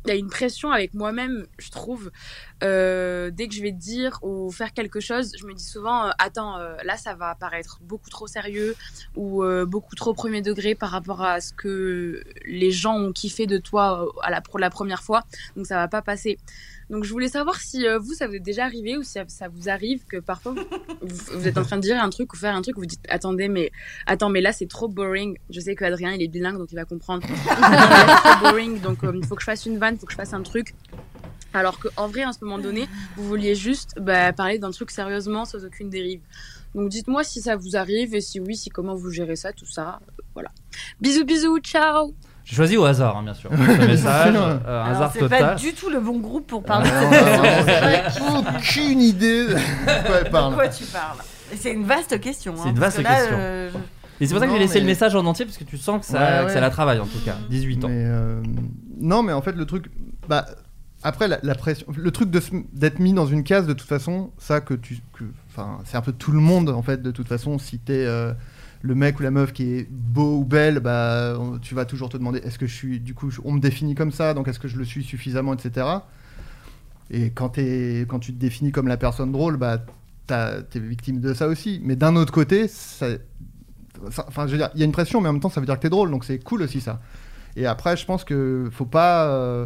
Il 0.05 0.09
y 0.09 0.11
a 0.11 0.15
une 0.15 0.29
pression 0.29 0.71
avec 0.71 0.93
moi-même, 0.93 1.47
je 1.57 1.69
trouve. 1.69 2.11
Euh, 2.63 3.29
dès 3.29 3.47
que 3.47 3.53
je 3.53 3.61
vais 3.61 3.71
dire 3.71 4.19
ou 4.21 4.51
faire 4.51 4.73
quelque 4.73 4.99
chose, 4.99 5.33
je 5.37 5.45
me 5.45 5.53
dis 5.53 5.63
souvent 5.63 6.07
euh, 6.07 6.11
Attends, 6.17 6.57
euh, 6.57 6.77
là, 6.83 6.97
ça 6.97 7.13
va 7.13 7.35
paraître 7.35 7.79
beaucoup 7.81 8.09
trop 8.09 8.27
sérieux 8.27 8.75
ou 9.15 9.43
beaucoup 9.65 9.95
trop 9.95 10.13
premier 10.13 10.41
degré 10.41 10.75
par 10.75 10.91
rapport 10.91 11.21
à 11.21 11.41
ce 11.41 11.53
que 11.53 12.23
les 12.45 12.71
gens 12.71 12.95
ont 12.95 13.11
kiffé 13.11 13.47
de 13.47 13.57
toi 13.57 14.07
à 14.21 14.29
la, 14.29 14.41
pour 14.41 14.59
la 14.59 14.69
première 14.69 15.03
fois. 15.03 15.23
Donc, 15.55 15.65
ça 15.65 15.75
va 15.75 15.87
pas 15.87 16.01
passer. 16.01 16.37
Donc 16.89 17.03
je 17.03 17.11
voulais 17.11 17.27
savoir 17.27 17.59
si 17.59 17.85
euh, 17.85 17.99
vous, 17.99 18.13
ça 18.13 18.27
vous 18.27 18.35
est 18.35 18.39
déjà 18.39 18.63
arrivé 18.63 18.97
ou 18.97 19.03
si 19.03 19.11
ça, 19.11 19.23
ça 19.27 19.47
vous 19.49 19.69
arrive 19.69 20.05
que 20.05 20.17
parfois 20.17 20.53
vous, 21.01 21.17
vous 21.33 21.47
êtes 21.47 21.57
en 21.57 21.63
train 21.63 21.75
de 21.75 21.81
dire 21.81 22.01
un 22.01 22.09
truc 22.09 22.33
ou 22.33 22.37
faire 22.37 22.55
un 22.55 22.61
truc, 22.61 22.77
vous 22.77 22.85
dites 22.85 23.03
attendez 23.09 23.49
mais 23.49 23.71
attends 24.05 24.29
mais 24.29 24.41
là 24.41 24.53
c'est 24.53 24.67
trop 24.67 24.87
boring. 24.87 25.37
Je 25.49 25.59
sais 25.59 25.75
que 25.75 25.83
Adrien 25.83 26.13
il 26.13 26.21
est 26.21 26.27
bilingue 26.27 26.57
donc 26.57 26.71
il 26.71 26.75
va 26.75 26.85
comprendre. 26.85 27.27
c'est 27.47 28.29
trop 28.29 28.39
boring 28.41 28.79
donc 28.79 29.03
euh, 29.03 29.11
il 29.15 29.25
faut 29.25 29.35
que 29.35 29.41
je 29.41 29.45
fasse 29.45 29.65
une 29.65 29.77
vanne, 29.77 29.95
il 29.95 29.99
faut 29.99 30.05
que 30.05 30.13
je 30.13 30.17
fasse 30.17 30.33
un 30.33 30.43
truc. 30.43 30.73
Alors 31.53 31.79
qu'en 31.79 32.07
vrai, 32.07 32.23
à 32.23 32.33
ce 32.33 32.43
moment 32.43 32.59
donné, 32.59 32.87
vous 33.15 33.23
vouliez 33.27 33.55
juste 33.55 33.95
bah, 33.99 34.31
parler 34.33 34.59
d'un 34.59 34.71
truc 34.71 34.91
sérieusement 34.91 35.45
sans 35.45 35.65
aucune 35.65 35.89
dérive. 35.89 36.21
Donc 36.75 36.89
dites-moi 36.89 37.23
si 37.23 37.41
ça 37.41 37.55
vous 37.55 37.75
arrive 37.75 38.13
et 38.13 38.21
si 38.21 38.39
oui, 38.39 38.55
si 38.55 38.69
comment 38.69 38.95
vous 38.95 39.09
gérez 39.09 39.35
ça, 39.35 39.53
tout 39.53 39.65
ça. 39.65 39.99
Euh, 40.01 40.23
voilà. 40.33 40.51
Bisous, 41.01 41.25
bisous, 41.25 41.59
ciao 41.59 42.13
J'ai 42.49 42.55
choisi 42.55 42.77
au 42.77 42.85
hasard, 42.85 43.17
hein, 43.17 43.23
bien 43.23 43.33
sûr. 43.33 43.49
Ce 43.55 43.85
message, 43.87 44.33
euh, 44.35 44.57
Alors, 44.65 44.85
hasard 44.87 45.11
c'est 45.11 45.19
pas 45.19 45.29
total. 45.37 45.55
du 45.57 45.73
tout 45.73 45.89
le 45.89 45.99
bon 45.99 46.17
groupe 46.19 46.47
pour 46.47 46.63
parler 46.63 46.89
Ah, 46.93 48.07
aucune 48.55 49.01
idée 49.01 49.47
de 49.47 49.53
quoi 50.07 50.15
elle 50.23 50.29
parle. 50.31 50.51
De 50.51 50.55
quoi 50.55 50.67
tu 50.69 50.85
parles 50.85 51.17
C'est 51.55 51.73
une 51.73 51.83
vaste 51.85 52.19
question. 52.21 52.53
C'est 52.55 52.67
hein, 52.69 52.71
une 52.71 52.79
vaste 52.79 52.97
que 52.97 53.03
là, 53.03 53.15
question. 53.17 53.37
euh, 53.37 53.69
je- 53.73 53.77
Et 54.23 54.27
c'est 54.27 54.33
pour 54.33 54.39
ça 54.41 54.47
que 54.47 54.53
j'ai 54.53 54.59
laissé 54.59 54.79
le 54.79 54.85
message 54.85 55.13
en 55.15 55.25
entier 55.25 55.45
parce 55.45 55.57
que 55.57 55.63
tu 55.65 55.77
sens 55.77 55.99
que 55.99 56.05
ça, 56.05 56.19
Ouais, 56.19 56.39
que 56.41 56.47
ouais. 56.47 56.53
ça 56.53 56.61
la 56.61 56.69
travaille 56.69 56.99
en 56.99 57.05
tout 57.05 57.19
cas. 57.25 57.35
18 57.49 57.83
ans. 57.83 57.87
Mais, 57.89 58.05
euh, 58.05 58.41
non, 58.99 59.23
mais 59.23 59.33
en 59.33 59.41
fait, 59.41 59.51
le 59.51 59.65
truc. 59.65 59.91
Bah, 60.29 60.45
après, 61.03 61.27
la, 61.27 61.39
la 61.43 61.53
pression. 61.55 61.85
Le 61.95 62.11
truc 62.11 62.29
d'être 62.73 62.99
mis 62.99 63.13
dans 63.13 63.27
une 63.27 63.43
case, 63.43 63.67
de 63.67 63.73
toute 63.73 63.87
façon, 63.89 64.31
ça 64.37 64.61
que 64.61 64.73
tu. 64.73 64.99
que- 65.13 65.25
Enfin, 65.51 65.79
c'est 65.85 65.97
un 65.97 66.01
peu 66.01 66.11
tout 66.13 66.31
le 66.31 66.39
monde, 66.39 66.69
en 66.69 66.81
fait, 66.81 67.01
de 67.01 67.11
toute 67.11 67.27
façon. 67.27 67.59
Si 67.59 67.77
t'es. 67.79 68.05
Le 68.81 68.95
mec 68.95 69.19
ou 69.19 69.23
la 69.23 69.31
meuf 69.31 69.53
qui 69.53 69.73
est 69.73 69.87
beau 69.89 70.37
ou 70.39 70.45
belle, 70.45 70.79
bah, 70.79 71.35
on- 71.39 71.57
tu 71.57 71.73
vas 71.75 71.85
toujours 71.85 72.09
te 72.09 72.17
demander 72.17 72.39
est-ce 72.39 72.59
que 72.59 72.67
je 72.67 72.73
suis. 72.75 72.99
Du 72.99 73.13
coup, 73.13 73.29
je- 73.31 73.41
on 73.43 73.51
me 73.53 73.59
définit 73.59 73.95
comme 73.95 74.11
ça, 74.11 74.33
donc 74.33 74.47
est-ce 74.47 74.59
que 74.59 74.67
je 74.67 74.77
le 74.77 74.85
suis 74.85 75.03
suffisamment, 75.03 75.53
etc. 75.53 75.87
Et 77.09 77.31
quand, 77.31 77.49
tu 77.49 78.05
te 78.05 78.31
définis 78.31 78.71
comme 78.71 78.87
la 78.87 78.97
personne 78.97 79.31
drôle, 79.31 79.57
bah, 79.57 79.79
t'es 80.27 80.79
victime 80.79 81.19
de 81.21 81.33
ça 81.33 81.47
aussi. 81.47 81.79
Mais 81.83 81.95
d'un 81.95 82.15
autre 82.15 82.33
côté, 82.33 82.67
ça- 82.67 83.07
ça- 84.11 84.25
enfin, 84.27 84.45
je 84.45 84.51
veux 84.51 84.57
dire, 84.57 84.69
il 84.73 84.79
y 84.79 84.83
a 84.83 84.85
une 84.85 84.91
pression, 84.91 85.21
mais 85.21 85.29
en 85.29 85.33
même 85.33 85.41
temps, 85.41 85.49
ça 85.49 85.59
veut 85.61 85.65
dire 85.65 85.75
que 85.75 85.81
t'es 85.81 85.89
drôle, 85.89 86.11
donc 86.11 86.25
c'est 86.25 86.39
cool 86.39 86.61
aussi 86.63 86.81
ça. 86.81 86.99
Et 87.55 87.65
après, 87.65 87.95
je 87.97 88.05
pense 88.05 88.23
que 88.23 88.69
faut 88.71 88.85
pas. 88.85 89.27
euh, 89.29 89.65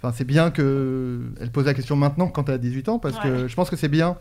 Enfin, 0.00 0.12
c'est 0.16 0.24
bien 0.24 0.52
que 0.52 1.18
elle 1.40 1.50
pose 1.50 1.66
la 1.66 1.74
question 1.74 1.96
maintenant 1.96 2.28
quand 2.28 2.44
t'as 2.44 2.56
18 2.56 2.88
ans, 2.88 3.00
parce 3.00 3.16
que 3.18 3.48
je 3.48 3.54
pense 3.56 3.68
que 3.68 3.74
c'est 3.74 3.88
bien 3.88 4.16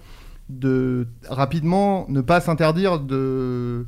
de 0.49 1.05
rapidement 1.29 2.07
ne 2.09 2.21
pas 2.21 2.41
s'interdire 2.41 2.99
de 2.99 3.85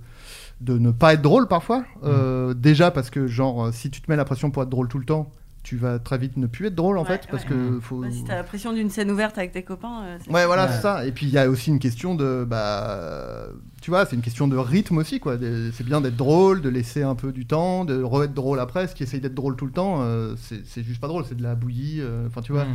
de 0.62 0.78
ne 0.78 0.92
pas 0.92 1.14
être 1.14 1.22
drôle 1.22 1.48
parfois. 1.48 1.84
Euh, 2.04 2.54
déjà 2.54 2.92
parce 2.92 3.10
que 3.10 3.28
genre 3.28 3.68
euh, 3.68 3.72
si 3.72 3.90
tu 3.90 4.02
te 4.02 4.10
mets 4.12 4.18
la 4.18 4.26
pression 4.26 4.52
pour 4.52 4.64
être 4.64 4.70
drôle 4.70 4.88
tout 4.90 5.00
le 5.00 5.06
temps, 5.06 5.32
tu 5.62 5.76
vas 5.76 6.00
très 6.00 6.18
vite 6.18 6.38
ne 6.38 6.48
plus 6.48 6.68
être 6.68 6.76
drôle 6.76 6.98
en 6.98 7.02
Ouais, 7.04 7.08
fait 7.10 7.28
parce 7.30 7.44
ouais. 7.44 7.50
que 7.50 7.80
faut. 7.82 8.02
Bah, 8.02 8.08
si 8.12 8.24
t'as 8.24 8.36
la 8.36 8.44
pression 8.44 8.72
d'une 8.74 8.90
scène 8.90 9.12
ouverte 9.12 9.38
avec 9.38 9.52
tes 9.52 9.64
copains. 9.64 10.04
euh, 10.04 10.18
Ouais, 10.30 10.46
voilà, 10.46 10.68
c'est 10.70 10.82
ça. 10.82 11.06
Et 11.06 11.12
puis 11.12 11.26
il 11.28 11.32
y 11.32 11.38
a 11.38 11.50
aussi 11.50 11.70
une 11.70 11.80
question 11.80 12.16
de, 12.16 12.46
bah, 12.48 13.48
tu 13.82 13.92
vois, 13.92 14.06
c'est 14.06 14.16
une 14.16 14.22
question 14.22 14.48
de 14.48 14.58
rythme 14.58 14.98
aussi, 14.98 15.20
quoi. 15.20 15.38
C'est 15.74 15.84
bien 15.86 16.02
d'être 16.02 16.16
drôle, 16.16 16.62
de 16.62 16.70
laisser 16.70 17.04
un 17.04 17.16
peu 17.16 17.32
du 17.32 17.46
temps, 17.46 17.84
de 17.86 18.02
re-être 18.02 18.34
drôle 18.34 18.60
après. 18.60 18.88
Ce 18.88 18.96
qui 18.96 19.04
essaye 19.04 19.20
d'être 19.22 19.36
drôle 19.36 19.56
tout 19.58 19.66
le 19.66 19.72
temps, 19.74 19.98
euh, 20.02 20.34
c'est 20.38 20.66
c'est 20.66 20.84
juste 20.84 21.02
pas 21.02 21.08
drôle, 21.08 21.24
c'est 21.28 21.36
de 21.38 21.44
la 21.44 21.56
bouillie. 21.56 22.00
euh, 22.00 22.26
Enfin, 22.28 22.42
tu 22.42 22.52
vois. 22.54 22.64
Mm. 22.66 22.70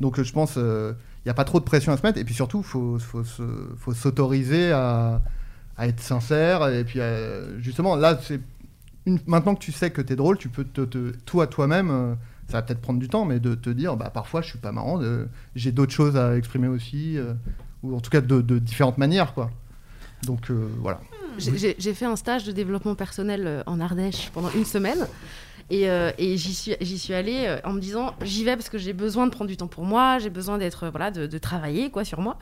Donc 0.00 0.20
je 0.22 0.32
pense, 0.32 0.54
il 0.56 0.94
n'y 1.26 1.30
a 1.30 1.34
pas 1.34 1.44
trop 1.44 1.58
de 1.58 1.64
pression 1.64 1.92
à 1.92 1.96
se 1.96 2.02
mettre. 2.06 2.18
Et 2.18 2.24
puis 2.24 2.34
surtout, 2.34 2.62
faut, 2.62 2.98
faut, 3.00 3.22
faut 3.76 3.94
s'autoriser 3.94 4.70
à, 4.72 5.20
à 5.78 5.86
être 5.86 6.00
sincère. 6.00 6.68
Et 6.68 6.84
puis 6.84 7.00
euh, 7.00 7.58
justement, 7.60 7.96
là, 7.96 8.18
c'est 8.22 8.40
maintenant 9.26 9.54
que 9.54 9.60
tu 9.60 9.72
sais 9.72 9.90
que 9.90 10.02
t'es 10.02 10.16
drôle, 10.16 10.36
tu 10.36 10.48
peux 10.50 10.64
te, 10.64 10.82
te- 10.82 11.12
toi 11.24 11.46
toi-même. 11.46 11.90
euh, 11.90 12.14
ça 12.50 12.58
va 12.58 12.62
peut-être 12.62 12.80
prendre 12.80 12.98
du 12.98 13.08
temps, 13.08 13.24
mais 13.26 13.40
de 13.40 13.54
te 13.54 13.68
dire, 13.70 13.96
bah 13.96 14.10
parfois 14.12 14.40
je 14.40 14.48
suis 14.48 14.58
pas 14.58 14.72
marrant, 14.72 14.98
de- 14.98 15.28
j'ai 15.54 15.70
d'autres 15.70 15.92
choses 15.92 16.16
à 16.16 16.34
exprimer 16.36 16.66
aussi, 16.68 17.18
euh, 17.18 17.34
ou 17.82 17.94
en 17.94 18.00
tout 18.00 18.08
cas 18.10 18.20
de, 18.22 18.40
de 18.40 18.58
différentes 18.58 18.96
manières, 18.98 19.34
quoi. 19.34 19.50
Donc 20.24 20.50
euh, 20.50 20.66
voilà. 20.80 21.00
J'ai- 21.38 21.76
J'ai 21.78 21.94
fait 21.94 22.06
un 22.06 22.16
stage 22.16 22.44
de 22.44 22.52
développement 22.52 22.94
personnel 22.94 23.42
euh, 23.46 23.62
en 23.66 23.78
Ardèche 23.80 24.30
pendant 24.34 24.50
une 24.56 24.64
semaine. 24.64 25.06
Et, 25.70 25.90
euh, 25.90 26.10
et 26.16 26.38
j'y 26.38 26.54
suis, 26.54 27.12
allée 27.12 27.44
euh, 27.46 27.58
en 27.62 27.74
me 27.74 27.80
disant 27.80 28.14
j'y 28.22 28.42
vais 28.42 28.56
parce 28.56 28.70
que 28.70 28.78
j'ai 28.78 28.94
besoin 28.94 29.26
de 29.26 29.30
prendre 29.30 29.50
du 29.50 29.56
temps 29.58 29.66
pour 29.66 29.84
moi, 29.84 30.18
j'ai 30.18 30.30
besoin 30.30 30.56
d'être 30.56 30.84
euh, 30.84 30.90
voilà 30.90 31.10
de, 31.10 31.26
de 31.26 31.38
travailler 31.38 31.90
quoi 31.90 32.04
sur 32.06 32.20
moi. 32.22 32.38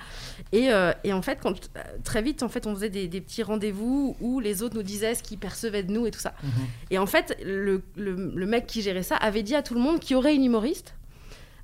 Et, 0.53 0.71
euh, 0.71 0.93
et 1.03 1.13
en 1.13 1.23
fait 1.23 1.41
quand 1.43 1.69
très 2.05 2.23
vite 2.23 2.45
en 2.45 2.49
fait 2.49 2.69
on 2.69 2.75
faisait 2.77 2.89
des, 2.89 3.09
des 3.09 3.21
petits 3.21 3.43
rendez-vous 3.43 4.17
où 4.21 4.39
les 4.39 4.63
autres 4.63 4.77
nous 4.77 4.85
disaient 4.85 5.17
ce 5.17 5.25
qu'ils 5.25 5.39
percevaient 5.39 5.83
de 5.83 5.91
nous 5.91 6.07
et 6.07 6.13
tout 6.13 6.21
ça. 6.21 6.35
Et 6.91 6.99
en 6.99 7.07
fait 7.07 7.37
le, 7.45 7.83
le- 7.97 8.33
le 8.33 8.47
mec 8.47 8.67
qui 8.69 8.81
gérait 8.81 9.03
ça 9.03 9.17
avait 9.17 9.43
dit 9.43 9.57
à 9.57 9.63
tout 9.63 9.75
le 9.75 9.81
monde 9.81 9.99
qu'il 9.99 10.15
y 10.15 10.17
aurait 10.17 10.37
une 10.37 10.45
humoriste. 10.45 10.95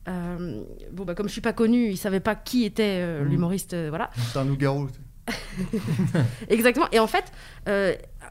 Euh, 0.09 0.63
bon 0.91 1.05
bah 1.05 1.15
comme 1.15 1.29
je 1.29 1.33
suis 1.33 1.41
pas 1.41 1.53
connue, 1.53 1.91
il 1.91 1.97
savait 1.97 2.19
pas 2.19 2.35
qui 2.35 2.65
était 2.65 2.99
euh, 3.03 3.23
Mhm. 3.23 3.29
l'humoriste 3.31 3.75
euh, 3.75 3.87
voilà. 3.89 4.11
C'est 4.33 4.39
un 4.41 4.45
loup-garou. 4.45 4.89
Exactement. 6.49 6.87
Et 6.93 6.99
en 6.99 7.07
fait, 7.07 7.25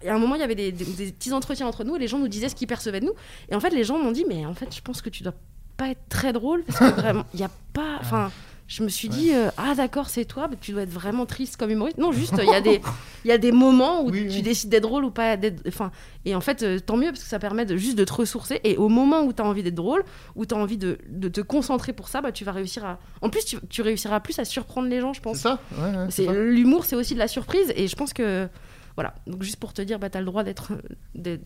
euh, 0.05 0.09
à 0.11 0.13
un 0.15 0.19
moment, 0.19 0.35
il 0.35 0.41
y 0.41 0.43
avait 0.43 0.55
des, 0.55 0.71
des- 0.71 0.85
des 0.85 1.11
petits 1.11 1.33
entretiens 1.33 1.67
entre 1.67 1.83
nous 1.83 1.95
et 1.95 1.99
les 1.99 2.07
gens 2.07 2.19
nous 2.19 2.27
disaient 2.27 2.49
ce 2.49 2.55
qu'ils 2.55 2.67
percevaient 2.67 2.99
de 2.99 3.05
nous. 3.05 3.13
Et 3.49 3.55
en 3.55 3.59
fait, 3.59 3.69
les 3.71 3.83
gens 3.83 3.97
m'ont 3.97 4.11
dit, 4.11 4.25
mais 4.27 4.45
en 4.45 4.53
fait, 4.53 4.73
je 4.75 4.81
pense 4.81 5.01
que 5.01 5.09
tu 5.09 5.23
dois 5.23 5.33
pas 5.77 5.89
être 5.89 6.01
très 6.09 6.33
drôle 6.33 6.63
parce 6.63 6.79
que 6.79 6.99
vraiment, 6.99 7.25
il 7.33 7.37
n'y 7.37 7.45
a 7.45 7.51
pas. 7.73 7.97
Enfin, 8.01 8.31
je 8.67 8.83
me 8.83 8.87
suis 8.89 9.09
dit, 9.09 9.33
euh, 9.33 9.49
ah 9.57 9.75
d'accord, 9.75 10.09
c'est 10.09 10.23
toi, 10.23 10.47
mais 10.49 10.55
tu 10.59 10.71
dois 10.71 10.83
être 10.83 10.89
vraiment 10.89 11.25
triste 11.25 11.57
comme 11.57 11.71
humoriste. 11.71 11.97
Non, 11.97 12.13
juste, 12.13 12.33
il 12.41 12.45
y, 12.49 12.53
a 12.55 12.61
des- 12.61 12.81
y 13.25 13.31
a 13.31 13.37
des 13.37 13.51
moments 13.51 14.01
où 14.01 14.11
tu 14.11 14.41
décides 14.41 14.69
d'être 14.69 14.83
drôle 14.83 15.03
ou 15.03 15.11
pas 15.11 15.35
d'être. 15.35 15.61
Enfin, 15.67 15.91
et 16.23 16.35
en 16.35 16.39
fait, 16.39 16.63
euh, 16.63 16.79
tant 16.79 16.95
mieux 16.95 17.07
parce 17.09 17.21
que 17.21 17.27
ça 17.27 17.37
permet 17.37 17.65
de, 17.65 17.75
juste 17.75 17.97
de 17.97 18.05
te 18.05 18.13
ressourcer. 18.13 18.61
Et 18.63 18.77
au 18.77 18.87
moment 18.87 19.23
où 19.23 19.33
tu 19.33 19.41
as 19.41 19.45
envie 19.45 19.61
d'être 19.61 19.75
drôle, 19.75 20.05
où 20.37 20.45
tu 20.45 20.55
as 20.55 20.57
envie 20.57 20.77
de, 20.77 20.99
de 21.09 21.27
te 21.27 21.41
concentrer 21.41 21.91
pour 21.91 22.07
ça, 22.07 22.21
bah, 22.21 22.31
tu 22.31 22.45
vas 22.45 22.53
réussir 22.53 22.85
à. 22.85 22.99
En 23.21 23.29
plus, 23.29 23.43
tu, 23.43 23.57
tu 23.69 23.81
réussiras 23.81 24.21
plus 24.21 24.39
à 24.39 24.45
surprendre 24.45 24.87
les 24.87 25.01
gens, 25.01 25.11
je 25.11 25.19
pense. 25.21 25.37
C'est 25.37 25.43
ça? 25.43 25.59
Ouais. 25.77 26.07
L'humour, 26.33 26.85
c'est 26.85 26.95
aussi 26.95 27.13
de 27.13 27.19
la 27.19 27.27
surprise. 27.27 27.73
Et 27.75 27.87
je 27.89 27.95
pense 27.97 28.13
que. 28.13 28.47
Voilà. 28.95 29.15
Donc, 29.27 29.41
juste 29.43 29.57
pour 29.57 29.73
te 29.73 29.81
dire, 29.81 29.99
bah, 29.99 30.09
tu 30.09 30.17
as 30.17 30.21
le 30.21 30.25
droit 30.25 30.43
d'être. 30.43 30.73
de 31.15 31.39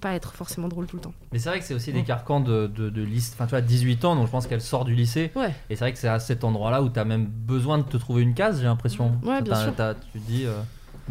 pas 0.00 0.14
être 0.14 0.34
forcément 0.34 0.68
drôle 0.68 0.86
tout 0.86 0.96
le 0.96 1.02
temps. 1.02 1.14
Mais 1.32 1.38
c'est 1.38 1.48
vrai 1.48 1.58
que 1.58 1.64
c'est 1.64 1.74
aussi 1.74 1.90
Mm. 1.90 1.94
des 1.94 2.04
carcans 2.04 2.40
de, 2.40 2.66
de, 2.66 2.90
de 2.90 3.02
lycée. 3.02 3.32
Enfin, 3.34 3.46
tu 3.46 3.50
vois, 3.50 3.60
18 3.60 4.04
ans, 4.04 4.16
donc 4.16 4.26
je 4.26 4.30
pense 4.30 4.46
qu'elle 4.46 4.60
sort 4.60 4.84
du 4.84 4.94
lycée. 4.94 5.30
Ouais. 5.36 5.54
Et 5.70 5.76
c'est 5.76 5.84
vrai 5.84 5.92
que 5.92 5.98
c'est 5.98 6.08
à 6.08 6.18
cet 6.20 6.44
endroit-là 6.44 6.82
où 6.82 6.88
tu 6.90 6.98
as 6.98 7.04
même 7.04 7.26
besoin 7.26 7.78
de 7.78 7.82
te 7.84 7.96
trouver 7.96 8.22
une 8.22 8.34
case, 8.34 8.58
j'ai 8.58 8.64
l'impression. 8.64 9.18
Ouais, 9.22 9.42
bien 9.42 9.54
sûr. 9.54 9.74
t'as- 9.74 9.94
Tu 9.94 10.18
dis. 10.18 10.44
euh, 10.46 10.60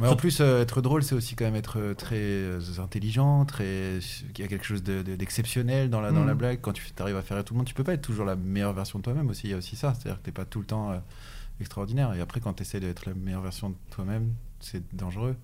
en 0.01 0.15
plus, 0.15 0.39
euh, 0.39 0.61
être 0.61 0.81
drôle, 0.81 1.03
c'est 1.03 1.13
aussi 1.15 1.35
quand 1.35 1.43
même 1.45 1.55
être 1.57 1.77
euh, 1.79 1.93
très 1.93 2.15
euh, 2.17 2.59
intelligent, 2.81 3.43
très. 3.45 3.99
Il 4.35 4.39
y 4.39 4.43
a 4.43 4.47
quelque 4.47 4.65
chose 4.65 4.81
de- 4.81 5.01
de- 5.01 5.15
d'exceptionnel 5.15 5.89
dans, 5.89 5.99
la, 6.01 6.11
dans 6.11 6.23
la 6.23 6.35
blague. 6.35 6.59
Quand 6.61 6.71
tu 6.71 6.83
arrives 6.99 7.17
à 7.17 7.21
faire 7.21 7.35
rire 7.37 7.43
tout 7.43 7.53
le 7.53 7.57
monde, 7.57 7.67
tu 7.67 7.73
peux 7.73 7.83
pas 7.83 7.93
être 7.93 8.01
toujours 8.01 8.25
la 8.25 8.35
meilleure 8.37 8.73
version 8.73 8.99
de 8.99 9.03
toi-même 9.03 9.27
aussi. 9.29 9.47
Il 9.47 9.51
y 9.51 9.53
a 9.53 9.57
aussi 9.57 9.75
ça. 9.75 9.93
C'est-à-dire 9.93 10.19
que 10.21 10.25
t'es 10.25 10.31
pas 10.31 10.45
tout 10.45 10.59
le 10.59 10.65
temps 10.65 10.91
euh, 10.91 10.97
extraordinaire. 11.59 12.13
Et 12.13 12.21
après, 12.21 12.39
quand 12.39 12.53
tu 12.53 12.61
essaies 12.63 12.79
d'être 12.79 13.05
la 13.07 13.13
meilleure 13.13 13.41
version 13.41 13.71
de 13.71 13.75
toi-même, 13.91 14.33
c'est 14.61 14.83
dangereux. 14.95 15.35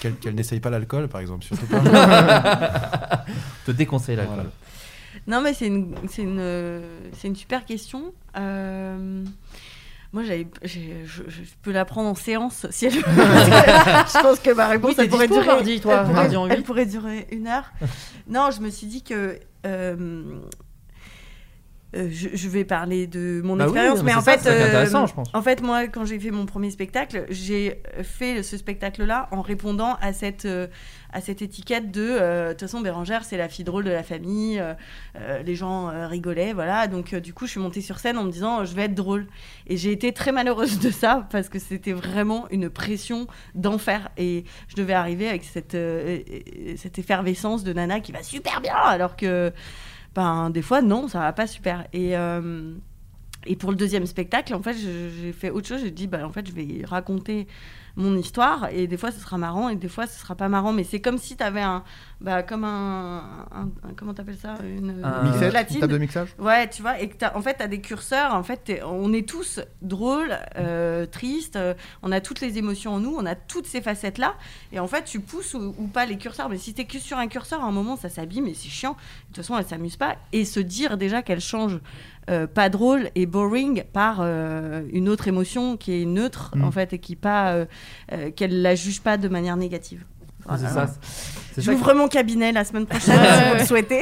Qu'elle 0.00 0.14
qu'elle 0.14 0.34
n'essaye 0.34 0.60
pas 0.60 0.70
l'alcool, 0.70 1.08
par 1.08 1.20
exemple, 1.20 1.44
surtout 1.44 1.66
pas. 1.66 1.80
te 3.66 3.70
déconseille 3.72 4.16
l'alcool. 4.16 4.36
Voilà. 4.36 4.50
Non, 5.26 5.40
mais 5.42 5.52
c'est 5.54 5.66
une, 5.66 5.94
c'est 6.08 6.22
une, 6.22 6.82
c'est 7.18 7.28
une 7.28 7.36
super 7.36 7.64
question. 7.64 8.14
Euh, 8.36 9.24
Moi, 10.12 10.22
j'avais, 10.24 10.46
j'ai- 10.62 11.02
je, 11.04 11.22
je 11.28 11.42
peux 11.62 11.72
la 11.72 11.84
prendre 11.84 12.08
en 12.08 12.14
séance 12.14 12.66
si 12.70 12.86
elle. 12.86 12.92
je 12.94 14.22
pense 14.22 14.38
que 14.40 14.52
ma 14.54 14.68
réponse 14.68 14.90
Oui, 14.92 14.96
elle 15.00 15.08
pourrait 15.08 15.28
durer. 15.28 15.46
mardi, 15.46 15.80
toi, 15.80 16.04
elle 16.50 16.62
pourrait 16.62 16.86
durer 16.86 17.26
une 17.30 17.46
heure. 17.48 17.70
non, 18.28 18.50
je 18.50 18.60
me 18.60 18.70
suis 18.70 18.86
dit 18.86 19.02
que. 19.02 19.38
euh, 19.66 20.24
euh, 21.96 22.08
je, 22.10 22.28
je 22.34 22.48
vais 22.48 22.64
parler 22.64 23.06
de 23.06 23.40
mon 23.44 23.56
Bah 23.56 23.64
expérience, 23.64 23.98
mais, 23.98 24.12
mais 24.12 24.14
en 24.14 24.20
ça, 24.20 24.38
fait, 24.38 24.48
intéressant, 24.48 25.06
je 25.06 25.14
pense. 25.14 25.28
en 25.34 25.42
fait, 25.42 25.60
moi, 25.62 25.88
quand 25.88 26.04
j'ai 26.04 26.18
fait 26.20 26.30
mon 26.30 26.46
premier 26.46 26.70
spectacle, 26.70 27.26
j'ai 27.30 27.82
fait 28.02 28.42
ce 28.42 28.56
spectacle-là 28.56 29.28
en 29.32 29.40
répondant 29.42 29.96
à 30.00 30.12
cette, 30.12 30.44
euh, 30.44 30.66
à 31.12 31.20
cette 31.20 31.42
étiquette 31.42 31.90
de 31.90 32.00
euh, 32.08 32.48
de 32.48 32.52
toute 32.52 32.60
façon, 32.62 32.80
Bérangère, 32.80 33.24
c'est 33.24 33.36
la 33.36 33.48
fille 33.48 33.64
drôle 33.64 33.84
de 33.84 33.90
la 33.90 34.02
famille, 34.04 34.60
euh, 34.60 34.74
euh, 35.16 35.42
les 35.42 35.54
gens 35.56 35.88
euh, 35.90 36.06
rigolaient, 36.06 36.52
voilà. 36.52 36.86
Donc, 36.86 37.12
euh, 37.12 37.20
du 37.20 37.34
coup, 37.34 37.46
je 37.46 37.52
suis 37.52 37.60
montée 37.60 37.80
sur 37.80 37.98
scène 37.98 38.18
en 38.18 38.24
me 38.24 38.30
disant, 38.30 38.64
je 38.64 38.74
vais 38.74 38.82
être 38.82 38.94
drôle. 38.94 39.26
Et 39.66 39.76
j'ai 39.76 39.90
été 39.90 40.12
très 40.12 40.30
malheureuse 40.32 40.78
de 40.78 40.90
ça 40.90 41.26
parce 41.30 41.48
que 41.48 41.58
c'était 41.58 41.92
vraiment 41.92 42.46
une 42.50 42.70
pression 42.70 43.26
d'enfer. 43.54 44.08
Et 44.16 44.44
je 44.68 44.76
devais 44.76 44.92
arriver 44.94 45.28
avec 45.28 45.42
cette, 45.44 45.74
euh, 45.74 46.18
euh, 46.30 46.74
cette 46.76 46.98
effervescence 46.98 47.64
de 47.64 47.72
nana 47.72 47.98
qui 48.00 48.12
va 48.12 48.22
super 48.22 48.60
bien, 48.60 48.76
alors 48.76 49.16
que, 49.16 49.52
ben, 50.14 50.50
des 50.50 50.62
fois, 50.62 50.82
non, 50.82 51.08
ça 51.08 51.20
va 51.20 51.32
pas 51.32 51.46
super. 51.46 51.86
Et. 51.92 52.16
euh, 52.16 52.74
et 53.46 53.56
pour 53.56 53.70
le 53.70 53.76
deuxième 53.76 54.04
spectacle, 54.04 54.54
en 54.54 54.62
fait, 54.62 54.74
j'ai 54.74 55.32
fait 55.32 55.50
autre 55.50 55.66
chose. 55.66 55.80
J'ai 55.82 55.90
dit, 55.90 56.06
bah, 56.06 56.26
en 56.26 56.30
fait, 56.30 56.46
je 56.46 56.52
vais 56.52 56.82
raconter 56.84 57.46
mon 57.96 58.16
histoire. 58.16 58.68
Et 58.72 58.86
des 58.86 58.96
fois, 58.96 59.10
ce 59.10 59.20
sera 59.20 59.38
marrant 59.38 59.68
et 59.68 59.76
des 59.76 59.88
fois, 59.88 60.06
ce 60.06 60.18
sera 60.20 60.34
pas 60.34 60.48
marrant. 60.48 60.72
Mais 60.72 60.84
c'est 60.84 61.00
comme 61.00 61.18
si 61.18 61.36
tu 61.36 61.42
avais 61.42 61.60
un. 61.62 61.82
Bah, 62.20 62.42
comme 62.42 62.64
un. 62.64 63.18
un- 63.52 63.88
un- 63.88 63.94
comment 63.96 64.12
t'appelles 64.12 64.36
ça 64.36 64.56
Une, 64.62 65.02
Un- 65.02 65.22
une 65.24 65.30
Mixette, 65.30 65.50
platine. 65.50 65.76
une 65.76 65.80
table 65.80 65.92
de 65.94 65.98
mixage 65.98 66.28
Ouais, 66.38 66.68
tu 66.68 66.82
vois. 66.82 67.00
Et 67.00 67.08
que 67.08 67.16
t'as- 67.16 67.36
en 67.36 67.40
fait, 67.40 67.54
tu 67.56 67.62
as 67.62 67.68
des 67.68 67.80
curseurs. 67.80 68.34
En 68.34 68.42
fait, 68.42 68.80
on 68.86 69.12
est 69.12 69.26
tous 69.28 69.60
drôles, 69.82 70.36
euh, 70.56 71.06
tristes. 71.06 71.56
euh, 71.56 71.74
on 72.02 72.12
a 72.12 72.20
toutes 72.20 72.40
les 72.40 72.58
émotions 72.58 72.92
en 72.94 73.00
nous. 73.00 73.14
On 73.18 73.24
a 73.26 73.34
toutes 73.34 73.66
ces 73.66 73.80
facettes-là. 73.80 74.34
Et 74.72 74.80
en 74.80 74.86
fait, 74.86 75.04
tu 75.04 75.20
pousses 75.20 75.54
ou, 75.54 75.74
ou 75.78 75.86
pas 75.86 76.04
les 76.06 76.18
curseurs. 76.18 76.48
Mais 76.50 76.58
si 76.58 76.74
tu 76.74 76.82
es 76.82 76.84
que 76.84 76.98
sur 76.98 77.16
un 77.18 77.26
curseur, 77.28 77.62
à 77.62 77.66
un 77.66 77.72
moment, 77.72 77.96
ça 77.96 78.08
s'abîme 78.10 78.46
et 78.46 78.54
c'est 78.54 78.68
chiant. 78.68 78.92
De 78.92 78.96
toute 79.28 79.36
façon, 79.38 79.56
elle 79.58 79.64
s'amuse 79.66 79.96
pas. 79.96 80.16
Et 80.32 80.44
se 80.44 80.60
dire 80.60 80.96
déjà 80.98 81.22
qu'elle 81.22 81.40
change 81.40 81.78
euh, 82.30 82.46
pas 82.46 82.68
drôle 82.68 83.10
et 83.14 83.26
boring 83.26 83.84
par 83.92 84.18
euh, 84.20 84.82
une 84.92 85.08
autre 85.08 85.26
émotion 85.28 85.76
qui 85.76 86.00
est 86.00 86.04
neutre 86.04 86.52
Mm. 86.54 86.64
en 86.64 86.70
fait 86.70 86.92
et 86.92 86.98
qui 86.98 87.16
pas 87.16 87.52
euh, 87.52 88.30
qu'elle 88.36 88.62
la 88.62 88.74
juge 88.74 89.00
pas 89.00 89.16
de 89.16 89.28
manière 89.28 89.56
négative. 89.56 90.04
C'est 90.58 90.68
ça. 90.68 90.86
c'est 91.54 91.62
ça 91.62 91.72
J'ouvre 91.72 91.94
mon 91.94 92.08
cabinet 92.08 92.52
la 92.52 92.64
semaine 92.64 92.86
prochaine 92.86 93.18
Ouais, 93.18 93.26
si 93.26 93.48
vous 93.52 93.58
le 93.60 93.66
souhaitez. 93.66 94.00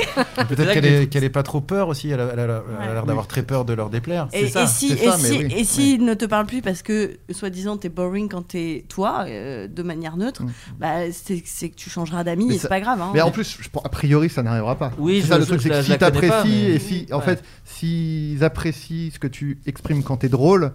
Peut-être 0.49 0.73
qu'elle 0.73 0.87
est, 0.87 1.07
qu'elle 1.09 1.25
est 1.25 1.31
pas 1.31 1.43
trop 1.43 1.61
peur 1.61 1.89
aussi. 1.89 2.11
Elle 2.11 2.21
a 2.21 2.29
elle 2.33 2.39
a- 2.41 2.43
elle 2.43 2.51
a 2.51 2.61
Ouais. 2.89 2.93
l'air 2.95 3.07
d'avoir 3.07 3.27
très 3.27 3.43
peur 3.43 3.65
de 3.65 3.73
leur 3.73 3.91
déplaire. 3.91 4.29
Et, 4.33 4.49
ça, 4.49 4.65
et 4.65 4.67
si, 4.67 4.89
c'est 4.91 4.95
et 5.05 5.11
ça, 5.11 5.17
mais 5.21 5.65
si, 5.65 5.81
oui. 5.81 5.95
et 5.95 5.99
ne 6.05 6.15
te 6.15 6.25
parle 6.27 6.47
plus 6.47 6.63
parce 6.63 6.83
que, 6.83 7.19
soi-disant, 7.31 7.77
t'es 7.77 7.89
boring 7.89 8.29
quand 8.29 8.43
t'es 8.49 8.85
toi, 8.89 9.25
euh, 9.27 9.67
de 9.69 9.83
manière 9.83 10.17
neutre, 10.17 10.43
Mm. 10.43 10.51
bah, 10.79 10.95
c'est 11.13 11.43
c'est 11.45 11.71
que 11.71 11.77
tu 11.77 11.91
changeras 11.91 12.23
d'amis 12.25 12.55
et 12.55 12.59
c'est 12.59 12.69
pas 12.69 12.81
grave. 12.81 13.01
hein. 13.01 13.11
Mais 13.15 13.21
en 13.23 13.31
plus, 13.31 13.59
je 13.61 13.69
a 13.83 13.89
priori, 13.89 14.29
ça 14.31 14.43
n'arrivera 14.43 14.77
pas. 14.77 14.93
Oui, 14.99 15.17
c'est 15.21 15.27
je- 15.27 15.33
ça 15.33 15.39
le 15.39 15.47
truc, 15.47 15.59
je 15.61 15.65
c'est 15.65 15.71
que 15.71 15.83
si 15.83 15.99
t'apprécies 15.99 16.65
et 16.67 16.79
si, 16.79 17.07
en 17.13 17.21
fait, 17.21 17.43
s'ils 17.65 18.45
apprécient 18.45 19.11
ce 19.13 19.19
que 19.19 19.27
tu 19.27 19.59
exprimes 19.67 20.03
quand 20.03 20.19
t'es 20.19 20.29
drôle, 20.29 20.73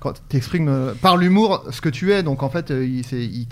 quand 0.00 0.20
t'exprimes 0.28 0.68
euh, 0.68 0.94
par 0.94 1.16
l'humour 1.16 1.64
ce 1.70 1.80
que 1.80 1.88
tu 1.88 2.12
es, 2.12 2.22
donc 2.22 2.42
en 2.42 2.48
fait, 2.50 2.70
euh, 2.70 2.82
Et 2.82 2.86
il 3.14 3.42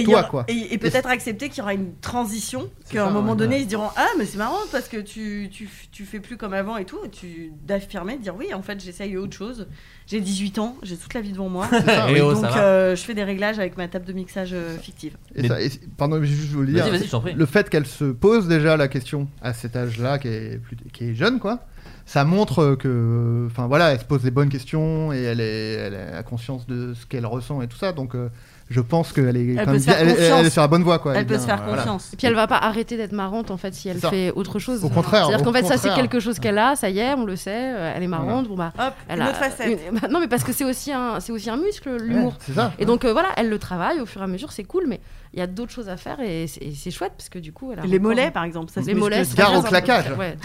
y 0.00 0.04
toi, 0.04 0.20
aura- 0.20 0.22
quoi. 0.28 0.44
Et, 0.48 0.72
et 0.74 0.78
peut-être 0.78 1.08
accepter 1.08 1.48
qu'il 1.48 1.58
y 1.58 1.60
aura 1.62 1.74
une 1.74 1.94
transition, 2.00 2.70
C'est 2.84 2.94
qu'à 2.94 3.06
un 3.06 3.10
moment 3.10 3.32
ouais. 3.32 3.36
donné, 3.38 3.58
ils 3.58 3.64
se 3.64 3.68
diront 3.68 3.88
Ah, 3.96 4.06
mais 4.18 4.24
c'est 4.24 4.38
marrant 4.38 4.58
parce 4.72 4.88
que 4.88 4.98
tu, 4.98 5.48
tu, 5.50 5.68
tu 5.92 6.04
fais 6.04 6.20
plus 6.20 6.36
comme 6.36 6.52
avant 6.54 6.76
et 6.76 6.84
tout. 6.84 6.98
Et 7.04 7.10
tu 7.10 7.52
d'affirmer, 7.66 8.16
de 8.16 8.22
dire 8.22 8.36
Oui, 8.36 8.54
en 8.54 8.62
fait, 8.62 8.80
j'essaye 8.82 9.16
autre 9.16 9.36
chose. 9.36 9.66
J'ai 10.06 10.20
18 10.20 10.58
ans, 10.60 10.76
j'ai 10.84 10.96
toute 10.96 11.14
la 11.14 11.20
vie 11.20 11.32
devant 11.32 11.48
moi. 11.48 11.66
ça, 11.84 12.10
Et 12.10 12.16
et 12.18 12.20
oh, 12.20 12.32
donc, 12.34 12.44
euh, 12.56 12.94
je 12.94 13.02
fais 13.02 13.14
des 13.14 13.24
réglages 13.24 13.58
avec 13.58 13.76
ma 13.76 13.88
table 13.88 14.04
de 14.04 14.12
mixage 14.12 14.50
euh, 14.52 14.78
fictive. 14.78 15.16
Et 15.34 15.42
Mais- 15.42 15.48
ça- 15.48 15.60
et 15.60 15.70
pardon, 15.96 16.20
mais 16.20 16.26
juste 16.26 16.48
je 16.50 16.54
voulais 16.56 16.72
dire, 16.72 16.86
le 17.34 17.46
fait 17.46 17.68
qu'elle 17.68 17.86
se 17.86 18.04
pose 18.04 18.46
déjà 18.46 18.76
la 18.76 18.86
question 18.88 19.28
à 19.42 19.52
cet 19.52 19.74
âge-là, 19.76 20.18
qui 20.18 20.28
est, 20.28 20.60
plus- 20.62 20.76
qui 20.92 21.04
est 21.10 21.14
jeune, 21.14 21.40
quoi, 21.40 21.60
ça 22.08 22.24
montre 22.24 22.76
que, 22.76 23.46
enfin 23.50 23.66
voilà, 23.66 23.90
elle 23.92 23.98
se 24.00 24.04
pose 24.04 24.22
les 24.24 24.30
bonnes 24.30 24.48
questions 24.48 25.12
et 25.12 25.22
elle, 25.22 25.40
est, 25.40 25.72
elle 25.74 25.94
a 26.16 26.22
conscience 26.22 26.66
de 26.66 26.94
ce 26.94 27.04
qu'elle 27.04 27.26
ressent 27.26 27.60
et 27.62 27.66
tout 27.66 27.76
ça. 27.76 27.92
Donc, 27.92 28.14
euh, 28.14 28.28
je 28.70 28.80
pense 28.80 29.12
qu'elle 29.12 29.36
est, 29.36 29.46
Elle 29.46 29.56
quand 29.56 29.64
peut 29.66 29.70
même 29.72 29.80
se 29.80 29.84
faire 29.84 29.94
bien- 29.96 30.04
elle, 30.06 30.16
confiance. 30.16 30.40
elle 30.40 30.46
est 30.46 30.50
sur 30.50 30.62
la 30.62 30.68
bonne 30.68 30.82
voie, 30.82 30.98
quoi. 31.00 31.14
Elle 31.16 31.26
peut 31.26 31.34
bien- 31.34 31.40
se 31.40 31.46
faire 31.46 31.62
voilà. 31.64 31.82
confiance. 31.82 32.12
Et 32.12 32.16
puis 32.16 32.26
elle 32.28 32.34
va 32.34 32.46
pas 32.46 32.58
arrêter 32.58 32.96
d'être 32.96 33.12
marrante 33.12 33.50
en 33.50 33.56
fait 33.56 33.74
si 33.74 33.88
elle 33.88 33.98
fait 33.98 34.30
autre 34.32 34.58
chose. 34.60 34.84
Au 34.84 34.88
contraire, 34.88 35.26
C'est-à-dire 35.26 35.44
qu'en 35.44 35.52
fait 35.52 35.64
ça 35.64 35.76
c'est 35.76 35.94
quelque 35.94 36.18
chose 36.20 36.38
qu'elle 36.38 36.58
a, 36.58 36.74
ça 36.76 36.88
y 36.90 36.98
est, 37.00 37.14
on 37.14 37.24
le 37.24 37.36
sait, 37.36 37.50
euh, 37.74 37.92
elle 37.94 38.02
est 38.02 38.08
marrante, 38.08 38.48
bon 38.48 38.56
bah. 38.56 38.72
elle 39.08 39.18
une 39.18 39.22
a 39.22 39.28
autre 39.30 39.38
facette. 39.38 39.78
une- 39.92 39.98
bah, 39.98 40.08
non 40.10 40.20
mais 40.20 40.28
parce 40.28 40.42
que 40.44 40.52
c'est 40.52 40.64
aussi 40.64 40.92
un, 40.92 41.18
c'est 41.20 41.32
aussi 41.32 41.50
un 41.50 41.56
muscle 41.56 41.96
l'humour. 41.96 42.34
c'est 42.40 42.52
ça. 42.54 42.72
Et 42.78 42.84
donc 42.86 43.04
euh, 43.04 43.12
voilà, 43.12 43.28
elle 43.36 43.48
le 43.50 43.58
travaille 43.58 44.00
au 44.00 44.06
fur 44.06 44.20
et 44.20 44.24
à 44.24 44.28
mesure, 44.28 44.50
c'est 44.52 44.64
cool, 44.64 44.84
mais 44.88 45.00
il 45.36 45.40
y 45.40 45.42
a 45.42 45.46
d'autres 45.46 45.70
choses 45.70 45.88
à 45.90 45.96
faire 45.98 46.18
et 46.20 46.46
c'est 46.46 46.62
et 46.62 46.72
c'est 46.74 46.90
chouette 46.90 47.12
parce 47.16 47.28
que 47.28 47.38
du 47.38 47.52
coup 47.52 47.70
elle 47.72 47.78
a 47.80 47.82
Les 47.82 47.98
encore- 47.98 48.02
mollets, 48.10 48.30
par 48.30 48.44
exemple, 48.44 48.72
ça 48.72 48.80
les 48.80 48.94
mollets, 48.94 49.24
c'est 49.24 49.36
Gare 49.36 49.54
au 49.56 49.62
claquage. 49.62 50.10
Ouais, 50.18 50.36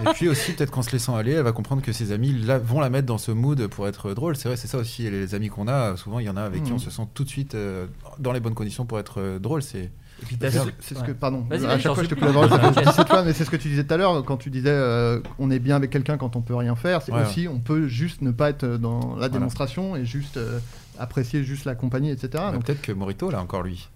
Et 0.00 0.12
puis 0.14 0.28
aussi, 0.28 0.52
peut-être 0.52 0.70
qu'en 0.70 0.82
se 0.82 0.90
laissant 0.92 1.16
aller, 1.16 1.32
elle 1.32 1.42
va 1.42 1.52
comprendre 1.52 1.82
que 1.82 1.92
ses 1.92 2.12
amis 2.12 2.32
la- 2.32 2.58
vont 2.58 2.80
la 2.80 2.90
mettre 2.90 3.06
dans 3.06 3.18
ce 3.18 3.30
mood 3.32 3.66
pour 3.68 3.86
être 3.88 4.12
drôle. 4.14 4.36
C'est 4.36 4.48
vrai, 4.48 4.56
c'est 4.56 4.66
ça 4.68 4.78
aussi. 4.78 5.08
Les 5.10 5.34
amis 5.34 5.48
qu'on 5.48 5.68
a, 5.68 5.96
souvent, 5.96 6.18
il 6.18 6.26
y 6.26 6.28
en 6.30 6.36
a 6.36 6.42
avec 6.42 6.62
qui 6.64 6.70
Mhm. 6.70 6.76
on 6.76 6.78
se 6.78 6.90
sent 6.90 7.02
tout 7.14 7.24
de 7.24 7.28
suite 7.28 7.54
euh, 7.54 7.86
dans 8.18 8.32
les 8.32 8.40
bonnes 8.40 8.54
conditions 8.54 8.84
pour 8.86 8.98
être 8.98 9.20
euh, 9.20 9.38
drôle. 9.38 9.62
C'est. 9.62 9.90
puis 10.26 10.36
C'est 10.40 10.50
ce- 10.50 10.58
c'est 10.80 10.96
ce 10.96 11.02
que, 11.04 11.12
pardon, 11.12 11.44
à 11.50 11.78
chaque 11.78 11.94
fois 11.94 12.02
je 12.04 12.08
te 12.08 12.14
supplie. 12.14 12.26
coupe 12.26 12.26
la 12.26 12.32
parole, 12.32 12.48
ça 12.50 12.58
fait 12.58 12.66
T'inquiète. 12.74 12.88
17 12.88 13.08
fois, 13.08 13.22
mais 13.24 13.32
c'est 13.32 13.44
ce 13.44 13.50
que 13.50 13.56
tu 13.56 13.68
disais 13.68 13.84
tout 13.84 13.94
à 13.94 13.96
l'heure 13.96 14.24
quand 14.24 14.36
tu 14.36 14.48
disais 14.50 14.70
euh, 14.70 15.20
on 15.38 15.50
est 15.50 15.58
bien 15.58 15.76
avec 15.76 15.90
quelqu'un 15.90 16.16
quand 16.16 16.36
on 16.36 16.40
peut 16.40 16.54
rien 16.54 16.74
faire. 16.76 17.02
C'est 17.02 17.12
Ouais, 17.12 17.22
aussi 17.22 17.48
on 17.48 17.58
peut 17.60 17.86
juste 17.88 18.22
ne 18.22 18.30
pas 18.30 18.50
être 18.50 18.64
dans 18.66 19.16
la 19.16 19.28
démonstration 19.28 19.96
et 19.96 20.04
juste 20.04 20.36
euh, 20.36 20.58
apprécier 20.98 21.44
juste 21.44 21.64
la 21.64 21.74
compagnie, 21.74 22.10
etc. 22.10 22.28
Bah, 22.34 22.52
Donc, 22.52 22.64
Peut-être 22.64 22.82
que 22.82 22.92
Morito, 22.92 23.30
là, 23.30 23.40
encore 23.42 23.62
lui. 23.62 23.88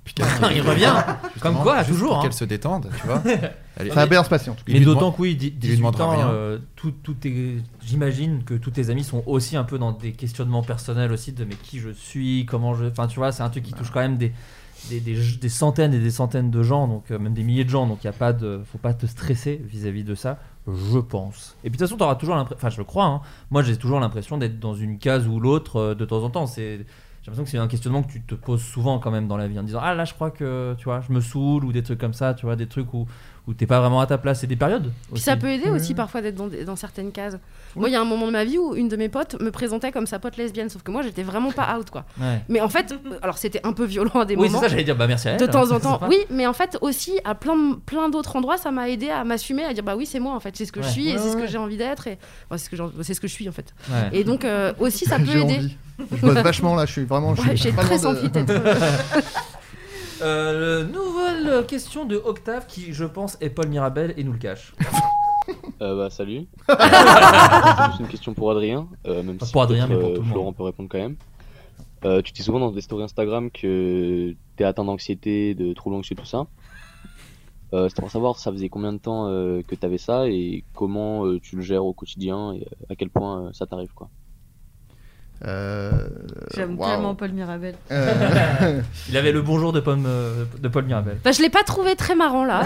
Il 0.54 0.60
revient. 0.62 0.94
Comme 1.40 1.56
quoi, 1.56 1.84
toujours, 1.84 2.08
Pour 2.10 2.18
hein. 2.18 2.22
qu'elle 2.22 2.32
se 2.32 2.44
détende, 2.44 2.88
tu 3.00 3.06
vois. 3.06 3.22
Est- 3.26 3.88
Ça 3.90 3.94
va 3.94 4.06
bien 4.06 4.24
se 4.24 4.28
passer, 4.28 4.50
en 4.50 4.54
tout 4.54 4.64
cas. 4.64 4.72
Mais 4.72 4.80
d'autant 4.80 5.12
que 5.12 5.22
oui, 5.22 5.36
dix- 5.36 5.46
il 5.48 5.52
lui 5.52 5.58
18 5.60 5.76
demandera 5.78 6.06
ans, 6.16 6.30
euh, 6.32 6.58
tout, 6.76 6.90
tout 6.90 7.14
j'imagine 7.84 8.42
que 8.44 8.54
tous 8.54 8.70
tes 8.72 8.90
amis 8.90 9.04
sont 9.04 9.22
aussi 9.26 9.56
un 9.56 9.64
peu 9.64 9.78
dans 9.78 9.92
des 9.92 10.12
questionnements 10.12 10.62
personnels 10.62 11.12
aussi 11.12 11.32
de 11.32 11.44
mais 11.44 11.54
qui 11.54 11.78
je 11.78 11.90
suis, 11.90 12.44
comment 12.46 12.74
je... 12.74 12.86
Enfin 12.86 13.06
tu 13.06 13.18
vois, 13.18 13.32
c'est 13.32 13.42
un 13.42 13.50
truc 13.50 13.64
qui 13.64 13.72
touche 13.72 13.90
quand 13.90 14.00
même 14.00 14.16
des, 14.16 14.32
des, 14.90 15.00
des- 15.00 15.16
des 15.40 15.48
centaines 15.48 15.94
et 15.94 15.98
des 16.00 16.10
centaines 16.10 16.50
de 16.50 16.62
gens, 16.62 16.88
donc 16.88 17.10
euh, 17.10 17.18
même 17.18 17.34
des 17.34 17.42
milliers 17.44 17.64
de 17.64 17.70
gens, 17.70 17.86
donc 17.86 17.98
il 18.02 18.06
y 18.06 18.10
a 18.10 18.12
pas 18.12 18.32
de... 18.32 18.60
faut 18.70 18.78
pas 18.78 18.94
te 18.94 19.06
stresser 19.06 19.60
vis-à-vis 19.68 20.04
de 20.04 20.14
ça, 20.14 20.38
je 20.72 20.98
pense. 20.98 21.56
Et 21.64 21.70
puis 21.70 21.72
de 21.72 21.76
toute 21.76 21.88
façon, 21.88 21.96
tu 21.96 22.02
auras 22.02 22.16
toujours 22.16 22.36
l'impression, 22.36 22.58
enfin 22.58 22.70
je 22.70 22.78
le 22.78 22.84
crois, 22.84 23.04
hein. 23.04 23.20
moi 23.50 23.62
j'ai 23.62 23.76
toujours 23.76 24.00
l'impression 24.00 24.38
d'être 24.38 24.58
dans 24.58 24.74
une 24.74 24.98
case 24.98 25.26
ou 25.26 25.40
l'autre 25.40 25.76
euh, 25.76 25.94
de 25.94 26.04
temps 26.04 26.22
en 26.22 26.30
temps, 26.30 26.46
c'est... 26.46 26.86
J'ai 27.20 27.32
l'impression 27.32 27.44
que 27.44 27.50
c'est 27.50 27.58
un 27.58 27.68
questionnement 27.68 28.02
que 28.04 28.12
tu 28.12 28.22
te 28.22 28.34
poses 28.34 28.62
souvent 28.62 29.00
quand 29.00 29.10
même 29.10 29.28
dans 29.28 29.36
la 29.36 29.48
vie 29.48 29.58
en 29.58 29.62
disant 29.62 29.80
ah 29.82 29.92
là 29.92 30.04
je 30.06 30.14
crois 30.14 30.30
que 30.30 30.74
tu 30.78 30.84
vois 30.84 31.00
je 31.00 31.12
me 31.12 31.20
saoule 31.20 31.64
ou 31.64 31.72
des 31.72 31.82
trucs 31.82 31.98
comme 31.98 32.14
ça 32.14 32.32
tu 32.32 32.46
vois 32.46 32.56
des 32.56 32.68
trucs 32.68 32.94
où 32.94 33.06
où 33.48 33.54
t'es 33.54 33.66
pas 33.66 33.80
vraiment 33.80 34.00
à 34.00 34.06
ta 34.06 34.18
place 34.18 34.40
c'est 34.40 34.46
des 34.46 34.54
périodes 34.56 34.92
Puis 35.06 35.14
aussi. 35.14 35.22
ça 35.24 35.36
peut 35.36 35.48
aider 35.48 35.68
aussi 35.70 35.94
parfois 35.94 36.20
d'être 36.20 36.36
dans, 36.36 36.76
certaines 36.76 37.10
cases. 37.10 37.36
Moi, 37.76 37.88
il 37.88 37.92
y 37.92 37.96
a 37.96 38.00
un 38.00 38.04
moment 38.04 38.26
de 38.26 38.32
ma 38.32 38.44
vie 38.44 38.58
où 38.58 38.74
une 38.74 38.88
de 38.88 38.96
mes 38.96 39.08
potes 39.08 39.40
me 39.40 39.50
présentait 39.50 39.90
comme 39.90 40.06
sa 40.06 40.18
pote 40.18 40.36
lesbienne, 40.36 40.68
sauf 40.68 40.82
que 40.82 40.90
moi, 40.90 41.02
j'étais 41.02 41.22
vraiment 41.22 41.50
pas 41.50 41.76
out, 41.78 41.88
quoi. 41.90 42.04
Ouais. 42.20 42.40
Mais 42.48 42.60
en 42.60 42.68
fait, 42.68 42.94
alors 43.22 43.38
c'était 43.38 43.60
un 43.64 43.72
peu 43.72 43.84
violent 43.84 44.20
à 44.20 44.24
des 44.26 44.36
Oui, 44.36 44.42
c'est 44.48 44.52
moments. 44.52 44.62
ça, 44.62 44.68
j'allais 44.68 44.84
dire, 44.84 44.96
bah, 44.96 45.06
merci 45.06 45.28
à 45.28 45.32
elle, 45.32 45.40
De 45.40 45.46
temps 45.46 45.70
en 45.72 45.80
temps, 45.80 46.00
oui, 46.08 46.18
mais 46.30 46.46
en 46.46 46.52
fait 46.52 46.76
aussi 46.82 47.18
à 47.24 47.34
plein, 47.34 47.56
de- 47.56 47.74
plein 47.76 48.08
d'autres 48.10 48.36
endroits, 48.36 48.58
ça 48.58 48.70
m'a 48.70 48.88
aidé 48.90 49.08
à 49.10 49.24
m'assumer, 49.24 49.64
à 49.64 49.72
dire 49.72 49.82
bah 49.82 49.96
oui, 49.96 50.04
c'est 50.06 50.20
moi 50.20 50.34
en 50.34 50.40
fait, 50.40 50.54
c'est 50.56 50.64
ce 50.66 50.72
que 50.72 50.82
je 50.82 50.86
Ouais. 50.86 50.92
suis 50.92 51.08
et 51.08 51.14
Ouais, 51.14 51.18
c'est 51.18 51.30
ce 51.32 51.36
que 51.36 51.46
j'ai 51.46 51.58
envie 51.58 51.76
d'être 51.78 52.06
et 52.06 52.18
c'est 52.52 52.58
ce 52.58 52.70
que 52.70 52.76
c'est 53.02 53.14
ce 53.14 53.20
que 53.20 53.28
je 53.28 53.32
suis 53.32 53.48
en 53.48 53.52
fait. 53.52 53.72
Ouais. 53.90 54.10
Et 54.20 54.24
donc 54.24 54.44
euh, 54.44 54.72
aussi 54.78 55.04
ça 55.06 55.16
peut 55.18 55.24
J'ai 55.26 55.40
aider. 55.40 55.54
envie. 55.56 55.76
Je 56.12 56.20
bosse 56.20 56.34
vachement 56.38 56.76
là, 56.76 56.86
je 56.86 56.92
suis 56.92 57.04
vraiment. 57.04 57.34
je 57.34 57.42
Ouais, 57.42 57.56
suis 57.56 57.72
très 57.72 57.98
de- 57.98 58.06
envie 58.06 58.28
d'être. 58.28 58.52
Euh, 60.20 60.84
nouvelle 60.84 61.64
question 61.66 62.04
de 62.04 62.16
Octave 62.16 62.66
qui, 62.66 62.92
je 62.92 63.04
pense, 63.04 63.36
est 63.40 63.50
Paul 63.50 63.68
Mirabel 63.68 64.14
et 64.16 64.24
nous 64.24 64.32
le 64.32 64.38
cache. 64.38 64.74
Euh, 65.80 65.96
bah, 65.96 66.10
salut. 66.10 66.46
C'est 66.68 67.86
juste 67.86 68.00
une 68.00 68.08
question 68.08 68.34
pour 68.34 68.50
Adrien, 68.50 68.86
euh, 69.06 69.22
même 69.22 69.38
Pas 69.38 69.46
si 69.46 69.52
pour 69.52 69.62
Adrien, 69.62 69.86
mais 69.86 69.94
pour 69.94 70.04
euh, 70.04 70.08
tout 70.08 70.14
le 70.16 70.20
monde. 70.22 70.32
Florent 70.32 70.52
peut 70.52 70.62
répondre 70.64 70.88
quand 70.90 70.98
même. 70.98 71.16
Euh, 72.04 72.20
tu 72.20 72.32
dis 72.32 72.42
souvent 72.42 72.58
dans 72.60 72.70
des 72.70 72.80
stories 72.82 73.04
Instagram 73.04 73.50
que 73.50 74.34
t'es 74.56 74.64
atteint 74.64 74.84
d'anxiété, 74.84 75.54
de 75.54 75.72
troubles 75.72 75.96
anxieux, 75.96 76.16
tout 76.16 76.26
ça. 76.26 76.48
Euh, 77.72 77.88
C'était 77.88 78.02
pour 78.02 78.10
savoir 78.10 78.38
ça 78.38 78.50
faisait 78.52 78.68
combien 78.68 78.92
de 78.92 78.98
temps 78.98 79.28
euh, 79.28 79.62
que 79.62 79.74
t'avais 79.74 79.98
ça 79.98 80.28
et 80.28 80.64
comment 80.74 81.24
euh, 81.26 81.38
tu 81.40 81.56
le 81.56 81.62
gères 81.62 81.84
au 81.84 81.92
quotidien 81.94 82.52
et 82.52 82.62
euh, 82.62 82.86
à 82.90 82.96
quel 82.96 83.08
point 83.08 83.46
euh, 83.46 83.52
ça 83.52 83.66
t'arrive 83.66 83.92
quoi. 83.94 84.10
Euh, 85.46 85.92
J'aime 86.54 86.76
waouh. 86.76 86.90
tellement 86.90 87.14
Paul 87.14 87.30
Mirabel. 87.30 87.74
Euh, 87.92 88.80
Il 89.08 89.16
avait 89.16 89.30
le 89.30 89.40
bonjour 89.40 89.72
de, 89.72 89.78
Paul, 89.78 89.98
euh, 90.04 90.44
de 90.60 90.66
Paul 90.68 90.84
Mirabel. 90.84 91.18
Bah, 91.24 91.30
je 91.30 91.40
l'ai 91.42 91.48
pas 91.50 91.62
trouvé 91.62 91.94
très 91.94 92.16
marrant 92.16 92.44
là, 92.44 92.62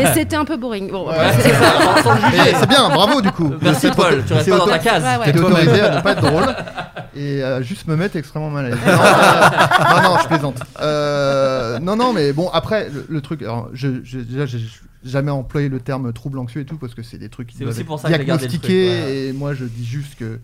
et 0.00 0.06
c'était 0.14 0.36
un 0.36 0.46
peu 0.46 0.56
boring. 0.56 0.90
Bon, 0.90 1.08
Ouais, 1.08 1.14
c'est- 1.40 2.66
bien, 2.66 2.88
bravo 2.88 3.20
du 3.20 3.30
coup. 3.30 3.52
Merci, 3.60 3.88
C'est 3.88 3.94
Paul, 3.94 4.24
tu 4.26 4.32
restes 4.32 4.48
pas 4.48 4.56
dans 4.58 4.66
ta 4.66 4.78
case. 4.78 5.02
Ouais, 5.02 5.16
ouais. 5.26 5.32
T'es 5.32 5.38
autorisé 5.40 5.80
à 5.82 5.96
ne 5.96 6.00
pas 6.00 6.12
être 6.12 6.22
drôle 6.22 6.46
et 7.14 7.42
à 7.42 7.60
juste 7.60 7.86
me 7.86 7.94
mettre 7.96 8.16
extrêmement 8.16 8.50
mal 8.50 8.66
à 8.66 8.68
l'aise. 8.70 8.78
Non, 8.86 8.92
euh, 8.92 10.02
non, 10.02 10.08
non, 10.14 10.18
je 10.22 10.28
plaisante. 10.28 10.56
Euh, 10.80 11.78
non, 11.80 11.96
non, 11.96 12.12
mais 12.14 12.32
bon, 12.32 12.48
après, 12.52 12.88
le, 12.88 13.04
le 13.08 13.20
truc, 13.20 13.42
alors, 13.42 13.68
je, 13.74 14.02
je- 14.02 14.18
déjà, 14.20 14.46
j'ai 14.46 14.60
jamais 15.04 15.30
employé 15.30 15.68
le 15.68 15.78
terme 15.80 16.12
trouble 16.14 16.38
anxieux 16.38 16.62
et 16.62 16.64
tout 16.64 16.76
parce 16.78 16.94
que 16.94 17.02
c'est 17.02 17.18
des 17.18 17.28
trucs 17.28 17.48
qui 17.48 17.58
doivent 17.62 17.74
diagnostiqués 18.06 18.58
truc, 18.58 19.04
ouais. 19.06 19.16
et 19.28 19.32
moi 19.32 19.54
je 19.54 19.64
dis 19.64 19.84
juste 19.86 20.16
que 20.16 20.40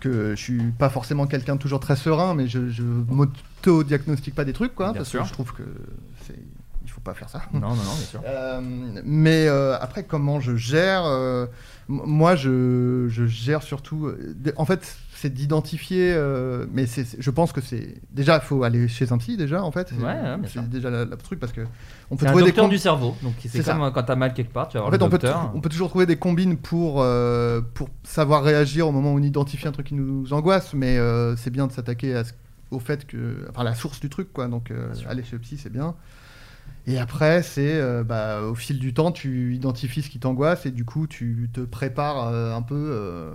que 0.00 0.30
je 0.36 0.40
suis 0.42 0.62
pas 0.78 0.88
forcément 0.90 1.26
quelqu'un 1.26 1.56
de 1.56 1.60
toujours 1.60 1.80
très 1.80 1.96
serein, 1.96 2.34
mais 2.34 2.48
je, 2.48 2.68
je 2.70 2.82
m'auto-diagnostique 2.82 4.34
pas 4.34 4.44
des 4.44 4.52
trucs, 4.52 4.74
quoi, 4.74 4.92
Bien 4.92 4.98
parce 5.00 5.08
sûr. 5.10 5.22
que 5.22 5.28
je 5.28 5.32
trouve 5.32 5.52
que 5.52 5.62
c'est 6.26 6.38
il 6.88 6.90
faut 6.90 7.00
pas 7.02 7.12
faire 7.12 7.28
ça. 7.28 7.42
Non, 7.52 7.60
non, 7.60 7.68
non, 7.68 7.94
bien 7.94 8.06
sûr. 8.06 8.20
Euh, 8.26 8.60
mais 9.04 9.46
euh, 9.46 9.76
après, 9.78 10.04
comment 10.04 10.40
je 10.40 10.56
gère 10.56 11.04
euh, 11.04 11.46
Moi, 11.86 12.34
je, 12.34 13.06
je 13.10 13.26
gère 13.26 13.62
surtout. 13.62 14.10
En 14.56 14.64
fait, 14.64 14.96
c'est 15.20 15.32
d'identifier. 15.32 16.12
euh, 16.14 16.66
mais 16.72 16.86
c'est, 16.86 17.06
je 17.20 17.30
pense 17.30 17.52
que 17.52 17.60
c'est 17.60 17.94
déjà, 18.12 18.36
il 18.36 18.46
faut 18.46 18.62
aller 18.62 18.88
chez 18.88 19.12
un 19.12 19.18
psy 19.18 19.36
déjà. 19.36 19.62
En 19.62 19.70
fait, 19.72 19.88
c'est, 19.90 20.02
Ouais, 20.04 20.14
c'est 20.46 20.68
déjà 20.68 20.90
la 20.90 21.04
truc 21.16 21.40
parce 21.40 21.52
que 21.52 21.62
on 22.10 22.16
peut 22.16 22.24
un 22.26 22.28
trouver 22.28 22.44
des 22.44 22.50
docteur 22.50 22.64
com- 22.64 22.70
du 22.70 22.78
cerveau, 22.78 23.16
donc 23.22 23.34
c'est 23.46 23.62
ça. 23.62 23.76
quand 23.92 24.02
t'as 24.02 24.14
mal 24.16 24.32
quelque 24.34 24.52
part, 24.52 24.68
tu 24.68 24.78
vas 24.78 24.84
En 24.84 24.90
fait, 24.90 24.98
le 24.98 25.04
on 25.04 25.08
peut, 25.10 25.18
docteur. 25.18 25.50
on 25.54 25.60
peut 25.60 25.68
toujours 25.68 25.88
trouver 25.88 26.06
des 26.06 26.16
combines 26.16 26.56
pour, 26.56 27.02
euh, 27.02 27.60
pour 27.74 27.88
savoir 28.04 28.42
réagir 28.44 28.86
au 28.88 28.92
moment 28.92 29.12
où 29.12 29.18
on 29.18 29.22
identifie 29.22 29.66
un 29.68 29.72
truc 29.72 29.86
qui 29.88 29.94
nous 29.94 30.32
angoisse, 30.32 30.72
mais 30.74 30.98
euh, 30.98 31.36
c'est 31.36 31.50
bien 31.50 31.66
de 31.66 31.72
s'attaquer 31.72 32.14
à 32.14 32.24
ce- 32.24 32.32
au 32.70 32.78
fait 32.78 33.06
que. 33.06 33.46
Enfin, 33.50 33.64
la 33.64 33.74
source 33.74 33.98
du 34.00 34.08
truc, 34.08 34.32
quoi. 34.32 34.46
Donc, 34.48 34.70
aller 35.08 35.22
chez 35.24 35.32
le 35.32 35.38
psy, 35.40 35.56
c'est 35.58 35.72
bien. 35.72 35.94
Et 36.86 36.98
après, 36.98 37.42
c'est 37.42 37.74
euh, 37.80 38.02
bah, 38.04 38.40
au 38.42 38.54
fil 38.54 38.78
du 38.78 38.94
temps, 38.94 39.12
tu 39.12 39.54
identifies 39.54 40.02
ce 40.02 40.08
qui 40.10 40.18
t'angoisse 40.18 40.64
et 40.64 40.70
du 40.70 40.84
coup, 40.84 41.06
tu 41.06 41.50
te 41.52 41.60
prépares 41.60 42.28
euh, 42.28 42.54
un 42.54 42.62
peu 42.62 42.74
euh, 42.76 43.32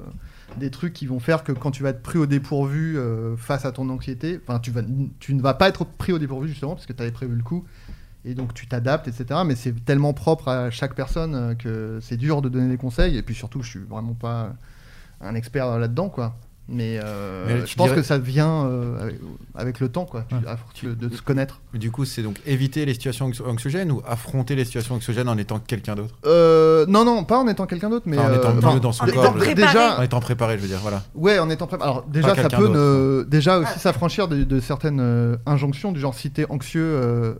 des 0.57 0.71
trucs 0.71 0.93
qui 0.93 1.07
vont 1.07 1.19
faire 1.19 1.43
que 1.43 1.51
quand 1.51 1.71
tu 1.71 1.83
vas 1.83 1.89
être 1.89 2.01
pris 2.01 2.17
au 2.17 2.25
dépourvu 2.25 2.97
euh, 2.97 3.35
face 3.37 3.65
à 3.65 3.71
ton 3.71 3.89
anxiété, 3.89 4.39
tu, 4.61 4.71
vas, 4.71 4.81
tu 5.19 5.33
ne 5.33 5.41
vas 5.41 5.53
pas 5.53 5.69
être 5.69 5.85
pris 5.85 6.13
au 6.13 6.19
dépourvu 6.19 6.47
justement 6.47 6.75
parce 6.75 6.85
que 6.85 6.93
tu 6.93 7.01
avais 7.01 7.11
prévu 7.11 7.35
le 7.35 7.43
coup 7.43 7.65
et 8.25 8.35
donc 8.35 8.53
tu 8.53 8.67
t'adaptes, 8.67 9.07
etc. 9.07 9.41
Mais 9.45 9.55
c'est 9.55 9.83
tellement 9.83 10.13
propre 10.13 10.47
à 10.47 10.69
chaque 10.69 10.95
personne 10.95 11.35
euh, 11.35 11.55
que 11.55 11.99
c'est 12.01 12.17
dur 12.17 12.41
de 12.41 12.49
donner 12.49 12.69
des 12.69 12.77
conseils 12.77 13.17
et 13.17 13.23
puis 13.23 13.35
surtout, 13.35 13.61
je 13.61 13.69
suis 13.69 13.79
vraiment 13.79 14.13
pas 14.13 14.53
un 15.21 15.35
expert 15.35 15.77
là-dedans, 15.77 16.09
quoi. 16.09 16.35
Mais, 16.69 16.97
euh, 17.03 17.43
Mais 17.47 17.65
je 17.67 17.75
pense 17.75 17.87
dirais- 17.89 17.97
que 17.99 18.03
ça 18.07 18.17
vient 18.17 18.65
euh, 18.67 19.11
avec, 19.53 19.81
le 19.81 19.89
temps, 19.89 20.05
quoi, 20.05 20.23
tu- 20.29 20.35
à 20.47 20.55
force 20.55 20.81
de, 20.85 20.93
de 20.93 21.13
se 21.13 21.21
connaître. 21.21 21.59
Mais 21.73 21.79
du 21.79 21.91
coup, 21.91 22.05
c'est 22.05 22.21
donc 22.23 22.39
éviter 22.45 22.85
les 22.85 22.93
situations 22.93 23.27
anxio- 23.29 23.45
anxiogènes 23.45 23.91
ou 23.91 24.01
affronter 24.07 24.55
les 24.55 24.63
situations 24.63 24.95
anxiogènes 24.95 25.27
en 25.27 25.37
étant 25.37 25.59
quelqu'un 25.59 25.95
d'autre? 25.95 26.15
Euh, 26.25 26.85
non, 26.87 27.03
non, 27.03 27.25
pas 27.25 27.37
en 27.39 27.47
étant 27.49 27.65
quelqu'un 27.65 27.89
d'autre, 27.89 28.05
mais 28.07 28.17
Enfin, 28.17 28.31
en 28.31 28.35
étant 28.35 28.49
euh, 28.49 28.53
mieux 28.53 28.57
enfin, 28.65 28.77
dans 28.77 28.91
son 28.93 29.05
corps. 29.07 29.35
déjà, 29.55 29.99
En 29.99 30.03
étant 30.03 30.21
préparé, 30.21 30.55
je 30.57 30.61
veux 30.61 30.69
dire, 30.69 30.79
voilà. 30.81 31.03
Ouais, 31.15 31.37
en 31.37 31.49
étant 31.49 31.67
préparé. 31.67 31.89
Alors 31.91 32.03
déjà, 32.03 32.33
ça 32.33 32.47
peut 32.47 32.69
ne- 32.69 33.23
déjà 33.23 33.59
aussi 33.59 33.77
s'affranchir 33.79 34.29
de, 34.29 34.43
de 34.45 34.59
certaines 34.61 35.37
injonctions 35.45 35.91
du 35.91 35.99
genre 35.99 36.13
si 36.15 36.31
t'es 36.31 36.45
anxieux 36.49 37.35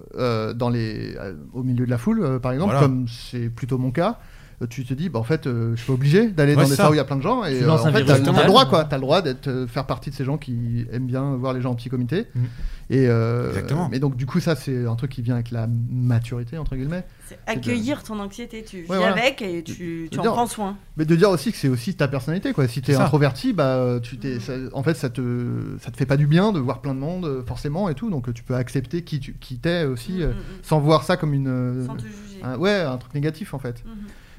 dans 0.55 0.69
les, 0.69 1.15
au 1.53 1.63
milieu 1.63 1.85
de 1.85 1.89
la 1.91 1.97
foule, 1.97 2.39
par 2.41 2.51
exemple, 2.51 2.71
Voilà. 2.73 2.87
comme 2.87 3.05
c'est 3.07 3.49
plutôt 3.49 3.77
mon 3.77 3.91
cas. 3.91 4.19
Euh, 4.63 4.67
Tu 4.67 4.85
te 4.85 4.93
dis, 4.93 5.09
bah, 5.09 5.19
en 5.19 5.23
fait, 5.23 5.45
euh, 5.47 5.71
je 5.75 5.77
suis 5.81 5.87
pas 5.87 5.93
obligé 5.93 6.27
d'aller 6.29 6.55
Ouais, 6.55 6.63
dans 6.63 6.69
des 6.69 6.75
ça. 6.75 6.83
salles 6.83 6.91
où 6.91 6.93
il 6.95 6.97
y 6.97 6.99
a 6.99 7.03
plein 7.05 7.17
de 7.17 7.21
gens. 7.21 7.43
Et 7.43 7.57
Tu 7.57 7.63
euh, 7.63 7.67
lances 7.67 7.81
en 7.81 7.87
un 7.87 7.91
fait, 7.91 8.03
virus 8.03 8.07
t'as 8.07 8.19
t'as 8.19 8.25
total. 8.25 8.41
le 8.43 8.47
droit, 8.47 8.65
quoi. 8.65 8.83
T'as 8.85 8.95
le 8.97 9.01
droit 9.01 9.21
d'être, 9.21 9.47
euh, 9.47 9.67
faire 9.67 9.85
partie 9.85 10.09
de 10.09 10.15
ces 10.15 10.25
gens 10.25 10.37
qui 10.37 10.85
aiment 10.91 11.07
bien 11.07 11.35
voir 11.35 11.53
les 11.53 11.61
gens 11.61 11.71
en 11.71 11.75
petit 11.75 11.89
comité. 11.89 12.25
Mhm. 12.35 12.43
Et 12.89 13.07
euh, 13.07 13.49
Exactement. 13.49 13.87
Mais 13.89 13.99
donc, 13.99 14.15
du 14.17 14.25
coup, 14.25 14.39
ça, 14.39 14.55
c'est 14.55 14.85
un 14.85 14.95
truc 14.95 15.11
qui 15.11 15.21
vient 15.21 15.35
avec 15.35 15.51
la 15.51 15.67
maturité, 15.89 16.57
entre 16.57 16.75
guillemets. 16.75 17.05
C'est 17.27 17.35
de- 17.35 17.51
accueillir 17.51 18.03
ton 18.03 18.19
anxiété, 18.19 18.63
tu 18.63 18.81
vis 18.81 18.87
voilà. 18.87 19.11
avec 19.13 19.41
et 19.41 19.63
tu, 19.63 20.09
tu 20.11 20.19
en 20.19 20.21
dire- 20.21 20.31
prends 20.33 20.47
soin. 20.47 20.77
Mais 20.97 21.05
de 21.05 21.15
dire 21.15 21.29
aussi 21.29 21.51
que 21.51 21.57
c'est 21.57 21.69
aussi 21.69 21.95
ta 21.95 22.07
personnalité, 22.07 22.51
quoi. 22.53 22.67
Si 22.67 22.81
t'es 22.81 22.91
C'est 22.91 22.97
ça. 22.97 23.05
introverti, 23.05 23.53
bah, 23.53 23.99
tu 24.03 24.17
t'es, 24.17 24.39
ça- 24.39 24.53
en 24.73 24.83
fait, 24.83 24.95
ça 24.95 25.09
te, 25.09 25.77
ça 25.79 25.91
te 25.91 25.97
fait 25.97 26.05
pas 26.05 26.17
du 26.17 26.27
bien 26.27 26.51
de 26.51 26.59
voir 26.59 26.81
plein 26.81 26.93
de 26.93 26.99
monde, 26.99 27.25
euh, 27.25 27.43
forcément, 27.47 27.89
et 27.89 27.95
tout. 27.95 28.09
Donc, 28.09 28.27
euh, 28.29 28.33
tu 28.33 28.43
peux 28.43 28.55
accepter 28.55 29.03
qui 29.03 29.19
tu, 29.19 29.33
qui 29.39 29.57
t'es 29.57 29.85
aussi, 29.85 30.21
euh, 30.21 30.33
sans 30.61 30.79
voir 30.79 31.03
ça 31.03 31.15
comme 31.17 31.33
une, 31.33 31.47
euh, 31.47 31.85
Sans 31.87 31.95
te 31.95 32.01
juger. 32.01 32.41
un- 32.43 32.57
ouais, 32.57 32.81
un 32.81 32.97
truc 32.97 33.13
négatif, 33.13 33.53
en 33.53 33.59
fait. 33.59 33.83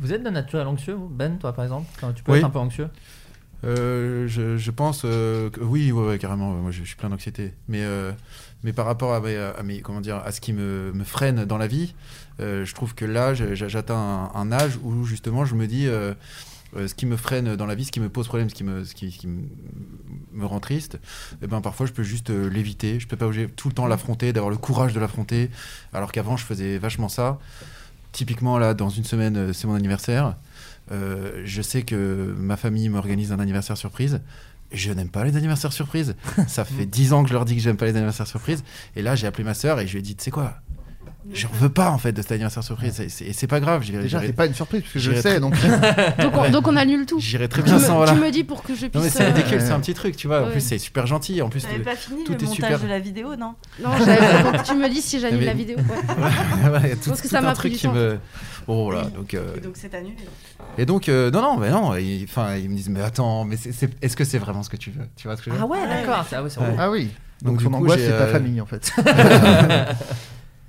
Vous 0.00 0.12
êtes 0.12 0.22
de 0.22 0.30
naturel 0.30 0.66
anxieux, 0.66 0.94
vous 0.94 1.08
Ben, 1.08 1.38
toi 1.38 1.52
par 1.52 1.64
exemple 1.64 1.86
Enfin, 1.96 2.12
Tu 2.12 2.22
peux 2.22 2.32
Oui. 2.32 2.38
être 2.38 2.44
un 2.44 2.50
peu 2.50 2.58
anxieux 2.58 2.88
Euh, 3.64 4.28
je, 4.28 4.58
je 4.58 4.70
pense 4.70 5.02
euh, 5.06 5.48
que 5.48 5.60
oui, 5.60 5.90
ouais, 5.90 6.06
ouais, 6.06 6.18
carrément. 6.18 6.52
Moi, 6.52 6.70
je, 6.70 6.80
je 6.82 6.88
suis 6.88 6.96
plein 6.96 7.08
d'anxiété. 7.08 7.54
Mais, 7.66 7.82
euh, 7.82 8.12
mais 8.62 8.74
par 8.74 8.84
rapport 8.84 9.14
à, 9.14 9.20
mes- 9.20 9.36
à 9.38 9.62
mes, 9.62 9.80
comment 9.80 10.02
dire, 10.02 10.16
à 10.16 10.32
ce 10.32 10.40
qui 10.42 10.52
me, 10.52 10.92
me 10.92 11.04
freine 11.04 11.44
dans 11.46 11.56
la 11.56 11.66
vie, 11.66 11.94
je 12.40 12.74
trouve 12.74 12.94
que 12.94 13.04
là, 13.06 13.32
j'atteins 13.34 14.30
un, 14.34 14.38
un 14.38 14.52
âge 14.52 14.78
où 14.82 15.04
justement, 15.04 15.44
je 15.46 15.54
me 15.54 15.66
dis. 15.66 15.86
ce 15.86 16.92
qui 16.94 17.06
me 17.06 17.16
freine 17.16 17.56
dans 17.56 17.64
la 17.66 17.74
vie, 17.76 17.84
ce 17.86 17.92
qui 17.92 18.00
me 18.00 18.08
pose 18.10 18.26
problème, 18.26 18.50
ce 18.50 18.54
qui 18.54 18.64
me, 18.64 18.84
ce 18.84 18.94
qui, 18.94 19.10
ce 19.12 19.18
qui 19.18 19.28
me, 19.28 19.44
me 20.32 20.44
rend 20.44 20.58
triste, 20.60 20.98
eh 21.40 21.46
ben 21.46 21.60
parfois 21.60 21.86
je 21.86 21.92
peux 21.92 22.02
juste 22.02 22.28
l'éviter. 22.30 22.98
Je 23.00 23.06
peux 23.06 23.16
pas 23.16 23.30
tout 23.56 23.68
le 23.68 23.74
temps 23.74 23.86
l'affronter, 23.86 24.32
d'avoir 24.34 24.50
le 24.50 24.58
courage 24.58 24.92
de 24.92 25.00
l'affronter. 25.00 25.48
Alors 25.94 26.10
qu'avant 26.12 26.36
je 26.36 26.44
faisais 26.44 26.76
vachement 26.76 27.08
ça. 27.08 27.38
Typiquement 28.14 28.58
là, 28.58 28.74
dans 28.74 28.90
une 28.90 29.02
semaine, 29.02 29.36
euh, 29.36 29.52
c'est 29.52 29.66
mon 29.66 29.74
anniversaire. 29.74 30.36
Euh, 30.92 31.42
je 31.44 31.62
sais 31.62 31.82
que 31.82 32.32
ma 32.38 32.56
famille 32.56 32.88
m'organise 32.88 33.32
un 33.32 33.40
anniversaire 33.40 33.76
surprise. 33.76 34.20
Je 34.70 34.92
n'aime 34.92 35.08
pas 35.08 35.24
les 35.24 35.36
anniversaires 35.36 35.72
surprises. 35.72 36.14
Ça 36.46 36.64
fait 36.64 36.86
dix 36.86 37.12
ans 37.12 37.24
que 37.24 37.28
je 37.28 37.34
leur 37.34 37.44
dis 37.44 37.56
que 37.56 37.60
j'aime 37.60 37.76
pas 37.76 37.86
les 37.86 37.96
anniversaires 37.96 38.28
surprises. 38.28 38.62
Et 38.94 39.02
là, 39.02 39.16
j'ai 39.16 39.26
appelé 39.26 39.42
ma 39.42 39.54
sœur 39.54 39.80
et 39.80 39.88
je 39.88 39.94
lui 39.94 39.98
ai 39.98 40.02
dit, 40.02 40.14
tu 40.14 40.22
sais 40.22 40.30
quoi? 40.30 40.54
J'en 41.32 41.48
veux 41.54 41.68
pas 41.70 41.90
en 41.90 41.96
fait 41.98 42.12
de 42.12 42.20
cet 42.20 42.32
anniversaire 42.32 42.62
surprise. 42.62 43.00
Et 43.00 43.08
c'est- 43.08 43.24
Et 43.24 43.32
c'est 43.32 43.46
pas 43.46 43.58
grave. 43.60 43.82
Déjà, 43.84 44.20
c'est 44.20 44.32
pas 44.34 44.46
une 44.46 44.54
surprise, 44.54 44.82
puisque 44.82 44.98
je 44.98 45.10
j'irai 45.12 45.16
le 45.16 45.22
sais, 45.22 45.40
donc- 45.40 45.54
Donc 46.20 46.32
on, 46.36 46.50
donc 46.50 46.68
on 46.68 46.76
annule 46.76 47.06
tout. 47.06 47.18
J'irai 47.18 47.48
très 47.48 47.62
Tu 47.62 47.66
bien 47.70 47.78
me- 47.78 47.80
sans. 47.84 47.96
Voilà. 47.96 48.12
Tu 48.12 48.18
me 48.18 48.30
dis 48.30 48.44
pour 48.44 48.62
que 48.62 48.74
je 48.74 48.80
puisse. 48.86 48.94
Non 48.94 49.00
mais 49.00 49.08
c'est 49.08 49.22
euh, 49.22 49.28
ridicule, 49.32 49.60
c'est 49.60 49.70
un 49.70 49.80
petit 49.80 49.94
truc, 49.94 50.16
tu 50.16 50.26
vois. 50.26 50.42
En 50.42 50.50
plus, 50.50 50.60
c'est 50.60 50.78
super 50.78 51.06
gentil. 51.06 51.40
En 51.42 51.48
plus, 51.48 51.66
le- 51.76 51.82
pas 51.82 51.96
fini 51.96 52.24
tout 52.24 52.32
le 52.32 52.38
est 52.38 52.42
montage 52.42 52.54
super. 52.56 52.80
de 52.80 52.86
la 52.88 52.98
vidéo, 52.98 53.36
non 53.36 53.54
Non, 53.82 53.90
tu 54.64 54.74
me 54.74 54.88
dis 54.88 55.00
si 55.00 55.18
j'annule 55.20 55.40
Mais- 55.40 55.46
la 55.46 55.54
vidéo. 55.54 55.76
ouais. 55.78 55.84
Ouais, 56.70 56.90
Je 56.90 56.94
tout, 56.96 57.10
pense 57.10 57.20
que 57.20 57.28
tout 57.28 57.34
ça 57.34 57.40
m'a 57.40 57.52
truc 57.52 57.58
pris 57.62 57.70
du 57.70 57.76
qui 57.76 57.86
temps. 57.86 57.92
me. 57.94 58.18
Oh 58.66 58.90
là, 58.90 59.02
donc. 59.04 59.34
euh, 59.34 59.58
donc 59.62 59.72
c'est 59.76 59.94
annulé. 59.94 60.16
Et 60.78 60.86
donc, 60.86 61.08
euh, 61.08 61.30
non, 61.30 61.40
non, 61.42 61.56
mais 61.58 61.70
non. 61.70 61.94
ils- 61.96 62.24
Enfin, 62.24 62.56
ils 62.56 62.68
me 62.68 62.76
disent, 62.76 62.88
mais 62.88 63.02
attends, 63.02 63.44
mais 63.44 63.56
est-ce 64.02 64.16
que 64.16 64.24
c'est 64.24 64.38
vraiment 64.38 64.62
ce 64.62 64.70
que 64.70 64.76
tu 64.76 64.90
veux? 64.90 65.04
Tu 65.16 65.26
vois 65.28 65.36
ce 65.36 65.42
que 65.42 65.50
je 65.50 65.56
veux 65.56 65.62
Ah 65.62 65.66
dire 65.66 65.70
ouais, 65.70 65.86
d'accord. 65.88 66.24
Ah. 66.32 66.64
Ah 66.78 66.90
oui. 66.90 67.10
Donc, 67.42 67.58
du 67.58 67.64
son 67.64 67.70
coup, 67.70 67.76
angoisse, 67.76 68.00
c'est 68.00 68.16
ta 68.16 68.26
famille, 68.28 68.60
en 68.60 68.66
fait. 68.66 68.90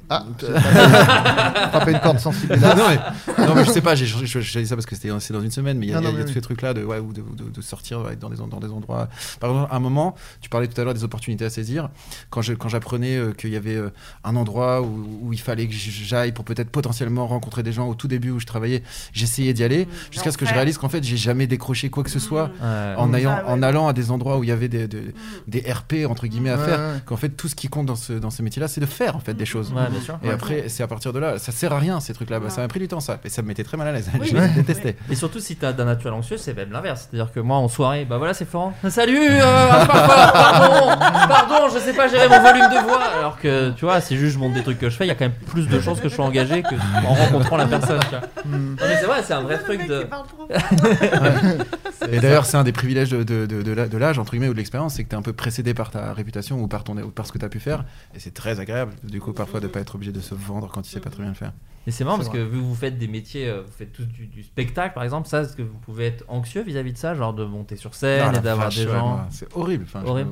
Ah, 0.10 0.24
pas- 0.40 1.70
frappé 1.70 1.92
une 1.92 2.00
corde 2.00 2.20
sensible. 2.20 2.56
non, 2.58 2.70
mais, 2.76 3.46
non, 3.48 3.56
mais 3.56 3.66
je 3.66 3.72
sais 3.72 3.82
pas, 3.82 3.96
j'ai 3.96 4.06
dit 4.06 4.68
ça 4.68 4.76
parce 4.76 4.86
que 4.86 4.96
c'était 4.96 5.10
c'est 5.20 5.34
dans 5.34 5.42
une 5.42 5.52
semaine, 5.52 5.78
mais 5.78 5.88
il 5.88 5.90
y 5.90 5.94
a, 5.94 5.96
Non, 5.96 6.02
il 6.02 6.06
y 6.06 6.08
a- 6.08 6.12
non, 6.12 6.16
il 6.18 6.20
y 6.20 6.22
a 6.22 6.24
mais 6.24 6.24
tous 6.26 6.30
oui. 6.30 6.34
ces 6.36 6.42
trucs-là 6.42 6.74
de, 6.74 6.84
ouais, 6.84 7.00
ou 7.00 7.12
de, 7.14 7.22
de- 7.22 7.50
de 7.50 7.62
sortir 7.62 8.04
dans, 8.20 8.30
des, 8.30 8.36
dans 8.38 8.60
des 8.60 8.70
endroits. 8.72 9.08
Par 9.40 9.50
exemple, 9.50 9.70
à 9.72 9.76
un 9.76 9.80
moment, 9.80 10.16
tu 10.42 10.50
parlais 10.50 10.68
tout 10.68 10.80
à 10.80 10.84
l'heure 10.84 10.94
des 10.94 11.04
opportunités 11.04 11.46
à 11.46 11.50
saisir. 11.50 11.90
Quand 12.30 12.42
j'apprenais 12.42 13.16
euh, 13.18 13.32
qu'il 13.34 13.52
y 13.52 13.56
avait 13.56 13.76
euh, 13.76 13.90
un 14.24 14.36
endroit 14.36 14.82
où, 14.82 15.20
où 15.24 15.34
il 15.34 15.40
fallait 15.40 15.68
que 15.68 15.74
j'aille 15.74 16.32
pour 16.32 16.46
peut-être 16.46 16.70
potentiellement 16.70 17.28
rencontrer 17.28 17.64
des 17.64 17.72
gens 17.72 17.88
au 17.88 17.96
tout 17.96 18.08
début 18.08 18.32
où 18.32 18.40
je 18.40 18.46
travaillais, 18.46 18.84
j'essayais 19.14 19.54
d'y 19.54 19.64
aller 19.64 19.88
jusqu'à 20.12 20.32
ce 20.32 20.38
que 20.38 20.46
je 20.46 20.54
réalise 20.54 20.78
qu'en 20.78 20.90
fait, 20.90 21.04
j'ai 21.04 21.18
jamais 21.18 21.48
décroché 21.48 21.90
quoi 21.90 22.04
que 22.04 22.10
ce 22.12 22.20
soit 22.20 22.52
en, 22.98 23.08
Mm. 23.08 23.16
ayant, 23.16 23.36
Ah 23.38 23.46
ouais. 23.46 23.52
en 23.52 23.64
allant 23.64 23.88
à 23.88 23.94
des 23.94 24.12
endroits 24.12 24.38
où 24.38 24.44
il 24.44 24.50
y 24.50 24.52
avait 24.52 24.68
des, 24.68 24.88
des, 24.88 25.14
des 25.48 25.62
RP 25.72 26.06
entre 26.10 26.28
guillemets 26.28 26.50
à 26.52 26.58
Ouais, 26.58 26.66
faire. 26.66 26.80
Qu'en 27.06 27.18
fait, 27.18 27.30
tout 27.30 27.48
ce 27.48 27.56
qui 27.56 27.68
compte 27.68 27.86
dans 27.86 27.96
ce, 27.96 28.14
dans 28.14 28.30
ce 28.30 28.42
métier-là, 28.42 28.68
c'est 28.68 28.82
de 28.82 28.86
faire 28.86 29.16
en 29.16 29.20
fait 29.20 29.34
des 29.34 29.46
choses. 29.46 29.74
Bien 29.96 30.04
sûr. 30.04 30.20
Et 30.24 30.28
Ouais. 30.28 30.34
après, 30.34 30.66
c'est 30.68 30.84
à 30.84 30.88
partir 30.88 31.14
de 31.14 31.20
là, 31.20 31.38
ça 31.40 31.52
sert 31.52 31.74
à 31.74 31.80
rien 31.80 32.00
ces 32.00 32.14
trucs-là. 32.14 32.40
Bah, 32.40 32.50
ça 32.50 32.62
m'a 32.62 32.68
pris 32.68 32.80
du 32.80 32.88
temps 32.88 33.00
ça, 33.00 33.20
et 33.24 33.30
ça 33.30 33.42
me 33.42 33.48
mettait 33.48 33.64
très 33.64 33.78
mal 33.78 33.88
à 33.88 33.92
l'aise. 33.92 34.10
Oui. 34.20 34.28
je 34.32 34.36
Ouais. 34.36 34.48
les 34.48 34.54
détestais. 34.64 34.96
Et 35.10 35.16
surtout 35.16 35.40
si 35.40 35.56
t'as 35.56 35.74
d'un 35.74 35.86
naturel 35.86 36.14
anxieux, 36.14 36.38
c'est 36.38 36.54
même 36.56 36.72
l'inverse. 36.72 37.08
C'est-à-dire 37.10 37.32
que 37.34 37.40
moi 37.40 37.58
en 37.58 37.68
soirée, 37.68 38.06
bah 38.06 38.18
voilà, 38.18 38.34
c'est 38.34 38.46
Florent. 38.46 38.74
Salut, 38.90 39.18
euh, 39.20 39.42
ah, 39.44 39.86
parfois, 39.86 40.32
pardon, 40.32 41.00
pardon, 41.28 41.70
je 41.74 41.80
sais 41.80 41.94
pas 41.94 42.08
gérer 42.08 42.28
mon 42.30 42.42
volume 42.42 42.70
de 42.70 42.84
voix. 42.88 43.02
Alors 43.18 43.40
que 43.40 43.72
tu 43.72 43.86
vois, 43.86 44.02
si 44.02 44.18
juste 44.18 44.34
je 44.34 44.40
montre 44.40 44.54
des 44.56 44.64
trucs 44.64 44.80
que 44.80 44.90
je 44.90 44.96
fais, 44.96 45.06
il 45.06 45.10
y 45.10 45.12
a 45.12 45.16
quand 45.16 45.26
même 45.26 45.34
plus 45.48 45.68
de 45.68 45.80
chances 45.80 46.00
que 46.02 46.10
je 46.10 46.16
sois 46.16 46.26
engagé 46.26 46.62
que 46.64 46.76
en 47.06 47.14
rencontrant 47.14 47.58
la 47.58 47.66
personne. 47.68 48.00
tu 48.02 48.10
vois. 48.10 48.22
Non, 48.46 48.76
mais 48.80 48.98
c'est 49.00 49.06
vrai, 49.06 49.22
c'est 49.24 49.34
un 49.34 49.42
vrai 49.42 49.58
truc 49.60 49.88
de. 49.88 50.06
Et 52.12 52.20
d'ailleurs, 52.20 52.46
c'est 52.46 52.58
un 52.58 52.64
des 52.64 52.72
privilèges 52.72 53.10
de, 53.10 53.24
de, 53.24 53.46
de, 53.46 53.62
de 53.62 53.72
la- 53.72 53.88
de 53.88 53.98
l'âge, 53.98 54.20
entre 54.20 54.32
guillemets, 54.34 54.50
ou 54.50 54.54
de 54.54 54.58
l'expérience, 54.58 54.94
c'est 54.96 55.04
que 55.04 55.10
tu 55.10 55.16
es 55.16 55.18
un 55.18 55.22
peu 55.24 55.34
précédé 55.34 55.74
par 55.74 55.90
ta 55.92 56.14
réputation 56.14 56.60
ou 56.62 56.68
par, 56.68 56.84
ton, 56.84 56.98
ou 56.98 57.10
par 57.10 57.26
ce 57.26 57.32
que 57.32 57.38
tu 57.38 57.46
as 57.46 57.50
pu 57.50 57.60
faire. 57.60 57.84
Et 58.16 58.20
c'est 58.20 58.34
très 58.34 58.60
agréable, 58.60 58.94
du 59.04 59.20
coup, 59.20 59.34
parfois, 59.34 59.60
de 59.60 59.68
pas 59.68 59.80
être 59.86 59.96
obligé 59.96 60.12
de 60.12 60.20
se 60.20 60.36
vendre 60.36 60.70
quand 60.72 60.82
tu 60.82 60.90
sais 60.90 61.00
pas 61.00 61.10
très 61.10 61.22
bien 61.22 61.30
le 61.32 61.36
faire. 61.38 61.54
Et 61.88 61.92
c'est 61.92 62.04
marrant 62.04 62.18
parce 62.18 62.30
que 62.30 62.38
vu 62.40 62.58
que 62.58 62.64
vous 62.64 62.74
faites 62.76 62.98
des 62.98 63.08
métiers, 63.08 63.48
euh, 63.48 63.62
vous 63.62 63.72
faites 63.72 63.94
tous 63.94 64.06
du, 64.06 64.26
du 64.26 64.42
spectacle 64.44 64.96
par 64.96 65.04
exemple, 65.04 65.28
ça, 65.28 65.42
est-ce 65.42 65.56
que 65.56 65.62
vous 65.62 65.78
pouvez 65.78 66.08
être 66.08 66.26
anxieux 66.28 66.64
vis-à-vis 66.64 66.94
de 66.94 66.98
ça, 66.98 67.14
genre 67.14 67.34
de 67.34 67.46
monter 67.46 67.76
sur 67.76 67.94
scène 67.94 68.32
Ah, 68.34 68.38
et 68.38 68.42
d'avoir 68.42 68.70
des 68.70 68.84
gens. 68.88 69.28
C'est 69.30 69.48
horrible. 69.56 69.86
Enfin, 69.88 70.04
Horrible. 70.04 70.32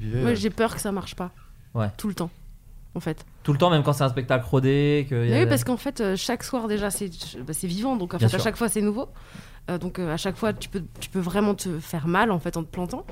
je 0.00 0.18
Moi 0.18 0.30
euh. 0.30 0.34
j'ai 0.34 0.50
peur 0.50 0.74
que 0.74 0.80
ça 0.80 0.92
marche 0.92 1.14
pas. 1.14 1.30
Ouais. 1.74 1.88
Tout 1.96 2.08
le 2.08 2.14
temps. 2.14 2.30
En 2.94 3.00
fait. 3.00 3.24
Tout 3.42 3.52
le 3.52 3.58
temps, 3.58 3.70
même 3.70 3.82
quand 3.82 3.92
c'est 3.94 4.04
un 4.04 4.08
spectacle 4.10 4.46
rodé. 4.48 5.06
Que 5.10 5.26
y 5.26 5.32
a- 5.34 5.40
Oui, 5.40 5.46
parce 5.48 5.64
qu'en 5.64 5.76
fait, 5.78 6.00
euh, 6.00 6.14
chaque 6.16 6.44
soir 6.44 6.68
déjà, 6.68 6.90
c'est 6.90 7.10
bah, 7.44 7.52
c'est 7.52 7.66
vivant, 7.66 7.96
donc 7.96 8.14
en 8.14 8.18
fait, 8.18 8.32
à 8.32 8.38
chaque 8.38 8.56
fois, 8.56 8.68
c'est 8.68 8.82
nouveau. 8.82 9.08
Euh, 9.70 9.78
donc 9.78 9.98
euh, 9.98 10.12
à 10.12 10.16
chaque 10.18 10.36
fois, 10.36 10.52
tu 10.52 10.68
peux, 10.68 10.82
tu 11.00 11.08
peux 11.08 11.18
vraiment 11.18 11.54
te 11.54 11.80
faire 11.80 12.06
mal 12.06 12.30
en 12.30 12.38
fait 12.38 12.56
en 12.58 12.62
te 12.62 12.68
plantant. 12.70 13.06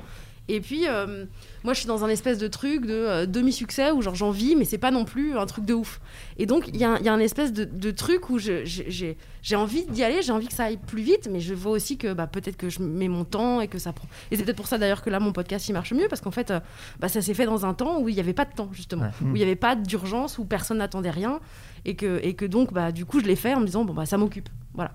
Et 0.47 0.61
puis, 0.61 0.87
euh, 0.87 1.25
moi, 1.63 1.73
je 1.73 1.79
suis 1.79 1.87
dans 1.87 2.03
un 2.03 2.09
espèce 2.09 2.37
de 2.37 2.47
truc 2.47 2.85
de 2.85 2.93
euh, 2.93 3.25
demi-succès 3.25 3.91
où 3.91 4.01
genre 4.01 4.15
j'en 4.15 4.31
vis, 4.31 4.55
mais 4.55 4.65
c'est 4.65 4.77
pas 4.77 4.91
non 4.91 5.05
plus 5.05 5.37
un 5.37 5.45
truc 5.45 5.65
de 5.65 5.73
ouf. 5.73 6.01
Et 6.37 6.45
donc, 6.45 6.67
il 6.69 6.77
y 6.77 6.83
a, 6.83 6.97
il 6.99 7.05
y 7.05 7.09
a 7.09 7.13
un 7.13 7.19
espèce 7.19 7.53
de, 7.53 7.63
de 7.63 7.91
truc 7.91 8.29
où 8.29 8.37
j'ai 8.39 8.63
j'ai 8.65 9.55
envie 9.57 9.83
d'y 9.85 10.03
aller, 10.03 10.21
j'ai 10.21 10.31
envie 10.31 10.47
que 10.47 10.53
ça 10.53 10.63
aille 10.65 10.77
plus 10.77 11.01
vite, 11.01 11.27
mais 11.29 11.41
je 11.41 11.53
vois 11.53 11.73
aussi 11.73 11.97
que 11.97 12.13
bah, 12.13 12.27
peut-être 12.27 12.55
que 12.55 12.69
je 12.69 12.81
mets 12.81 13.09
mon 13.09 13.25
temps 13.25 13.59
et 13.59 13.67
que 13.67 13.77
ça 13.77 13.91
prend. 13.91 14.07
Et 14.31 14.37
c'est 14.37 14.43
peut-être 14.43 14.55
pour 14.55 14.67
ça 14.67 14.77
d'ailleurs 14.77 15.01
que 15.01 15.09
là, 15.09 15.19
mon 15.19 15.33
podcast, 15.33 15.67
il 15.67 15.73
marche 15.73 15.91
mieux, 15.93 16.07
parce 16.09 16.21
qu'en 16.21 16.31
fait, 16.31 16.49
euh, 16.51 16.59
bah, 16.99 17.09
ça 17.09 17.21
s'est 17.21 17.33
fait 17.33 17.45
dans 17.45 17.65
un 17.65 17.73
temps 17.73 17.99
où 17.99 18.07
il 18.07 18.15
n'y 18.15 18.21
avait 18.21 18.33
pas 18.33 18.45
de 18.45 18.53
temps, 18.53 18.69
justement, 18.71 19.03
Ouais. 19.03 19.09
où 19.21 19.27
il 19.35 19.39
n'y 19.39 19.43
avait 19.43 19.55
pas 19.57 19.75
d'urgence, 19.75 20.37
où 20.37 20.45
personne 20.45 20.77
n'attendait 20.77 21.09
rien, 21.09 21.39
et 21.83 21.95
que, 21.95 22.21
et 22.23 22.35
que 22.35 22.45
donc, 22.45 22.71
bah, 22.71 22.93
du 22.93 23.05
coup, 23.05 23.19
je 23.19 23.25
l'ai 23.25 23.35
fait 23.35 23.53
en 23.53 23.59
me 23.59 23.65
disant, 23.65 23.83
bon, 23.83 23.93
bah, 23.93 24.05
ça 24.05 24.17
m'occupe. 24.17 24.47
Voilà. 24.75 24.91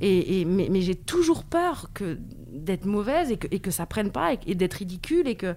Et, 0.00 0.40
et- 0.40 0.44
mais 0.44 0.66
mais 0.70 0.80
j'ai 0.82 0.94
toujours 0.96 1.44
peur 1.44 1.90
que 1.94 2.18
d'être 2.52 2.84
mauvaise 2.86 3.30
et 3.30 3.36
que, 3.38 3.46
et 3.50 3.60
que 3.60 3.70
ça 3.70 3.86
prenne 3.86 4.10
pas 4.10 4.34
et, 4.34 4.38
et 4.48 4.54
d'être 4.56 4.74
ridicule 4.74 5.26
et 5.28 5.36
que. 5.36 5.54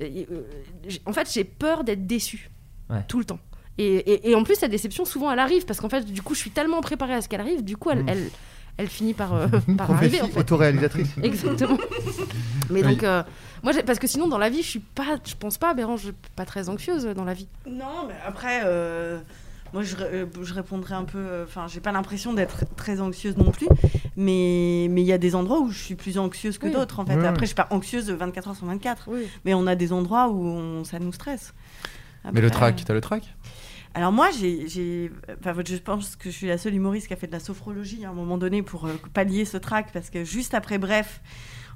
Euh, 0.00 0.42
j'ai- 0.88 1.00
en 1.06 1.12
fait, 1.12 1.30
j'ai 1.32 1.44
peur 1.44 1.84
d'être 1.84 2.06
déçue 2.06 2.50
Ouais. 2.88 3.04
tout 3.08 3.18
le 3.18 3.24
temps. 3.24 3.38
Et, 3.78 3.84
et- 3.96 4.30
et 4.30 4.34
en 4.34 4.42
plus, 4.42 4.56
cette 4.56 4.70
déception, 4.70 5.04
souvent, 5.04 5.30
elle 5.30 5.38
arrive 5.38 5.64
parce 5.64 5.80
qu'en 5.80 5.88
fait, 5.88 6.04
du 6.04 6.22
coup, 6.22 6.34
je 6.34 6.40
suis 6.40 6.50
tellement 6.50 6.80
préparée 6.80 7.14
à 7.14 7.22
ce 7.22 7.28
qu'elle 7.28 7.40
arrive, 7.40 7.62
du 7.64 7.76
coup, 7.76 7.90
elle, 7.90 8.02
Mm. 8.04 8.08
elle, 8.08 8.30
elle 8.76 8.88
finit 8.88 9.14
par, 9.14 9.34
euh, 9.34 9.46
par 9.78 9.90
arriver. 9.92 10.20
En 10.22 10.28
fait. 10.28 10.40
autoréalisatrice. 10.40 11.08
Exactement. 11.22 11.78
Mais 12.70 12.84
Oui. 12.84 12.90
donc, 12.92 13.02
euh, 13.04 13.22
moi, 13.62 13.72
parce 13.86 13.98
que 13.98 14.06
sinon, 14.06 14.28
dans 14.28 14.38
la 14.38 14.48
vie, 14.50 14.62
je 14.62 14.68
suis 14.68 14.78
pas, 14.80 15.16
je 15.24 15.34
pense 15.34 15.56
pas, 15.58 15.72
Bérange, 15.74 16.00
je 16.00 16.04
suis 16.06 16.14
pas 16.36 16.44
très 16.44 16.68
anxieuse 16.68 17.04
dans 17.06 17.24
la 17.24 17.34
vie. 17.34 17.48
Non, 17.66 18.06
mais 18.08 18.14
après, 18.26 18.62
euh, 18.64 19.20
moi 19.72 19.82
je, 19.82 19.96
euh, 20.00 20.26
je 20.42 20.52
répondrai 20.54 20.94
un 20.94 21.04
peu. 21.04 21.18
euh, 21.18 21.44
Enfin, 21.44 21.66
j'ai 21.68 21.80
pas 21.80 21.92
l'impression 21.92 22.32
d'être 22.32 22.64
très 22.76 23.00
anxieuse 23.00 23.36
non 23.36 23.50
plus, 23.50 23.68
mais 24.20 24.86
mais 24.90 25.00
il 25.02 25.06
y 25.06 25.12
a 25.12 25.18
des 25.18 25.34
endroits 25.34 25.60
où 25.60 25.70
je 25.70 25.78
suis 25.82 25.94
plus 25.94 26.18
anxieuse 26.18 26.58
que 26.58 26.66
Oui. 26.66 26.72
d'autres 26.72 27.00
en 27.00 27.06
fait. 27.06 27.14
Après, 27.26 27.42
je 27.46 27.46
suis 27.46 27.54
pas 27.54 27.68
anxieuse 27.70 28.10
24 28.10 28.48
heures 28.48 28.56
sur 28.56 28.66
24, 28.66 29.08
Oui. 29.08 29.26
mais 29.44 29.54
on 29.54 29.66
a 29.66 29.74
des 29.74 29.92
endroits 29.92 30.28
où 30.28 30.44
on- 30.46 30.84
ça 30.84 30.98
nous 30.98 31.12
stresse. 31.12 31.54
Mais 32.24 32.40
le 32.40 32.48
Après, 32.48 32.50
track, 32.72 32.84
t'as 32.84 32.92
le 32.94 33.00
track 33.00 33.22
Alors 33.94 34.12
moi, 34.12 34.28
j'ai, 34.30 35.10
enfin, 35.40 35.54
je 35.66 35.76
pense 35.78 36.14
que 36.16 36.30
je 36.30 36.36
suis 36.36 36.46
la 36.46 36.58
seule 36.58 36.74
humoriste 36.74 37.08
qui 37.08 37.12
a 37.14 37.16
fait 37.16 37.26
de 37.26 37.32
la 37.32 37.40
sophrologie 37.40 38.04
à 38.04 38.10
un 38.10 38.12
moment 38.12 38.36
donné 38.38 38.62
pour 38.62 38.84
euh, 38.86 38.92
pallier 39.14 39.44
ce 39.44 39.56
trac, 39.56 39.90
parce 39.92 40.10
que 40.10 40.22
juste 40.24 40.54
après 40.54 40.78
Bref, 40.78 41.20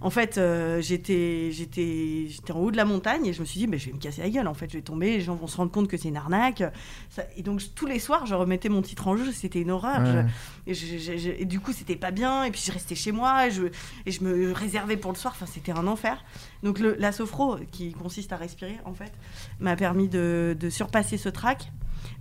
en 0.01 0.11
fait, 0.11 0.37
euh, 0.39 0.81
j'étais, 0.83 1.51
j'étais, 1.53 2.27
j'étais 2.29 2.53
en 2.53 2.59
haut 2.59 2.71
de 2.71 2.77
la 2.77 2.85
montagne 2.85 3.27
et 3.27 3.33
je 3.33 3.41
me 3.41 3.45
suis 3.47 3.61
dit, 3.61 3.67
mais 3.67 3.79
je 3.79 3.87
vais 3.87 3.93
me 3.93 3.99
casser 3.99 4.21
la 4.23 4.29
gueule, 4.31 4.49
en 4.49 4.55
fait, 4.55 4.71
je 4.71 4.77
vais 4.77 4.83
tomber, 4.83 5.13
les 5.13 5.21
gens 5.21 5.35
vont 5.35 5.47
se 5.47 5.57
rendre 5.57 5.71
compte 5.71 5.89
que 5.89 5.97
c'est 5.97 6.09
une 6.09 6.17
arnaque. 6.17 6.63
Ça- 7.11 7.25
et 7.37 7.43
donc 7.43 7.63
tous 7.75 7.87
les 7.87 7.99
soirs, 7.99 8.27
je 8.27 8.35
remettais 8.35 8.69
mon 8.69 8.83
titre 8.83 9.09
en 9.09 9.17
jeu, 9.17 9.33
c'était 9.33 9.61
une 9.63 9.71
horreur. 9.71 10.01
Ouais. 10.01 10.27
Je- 10.67 11.11
et, 11.13 11.19
je- 11.19 11.45
du 11.45 11.61
coup, 11.61 11.73
c'était 11.73 11.97
pas 11.97 12.11
bien. 12.11 12.45
Et 12.45 12.51
puis 12.51 12.63
je 12.67 12.73
restais 12.73 12.95
chez 12.95 13.13
moi 13.13 13.47
et 13.47 13.51
je, 13.51 13.65
et 14.07 14.11
je 14.11 14.23
me 14.25 14.53
réservais 14.53 14.97
pour 14.97 15.13
le 15.13 15.17
soir. 15.17 15.35
Enfin, 15.37 15.47
c'était 15.47 15.73
un 15.73 15.87
enfer. 15.87 16.23
Donc 16.63 16.79
le, 16.79 16.97
la 16.99 17.13
sophro, 17.13 17.57
qui 17.73 17.93
consiste 17.93 18.33
à 18.33 18.37
respirer, 18.37 18.79
en 18.85 18.95
fait, 18.95 19.13
m'a 19.61 19.77
permis 19.77 20.09
de, 20.09 20.57
de 20.59 20.71
surpasser 20.71 21.17
ce 21.19 21.29
trac. 21.29 21.71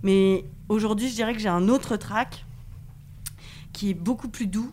Mais 0.02 0.44
aujourd'hui, 0.68 1.08
je 1.08 1.14
dirais 1.14 1.32
que 1.34 1.38
j'ai 1.40 1.48
un 1.48 1.68
autre 1.68 1.96
track 1.96 2.44
qui 3.72 3.90
est 3.90 3.94
beaucoup 3.94 4.28
plus 4.28 4.46
doux, 4.46 4.72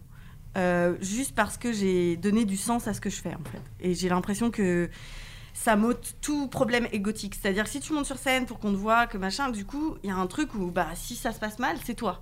euh, 0.58 0.96
juste 1.02 1.34
parce 1.36 1.58
que 1.58 1.72
j'ai 1.72 2.18
donné 2.18 2.46
du 2.46 2.58
sens 2.58 2.88
à 2.88 2.94
ce 2.94 3.02
que 3.02 3.10
je 3.10 3.22
fais, 3.22 3.34
en 3.34 3.50
fait. 3.52 3.62
Et 3.80 3.94
j'ai 3.94 4.10
l'impression 4.10 4.52
que 4.52 4.90
ça 5.54 5.76
m'ôte 5.76 6.16
tout 6.22 6.48
problème 6.48 6.88
égotique. 6.92 7.36
C'est-à-dire 7.36 7.66
que 7.66 7.70
si 7.70 7.80
tu 7.80 7.94
montes 7.94 8.06
sur 8.06 8.18
scène 8.18 8.46
pour 8.46 8.60
qu'on 8.60 8.72
te 8.72 8.78
voit, 8.78 9.08
que 9.08 9.18
machin, 9.18 9.50
du 9.50 9.66
coup, 9.66 9.96
il 10.04 10.10
y 10.10 10.14
a 10.14 10.16
un 10.16 10.28
truc 10.28 10.54
où, 10.56 10.72
bah, 10.72 10.88
si 10.96 11.16
ça 11.16 11.32
se 11.32 11.40
passe 11.40 11.60
mal, 11.60 11.78
c'est 11.84 11.96
toi. 11.96 12.20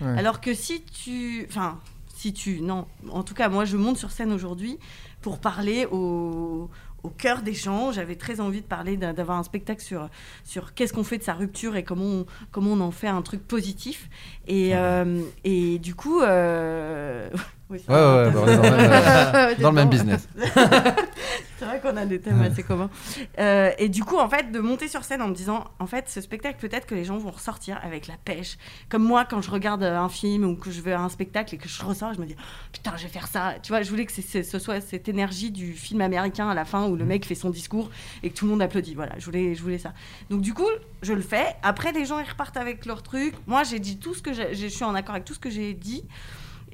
Ouais. 0.00 0.18
Alors 0.18 0.40
que 0.40 0.54
si 0.54 0.82
tu... 0.82 1.46
Enfin, 1.48 1.80
si 2.14 2.32
tu... 2.32 2.60
Non, 2.60 2.86
en 3.10 3.22
tout 3.22 3.34
cas, 3.34 3.48
moi, 3.48 3.64
je 3.64 3.76
monte 3.76 3.98
sur 3.98 4.10
scène 4.10 4.32
aujourd'hui 4.32 4.78
pour 5.20 5.38
parler 5.38 5.86
au, 5.86 6.70
au 7.02 7.08
cœur 7.08 7.42
des 7.42 7.54
gens. 7.54 7.92
J'avais 7.92 8.16
très 8.16 8.40
envie 8.40 8.60
de 8.60 8.66
parler, 8.66 8.96
d'avoir 8.96 9.38
un 9.38 9.42
spectacle 9.42 9.82
sur, 9.82 10.08
sur 10.44 10.74
qu'est-ce 10.74 10.92
qu'on 10.92 11.04
fait 11.04 11.18
de 11.18 11.22
sa 11.22 11.34
rupture 11.34 11.76
et 11.76 11.82
comment 11.82 12.04
on, 12.04 12.26
comment 12.50 12.72
on 12.72 12.80
en 12.80 12.90
fait 12.90 13.08
un 13.08 13.22
truc 13.22 13.46
positif. 13.46 14.08
Et, 14.46 14.76
euh, 14.76 15.20
et 15.44 15.78
du 15.78 15.94
coup... 15.94 16.20
euh, 16.20 17.28
oui, 17.70 17.78
Ouais, 17.88 17.94
ouais, 17.94 18.30
bah, 18.30 18.30
dans 18.30 18.44
le 18.46 18.56
même, 18.60 18.64
euh, 18.64 19.46
Ouais, 19.46 19.54
dans 19.60 19.70
le 19.70 19.74
même 19.74 19.90
t'es 19.90 19.96
business. 19.96 20.28
C'est 21.62 21.68
vrai 21.68 21.80
qu'on 21.80 21.96
a 21.96 22.04
des 22.06 22.20
thèmes 22.20 22.42
assez 22.42 22.64
communs. 22.64 22.90
Euh, 23.38 23.70
et 23.78 23.88
du 23.88 24.02
coup, 24.02 24.18
en 24.18 24.28
fait, 24.28 24.50
de 24.50 24.58
monter 24.58 24.88
sur 24.88 25.04
scène 25.04 25.22
en 25.22 25.28
me 25.28 25.34
disant, 25.34 25.62
en 25.78 25.86
fait, 25.86 26.08
ce 26.08 26.20
spectacle, 26.20 26.58
peut-être 26.58 26.88
que 26.88 26.96
les 26.96 27.04
gens 27.04 27.16
vont 27.18 27.30
ressortir 27.30 27.78
avec 27.84 28.08
la 28.08 28.16
pêche. 28.16 28.58
Comme 28.88 29.04
moi, 29.04 29.24
quand 29.24 29.40
je 29.40 29.48
regarde 29.48 29.84
un 29.84 30.08
film 30.08 30.42
ou 30.42 30.56
que 30.56 30.72
je 30.72 30.80
vais 30.80 30.92
à 30.92 31.00
un 31.00 31.08
spectacle 31.08 31.54
et 31.54 31.58
que 31.58 31.68
je 31.68 31.84
ressors, 31.84 32.14
je 32.14 32.20
me 32.20 32.26
dis, 32.26 32.34
putain, 32.72 32.96
je 32.96 33.04
vais 33.04 33.08
faire 33.08 33.28
ça. 33.28 33.54
Tu 33.62 33.70
vois, 33.70 33.82
je 33.82 33.90
voulais 33.90 34.06
que 34.06 34.12
ce 34.12 34.58
soit 34.58 34.80
cette 34.80 35.08
énergie 35.08 35.52
du 35.52 35.72
film 35.72 36.00
américain 36.00 36.48
à 36.48 36.54
la 36.54 36.64
fin 36.64 36.88
où 36.88 36.96
le 36.96 37.04
mec 37.04 37.24
fait 37.24 37.36
son 37.36 37.50
discours 37.50 37.90
et 38.24 38.30
que 38.30 38.34
tout 38.34 38.44
le 38.46 38.50
monde 38.50 38.62
applaudit. 38.62 38.96
Voilà, 38.96 39.12
je 39.18 39.24
voulais, 39.24 39.54
je 39.54 39.62
voulais 39.62 39.78
ça. 39.78 39.92
Donc, 40.30 40.40
du 40.40 40.54
coup, 40.54 40.68
je 41.02 41.12
le 41.12 41.22
fais. 41.22 41.46
Après, 41.62 41.92
les 41.92 42.06
gens, 42.06 42.18
ils 42.18 42.28
repartent 42.28 42.56
avec 42.56 42.86
leur 42.86 43.04
truc. 43.04 43.34
Moi, 43.46 43.62
j'ai 43.62 43.78
dit 43.78 43.98
tout 43.98 44.14
ce 44.14 44.22
que 44.22 44.32
je 44.32 44.66
suis 44.66 44.84
en 44.84 44.96
accord 44.96 45.14
avec 45.14 45.24
tout 45.24 45.34
ce 45.34 45.38
que 45.38 45.50
j'ai 45.50 45.74
dit. 45.74 46.02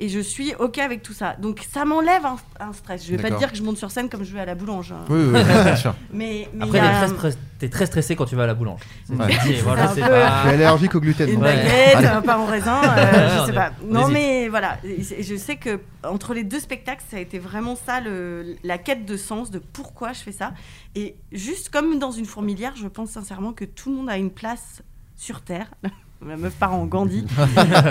Et 0.00 0.08
je 0.08 0.20
suis 0.20 0.54
OK 0.60 0.78
avec 0.78 1.02
tout 1.02 1.12
ça. 1.12 1.34
Donc 1.40 1.66
ça 1.68 1.84
m'enlève 1.84 2.24
un, 2.24 2.36
un 2.60 2.72
stress. 2.72 3.04
Je 3.04 3.10
vais 3.16 3.20
pas 3.20 3.30
te 3.30 3.38
dire 3.38 3.50
que 3.50 3.56
je 3.58 3.62
monte 3.64 3.78
sur 3.78 3.90
scène 3.90 4.08
comme 4.08 4.22
je 4.22 4.32
vais 4.32 4.38
à 4.40 4.44
la 4.44 4.54
boulange. 4.54 4.92
hein. 4.92 5.04
Oui, 5.08 5.18
oui, 5.18 5.30
oui, 5.34 5.42
bien 5.64 5.74
sûr. 5.76 5.94
Mais, 6.12 6.48
mais 6.54 6.64
Après, 6.64 6.78
t'es 6.80 6.86
a- 6.86 7.08
très, 7.10 7.30
t'es 7.58 7.68
très 7.68 7.86
stressé 7.86 8.14
quand 8.14 8.24
tu 8.24 8.36
vas 8.36 8.44
à 8.44 8.46
la 8.46 8.54
boulange. 8.54 8.80
C'est 9.04 9.14
Ouais. 9.16 9.60
voilà, 9.64 9.88
peu- 9.88 10.00
pas. 10.00 10.28
Allergique 10.42 10.94
au 10.94 11.00
gluten. 11.00 11.28
Une 11.28 11.40
baguette, 11.40 11.96
Allez. 11.96 12.06
un 12.06 12.22
pain 12.22 12.38
au 12.38 12.46
raisin, 12.46 12.80
euh, 12.84 13.40
je 13.40 13.46
sais 13.46 13.52
pas. 13.52 13.72
on 13.82 13.92
Non 13.92 14.00
hésite. 14.02 14.12
mais 14.14 14.48
voilà, 14.48 14.78
Et 14.84 15.02
je 15.22 15.34
sais 15.36 15.56
que 15.56 15.80
entre 16.04 16.32
les 16.32 16.44
deux 16.44 16.60
spectacles, 16.60 17.02
ça 17.10 17.16
a 17.16 17.20
été 17.20 17.40
vraiment 17.40 17.74
ça, 17.74 18.00
le, 18.00 18.54
la 18.62 18.78
quête 18.78 19.04
de 19.04 19.16
sens, 19.16 19.50
de 19.50 19.58
pourquoi 19.58 20.12
je 20.12 20.20
fais 20.20 20.32
ça. 20.32 20.52
Et 20.94 21.16
juste 21.32 21.70
comme 21.70 21.98
dans 21.98 22.12
une 22.12 22.24
fourmilière, 22.26 22.74
je 22.76 22.86
pense 22.86 23.10
sincèrement 23.10 23.52
que 23.52 23.64
tout 23.64 23.90
le 23.90 23.96
monde 23.96 24.10
a 24.10 24.16
une 24.16 24.30
place 24.30 24.82
sur 25.16 25.40
Terre. 25.40 25.66
La 26.26 26.36
meuf 26.36 26.54
part 26.54 26.74
en 26.74 26.84
Gandhi. 26.86 27.24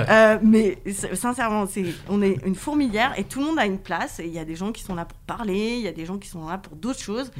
Euh, 0.10 0.38
mais 0.44 0.78
sincèrement, 1.16 1.66
c'est, 1.68 1.86
on 2.10 2.22
est 2.22 2.38
une 2.46 2.56
fourmilière 2.56 3.14
et 3.18 3.24
tout 3.24 3.40
le 3.40 3.46
monde 3.48 3.60
a 3.60 3.66
une 3.66 3.80
place. 3.80 4.22
Il 4.24 4.32
y 4.32 4.40
a 4.40 4.46
des 4.46 4.56
gens 4.56 4.72
qui 4.72 4.84
sont 4.84 4.96
là 4.96 5.06
pour 5.06 5.18
parler, 5.20 5.76
il 5.78 5.82
y 5.84 5.88
a 5.88 5.92
des 5.92 6.06
gens 6.06 6.18
qui 6.18 6.28
sont 6.28 6.48
là 6.48 6.58
pour 6.58 6.76
d'autres 6.76 7.00
choses. 7.02 7.32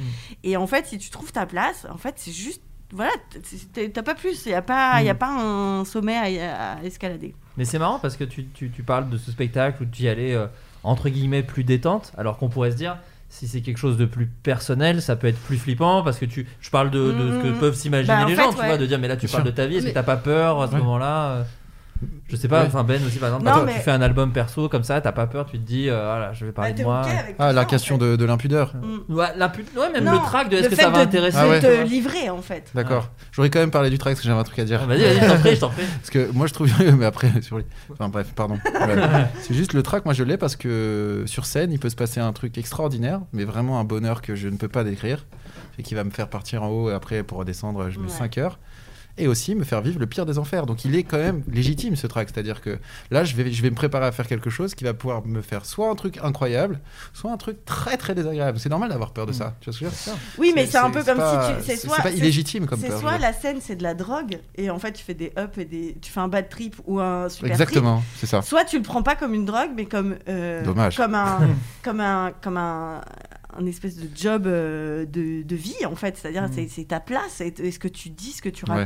Et 0.44 0.56
en 0.56 0.66
fait, 0.66 0.86
si 0.86 0.98
tu 0.98 1.10
trouves 1.10 1.32
ta 1.32 1.46
place, 1.46 1.86
en 1.92 1.98
fait, 1.98 2.14
c'est 2.16 2.32
juste. 2.32 2.62
Voilà, 2.90 3.10
t'as 3.92 4.02
pas 4.02 4.14
plus. 4.14 4.46
Il 4.46 4.48
n'y 4.48 4.54
a, 4.54 4.62
pas- 4.62 5.02
y 5.02 5.10
a 5.10 5.14
pas 5.14 5.28
un 5.30 5.84
sommet 5.84 6.16
à, 6.40 6.72
à 6.78 6.82
escalader. 6.82 7.34
Mais 7.58 7.66
c'est 7.66 7.78
marrant 7.78 7.98
parce 7.98 8.16
que 8.16 8.24
tu, 8.24 8.46
tu- 8.46 8.70
tu 8.70 8.82
parles 8.82 9.10
de 9.10 9.18
ce 9.18 9.30
spectacle 9.30 9.82
où 9.82 9.86
tu 9.86 10.04
y 10.04 10.08
allais 10.08 10.32
euh, 10.34 10.46
entre 10.84 11.10
guillemets 11.10 11.42
plus 11.42 11.64
détente, 11.64 12.12
alors 12.16 12.38
qu'on 12.38 12.48
pourrait 12.48 12.70
se 12.70 12.76
dire 12.76 12.96
si 13.30 13.46
c'est 13.46 13.60
quelque 13.60 13.76
chose 13.78 13.96
de 13.98 14.04
plus 14.06 14.26
personnel, 14.26 15.02
ça 15.02 15.14
peut 15.16 15.26
être 15.26 15.38
plus 15.38 15.58
flippant 15.58 16.02
parce 16.02 16.18
que 16.18 16.24
tu, 16.24 16.46
je 16.60 16.70
parle 16.70 16.90
de, 16.90 16.98
de 17.12 17.32
ce 17.38 17.42
que 17.42 17.48
Mhm. 17.48 17.58
peuvent 17.58 17.74
s'imaginer 17.74 18.14
Bah, 18.16 18.24
les 18.26 18.34
fait, 18.34 18.42
gens, 18.42 18.52
tu 18.52 18.58
ouais. 18.60 18.66
vois, 18.66 18.78
de 18.78 18.86
dire 18.86 18.98
mais 18.98 19.08
là 19.08 19.16
tu 19.16 19.26
Bien 19.26 19.32
parles 19.32 19.44
sûr. 19.44 19.52
de 19.52 19.56
ta 19.56 19.66
vie, 19.66 19.76
est-ce 19.76 19.84
Mais- 19.84 19.90
que 19.90 19.94
t'as 19.94 20.02
pas 20.02 20.16
peur 20.16 20.62
à 20.62 20.66
ce 20.66 20.72
Ouais. 20.72 20.78
moment-là 20.78 21.30
euh, 21.32 21.42
Je 22.28 22.36
sais 22.36 22.46
pas, 22.48 22.60
Ouais. 22.60 22.66
enfin 22.66 22.84
Ben 22.84 23.02
aussi 23.06 23.18
par 23.18 23.30
exemple, 23.30 23.46
Non, 23.46 23.52
quand 23.52 23.64
mais- 23.64 23.72
tu 23.74 23.80
fais 23.80 23.90
un 23.90 24.02
album 24.02 24.32
perso 24.32 24.68
comme 24.68 24.84
ça, 24.84 25.00
t'as 25.00 25.12
pas 25.12 25.26
peur, 25.26 25.46
tu 25.46 25.58
te 25.58 25.66
dis 25.66 25.88
euh, 25.88 25.94
voilà, 26.04 26.32
je 26.34 26.44
vais 26.44 26.52
parler 26.52 26.72
Bah, 26.72 26.78
de 26.78 26.84
moi. 26.84 27.02
Ah, 27.38 27.52
la 27.52 27.60
ça, 27.62 27.66
en 27.66 27.70
question 27.70 27.98
fait. 27.98 28.04
de, 28.04 28.16
de 28.16 28.24
l'impudeur. 28.24 28.74
Mm. 28.76 29.12
Ouais, 29.14 29.24
ouais, 29.36 29.92
même 29.92 30.04
Non, 30.04 30.12
le 30.12 30.18
track 30.18 30.48
de 30.50 30.56
est-ce 30.58 30.64
le 30.64 30.70
que 30.70 30.76
ça 30.76 30.90
va 30.90 30.98
de- 30.98 31.02
intéresser 31.08 31.38
Ah 31.40 31.48
ouais. 31.48 31.60
te 31.60 31.82
livrer 31.88 32.28
en 32.30 32.42
fait. 32.42 32.70
D'accord. 32.74 33.08
J'aurais 33.32 33.48
quand 33.50 33.60
même 33.60 33.70
parlé 33.70 33.88
du 33.90 33.96
track 33.98 34.12
parce 34.12 34.20
que 34.20 34.28
j'avais 34.28 34.38
un 34.40 34.44
truc 34.44 34.58
à 34.58 34.64
dire. 34.64 34.80
Ah, 34.82 34.86
Vas-y, 34.86 35.00
vas-y, 35.00 35.14
je 35.20 35.26
t'en 35.26 35.38
prie, 35.38 35.54
je 35.54 35.60
t'en 35.60 35.68
prie. 35.70 35.84
Parce 36.00 36.10
que 36.10 36.30
moi 36.32 36.46
je 36.46 36.52
trouve. 36.54 36.68
mais 36.98 37.06
après, 37.06 37.40
sur 37.40 37.58
les. 37.58 37.64
Enfin 37.92 38.08
bref, 38.08 38.32
pardon. 38.36 38.58
C'est 39.40 39.54
juste 39.54 39.72
le 39.72 39.82
track, 39.82 40.04
moi 40.04 40.12
je 40.14 40.22
l'ai 40.22 40.36
parce 40.36 40.56
que 40.56 41.24
sur 41.26 41.46
scène 41.46 41.72
il 41.72 41.78
peut 41.78 41.90
se 41.90 41.96
passer 41.96 42.20
un 42.20 42.32
truc 42.32 42.58
extraordinaire, 42.58 43.20
mais 43.32 43.44
vraiment 43.44 43.80
un 43.80 43.84
bonheur 43.84 44.22
que 44.22 44.34
je 44.34 44.48
ne 44.48 44.56
peux 44.56 44.68
pas 44.68 44.84
décrire. 44.84 45.24
Et 45.80 45.82
qui 45.84 45.94
va 45.94 46.02
me 46.02 46.10
faire 46.10 46.26
partir 46.28 46.64
en 46.64 46.68
haut 46.70 46.90
et 46.90 46.92
après 46.92 47.22
pour 47.22 47.38
redescendre, 47.38 47.88
je 47.88 47.98
mets 48.00 48.06
Ouais. 48.06 48.10
5 48.12 48.36
heures. 48.38 48.58
Et 49.18 49.26
aussi 49.28 49.54
me 49.54 49.64
faire 49.64 49.80
vivre 49.82 49.98
le 49.98 50.06
pire 50.06 50.26
des 50.26 50.38
enfers. 50.38 50.64
Donc 50.66 50.84
il 50.84 50.94
est 50.94 51.02
quand 51.02 51.18
même 51.18 51.42
légitime 51.50 51.96
ce 51.96 52.06
track. 52.06 52.28
C'est-à-dire 52.32 52.60
que 52.60 52.78
là 53.10 53.24
je 53.24 53.34
vais, 53.36 53.50
je 53.52 53.62
vais 53.62 53.70
me 53.70 53.74
préparer 53.74 54.06
à 54.06 54.12
faire 54.12 54.26
quelque 54.26 54.50
chose 54.50 54.74
qui 54.74 54.84
va 54.84 54.94
pouvoir 54.94 55.26
me 55.26 55.42
faire 55.42 55.64
soit 55.66 55.90
un 55.90 55.94
truc 55.94 56.18
incroyable, 56.22 56.80
soit 57.12 57.30
un 57.32 57.36
truc 57.36 57.64
très 57.64 57.96
très 57.96 58.14
désagréable. 58.14 58.58
C'est 58.58 58.68
normal 58.68 58.90
d'avoir 58.90 59.12
peur 59.12 59.26
de 59.26 59.32
ça. 59.32 59.54
Tu 59.60 59.70
vois 59.70 59.74
ce 59.74 59.78
que 59.80 59.84
je 59.86 59.90
veux 59.90 60.12
dire? 60.14 60.22
Oui, 60.38 60.52
mais 60.54 60.66
C'est- 60.66 60.78
un 60.78 60.90
peu 60.90 61.02
comme 61.02 61.18
pas- 61.18 61.48
si 61.60 61.64
tu. 61.66 61.70
c'est- 61.76 61.86
soit, 61.86 61.96
pas 61.96 62.10
illégitime 62.10 62.66
comme 62.66 62.80
C'est 62.80 62.96
soit 62.96 63.18
la 63.18 63.32
scène, 63.32 63.58
c'est 63.60 63.76
de 63.76 63.82
la 63.82 63.94
drogue, 63.94 64.38
et 64.56 64.70
en 64.70 64.78
fait, 64.78 64.92
tu 64.92 65.02
fais 65.04 65.14
des 65.14 65.32
up 65.36 65.58
et 65.58 65.64
des. 65.64 65.96
Tu 66.00 66.10
fais 66.12 66.20
un 66.20 66.28
bad 66.28 66.48
trip 66.48 66.76
ou 66.86 67.00
un 67.00 67.28
super 67.28 67.50
Exactement, 67.50 68.02
c'est 68.16 68.26
ça. 68.26 68.42
Soit 68.42 68.64
tu 68.64 68.76
le 68.76 68.82
prends 68.82 69.02
pas 69.02 69.16
comme 69.16 69.34
une 69.34 69.44
drogue, 69.44 69.70
mais 69.76 69.86
comme. 69.86 70.16
euh, 70.28 70.62
Dommage. 70.64 70.96
Comme 70.96 71.14
un. 71.14 71.40
comme 71.82 72.00
un. 72.00 72.32
Comme 72.40 72.56
un 72.56 73.00
un 73.56 73.64
espèce 73.66 73.96
de 73.96 74.08
job 74.14 74.46
euh, 74.46 75.04
de, 75.06 75.42
de 75.42 75.56
vie 75.56 75.86
en 75.86 75.96
fait 75.96 76.16
c'est-à-dire 76.16 76.42
Mm. 76.44 76.52
c'est- 76.52 76.68
ta 76.88 77.00
place 77.00 77.40
et, 77.40 77.54
et 77.58 77.70
ce 77.70 77.78
que 77.78 77.88
tu 77.88 78.10
dis 78.10 78.32
ce 78.32 78.42
que 78.42 78.48
tu 78.50 78.64
Ouais. 78.76 78.84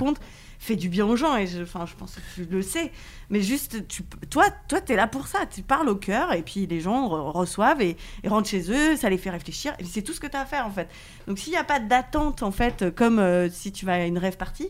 Fait 0.64 0.76
du 0.76 0.88
bien 0.88 1.04
aux 1.06 1.16
gens 1.16 1.36
et 1.36 1.48
je, 1.48 1.60
enfin, 1.62 1.86
je 1.86 1.94
pense 1.96 2.14
que 2.14 2.20
tu 2.36 2.44
le 2.48 2.62
sais 2.62 2.92
mais 3.30 3.40
juste 3.40 3.88
tu, 3.88 4.04
toi 4.30 4.44
toi 4.68 4.80
t'es 4.80 4.94
là 4.94 5.08
pour 5.08 5.26
ça 5.26 5.40
tu 5.52 5.62
parles 5.62 5.88
au 5.88 5.96
cœur 5.96 6.32
et 6.34 6.42
puis 6.42 6.68
les 6.68 6.80
gens 6.80 7.08
re- 7.08 7.32
reçoivent 7.32 7.80
et, 7.82 7.96
et 8.22 8.28
rentrent 8.28 8.48
chez 8.48 8.70
eux 8.70 8.96
ça 8.96 9.10
les 9.10 9.18
fait 9.18 9.30
réfléchir 9.30 9.72
et 9.80 9.84
c'est 9.84 10.02
tout 10.02 10.12
ce 10.12 10.20
que 10.20 10.28
tu 10.28 10.36
as 10.36 10.42
à 10.42 10.46
faire 10.46 10.64
en 10.64 10.70
fait 10.70 10.88
donc 11.26 11.40
s'il 11.40 11.50
n'y 11.52 11.58
a 11.58 11.64
pas 11.64 11.80
d'attente 11.80 12.44
en 12.44 12.52
fait 12.52 12.94
comme 12.94 13.18
euh, 13.18 13.48
si 13.50 13.72
tu 13.72 13.84
vas 13.86 13.94
à 13.94 14.04
une 14.04 14.18
rêve 14.18 14.36
partie 14.36 14.68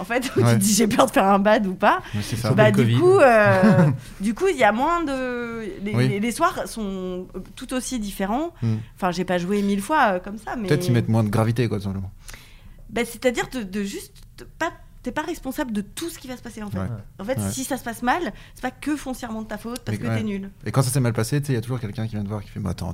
en 0.00 0.04
fait 0.04 0.32
où 0.36 0.40
Ouais. 0.40 0.54
tu 0.54 0.58
te 0.58 0.64
dis 0.64 0.74
j'ai 0.74 0.88
peur 0.88 1.06
de 1.06 1.12
faire 1.12 1.26
un 1.26 1.38
bad 1.38 1.64
ou 1.64 1.74
pas 1.74 2.02
ça. 2.22 2.52
bah, 2.52 2.72
du 2.72 2.98
coup 2.98 3.18
euh, 3.20 3.88
du 4.20 4.34
coup 4.34 4.48
il 4.48 4.56
y 4.56 4.64
a 4.64 4.72
moins 4.72 5.04
de 5.04 5.60
les, 5.84 5.94
Oui. 5.94 6.08
les- 6.08 6.18
les 6.18 6.32
soirs 6.32 6.66
sont 6.66 7.28
tout 7.54 7.72
aussi 7.72 8.00
différents 8.00 8.52
Hmm. 8.62 8.78
enfin 8.96 9.12
j'ai 9.12 9.24
pas 9.24 9.38
joué 9.38 9.62
mille 9.62 9.80
fois 9.80 10.14
euh, 10.14 10.18
comme 10.18 10.38
ça 10.38 10.56
mais 10.56 10.66
Peut-être 10.66 10.88
y 10.88 10.90
mettre 10.90 11.08
moins 11.08 11.22
de 11.22 11.28
gravité, 11.28 11.68
quoi, 11.68 11.78
tout 11.78 11.84
simplement. 11.84 12.10
bah, 12.88 13.04
c'est-à-dire 13.04 13.48
de, 13.52 13.62
de 13.62 13.84
juste 13.84 14.14
de 14.38 14.44
pas 14.58 14.72
t'es 15.02 15.12
pas 15.12 15.22
responsable 15.22 15.72
de 15.72 15.80
tout 15.80 16.10
ce 16.10 16.18
qui 16.18 16.28
va 16.28 16.36
se 16.36 16.42
passer 16.42 16.62
en 16.62 16.70
fait. 16.70 16.78
Ouais. 16.78 16.86
En 17.18 17.24
fait, 17.24 17.38
Ouais. 17.38 17.50
si 17.50 17.64
ça 17.64 17.76
se 17.76 17.84
passe 17.84 18.02
mal, 18.02 18.32
c'est 18.54 18.62
pas 18.62 18.70
que 18.70 18.96
foncièrement 18.96 19.42
de 19.42 19.46
ta 19.48 19.56
faute 19.58 19.80
parce 19.80 19.98
Mais 19.98 20.04
que 20.04 20.08
ouais. 20.10 20.18
t'es 20.18 20.24
nul. 20.24 20.50
Et 20.66 20.72
quand 20.72 20.82
ça 20.82 20.90
s'est 20.90 21.00
mal 21.00 21.12
passé, 21.12 21.38
il 21.48 21.54
y 21.54 21.56
a 21.56 21.60
toujours 21.60 21.80
quelqu'un 21.80 22.06
qui 22.06 22.14
vient 22.16 22.22
te 22.24 22.28
voir 22.28 22.42
qui 22.42 22.48
fait 22.50 22.60
Bah 22.60 22.70
attends, 22.70 22.92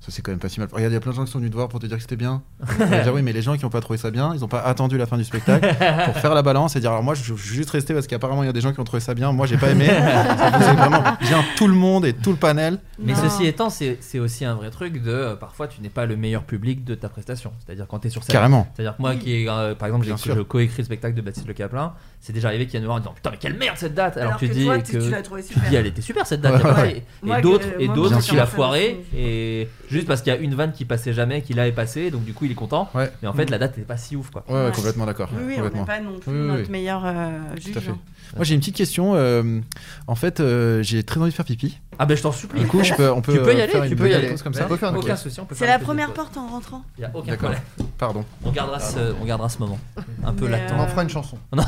ça 0.00 0.06
c'est 0.10 0.22
quand 0.22 0.32
même 0.32 0.38
pas 0.38 0.48
si 0.48 0.60
mal. 0.60 0.68
Regarde, 0.72 0.90
il 0.92 0.94
y 0.94 0.96
a 0.96 1.00
plein 1.00 1.10
de 1.12 1.16
gens 1.16 1.24
qui 1.26 1.30
sont 1.30 1.38
venus 1.38 1.50
te 1.50 1.56
voir 1.56 1.68
pour 1.68 1.78
te 1.78 1.86
dire 1.86 1.96
que 1.96 2.02
c'était 2.02 2.16
bien. 2.16 2.42
Dire 3.02 3.12
oui, 3.14 3.20
mais 3.22 3.32
les 3.32 3.42
gens 3.42 3.56
qui 3.58 3.64
ont 3.66 3.70
pas 3.70 3.80
trouvé 3.82 3.98
ça 3.98 4.10
bien, 4.10 4.32
ils 4.34 4.42
ont 4.44 4.48
pas 4.48 4.60
attendu 4.62 4.96
la 4.96 5.04
fin 5.06 5.18
du 5.18 5.24
spectacle 5.24 5.68
pour 6.06 6.16
faire 6.16 6.34
la 6.34 6.40
balance 6.42 6.74
et 6.76 6.80
dire 6.80 6.90
alors 6.90 7.02
moi 7.02 7.14
je 7.14 7.22
suis 7.22 7.36
juste 7.36 7.70
resté 7.70 7.92
parce 7.92 8.06
qu'apparemment 8.06 8.42
il 8.42 8.46
y 8.46 8.48
a 8.48 8.52
des 8.52 8.60
gens 8.62 8.72
qui 8.72 8.80
ont 8.80 8.84
trouvé 8.84 9.00
ça 9.00 9.12
bien, 9.14 9.30
moi 9.32 9.46
j'ai 9.46 9.56
pas 9.58 9.70
aimé. 9.70 9.86
Ça 9.90 10.52
faisait 10.58 10.72
vraiment 10.74 11.02
bien 11.20 11.44
tout 11.56 11.66
le 11.68 11.74
monde 11.74 12.04
et 12.06 12.12
tout 12.14 12.30
le 12.30 12.36
panel. 12.36 12.78
Mais 12.98 13.12
Non. 13.12 13.18
ceci 13.22 13.46
étant, 13.46 13.68
c'est 13.70 13.98
c'est 14.00 14.18
aussi 14.18 14.44
un 14.44 14.54
vrai 14.54 14.70
truc 14.70 15.02
de 15.02 15.10
euh, 15.10 15.36
parfois 15.36 15.68
tu 15.68 15.80
n'es 15.82 15.88
pas 15.90 16.06
le 16.06 16.16
meilleur 16.16 16.44
public 16.44 16.84
de 16.84 16.94
ta 16.94 17.08
prestation. 17.08 17.52
C'est-à-dire 17.64 17.86
quand 17.86 17.98
tu 18.00 18.06
es 18.08 18.10
sur 18.10 18.22
scène. 18.22 18.32
Carrément. 18.32 18.68
C'est-à-dire 18.74 18.96
que 18.96 19.02
moi 19.02 19.14
qui 19.16 19.34
est, 19.42 19.48
euh, 19.48 19.74
par 19.74 19.88
exemple, 19.88 20.06
j'ai 20.06 20.44
coécris 20.44 20.78
le 20.78 20.84
spectacle 20.84 21.14
de 21.14 21.20
Baptiste 21.22 21.46
Le 21.46 21.54
Caplin, 21.54 21.92
c'est 22.20 22.32
déjà 22.32 22.48
arrivé 22.48 22.64
qu'il 22.64 22.72
vienne 22.72 22.82
me 22.82 22.86
voir 22.86 22.96
en 22.96 23.00
disant 23.00 23.12
putain 23.14 23.30
mais 23.32 23.38
quelle 23.38 23.54
merde 23.56 23.76
cette 23.76 23.94
date 23.94 24.16
alors, 24.16 24.28
Alors 24.30 24.40
tu 24.40 24.48
que 24.48 24.52
dis 24.54 24.64
toi, 24.64 24.78
que 24.78 24.86
tu- 24.90 24.98
tu 24.98 25.10
l'as 25.10 25.22
trouvé 25.22 25.42
tu 25.42 25.52
super. 25.54 25.68
dis 25.70 25.76
elle 25.76 25.86
était 25.86 26.02
super 26.02 26.26
cette 26.26 26.40
date 26.40 26.54
Ouais, 26.54 26.60
y 26.60 26.70
a 26.70 26.74
pas- 26.74 26.82
ouais. 26.82 27.38
et, 27.38 27.42
d'autres 27.42 27.66
et 27.78 27.88
d'autres 27.88 28.20
tu 28.22 28.34
l'as 28.36 28.42
Ça, 28.46 28.46
foiré 28.46 29.04
c'est- 29.12 29.18
et 29.18 29.68
juste 29.90 30.06
parce 30.06 30.22
qu'il 30.22 30.32
y 30.32 30.36
a 30.36 30.38
une 30.38 30.54
vanne 30.54 30.72
qui 30.72 30.84
passait 30.84 31.12
jamais 31.12 31.42
qu'il 31.42 31.58
a 31.60 31.70
passé 31.72 32.10
donc 32.10 32.24
du 32.24 32.32
coup 32.32 32.44
il 32.44 32.52
est 32.52 32.54
content 32.56 32.88
Ouais. 32.94 33.10
mais 33.22 33.28
en 33.28 33.32
fait 33.32 33.50
la 33.50 33.58
date 33.58 33.76
n'est 33.76 33.84
pas 33.84 33.96
si 33.96 34.16
ouf 34.16 34.30
quoi 34.30 34.44
Ouais, 34.48 34.54
ouais, 34.54 34.64
Ouais. 34.66 34.72
complètement 34.72 35.06
d'accord. 35.06 35.28
Oui, 35.34 35.42
oui, 35.46 35.54
on 35.58 35.64
n'est 35.78 35.84
pas 35.84 36.00
non 36.00 36.18
plus 36.18 36.32
Oui, 36.32 36.38
oui, 36.40 36.46
notre 36.46 36.62
oui. 36.64 36.70
meilleur 36.70 37.02
euh, 37.04 37.30
juge. 37.56 37.72
Tout 37.72 37.78
à 37.78 37.82
fait. 37.82 37.90
hein. 37.90 37.98
Moi 38.36 38.44
j'ai 38.44 38.54
une 38.54 38.60
petite 38.60 38.76
question. 38.76 39.14
euh, 39.16 39.60
en 40.06 40.14
fait, 40.14 40.38
euh, 40.40 40.82
j'ai 40.84 41.02
très 41.02 41.18
envie 41.20 41.30
de 41.30 41.34
faire 41.34 41.44
pipi. 41.44 41.78
ah 41.98 42.06
ben 42.06 42.16
je 42.16 42.22
t'en 42.22 42.30
supplie 42.30 42.60
Du 42.60 42.66
coup, 42.68 42.82
je 42.84 42.94
peux, 42.94 43.10
on 43.10 43.20
peut, 43.22 43.32
tu 43.32 43.40
peux 43.40 43.52
y 43.52 43.60
euh, 43.60 43.64
aller 43.64 43.88
tu 43.88 43.96
peux 43.96 44.08
y 44.08 44.14
aller 44.14 44.34
comme 44.42 44.54
ça. 44.54 44.66
On 44.66 44.68
peut 44.68 44.76
faire 44.76 44.90
une 44.90 44.96
aucun 44.98 45.14
pause. 45.14 45.22
souci 45.22 45.40
on 45.40 45.44
peut 45.46 45.56
C'est 45.58 45.66
la 45.66 45.78
première 45.80 46.12
porte 46.12 46.36
en 46.36 46.46
rentrant. 46.46 46.82
il 46.96 47.02
y 47.02 47.04
a 47.04 47.10
aucun 47.12 47.32
D'accord. 47.32 47.50
problème 47.50 47.62
Pardon. 47.98 48.24
on 48.44 48.52
gardera 48.52 48.78
ce 48.78 49.14
on 49.20 49.24
gardera 49.24 49.48
ce 49.48 49.58
moment 49.58 49.78
un 50.24 50.32
peu 50.32 50.46
latent 50.46 50.72
On 50.76 50.80
en 50.80 50.86
fera 50.86 51.02
une 51.02 51.10
chanson. 51.10 51.38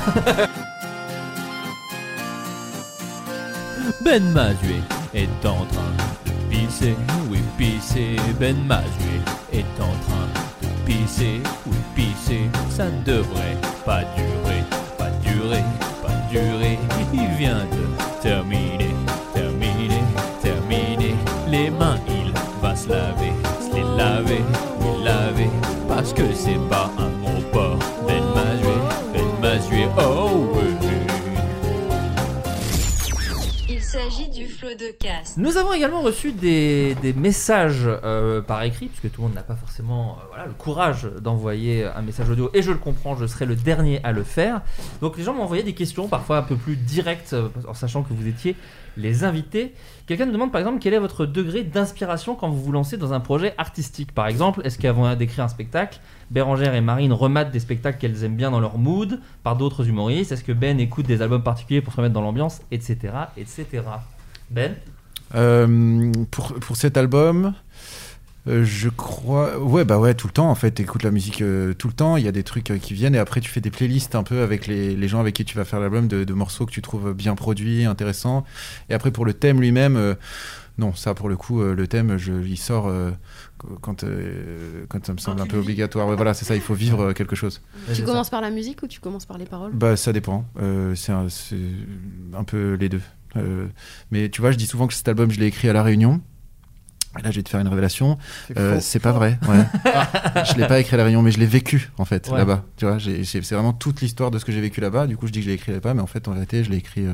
Ben 4.04 4.22
Mazué 4.32 4.76
est 5.14 5.28
en 5.46 5.64
train 5.64 5.82
de 5.96 6.21
pisser, 6.52 6.94
oui 7.30 7.40
pisser. 7.56 8.16
Ben 8.38 8.56
Mazué 8.66 9.16
est 9.52 9.74
en 9.80 9.94
train 10.04 10.28
de 10.60 10.68
pisser, 10.84 11.40
oui 11.66 11.76
pisser. 11.94 12.50
Ça 12.68 12.84
ne 12.84 13.02
devrait 13.04 13.56
pas 13.86 14.02
durer, 14.16 14.62
pas 14.98 15.10
durer, 15.24 15.64
pas 16.02 16.14
durer. 16.30 16.78
Il 17.12 17.28
vient 17.38 17.64
de 17.76 18.22
terminer, 18.22 18.94
terminer, 19.34 20.04
terminer. 20.42 21.14
Les 21.48 21.70
mains, 21.70 21.98
il 22.08 22.32
va 22.60 22.76
se 22.76 22.88
laver, 22.88 23.32
se 23.60 23.74
les 23.74 23.82
laver, 23.96 24.44
les 24.82 25.04
laver. 25.04 25.50
Parce 25.88 26.12
que 26.12 26.22
c'est 26.34 26.62
pas 26.68 26.90
un 26.98 27.10
gros 27.22 27.42
porc. 27.52 27.78
Ben 28.06 28.22
Mazué, 28.34 28.76
Ben 29.12 29.30
Mazué, 29.40 29.88
oh 29.98 30.50
oui. 30.54 30.61
Nous 35.36 35.56
avons 35.56 35.72
également 35.72 36.02
reçu 36.02 36.30
des, 36.30 36.94
messages 37.16 37.82
euh, 37.84 38.40
par 38.40 38.62
écrit, 38.62 38.86
puisque 38.86 39.12
tout 39.12 39.22
le 39.22 39.28
monde 39.28 39.34
n'a 39.34 39.42
pas 39.42 39.56
forcément 39.56 40.18
euh, 40.38 40.46
le 40.46 40.52
courage 40.52 41.08
d'envoyer 41.20 41.84
un 41.84 42.02
message 42.02 42.30
audio, 42.30 42.48
et 42.54 42.62
je 42.62 42.70
le 42.70 42.78
comprends, 42.78 43.16
je 43.16 43.26
serai 43.26 43.44
le 43.44 43.56
dernier 43.56 44.00
à 44.04 44.12
le 44.12 44.22
faire. 44.22 44.60
Donc 45.00 45.16
les 45.16 45.24
gens 45.24 45.34
m'ont 45.34 45.42
envoyé 45.42 45.64
des 45.64 45.74
questions, 45.74 46.06
parfois 46.06 46.38
un 46.38 46.42
peu 46.42 46.56
plus 46.56 46.76
directes, 46.76 47.32
euh, 47.32 47.48
en 47.66 47.74
sachant 47.74 48.02
que 48.02 48.12
vous 48.12 48.28
étiez 48.28 48.54
les 48.96 49.24
invités. 49.24 49.74
Quelqu'un 50.06 50.26
nous 50.26 50.32
demande 50.32 50.52
par 50.52 50.60
exemple 50.60 50.78
quel 50.80 50.94
est 50.94 50.98
votre 50.98 51.26
degré 51.26 51.64
d'inspiration 51.64 52.36
quand 52.36 52.48
vous 52.48 52.62
vous 52.62 52.72
lancez 52.72 52.96
dans 52.96 53.12
un 53.12 53.20
projet 53.20 53.54
artistique? 53.58 54.12
Par 54.12 54.28
exemple, 54.28 54.60
est-ce 54.64 54.78
qu'avant 54.78 55.12
d'écrire 55.16 55.44
un 55.44 55.48
spectacle, 55.48 55.98
Bérangère 56.30 56.74
et 56.74 56.80
Marine 56.80 57.12
rematent 57.12 57.50
des 57.50 57.60
spectacles 57.60 57.98
qu'elles 57.98 58.22
aiment 58.22 58.36
bien 58.36 58.50
dans 58.50 58.60
leur 58.60 58.78
mood 58.78 59.20
par 59.42 59.56
d'autres 59.56 59.88
humoristes? 59.88 60.30
Est-ce 60.30 60.44
que 60.44 60.52
Ben 60.52 60.78
écoute 60.78 61.06
des 61.06 61.20
albums 61.20 61.42
particuliers 61.42 61.80
pour 61.80 61.92
se 61.92 61.96
remettre 61.96 62.14
dans 62.14 62.22
l'ambiance, 62.22 62.60
etc., 62.70 63.12
etc. 63.36 63.82
Ben 64.52 64.74
Euh, 65.34 66.12
pour, 66.30 66.54
pour 66.54 66.76
cet 66.76 66.96
album, 66.96 67.54
Euh, 68.48 68.64
je 68.64 68.88
crois. 68.88 69.56
Ouais, 69.60 69.84
bah 69.84 70.00
ouais, 70.00 70.14
tout 70.14 70.26
le 70.26 70.32
temps 70.32 70.50
en 70.50 70.56
fait. 70.56 70.72
T'écoutes 70.72 71.04
la 71.04 71.12
musique 71.12 71.42
euh, 71.42 71.74
tout 71.74 71.86
le 71.86 71.94
temps. 71.94 72.16
Il 72.16 72.24
y 72.24 72.28
a 72.28 72.32
des 72.32 72.42
trucs 72.42 72.72
euh, 72.72 72.78
qui 72.78 72.92
viennent 72.92 73.14
et 73.14 73.18
après 73.18 73.40
tu 73.40 73.48
fais 73.48 73.60
des 73.60 73.70
playlists 73.70 74.16
un 74.16 74.24
peu 74.24 74.42
avec 74.42 74.66
les, 74.66 74.96
les 74.96 75.08
gens 75.08 75.20
avec 75.20 75.34
qui 75.36 75.44
tu 75.44 75.56
vas 75.56 75.64
faire 75.64 75.78
l'album 75.78 76.08
de, 76.08 76.24
de 76.24 76.32
morceaux 76.34 76.66
que 76.66 76.72
tu 76.72 76.82
trouves 76.82 77.12
bien 77.14 77.36
produits, 77.36 77.84
intéressants. 77.84 78.44
Et 78.90 78.94
après 78.94 79.12
pour 79.12 79.24
le 79.24 79.32
thème 79.32 79.60
lui-même, 79.60 79.94
euh, 79.96 80.14
non, 80.76 80.92
ça 80.92 81.14
pour 81.14 81.28
le 81.28 81.36
coup, 81.36 81.62
euh, 81.62 81.76
le 81.76 81.86
thème, 81.86 82.16
je, 82.16 82.32
il 82.32 82.56
sort 82.56 82.88
euh, 82.88 83.12
quand, 83.80 84.02
euh, 84.02 84.86
quand 84.88 85.06
ça 85.06 85.12
me 85.12 85.18
semble 85.18 85.40
un 85.40 85.46
peu 85.46 85.58
obligatoire. 85.58 86.08
Ouais, 86.08 86.16
voilà, 86.16 86.34
c'est 86.34 86.44
ça, 86.44 86.56
il 86.56 86.62
faut 86.62 86.74
vivre 86.74 87.00
euh, 87.00 87.12
quelque 87.12 87.36
chose. 87.36 87.62
Tu 87.94 88.02
commences 88.02 88.30
par 88.30 88.40
la 88.40 88.50
musique 88.50 88.82
ou 88.82 88.88
tu 88.88 88.98
commences 88.98 89.24
par 89.26 89.38
les 89.38 89.46
paroles? 89.46 89.70
Bah 89.72 89.96
ça 89.96 90.12
dépend. 90.12 90.44
Euh, 90.60 90.96
c'est 90.96 91.12
un, 91.12 91.28
c'est 91.28 91.54
un 92.36 92.42
peu 92.42 92.72
les 92.74 92.88
deux. 92.88 93.02
Euh, 93.36 93.66
mais 94.10 94.28
tu 94.28 94.40
vois, 94.40 94.50
je 94.50 94.56
dis 94.56 94.66
souvent 94.66 94.86
que 94.86 94.94
cet 94.94 95.08
album, 95.08 95.30
je 95.30 95.40
l'ai 95.40 95.46
écrit 95.46 95.68
à 95.68 95.72
la 95.72 95.82
Réunion. 95.82 96.20
Et 97.18 97.22
là, 97.22 97.30
je 97.30 97.36
vais 97.36 97.42
te 97.42 97.50
faire 97.50 97.60
une 97.60 97.68
révélation. 97.68 98.16
C'est 98.48 98.58
Euh, 98.58 98.80
pas 99.02 99.12
vrai. 99.12 99.38
Ouais. 99.46 99.64
je 100.50 100.58
l'ai 100.58 100.66
pas 100.66 100.80
écrit 100.80 100.94
à 100.94 100.98
la 100.98 101.04
Réunion, 101.04 101.20
mais 101.22 101.30
je 101.30 101.38
l'ai 101.38 101.46
vécu 101.46 101.90
en 101.98 102.04
fait 102.06 102.28
Ouais. 102.28 102.38
là-bas. 102.38 102.64
Tu 102.76 102.86
vois, 102.86 102.96
c'est 103.24 103.50
vraiment 103.52 103.74
toute 103.74 104.00
l'histoire 104.00 104.30
de 104.30 104.38
ce 104.38 104.44
que 104.46 104.52
j'ai 104.52 104.62
vécu 104.62 104.80
là-bas. 104.80 105.06
Du 105.06 105.16
coup, 105.18 105.26
je 105.26 105.32
dis 105.32 105.40
que 105.40 105.44
je 105.44 105.50
l'ai 105.50 105.56
écrit 105.56 105.72
là-bas, 105.72 105.92
mais 105.92 106.00
en 106.00 106.06
fait, 106.06 106.26
en 106.28 106.32
réalité, 106.32 106.64
je 106.64 106.70
l'ai 106.70 106.78
écrit 106.78 107.06
euh, 107.06 107.12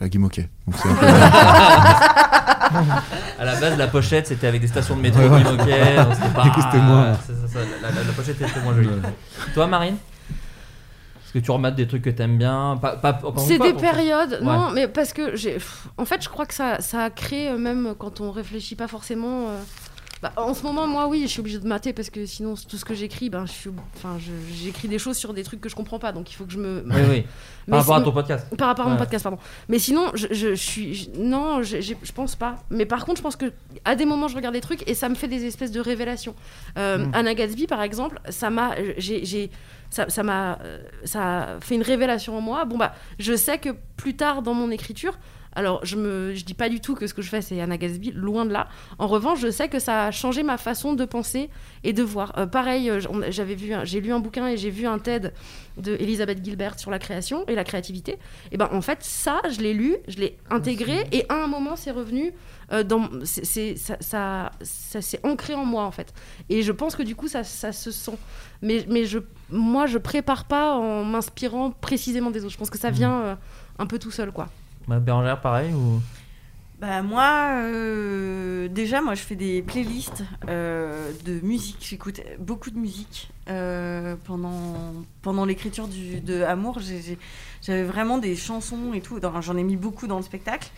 à 0.00 0.08
Guimauquet. 0.08 0.48
Donc, 0.66 0.76
c'est 0.82 0.88
un 0.88 0.94
peu- 0.94 1.06
À 3.38 3.44
la 3.44 3.60
base, 3.60 3.78
la 3.78 3.86
pochette 3.86 4.26
c'était 4.26 4.46
avec 4.46 4.60
des 4.60 4.66
stations 4.66 4.96
de 4.96 5.00
métro 5.02 5.20
Ouais, 5.20 5.42
c'était 5.44 6.34
pas. 6.34 6.42
Du 6.44 6.50
coup, 6.50 6.60
c'était 6.62 6.82
moi. 6.82 7.12
c'est 7.26 7.32
ça, 7.34 7.48
ça, 7.52 7.58
la, 7.82 7.90
la- 7.90 8.04
la 8.04 8.12
pochette 8.12 8.40
était 8.40 8.60
moins 8.62 8.74
jolie. 8.74 8.88
Toi, 9.54 9.66
Marine? 9.66 9.96
Que 11.40 11.44
tu 11.44 11.50
remates 11.50 11.74
des 11.74 11.86
trucs 11.86 12.02
que 12.02 12.10
t'aimes 12.10 12.38
bien 12.38 12.78
pas, 12.80 12.96
pas, 12.96 13.20
C'est 13.38 13.58
des 13.58 13.74
périodes, 13.74 14.38
Ouais. 14.40 14.46
non, 14.46 14.70
mais 14.72 14.88
parce 14.88 15.12
que 15.12 15.36
j'ai. 15.36 15.58
En 15.98 16.04
fait, 16.06 16.22
je 16.22 16.28
crois 16.28 16.46
que 16.46 16.54
ça, 16.54 16.80
ça 16.80 17.04
a 17.04 17.10
créé, 17.10 17.48
euh, 17.50 17.58
même 17.58 17.94
quand 17.98 18.20
on 18.20 18.30
réfléchit 18.30 18.74
pas 18.74 18.88
forcément. 18.88 19.48
euh, 19.48 19.60
bah, 20.22 20.32
en 20.38 20.54
ce 20.54 20.62
moment, 20.62 20.86
moi, 20.86 21.08
oui, 21.08 21.20
je 21.22 21.26
suis 21.26 21.40
obligée 21.40 21.58
de 21.58 21.68
mater 21.68 21.92
parce 21.92 22.08
que 22.08 22.24
sinon, 22.24 22.54
tout 22.68 22.78
ce 22.78 22.86
que 22.86 22.94
j'écris, 22.94 23.28
ben, 23.28 23.44
je 23.44 23.52
suis, 23.52 23.70
enfin, 23.96 24.16
j'écris 24.50 24.88
des 24.88 24.98
choses 24.98 25.18
sur 25.18 25.34
des 25.34 25.42
trucs 25.42 25.60
que 25.60 25.68
je 25.68 25.74
comprends 25.76 25.98
pas, 25.98 26.10
donc 26.12 26.30
il 26.32 26.34
faut 26.34 26.46
que 26.46 26.52
je 26.52 26.58
me. 26.58 26.82
Oui, 26.86 27.00
oui. 27.10 27.24
Par 27.68 27.80
rapport 27.80 27.96
à 27.96 27.98
sinon- 27.98 28.10
ton 28.10 28.14
podcast. 28.14 28.46
Par 28.56 28.68
rapport 28.68 28.86
à 28.86 28.88
mon 28.88 28.96
podcast, 28.96 29.24
pardon. 29.24 29.38
Mais 29.68 29.78
sinon, 29.78 30.06
je, 30.14 30.28
je, 30.30 30.48
je 30.50 30.54
suis, 30.54 30.94
je- 30.94 31.10
non, 31.18 31.62
je, 31.62 31.92
pense 32.14 32.34
pas. 32.34 32.56
Mais 32.70 32.86
par 32.86 33.04
contre, 33.04 33.18
je 33.18 33.22
pense 33.22 33.36
que 33.36 33.52
à 33.84 33.94
des 33.94 34.06
moments, 34.06 34.28
je 34.28 34.36
regarde 34.36 34.54
des 34.54 34.60
trucs 34.62 34.88
et 34.88 34.94
ça 34.94 35.10
me 35.10 35.14
fait 35.16 35.28
des 35.28 35.44
espèces 35.44 35.70
de 35.72 35.80
révélations. 35.80 36.34
Euh, 36.78 36.96
Hmm. 36.98 37.08
Mm. 37.08 37.14
Anna 37.14 37.34
Gatsby, 37.34 37.66
par 37.66 37.82
exemple, 37.82 38.18
ça 38.30 38.48
m'a, 38.48 38.70
j'ai- 38.96 39.50
ça, 39.90 40.08
ça 40.08 40.22
m'a, 40.22 40.58
euh, 40.62 40.82
ça 41.04 41.56
fait 41.60 41.74
une 41.74 41.82
révélation 41.82 42.36
en 42.36 42.40
moi. 42.40 42.64
Bon 42.64 42.76
bah, 42.78 42.94
je 43.18 43.34
sais 43.36 43.58
que 43.58 43.70
plus 43.96 44.16
tard 44.16 44.42
dans 44.42 44.54
mon 44.54 44.70
écriture. 44.70 45.18
Alors, 45.58 45.82
je 45.86 45.96
me, 45.96 46.34
je 46.34 46.44
dis 46.44 46.52
pas 46.52 46.68
du 46.68 46.80
tout 46.80 46.94
que 46.94 47.06
ce 47.06 47.14
que 47.14 47.22
je 47.22 47.30
fais 47.30 47.40
c'est 47.40 47.58
Anna 47.62 47.78
Gatsby, 47.78 48.12
loin 48.12 48.44
de 48.44 48.52
là. 48.52 48.68
En 48.98 49.06
revanche, 49.06 49.40
je 49.40 49.50
sais 49.50 49.70
que 49.70 49.78
ça 49.78 50.04
a 50.04 50.10
changé 50.10 50.42
ma 50.42 50.58
façon 50.58 50.92
de 50.92 51.02
penser 51.06 51.48
et 51.82 51.94
de 51.94 52.02
voir. 52.02 52.34
Euh, 52.38 52.44
pareil, 52.46 52.90
euh, 52.90 53.00
j'avais 53.30 53.54
vu, 53.54 53.72
j'ai 53.84 54.02
lu 54.02 54.12
un 54.12 54.20
bouquin 54.20 54.48
et 54.48 54.58
j'ai 54.58 54.68
vu 54.68 54.86
un 54.86 54.98
TED 54.98 55.32
de 55.78 55.96
Elisabeth 55.98 56.44
Gilbert 56.44 56.78
sur 56.78 56.90
la 56.90 56.98
création 56.98 57.46
et 57.48 57.54
la 57.54 57.64
créativité. 57.64 58.18
Et 58.52 58.58
ben, 58.58 58.68
en 58.70 58.82
fait, 58.82 58.98
ça, 59.02 59.40
je 59.50 59.60
l'ai 59.62 59.72
lu, 59.72 59.96
je 60.08 60.18
l'ai 60.18 60.36
intégré 60.50 61.06
et 61.10 61.24
à 61.30 61.42
un 61.44 61.46
moment, 61.46 61.74
c'est 61.74 61.90
revenu 61.90 62.34
euh, 62.72 62.82
dans, 62.82 63.08
c'est, 63.24 63.46
c'est- 63.46 63.76
ça, 63.76 63.96
ça, 64.00 64.50
ça 64.60 65.00
s'est 65.00 65.20
ancré 65.22 65.54
en 65.54 65.64
moi 65.64 65.84
en 65.84 65.90
fait. 65.90 66.12
Et 66.50 66.60
je 66.64 66.72
pense 66.72 66.96
que 66.96 67.02
du 67.02 67.16
coup, 67.16 67.28
ça, 67.28 67.44
ça 67.44 67.72
se 67.72 67.90
sent. 67.90 68.18
Mais, 68.60 68.84
mais 68.90 69.06
je, 69.06 69.20
moi, 69.50 69.86
je 69.86 69.98
prépare 69.98 70.44
pas 70.44 70.74
en 70.74 71.04
m'inspirant 71.04 71.70
précisément 71.70 72.30
des 72.30 72.40
autres. 72.44 72.52
Je 72.52 72.58
pense 72.58 72.70
que 72.70 72.78
ça 72.78 72.90
vient 72.90 73.20
euh, 73.22 73.34
un 73.78 73.86
peu 73.86 73.98
tout 73.98 74.10
seul, 74.10 74.32
quoi. 74.32 74.48
Bah, 74.88 74.98
Bérangère, 74.98 75.40
pareil 75.40 75.72
ou... 75.74 76.00
Bah 76.78 77.00
moi, 77.00 77.52
euh, 77.62 78.68
déjà 78.68 79.00
moi 79.00 79.14
je 79.14 79.22
fais 79.22 79.34
des 79.34 79.62
playlists 79.62 80.24
euh, 80.50 81.10
de 81.24 81.40
musique. 81.40 81.78
J'écoute 81.80 82.20
beaucoup 82.38 82.70
de 82.70 82.76
musique 82.78 83.30
euh, 83.48 84.14
pendant 84.24 84.92
pendant 85.22 85.46
l'écriture 85.46 85.88
du- 85.88 86.20
de 86.20 86.42
Amour. 86.42 86.80
J'avais 87.62 87.82
vraiment 87.84 88.18
des 88.18 88.36
chansons 88.36 88.92
et 88.92 89.00
tout. 89.00 89.18
J'en 89.40 89.56
ai 89.56 89.62
mis 89.62 89.76
beaucoup 89.76 90.06
dans 90.06 90.18
le 90.18 90.22
spectacle, 90.22 90.68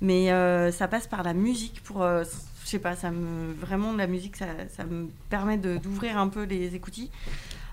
mais 0.00 0.30
euh, 0.30 0.70
ça 0.70 0.86
passe 0.86 1.08
par 1.08 1.24
la 1.24 1.34
musique 1.34 1.82
pour. 1.82 2.02
euh, 2.02 2.22
je 2.64 2.68
sais 2.70 2.78
pas, 2.78 2.94
ça 2.94 3.10
me 3.10 3.52
vraiment 3.54 3.92
la 3.94 4.06
musique, 4.06 4.36
ça, 4.36 4.46
ça 4.76 4.84
me 4.84 5.08
permet 5.28 5.56
de- 5.56 5.78
d'ouvrir 5.78 6.18
un 6.18 6.28
peu 6.28 6.44
les 6.44 6.76
écoutilles. 6.76 7.10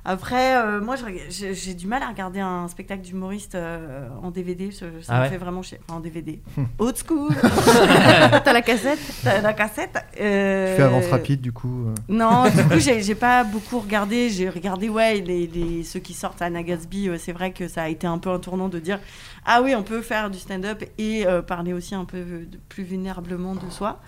Après, 0.07 0.55
euh, 0.57 0.81
moi, 0.81 0.95
j'ai 1.29 1.73
du 1.73 1.87
mal 1.87 2.03
à 2.03 2.07
regarder 2.09 2.39
un 2.39 2.67
spectacle 2.67 3.01
d'humoriste 3.01 3.55
euh, 3.55 4.07
en 4.21 4.29
DVD. 4.29 4.71
Ça, 4.71 4.85
ça 5.01 5.13
Ah 5.15 5.23
me 5.23 5.29
fait 5.29 5.37
vraiment 5.37 5.63
chier. 5.63 5.79
Enfin, 5.87 5.97
en 5.97 5.99
DVD. 5.99 6.39
Old 6.77 6.95
school. 6.95 7.33
T'as 8.43 8.53
la 8.53 8.61
cassette? 8.61 8.99
T'as 9.23 9.41
la 9.41 9.53
cassette? 9.53 9.97
euh, 10.21 10.71
Tu 10.75 10.77
fais 10.77 10.83
avance 10.87 11.07
rapide 11.07 11.41
du 11.41 11.51
coup. 11.51 11.87
euh. 11.87 11.95
Non, 12.07 12.43
du 12.45 12.63
coup, 12.63 12.79
j'ai 13.01 13.15
pas 13.15 13.43
beaucoup 13.43 13.79
regardé. 13.79 14.29
J'ai 14.29 14.47
regardé, 14.49 14.89
ouais, 14.89 15.21
les, 15.21 15.47
les- 15.47 15.83
ceux 15.83 15.99
qui 15.99 16.13
sortent 16.13 16.41
à 16.41 16.49
Nagasby. 16.51 17.09
c'est 17.17 17.31
vrai 17.33 17.51
que 17.51 17.67
ça 17.67 17.83
a 17.83 17.87
été 17.89 18.05
un 18.05 18.19
peu 18.19 18.29
un 18.29 18.39
tournant 18.39 18.69
de 18.69 18.77
dire 18.79 18.99
Ah 19.43 19.61
oui, 19.63 19.73
on 19.75 19.81
peut 19.83 20.01
faire 20.01 20.29
du 20.29 20.37
stand-up 20.37 20.83
et 20.99 21.25
euh, 21.25 21.41
parler 21.41 21.73
aussi 21.73 21.95
un 21.95 22.05
peu 22.05 22.19
de- 22.19 22.59
plus 22.69 22.83
vulnérablement 22.83 23.55
de 23.55 23.69
soi. 23.71 23.99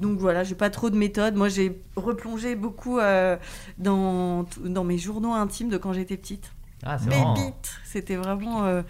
Donc 0.00 0.18
voilà, 0.18 0.42
j'ai 0.44 0.54
pas 0.54 0.70
trop 0.70 0.90
de 0.90 0.96
méthode. 0.96 1.34
Moi, 1.36 1.48
j'ai 1.48 1.80
replongé 1.94 2.56
beaucoup 2.56 2.98
euh, 2.98 3.36
dans, 3.78 4.46
dans 4.64 4.82
mes 4.84 4.98
journaux 4.98 5.32
intimes 5.34 5.68
de 5.68 5.76
quand 5.76 5.92
j'étais 5.92 6.16
petite. 6.16 6.50
Ah, 6.84 6.98
c'est 6.98 7.10
bites, 7.34 7.72
c'était 7.84 8.16
vraiment. 8.16 8.64
euh, 8.64 8.82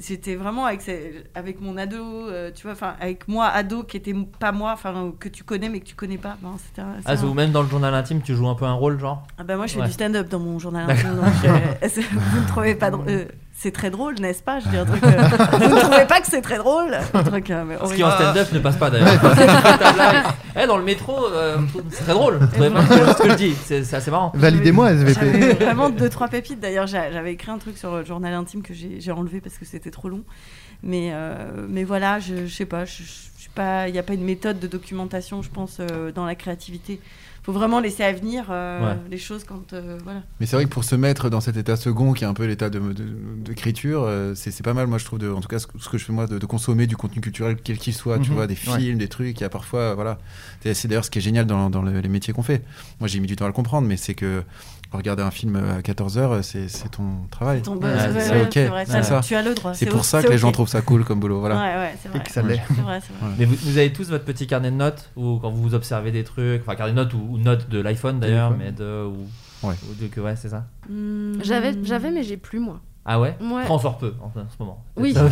c'était 0.00 0.34
vraiment 0.34 0.64
avec, 0.66 0.82
avec 1.34 1.60
mon 1.60 1.76
ado, 1.76 1.96
euh, 2.02 2.50
tu 2.54 2.64
vois, 2.64 2.72
enfin, 2.72 2.96
avec 3.00 3.28
moi, 3.28 3.46
ado, 3.46 3.82
qui 3.84 3.96
était 3.96 4.14
pas 4.40 4.50
moi, 4.50 4.72
enfin, 4.72 5.12
que 5.20 5.28
tu 5.28 5.44
connais 5.44 5.68
mais 5.68 5.80
que 5.80 5.86
tu 5.86 5.94
connais 5.94 6.18
pas. 6.18 6.36
Ben, 6.42 6.48
un- 6.82 6.96
Ah, 7.04 7.12
un- 7.12 7.24
ou 7.24 7.34
même 7.34 7.52
dans 7.52 7.62
le 7.62 7.68
journal 7.68 7.94
intime, 7.94 8.20
tu 8.20 8.34
joues 8.34 8.48
un 8.48 8.54
peu 8.56 8.64
un 8.64 8.72
rôle, 8.72 8.98
genre? 8.98 9.22
Ah 9.38 9.44
bah 9.44 9.56
moi 9.56 9.66
je 9.66 9.74
fais 9.74 9.80
Ouais. 9.80 9.86
du 9.86 9.92
stand-up 9.92 10.28
dans 10.28 10.40
mon 10.40 10.58
journal 10.58 10.90
intime, 10.90 11.14
donc 11.16 11.24
vous 12.32 12.40
ne 12.40 12.46
trouvez 12.48 12.74
pas 12.74 12.90
drôle 12.90 13.28
c'est 13.58 13.70
très 13.72 13.90
drôle 13.90 14.14
n'est-ce 14.20 14.42
pas? 14.42 14.60
Je 14.60 14.68
dis 14.68 14.76
un 14.76 14.84
truc 14.86 15.02
euh, 15.02 15.22
vous 15.52 15.74
ne 15.74 15.80
trouvez 15.80 16.04
pas 16.06 16.20
que 16.20 16.26
c'est 16.26 16.42
très 16.42 16.58
drôle? 16.58 16.96
Truc 17.26 17.50
euh, 17.50 17.64
mais 17.66 17.76
Ce 17.88 17.94
qui 17.94 18.04
en 18.04 18.10
stand-up 18.10 18.52
ne 18.52 18.58
passe 18.58 18.76
pas 18.76 18.90
d'ailleurs. 18.90 19.18
Blague. 19.94 20.24
Eh, 20.62 20.66
dans 20.66 20.76
le 20.78 20.84
métro, 20.84 21.26
euh, 21.32 21.56
c'est 21.90 22.04
très 22.04 22.12
drôle. 22.12 22.38
Vous 22.56 22.70
pas 22.70 23.14
ce 23.14 23.22
que 23.22 23.30
je 23.30 23.34
dis 23.34 23.54
C'est 23.64 23.84
c'est 23.84 23.96
assez 23.96 24.10
marrant. 24.10 24.32
Validez-moi, 24.34 24.92
SVP. 24.92 25.64
vraiment 25.64 25.90
deux 25.90 26.08
trois 26.08 26.28
pépites 26.28 26.60
d'ailleurs 26.60 26.86
j'a- 26.86 27.10
j'avais 27.12 27.32
écrit 27.32 27.50
un 27.50 27.58
truc 27.58 27.76
sur 27.78 27.94
le 27.96 28.04
journal 28.04 28.32
intime 28.34 28.62
que 28.62 28.74
j'ai 28.74 29.00
j'ai 29.00 29.12
enlevé 29.12 29.40
parce 29.40 29.56
que 29.58 29.64
c'était 29.64 29.90
trop 29.90 30.08
long 30.08 30.22
mais 30.82 31.10
euh, 31.12 31.66
mais 31.68 31.84
voilà 31.84 32.18
je, 32.20 32.46
je 32.46 32.54
sais 32.54 32.66
pas 32.66 32.84
je, 32.84 33.02
je 33.02 33.40
suis 33.40 33.50
pas 33.54 33.88
il 33.88 33.92
n'y 33.92 33.98
a 33.98 34.02
pas 34.02 34.12
une 34.14 34.24
méthode 34.24 34.58
de 34.58 34.66
documentation 34.66 35.40
je 35.42 35.48
pense 35.50 35.78
euh, 35.80 36.12
dans 36.12 36.26
la 36.26 36.34
créativité 36.34 37.00
faut 37.46 37.52
vraiment 37.52 37.78
laisser 37.80 38.02
à 38.02 38.12
venir 38.12 38.46
euh, 38.50 38.84
Ouais. 38.94 38.98
les 39.08 39.16
choses 39.18 39.44
quand 39.44 39.72
euh, 39.72 39.98
voilà 40.04 40.22
Mais 40.40 40.46
c'est 40.46 40.56
vrai 40.56 40.64
que 40.64 40.70
pour 40.70 40.82
se 40.84 40.96
mettre 40.96 41.30
dans 41.30 41.40
cet 41.40 41.56
état 41.56 41.76
second, 41.76 42.12
qui 42.12 42.24
est 42.24 42.26
un 42.26 42.34
peu 42.34 42.44
l'état 42.44 42.68
de- 42.70 42.80
de- 42.80 43.04
d'écriture, 43.44 44.02
euh, 44.04 44.34
c'est 44.34 44.50
c'est 44.50 44.62
pas 44.64 44.74
mal, 44.74 44.86
moi 44.88 44.98
je 44.98 45.04
trouve, 45.04 45.20
de, 45.20 45.30
en 45.30 45.40
tout 45.40 45.48
cas 45.48 45.58
ce, 45.60 45.66
que- 45.68 45.78
ce 45.78 45.88
que 45.88 45.96
je 45.96 46.04
fais 46.04 46.12
moi, 46.12 46.26
de, 46.26 46.38
de 46.38 46.46
consommer 46.46 46.86
du 46.88 46.96
contenu 46.96 47.20
culturel, 47.22 47.56
quel 47.62 47.78
qu'il 47.78 47.94
soit, 47.94 48.18
tu 48.18 48.30
Mhm. 48.30 48.36
vois, 48.36 48.46
des 48.48 48.54
Ouais. 48.66 48.78
films, 48.78 48.98
des 48.98 49.08
trucs, 49.08 49.38
il 49.38 49.42
y 49.42 49.44
a 49.44 49.48
parfois, 49.48 49.94
voilà. 49.94 50.18
C'est 50.62 50.74
c'est 50.74 50.88
d'ailleurs 50.88 51.04
ce 51.04 51.10
qui 51.10 51.18
est 51.20 51.22
génial 51.22 51.46
dans, 51.46 51.70
dans 51.70 51.82
le- 51.82 52.00
les 52.00 52.08
métiers 52.08 52.34
qu'on 52.34 52.42
fait. 52.42 52.62
Moi 53.00 53.08
j'ai 53.08 53.20
mis 53.20 53.28
du 53.28 53.36
temps 53.36 53.44
à 53.44 53.48
le 53.48 53.54
comprendre, 53.54 53.86
mais 53.86 53.96
c'est 53.96 54.14
que 54.14 54.42
regarder 54.96 55.22
un 55.22 55.30
film 55.30 55.56
à 55.56 55.80
14h, 55.80 56.42
c'est 56.42 56.68
c'est 56.68 56.88
ton 56.88 57.26
travail. 57.30 57.62
Ton 57.62 57.76
ouais, 57.76 57.88
c'est 58.18 58.42
ok, 58.42 58.48
c'est 58.52 58.66
vrai, 58.66 58.84
c'est 58.86 58.92
ça, 58.92 59.02
ça. 59.02 59.20
tu 59.20 59.34
as 59.34 59.42
le 59.42 59.54
droit, 59.54 59.74
C'est 59.74 59.86
pour 59.86 60.04
ça 60.04 60.22
que 60.22 60.28
les 60.28 60.38
gens 60.38 60.52
trouvent 60.52 60.68
ça 60.68 60.82
cool 60.82 61.04
comme 61.04 61.20
boulot, 61.20 61.40
voilà. 61.40 61.56
Ouais, 61.56 61.76
ouais, 61.86 61.94
c'est 62.02 62.08
vrai. 62.08 62.18
Et 62.18 62.22
que 62.22 62.30
ça 62.30 62.42
l'est. 62.42 62.60
Mais 63.38 63.44
vous, 63.44 63.54
vous 63.62 63.78
avez 63.78 63.92
tous 63.92 64.08
votre 64.10 64.24
petit 64.24 64.46
carnet 64.46 64.70
de 64.70 64.76
notes 64.76 65.10
ou 65.16 65.38
quand 65.40 65.50
vous 65.50 65.74
observez 65.74 66.10
des 66.10 66.24
trucs, 66.24 66.62
enfin 66.62 66.74
carnet 66.74 66.92
de 66.92 66.96
notes 66.96 67.14
ou, 67.14 67.26
ou 67.30 67.38
notes 67.38 67.68
de 67.68 67.80
l'iPhone 67.80 68.20
d'ailleurs, 68.20 68.54
mais 68.56 68.72
de 68.72 69.04
ou, 69.06 69.26
Ouais. 69.66 69.74
ou 69.90 70.02
de 70.02 70.08
que 70.08 70.20
ouais 70.20 70.36
c'est 70.36 70.50
ça. 70.50 70.66
J'avais, 71.42 71.74
j'avais, 71.82 72.10
mais 72.10 72.22
j'ai 72.22 72.36
plus 72.36 72.60
moi. 72.60 72.80
Ah 73.08 73.20
ouais. 73.20 73.36
Ouais. 73.40 73.62
On 73.70 73.78
sort 73.78 73.98
peu 73.98 74.14
en, 74.20 74.26
en 74.26 74.30
ce 74.50 74.56
moment. 74.58 74.82
Oui, 74.96 75.14
Ça 75.14 75.28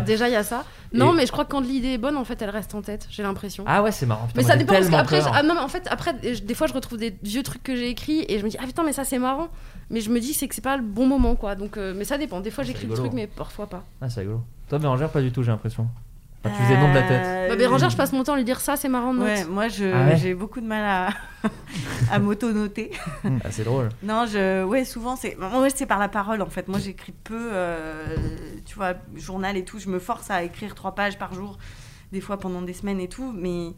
déjà 0.00 0.28
il 0.28 0.32
y 0.32 0.36
a 0.36 0.42
ça. 0.42 0.64
Non, 0.94 1.12
Et- 1.12 1.16
mais 1.16 1.26
je 1.26 1.32
crois 1.32 1.44
que 1.44 1.50
quand 1.50 1.60
l'idée 1.60 1.88
est 1.88 1.98
bonne, 1.98 2.16
en 2.16 2.24
fait, 2.24 2.40
elle 2.40 2.48
reste 2.48 2.74
en 2.74 2.80
tête. 2.80 3.06
J'ai 3.10 3.22
l'impression. 3.22 3.64
Ah 3.66 3.82
ouais 3.82 3.92
c'est 3.92 4.06
marrant. 4.06 4.26
Putain, 4.26 4.40
mais 4.40 4.46
ça 4.46 4.56
dépend 4.56 4.72
parce 4.72 4.88
qu'après, 4.88 5.20
je- 5.20 5.26
ah 5.30 5.42
non, 5.42 5.54
mais 5.54 5.60
en 5.60 5.68
fait, 5.68 5.86
après, 5.90 6.14
je- 6.22 6.40
des 6.42 6.54
fois, 6.54 6.66
je 6.66 6.72
retrouve 6.72 6.96
des 6.98 7.14
vieux 7.22 7.42
trucs 7.42 7.62
que 7.62 7.76
j'ai 7.76 7.90
écrits 7.90 8.24
et 8.28 8.38
je 8.38 8.44
me 8.44 8.48
dis 8.50 8.56
ah 8.58 8.64
putain, 8.66 8.82
mais 8.82 8.94
ça 8.94 9.04
c'est 9.04 9.18
marrant. 9.18 9.48
Mais 9.90 10.00
je 10.00 10.08
me 10.10 10.20
dis 10.20 10.32
c'est 10.32 10.48
que 10.48 10.54
c'est 10.54 10.62
pas 10.64 10.76
le 10.78 10.82
bon 10.82 11.06
moment, 11.06 11.34
quoi. 11.34 11.54
Donc, 11.54 11.76
euh, 11.76 11.92
mais 11.94 12.04
ça 12.04 12.16
dépend. 12.16 12.40
Des 12.40 12.50
fois, 12.50 12.64
j'écris 12.64 12.86
le 12.86 12.94
truc, 12.94 13.12
mais 13.12 13.26
parfois 13.26 13.66
pas. 13.66 13.84
Ah 14.00 14.08
c'est 14.08 14.20
rigolo. 14.20 14.42
Toi 14.70 14.78
Bérangère 14.78 15.10
pas 15.10 15.20
du 15.22 15.30
tout 15.32 15.42
j'ai 15.42 15.50
l'impression. 15.50 15.86
Enfin, 16.44 16.54
tu 16.56 16.62
faisais 16.62 16.76
nom 16.78 16.88
de 16.90 16.94
la 16.94 17.02
tête. 17.02 17.22
Euh, 17.24 17.48
Bah, 17.48 17.56
Bérangère, 17.56 17.90
je 17.90 17.96
passe 17.96 18.12
mon 18.12 18.22
temps 18.22 18.34
à 18.34 18.36
lui 18.36 18.44
dire 18.44 18.60
ça, 18.60 18.76
c'est 18.76 18.88
marrant. 18.88 19.12
Note. 19.12 19.24
Ouais, 19.26 19.44
moi 19.44 19.68
je- 19.68 19.84
Ah 19.92 20.06
ouais 20.06 20.16
j'ai 20.16 20.34
beaucoup 20.34 20.60
de 20.60 20.66
mal 20.66 20.84
à, 20.84 21.48
à 22.12 22.18
m'auto-noter. 22.20 22.92
Ah, 23.24 23.50
c'est 23.50 23.64
drôle. 23.64 23.88
Non, 24.02 24.24
je, 24.26 24.62
ouais, 24.64 24.84
souvent 24.84 25.16
c'est, 25.16 25.36
moi 25.38 25.68
c'est 25.74 25.86
par 25.86 25.98
la 25.98 26.08
parole 26.08 26.40
en 26.42 26.48
fait. 26.50 26.68
Moi 26.68 26.78
j'écris 26.78 27.12
peu, 27.24 27.50
euh, 27.52 28.16
tu 28.64 28.76
vois, 28.76 28.94
journal 29.16 29.56
et 29.56 29.64
tout. 29.64 29.78
Je 29.80 29.88
me 29.88 29.98
force 29.98 30.30
à 30.30 30.42
écrire 30.44 30.74
trois 30.76 30.94
pages 30.94 31.18
par 31.18 31.34
jour, 31.34 31.58
des 32.12 32.20
fois 32.20 32.38
pendant 32.38 32.62
des 32.62 32.72
semaines 32.72 33.00
et 33.00 33.08
tout, 33.08 33.32
mais 33.36 33.72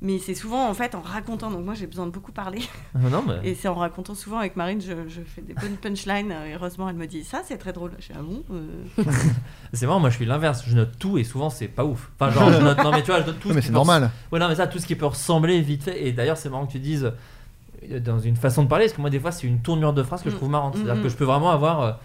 Mais 0.00 0.20
c'est 0.20 0.34
souvent 0.34 0.68
en 0.68 0.74
fait 0.74 0.94
en 0.94 1.00
racontant. 1.00 1.50
Donc 1.50 1.64
moi 1.64 1.74
j'ai 1.74 1.86
besoin 1.86 2.06
de 2.06 2.12
beaucoup 2.12 2.30
parler. 2.30 2.60
Ah, 2.94 3.08
non, 3.10 3.24
mais- 3.26 3.48
Et 3.48 3.54
c'est 3.54 3.68
en 3.68 3.74
racontant 3.74 4.14
souvent 4.14 4.38
avec 4.38 4.54
Marine, 4.54 4.80
je, 4.80 5.08
je 5.08 5.20
fais 5.22 5.42
des 5.42 5.54
bonnes 5.54 5.76
punchlines. 5.76 6.30
Et 6.30 6.54
heureusement, 6.54 6.88
elle 6.88 6.96
me 6.96 7.06
dit 7.06 7.24
ça, 7.24 7.42
c'est 7.44 7.58
très 7.58 7.72
drôle. 7.72 7.92
Je 7.98 8.04
suis 8.04 8.14
ah 8.16 8.22
bon 8.22 8.44
euh. 8.52 9.02
C'est 9.72 9.86
marrant, 9.86 10.00
moi 10.00 10.10
je 10.10 10.16
suis 10.16 10.24
l'inverse, 10.24 10.62
je 10.66 10.76
note 10.76 10.98
tout 10.98 11.18
et 11.18 11.24
souvent 11.24 11.50
c'est 11.50 11.68
pas 11.68 11.84
ouf. 11.84 12.10
Enfin, 12.18 12.30
genre, 12.30 12.52
je 12.52 12.62
note, 12.62 12.78
non 12.78 12.92
mais 12.92 13.02
tu 13.02 13.10
vois, 13.10 13.22
je 13.22 13.26
note 13.26 13.40
tout 13.40 13.48
mais 13.54 13.60
c'est 13.60 13.68
peut 13.68 13.74
normal. 13.74 14.10
Ouais, 14.30 14.38
non, 14.38 14.48
mais 14.48 14.54
ça, 14.54 14.66
tout 14.68 14.78
ce 14.78 14.86
qui 14.86 14.94
peut 14.94 15.06
ressembler 15.06 15.60
vite 15.60 15.82
fait. 15.82 16.06
Et 16.06 16.12
d'ailleurs, 16.12 16.36
c'est 16.36 16.48
marrant 16.48 16.66
que 16.66 16.72
tu 16.72 16.78
dises 16.78 17.12
euh, 17.90 18.00
dans 18.00 18.20
une 18.20 18.36
façon 18.36 18.62
de 18.62 18.68
parler, 18.68 18.84
parce 18.86 18.94
que 18.96 19.00
moi, 19.00 19.10
des 19.10 19.20
fois, 19.20 19.32
c'est 19.32 19.46
une 19.46 19.60
tournure 19.60 19.92
de 19.92 20.02
phrase 20.02 20.22
que 20.22 20.30
je 20.30 20.36
trouve 20.36 20.50
marrante. 20.50 20.74
Mm, 20.74 20.78
C'est-à-dire 20.78 21.00
mm. 21.00 21.02
que 21.02 21.08
je 21.08 21.16
peux 21.16 21.24
vraiment 21.24 21.50
avoir. 21.50 22.00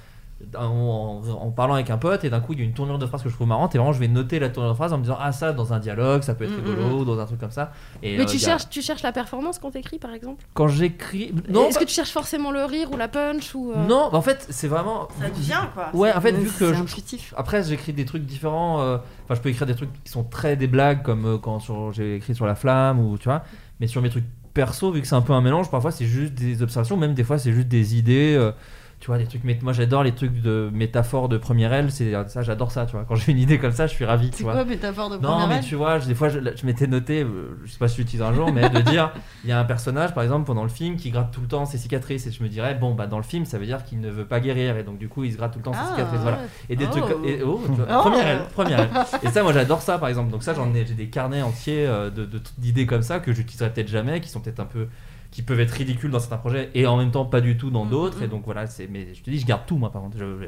En, 0.57 0.61
en- 0.61 1.22
en 1.30 1.52
parlant 1.52 1.74
avec 1.76 1.90
un 1.90 1.98
pote 1.98 2.24
et 2.24 2.30
d'un 2.30 2.40
coup 2.40 2.53
il 2.53 2.60
y 2.60 2.61
a 2.61 2.65
une 2.65 2.74
tournure 2.74 2.99
de 2.99 3.06
phrase 3.06 3.24
que 3.24 3.30
je 3.30 3.34
trouve 3.36 3.48
marrante 3.48 3.74
et 3.76 3.78
vraiment 3.78 3.94
je 3.94 3.99
vais 3.99 4.07
noter 4.07 4.40
la 4.40 4.49
tournure 4.49 4.72
de 4.72 4.76
phrase 4.76 4.94
en 4.94 4.98
me 4.98 5.03
disant 5.03 5.18
ah 5.20 5.32
ça 5.32 5.53
dans 5.53 5.74
un 5.74 5.80
dialogue 5.80 6.22
ça 6.24 6.36
peut 6.36 6.44
être 6.45 6.52
Mm, 6.52 6.65
rigolo 6.65 6.88
mm, 6.90 6.99
ou 6.99 7.06
dans 7.06 7.20
un 7.20 7.26
truc 7.26 7.40
comme 7.40 7.52
ça 7.52 7.72
et 8.02 8.18
Mais 8.18 8.24
euh, 8.24 8.26
tu 8.26 8.38
a- 8.38 8.40
cherches, 8.40 8.70
tu 8.70 8.82
cherches 8.82 9.03
la 9.03 9.11
performance 9.11 9.60
quand 9.60 9.72
t'écris, 9.72 9.99
par 9.99 10.14
exemple? 10.14 10.44
Quand 10.53 10.68
j'écris 10.68 11.34
non 11.49 11.65
Est-ce 11.68 11.76
bah- 11.76 11.80
que 11.82 11.86
tu 11.90 11.94
cherches 11.95 12.11
forcément 12.11 12.52
le 12.52 12.65
rire 12.65 12.90
ou 12.91 12.98
la 12.98 13.07
punch 13.07 13.56
ou 13.56 13.72
euh, 13.72 13.88
non, 13.88 14.10
bah, 14.11 14.18
en 14.18 14.22
fait, 14.22 14.45
c'est 14.49 14.68
vraiment. 14.68 15.07
Ça 15.20 15.30
vient, 15.30 15.70
quoi. 15.74 15.90
Ouais, 15.94 16.11
C'est- 16.11 16.18
en 16.18 16.22
fait, 16.22 16.32
vu 16.34 16.49
que. 16.52 16.74
je- 16.74 16.82
intuitif. 16.82 17.34
Après, 17.38 17.64
j'écris 17.64 17.94
des 17.94 18.06
trucs 18.06 18.26
différents. 18.26 18.82
euh, 18.82 18.98
Enfin, 19.26 19.36
je 19.36 19.40
peux 19.41 19.49
écrire 19.49 19.65
des 19.68 19.76
trucs 19.76 19.91
qui 20.03 20.11
sont 20.11 20.24
très 20.24 20.56
des 20.56 20.68
blagues, 20.68 21.02
comme 21.03 21.26
euh, 21.26 21.38
quand 21.38 21.60
sur- 21.60 21.91
j'ai 21.94 22.18
écrit 22.18 22.36
sur 22.36 22.45
La 22.45 22.56
Flamme, 22.56 22.99
ou 22.99 23.18
tu 23.18 23.26
vois. 23.30 23.44
Mais 23.80 23.88
sur 23.88 24.02
mes 24.02 24.10
trucs 24.10 24.26
perso, 24.53 24.91
vu 24.91 25.02
que 25.02 25.07
c'est 25.07 25.15
un 25.15 25.22
peu 25.22 25.34
un 25.34 25.41
mélange, 25.41 25.72
parfois 25.72 25.91
c'est 25.91 26.06
juste 26.06 26.34
des 26.34 26.61
observations, 26.61 26.98
même 26.98 27.14
des 27.14 27.24
fois 27.24 27.38
c'est 27.40 27.52
juste 27.53 27.68
des 27.70 27.98
idées. 27.98 28.36
Tu 29.04 29.08
vois, 29.08 29.18
des 29.18 29.26
trucs. 29.26 29.44
Moi, 29.62 29.74
j'adore 29.74 30.02
les 30.02 30.14
trucs 30.14 30.42
de 30.42 30.70
métaphores 30.72 31.28
de 31.28 31.36
première 31.38 31.74
aile. 31.74 31.92
C'est 31.92 32.14
ça, 32.30 32.42
j'adore 32.42 32.72
ça. 32.72 32.86
Tu 32.86 32.94
vois, 32.94 33.04
quand 33.06 33.16
j'ai 33.16 33.34
une 33.34 33.38
idée 33.38 33.60
comme 33.60 33.74
ça, 33.74 33.86
je 33.86 33.92
suis 33.94 34.06
ravi. 34.06 34.32
C'est 34.34 34.44
vois. 34.44 34.54
quoi, 34.54 34.64
métaphore 34.64 35.10
de 35.10 35.16
Non, 35.18 35.22
première 35.32 35.48
mais 35.50 35.56
aile 35.58 35.64
tu 35.66 35.76
vois, 35.76 36.00
je- 36.00 36.08
des 36.08 36.16
fois, 36.16 36.30
je, 36.30 36.40
je 36.40 36.66
m'étais 36.66 36.88
noté, 36.88 37.22
euh, 37.22 37.60
je 37.66 37.72
sais 37.74 37.78
pas 37.78 37.90
si 37.90 37.96
tu 37.96 38.02
l'utilises 38.04 38.22
un 38.22 38.32
jour, 38.34 38.54
mais 38.54 38.70
de 38.70 38.80
dire, 38.80 39.12
il 39.44 39.50
y 39.50 39.52
a 39.52 39.60
un 39.60 39.66
personnage, 39.66 40.14
par 40.14 40.24
exemple, 40.24 40.46
pendant 40.46 40.64
le 40.64 40.70
film, 40.70 40.96
qui 40.96 41.12
gratte 41.12 41.32
tout 41.34 41.42
le 41.42 41.48
temps 41.48 41.66
ses 41.66 41.78
cicatrices, 41.78 42.28
et 42.28 42.32
je 42.32 42.42
me 42.42 42.48
dirais, 42.48 42.76
bon, 42.76 42.94
bah, 42.96 43.06
dans 43.06 43.18
le 43.18 43.24
film, 43.24 43.44
ça 43.44 43.58
veut 43.60 43.66
dire 43.66 43.84
qu'il 43.84 44.00
ne 44.00 44.10
veut 44.10 44.24
pas 44.24 44.40
guérir, 44.40 44.78
et 44.78 44.84
donc, 44.84 44.98
du 45.00 45.10
coup, 45.10 45.26
il 45.26 45.34
se 45.34 45.38
gratte 45.38 45.52
tout 45.52 45.60
le 45.60 45.66
temps 45.66 45.74
Ah, 45.76 45.84
ses 45.84 45.92
cicatrices, 45.96 46.22
voilà. 46.22 46.40
Et 46.70 46.78
des 46.78 46.86
oh. 46.86 46.92
trucs, 46.92 47.04
et, 47.26 47.44
oh, 47.44 47.62
tu 47.66 47.72
vois, 47.74 47.86
Oh. 47.90 48.00
première 48.04 48.26
aile, 48.26 48.40
première 48.54 48.80
aile. 48.80 48.90
Et 49.24 49.28
ça, 49.28 49.44
moi, 49.44 49.52
j'adore 49.52 49.82
ça, 49.82 49.98
par 49.98 50.08
exemple. 50.08 50.32
Donc 50.32 50.44
ça, 50.44 50.54
j'en 50.54 50.74
ai, 50.74 50.86
j'ai 50.86 50.94
des 50.94 51.08
carnets 51.10 51.42
entiers 51.42 51.86
euh, 51.86 52.10
de- 52.10 52.30
d'idées 52.58 52.86
comme 52.86 53.02
ça 53.02 53.20
que 53.20 53.34
j'utiliserai 53.34 53.70
peut-être 53.74 53.90
jamais, 53.90 54.22
qui 54.22 54.30
sont 54.30 54.40
peut-être 54.40 54.62
un 54.62 54.66
peu 54.66 54.88
qui 55.34 55.41
peuvent 55.41 55.60
être 55.60 55.72
ridicules 55.72 56.11
dans 56.11 56.19
certains 56.19 56.38
projets 56.38 56.69
et 56.76 56.85
en 56.85 56.95
même 56.95 57.10
temps 57.11 57.26
pas 57.26 57.41
du 57.41 57.57
tout 57.57 57.68
Mm, 57.69 57.73
dans 57.73 57.85
d'autres 57.85 58.22
et 58.22 58.27
donc 58.27 58.43
voilà 58.45 58.68
c'est 58.68 58.88
mais 58.89 59.07
je 59.15 59.22
te 59.23 59.30
dis 59.31 59.39
je 59.39 59.45
garde 59.47 59.64
tout 59.65 59.77
moi 59.77 59.91
par 59.91 60.01
contre 60.03 60.15
Je- 60.18 60.23
je- 60.39 60.45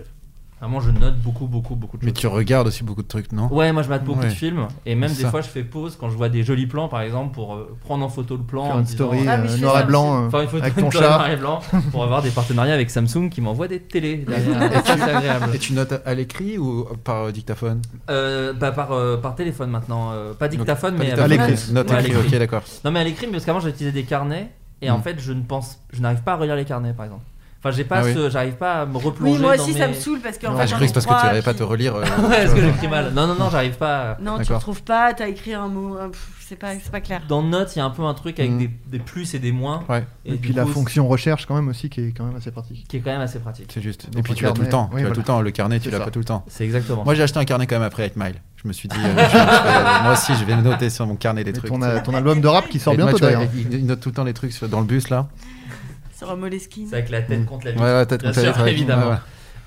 vraiment 0.61 0.79
je 0.79 0.89
note 0.91 1.17
beaucoup 1.19 1.47
beaucoup 1.47 1.75
beaucoup 1.75 1.97
de 1.97 2.03
choses 2.03 2.07
Mais 2.07 2.13
tu 2.13 2.27
regardes 2.27 2.67
aussi 2.67 2.83
beaucoup 2.83 3.01
de 3.03 3.07
trucs, 3.07 3.31
non? 3.33 3.51
Ouais, 3.51 3.73
moi 3.73 3.81
je 3.83 3.89
mate 3.89 4.03
beaucoup 4.05 4.21
Ouais. 4.21 4.27
de 4.29 4.33
films 4.33 4.67
et 4.85 4.95
même 4.95 5.09
des 5.11 5.23
ça. 5.23 5.29
fois 5.31 5.41
je 5.41 5.47
fais 5.49 5.63
pause 5.63 5.97
quand 5.99 6.09
je 6.09 6.15
vois 6.15 6.29
des 6.29 6.43
jolis 6.43 6.65
plans 6.67 6.87
par 6.87 7.01
exemple 7.01 7.33
pour 7.33 7.55
euh, 7.55 7.75
prendre 7.81 8.05
en 8.05 8.09
photo 8.09 8.37
le 8.37 8.43
plan. 8.43 8.67
Faire 8.67 8.77
une 8.77 8.83
disant- 8.83 8.95
story, 8.95 9.19
Ah, 9.27 9.39
euh, 9.39 9.47
fais 9.47 9.61
noir 9.61 9.81
et 9.81 9.85
blanc. 9.85 10.29
Faire 10.29 10.41
une 10.41 10.47
photo 10.47 10.63
avec 10.63 10.75
ton 10.75 10.81
noir 10.89 10.93
chat. 11.25 11.33
et 11.33 11.35
blanc 11.35 11.59
pour 11.91 12.03
avoir 12.03 12.21
des 12.21 12.29
partenariats 12.29 12.73
avec 12.75 12.89
Samsung 12.89 13.29
qui 13.29 13.41
m'envoient 13.41 13.67
des 13.67 13.81
télés 13.81 14.17
derrière. 14.27 14.71
Et 14.71 14.81
tu- 14.83 14.91
c'est 14.97 15.01
agréable. 15.01 15.45
Et 15.55 15.59
tu 15.59 15.73
notes 15.73 15.93
à 16.05 16.13
l'écrit 16.13 16.57
ou 16.57 16.85
par 17.03 17.23
euh, 17.25 17.31
dictaphone? 17.31 17.81
Euh, 18.09 18.53
bah, 18.53 18.71
par, 18.71 18.91
euh, 18.93 19.17
par 19.17 19.35
téléphone 19.35 19.71
maintenant, 19.71 20.11
euh, 20.13 20.33
pas 20.33 20.47
Donc, 20.47 20.59
dictaphone 20.59 20.93
pas 20.93 20.99
mais 20.99 21.05
dictaphone, 21.07 21.31
avec- 21.33 21.39
à 21.41 21.47
l'écrit. 21.47 21.73
Note 21.73 21.89
Ouais, 21.89 21.95
à 21.95 21.99
écrit, 21.99 22.13
l'écrit. 22.13 22.27
ok, 22.33 22.39
d'accord. 22.39 22.63
Non 22.85 22.91
mais 22.91 22.99
à 23.01 23.03
l'écrit 23.03 23.25
mais 23.27 23.33
parce 23.33 23.45
qu'avant 23.45 23.59
j'utilisais 23.59 23.91
des 23.91 24.03
carnets 24.03 24.51
et 24.85 24.89
en 24.91 24.99
Mm. 24.99 25.01
fait 25.01 25.19
je 25.19 25.33
ne 25.33 25.41
pense, 25.41 25.79
je 25.91 26.01
n'arrive 26.01 26.21
pas 26.21 26.33
à 26.33 26.35
relire 26.37 26.55
les 26.55 26.65
carnets 26.65 26.93
par 26.93 27.05
exemple. 27.05 27.23
Enfin 27.65 27.75
j'ai 27.75 27.83
pas 27.83 28.01
Ah 28.01 28.03
oui. 28.05 28.13
ce, 28.13 28.29
j'arrive 28.29 28.53
pas 28.53 28.81
à 28.81 28.85
me 28.85 28.95
replonger. 28.97 29.33
Oui, 29.33 29.39
moi 29.39 29.57
dans 29.57 29.63
aussi, 29.63 29.73
mes- 29.73 29.79
ça 29.79 29.87
me 29.87 29.93
saoule 29.93 30.19
parce 30.19 30.37
qu'en 30.37 30.55
Ah, 30.55 30.61
fait, 30.61 30.67
je 30.67 30.75
que 30.75 30.85
c'est 30.85 30.93
parce 30.93 31.05
que 31.07 31.09
tu 31.11 31.15
trois, 31.15 31.23
n'arrivais 31.23 31.41
pas 31.41 31.49
à 31.49 31.53
te 31.55 31.63
relire. 31.63 31.95
euh, 31.95 32.01
ouais, 32.29 32.35
tu 32.35 32.41
est-ce 32.43 32.53
que 32.53 32.61
j'écris 32.61 32.87
mal 32.87 33.11
Non 33.15 33.25
non 33.25 33.33
non 33.33 33.49
j'arrive 33.49 33.75
pas. 33.77 34.17
Non, 34.21 34.33
tu 34.33 34.43
D'accord. 34.43 34.57
retrouves 34.57 34.83
pas, 34.83 35.15
t'as 35.15 35.27
écrit 35.29 35.55
un 35.55 35.67
mot, 35.67 35.97
c'est 36.47 36.57
pas, 36.57 36.73
c'est 36.75 36.91
pas 36.91 37.01
clair. 37.01 37.23
Dans 37.27 37.41
Notes, 37.41 37.75
il 37.75 37.79
y 37.79 37.81
a 37.81 37.85
un 37.85 37.89
peu 37.89 38.03
un 38.03 38.13
truc 38.13 38.39
avec 38.39 38.51
Mm. 38.51 38.57
des, 38.59 38.69
des 38.85 38.99
plus 38.99 39.33
et 39.33 39.39
des 39.39 39.51
moins. 39.51 39.83
Et, 40.25 40.33
puis 40.35 40.53
la 40.53 40.67
fonction 40.67 41.07
recherche 41.07 41.47
quand 41.47 41.55
même 41.55 41.67
aussi 41.69 41.89
qui 41.89 42.01
est 42.01 42.11
quand 42.15 42.25
même 42.25 42.35
assez 42.35 42.51
pratique. 42.51 42.87
Qui 42.87 42.97
est 42.97 42.99
quand 42.99 43.11
même 43.11 43.21
assez 43.21 43.39
pratique. 43.39 43.71
C'est 43.73 43.81
juste. 43.81 44.11
Donc, 44.11 44.19
Et 44.19 44.21
puis 44.21 44.35
tu 44.35 44.43
l'as 44.43 44.51
tout 44.51 44.61
le 44.61 44.67
carnet, 44.67 44.69
temps. 44.69 44.89
oui, 44.93 44.97
tu 44.99 45.01
l'as 45.01 45.01
voilà. 45.01 45.13
tout 45.15 45.19
le 45.21 45.25
temps. 45.25 45.41
Le 45.41 45.49
carnet, 45.51 45.79
tu 45.79 45.89
l'as 45.89 45.99
pas 46.01 46.11
tout 46.11 46.19
le 46.19 46.25
temps. 46.25 46.45
C'est 46.47 46.65
exactement 46.65 47.03
Moi, 47.03 47.15
j'ai 47.15 47.23
acheté 47.23 47.39
un 47.39 47.45
carnet 47.45 47.65
quand 47.65 47.77
même 47.77 47.83
après 47.87 48.03
avec 48.03 48.15
Mile. 48.15 48.35
Je 48.61 48.67
me 48.67 48.73
suis 48.73 48.87
dit, 48.87 48.95
euh, 49.03 49.07
euh, 49.09 50.03
moi 50.03 50.13
aussi, 50.13 50.35
je 50.35 50.45
vais 50.45 50.55
noter 50.55 50.91
sur 50.91 51.07
mon 51.07 51.15
carnet 51.15 51.43
des 51.43 51.53
trucs. 51.53 51.71
ton, 51.71 51.81
euh, 51.81 51.99
ton 52.03 52.13
album 52.13 52.41
de 52.41 52.47
rap 52.47 52.69
qui 52.69 52.77
sort 52.77 52.95
bientôt 52.95 53.17
tu 53.17 53.23
vois, 53.23 53.31
d'ailleurs. 53.33 53.49
il, 53.71 53.85
note 53.87 53.99
tout 54.01 54.09
le 54.09 54.15
temps 54.15 54.23
les 54.23 54.33
trucs 54.33 54.63
dans 54.65 54.81
le 54.81 54.85
bus 54.85 55.09
là. 55.09 55.27
Sur 56.17 56.31
un 56.31 56.35
Moleskine. 56.35 56.87
C'est 56.89 56.95
avec 56.97 57.09
la 57.09 57.21
tête 57.21 57.45
contre 57.45 57.65
la 57.65 57.71
Ouais, 57.71 57.77
vitre. 57.77 57.85
ouais, 57.97 58.05
tête 58.05 58.21
Bien 58.21 58.29
contre 58.31 58.39
la 58.41 58.43
sûr, 58.45 58.51
vitre, 58.53 58.63
ouais. 58.65 58.71
évidemment. 58.71 59.05
Ouais, 59.07 59.11
ouais. 59.11 59.17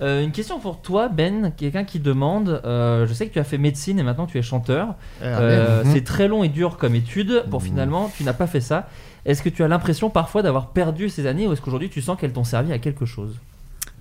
Euh, 0.00 0.22
une 0.22 0.30
question 0.32 0.60
pour 0.60 0.80
toi, 0.80 1.08
Ben. 1.08 1.52
Quelqu'un 1.56 1.82
qui 1.84 1.98
demande 1.98 2.60
euh, 2.64 3.06
Je 3.06 3.12
sais 3.12 3.26
que 3.26 3.32
tu 3.32 3.38
as 3.40 3.44
fait 3.44 3.58
médecine 3.58 3.98
et 3.98 4.02
maintenant 4.04 4.26
tu 4.26 4.38
es 4.38 4.42
chanteur. 4.42 4.94
Ah, 5.20 5.24
Euh, 5.24 5.82
ben. 5.82 5.90
C'est 5.92 6.04
très 6.04 6.28
long 6.28 6.44
et 6.44 6.48
dur 6.48 6.76
comme 6.76 6.94
étude. 6.94 7.44
Pour 7.50 7.60
Mhm. 7.60 7.66
finalement, 7.66 8.10
tu 8.16 8.22
n'as 8.24 8.32
pas 8.32 8.46
fait 8.46 8.60
ça. 8.60 8.88
Est-ce 9.26 9.42
que 9.42 9.48
tu 9.48 9.62
as 9.64 9.68
l'impression 9.68 10.08
parfois 10.08 10.42
d'avoir 10.42 10.68
perdu 10.68 11.08
ces 11.08 11.26
années 11.26 11.46
ou 11.48 11.52
est-ce 11.52 11.60
qu'aujourd'hui 11.60 11.90
tu 11.90 12.00
sens 12.00 12.16
qu'elles 12.18 12.32
t'ont 12.32 12.44
servi 12.44 12.72
à 12.72 12.78
quelque 12.78 13.04
chose? 13.06 13.34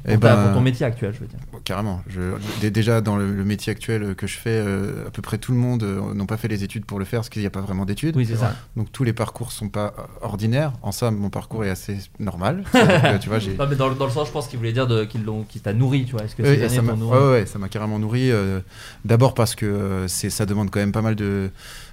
Eh 0.06 0.18
ta- 0.18 0.36
ben, 0.36 0.44
pour 0.46 0.54
ton 0.54 0.62
métier 0.62 0.86
actuel, 0.86 1.12
je 1.14 1.20
veux 1.20 1.28
dire. 1.28 1.40
Bon, 1.52 1.60
carrément. 1.64 2.02
Je, 2.08 2.22
déjà, 2.70 3.02
dans 3.02 3.18
le, 3.18 3.34
le 3.34 3.44
métier 3.44 3.72
actuel 3.72 4.16
que 4.16 4.26
je 4.28 4.38
fais, 4.38 4.50
euh, 4.66 5.08
à 5.08 5.10
peu 5.12 5.22
près 5.22 5.38
tout 5.38 5.52
le 5.52 5.58
monde 5.58 5.84
euh, 5.84 6.14
n'ont 6.14 6.26
pas 6.26 6.38
fait 6.38 6.48
les 6.48 6.64
études 6.64 6.86
pour 6.86 6.98
le 7.00 7.04
faire 7.06 7.20
parce 7.20 7.30
qu'il 7.30 7.42
n'y 7.42 7.46
a 7.48 7.50
pas 7.52 7.60
vraiment 7.62 7.84
d'études. 7.86 8.16
Oui, 8.16 8.26
c'est 8.26 8.38
ça. 8.38 8.54
Donc 8.78 8.92
tous 8.92 9.04
les 9.04 9.12
parcours 9.14 9.52
sont 9.52 9.68
pas 9.70 9.94
euh, 10.00 10.02
ordinaires. 10.26 10.72
En 10.82 10.92
ça, 10.94 11.12
mon 11.12 11.30
parcours 11.30 11.66
est 11.66 11.70
assez 11.70 11.98
normal. 12.20 12.64
Que, 12.74 13.18
tu 13.18 13.28
vois, 13.30 13.40
j'ai. 13.40 13.56
Non, 13.58 13.68
mais 13.70 13.76
dans, 13.76 13.90
le- 13.90 13.96
dans 13.96 14.06
le 14.06 14.12
sens, 14.12 14.28
je 14.28 14.32
pense 14.34 14.48
qu'il 14.48 14.60
voulait 14.60 14.72
dire 14.74 14.88
de- 14.88 15.04
qu'ils 15.04 15.24
l'ont, 15.26 15.44
qu'il 15.44 15.62
t'a 15.62 15.74
nourri, 15.74 16.06
tu 16.06 16.12
vois. 16.14 16.24
Est-ce 16.24 16.36
que 16.36 16.44
ces 16.44 16.70
ça 16.70 16.82
m'a 16.82 16.92
t'ont 16.94 16.98
nourri? 17.00 17.18
ouais, 17.20 17.32
ouais, 17.32 17.46
ça 17.46 17.60
m'a 17.60 17.68
carrément 17.70 18.00
nourri. 18.00 18.32
euh, 18.32 18.60
D'abord 19.06 19.34
parce 19.34 19.56
que 19.56 20.06
c'est, 20.08 20.30
ça 20.30 20.46
demande 20.46 20.70
quand 20.72 20.80
même 20.80 20.92
pas 20.92 21.02
mal 21.02 21.16
de, 21.16 21.52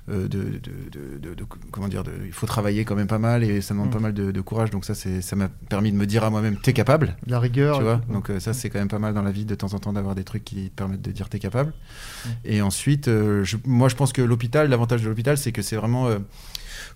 de, 0.08 0.26
de, 0.26 0.28
de- 0.28 1.18
de- 1.18 1.34
de- 1.34 1.44
comment 1.70 1.88
dire, 1.88 2.04
de, 2.04 2.12
il 2.26 2.32
faut 2.32 2.46
travailler 2.46 2.84
quand 2.84 2.94
même 2.94 3.06
pas 3.06 3.18
mal 3.18 3.42
et 3.42 3.60
ça 3.62 3.72
demande 3.74 3.88
Mm. 3.88 3.92
pas 3.92 3.98
mal 4.00 4.12
de, 4.14 4.32
de 4.32 4.40
courage. 4.42 4.70
Donc 4.70 4.84
ça, 4.84 4.94
c'est, 4.94 5.22
ça 5.22 5.34
m'a 5.36 5.48
permis 5.48 5.92
de 5.92 5.96
me 5.96 6.06
dire 6.06 6.24
à 6.24 6.30
moi-même, 6.30 6.56
t'es 6.56 6.72
capable. 6.74 7.16
La 7.26 7.40
rigueur. 7.40 7.78
Tu 7.78 7.84
vois, 7.84 8.00
donc 8.10 8.30
euh, 8.30 8.38
ça 8.40 8.52
c'est 8.52 8.68
quand 8.70 8.78
même 8.78 8.88
pas 8.88 8.98
mal 8.98 9.14
dans 9.14 9.22
la 9.22 9.32
vie 9.32 9.44
de 9.46 9.54
temps 9.54 9.72
en 9.74 9.78
temps 9.78 9.92
d'avoir 9.94 10.14
des 10.14 10.24
trucs 10.24 10.44
qui 10.44 10.68
te 10.70 10.74
permettent 10.76 11.02
de 11.02 11.10
dire 11.10 11.28
t'es 11.28 11.38
capable. 11.38 11.72
Mm. 12.24 12.28
Et 12.44 12.62
ensuite, 12.62 13.08
euh, 13.08 13.44
je- 13.44 13.56
moi 13.64 13.88
je 13.88 13.94
pense 13.96 14.12
que 14.12 14.20
l'hôpital, 14.22 14.68
l'avantage 14.68 15.02
de 15.02 15.08
l'hôpital, 15.08 15.38
c'est 15.38 15.52
que 15.52 15.62
c'est 15.62 15.76
vraiment 15.76 16.06
euh, 16.08 16.18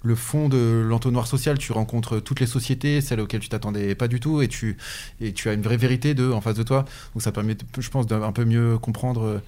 le 0.04 0.14
fond 0.14 0.48
de 0.48 0.84
l'entonnoir 0.86 1.26
social. 1.26 1.56
Tu 1.58 1.72
rencontres 1.72 2.20
toutes 2.20 2.40
les 2.40 2.46
sociétés, 2.46 3.00
celles 3.00 3.20
auxquelles 3.20 3.40
tu 3.40 3.48
t'attendais 3.48 3.94
pas 3.94 4.06
du 4.06 4.20
tout, 4.20 4.42
et 4.42 4.48
tu 4.48 4.76
et 5.20 5.32
tu 5.32 5.48
as 5.48 5.54
une 5.54 5.62
vraie 5.62 5.76
vérité 5.78 6.14
de 6.14 6.30
en 6.30 6.40
face 6.40 6.56
de 6.56 6.62
toi. 6.62 6.84
Donc 7.14 7.22
ça 7.22 7.32
permet, 7.32 7.56
je 7.78 7.88
pense, 7.88 8.06
d'un 8.06 8.32
peu 8.32 8.44
mieux 8.44 8.76
comprendre. 8.78 9.22
euh, 9.24 9.38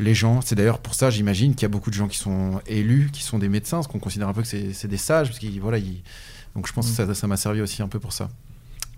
les 0.00 0.14
gens, 0.14 0.40
c'est 0.44 0.54
d'ailleurs 0.56 0.78
pour 0.78 0.94
ça, 0.94 1.10
j'imagine, 1.10 1.54
qu'il 1.54 1.62
y 1.62 1.66
a 1.66 1.68
beaucoup 1.68 1.90
de 1.90 1.94
gens 1.94 2.08
qui 2.08 2.18
sont 2.18 2.60
élus, 2.66 3.10
qui 3.12 3.22
sont 3.22 3.38
des 3.38 3.48
médecins, 3.48 3.76
parce 3.78 3.86
qu'on 3.86 3.98
considère 4.00 4.28
un 4.28 4.32
peu 4.32 4.42
que 4.42 4.48
c'est 4.48 4.88
des 4.88 4.96
sages, 4.96 5.28
parce 5.28 5.38
qu'ils 5.38 5.60
voilà, 5.60 5.78
ils- 5.78 6.02
donc 6.56 6.66
je 6.66 6.72
pense 6.72 6.88
que 6.90 6.92
ça- 6.94 7.14
ça 7.14 7.26
m'a 7.26 7.36
servi 7.36 7.60
aussi 7.60 7.82
un 7.82 7.88
peu 7.88 7.98
pour 8.00 8.12
ça. 8.12 8.28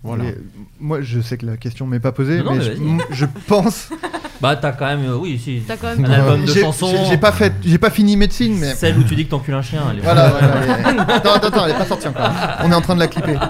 Voilà. 0.04 0.24
Et, 0.24 0.36
moi, 0.80 1.00
je 1.00 1.20
sais 1.20 1.36
que 1.38 1.46
la 1.46 1.56
question 1.56 1.86
m'est 1.86 2.00
pas 2.00 2.10
posée, 2.10 2.38
Non, 2.42 2.54
non, 2.56 2.56
mais, 2.56 3.04
je, 3.12 3.24
pense. 3.46 3.88
Bah, 4.40 4.56
t'as 4.56 4.72
quand 4.72 4.86
même. 4.86 5.04
euh, 5.04 5.14
oui, 5.16 5.38
si. 5.38 5.62
T'as 5.64 5.76
quand 5.76 5.94
même- 5.94 6.04
un 6.04 6.10
album 6.10 6.44
de 6.44 6.50
J'ai- 6.52 6.62
chansons. 6.62 6.92
j'ai- 7.08 7.16
pas 7.18 7.30
fait, 7.30 7.52
j'ai 7.64 7.78
pas 7.78 7.90
fini 7.90 8.16
médecine, 8.16 8.58
mais. 8.58 8.74
Celle 8.74 8.98
où 8.98 9.04
tu 9.04 9.14
dis 9.14 9.24
que 9.26 9.30
t'encules 9.30 9.54
un 9.54 9.62
chien. 9.62 9.82
elle 9.92 9.98
est- 9.98 10.02
Voilà, 10.02 10.26
attends, 11.08 11.34
attends, 11.34 11.46
attends, 11.46 11.64
elle 11.66 11.70
est 11.70 11.78
pas 11.78 11.86
sortie 11.86 12.08
encore. 12.08 12.28
On 12.64 12.72
est 12.72 12.74
en 12.74 12.80
train 12.80 12.94
de 12.96 13.00
la 13.00 13.06
clipper. 13.06 13.38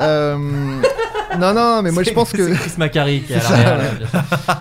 Euh, 0.00 0.82
Non, 1.38 1.54
non, 1.54 1.82
mais 1.82 1.90
moi 1.90 2.02
je 2.02 2.10
pense 2.14 2.32
que. 2.32 2.48
c'est 2.54 2.58
Chris 2.60 2.72
Macari 2.78 3.22
qui 3.22 3.32
est 3.32 3.36
à 3.36 3.50
l'arrière. 3.66 3.92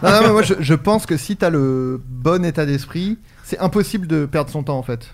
Non, 0.03 0.10
non, 0.11 0.22
mais 0.22 0.31
moi 0.31 0.41
je, 0.43 0.53
je 0.60 0.73
pense 0.73 1.06
que 1.06 1.18
si 1.18 1.35
t'as 1.38 1.49
le 1.49 2.02
bon 2.07 2.43
état 2.45 2.65
d'esprit, 2.65 3.18
c'est 3.43 3.60
impossible 3.60 4.07
de 4.07 4.26
perdre 4.26 4.49
son 4.52 4.64
temps 4.64 4.77
en 4.77 4.84
fait. 4.84 5.14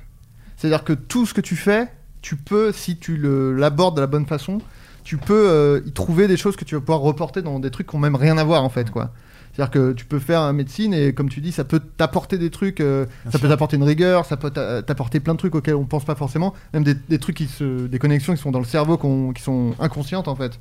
C'est-à-dire 0.57 0.83
que 0.83 0.93
tout 0.93 1.25
ce 1.25 1.33
que 1.33 1.41
tu 1.41 1.55
fais, 1.55 1.87
tu 2.21 2.35
peux, 2.35 2.71
si 2.71 2.97
tu 2.97 3.17
l'abordes 3.17 3.95
de 3.95 4.01
la 4.01 4.07
bonne 4.07 4.25
façon, 4.27 4.59
tu 5.03 5.17
peux 5.17 5.49
euh, 5.49 5.81
y 5.85 5.91
trouver 5.91 6.27
des 6.27 6.37
choses 6.37 6.55
que 6.55 6.63
tu 6.65 6.75
vas 6.75 6.81
pouvoir 6.81 6.99
reporter 6.99 7.41
dans 7.41 7.59
des 7.59 7.71
trucs 7.71 7.87
qui 7.87 7.95
ont 7.95 7.99
même 7.99 8.15
rien 8.15 8.37
à 8.37 8.43
voir 8.43 8.63
en 8.63 8.69
fait, 8.69 8.91
quoi. 8.91 9.11
C'est-à-dire 9.53 9.71
que 9.71 9.91
tu 9.91 10.05
peux 10.05 10.19
faire 10.19 10.39
un 10.41 10.53
médecine 10.53 10.93
et 10.93 11.13
comme 11.13 11.27
tu 11.27 11.41
dis, 11.41 11.51
ça 11.51 11.65
peut 11.65 11.81
t'apporter 11.97 12.37
des 12.37 12.49
trucs, 12.51 12.79
euh, 12.79 13.05
ça 13.31 13.37
peut 13.37 13.49
t'apporter 13.49 13.75
une 13.75 13.83
rigueur, 13.83 14.25
ça 14.25 14.37
peut 14.37 14.49
t'a- 14.49 14.81
t'apporter 14.81 15.19
plein 15.19 15.33
de 15.33 15.39
trucs 15.39 15.53
auxquels 15.55 15.75
on 15.75 15.83
pense 15.83 16.05
pas 16.05 16.15
forcément, 16.15 16.53
même 16.73 16.83
des, 16.85 16.93
des 16.93 17.19
trucs 17.19 17.35
qui 17.35 17.47
se, 17.47 17.87
des 17.87 17.99
connexions 17.99 18.33
qui 18.33 18.41
sont 18.41 18.51
dans 18.51 18.59
le 18.59 18.65
cerveau 18.65 18.97
qui 19.33 19.41
sont 19.43 19.73
inconscientes 19.79 20.29
en 20.29 20.35
fait. 20.35 20.57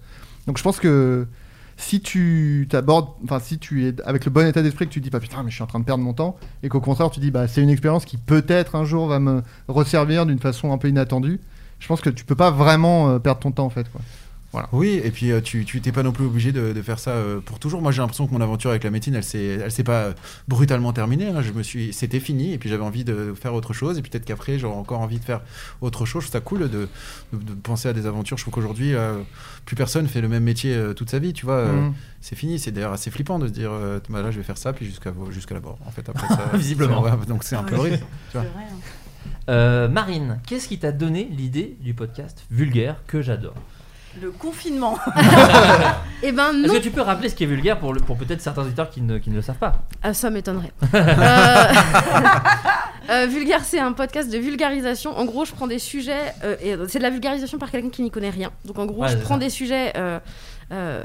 Donc 0.46 0.58
je 0.58 0.62
pense 0.62 0.78
que 0.78 1.26
si 1.76 2.00
tu 2.00 2.66
t'abordes, 2.68 3.08
enfin 3.24 3.40
si 3.40 3.58
tu 3.58 3.86
es 3.86 3.94
avec 4.04 4.24
le 4.24 4.30
bon 4.30 4.46
état 4.46 4.62
d'esprit 4.62 4.86
que 4.86 4.92
tu 4.92 5.00
dis 5.00 5.10
pas 5.10 5.20
putain 5.20 5.42
mais 5.42 5.50
je 5.50 5.54
suis 5.54 5.62
en 5.62 5.66
train 5.66 5.80
de 5.80 5.84
perdre 5.84 6.04
mon 6.04 6.12
temps 6.12 6.36
et 6.62 6.68
qu'au 6.68 6.80
contraire 6.80 7.10
tu 7.10 7.20
dis 7.20 7.30
bah 7.30 7.48
c'est 7.48 7.62
une 7.62 7.70
expérience 7.70 8.04
qui 8.04 8.18
peut-être 8.18 8.74
un 8.74 8.84
jour 8.84 9.06
va 9.06 9.18
me 9.18 9.42
resservir 9.66 10.26
d'une 10.26 10.38
façon 10.38 10.72
un 10.72 10.78
peu 10.78 10.88
inattendue, 10.88 11.40
je 11.78 11.88
pense 11.88 12.00
que 12.00 12.10
tu 12.10 12.24
peux 12.24 12.34
pas 12.34 12.50
vraiment 12.50 13.10
euh, 13.10 13.18
perdre 13.18 13.40
ton 13.40 13.52
temps 13.52 13.64
en 13.64 13.70
fait 13.70 13.90
quoi. 13.90 14.00
Voilà. 14.52 14.68
Oui, 14.72 15.00
et 15.04 15.12
puis 15.12 15.30
euh, 15.30 15.40
tu 15.40 15.64
t'es 15.64 15.92
pas 15.92 16.02
non 16.02 16.10
plus 16.10 16.24
obligé 16.26 16.50
de, 16.50 16.72
de 16.72 16.82
faire 16.82 16.98
ça 16.98 17.12
euh, 17.12 17.40
pour 17.40 17.60
toujours. 17.60 17.82
Moi, 17.82 17.92
j'ai 17.92 18.00
l'impression 18.02 18.26
que 18.26 18.32
mon 18.32 18.40
aventure 18.40 18.70
avec 18.70 18.82
la 18.82 18.90
médecine, 18.90 19.14
elle 19.14 19.22
s'est 19.22 19.60
elle 19.62 19.70
s'est 19.70 19.84
pas 19.84 20.00
euh, 20.06 20.12
brutalement 20.48 20.92
terminée. 20.92 21.28
hein. 21.28 21.40
Je 21.40 21.52
me 21.52 21.62
suis, 21.62 21.92
c'était 21.92 22.18
fini, 22.18 22.52
et 22.52 22.58
puis 22.58 22.68
j'avais 22.68 22.82
envie 22.82 23.04
de 23.04 23.32
faire 23.40 23.54
autre 23.54 23.72
chose, 23.72 23.96
et 23.96 24.02
puis 24.02 24.10
peut-être 24.10 24.24
qu'après 24.24 24.58
j'aurai 24.58 24.74
encore 24.76 25.00
envie 25.00 25.20
de 25.20 25.24
faire 25.24 25.40
autre 25.80 26.04
chose. 26.04 26.24
Je 26.24 26.28
trouve 26.30 26.40
ça 26.40 26.44
cool 26.44 26.58
de, 26.68 26.88
de, 27.32 27.38
de 27.38 27.54
penser 27.62 27.88
à 27.88 27.92
des 27.92 28.06
aventures. 28.06 28.38
Je 28.38 28.42
trouve 28.42 28.54
qu'aujourd'hui, 28.54 28.92
euh, 28.94 29.18
plus 29.66 29.76
personne 29.76 30.08
fait 30.08 30.20
le 30.20 30.26
même 30.28 30.42
métier 30.42 30.74
euh, 30.74 30.94
toute 30.94 31.10
sa 31.10 31.20
vie, 31.20 31.32
tu 31.32 31.46
vois. 31.46 31.54
euh, 31.54 31.72
Mhm. 31.82 31.94
C'est 32.20 32.34
fini. 32.36 32.58
C'est 32.58 32.72
d'ailleurs 32.72 32.92
assez 32.92 33.10
flippant 33.12 33.38
de 33.38 33.46
se 33.46 33.52
dire, 33.52 33.70
euh, 33.72 34.00
bah, 34.08 34.20
là, 34.20 34.32
je 34.32 34.38
vais 34.38 34.42
faire 34.44 34.58
ça, 34.58 34.72
puis 34.72 34.84
jusqu'à 34.84 35.12
jusqu'à 35.30 35.54
la 35.54 35.60
mort. 35.60 35.78
En 35.86 35.92
fait, 35.92 36.08
après 36.08 36.26
ça, 36.26 36.50
Visiblement. 36.54 37.02
ouais, 37.02 37.12
donc 37.28 37.44
c'est 37.44 37.54
un 37.56 37.62
peu 37.62 37.76
horrible. 37.76 37.98
c'est 38.00 38.04
tu 38.32 38.38
vois. 38.38 38.42
vrai, 38.42 38.64
hein. 38.68 39.30
Euh, 39.48 39.88
Marine, 39.88 40.40
qu'est-ce 40.46 40.66
qui 40.66 40.78
t'a 40.80 40.90
donné 40.92 41.28
l'idée 41.30 41.76
du 41.80 41.94
podcast 41.94 42.44
vulgaire 42.50 42.96
que 43.06 43.22
j'adore? 43.22 43.54
Le 44.20 44.30
confinement. 44.30 44.98
Eh 46.22 46.32
ben 46.32 46.50
Est-ce 46.52 46.66
non. 46.66 46.74
que 46.74 46.82
tu 46.82 46.90
peux 46.90 47.00
rappeler 47.00 47.30
ce 47.30 47.34
qui 47.34 47.44
est 47.44 47.46
vulgaire 47.46 47.78
pour, 47.78 47.94
le- 47.94 48.00
pour 48.00 48.18
peut-être 48.18 48.42
certains 48.42 48.60
auditeurs 48.60 48.90
qui 48.90 49.00
ne, 49.00 49.16
qui 49.16 49.30
ne 49.30 49.36
le 49.36 49.40
savent 49.42 49.56
pas? 49.56 49.72
Ah, 50.02 50.12
ça 50.12 50.28
m'étonnerait. 50.28 50.70
Euh, 50.94 51.64
euh, 53.10 53.26
Vulgaire, 53.26 53.64
c'est 53.64 53.78
un 53.78 53.92
podcast 53.92 54.30
de 54.30 54.36
vulgarisation. 54.36 55.16
En 55.18 55.24
gros, 55.24 55.46
je 55.46 55.52
prends 55.52 55.66
des 55.66 55.78
sujets. 55.78 56.34
euh, 56.44 56.56
et 56.62 56.76
c'est 56.88 56.98
de 56.98 57.04
la 57.04 57.10
vulgarisation 57.10 57.56
par 57.58 57.70
quelqu'un 57.70 57.88
qui 57.88 58.02
n'y 58.02 58.10
connaît 58.10 58.28
rien. 58.30 58.50
Donc, 58.66 58.78
en 58.78 58.84
gros, 58.86 59.02
Ouais, 59.02 59.08
je 59.08 59.16
prends 59.16 59.34
ça. 59.34 59.40
des 59.40 59.48
sujets. 59.50 59.92
euh, 59.96 60.18
euh, 60.72 61.02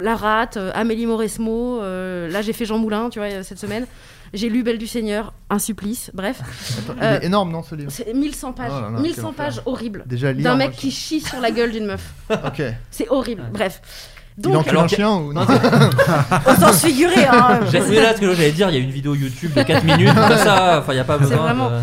la 0.00 0.16
rate, 0.16 0.56
euh, 0.56 0.72
Amélie 0.74 1.06
Mauresmo, 1.06 1.80
euh, 1.80 2.28
là 2.28 2.42
j'ai 2.42 2.52
fait 2.52 2.64
Jean 2.66 2.78
Moulin, 2.78 3.08
tu 3.08 3.18
vois, 3.20 3.42
cette 3.44 3.58
semaine. 3.58 3.86
J'ai 4.34 4.48
lu 4.48 4.62
Belle 4.62 4.78
du 4.78 4.86
Seigneur, 4.86 5.34
un 5.50 5.58
supplice, 5.58 6.10
bref. 6.14 6.40
Il 6.96 7.04
est 7.04 7.24
énorme, 7.26 7.50
non, 7.52 7.62
ce 7.62 7.74
livre 7.74 7.90
C'est 7.92 8.14
1100 8.14 8.52
pages, 8.52 8.70
Oh 8.74 8.80
là 8.80 8.90
là, 8.90 8.98
1100 9.00 9.22
quel 9.28 9.34
pages 9.34 9.52
enfer. 9.58 9.62
horribles. 9.66 10.04
Déjà, 10.06 10.32
lire, 10.32 10.42
D'un 10.44 10.50
moi, 10.56 10.66
mec 10.66 10.72
je- 10.74 10.78
qui 10.80 10.90
chie 10.90 11.20
sur 11.20 11.38
la 11.40 11.50
gueule 11.50 11.70
d'une 11.72 11.86
meuf. 11.86 12.02
Ok. 12.30 12.62
C'est 12.90 13.08
horrible, 13.10 13.44
bref. 13.52 13.80
Il 14.38 14.44
Donc, 14.44 14.56
encule 14.66 14.78
un 14.78 14.88
chien 14.88 15.10
ou 15.14 15.34
non 15.34 15.42
On 16.46 16.54
s'en 16.56 16.72
se 16.72 16.86
figurer, 16.86 17.26
hein. 17.26 17.60
J'ai- 17.70 17.82
Oui, 17.82 17.96
là, 17.96 18.16
ce 18.16 18.20
que 18.22 18.32
j'allais 18.32 18.50
dire, 18.52 18.70
il 18.70 18.76
y 18.76 18.78
a 18.78 18.80
une 18.82 18.90
vidéo 18.90 19.14
YouTube 19.14 19.52
de 19.52 19.62
4 19.62 19.84
minutes, 19.84 20.14
comme 20.14 20.38
ça, 20.38 20.78
enfin, 20.78 20.92
il 20.92 20.96
n'y 20.96 21.00
a 21.00 21.04
pas 21.04 21.18
C'est 21.18 21.24
besoin. 21.24 21.36
vraiment- 21.36 21.68
de- 21.68 21.76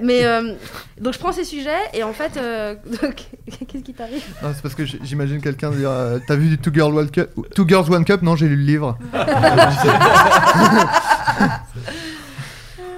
Mais 0.00 0.24
euh, 0.24 0.54
donc 0.98 1.12
je 1.12 1.18
prends 1.18 1.32
ces 1.32 1.44
sujets 1.44 1.76
et 1.92 2.02
en 2.02 2.14
fait, 2.14 2.38
euh, 2.38 2.74
donc, 3.02 3.24
qu'est-ce 3.68 3.82
qui 3.84 3.92
t'arrive? 3.92 4.22
Non, 4.42 4.48
c'est 4.54 4.62
parce 4.62 4.74
que 4.74 4.86
j- 4.86 4.98
j'imagine 5.04 5.42
quelqu'un 5.42 5.70
dire 5.70 5.90
euh, 5.90 6.18
T'as 6.26 6.36
vu 6.36 6.48
du 6.48 6.56
Two, 6.56 6.72
Girl 6.72 6.96
One 6.96 7.10
Cup 7.10 7.28
Two 7.54 7.68
Girls 7.68 7.92
One 7.92 8.06
Cup? 8.06 8.22
Non, 8.22 8.36
j'ai 8.36 8.48
lu 8.48 8.56
le 8.56 8.62
livre. 8.64 8.96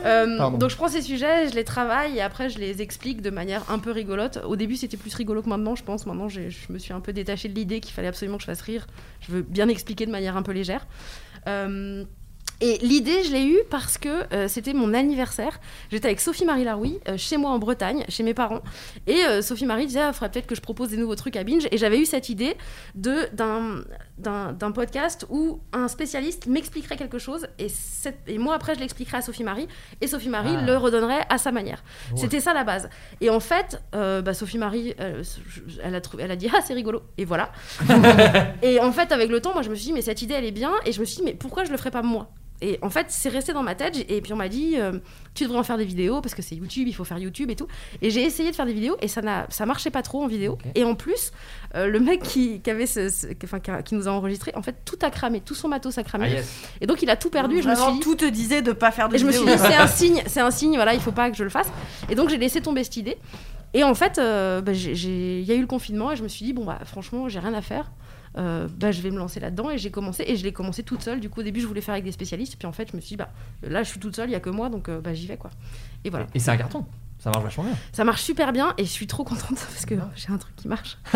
Euh, 0.09 0.51
donc 0.57 0.71
je 0.71 0.77
prends 0.77 0.89
ces 0.89 1.03
sujets, 1.03 1.49
je 1.49 1.55
les 1.55 1.65
travaille 1.65 2.17
et 2.17 2.21
après 2.21 2.49
je 2.49 2.59
les 2.59 2.83
explique 2.83 3.23
de 3.23 3.31
manière 3.31 3.71
un 3.71 3.79
peu 3.79 3.91
rigolote. 3.91 4.39
Au 4.45 4.57
début 4.57 4.77
c'était 4.77 4.97
plus 4.97 5.15
rigolo 5.15 5.43
que 5.43 5.49
maintenant, 5.49 5.75
je 5.75 5.85
pense. 5.85 6.07
Maintenant 6.07 6.29
je 6.29 6.41
me 6.71 6.79
suis 6.79 6.93
un 6.93 7.01
peu 7.01 7.13
détachée 7.13 7.49
de 7.49 7.55
l'idée 7.55 7.81
qu'il 7.81 7.95
fallait 7.95 8.09
absolument 8.09 8.37
que 8.37 8.43
je 8.43 8.47
fasse 8.47 8.63
rire. 8.63 8.87
Je 9.21 9.33
veux 9.33 9.43
bien 9.43 9.69
expliquer 9.69 10.07
de 10.07 10.11
manière 10.11 10.37
un 10.37 10.43
peu 10.43 10.53
légère. 10.53 10.87
Euh, 11.47 12.05
et 12.61 12.79
l'idée, 12.79 13.23
je 13.25 13.33
l'ai 13.33 13.45
eue 13.47 13.59
parce 13.71 13.99
que 13.99 14.25
euh, 14.35 14.49
c'était 14.49 14.73
mon 14.73 14.93
anniversaire. 14.95 15.61
J'étais 15.93 16.07
avec 16.07 16.21
Sophie-Marie 16.21 16.65
Laroui, 16.65 16.99
euh, 17.09 17.17
chez 17.17 17.37
moi 17.37 17.51
en 17.51 17.59
Bretagne, 17.59 18.05
chez 18.09 18.23
mes 18.23 18.35
parents. 18.35 18.63
Et 19.07 19.25
euh, 19.25 19.43
Sophie-Marie 19.43 19.87
disait, 19.87 20.01
il 20.09 20.13
faudrait 20.13 20.31
peut-être 20.31 20.47
que 20.49 20.55
je 20.55 20.61
propose 20.61 20.89
des 20.91 20.97
nouveaux 20.97 21.15
trucs 21.15 21.37
à 21.37 21.45
Binge. 21.45 21.69
Et 21.71 21.79
j'avais 21.79 22.01
eu 22.01 22.05
cette 22.07 22.29
idée 22.29 22.57
de- 22.95 23.29
d'un 23.33 23.83
d'un 24.19 24.53
d'un 24.53 24.73
podcast 24.73 25.27
où 25.31 25.61
un 25.73 25.87
spécialiste 25.87 26.47
m'expliquerait 26.49 26.97
quelque 26.97 27.19
chose. 27.21 27.47
Et, 27.61 27.69
cette- 27.69 28.19
et 28.27 28.39
moi, 28.39 28.57
après, 28.57 28.75
je 28.75 28.81
l'expliquerais 28.81 29.19
à 29.19 29.23
Sophie-Marie. 29.23 29.69
Et 30.01 30.09
Sophie-Marie 30.09 30.57
Ah. 30.59 30.63
le 30.67 30.77
redonnerait 30.77 31.25
à 31.29 31.39
sa 31.39 31.53
manière. 31.53 31.85
Ouais. 32.13 32.19
C'était 32.19 32.41
ça 32.41 32.53
la 32.55 32.65
base. 32.65 32.89
Et 33.21 33.31
en 33.31 33.39
fait, 33.41 33.81
bah, 33.93 34.35
Sophie-Marie, 34.35 34.95
elle, 35.83 35.95
a 35.95 36.01
trouvé- 36.01 36.25
elle 36.25 36.31
a 36.33 36.37
dit, 36.37 36.49
ah, 36.53 36.61
c'est 36.67 36.75
rigolo. 36.75 37.03
Et 37.17 37.25
voilà. 37.25 37.53
et 38.63 38.81
en 38.81 38.91
fait, 38.91 39.13
avec 39.13 39.31
le 39.31 39.41
temps, 39.41 39.53
moi, 39.53 39.63
je 39.63 39.71
me 39.71 39.75
suis 39.77 39.87
dit, 39.87 39.93
mais 39.93 40.03
cette 40.03 40.23
idée, 40.23 40.35
elle 40.35 40.45
est 40.45 40.51
bien. 40.51 40.73
Et 40.85 40.93
je 40.93 41.01
me 41.01 41.05
suis 41.05 41.17
dit, 41.19 41.23
mais 41.25 41.35
pourquoi 41.35 41.63
je 41.65 41.71
le 41.71 41.77
ferais 41.77 41.91
pas 41.93 42.03
moi? 42.03 42.31
Et 42.61 42.79
en 42.83 42.91
fait, 42.91 43.07
c'est 43.11 43.29
resté 43.29 43.53
dans 43.53 43.63
ma 43.63 43.75
tête. 43.75 43.97
Et 44.09 44.21
puis 44.21 44.33
on 44.33 44.37
m'a 44.37 44.49
dit, 44.49 44.75
euh, 44.79 44.99
tu 45.35 45.45
devrais 45.45 45.59
en 45.59 45.63
faire 45.63 45.79
des 45.79 45.85
vidéos 45.85 46.21
parce 46.21 46.35
que 46.35 46.43
c'est 46.43 46.55
YouTube, 46.57 46.89
il 46.89 46.93
faut 46.95 47.05
faire 47.05 47.19
YouTube 47.19 47.51
et 47.51 47.57
tout. 47.57 47.67
Et 48.03 48.11
j'ai 48.11 48.23
essayé 48.25 48.51
de 48.51 48.57
faire 48.57 48.67
des 48.67 48.73
vidéos 48.73 48.97
et 49.01 49.09
ça 49.09 49.23
n'a, 49.23 49.47
ça 49.49 49.65
marchait 49.67 49.91
pas 49.91 50.03
trop 50.03 50.23
en 50.23 50.27
vidéo. 50.27 50.59
Et 50.75 50.83
en 50.85 50.95
plus, 50.95 51.31
euh, 51.77 51.87
le 51.87 52.01
mec 52.01 52.23
qui, 52.23 52.61
qui 52.61 52.71
avait 52.71 52.87
ce, 52.87 53.09
ce- 53.09 53.27
qui- 53.29 53.45
enfin, 53.47 53.61
qui, 53.61 53.71
a- 53.71 53.83
qui 53.83 53.95
nous 53.95 54.09
a 54.09 54.11
enregistré, 54.11 54.53
en 54.57 54.63
fait, 54.63 54.77
tout 54.85 54.99
a 55.03 55.11
cramé, 55.11 55.41
tout 55.41 55.55
son 55.55 55.69
matos 55.69 55.97
a 55.99 56.03
cramé. 56.03 56.27
Ah, 56.29 56.35
yes. 56.35 56.63
Et 56.81 56.87
donc 56.87 57.03
il 57.03 57.11
a 57.11 57.17
tout 57.17 57.31
perdu. 57.31 57.59
et 57.59 57.63
je 57.63 57.69
me 57.69 57.75
suis 57.75 57.93
dit, 57.95 58.01
tout 58.01 58.15
te 58.17 58.25
disait 58.25 58.63
de 58.63 58.73
pas 58.73 58.91
faire 58.91 59.09
de 59.09 59.15
et 59.15 59.19
je 59.19 59.27
me 59.27 59.31
suis 59.33 59.45
dit, 59.45 59.51
vidéos. 59.51 59.65
c'est 59.69 59.77
un 59.77 59.87
signe, 59.87 60.23
c'est 60.27 60.41
un 60.41 60.51
signe, 60.51 60.75
voilà, 60.75 60.95
il 60.95 61.01
faut 61.01 61.13
pas 61.13 61.31
que 61.31 61.37
je 61.37 61.45
le 61.45 61.51
fasse. 61.51 61.71
Et 62.11 62.15
donc 62.15 62.29
j'ai 62.29 62.39
laissé 62.39 62.61
tomber 62.61 62.83
cette 62.85 62.97
idée. 62.97 63.17
Et 63.75 63.85
en 63.85 63.95
fait, 63.95 64.19
euh, 64.19 64.63
bah, 64.63 64.73
il 64.73 65.43
y 65.45 65.53
a 65.53 65.55
eu 65.55 65.61
le 65.61 65.67
confinement 65.67 66.11
et 66.11 66.17
je 66.17 66.23
me 66.23 66.29
suis 66.29 66.45
dit, 66.45 66.53
bon, 66.55 66.65
bah 66.65 66.79
franchement, 66.85 67.29
j'ai 67.29 67.39
rien 67.39 67.53
à 67.55 67.61
faire. 67.63 67.91
Euh, 68.39 68.69
bah, 68.79 68.93
je 68.93 69.03
vais 69.03 69.11
me 69.11 69.19
lancer 69.19 69.41
là-dedans 69.41 69.69
et 69.71 69.79
j'ai 69.79 69.91
commencé 69.91 70.23
et 70.27 70.37
je 70.37 70.45
l'ai 70.45 70.53
commencé 70.53 70.85
toute 70.85 71.03
seule. 71.03 71.19
Du 71.19 71.29
coup, 71.29 71.41
au 71.41 71.43
début, 71.43 71.61
je 71.61 71.67
voulais 71.67 71.81
faire 71.81 71.95
avec 71.95 72.05
des 72.05 72.13
spécialistes, 72.13 72.55
puis 72.57 72.69
en 72.69 72.73
fait, 72.73 72.89
je 72.93 72.97
me 72.97 73.01
suis 73.01 73.11
dit, 73.11 73.17
bah 73.17 73.31
là, 73.63 73.83
je 73.83 73.89
suis 73.91 73.99
toute 73.99 74.15
seule, 74.15 74.29
il 74.29 74.33
y 74.33 74.37
a 74.37 74.41
que 74.41 74.51
moi, 74.51 74.69
donc 74.69 74.89
euh, 74.89 75.01
bah, 75.01 75.13
j'y 75.13 75.27
vais 75.27 75.37
quoi. 75.37 75.51
Et 76.05 76.11
voilà. 76.11 76.27
Et 76.35 76.39
c'est 76.39 76.51
un 76.53 76.57
carton, 76.57 76.87
ça 77.19 77.31
marche 77.31 77.43
vachement 77.43 77.65
bien. 77.65 77.73
Ça 77.93 78.05
marche 78.05 78.23
super 78.23 78.53
bien 78.53 78.75
et 78.79 78.85
je 78.85 78.91
suis 78.91 79.09
trop 79.09 79.25
contente 79.25 79.59
parce 79.59 79.85
que 79.87 79.97
j'ai 80.15 80.31
un 80.33 80.39
truc 80.39 80.55
qui 80.55 80.69
marche. 80.69 80.99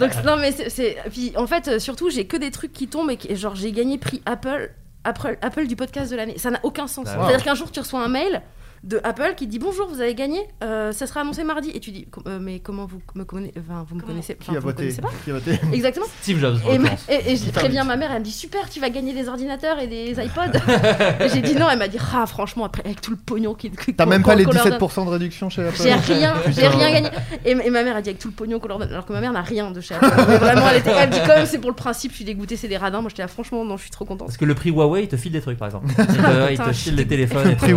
Donc 0.00 0.10
non 0.24 0.36
mais 0.36 0.50
c'est- 0.52 0.96
puis 1.10 1.32
en 1.36 1.46
fait 1.46 1.68
euh, 1.68 1.78
surtout 1.78 2.10
j'ai 2.10 2.26
que 2.26 2.36
des 2.36 2.50
trucs 2.50 2.72
qui 2.72 2.88
tombent 2.88 3.10
et 3.10 3.16
qui- 3.16 3.34
genre 3.36 3.54
j'ai 3.54 3.70
gagné 3.72 3.98
prix 3.98 4.20
Apple 4.26 4.70
Apple, 5.04 5.38
Apple 5.42 5.68
du 5.68 5.76
podcast 5.76 6.10
de 6.10 6.16
l'année. 6.16 6.36
Ça 6.38 6.50
n'a 6.50 6.58
aucun 6.64 6.88
sens. 6.88 7.06
Ah, 7.08 7.16
wow. 7.20 7.26
C'est-à-dire 7.28 7.44
qu'un 7.44 7.54
jour 7.54 7.70
tu 7.70 7.78
reçois 7.78 8.04
un 8.04 8.08
mail 8.08 8.42
de 8.86 9.00
Apple 9.04 9.34
qui 9.36 9.46
dit 9.48 9.58
bonjour 9.58 9.88
vous 9.88 10.00
avez 10.00 10.14
gagné 10.14 10.38
euh, 10.62 10.92
ça 10.92 11.06
sera 11.06 11.20
annoncé 11.22 11.42
mardi 11.44 11.70
et 11.74 11.80
tu 11.80 11.90
dis 11.90 12.06
euh, 12.26 12.38
mais 12.40 12.60
comment 12.60 12.86
vous 12.86 13.00
me 13.16 13.24
connaissez 13.24 13.52
enfin 13.58 13.84
vous 13.88 13.96
me 13.96 14.00
connaissez 14.02 14.36
enfin, 14.40 14.52
Qui 14.52 14.56
a 14.56 14.60
vous 14.60 14.66
me 14.68 14.72
voté 14.72 14.82
connaissez 14.84 15.02
pas 15.02 15.08
Qui 15.24 15.30
a 15.30 15.34
voté 15.34 15.58
exactement 15.72 16.06
Steve 16.22 16.38
Jobs, 16.38 16.58
et, 16.70 16.78
ma- 16.78 16.88
et, 17.08 17.32
et 17.32 17.36
je 17.36 17.50
préviens 17.50 17.82
ma 17.84 17.96
mère 17.96 18.12
elle 18.12 18.20
me 18.20 18.24
dit 18.24 18.30
super 18.32 18.70
tu 18.70 18.78
vas 18.80 18.88
gagner 18.90 19.12
des 19.12 19.28
ordinateurs 19.28 19.78
et 19.80 19.88
des 19.88 20.12
iPods 20.12 20.56
et 21.20 21.28
j'ai 21.28 21.42
dit 21.42 21.54
non 21.56 21.66
elle 21.70 21.78
m'a 21.78 21.88
dit 21.88 21.98
ah 22.14 22.26
franchement 22.26 22.64
après 22.64 22.82
avec 22.84 23.00
tout 23.00 23.10
le 23.10 23.16
pognon 23.16 23.54
qui 23.54 23.70
T'as 23.70 24.06
même 24.06 24.22
pas 24.22 24.34
les 24.36 24.44
qu'on 24.44 24.52
leur 24.52 24.64
donne. 24.64 24.78
17% 24.78 25.04
de 25.06 25.10
réduction 25.10 25.50
chez 25.50 25.66
Apple 25.66 25.82
J'ai 25.82 25.92
rien, 25.94 26.34
j'ai 26.48 26.68
rien 26.68 26.90
gagné. 26.92 27.08
Et, 27.44 27.50
et 27.50 27.70
ma 27.70 27.82
mère 27.82 27.96
a 27.96 28.02
dit 28.02 28.10
avec 28.10 28.20
tout 28.20 28.28
le 28.28 28.34
pognon 28.34 28.60
qu'on 28.60 28.68
leur 28.68 28.78
donne, 28.78 28.90
alors 28.92 29.04
que 29.04 29.12
ma 29.12 29.20
mère 29.20 29.32
n'a 29.32 29.42
rien 29.42 29.70
de 29.72 29.80
chez 29.80 29.94
Apple. 29.94 30.06
Mais 30.28 30.36
vraiment, 30.38 30.68
elle, 30.70 30.78
était, 30.78 30.90
elle 30.96 31.10
dit 31.10 31.18
quand 31.26 31.34
même 31.36 31.46
c'est 31.46 31.58
pour 31.58 31.70
le 31.70 31.76
principe, 31.76 32.12
je 32.12 32.16
suis 32.16 32.24
dégoûtée, 32.24 32.56
c'est 32.56 32.68
des 32.68 32.76
radins. 32.76 33.00
Moi 33.00 33.08
j'étais 33.10 33.22
là, 33.22 33.28
franchement, 33.28 33.64
non, 33.64 33.76
je 33.76 33.82
suis 33.82 33.90
trop 33.90 34.04
contente. 34.04 34.28
Parce 34.28 34.36
que 34.36 34.44
le 34.44 34.54
prix 34.54 34.70
Huawei, 34.70 35.02
il 35.04 35.08
te 35.08 35.16
file 35.16 35.32
des 35.32 35.40
trucs, 35.40 35.58
par 35.58 35.66
exemple. 35.66 35.86
Il 35.88 35.94
te, 35.96 36.02
il 36.02 36.16
te 36.16 36.50
Putain, 36.50 36.72
file 36.72 36.96
des 36.96 37.06
téléphones. 37.06 37.56
Prix. 37.56 37.72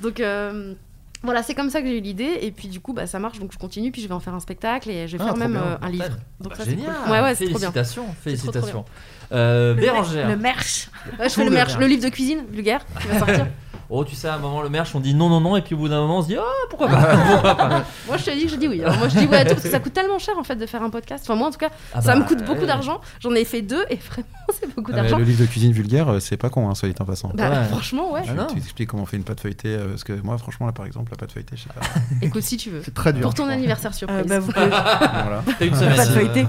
Donc 0.00 0.20
euh, 0.20 0.74
voilà, 1.22 1.42
c'est 1.42 1.54
comme 1.54 1.70
ça 1.70 1.80
que 1.82 1.86
j'ai 1.88 1.98
eu 1.98 2.00
l'idée. 2.00 2.38
Et 2.42 2.50
puis 2.50 2.68
du 2.68 2.80
coup, 2.80 2.92
bah, 2.92 3.06
ça 3.06 3.18
marche, 3.18 3.38
donc 3.38 3.52
je 3.52 3.58
continue. 3.58 3.92
Puis 3.92 4.02
je 4.02 4.08
vais 4.08 4.14
en 4.14 4.20
faire 4.20 4.34
un 4.34 4.40
spectacle 4.40 4.90
et 4.90 5.06
je 5.08 5.16
vais 5.16 5.22
Ah, 5.22 5.26
faire 5.26 5.36
même 5.36 5.52
bien. 5.52 5.62
euh, 5.62 5.76
un 5.82 5.90
livre. 5.90 6.16
Donc 6.40 6.50
Bah, 6.52 6.56
ça, 6.58 6.64
génial. 6.64 6.94
cool. 7.04 7.12
Ouais, 7.12 7.20
ouais, 7.20 7.34
c'est 7.34 7.48
trop 7.48 7.58
bien. 7.58 7.72
Félicitations, 7.72 8.06
C'est 8.24 8.36
trop, 8.36 8.50
trop 8.50 8.66
bien. 8.66 8.84
Euh, 9.32 9.74
Le- 9.74 9.80
Bérangère. 9.80 10.28
Le 10.28 10.36
merch. 10.36 10.88
Ouais, 11.18 11.28
je 11.28 11.34
fais 11.34 11.44
le 11.44 11.50
le 11.50 11.54
merch, 11.54 11.68
merch. 11.70 11.80
le 11.80 11.86
livre 11.86 12.04
de 12.04 12.08
cuisine 12.10 12.44
vulgaire 12.50 12.84
qui 13.00 13.08
va 13.08 13.18
sortir. 13.18 13.46
Oh, 13.94 14.06
tu 14.06 14.16
sais, 14.16 14.26
à 14.26 14.36
un 14.36 14.38
moment, 14.38 14.62
le 14.62 14.70
merch, 14.70 14.94
on 14.94 15.00
dit 15.00 15.12
non, 15.12 15.28
non, 15.28 15.42
non, 15.42 15.54
et 15.54 15.60
puis 15.60 15.74
au 15.74 15.76
bout 15.76 15.88
d'un 15.90 16.00
moment, 16.00 16.20
on 16.20 16.22
se 16.22 16.28
dit, 16.28 16.36
ah, 16.38 16.42
pourquoi 16.70 16.88
pas, 16.88 17.14
pourquoi 17.30 17.54
pas? 17.54 17.84
moi 18.06 18.16
je 18.16 18.24
te 18.24 18.30
dis 18.30 18.44
que 18.46 18.50
je 18.52 18.56
dis 18.56 18.66
oui. 18.66 18.82
Alors, 18.82 18.96
moi 18.96 19.08
je 19.08 19.18
dis 19.18 19.26
oui 19.30 19.36
à 19.36 19.42
tout 19.44 19.50
parce 19.50 19.64
que 19.64 19.68
ça 19.70 19.80
coûte 19.80 19.92
tellement 19.92 20.18
cher 20.18 20.32
en 20.38 20.44
fait 20.44 20.56
de 20.56 20.64
faire 20.64 20.82
un 20.82 20.88
podcast. 20.88 21.24
Enfin 21.26 21.34
moi 21.38 21.48
en 21.48 21.50
tout 21.50 21.58
cas, 21.58 21.68
Ah 21.92 22.00
ça 22.00 22.14
bah, 22.14 22.20
me 22.20 22.24
coûte 22.26 22.42
beaucoup 22.42 22.62
ouais. 22.62 22.66
d'argent. 22.66 23.02
J'en 23.20 23.34
ai 23.34 23.44
fait 23.44 23.60
deux 23.60 23.84
et 23.90 23.96
vraiment 23.96 24.26
c'est 24.58 24.74
beaucoup 24.74 24.92
Ah, 24.94 24.96
d'argent. 24.96 25.18
le 25.18 25.24
livre 25.24 25.42
de 25.42 25.46
cuisine 25.46 25.72
vulgaire, 25.72 26.08
euh, 26.08 26.20
c'est 26.20 26.38
pas 26.38 26.48
con, 26.48 26.70
hein, 26.70 26.74
soit 26.74 26.88
dit 26.88 26.94
en 27.00 27.04
passant. 27.04 27.32
Bah, 27.34 27.64
franchement, 27.64 28.12
ouais. 28.14 28.22
Tu, 28.22 28.30
Ah 28.30 28.46
tu 28.50 28.56
expliques 28.56 28.88
comment 28.88 29.02
on 29.02 29.06
fait 29.06 29.18
une 29.18 29.24
pâte 29.24 29.40
feuilletée, 29.40 29.74
euh, 29.74 29.88
parce 29.88 30.04
que 30.04 30.14
moi, 30.24 30.38
franchement, 30.38 30.64
là, 30.64 30.72
par 30.72 30.86
exemple, 30.86 31.10
la 31.12 31.18
pâte 31.18 31.32
feuilletée, 31.32 31.56
je 31.58 31.64
sais 31.64 31.68
pas. 31.68 31.82
Écoute 32.22 32.44
si 32.44 32.56
tu 32.56 32.70
veux. 32.70 32.80
C'est 32.82 32.94
très 32.94 33.12
dur, 33.12 33.20
Pour 33.20 33.34
ton 33.34 33.42
crois. 33.42 33.52
anniversaire 33.52 33.92
surprise. 33.92 34.20
Euh, 34.20 34.24
bah, 34.26 34.38
vous 34.38 34.52
pouvez- 34.52 34.68
Voilà. 34.68 35.42
T'as 35.58 35.66
une 35.66 35.74
semaine. 35.74 35.96
Pas 35.96 36.06
de 36.06 36.10
feuilleté. 36.12 36.46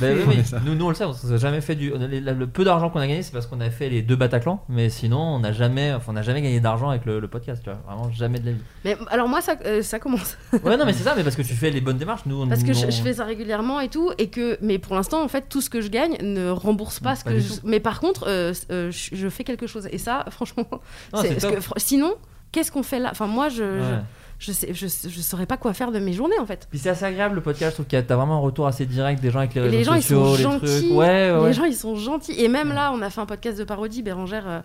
Bah 0.00 0.06
oui, 0.14 0.22
oui. 0.28 0.34
C'est 0.38 0.50
ça. 0.56 0.60
Nous, 0.64 0.74
nous, 0.74 0.86
on 0.86 0.88
le 0.88 0.94
sait, 0.94 1.04
on 1.04 1.12
s'est 1.12 1.36
jamais 1.38 1.60
fait 1.60 1.74
du. 1.80 1.92
on 1.92 2.00
a- 2.00 2.06
les- 2.06 2.20
Le 2.20 2.46
peu 2.46 2.62
d'argent 2.64 2.88
qu'on 2.90 3.00
a 3.00 3.06
gagné, 3.08 3.22
c'est 3.24 3.32
parce 3.32 3.46
qu'on 3.48 3.60
a 3.60 3.70
fait 3.70 3.88
les 3.88 4.02
deux 4.02 4.14
Bataclan, 4.14 4.62
mais 4.68 4.88
sinon, 4.90 5.18
on 5.20 5.38
n'a 5.40 5.50
jamais, 5.52 5.92
enfin, 5.92 6.12
on 6.12 6.14
n'a 6.14 6.22
jamais 6.22 6.40
gagné 6.42 6.60
d'argent 6.60 6.90
avec 6.90 7.04
le, 7.06 7.18
le 7.18 7.26
podcast, 7.28 7.62
tu 7.64 7.70
vois. 7.70 7.80
Vraiment, 7.86 8.10
jamais 8.12 8.38
de 8.38 8.46
la 8.46 8.52
vie. 8.52 8.60
Mais 8.84 8.96
alors 9.10 9.26
moi 9.28 9.40
ça, 9.40 9.56
euh, 9.66 9.82
ça 9.82 9.98
commence. 9.98 10.36
Ouais, 10.64 10.76
non, 10.76 10.84
mais 10.86 10.92
c'est 10.92 11.02
ça, 11.02 11.14
mais 11.16 11.24
parce 11.24 11.34
que 11.34 11.42
tu 11.42 11.54
fais 11.54 11.70
les 11.70 11.80
bonnes 11.80 11.98
démarches. 11.98 12.22
Nous, 12.26 12.42
on- 12.42 12.46
Parce 12.48 12.62
que 12.62 12.72
je, 12.72 12.86
fais 13.02 13.14
ça 13.14 13.24
régulièrement 13.24 13.80
et 13.80 13.88
tout, 13.88 14.12
et 14.18 14.28
que, 14.30 14.56
mais 14.62 14.78
pour 14.78 14.94
l'instant, 14.94 15.22
en 15.24 15.28
fait, 15.28 15.46
tout 15.48 15.60
ce 15.60 15.70
que 15.70 15.80
je 15.80 15.88
gagne 15.88 16.16
ne 16.22 16.50
rembourse 16.50 17.00
pas 17.00 17.16
ce 17.16 17.24
Pas 17.24 17.30
que 17.32 17.38
je. 17.40 17.54
Mais 17.64 17.80
par 17.80 17.98
contre, 18.00 18.24
euh, 18.28 18.52
euh, 18.70 18.90
je, 18.90 19.16
je 19.16 19.28
fais 19.28 19.42
quelque 19.44 19.66
chose. 19.66 19.88
Et 19.90 19.98
ça, 19.98 20.24
franchement, 20.30 20.66
parce 21.10 21.26
que 21.28 21.56
sinon, 21.78 22.14
qu'est-ce 22.52 22.70
qu'on 22.70 22.82
fait 22.82 22.98
là? 22.98 23.08
Enfin, 23.10 23.26
moi, 23.26 23.48
je, 23.48 23.62
Ouais. 23.62 23.80
je, 23.80 23.94
je, 24.40 24.50
sais, 24.52 24.74
je, 24.74 24.86
je 24.88 25.20
saurais 25.20 25.46
pas 25.46 25.56
quoi 25.56 25.72
faire 25.74 25.92
de 25.92 25.98
mes 26.00 26.12
journées 26.12 26.38
en 26.40 26.46
fait. 26.46 26.66
Puis 26.70 26.78
c'est 26.80 26.88
assez 26.88 27.04
agréable 27.04 27.36
le 27.36 27.42
podcast, 27.42 27.70
je 27.72 27.74
trouve 27.76 27.86
qu'il 27.86 27.96
y 27.96 28.00
a- 28.00 28.02
t'as 28.02 28.16
vraiment 28.16 28.36
un 28.36 28.40
retour 28.40 28.66
assez 28.66 28.86
direct 28.86 29.22
des 29.22 29.30
gens 29.30 29.38
avec 29.40 29.54
les 29.54 29.60
réseaux 29.60 29.76
les 29.76 29.84
gens 29.84 29.94
ils 29.94 30.02
sociaux, 30.02 30.24
sont 30.24 30.36
les 30.36 30.42
gentils. 30.42 30.66
trucs. 30.88 30.90
Ouais, 30.92 31.30
ouais, 31.30 31.38
ouais. 31.38 31.46
Les 31.48 31.52
gens 31.52 31.64
ils 31.64 31.74
sont 31.76 31.94
gentils. 31.94 32.32
Et 32.40 32.48
même 32.48 32.70
là, 32.72 32.90
on 32.92 33.00
a 33.02 33.10
fait 33.10 33.20
un 33.20 33.26
podcast 33.26 33.58
de 33.58 33.64
parodie. 33.64 34.02
Bérangère, 34.02 34.44
euh, 34.48 34.60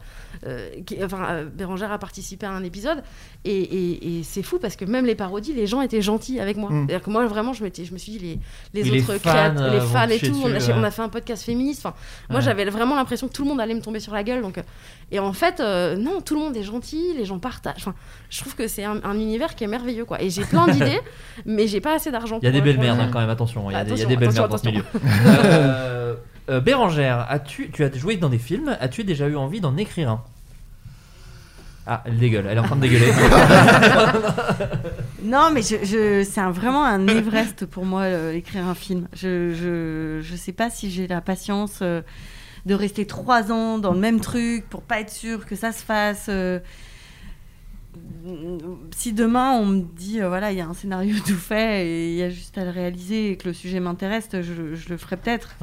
euh, 0.48 0.70
qui- 0.86 1.04
enfin, 1.04 1.26
euh, 1.30 1.46
Bérangère 1.46 1.92
a 1.92 2.00
participé 2.00 2.46
à 2.46 2.52
un 2.52 2.64
épisode. 2.64 3.04
Et, 3.44 3.52
et- 3.62 4.20
et 4.20 4.24
c'est 4.24 4.44
fou 4.44 4.58
parce 4.60 4.76
que 4.78 4.86
même 4.86 5.06
les 5.06 5.16
parodies, 5.16 5.54
les 5.54 5.68
gens 5.68 5.82
étaient 5.82 6.02
gentils 6.02 6.40
avec 6.40 6.58
moi. 6.58 6.70
Mm. 6.72 6.88
C'est-à-dire 6.88 7.06
que 7.06 7.10
moi 7.12 7.26
vraiment, 7.28 7.52
je, 7.54 7.60
je 7.66 7.92
me 7.94 7.98
suis 7.98 8.14
dit 8.14 8.20
les, 8.20 8.40
les 8.74 8.90
Oui, 8.90 8.98
les 8.98 9.10
autres 9.10 9.20
fans, 9.20 9.56
euh, 9.58 9.72
les 9.74 9.82
fans 9.82 10.08
et 10.10 10.20
tout. 10.20 10.42
on, 10.44 10.54
a, 10.54 10.88
on 10.88 10.92
fait 10.92 11.02
un 11.02 11.10
podcast 11.10 11.44
féministe. 11.44 11.86
Enfin, 11.86 11.96
moi 12.30 12.40
Ouais. 12.40 12.46
j'avais 12.46 12.66
vraiment 12.66 12.96
l'impression 12.96 13.28
que 13.28 13.34
tout 13.34 13.44
le 13.44 13.50
monde 13.50 13.60
allait 13.60 13.76
me 13.76 13.82
tomber 13.82 14.00
sur 14.00 14.14
la 14.14 14.24
gueule. 14.24 14.42
Donc, 14.42 14.58
euh, 14.58 14.64
et 15.12 15.20
en 15.20 15.34
fait, 15.34 15.60
euh, 15.60 15.96
non, 15.98 16.22
tout 16.22 16.34
le 16.36 16.40
monde 16.40 16.56
est 16.56 16.64
gentil. 16.64 17.14
Les 17.18 17.26
gens 17.26 17.40
partagent. 17.40 17.76
Enfin, 17.78 17.94
je 18.30 18.40
trouve 18.40 18.56
que 18.56 18.68
c'est 18.68 18.84
un, 18.86 19.02
un 19.04 19.16
univers 19.16 19.56
qui 19.56 19.64
est 19.64 19.65
merveilleux 19.68 20.06
quoi. 20.06 20.22
Et 20.22 20.30
j'ai 20.30 20.44
plein 20.44 20.68
d'idées, 20.68 21.00
mais 21.46 21.68
j'ai 21.68 21.82
pas 21.82 21.96
assez 21.96 22.12
d'argent. 22.12 22.40
Il 22.42 22.46
y 22.46 22.48
a 22.50 22.52
des 22.52 22.62
belles 22.62 22.80
merdes 22.80 23.00
hein, 23.00 23.10
quand 23.12 23.20
même, 23.20 23.30
attention. 23.30 23.70
Il 23.70 23.74
y 23.74 23.76
a, 23.78 23.84
des, 23.84 23.92
il 23.92 23.98
y 23.98 24.02
a 24.02 24.06
Attention, 24.06 24.10
des 24.10 24.16
belles 24.18 24.34
merdes 24.34 24.52
dans 24.52 24.58
ce 24.58 24.68
milieu. 24.68 24.84
Euh, 25.46 26.16
euh, 26.50 26.60
Bérangère, 26.60 27.26
as-tu, 27.30 27.72
tu 27.72 27.84
as 27.84 27.92
joué 27.98 28.18
dans 28.18 28.30
des 28.30 28.38
films, 28.38 28.78
as-tu 28.80 29.04
déjà 29.04 29.28
eu 29.28 29.36
envie 29.36 29.62
d'en 29.62 29.76
écrire 29.78 30.10
un? 30.12 30.24
Ah, 31.88 32.02
elle 32.06 32.18
dégueule, 32.18 32.46
elle 32.50 32.58
est 32.58 32.60
en 32.60 32.64
train 32.64 32.76
de 32.76 32.82
dégueuler. 32.82 33.12
Non, 35.24 35.50
mais 35.52 35.62
je, 35.64 35.78
je- 35.84 36.24
c'est 36.24 36.40
un- 36.42 36.52
vraiment 36.52 36.86
un 36.86 37.08
Everest 37.08 37.66
pour 37.66 37.84
moi, 37.86 38.02
euh, 38.02 38.34
écrire 38.34 38.66
un 38.68 38.76
film. 38.76 39.08
Je, 39.14 39.54
je, 39.54 40.20
je 40.22 40.36
sais 40.36 40.52
pas 40.52 40.70
si 40.70 40.92
j'ai 40.92 41.08
la 41.08 41.20
patience 41.22 41.80
euh, 41.82 42.02
de 42.68 42.76
rester 42.76 43.08
trois 43.08 43.52
ans 43.52 43.80
dans 43.80 43.94
le 43.94 44.00
même 44.00 44.20
truc 44.20 44.70
pour 44.70 44.82
pas 44.84 45.00
être 45.00 45.10
sûr 45.12 45.46
que 45.48 45.56
ça 45.56 45.72
se 45.72 45.84
fasse. 45.84 46.28
euh. 46.30 46.60
Si 48.96 49.14
demain 49.14 49.52
on 49.54 49.66
me 49.66 49.82
dit, 49.82 50.22
euh, 50.22 50.28
voilà, 50.28 50.52
il 50.52 50.58
y 50.58 50.62
a 50.62 50.68
un 50.68 50.74
scénario 50.74 51.16
tout 51.26 51.36
fait 51.36 51.88
et 51.88 52.12
il 52.12 52.16
y 52.16 52.24
a 52.24 52.30
juste 52.30 52.58
à 52.58 52.64
le 52.64 52.72
réaliser 52.72 53.32
et 53.32 53.38
que 53.38 53.48
le 53.48 53.54
sujet 53.54 53.80
m'intéresse, 53.80 54.30
je, 54.34 54.90
le 54.90 54.98
ferai 54.98 55.18
peut-être. 55.18 55.56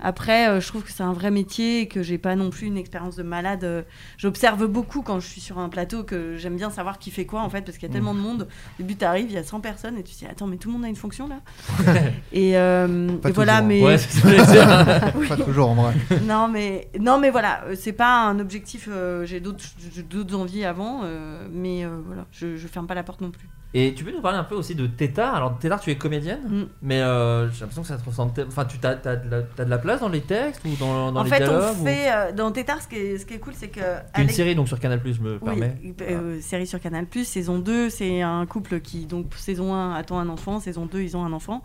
Après, 0.00 0.48
euh, 0.48 0.60
je 0.60 0.68
trouve 0.68 0.82
que 0.84 0.92
c'est 0.92 1.02
un 1.02 1.12
vrai 1.12 1.30
métier 1.30 1.80
et 1.82 1.88
que 1.88 2.02
j'ai 2.02 2.18
pas 2.18 2.36
non 2.36 2.50
plus 2.50 2.66
une 2.66 2.76
expérience 2.76 3.16
de 3.16 3.22
malade. 3.22 3.64
Euh, 3.64 3.82
J'observe 4.16 4.66
beaucoup 4.66 5.02
quand 5.02 5.18
je 5.20 5.26
suis 5.26 5.40
sur 5.40 5.58
un 5.58 5.68
plateau 5.68 6.04
que 6.04 6.36
j'aime 6.36 6.56
bien 6.56 6.70
savoir 6.70 6.98
qui 6.98 7.10
fait 7.10 7.26
quoi 7.26 7.40
en 7.42 7.50
fait 7.50 7.62
parce 7.62 7.78
qu'il 7.78 7.88
y 7.88 7.90
a 7.90 7.92
tellement 7.92 8.14
de 8.14 8.20
monde. 8.20 8.42
Au 8.78 8.82
début, 8.82 8.96
tu 8.96 9.04
arrives, 9.04 9.26
il 9.28 9.34
y 9.34 9.38
a 9.38 9.44
100 9.44 9.60
personnes 9.60 9.96
et 9.98 10.02
tu 10.02 10.14
te 10.14 10.18
dis 10.18 10.26
attends, 10.26 10.46
mais 10.46 10.56
tout 10.56 10.68
le 10.68 10.74
monde 10.74 10.84
a 10.84 10.88
une 10.88 10.96
fonction 10.96 11.28
là. 11.28 11.40
et, 12.32 12.56
euh, 12.56 13.08
et 13.26 13.32
voilà, 13.32 13.60
mais 13.62 13.82
Ouais, 13.82 13.96
dire. 13.96 14.86
Pas 15.28 15.36
toujours, 15.36 15.70
en 15.70 15.74
vrai. 15.74 15.94
Non, 16.24 16.48
mais 16.48 16.88
non, 17.00 17.18
mais 17.18 17.30
voilà, 17.30 17.64
c'est 17.74 17.92
pas 17.92 18.22
un 18.26 18.38
objectif. 18.38 18.88
euh, 18.90 19.24
j'ai 19.24 19.40
d'autres 19.40 20.34
envies 20.34 20.64
avant, 20.64 21.00
euh, 21.04 21.46
mais 21.52 21.84
voilà, 22.06 22.26
je, 22.32 22.56
je 22.56 22.68
ferme 22.68 22.86
pas 22.86 22.94
la 22.94 23.02
porte 23.02 23.20
non 23.20 23.30
plus. 23.30 23.48
Et 23.74 23.92
tu 23.94 24.02
peux 24.02 24.10
nous 24.12 24.22
parler 24.22 24.38
un 24.38 24.44
peu 24.44 24.54
aussi 24.54 24.74
de 24.74 24.86
Tétard 24.86 25.34
Alors, 25.34 25.58
Tétard, 25.58 25.78
tu 25.80 25.90
es 25.90 25.96
comédienne, 25.96 26.40
Mm. 26.48 26.62
mais 26.80 27.02
euh, 27.02 27.50
j'ai 27.50 27.60
l'impression 27.60 27.82
que 27.82 27.88
ça 27.88 27.98
te 27.98 28.04
ressemble. 28.08 28.32
Enfin, 28.48 28.64
tu 28.64 28.78
as, 28.86 28.94
de 28.94 29.30
la, 29.30 29.42
t'as 29.42 29.64
de 29.66 29.70
la 29.70 29.76
place 29.78 30.00
dans 30.00 30.08
les 30.08 30.22
textes 30.22 30.62
ou 30.64 30.70
dans, 30.80 31.12
dans 31.12 31.20
en 31.20 31.24
les 31.24 31.28
fait, 31.30 31.36
dialogues 31.38 31.74
on 31.78 31.82
ou- 31.82 31.84
fait 31.84 32.10
euh, 32.10 32.32
dans 32.32 32.50
Tétard, 32.50 32.80
ce 32.80 32.88
qui 32.88 32.96
est, 32.96 33.18
ce 33.18 33.26
qui 33.26 33.34
est 33.34 33.38
cool, 33.38 33.52
c'est 33.54 33.68
que 33.68 33.80
Une 34.18 34.30
série 34.30 34.54
donc 34.54 34.68
sur 34.68 34.80
Canal 34.80 35.00
Plus, 35.00 35.14
je 35.14 35.20
me 35.20 35.34
Oui, 35.34 35.38
permets. 35.44 35.74
euh, 36.00 36.40
série 36.40 36.66
sur 36.66 36.80
Canal 36.80 37.06
saison 37.24 37.58
2, 37.58 37.90
c'est 37.90 38.22
un 38.22 38.46
couple 38.46 38.80
qui, 38.80 39.04
donc, 39.04 39.26
saison 39.36 39.74
1 39.74 39.94
attend 39.94 40.18
un 40.18 40.30
enfant, 40.30 40.60
saison 40.60 40.86
2, 40.86 41.00
ils 41.02 41.16
ont 41.16 41.24
un 41.24 41.32
enfant. 41.34 41.62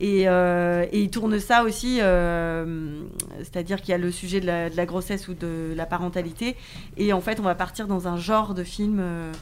Et, 0.00 0.28
euh, 0.28 0.84
et 0.92 1.00
ils 1.00 1.10
tournent 1.10 1.38
ça 1.38 1.62
aussi, 1.62 2.00
euh, 2.02 3.00
c'est-à-dire 3.38 3.80
qu'il 3.80 3.92
y 3.92 3.94
a 3.94 3.98
le 3.98 4.10
sujet 4.10 4.40
de 4.40 4.46
la, 4.46 4.68
de 4.68 4.76
la 4.76 4.84
grossesse 4.86 5.28
ou 5.28 5.34
de 5.34 5.72
la 5.74 5.86
parentalité. 5.86 6.56
Et 6.98 7.12
en 7.14 7.20
fait, 7.22 7.40
on 7.40 7.44
va 7.44 7.54
partir 7.54 7.86
dans 7.86 8.08
un 8.08 8.16
genre 8.18 8.54
de 8.54 8.64
film 8.64 8.98
euh, 9.00 9.32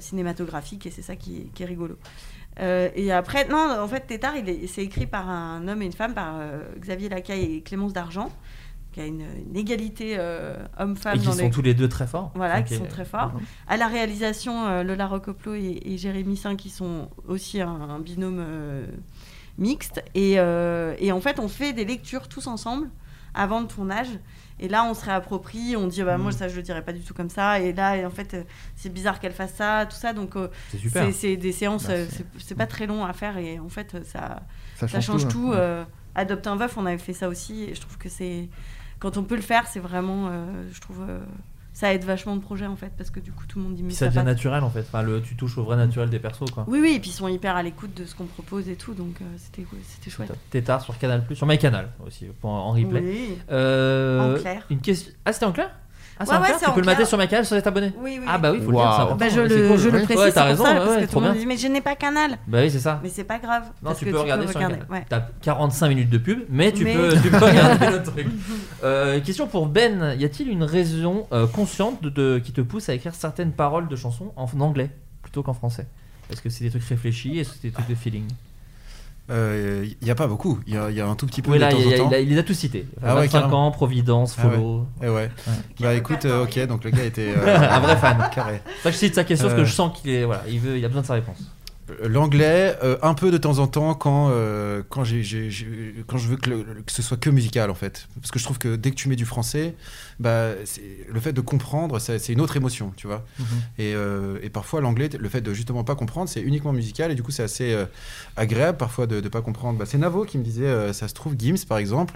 cinématographique, 0.00 0.86
et 0.86 0.90
c'est 0.90 1.02
ça 1.02 1.16
qui 1.16 1.38
est, 1.38 1.44
qui 1.54 1.62
est 1.62 1.66
rigolo. 1.66 1.96
Euh, 2.60 2.88
et 2.94 3.10
après, 3.10 3.48
non, 3.48 3.76
en 3.80 3.88
fait, 3.88 4.06
Tétard, 4.06 4.34
c'est 4.68 4.84
écrit 4.84 5.06
par 5.06 5.28
un 5.28 5.66
homme 5.66 5.82
et 5.82 5.86
une 5.86 5.92
femme, 5.92 6.14
par 6.14 6.36
euh, 6.38 6.62
Xavier 6.78 7.08
Lacaille 7.08 7.56
et 7.56 7.60
Clémence 7.62 7.92
d'Argent, 7.92 8.30
qui 8.92 9.00
a 9.00 9.06
une, 9.06 9.24
une 9.50 9.56
égalité 9.56 10.14
euh, 10.18 10.54
homme-femme. 10.78 11.16
Et 11.16 11.18
qui 11.18 11.26
dans 11.26 11.32
sont 11.32 11.38
les- 11.42 11.50
tous 11.50 11.62
les 11.62 11.74
deux 11.74 11.88
très 11.88 12.06
forts. 12.06 12.30
Voilà, 12.36 12.62
qui 12.62 12.76
sont 12.76 12.84
très 12.86 13.04
forts. 13.04 13.32
À 13.66 13.76
la 13.76 13.88
réalisation, 13.88 14.66
euh, 14.68 14.82
Lola 14.84 15.08
Rocoplo 15.08 15.54
et, 15.54 15.80
et 15.84 15.98
Jérémy 15.98 16.36
Saint, 16.36 16.54
qui 16.54 16.70
sont 16.70 17.08
aussi 17.26 17.60
un, 17.60 17.68
un 17.68 17.98
binôme 17.98 18.38
euh, 18.38 18.86
mixte. 19.58 20.04
Et, 20.14 20.34
euh, 20.38 20.94
et 21.00 21.10
en 21.10 21.20
fait, 21.20 21.40
on 21.40 21.48
fait 21.48 21.72
des 21.72 21.84
lectures 21.84 22.28
tous 22.28 22.46
ensemble 22.46 22.88
avant 23.34 23.60
le 23.60 23.66
tournage. 23.66 24.10
Et 24.60 24.68
là, 24.68 24.84
on 24.84 24.94
se 24.94 25.04
réapproprie, 25.04 25.76
on 25.76 25.86
dit, 25.88 26.02
bah, 26.02 26.16
moi, 26.16 26.30
Mm. 26.30 26.34
ça, 26.34 26.48
je 26.48 26.54
le 26.56 26.62
dirais 26.62 26.82
pas 26.82 26.92
du 26.92 27.00
tout 27.00 27.12
comme 27.14 27.28
ça. 27.28 27.58
Et 27.60 27.72
là, 27.72 27.96
et 27.96 28.06
en 28.06 28.10
fait, 28.10 28.34
euh, 28.34 28.42
c'est 28.76 28.88
bizarre 28.92 29.18
qu'elle 29.18 29.32
fasse 29.32 29.54
ça, 29.54 29.86
tout 29.90 29.96
ça. 29.96 30.12
Donc, 30.12 30.36
euh, 30.36 30.48
C'est 31.12 31.36
des 31.36 31.52
séances, 31.52 31.86
Bah, 31.88 31.94
c'est- 32.38 32.54
pas 32.54 32.66
très 32.66 32.86
long 32.86 33.04
à 33.04 33.12
faire. 33.12 33.36
Et 33.38 33.58
en 33.58 33.68
fait, 33.68 33.96
ça, 34.06 34.42
Ça 34.76 34.86
ça, 34.86 35.00
change 35.00 35.22
change, 35.22 35.32
tout, 35.32 35.40
tout. 35.46 35.48
ouais. 35.50 35.56
euh, 35.58 35.84
Adopte 36.14 36.46
un 36.46 36.54
veuf, 36.54 36.76
on 36.78 36.86
avait 36.86 36.98
fait 36.98 37.12
ça 37.12 37.28
aussi. 37.28 37.64
Et 37.64 37.74
je 37.74 37.80
trouve 37.80 37.98
que 37.98 38.08
c'est. 38.08 38.48
Quand 39.00 39.16
on 39.16 39.24
peut 39.24 39.34
le 39.34 39.42
faire, 39.42 39.66
c'est 39.66 39.80
vraiment. 39.80 40.28
euh, 40.30 40.44
je 40.72 40.80
trouve. 40.80 41.02
Ça 41.74 41.92
aide 41.92 42.04
vachement 42.04 42.34
le 42.34 42.40
projet, 42.40 42.66
en 42.66 42.76
fait, 42.76 42.92
parce 42.96 43.10
que 43.10 43.20
du 43.20 43.30
coup, 43.32 43.44
tout 43.46 43.58
le 43.58 43.64
monde 43.64 43.74
dit, 43.74 43.82
mais 43.82 43.90
ça 43.90 43.98
ça 43.98 44.06
devient 44.06 44.16
passe. 44.18 44.24
naturel 44.26 44.62
en 44.64 44.70
fait. 44.70 44.80
Enfin, 44.80 45.02
le, 45.02 45.20
tu 45.20 45.36
touches 45.36 45.58
au 45.58 45.64
vrai 45.64 45.76
naturel 45.76 46.08
des 46.08 46.18
persos 46.20 46.48
quoi. 46.50 46.64
Oui, 46.68 46.78
oui, 46.80 46.94
et 46.96 47.00
puis 47.00 47.10
ils 47.10 47.14
sont 47.14 47.28
hyper 47.28 47.56
à 47.56 47.62
l'écoute 47.62 47.92
de 47.94 48.06
ce 48.06 48.14
qu'on 48.14 48.24
propose 48.26 48.68
et 48.70 48.76
tout, 48.76 48.94
donc 48.94 49.16
euh, 49.20 49.24
c'était 49.36 49.66
c'était 49.82 50.08
chouette. 50.10 50.32
Tétard 50.50 50.80
sur 50.80 50.96
Canal 50.98 51.26
Plus, 51.26 51.36
sur 51.36 51.46
MyCanal 51.46 51.90
aussi 52.06 52.26
pour- 52.40 52.50
en 52.50 52.70
replay. 52.72 53.00
Oui. 53.02 53.38
Euh, 53.50 54.36
En 54.36 54.40
clair. 54.40 54.64
Une 54.70 54.80
question. 54.80 55.12
Ah, 55.24 55.32
c'était 55.34 55.46
en 55.46 55.52
clair? 55.52 55.70
Ah, 56.18 56.24
c'est 56.26 56.32
Ouais, 56.32 56.38
ouais, 56.42 56.46
Tu 56.60 56.66
en 56.66 56.72
peux 56.72 56.80
le 56.80 56.86
mater 56.86 57.04
sur 57.04 57.18
MyCanal 57.18 57.44
sans 57.44 57.56
être 57.56 57.66
abonné 57.66 57.92
Oui, 57.98 58.18
oui. 58.20 58.24
Ah, 58.28 58.38
bah 58.38 58.52
oui, 58.52 58.60
faut 58.60 58.70
le 58.70 58.76
dire, 58.76 58.82
c'est 58.82 58.86
Waouh. 58.86 58.94
important. 58.94 59.16
Bah, 59.16 59.28
je 59.28 59.34
C'est 59.34 59.48
le, 59.58 59.68
cool. 59.68 59.78
je 59.78 59.88
le 59.88 59.94
Ouais, 59.98 60.02
précise, 60.04 60.24
t'as 60.26 60.30
c'est 60.32 60.40
raison, 60.42 60.64
ça, 60.64 60.70
ouais, 60.72 60.76
parce 60.78 60.90
ouais, 60.90 61.00
que 61.00 61.06
trop 61.06 61.12
tout 61.12 61.18
le 61.20 61.24
monde 61.26 61.32
bien. 61.32 61.40
dit, 61.40 61.46
mais 61.48 61.56
je 61.56 61.66
n'ai 61.66 61.80
pas 61.80 61.96
Canal. 61.96 62.38
Bah 62.46 62.58
oui, 62.62 62.70
c'est 62.70 62.78
ça. 62.78 63.00
Mais 63.02 63.08
c'est 63.08 63.24
pas 63.24 63.38
grave. 63.38 63.64
Non, 63.64 63.70
parce 63.90 63.98
tu 63.98 64.04
que 64.06 64.10
peux 64.10 64.18
regarder 64.20 64.46
sur 64.46 64.54
regarder, 64.54 64.76
Canal. 64.76 64.90
ouais. 64.92 65.04
T'as 65.08 65.20
45 65.42 65.88
minutes 65.88 66.10
de 66.10 66.18
pub, 66.18 66.40
mais 66.48 66.70
tu, 66.72 66.84
Mais- 66.84 66.94
Peux, 66.94 67.12
tu 67.22 67.30
peux 67.30 67.36
regarder 67.44 67.86
le 67.90 68.02
truc. 68.02 68.26
Euh, 68.84 69.20
question 69.20 69.46
pour 69.48 69.66
Ben 69.66 70.14
y 70.18 70.24
a-t-il 70.24 70.48
une 70.48 70.62
raison 70.62 71.26
euh, 71.32 71.46
consciente 71.48 72.02
de, 72.02 72.10
de- 72.10 72.38
qui 72.38 72.52
te 72.52 72.60
pousse 72.60 72.88
à 72.88 72.94
écrire 72.94 73.14
certaines 73.14 73.50
paroles 73.52 73.88
de 73.88 73.96
chansons 73.96 74.32
en 74.36 74.46
anglais 74.60 74.90
plutôt 75.22 75.42
qu'en 75.42 75.54
français? 75.54 75.86
Est-ce 76.30 76.40
que 76.40 76.48
c'est 76.48 76.62
des 76.64 76.70
trucs 76.70 76.84
réfléchis? 76.84 77.38
Est-ce 77.40 77.50
que 77.50 77.54
c'est 77.60 77.68
des 77.68 77.74
trucs 77.74 77.88
de 77.88 77.94
feeling? 77.94 78.24
Il 79.28 79.96
n'y 80.02 80.10
a 80.10 80.14
pas 80.14 80.26
beaucoup. 80.26 80.60
Il 80.66 80.74
y, 80.74 80.76
a- 80.76 80.90
il 80.90 80.96
y 80.96 81.00
a 81.00 81.06
un 81.06 81.14
tout 81.14 81.26
petit 81.26 81.40
peu 81.42 81.50
Oui, 81.52 81.56
de 81.56 81.62
là, 81.62 81.70
temps 81.70 81.78
il, 81.80 81.88
y 81.88 81.94
a- 81.94 81.96
en 81.96 82.04
temps. 82.04 82.10
il 82.10 82.14
a- 82.14 82.20
il 82.20 82.28
les 82.28 82.38
a 82.38 82.42
tous 82.42 82.54
cités. 82.54 82.86
Ah 83.02 83.14
ouais, 83.14 83.22
25 83.22 83.38
carrément. 83.40 83.66
ans, 83.68 83.70
Providence, 83.70 84.36
Ah 84.38 84.46
ouais. 84.46 84.54
Follow. 84.54 84.86
Eh 85.02 85.08
ouais. 85.08 85.30
Bah 85.80 85.94
écoute, 85.94 86.24
euh, 86.26 86.44
ok, 86.44 86.66
donc 86.66 86.84
le 86.84 86.90
gars 86.90 87.04
était 87.04 87.32
euh, 87.36 87.56
un 87.70 87.80
vrai 87.80 87.96
fan. 87.96 88.18
Carré. 88.34 88.60
Que 88.82 88.90
je 88.90 88.96
cite 88.96 89.14
sa 89.14 89.24
question 89.24 89.46
parce 89.46 89.56
que 89.56 89.62
Euh, 89.62 89.66
je 89.66 89.72
sens 89.72 89.98
qu'il 89.98 90.10
est, 90.10 90.24
voilà, 90.24 90.42
il 90.48 90.60
veut, 90.60 90.76
il 90.78 90.84
a 90.84 90.88
besoin 90.88 91.02
de 91.02 91.06
sa 91.06 91.14
réponse. 91.14 91.38
L'anglais, 92.02 92.76
euh, 92.82 92.96
un 93.02 93.12
peu 93.14 93.30
de 93.30 93.36
temps 93.36 93.58
en 93.58 93.66
temps 93.66 93.94
quand, 93.94 94.28
euh, 94.30 94.82
quand, 94.88 95.04
je 95.04 95.16
veux 95.18 96.36
que, 96.36 96.48
le- 96.50 96.62
que 96.86 96.90
ce 96.92 97.02
soit 97.02 97.18
que 97.18 97.28
musical 97.28 97.70
en 97.70 97.74
fait. 97.74 98.08
Parce 98.20 98.30
que 98.30 98.38
je 98.38 98.44
trouve 98.44 98.58
que 98.58 98.74
dès 98.76 98.90
que 98.90 98.96
tu 98.96 99.08
mets 99.08 99.16
du 99.16 99.26
français, 99.26 99.74
bah, 100.18 100.50
le 101.08 101.20
fait 101.20 101.32
de 101.34 101.40
comprendre, 101.42 101.98
c'est 101.98 102.28
une 102.32 102.40
autre 102.40 102.56
émotion, 102.56 102.92
tu 102.96 103.06
vois. 103.06 103.24
Mhm. 103.38 103.46
Et, 103.78 103.94
euh, 103.94 104.38
et 104.42 104.48
parfois 104.48 104.80
l'anglais, 104.80 105.10
le 105.18 105.28
fait 105.28 105.40
de 105.42 105.52
justement 105.52 105.84
pas 105.84 105.94
comprendre, 105.94 106.28
c'est 106.28 106.40
uniquement 106.40 106.72
musical 106.72 107.10
et 107.12 107.14
du 107.14 107.22
coup 107.22 107.30
c'est 107.30 107.42
assez 107.42 107.76
agréable 108.36 108.78
parfois 108.78 109.06
de 109.06 109.20
ne 109.20 109.28
pas 109.28 109.42
comprendre. 109.42 109.78
Bah, 109.78 109.84
c'est 109.86 109.98
Navo 109.98 110.24
qui 110.24 110.38
me 110.38 110.42
disait, 110.44 110.92
ça 110.94 111.06
se 111.08 111.14
trouve, 111.14 111.34
Gims 111.38 111.66
par 111.68 111.78
exemple, 111.78 112.14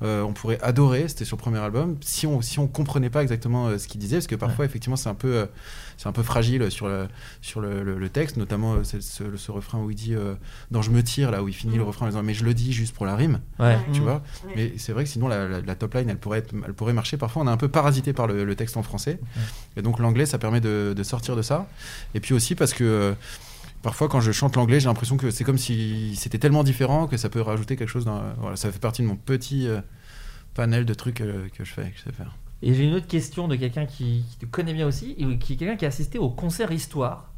on 0.00 0.32
pourrait 0.32 0.58
adorer, 0.62 1.08
c'était 1.08 1.24
sur 1.26 1.36
le 1.36 1.42
premier 1.42 1.58
album, 1.58 1.96
si 2.00 2.26
on 2.26 2.40
si 2.40 2.58
on 2.58 2.66
comprenait 2.68 3.10
pas 3.10 3.22
exactement 3.22 3.76
ce 3.78 3.86
qu'il 3.86 4.00
disait, 4.00 4.16
parce 4.16 4.26
que 4.26 4.34
parfois 4.34 4.64
effectivement 4.64 4.96
c'est 4.96 5.08
un 5.10 5.14
peu 5.14 5.46
c'est 5.98 6.08
un 6.08 6.12
peu 6.12 6.22
fragile 6.22 6.70
sur 6.70 6.88
le 6.88 7.06
sur 7.42 7.60
le, 7.60 7.82
le- 7.84 7.98
le 7.98 8.08
texte, 8.08 8.36
notamment 8.38 8.82
ce, 9.10 9.36
ce 9.36 9.50
refrain 9.52 9.78
où 9.80 9.90
il 9.90 9.96
dit 9.96 10.14
euh, 10.14 10.34
dans 10.70 10.80
je 10.82 10.90
me 10.90 11.02
tire 11.02 11.30
là 11.30 11.42
où 11.42 11.48
il 11.48 11.52
finit 11.54 11.76
le 11.76 11.82
refrain 11.82 12.06
en 12.06 12.08
disant 12.08 12.22
mais 12.22 12.34
je 12.34 12.44
le 12.44 12.54
dis 12.54 12.72
juste 12.72 12.94
pour 12.94 13.04
la 13.06 13.16
rime, 13.16 13.40
Ouais. 13.58 13.76
tu 13.92 14.00
Mhm. 14.00 14.04
vois. 14.06 14.22
Mais 14.56 14.72
c'est 14.78 14.92
vrai 14.92 15.04
que 15.04 15.10
sinon 15.10 15.28
la, 15.28 15.46
la- 15.48 15.60
la 15.60 15.74
top 15.74 15.94
line 15.94 16.08
elle 16.08 16.18
pourrait 16.18 16.38
être, 16.38 16.54
elle 16.66 16.74
pourrait 16.74 16.92
marcher. 16.92 17.16
Parfois 17.16 17.42
on 17.42 17.46
est 17.46 17.50
un 17.50 17.56
peu 17.56 17.68
parasité 17.68 18.12
par 18.12 18.26
le, 18.26 18.44
le 18.44 18.54
texte 18.56 18.76
en 18.76 18.82
français, 18.82 19.18
et 19.76 19.82
donc 19.82 19.98
l'anglais 19.98 20.26
ça 20.26 20.38
permet 20.38 20.60
de, 20.60 20.94
de 20.96 21.02
sortir 21.02 21.36
de 21.36 21.42
ça. 21.42 21.68
Et 22.14 22.20
puis 22.20 22.32
aussi 22.34 22.54
parce 22.54 22.72
que 22.72 22.84
euh, 22.84 23.14
Parfois, 23.82 24.08
quand 24.10 24.20
je 24.20 24.30
chante 24.30 24.56
l'anglais, 24.56 24.78
j'ai 24.78 24.88
l'impression 24.88 25.16
que 25.16 25.30
c'est 25.30 25.42
comme 25.42 25.56
si 25.56 26.14
c'était 26.14 26.36
tellement 26.36 26.64
différent 26.64 27.06
que 27.06 27.16
ça 27.16 27.30
peut 27.30 27.40
rajouter 27.40 27.76
quelque 27.76 27.88
chose. 27.88 28.04
Dans, 28.04 28.20
voilà, 28.38 28.54
ça 28.56 28.70
fait 28.70 28.78
partie 28.78 29.00
de 29.00 29.06
mon 29.06 29.16
petit 29.16 29.66
euh, 29.66 29.80
panel 30.52 30.84
de 30.84 30.92
trucs 30.92 31.22
euh, 31.22 31.48
que 31.56 31.64
je 31.64 31.72
fais, 31.72 31.84
que 31.90 31.96
je 31.96 32.02
sais 32.02 32.12
faire. 32.12 32.36
Et 32.60 32.74
j'ai 32.74 32.84
une 32.84 32.92
autre 32.92 33.06
question 33.06 33.48
de 33.48 33.56
quelqu'un 33.56 33.86
qui, 33.86 34.22
qui 34.30 34.36
te 34.36 34.44
connaît 34.44 34.74
bien 34.74 34.86
aussi, 34.86 35.14
et 35.16 35.38
qui 35.38 35.54
est 35.54 35.56
quelqu'un 35.56 35.76
qui 35.76 35.86
a 35.86 35.88
assisté 35.88 36.18
au 36.18 36.28
concert 36.28 36.70
Histoire 36.72 37.29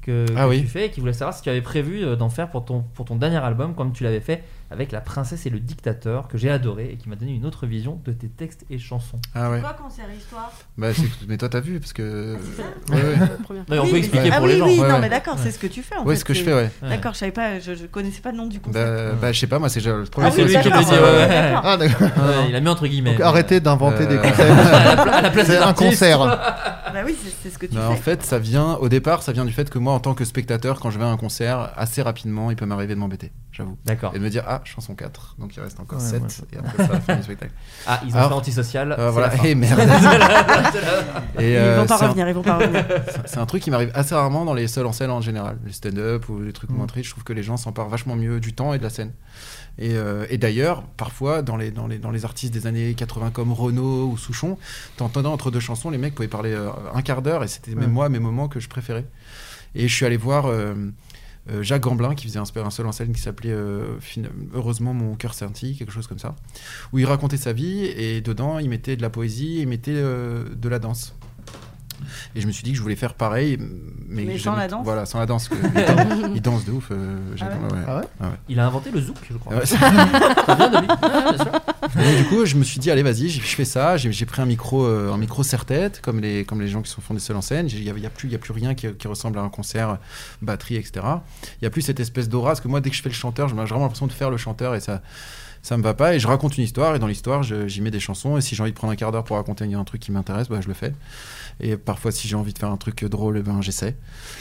que, 0.00 0.26
Ah 0.36 0.44
que 0.44 0.50
oui. 0.50 0.60
tu 0.62 0.66
fais 0.66 0.86
et 0.86 0.90
qui 0.90 1.00
voulait 1.00 1.12
savoir 1.12 1.34
si 1.34 1.42
tu 1.42 1.48
avais 1.50 1.60
prévu 1.62 2.04
euh, 2.04 2.16
d'en 2.16 2.28
faire 2.28 2.48
pour 2.50 2.64
ton, 2.64 2.82
pour 2.94 3.04
ton 3.04 3.16
dernier 3.16 3.36
album, 3.38 3.74
comme 3.74 3.92
tu 3.92 4.04
l'avais 4.04 4.20
fait 4.20 4.42
avec 4.70 4.92
La 4.92 5.00
Princesse 5.00 5.46
et 5.46 5.50
le 5.50 5.58
Dictateur, 5.60 6.28
que 6.28 6.38
j'ai 6.38 6.50
adoré 6.50 6.90
et 6.92 6.96
qui 6.96 7.08
m'a 7.08 7.16
donné 7.16 7.32
une 7.32 7.44
autre 7.44 7.66
vision 7.66 8.00
de 8.04 8.12
tes 8.12 8.28
textes 8.28 8.64
et 8.70 8.78
chansons. 8.78 9.18
Ah 9.34 9.50
ouais. 9.50 9.60
Quoi, 9.60 9.72
concert 9.74 10.04
histoire? 10.16 10.52
Bah, 10.78 10.88
mais 11.28 11.36
toi, 11.38 11.48
t'as 11.48 11.60
vu 11.60 11.80
parce 11.80 11.92
que. 11.92 12.36
c'est 12.56 12.62
ça 12.62 12.68
Ouais, 12.94 13.78
on 13.80 13.84
Oui, 13.84 13.90
peut 13.90 13.96
expliquer 13.96 14.30
ah 14.32 14.36
pour 14.36 14.46
oui, 14.46 14.52
les 14.52 14.58
gens. 14.58 14.66
Oui, 14.66 14.78
Ouais, 14.80 14.88
non, 14.88 14.94
ouais. 14.94 15.00
mais 15.00 15.08
d'accord, 15.08 15.34
Ouais. 15.34 15.40
c'est 15.42 15.50
ce 15.50 15.58
que 15.58 15.66
tu 15.66 15.82
fais 15.82 15.96
en 15.96 16.04
Ouais, 16.04 16.14
fait. 16.14 16.20
ce 16.20 16.24
que 16.24 16.34
je 16.34 16.42
fais, 16.44 16.54
ouais. 16.54 16.70
D'accord, 16.82 17.12
je 17.14 17.18
savais 17.18 17.32
pas, 17.32 17.58
je, 17.58 17.74
je 17.74 17.86
connaissais 17.86 18.20
pas 18.20 18.30
le 18.30 18.36
nom 18.38 18.46
du 18.46 18.60
concert. 18.60 18.84
Bah, 18.86 19.18
bah, 19.20 19.32
je 19.32 19.38
sais 19.40 19.46
pas, 19.46 19.58
moi, 19.58 19.68
c'est 19.68 19.84
le 19.84 20.04
premier 20.04 20.28
Ah 20.28 20.30
oui, 20.30 20.36
C'est 20.36 20.44
lui 20.44 20.56
qui 20.62 20.84
dit. 20.84 20.94
Ah, 21.62 21.76
d'accord. 21.76 22.00
Ouais, 22.20 22.48
il 22.50 22.54
a 22.56 22.60
mis 22.60 22.68
entre 22.68 22.86
guillemets. 22.86 23.12
Donc 23.12 23.20
arrêtez 23.22 23.60
d'inventer 23.60 24.06
des 24.06 24.16
concepts. 24.18 25.44
C'est 25.46 25.58
un 25.58 25.72
concert. 25.74 26.20
Bah 26.92 27.00
oui, 27.04 27.16
c'est- 27.42 27.50
ce 27.50 27.58
que 27.58 27.66
tu 27.66 27.74
Non, 27.74 27.82
fais. 27.82 27.86
en 27.88 27.96
fait, 27.96 28.22
ça 28.22 28.38
vient, 28.38 28.74
au 28.74 28.88
départ, 28.88 29.22
ça 29.22 29.32
vient 29.32 29.44
du 29.44 29.52
fait 29.52 29.70
que 29.70 29.78
moi, 29.78 29.92
en 29.92 30.00
tant 30.00 30.14
que 30.14 30.24
spectateur, 30.24 30.80
quand 30.80 30.90
je 30.90 30.98
vais 30.98 31.04
à 31.04 31.08
un 31.08 31.16
concert, 31.16 31.72
assez 31.76 32.02
rapidement, 32.02 32.50
il 32.50 32.56
peut 32.56 32.66
m'arriver 32.66 32.94
de 32.94 33.00
m'embêter, 33.00 33.32
j'avoue. 33.52 33.76
D'accord. 33.84 34.12
Et 34.14 34.18
de 34.18 34.24
me 34.24 34.28
dire, 34.30 34.44
ah, 34.46 34.59
chanson 34.64 34.94
4, 34.94 35.36
donc 35.38 35.56
il 35.56 35.60
reste 35.60 35.78
encore 35.80 35.98
Ouais, 36.00 36.04
7, 36.04 36.22
ouais. 36.22 36.28
et 36.52 36.58
après, 36.58 36.86
ça 36.86 37.00
fin 37.00 37.16
du 37.16 37.22
spectacle. 37.22 37.52
Ah, 37.86 38.00
ils 38.06 38.12
ont 38.12 38.16
Alors, 38.16 38.28
fait 38.30 38.34
antisocial. 38.36 38.92
euh, 38.92 38.96
c'est 39.06 39.10
voilà, 39.12 39.44
et 39.46 39.54
merde. 39.54 39.80
Et, 41.38 41.52
Ils 41.52 41.56
euh, 41.56 41.80
vont 41.80 41.86
pas 41.86 41.96
c'est 41.98 42.04
un- 42.04 42.08
revenir, 42.08 42.28
ils 42.28 42.34
vont 42.34 42.42
pas 42.42 42.58
revenir. 42.58 42.84
C'est- 43.26 43.38
un 43.38 43.46
truc 43.46 43.62
qui 43.62 43.70
m'arrive 43.70 43.90
assez 43.94 44.14
rarement 44.14 44.44
dans 44.44 44.54
les 44.54 44.68
seuls 44.68 44.86
en 44.86 44.92
scène 44.92 45.10
en 45.10 45.20
général, 45.20 45.58
les 45.64 45.72
stand-up 45.72 46.28
ou 46.28 46.40
les 46.40 46.52
trucs 46.52 46.70
moins 46.70 46.86
tristes. 46.86 47.06
Je 47.06 47.10
trouve 47.12 47.24
que 47.24 47.32
les 47.32 47.42
gens 47.42 47.56
s'emparent 47.56 47.88
vachement 47.88 48.16
mieux 48.16 48.40
du 48.40 48.52
temps 48.52 48.74
et 48.74 48.78
de 48.78 48.82
la 48.82 48.90
scène. 48.90 49.12
Et, 49.78 49.94
euh, 49.94 50.26
et 50.28 50.36
d'ailleurs, 50.36 50.82
parfois, 50.96 51.42
dans 51.42 51.56
les, 51.56 51.70
dans, 51.70 51.86
les, 51.86 51.98
dans 51.98 52.10
les 52.10 52.24
artistes 52.24 52.52
des 52.52 52.66
années 52.66 52.92
80 52.94 53.30
comme 53.30 53.52
Renaud 53.52 54.08
ou 54.10 54.18
Souchon, 54.18 54.58
t'entendais 54.96 55.28
entre 55.28 55.50
deux 55.50 55.60
chansons, 55.60 55.90
les 55.90 55.98
mecs 55.98 56.14
pouvaient 56.14 56.28
parler 56.28 56.52
euh, 56.52 56.68
un 56.94 57.02
quart 57.02 57.22
d'heure 57.22 57.42
et 57.44 57.48
c'était 57.48 57.70
Ouais. 57.70 57.80
même 57.80 57.90
moi 57.92 58.08
mes 58.08 58.18
moments 58.18 58.48
que 58.48 58.60
je 58.60 58.68
préférais. 58.68 59.06
Et 59.74 59.86
je 59.88 59.94
suis 59.94 60.04
allé 60.04 60.16
voir 60.16 60.46
euh, 60.46 60.74
Jacques 61.62 61.82
Gamblin 61.82 62.14
qui 62.14 62.26
faisait 62.26 62.38
un, 62.38 62.44
un 62.64 62.70
seul 62.70 62.86
en 62.86 62.92
scène 62.92 63.12
qui 63.12 63.20
s'appelait 63.20 63.52
euh, 63.52 63.98
Heureusement 64.54 64.94
mon 64.94 65.14
cœur 65.16 65.34
scintille, 65.34 65.76
quelque 65.76 65.92
chose 65.92 66.06
comme 66.06 66.18
ça, 66.18 66.36
où 66.92 66.98
il 66.98 67.06
racontait 67.06 67.36
sa 67.36 67.52
vie 67.52 67.84
et 67.84 68.20
dedans 68.20 68.58
il 68.58 68.68
mettait 68.68 68.96
de 68.96 69.02
la 69.02 69.10
poésie 69.10 69.58
et 69.58 69.62
il 69.62 69.68
mettait 69.68 69.92
euh, 69.94 70.44
de 70.54 70.68
la 70.68 70.78
danse. 70.78 71.16
Et 72.34 72.40
je 72.40 72.46
me 72.46 72.52
suis 72.52 72.62
dit 72.62 72.70
que 72.72 72.76
je 72.76 72.82
voulais 72.82 72.96
faire 72.96 73.14
pareil, 73.14 73.58
mais, 74.08 74.38
sans 74.38 74.56
la 74.56 74.68
danse 74.68 74.84
Voilà, 74.84 75.06
sans 75.06 75.18
la 75.18 75.26
danse. 75.26 75.48
que- 75.48 75.54
il, 75.74 75.84
danse, 75.96 76.30
il 76.36 76.42
danse 76.42 76.64
de 76.64 76.72
ouf. 76.72 76.88
euh, 76.90 77.18
Ah 77.40 77.44
ouais 77.44 77.50
Ah 77.86 77.96
ouais 77.96 78.02
Ah 78.20 78.24
ouais. 78.28 78.34
Il 78.48 78.58
a 78.60 78.66
inventé 78.66 78.90
le 78.90 79.00
zouk, 79.00 79.16
je 79.30 79.36
crois. 79.36 79.54
Ouais, 79.56 79.66
c'est- 79.66 79.76
Ça 79.76 80.54
vient 80.54 80.70
de 80.70 80.78
lui. 80.78 80.88
Et 82.12 82.16
du 82.22 82.24
coup, 82.28 82.44
je 82.46 82.56
me 82.56 82.62
suis 82.64 82.78
dit, 82.78 82.90
allez, 82.90 83.02
vas-y, 83.02 83.28
je 83.28 83.40
fais 83.40 83.64
ça. 83.64 83.96
J'ai 83.96 84.26
pris 84.26 84.40
un 84.42 84.46
micro, 84.46 84.84
euh, 84.84 85.12
un 85.12 85.16
micro 85.18 85.42
serre-tête, 85.42 86.00
comme 86.02 86.20
les, 86.20 86.44
comme 86.44 86.60
les 86.60 86.68
gens 86.68 86.82
qui 86.82 86.90
sont 86.90 87.00
font 87.00 87.14
des 87.14 87.20
seuls 87.20 87.36
en 87.36 87.42
scène. 87.42 87.68
Il 87.70 87.82
n'y 87.82 87.90
a, 87.90 87.94
y 87.98 88.06
a 88.06 88.10
plus, 88.10 88.28
il 88.28 88.32
y 88.32 88.34
a 88.34 88.38
plus 88.38 88.52
rien 88.52 88.74
qui, 88.74 88.92
qui 88.94 89.08
ressemble 89.08 89.38
à 89.38 89.42
un 89.42 89.48
concert, 89.48 89.98
batterie, 90.42 90.76
etc. 90.76 90.92
Il 91.56 91.62
n'y 91.62 91.66
a 91.66 91.70
plus 91.70 91.82
cette 91.82 92.00
espèce 92.00 92.28
d'aura. 92.28 92.50
Parce 92.50 92.60
que 92.60 92.68
moi, 92.68 92.80
dès 92.80 92.90
que 92.90 92.96
je 92.96 93.02
fais 93.02 93.08
le 93.08 93.14
chanteur, 93.14 93.48
j'ai 93.48 93.54
vraiment 93.54 93.80
l'impression 93.80 94.06
de 94.06 94.12
faire 94.12 94.30
le 94.30 94.36
chanteur 94.36 94.74
et 94.74 94.80
ça. 94.80 95.02
Ça 95.62 95.76
me 95.76 95.82
va 95.82 95.92
pas 95.92 96.14
et 96.14 96.18
je 96.18 96.26
raconte 96.26 96.56
une 96.56 96.64
histoire 96.64 96.94
et 96.96 96.98
dans 96.98 97.06
l'histoire 97.06 97.42
j'y 97.42 97.82
mets 97.82 97.90
des 97.90 98.00
chansons 98.00 98.38
et 98.38 98.40
si 98.40 98.54
j'ai 98.54 98.62
envie 98.62 98.72
de 98.72 98.76
prendre 98.76 98.94
un 98.94 98.96
quart 98.96 99.12
d'heure 99.12 99.24
pour 99.24 99.36
raconter 99.36 99.70
un 99.74 99.84
truc 99.84 100.00
qui 100.00 100.10
m'intéresse 100.10 100.48
bah 100.48 100.62
je 100.62 100.68
le 100.68 100.72
fais 100.72 100.94
et 101.62 101.76
parfois 101.76 102.10
si 102.12 102.28
j'ai 102.28 102.36
envie 102.36 102.52
de 102.52 102.58
faire 102.58 102.70
un 102.70 102.76
truc 102.76 103.04
drôle 103.04 103.38
eh 103.38 103.42
ben 103.42 103.60
j'essaie 103.62 103.96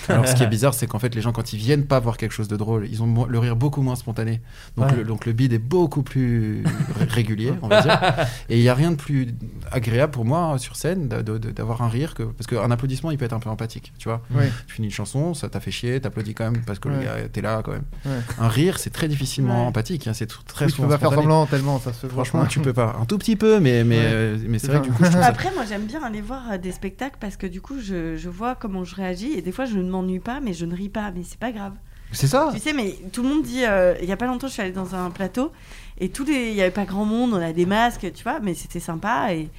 alors 0.07 0.27
ce 0.27 0.35
qui 0.35 0.43
est 0.43 0.47
bizarre 0.57 0.73
c'est 0.73 0.87
qu'en 0.87 0.99
fait 0.99 1.13
les 1.15 1.21
gens 1.21 1.31
quand 1.31 1.53
ils 1.53 1.57
viennent 1.57 1.85
pas 1.85 1.99
voir 1.99 2.17
quelque 2.17 2.31
chose 2.31 2.47
de 2.47 2.55
drôle 2.57 2.87
ils 2.89 3.01
ont 3.03 3.25
le 3.25 3.39
rire 3.39 3.55
beaucoup 3.55 3.81
moins 3.81 3.95
spontané 3.95 4.41
donc, 4.77 4.89
Ouais. 4.89 4.97
le, 4.97 5.03
donc 5.03 5.25
le 5.25 5.33
bide 5.33 5.53
est 5.53 5.57
beaucoup 5.59 6.03
plus 6.03 6.63
ré- 6.97 7.05
régulier 7.09 7.53
on 7.61 7.67
va 7.67 7.81
dire 7.81 7.99
et 8.49 8.57
il 8.57 8.63
y 8.63 8.69
a 8.69 8.73
rien 8.73 8.91
de 8.91 8.95
plus 8.95 9.27
agréable 9.71 10.11
pour 10.11 10.25
moi 10.25 10.57
sur 10.57 10.75
scène 10.75 11.07
d'avoir 11.07 11.81
un 11.81 11.89
rire 11.89 12.13
que 12.13 12.23
parce 12.23 12.47
qu'un 12.47 12.71
applaudissement 12.71 13.11
il 13.11 13.17
peut 13.17 13.25
être 13.25 13.33
un 13.33 13.39
peu 13.39 13.49
empathique 13.49 13.91
tu 13.97 14.07
vois 14.09 14.21
tu 14.67 14.73
finis 14.75 14.87
une 14.87 14.93
chanson 14.93 15.33
ça 15.33 15.49
t'a 15.49 15.59
fait 15.59 15.71
chier 15.71 15.99
t'applaudis 15.99 16.33
quand 16.33 16.45
même 16.51 16.61
parce 16.65 16.79
que 16.79 16.89
le 16.89 16.99
gars 16.99 17.15
t'es 17.31 17.41
là 17.41 17.61
quand 17.63 17.71
même 17.71 17.83
Ouais. 18.05 18.11
un 18.39 18.47
rire 18.47 18.77
c'est 18.79 18.89
très 18.91 19.07
difficilement 19.07 19.61
Ouais. 19.61 19.67
empathique 19.67 20.07
hein, 20.07 20.13
c'est 20.13 20.29
tr- 20.29 20.43
très 20.45 20.65
Oui, 20.65 20.71
tu 20.73 20.81
peux 20.81 20.87
pas 20.87 20.97
faire 20.97 21.13
semblant 21.13 21.45
tellement 21.45 21.79
ça 21.79 21.91
se 21.93 22.07
voit. 22.07 22.23
Franchement, 22.23 22.45
tu 22.45 22.59
peux 22.59 22.73
pas. 22.73 22.95
Un 23.01 23.05
tout 23.05 23.17
petit 23.17 23.35
peu, 23.35 23.59
mais, 23.59 23.83
mais, 23.83 23.97
Ouais. 23.97 24.03
euh, 24.05 24.37
mais 24.47 24.59
c'est 24.59 24.67
vrai 24.67 24.79
que 24.81 24.85
du 24.85 24.91
coup, 24.91 25.03
je 25.03 25.09
trouve 25.09 25.21
ça- 25.21 25.27
Après, 25.27 25.51
moi, 25.53 25.63
j'aime 25.67 25.85
bien 25.85 26.03
aller 26.03 26.21
voir 26.21 26.43
euh, 26.51 26.57
des 26.57 26.71
spectacles 26.71 27.08
parce 27.17 27.37
que 27.37 27.47
du 27.47 27.61
coup, 27.61 27.79
je, 27.79 28.15
je 28.17 28.29
vois 28.29 28.55
comment 28.55 28.83
je 28.83 28.95
réagis 28.95 29.33
et 29.33 29.41
des 29.41 29.51
fois, 29.51 29.65
je 29.65 29.77
ne 29.77 29.89
m'ennuie 29.89 30.19
pas, 30.19 30.39
mais 30.39 30.53
je 30.53 30.65
ne 30.65 30.75
ris 30.75 30.89
pas. 30.89 31.11
Mais 31.11 31.23
c'est 31.23 31.39
pas 31.39 31.51
grave. 31.51 31.73
C'est 32.11 32.27
ça. 32.27 32.49
Tu 32.53 32.59
sais, 32.59 32.73
mais 32.73 32.95
tout 33.13 33.21
le 33.23 33.29
monde 33.29 33.43
dit. 33.43 33.63
euh, 33.65 33.95
Il 34.01 34.07
y 34.07 34.11
a 34.11 34.17
pas 34.17 34.25
longtemps, 34.27 34.47
je 34.47 34.53
suis 34.53 34.61
allée 34.61 34.71
dans 34.71 34.95
un 34.95 35.09
plateau 35.11 35.51
et 35.99 36.09
tous 36.09 36.23
les, 36.25 36.49
il 36.49 36.55
y 36.55 36.61
avait 36.61 36.71
pas 36.71 36.85
grand 36.85 37.05
monde, 37.05 37.33
on 37.33 37.41
a 37.41 37.53
des 37.53 37.65
masques, 37.65 38.11
tu 38.13 38.23
vois, 38.23 38.39
mais 38.39 38.53
c'était 38.53 38.79
sympa 38.79 39.33
et. 39.33 39.49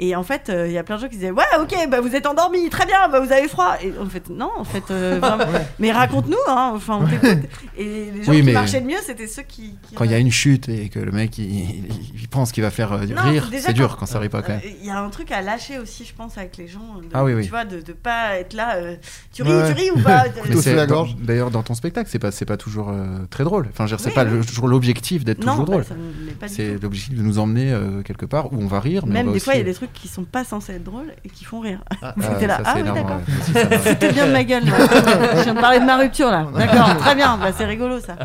Et 0.00 0.14
en 0.14 0.22
fait, 0.22 0.48
euh, 0.48 0.68
il 0.68 0.72
y 0.72 0.78
a 0.78 0.84
plein 0.84 0.94
de 0.96 1.00
gens 1.00 1.08
qui 1.08 1.16
disaient 1.16 1.32
Ouais, 1.32 1.42
ok, 1.60 1.74
bah, 1.90 2.00
vous 2.00 2.14
êtes 2.14 2.26
endormi, 2.26 2.68
très 2.70 2.86
bien, 2.86 3.08
bah, 3.10 3.18
vous 3.18 3.32
avez 3.32 3.48
froid. 3.48 3.74
Et 3.82 3.92
en 4.00 4.06
fait, 4.06 4.30
non, 4.30 4.50
en 4.56 4.62
fait, 4.64 4.84
euh, 4.92 5.18
vraiment. 5.20 5.44
Mais 5.80 5.90
raconte-nous, 5.90 6.36
hein, 6.46 6.70
enfin, 6.74 7.00
on 7.02 7.06
t'écoute. 7.06 7.48
Et 7.76 8.10
les 8.14 8.22
gens 8.22 8.30
Oui, 8.30 8.38
qui 8.38 8.42
mais- 8.46 8.52
marchaient 8.52 8.80
le 8.80 8.86
mieux, 8.86 8.98
c'était 9.04 9.26
ceux 9.26 9.42
qui. 9.42 9.74
qui 9.82 9.94
Quand 9.96 10.04
il 10.04 10.10
y 10.12 10.14
a 10.14 10.18
une 10.18 10.30
chute 10.30 10.68
et 10.68 10.88
que 10.88 11.00
le 11.00 11.10
mec 11.10 11.36
il, 11.38 11.44
il- 11.46 11.84
il 12.20 12.28
pense 12.28 12.52
qu'il 12.52 12.62
va 12.62 12.70
faire 12.70 12.92
euh, 12.92 13.06
Non, 13.06 13.22
rire, 13.22 13.48
c'est 13.58 13.72
dur 13.72 13.96
quand 13.96 14.06
ça 14.06 14.18
rit 14.20 14.28
pas 14.28 14.42
quand 14.42 14.52
même. 14.52 14.60
Il 14.80 14.86
y 14.86 14.90
a 14.90 14.98
un 15.00 15.08
truc 15.10 15.32
à 15.32 15.40
lâcher 15.42 15.78
aussi, 15.80 16.04
je 16.04 16.14
pense, 16.14 16.38
avec 16.38 16.56
les 16.58 16.68
gens. 16.68 16.98
de- 17.02 17.08
Ah 17.12 17.24
oui, 17.24 17.34
oui. 17.34 17.42
Tu 17.44 17.50
vois, 17.50 17.64
de 17.64 17.76
ne 17.78 17.92
pas 17.94 18.36
être 18.38 18.54
là. 18.54 18.76
euh, 18.76 18.94
tu 19.32 19.42
ris, 19.42 19.50
Ouais. 19.50 19.66
tu 19.68 19.80
ris 19.80 19.90
ou 19.90 19.98
pas? 20.00 20.24
D'ailleurs, 21.22 21.50
dans 21.50 21.62
ton 21.62 21.74
spectacle, 21.74 22.08
c'est 22.10 22.18
pas, 22.18 22.30
c'est 22.30 22.44
pas 22.44 22.56
toujours 22.56 22.90
euh, 22.90 23.18
très 23.30 23.44
drôle. 23.44 23.66
Enfin, 23.70 23.86
je 23.86 23.96
c'est 23.96 24.10
Oui, 24.10 24.14
pas 24.14 24.24
le- 24.24 24.44
toujours 24.44 24.68
l'objectif 24.68 25.24
d'être 25.24 25.40
toujours 25.40 25.64
bah, 25.64 25.64
drôle. 25.64 25.84
C'est 26.46 26.80
l'objectif 26.80 27.14
de 27.16 27.22
nous 27.22 27.38
emmener 27.38 27.76
quelque 28.04 28.26
part 28.26 28.52
où 28.52 28.56
on 28.60 28.66
va 28.66 28.78
rire. 28.80 29.04
Mais 29.06 29.24
Même 29.24 29.32
des 29.32 29.40
fois, 29.40 29.54
il 29.54 29.58
y 29.58 29.60
a 29.60 29.64
des 29.64 29.74
trucs 29.74 29.87
qui 29.94 30.08
sont 30.08 30.24
pas 30.24 30.44
censés 30.44 30.74
être 30.74 30.84
drôles 30.84 31.12
et 31.24 31.28
qui 31.28 31.44
font 31.44 31.60
rire. 31.60 31.80
Ah, 32.02 32.14
C'était 32.20 32.46
là. 32.46 32.56
ça, 32.58 32.62
Ah 32.66 32.74
oui, 32.76 32.82
d'accord. 32.82 33.16
ouais. 33.16 33.78
C'était 33.82 34.12
bien 34.12 34.26
de 34.26 34.32
ma 34.32 34.44
gueule. 34.44 34.64
là. 34.64 34.72
Je 35.38 35.42
viens 35.44 35.54
de 35.54 35.60
parler 35.60 35.80
de 35.80 35.84
ma 35.84 35.96
rupture 35.96 36.30
là. 36.30 36.46
D'accord, 36.56 36.96
très 36.98 37.14
bien. 37.14 37.36
Bah, 37.38 37.50
c'est 37.56 37.64
rigolo 37.66 38.00
ça. 38.00 38.16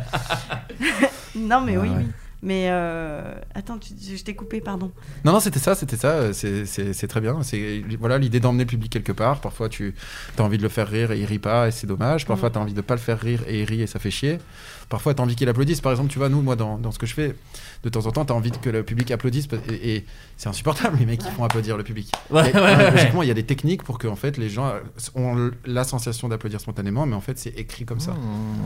non, 1.35 1.61
mais 1.61 1.75
Ah, 1.75 1.79
oui, 1.81 1.89
ouais. 1.89 1.95
oui. 1.99 2.05
Mais 2.45 2.65
euh, 2.67 3.21
attends, 3.55 3.77
tu- 3.77 3.93
je 4.17 4.21
t'ai 4.21 4.35
coupé, 4.35 4.59
pardon. 4.59 4.91
Non, 5.23 5.31
non, 5.31 5.39
c'était 5.39 5.59
ça, 5.59 5.75
c'était 5.75 5.95
ça. 5.95 6.33
C'est, 6.33 7.07
très 7.07 7.21
bien. 7.21 7.37
C'est 7.41 7.81
voilà 7.97 8.17
l'idée 8.17 8.41
d'emmener 8.41 8.63
le 8.65 8.69
public 8.69 8.91
quelque 8.91 9.13
part. 9.13 9.39
Parfois, 9.39 9.69
tu 9.69 9.95
as 10.37 10.41
envie 10.41 10.57
de 10.57 10.63
le 10.63 10.67
faire 10.67 10.89
rire 10.89 11.13
et 11.13 11.19
il 11.19 11.25
rit 11.25 11.39
pas 11.39 11.69
et 11.69 11.71
c'est 11.71 11.87
dommage. 11.87 12.25
Parfois, 12.25 12.49
Mm. 12.49 12.51
tu 12.51 12.57
as 12.57 12.61
envie 12.61 12.73
de 12.73 12.81
pas 12.81 12.95
le 12.95 12.99
faire 12.99 13.17
rire 13.17 13.39
et 13.47 13.61
il 13.61 13.63
rit 13.65 13.81
et 13.83 13.87
ça 13.87 13.97
fait 13.97 14.11
chier. 14.11 14.39
Parfois, 14.93 15.15
tu 15.15 15.21
as 15.21 15.23
envie 15.23 15.35
qu'il 15.35 15.49
applaudisse. 15.49 15.81
Par 15.81 15.91
exemple, 15.91 16.11
tu 16.11 16.19
vois, 16.19 16.29
nous, 16.29 16.43
moi, 16.43 16.55
dans, 16.55 16.77
dans 16.77 16.91
ce 16.91 16.99
que 16.99 17.07
je 17.07 17.15
fais, 17.15 17.33
de 17.81 17.89
temps 17.89 18.05
en 18.05 18.11
temps, 18.11 18.25
tu 18.25 18.31
as 18.31 18.35
envie 18.35 18.51
que 18.51 18.69
le 18.69 18.83
public 18.83 19.09
applaudisse 19.09 19.47
et, 19.67 19.95
et 19.95 20.05
c'est 20.37 20.49
insupportable 20.49 20.97
les 20.99 21.07
mecs 21.07 21.19
qui 21.19 21.31
font 21.31 21.43
applaudir 21.43 21.77
le 21.77 21.83
public. 21.83 22.11
Ouais, 22.29 22.51
Et, 22.51 22.53
ouais, 22.53 22.61
ouais, 22.61 22.91
logiquement, 22.91 23.21
ouais. 23.21 23.25
il 23.25 23.29
y 23.29 23.31
a 23.31 23.33
des 23.33 23.41
techniques 23.43 23.81
pour 23.81 23.97
que 23.97 24.07
en 24.07 24.15
fait 24.15 24.37
les 24.37 24.49
gens 24.49 24.71
ont 25.15 25.49
la 25.65 25.83
sensation 25.83 26.29
d'applaudir 26.29 26.59
spontanément, 26.61 27.07
mais 27.07 27.15
en 27.15 27.21
fait, 27.21 27.39
c'est 27.39 27.57
écrit 27.57 27.85
comme 27.85 27.99
ça. 27.99 28.13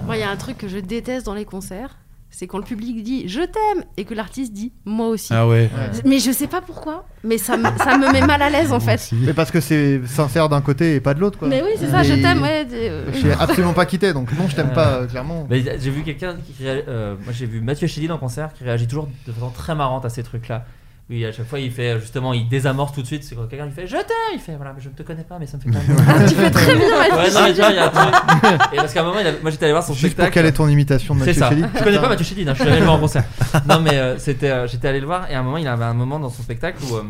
Moi, 0.05 0.17
il 0.17 0.19
y 0.19 0.23
a 0.23 0.29
un 0.29 0.35
truc 0.35 0.57
que 0.57 0.67
je 0.67 0.79
déteste 0.79 1.25
dans 1.27 1.33
les 1.33 1.45
concerts, 1.45 1.95
c'est 2.29 2.45
quand 2.47 2.57
le 2.57 2.63
public 2.63 3.03
dit 3.03 3.27
je 3.27 3.39
t'aime 3.41 3.83
et 3.95 4.05
que 4.05 4.13
l'artiste 4.13 4.53
dit 4.53 4.71
moi 4.85 5.07
aussi. 5.07 5.33
Ah 5.33 5.47
ouais. 5.47 5.69
Mais 6.05 6.19
je 6.19 6.31
sais 6.31 6.47
pas 6.47 6.61
pourquoi, 6.61 7.05
mais 7.23 7.37
ça 7.37 7.57
me, 7.57 7.63
ça 7.77 7.97
me 7.97 8.11
met 8.11 8.21
mal 8.21 8.41
à 8.41 8.49
l'aise 8.49 8.71
en 8.71 8.79
fait. 8.79 9.09
Mais 9.13 9.33
parce 9.33 9.49
que 9.51 9.59
c'est 9.59 10.01
sincère 10.05 10.49
d'un 10.49 10.61
côté 10.61 10.95
et 10.95 10.99
pas 10.99 11.13
de 11.13 11.19
l'autre 11.19 11.39
quoi. 11.39 11.47
Mais 11.47 11.61
oui, 11.63 11.71
c'est 11.77 11.89
ça, 11.89 12.03
je 12.03 12.13
t'aime, 12.13 12.41
ouais, 12.41 12.67
euh. 12.71 13.05
Je 13.13 13.19
sais 13.21 13.31
absolument 13.39 13.73
pas 13.73 13.85
quitté 13.85 14.13
donc 14.13 14.31
non, 14.37 14.47
je 14.47 14.55
t'aime 14.55 14.73
pas 14.73 14.87
euh, 14.97 15.07
clairement. 15.07 15.47
Mais 15.49 15.61
j'ai 15.63 15.89
vu 15.89 16.03
quelqu'un 16.03 16.35
qui 16.35 16.63
réa- 16.63 16.83
euh, 16.87 17.15
moi 17.23 17.33
j'ai 17.33 17.45
vu 17.45 17.61
Mathieu 17.61 17.87
Chédid 17.87 18.11
en 18.11 18.17
concert 18.17 18.53
qui 18.53 18.63
réagit 18.63 18.87
toujours 18.87 19.07
de 19.25 19.31
façon 19.31 19.49
très 19.49 19.73
marrante 19.75 20.05
à 20.05 20.09
ces 20.09 20.23
trucs-là. 20.23 20.65
Oui, 21.09 21.23
à 21.25 21.31
chaque 21.31 21.47
fois 21.47 21.57
il 21.59 21.71
fait 21.71 21.99
justement, 22.01 22.33
il 22.33 22.49
désamorce 22.49 22.91
tout 22.93 23.01
de 23.01 23.07
suite. 23.07 23.23
C'est 23.23 23.33
quand 23.35 23.47
quelqu'un 23.47 23.65
lui 23.65 23.71
fait 23.71 23.87
Je 23.87 23.95
t'aime, 23.95 24.05
il 24.33 24.39
fait 24.39 24.55
voilà, 24.57 24.73
mais 24.73 24.81
je 24.81 24.89
ne 24.89 24.93
te 24.93 25.03
connais 25.03 25.23
pas, 25.23 25.39
mais 25.39 25.45
ça 25.47 25.55
me 25.57 25.61
fait 25.61 25.69
quand 25.69 25.77
même. 25.87 26.05
Ah, 26.05 26.27
tu 26.27 26.35
fais 26.35 26.51
très 26.51 26.75
bien, 26.75 26.97
Mathieu 26.97 27.15
Ouais, 27.15 27.31
non, 27.31 27.41
mais 27.43 27.53
tu 27.53 27.61
vois, 27.61 27.69
il 27.69 27.75
y 27.75 27.79
a 27.79 27.85
un 27.85 27.91
Chédid. 27.91 28.41
truc. 28.41 28.61
Et 28.73 28.75
parce 28.75 28.93
qu'à 28.93 29.01
un 29.01 29.03
moment, 29.05 29.19
il 29.21 29.27
a- 29.27 29.31
moi 29.41 29.49
j'étais 29.51 29.63
allé 29.65 29.71
voir 29.73 29.83
son 29.85 29.93
Juste 29.93 30.01
pour 30.03 30.09
spectacle. 30.25 30.33
quelle 30.33 30.45
est 30.47 30.51
ton 30.51 30.67
imitation 30.67 31.15
de 31.15 31.19
C'est 31.21 31.27
Mathieu 31.27 31.39
ça. 31.41 31.49
Chédid 31.49 31.67
Je 31.77 31.83
connais 31.83 31.99
pas 31.99 32.09
Mathieu 32.09 32.25
Chédid, 32.25 32.49
hein, 32.49 32.53
je 32.55 32.59
suis 32.61 32.69
allé 32.69 32.79
le 32.79 32.85
voir 32.85 32.97
en 32.97 32.99
concert. 32.99 33.23
Non, 33.69 33.79
mais 33.79 33.93
euh, 33.93 34.17
c'était, 34.19 34.49
euh, 34.51 34.67
j'étais 34.67 34.89
allé 34.89 34.99
le 34.99 35.05
voir 35.05 35.31
et 35.31 35.35
à 35.35 35.39
un 35.39 35.43
moment, 35.43 35.57
il 35.57 35.67
avait 35.67 35.85
un 35.85 35.93
moment 35.93 36.19
dans 36.19 36.29
son 36.29 36.43
spectacle 36.43 36.77
où 36.91 36.95
euh, 36.97 37.03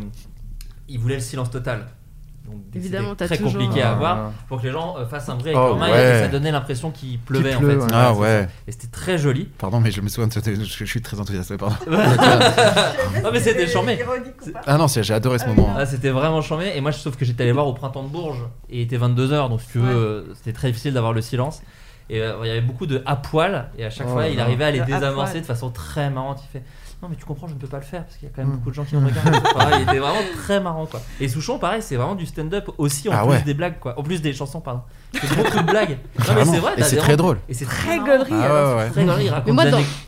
il 0.87 0.99
voulait 0.99 1.15
le 1.15 1.21
silence 1.21 1.49
total. 1.49 1.87
Donc, 2.47 2.55
Évidemment, 2.75 3.13
très 3.15 3.27
toujours- 3.37 3.51
compliqué 3.53 3.81
à 3.81 3.89
Ah. 3.89 3.91
avoir 3.91 4.31
pour 4.47 4.59
que 4.61 4.65
les 4.67 4.71
gens 4.71 4.95
euh, 4.97 5.05
fassent 5.05 5.27
un 5.29 5.35
bruit 5.35 5.49
avec 5.49 5.57
Oh, 5.61 5.67
leurs 5.69 5.77
mains 5.77 5.91
ouais. 5.91 6.17
et 6.17 6.19
ça 6.21 6.27
donnait 6.29 6.51
l'impression 6.51 6.91
qu'il 6.91 7.19
pleuvait 7.19 7.55
en 7.55 7.59
pleut, 7.59 7.67
fait. 7.69 7.75
ouais. 7.75 7.79
Voilà, 7.89 8.07
Ah 8.09 8.13
ouais. 8.13 8.47
Et 8.67 8.71
c'était 8.71 8.87
très 8.87 9.17
joli. 9.17 9.45
Pardon, 9.57 9.79
mais 9.79 9.91
je 9.91 9.99
me 10.01 10.07
souviens 10.07 10.27
de 10.27 10.33
ce- 10.33 10.39
je, 10.55 10.63
je 10.63 10.85
suis 10.85 11.01
très 11.01 11.19
enthousiaste. 11.19 11.57
Pardon. 11.57 11.75
non 11.89 13.29
mais 13.33 13.39
c'était 13.39 13.67
charmé. 13.67 13.99
Ah 14.65 14.77
non, 14.77 14.87
c'est- 14.87 15.03
j'ai 15.03 15.13
adoré 15.13 15.39
ce 15.39 15.45
moment. 15.45 15.73
Ah, 15.77 15.85
c'était 15.85 16.09
vraiment 16.09 16.41
charmé 16.41 16.71
et 16.75 16.81
moi 16.81 16.91
je 16.91 16.97
sauf 16.97 17.15
que 17.17 17.25
j'étais 17.25 17.43
allé 17.43 17.51
voir 17.51 17.67
au 17.67 17.73
printemps 17.73 18.03
de 18.03 18.09
Bourges 18.09 18.43
et 18.69 18.77
il 18.77 18.81
était 18.81 18.97
22h 18.97 19.49
donc 19.49 19.61
si 19.61 19.67
tu 19.67 19.79
veux 19.79 19.95
euh, 19.95 20.33
c'était 20.35 20.53
très 20.53 20.67
difficile 20.69 20.93
d'avoir 20.93 21.13
le 21.13 21.21
silence 21.21 21.61
et 22.09 22.21
euh, 22.21 22.33
il 22.43 22.47
y 22.47 22.51
avait 22.51 22.61
beaucoup 22.61 22.85
de 22.85 23.01
à 23.05 23.15
poil 23.17 23.69
et 23.77 23.85
à 23.85 23.89
chaque 23.89 24.07
Oh 24.09 24.13
fois 24.13 24.27
il 24.27 24.39
arrivait 24.39 24.63
à 24.65 24.71
les 24.71 24.79
désamorcer 24.81 25.41
de 25.41 25.45
façon 25.45 25.69
très 25.69 26.09
marrante 26.09 26.41
il 26.43 26.51
fait 26.59 26.63
non 27.01 27.09
mais 27.09 27.15
tu 27.15 27.25
comprends 27.25 27.47
je 27.47 27.53
ne 27.53 27.59
peux 27.59 27.67
pas 27.67 27.77
le 27.77 27.83
faire 27.83 28.03
parce 28.05 28.17
qu'il 28.17 28.27
y 28.27 28.31
a 28.31 28.33
quand 28.35 28.41
même 28.41 28.53
Mm. 28.53 28.57
beaucoup 28.57 28.69
de 28.71 28.75
gens 28.75 28.83
qui 28.85 28.95
me 28.95 29.05
regardent 29.05 29.35
il 29.77 29.81
était 29.83 29.99
vraiment 29.99 30.19
très 30.37 30.59
marrant 30.59 30.85
quoi 30.87 30.99
et 31.19 31.27
Souchon 31.27 31.59
pareil 31.59 31.81
c'est 31.81 31.95
vraiment 31.95 32.15
du 32.15 32.25
stand-up 32.25 32.69
aussi 32.79 33.07
en 33.09 33.11
Ah 33.13 33.21
plus 33.21 33.29
ouais. 33.31 33.41
des 33.43 33.53
blagues 33.53 33.79
quoi 33.79 33.93
en 33.99 34.03
plus 34.03 34.21
des 34.21 34.33
chansons 34.33 34.61
pardon 34.61 34.81
c'est 35.13 35.35
beaucoup 35.35 35.57
de 35.59 35.63
blagues 35.71 35.97
non 36.19 36.33
mais 36.35 36.45
c'est 36.45 36.57
vrai 36.59 36.73
Et 36.77 36.83
c'est 36.83 36.97
très 36.97 37.15
drôle. 37.17 37.37
et 37.47 37.53
c'est 37.53 37.65
Très 37.65 37.97
gaulerie. 37.99 38.33
Ah 38.33 38.75
ouais, 38.75 38.91
ouais. 38.95 39.05
Mais 39.45 39.51
moi, 39.53 39.65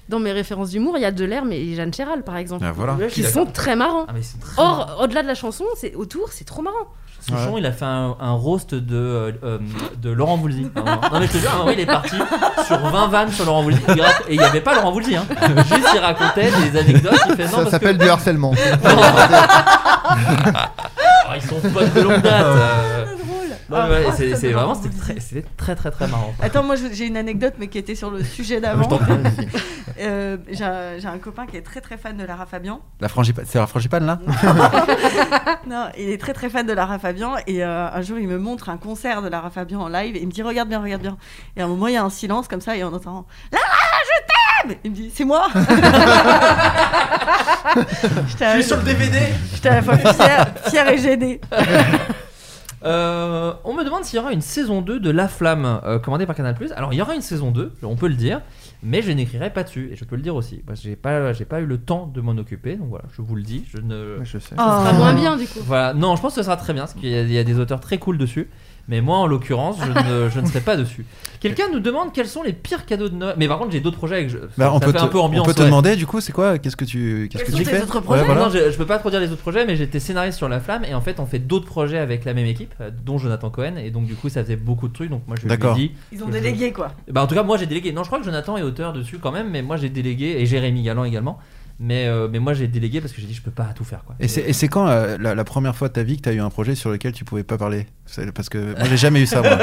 dans, 0.10 0.20
mes 0.20 0.32
références 0.34 0.72
d'humour, 0.72 0.98
il 0.98 1.02
y 1.02 1.06
a 1.06 1.12
Delair 1.12 1.44
et 1.52 1.74
Jeanne 1.76 1.94
Chéral, 1.94 2.24
par 2.24 2.36
exemple. 2.38 2.66
Ah, 2.68 2.74
voilà. 2.74 2.98
Qui 3.08 3.24
sont 3.24 3.46
très 3.46 3.76
marrants. 3.78 4.06
Ah, 4.08 4.12
mais 4.14 4.20
très 4.22 4.62
Or, 4.62 5.00
au-delà 5.02 5.22
de 5.24 5.28
la 5.28 5.36
chanson, 5.36 5.64
c'est 5.78 5.96
autour, 5.96 6.30
c'est 6.32 6.44
trop 6.44 6.62
marrant. 6.62 6.76
Souchon, 7.22 7.58
il 7.58 7.66
a 7.66 7.72
fait 7.72 7.86
un, 7.86 8.16
un 8.20 8.32
roast 8.32 8.74
de, 8.76 8.96
euh, 8.96 9.32
euh, 9.44 9.58
de 10.02 10.10
Laurent 10.10 10.38
Voulzy. 10.38 10.68
Non, 10.76 10.84
non, 10.84 10.92
non, 11.12 11.20
mais 11.20 11.28
je 11.28 11.32
te 11.34 11.38
jure, 11.38 11.70
il 11.72 11.80
est 11.80 11.86
parti 11.86 12.16
sur 12.66 12.78
20 12.80 13.08
vannes 13.08 13.32
sur 13.32 13.46
Laurent 13.46 13.64
Voulzy. 13.64 13.80
Et 14.28 14.34
il 14.36 14.40
n'y 14.40 14.44
avait 14.46 14.62
pas 14.62 14.74
Laurent 14.76 14.92
Voulzy. 14.92 15.16
Hein. 15.16 15.26
Juste, 15.68 15.88
il 15.94 16.00
racontait 16.00 16.52
des 16.52 16.78
anecdotes. 16.80 17.20
Il 17.30 17.36
fait 17.36 17.46
non, 17.46 17.64
Ça 17.66 17.72
s'appelle 17.72 17.98
que... 17.98 18.04
du 18.04 18.10
harcèlement. 18.10 18.54
Oh, 18.56 18.60
ils 21.36 21.42
sont 21.42 21.60
potes 21.74 21.94
de 21.94 22.02
longue 22.02 22.22
date. 22.22 22.46
euh. 22.46 23.06
Non, 23.70 23.78
mais 23.78 23.84
Ah, 23.84 23.90
ouais, 23.90 24.06
ah, 24.10 24.36
c'est 24.36 24.52
vraiment, 24.52 24.74
c'était 24.76 24.98
très, 24.98 25.20
c'était 25.20 25.46
très, 25.58 25.76
très, 25.76 25.92
très 25.92 26.08
marrant. 26.08 26.34
Attends, 26.42 26.64
moi 26.64 26.76
j'ai 26.76 27.06
une 27.06 27.18
anecdote, 27.18 27.54
mais 27.60 27.68
qui 27.68 27.78
était 27.78 27.96
sur 27.96 28.10
le 28.10 28.24
sujet 28.24 28.56
Je 28.58 28.62
d'avant. 28.62 29.00
Euh, 30.02 30.38
j'ai 30.50 30.64
un, 30.64 30.98
j'ai 30.98 31.08
un 31.08 31.18
copain 31.18 31.46
qui 31.46 31.58
est 31.58 31.62
très 31.62 31.82
très 31.82 31.98
fan 31.98 32.16
de 32.16 32.24
Lara 32.24 32.46
Fabian. 32.46 32.80
La 33.02 33.10
frangipane, 33.10 33.44
c'est 33.46 33.60
la 33.60 33.68
frangipane 33.68 34.06
là? 34.06 34.20
Non, 35.68 35.88
il 35.98 36.10
est 36.10 36.18
très 36.22 36.32
très 36.32 36.50
fan 36.50 36.66
de 36.66 36.72
Lara 36.72 37.00
Fabian 37.00 37.34
et 37.48 37.66
euh, 37.66 37.90
un 37.92 38.02
jour 38.02 38.18
il 38.18 38.28
me 38.30 38.38
montre 38.38 38.70
un 38.70 38.78
concert 38.78 39.22
de 39.22 39.28
Lara 39.28 39.50
Fabian 39.50 39.82
en 39.82 39.90
live 39.90 40.16
et 40.16 40.22
il 40.22 40.28
me 40.28 40.32
dit 40.32 40.42
regarde 40.42 40.70
bien, 40.70 40.80
regarde 40.82 41.02
bien. 41.02 41.18
Et 41.58 41.62
à 41.62 41.66
un 41.66 41.68
moment 41.68 41.88
il 41.88 41.96
y 41.96 41.98
a 41.98 42.04
un 42.04 42.10
silence 42.10 42.48
comme 42.48 42.62
ça 42.62 42.78
et 42.78 42.84
on 42.86 42.94
entend 42.94 43.26
Lara, 43.52 43.66
je 44.06 44.68
t'aime. 44.70 44.78
Il 44.86 44.92
me 44.92 44.96
dit 44.96 45.12
c'est 45.14 45.26
moi. 45.26 45.48
Je 48.40 48.52
suis 48.54 48.64
sur 48.64 48.78
le 48.78 48.84
DVD. 48.84 49.20
J'étais 49.54 49.70
à 49.70 49.76
la 49.76 49.82
fois 49.82 49.98
fière, 49.98 50.48
fière 50.70 50.88
et 50.90 50.98
gênée. 50.98 51.42
Euh, 52.86 53.54
on 53.66 53.74
me 53.74 53.84
demande 53.84 54.04
s'il 54.06 54.18
y 54.18 54.22
aura 54.22 54.32
une 54.32 54.42
saison 54.42 54.82
2 54.82 55.00
de 55.00 55.10
La 55.10 55.28
Flamme 55.28 55.82
euh, 55.84 56.00
commandée 56.00 56.26
par 56.26 56.36
Canal+. 56.36 56.56
Alors 56.76 56.94
il 56.94 56.98
y 56.98 57.02
aura 57.02 57.14
une 57.16 57.22
saison 57.22 57.52
2, 57.52 57.74
on 57.84 57.96
peut 57.96 58.08
le 58.08 58.14
dire, 58.16 58.42
mais 58.84 59.02
je 59.02 59.12
n'écrirai 59.12 59.50
pas 59.52 59.64
dessus 59.64 59.90
et 59.92 59.96
je 59.98 60.06
peux 60.06 60.16
le 60.16 60.22
dire 60.22 60.36
aussi 60.36 60.58
parce 60.66 60.80
que 60.80 60.88
j'ai 60.88 60.96
pas 60.96 61.34
j'ai 61.34 61.44
pas 61.46 61.60
eu 61.60 61.66
le 61.66 61.78
temps 61.78 62.08
de 62.08 62.22
m'en 62.22 62.32
occuper. 62.38 62.76
Donc 62.78 62.88
voilà, 62.90 63.06
je 63.16 63.22
vous 63.22 63.36
le 63.36 63.42
dis, 63.44 63.66
je 63.70 63.82
ne 63.82 64.20
Je 64.24 64.38
sais. 64.40 64.50
Ce 64.52 64.56
sera 64.56 64.94
moins 64.94 65.14
bien, 65.14 65.36
du 65.36 65.46
coup. 65.46 65.60
Voilà, 65.66 65.94
non, 65.94 66.16
je 66.16 66.22
pense 66.22 66.34
que 66.36 66.42
ce 66.42 66.44
sera 66.46 66.56
très 66.58 66.74
bien 66.74 66.84
parce 66.84 66.94
qu'il 66.94 67.10
y, 67.10 67.16
a- 67.16 67.22
il 67.22 67.32
y 67.32 67.38
a 67.38 67.44
des 67.44 67.60
auteurs 67.60 67.82
très 67.82 67.98
cool 67.98 68.18
dessus. 68.18 68.50
Mais 68.90 69.02
moi, 69.02 69.18
en 69.20 69.28
l'occurrence, 69.28 69.78
je 69.82 69.92
ne, 69.92 70.30
je 70.34 70.40
ne 70.40 70.48
serai 70.48 70.62
pas 70.62 70.76
dessus. 70.76 71.06
Quelqu'un 71.40 71.66
nous 71.72 71.80
demande 71.80 72.12
quels 72.12 72.28
sont 72.28 72.42
les 72.44 72.52
pires 72.54 72.86
cadeaux 72.88 73.08
de 73.08 73.16
Noël. 73.16 73.36
Mais 73.38 73.48
par 73.48 73.60
contre, 73.60 73.72
j'ai 73.72 73.80
d'autres 73.80 73.98
projets. 73.98 74.16
Avec, 74.16 74.30
je- 74.30 74.40
Bah, 74.58 74.66
ça 74.66 74.74
on, 74.74 74.80
peut 74.80 74.88
fait 74.88 74.98
te, 74.98 75.04
un 75.04 75.08
peu 75.08 75.20
ambiance. 75.20 75.44
on 75.44 75.48
peut 75.48 75.54
te 75.54 75.60
ouais. 75.60 75.66
demander 75.68 75.96
du 75.96 76.06
coup, 76.08 76.20
c'est 76.20 76.32
quoi 76.34 76.58
Qu'est-ce 76.58 76.76
que 76.76 76.84
tu, 76.86 77.30
qu'est-ce 77.32 77.44
que 77.46 77.52
Quels 77.52 77.60
tu 77.60 77.66
fais 77.66 77.82
autres 77.84 78.00
projets 78.02 78.22
Ouais, 78.22 78.26
voilà. 78.26 78.46
Non, 78.46 78.50
je, 78.50 78.72
je 78.72 78.78
peux 78.78 78.88
pas 78.88 78.98
trop 78.98 79.10
dire 79.12 79.20
les 79.20 79.32
autres 79.32 79.42
projets, 79.42 79.66
mais 79.66 79.76
j'étais 79.76 80.00
scénariste 80.00 80.38
sur 80.40 80.50
La 80.50 80.60
Flamme 80.60 80.84
et 80.86 80.94
en 80.96 81.02
fait, 81.02 81.20
on 81.20 81.28
fait 81.28 81.40
d'autres 81.40 81.68
projets 81.68 82.00
avec 82.00 82.26
la 82.26 82.34
même 82.34 82.48
équipe, 82.48 82.74
euh, 82.82 82.90
dont 83.06 83.18
Jonathan 83.20 83.50
Cohen. 83.52 83.76
Et 83.78 83.92
donc, 83.92 84.06
du 84.06 84.16
coup, 84.16 84.28
ça 84.28 84.44
faisait 84.44 84.56
beaucoup 84.56 84.88
de 84.88 84.94
trucs. 84.94 85.12
Donc, 85.12 85.22
moi, 85.28 85.36
je 85.38 85.44
lui 85.44 85.48
ai 85.48 85.56
D'accord. 85.56 85.76
dit. 85.76 85.92
Ils 86.12 86.24
ont 86.24 86.28
je- 86.28 86.32
délégué 86.34 86.72
quoi. 86.74 86.90
Bah, 87.10 87.22
en 87.24 87.28
tout 87.28 87.36
cas, 87.36 87.44
moi, 87.44 87.58
j'ai 87.58 87.68
délégué. 87.68 87.92
Non, 87.94 88.02
je 88.04 88.08
crois 88.08 88.20
que 88.20 88.26
Jonathan 88.26 88.58
est 88.58 88.64
auteur 88.64 88.92
dessus 88.92 89.20
quand 89.20 89.32
même, 89.32 89.50
mais 89.52 89.62
moi, 89.62 89.78
j'ai 89.78 89.90
délégué 89.90 90.36
et 90.40 90.46
Jérémy 90.48 90.82
Galland 90.82 91.04
également. 91.04 91.38
Mais, 91.82 92.08
euh, 92.08 92.28
mais 92.30 92.40
moi 92.40 92.54
j'ai 92.54 92.68
délégué 92.68 93.00
parce 93.00 93.14
que 93.14 93.22
j'ai 93.22 93.28
dit 93.28 93.34
je 93.34 93.42
peux 93.42 93.52
pas 93.52 93.68
tout 93.74 93.86
faire 93.86 94.04
quoi. 94.04 94.14
Et 94.20 94.28
c'est 94.28 94.42
et 94.42 94.52
c'est 94.52 94.68
quand 94.68 94.88
euh, 94.90 95.18
la, 95.18 95.34
la 95.34 95.44
première 95.46 95.76
fois 95.78 95.88
de 95.88 95.94
ta 95.94 96.04
vie 96.04 96.18
que 96.18 96.24
tu 96.24 96.30
as 96.30 96.34
eu 96.34 96.42
un 96.42 96.50
projet 96.50 96.76
sur 96.76 96.90
lequel 96.90 97.14
tu 97.14 97.24
pouvais 97.24 97.44
pas 97.46 97.58
parler? 97.58 97.88
Parce 98.36 98.50
que 98.50 98.76
moi 98.78 98.84
j'ai 98.90 98.98
jamais 98.98 99.22
eu 99.22 99.26
ça. 99.26 99.42
Moi, 99.42 99.58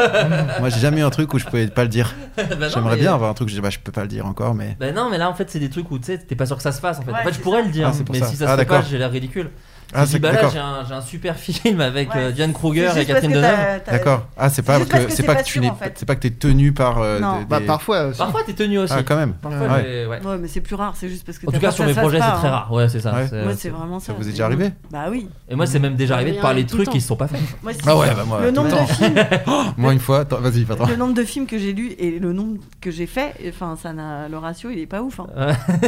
moi 0.60 0.68
j'ai 0.70 0.80
jamais 0.80 1.00
eu 1.00 1.04
un 1.04 1.10
truc 1.10 1.34
où 1.34 1.38
je 1.38 1.44
pouvais 1.44 1.66
pas 1.68 1.82
le 1.82 1.90
dire. 1.90 2.14
Bah 2.38 2.68
J'aimerais 2.72 2.94
mais- 2.96 3.02
bien 3.02 3.12
avoir 3.12 3.28
un 3.30 3.34
truc 3.34 3.48
où 3.48 3.50
je 3.50 3.56
dis 3.56 3.60
bah, 3.60 3.68
je 3.68 3.78
peux 3.80 3.92
pas 3.92 4.00
le 4.02 4.08
dire 4.08 4.24
encore, 4.24 4.54
mais. 4.54 4.78
Bah 4.80 4.92
non 4.92 5.10
mais 5.10 5.18
là 5.18 5.28
en 5.28 5.34
fait 5.34 5.50
c'est 5.50 5.58
des 5.60 5.68
trucs 5.68 5.90
où 5.90 5.98
tu 5.98 6.06
sais 6.06 6.16
t'es 6.18 6.36
pas 6.36 6.46
sûr 6.46 6.56
que 6.56 6.62
ça 6.62 6.72
se 6.72 6.80
fasse 6.80 6.98
en 6.98 7.02
fait. 7.02 7.10
Ouais, 7.12 7.18
en 7.20 7.24
fait 7.24 7.34
je 7.34 7.40
pourrais 7.40 7.60
ça. 7.60 7.66
le 7.66 7.72
dire 7.72 7.88
Ah, 7.92 8.02
mais 8.10 8.18
ça. 8.20 8.26
si 8.26 8.36
ça 8.36 8.46
Ah, 8.48 8.52
se 8.54 8.60
fait 8.60 8.64
pas 8.64 8.80
j'ai 8.82 8.96
l'air 8.96 9.10
ridicule. 9.10 9.50
Ah, 9.94 10.04
c'est- 10.04 10.18
bah 10.18 10.28
là 10.32 10.34
d'accord. 10.42 10.52
j'ai 10.88 10.94
un, 10.94 11.00
super 11.00 11.36
film 11.38 11.80
avec 11.80 12.12
Ouais, 12.14 12.20
euh, 12.20 12.32
Diane 12.32 12.52
Kruger 12.52 12.90
et 12.96 13.04
Catherine 13.06 13.32
Deneuve. 13.32 13.82
D'accord. 13.88 14.26
Ah 14.36 14.50
c'est 14.50 14.62
pas 14.62 14.80
que 14.80 15.08
c'est 15.10 15.22
pas 15.22 15.34
pas 15.36 15.42
que 15.42 15.46
tu 15.46 15.60
n'es 15.60 15.70
c'est 15.94 16.04
pas 16.06 16.14
que 16.16 16.20
t'es 16.20 16.30
tenu 16.30 16.72
par. 16.72 16.98
euh, 17.00 17.20
Non. 17.20 17.38
des- 17.40 17.44
Bah, 17.46 17.60
parfois 17.66 18.06
aussi. 18.08 18.18
Parfois 18.18 18.42
t'es 18.44 18.52
tenu 18.52 18.78
aussi. 18.78 18.92
Ah 18.96 19.02
quand 19.02 19.16
même. 19.16 19.34
Parfois, 19.34 19.66
Ouais. 19.68 19.82
t'es- 19.84 20.06
ouais. 20.06 20.20
Ouais, 20.24 20.38
mais 20.38 20.48
c'est 20.48 20.60
plus 20.60 20.74
rare, 20.74 20.94
c'est 20.96 21.08
juste 21.08 21.24
parce 21.24 21.38
que 21.38 21.46
En 21.46 21.52
tout 21.52 21.60
cas 21.60 21.70
sur 21.70 21.84
mes 21.86 21.94
projets 21.94 22.20
c'est 22.20 22.38
très 22.38 22.48
rare. 22.48 22.72
Ouais 22.72 22.88
c'est 22.88 23.00
ça. 23.00 23.14
Ouais. 23.14 23.26
c'est- 23.28 23.42
Moi, 23.42 23.52
c'est 23.56 23.68
vraiment 23.70 24.00
ça. 24.00 24.06
Ça 24.08 24.12
vous 24.14 24.26
est 24.26 24.32
déjà 24.32 24.46
arrivé? 24.46 24.70
Bah 24.90 25.04
oui. 25.10 25.28
Et 25.48 25.54
moi 25.54 25.66
c'est 25.66 25.78
même 25.78 25.94
déjà 25.94 26.14
arrivé 26.16 26.32
de 26.32 26.40
parler 26.40 26.64
de 26.64 26.68
trucs 26.68 26.88
qui 26.90 27.00
se 27.00 27.08
sont 27.08 27.16
pas 27.16 27.28
faits. 27.28 27.40
Ah 27.86 27.96
ouais 27.96 28.08
bah 28.14 28.24
moi. 28.26 28.40
le 28.42 28.50
nombre 28.50 28.68
de 28.70 28.92
films, 28.92 29.14
Moi 29.76 29.92
une 29.92 30.00
fois. 30.00 30.24
Vas-y 30.28 30.64
pardon. 30.64 30.86
le 30.86 30.96
nombre 30.96 31.14
de 31.14 31.24
films 31.24 31.46
que 31.46 31.58
j'ai 31.58 31.72
lus 31.72 31.92
et 31.98 32.18
le 32.18 32.32
nombre 32.32 32.58
que 32.80 32.90
j'ai 32.90 33.06
fait, 33.06 33.32
enfin, 33.48 33.76
ça 33.80 33.92
n'a, 33.92 34.28
le 34.28 34.38
ratio, 34.38 34.70
il 34.70 34.78
est 34.78 34.86
pas 34.86 35.02
ouf. 35.02 35.20
Hein. 35.20 35.26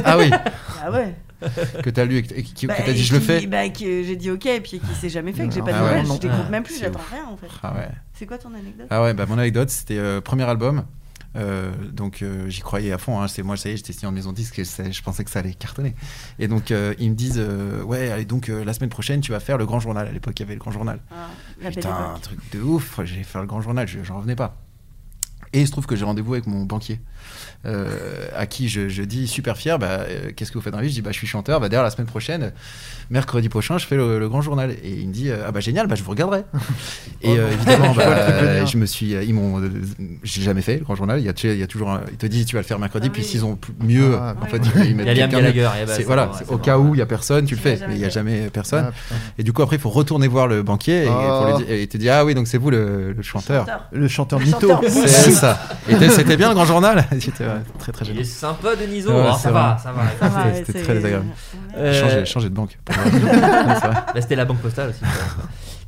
Ah 0.05 0.17
oui. 0.19 0.31
Ah 0.85 0.91
ouais. 0.91 1.15
Que 1.85 1.91
t'as 1.91 2.05
lu 2.05 2.17
et 2.17 2.23
que 2.25 2.29
t'as 2.67 2.89
et 2.89 2.93
dit 2.95 3.05
je 3.05 3.13
le 3.15 3.21
qui- 3.21 3.27
fais. 3.27 3.39
Que 3.89 4.03
j'ai 4.05 4.17
dit 4.17 4.31
ok, 4.31 4.47
et 4.47 4.61
puis 4.61 4.79
qui 4.81 4.95
s'est 5.01 5.09
jamais 5.09 5.33
fait, 5.33 5.47
que 5.49 5.55
j'ai 5.55 5.61
pas 5.63 5.73
de 5.73 5.77
Ah 5.79 5.85
ouais. 5.85 6.03
nouvelles, 6.03 6.17
je 6.17 6.21
décompte 6.21 6.51
même 6.51 6.63
plus, 6.63 6.75
C'est 6.75 6.81
j'attends 6.81 6.99
ouf. 7.01 7.11
rien 7.11 7.25
en 7.27 7.37
fait. 7.37 7.47
Ah. 7.63 7.75
C'est 8.15 8.27
quoi 8.27 8.39
ton 8.39 8.53
anecdote? 8.55 8.87
Ah 8.91 9.03
ouais, 9.03 9.15
bah 9.15 9.27
mon 9.27 9.39
anecdote, 9.39 9.71
c'était 9.71 9.99
euh, 9.99 10.21
premier 10.21 10.45
album. 10.45 10.85
Euh, 11.37 11.71
donc 11.93 12.23
euh, 12.23 12.49
j'y 12.49 12.63
croyais 12.63 12.91
à 12.93 12.99
fond. 12.99 13.21
Hein. 13.21 13.29
C'est 13.29 13.43
moi, 13.43 13.57
ça 13.57 13.69
y 13.69 13.73
est, 13.73 13.77
j'étais 13.77 13.93
signé 13.93 14.07
en 14.09 14.13
maison 14.13 14.33
disque. 14.33 14.59
Et 14.59 14.65
je 14.65 15.03
pensais 15.03 15.25
que 15.25 15.31
ça 15.31 15.39
allait 15.41 15.55
cartonner. 15.55 15.95
Et 16.39 16.49
donc 16.49 16.71
euh, 16.71 16.95
ils 16.99 17.11
me 17.11 17.15
disent, 17.17 17.43
ouais, 17.85 18.11
allez 18.11 18.25
donc 18.25 18.49
la 18.49 18.73
semaine 18.73 18.91
prochaine, 18.91 19.21
tu 19.21 19.31
vas 19.33 19.41
faire 19.41 19.59
le 19.59 19.67
Grand 19.67 19.79
Journal. 19.81 20.07
À 20.07 20.13
l'époque, 20.13 20.39
il 20.39 20.43
y 20.43 20.47
avait 20.47 20.55
le 20.55 20.61
Grand 20.61 20.71
Journal. 20.73 21.01
Ah, 21.13 21.71
Putain, 21.71 21.91
un 22.15 22.19
truc 22.19 22.39
de 22.53 22.61
ouf. 22.61 23.01
J'ai 23.05 23.23
fait 23.23 23.39
le 23.41 23.47
Grand 23.47 23.61
Journal, 23.61 23.87
je- 23.87 24.03
j'en 24.03 24.17
revenais 24.17 24.37
pas. 24.37 24.57
Et 25.55 25.61
il 25.63 25.67
se 25.67 25.73
trouve 25.73 25.87
que 25.87 25.97
j'ai 25.97 26.05
rendez-vous 26.05 26.35
avec 26.35 26.47
mon 26.47 26.65
banquier, 26.65 27.01
à 27.65 28.47
qui 28.47 28.69
je, 28.69 28.89
je 28.91 29.03
dis 29.03 29.27
super 29.27 29.57
fier, 29.57 29.79
bah, 29.79 30.01
qu'est-ce 30.37 30.53
que 30.53 30.59
vous 30.59 30.63
faites 30.63 30.73
dans 30.73 30.79
la 30.79 30.85
vie? 30.85 30.91
Je 30.91 30.95
dis, 30.97 31.01
bah, 31.03 31.11
je 31.13 31.17
suis 31.17 31.27
chanteur, 31.27 31.59
bah, 31.59 31.69
d'ailleurs, 31.71 31.85
la 31.85 31.91
semaine 31.91 32.07
prochaine, 32.07 32.53
mercredi 33.11 33.49
prochain, 33.49 33.79
je 33.79 33.87
fais 33.87 33.97
le, 33.97 34.19
le 34.19 34.29
grand 34.29 34.41
journal. 34.43 34.71
Et 34.83 34.91
il 34.91 35.09
me 35.09 35.13
dit, 35.13 35.31
euh, 35.31 35.45
ah 35.47 35.53
bah 35.53 35.61
génial, 35.61 35.87
bah, 35.87 35.95
je 35.95 36.03
vous 36.03 36.11
regarderai. 36.11 36.45
et 37.23 37.39
euh, 37.39 37.51
évidemment, 37.53 37.89
Je 37.95 38.01
vois 38.01 38.05
bah, 38.05 38.27
le 38.29 38.37
truc 38.37 38.49
venir. 38.51 38.67
je 38.67 38.77
me 38.79 38.87
suis, 38.87 39.11
ils 39.13 39.35
m'ont, 39.35 39.61
euh, 39.61 39.71
j'ai 40.23 40.43
jamais 40.43 40.63
fait 40.63 40.79
le 40.79 40.85
grand 40.85 40.95
journal. 40.95 41.19
Il 41.21 41.25
y 41.25 41.29
a, 41.29 41.33
il 41.45 41.59
y 41.59 41.63
a 41.63 41.67
toujours, 41.67 41.91
un- 41.91 42.03
ils 42.11 42.17
te 42.17 42.27
disent, 42.27 42.47
tu 42.47 42.57
vas 42.57 42.61
le 42.63 42.67
faire 42.67 42.79
mercredi, 42.79 43.09
Ah 43.09 43.13
puis 43.13 43.23
oui. 43.23 43.29
s'ils 43.29 43.45
ont 43.45 43.59
mieux, 43.83 44.17
Ah, 44.21 44.35
en 44.39 44.45
oui. 44.45 44.51
fait, 44.51 44.57
ils 44.77 44.85
Il 44.85 44.91
y 44.91 44.95
mettent 44.95 45.09
a 45.09 45.15
Liam. 45.15 45.31
Gallagher, 45.31 45.63
bah, 45.63 45.73
C'est- 45.87 45.95
c'est 45.95 46.03
voilà, 46.05 46.31
au 46.49 46.59
cas 46.59 46.79
où 46.79 46.95
il 46.95 46.99
y 46.99 47.03
a 47.03 47.07
personne, 47.07 47.45
tu 47.47 47.55
le 47.55 47.61
fais, 47.61 47.79
mais 47.89 47.95
il 47.95 48.01
y 48.01 48.05
a 48.05 48.09
jamais 48.11 48.49
personne. 48.53 48.91
Ah. 48.91 49.15
Et 49.39 49.43
du 49.43 49.53
coup, 49.53 49.63
après, 49.63 49.77
il 49.77 49.81
faut 49.83 49.91
retourner 49.91 50.29
voir 50.29 50.47
le 50.47 50.63
banquier 50.63 51.05
et, 51.05 51.09
Oh. 51.09 51.57
dire- 51.59 51.71
il 51.77 51.89
te 51.89 51.97
dit, 51.97 52.09
ah 52.11 52.25
oui, 52.25 52.35
donc 52.35 52.47
c'est 52.47 52.59
vous 52.59 52.71
le, 52.71 53.15
chanteur. 53.23 53.67
Le 53.93 54.09
chanteur 54.09 54.41
mytho. 54.41 54.71
C'est 54.89 55.09
ça. 55.33 55.59
Et 55.89 55.95
c'était 56.11 56.37
bien 56.37 56.49
le 56.51 56.55
grand 56.55 56.65
journal 56.67 57.05
C'était 57.21 57.45
très 57.79 57.93
très 57.93 58.05
Il 58.05 58.09
gênant. 58.09 58.21
est 58.21 58.25
sympa 58.25 58.77
Deniso. 58.77 59.11
Ouais, 59.11 59.25
Oh, 59.31 59.33
c'est 59.37 59.45
ça, 59.45 59.51
va, 59.51 59.79
ça 59.83 59.93
va, 59.93 60.03
Ça 60.21 60.29
va, 60.29 60.55
C'était- 60.55 60.83
très 60.83 60.95
désagréable. 60.95 61.27
Euh, 61.77 61.93
J'ai 61.93 62.01
changé, 62.01 62.27
changé 62.27 62.49
de 62.49 62.55
banque. 62.55 62.79
Bah, 64.15 64.21
c'était 64.21 64.37
la 64.37 64.45
banque 64.45 64.59
postale 64.59 64.91
aussi. 64.91 65.01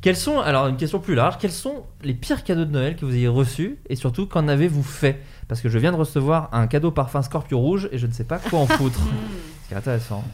Quels 0.00 0.16
sont, 0.16 0.40
alors 0.40 0.66
une 0.68 0.76
question 0.76 0.98
plus 0.98 1.14
large, 1.14 1.36
quels 1.38 1.52
sont 1.52 1.84
les 2.02 2.14
pires 2.14 2.42
cadeaux 2.42 2.64
de 2.64 2.70
Noël 2.70 2.96
que 2.96 3.04
vous 3.04 3.14
ayez 3.14 3.28
reçus 3.28 3.78
et 3.88 3.96
surtout 3.96 4.26
qu'en 4.26 4.48
avez-vous 4.48 4.82
fait? 4.82 5.20
Parce 5.48 5.60
que 5.60 5.68
je 5.68 5.78
viens 5.78 5.92
de 5.92 5.96
recevoir 5.96 6.48
un 6.52 6.66
cadeau 6.66 6.90
parfum 6.90 7.20
Scorpio 7.22 7.58
rouge 7.58 7.88
et 7.92 7.98
je 7.98 8.06
ne 8.06 8.12
sais 8.12 8.24
pas 8.24 8.38
quoi 8.38 8.60
en 8.60 8.66
foutre. 8.66 8.98
C'est 9.68 9.74
intéressant. 9.76 10.24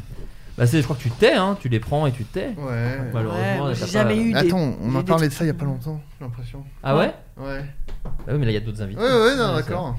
Bah 0.56 0.66
c'est, 0.66 0.78
je 0.78 0.84
crois 0.84 0.96
que 0.96 1.02
tu 1.02 1.10
tais, 1.10 1.34
hein, 1.34 1.58
tu 1.60 1.68
les 1.68 1.80
prends 1.80 2.06
et 2.06 2.12
tu 2.12 2.24
tais. 2.24 2.54
Ouais. 2.56 2.98
Malheureusement, 3.12 3.66
Ouais, 3.66 3.74
j'ai 3.74 3.80
pas- 3.82 3.86
jamais 3.88 4.16
eu 4.16 4.32
des- 4.32 4.38
Attends, 4.38 4.74
on 4.80 4.94
en 4.94 5.00
des 5.00 5.04
parlait 5.04 5.28
de 5.28 5.32
ça 5.34 5.44
il 5.44 5.48
y 5.48 5.50
a 5.50 5.54
pas 5.54 5.66
longtemps, 5.66 6.00
j'ai 6.18 6.24
l'impression. 6.24 6.64
Ah 6.82 6.96
ouais? 6.96 7.12
Ouais. 7.36 7.62
Bah 8.04 8.10
oui, 8.28 8.34
mais 8.38 8.46
là 8.46 8.52
il 8.52 8.54
y 8.54 8.56
a 8.56 8.60
d'autres 8.60 8.80
invités. 8.80 8.98
Ouais, 8.98 9.06
ouais, 9.06 9.36
non, 9.36 9.54
Ouais, 9.54 9.62
c'est 9.62 9.68
d'accord. 9.68 9.96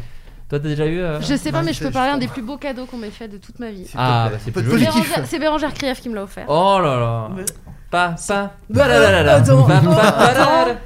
Toi 0.50 0.60
t'as 0.60 0.68
déjà 0.70 0.86
eu 0.86 1.00
euh, 1.00 1.20
Je 1.22 1.36
sais 1.36 1.52
pas, 1.52 1.60
Non, 1.60 1.66
mais 1.66 1.74
je 1.74 1.84
peux 1.84 1.92
parler 1.92 2.12
un 2.12 2.18
des 2.18 2.28
plus 2.28 2.42
beaux 2.42 2.58
cadeaux 2.58 2.86
qu'on 2.86 2.98
m'ait 2.98 3.10
fait 3.12 3.28
de 3.28 3.38
toute 3.38 3.60
ma 3.60 3.70
vie. 3.70 3.86
Ah, 3.98 4.30
bah, 4.32 4.38
c'est 4.42 4.50
Un 4.50 4.54
peu 4.54 4.62
de 4.62 4.70
plus 4.70 4.80
joli. 4.80 4.86
positif. 4.86 5.10
Bérangère- 5.10 5.28
C'est 5.30 5.40
Bérangère 5.40 5.74
Krief 5.74 6.02
qui 6.02 6.10
me 6.10 6.16
l'a 6.16 6.24
offert. 6.24 6.46
Oh 6.48 6.80
là 6.82 6.98
là. 7.00 7.30
Mais- 7.36 7.44
Pas, 7.90 8.16
pas. 8.28 8.52
Bah, 8.70 8.84
attends. 9.30 9.68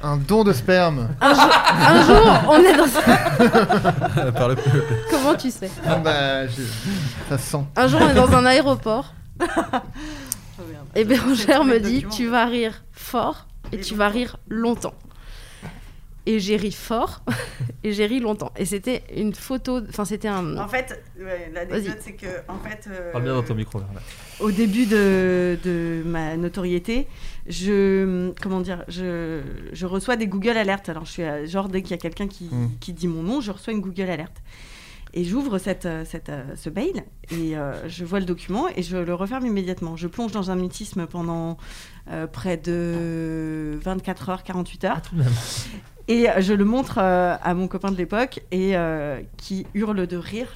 Un 0.04 0.16
don 0.18 0.44
de 0.44 0.52
sperme. 0.52 1.08
Un 1.20 1.34
jour, 1.34 1.50
un 1.78 2.02
jour, 2.04 2.44
on 2.48 2.58
est 2.58 2.76
dans. 2.76 4.32
Par 4.32 4.48
le 4.48 4.56
Comment 5.10 5.34
tu 5.34 5.50
sais? 5.50 5.70
Ah 5.86 5.96
bah, 5.96 6.46
je- 6.46 6.62
ça 7.28 7.38
se 7.38 7.50
sent. 7.50 7.64
Un 7.76 7.86
jour, 7.88 8.00
on 8.02 8.08
est 8.08 8.14
dans 8.14 8.32
un 8.34 8.44
aéroport 8.46 9.14
et 10.94 11.04
Bérangère 11.04 11.64
me 11.64 11.78
dit. 11.78 12.04
Tu 12.10 12.28
vas 12.28 12.46
rire 12.46 12.84
fort 12.92 13.46
et 13.72 13.80
tu 13.80 13.94
vas 13.94 14.08
rire 14.08 14.36
longtemps. 14.48 14.94
Et 16.24 16.38
j'ai 16.38 16.56
ri 16.56 16.70
fort 16.70 17.22
et 17.84 17.92
j'ai 17.92 18.06
ri 18.06 18.20
longtemps. 18.20 18.52
Et 18.56 18.64
c'était 18.64 19.02
une 19.16 19.34
photo, 19.34 19.80
enfin, 19.88 20.04
c'était 20.04 20.28
un. 20.28 20.56
En 20.56 20.68
fait, 20.68 21.02
ouais, 21.18 21.50
l'anecdote, 21.52 21.98
c'est 22.00 22.12
que, 22.12 22.26
en 22.48 22.58
fait, 22.58 22.86
euh, 22.88 23.10
Parle 23.10 23.24
bien 23.24 23.34
dans 23.34 23.42
ton 23.42 23.54
micro. 23.56 23.80
là. 23.80 23.86
au 24.38 24.52
début 24.52 24.86
de, 24.86 25.58
de 25.64 26.02
ma 26.06 26.36
notoriété, 26.36 27.08
je 27.48 28.30
comment 28.40 28.60
dire, 28.60 28.84
je, 28.86 29.40
je 29.72 29.86
reçois 29.86 30.14
des 30.16 30.28
Google 30.28 30.56
Alerts. 30.58 30.82
Alors, 30.88 31.04
je 31.06 31.10
suis 31.10 31.22
à- 31.24 31.44
genre 31.44 31.68
dès 31.68 31.82
qu'il 31.82 31.90
y 31.90 31.94
a 31.94 31.98
quelqu'un 31.98 32.28
qui, 32.28 32.44
Mm. 32.44 32.70
qui 32.80 32.92
dit 32.92 33.08
mon 33.08 33.22
nom, 33.22 33.40
je 33.40 33.50
reçois 33.50 33.72
une 33.72 33.80
Google 33.80 34.08
Alert. 34.10 34.32
Et 35.14 35.24
j'ouvre 35.24 35.58
cette, 35.58 35.84
euh, 35.86 36.04
cette, 36.06 36.30
euh, 36.30 36.42
ce 36.56 36.70
mail 36.70 37.04
et 37.30 37.56
euh, 37.56 37.86
je 37.88 38.04
vois 38.04 38.18
le 38.18 38.24
document 38.24 38.66
et 38.74 38.82
je 38.82 38.96
le 38.96 39.12
referme 39.14 39.44
immédiatement. 39.46 39.94
Je 39.96 40.06
plonge 40.08 40.32
dans 40.32 40.50
un 40.50 40.56
mutisme 40.56 41.06
pendant 41.06 41.58
euh, 42.10 42.26
près 42.26 42.56
de 42.56 43.78
24 43.82 44.28
heures, 44.30 44.42
48 44.42 44.84
heures. 44.84 44.94
Ah, 44.96 45.00
tout 45.00 45.14
de 45.16 45.20
même. 45.22 45.32
Et 46.08 46.26
je 46.38 46.52
le 46.54 46.64
montre 46.64 46.98
euh, 46.98 47.36
à 47.42 47.54
mon 47.54 47.68
copain 47.68 47.90
de 47.90 47.96
l'époque 47.96 48.40
et 48.50 48.76
euh, 48.76 49.20
qui 49.36 49.66
hurle 49.74 50.06
de 50.06 50.16
rire. 50.16 50.48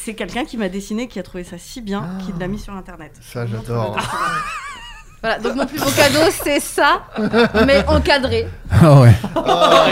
C'est 0.00 0.14
quelqu'un 0.14 0.44
qui 0.44 0.56
m'a 0.56 0.68
dessiné, 0.68 1.06
qui 1.06 1.18
a 1.18 1.22
trouvé 1.22 1.44
ça 1.44 1.56
si 1.58 1.80
bien, 1.80 2.02
Ah. 2.04 2.22
qu'il 2.24 2.36
l'a 2.38 2.48
mis 2.48 2.58
sur 2.58 2.72
internet. 2.74 3.12
Ça, 3.20 3.46
j'adore. 3.46 3.96
Voilà, 5.20 5.38
donc 5.40 5.56
mon 5.56 5.66
plus 5.66 5.80
beau 5.80 5.90
cadeau, 5.90 6.30
c'est 6.44 6.60
ça, 6.60 7.02
mais 7.66 7.84
encadré. 7.88 8.46
Ah 8.70 9.00
ouais. 9.00 9.10
Ah. 9.34 9.86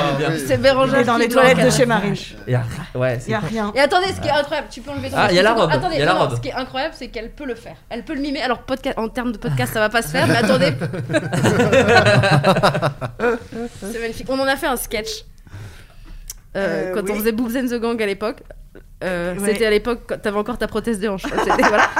C'est 0.46 0.56
Bérangère 0.58 1.04
dans 1.04 1.16
les 1.16 1.28
toilettes 1.28 1.64
de 1.64 1.70
chez 1.70 1.84
Marine. 1.84 2.14
Il 2.46 2.52
y 2.52 2.54
a- 2.54 2.62
Ouais, 2.94 3.18
n'y 3.26 3.34
a 3.34 3.40
rien. 3.40 3.72
Et 3.74 3.80
attendez, 3.80 4.06
ce 4.14 4.20
qui 4.20 4.28
est 4.28 4.30
incroyable, 4.30 4.68
tu 4.70 4.80
peux 4.82 4.90
enlever 4.92 5.10
ton 5.10 5.16
Ah, 5.18 5.26
il 5.30 5.34
y 5.36 5.38
a 5.40 5.42
la 5.42 5.54
robe, 5.54 5.68
Attendez, 5.72 5.96
y 5.96 5.98
la 5.98 6.06
non, 6.06 6.14
non, 6.14 6.20
robe. 6.26 6.36
ce 6.36 6.40
qui 6.40 6.48
est 6.48 6.52
incroyable, 6.54 6.94
c'est 6.96 7.08
qu'elle 7.08 7.30
peut 7.30 7.44
le 7.44 7.56
faire. 7.56 7.74
Elle 7.90 8.04
peut 8.04 8.14
le 8.14 8.20
mimer. 8.20 8.40
Alors, 8.40 8.58
podcast, 8.60 8.96
en 8.98 9.08
termes 9.08 9.32
de 9.32 9.38
podcast, 9.38 9.72
ça 9.72 9.80
va 9.80 9.88
pas 9.88 10.02
se 10.02 10.08
faire, 10.08 10.26
mais 10.28 10.36
attendez. 10.36 10.72
c'est 13.80 14.00
magnifique. 14.00 14.26
On 14.30 14.38
en 14.38 14.46
a 14.46 14.56
fait 14.56 14.66
un 14.68 14.76
sketch. 14.76 15.24
Euh, 16.56 16.90
Euh, 16.90 16.94
quand 16.94 17.02
on 17.10 17.12
oui. 17.12 17.18
faisait 17.18 17.32
Boobs 17.32 17.56
and 17.56 17.66
the 17.68 17.74
Gang 17.80 18.00
à 18.00 18.06
l'époque. 18.06 18.42
Euh, 19.04 19.34
Ouais. 19.38 19.52
C'était 19.52 19.66
à 19.66 19.70
l'époque 19.70 20.00
quand 20.06 20.18
t'avais 20.20 20.38
encore 20.38 20.58
ta 20.58 20.66
prothèse 20.68 21.00
de 21.00 21.08
hanche. 21.08 21.24
Voilà. 21.58 21.90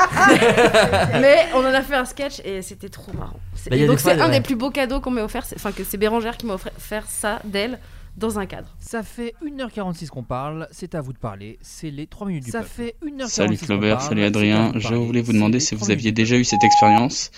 mais 1.21 1.47
on 1.55 1.59
en 1.59 1.65
a 1.75 1.83
fait 1.83 1.95
un 1.95 2.05
sketch 2.05 2.41
et 2.45 2.63
c'était 2.63 2.89
trop 2.89 3.13
marrant. 3.13 3.39
Bah, 3.71 3.87
donc 3.87 4.01
c'est 4.01 4.13
un 4.13 4.29
ouais. 4.29 4.37
des 4.37 4.41
plus 4.41 4.57
beaux 4.57 4.71
cadeaux 4.71 5.01
qu'on 5.01 5.11
m'ait 5.11 5.23
offert. 5.23 5.45
Enfin 5.55 5.73
que 5.73 5.85
c'est 5.85 5.99
Bérangère 5.99 6.37
qui 6.37 6.47
m'a 6.47 6.55
offert 6.55 6.73
faire 6.79 7.05
ça 7.07 7.41
d'elle 7.45 7.79
dans 8.17 8.39
un 8.39 8.47
cadre. 8.47 8.75
Ça 8.81 9.03
fait 9.03 9.35
1h46 9.45 10.09
qu'on 10.09 10.23
parle, 10.23 10.69
c'est 10.71 10.95
à 10.95 11.01
vous 11.03 11.13
de 11.13 11.19
parler, 11.19 11.59
c'est 11.61 11.91
les 11.91 12.07
3 12.07 12.27
minutes 12.27 12.45
du 12.45 12.51
Ça 12.51 12.61
peuple. 12.61 12.71
fait 12.75 12.95
1h46 13.05 13.29
Salut 13.29 13.59
parle, 13.59 14.01
salut 14.01 14.25
Adrien. 14.25 14.73
Je 14.77 14.95
voulais 14.95 15.21
vous 15.21 15.33
demander 15.35 15.61
si 15.61 15.75
vous 15.75 15.83
3 15.85 15.93
aviez 15.93 16.13
déjà 16.13 16.37
eu 16.37 16.45
cette 16.45 16.65
expérience. 16.65 17.31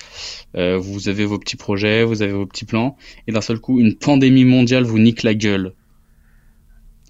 Euh, 0.56 0.78
vous 0.78 1.08
avez 1.08 1.24
vos 1.24 1.38
petits 1.38 1.56
projets, 1.56 2.04
vous 2.04 2.22
avez 2.22 2.32
vos 2.32 2.46
petits 2.46 2.64
plans, 2.64 2.96
et 3.26 3.32
d'un 3.32 3.40
seul 3.40 3.58
coup, 3.58 3.80
une 3.80 3.96
pandémie 3.96 4.44
mondiale 4.44 4.84
vous 4.84 4.98
nique 4.98 5.24
la 5.24 5.34
gueule. 5.34 5.74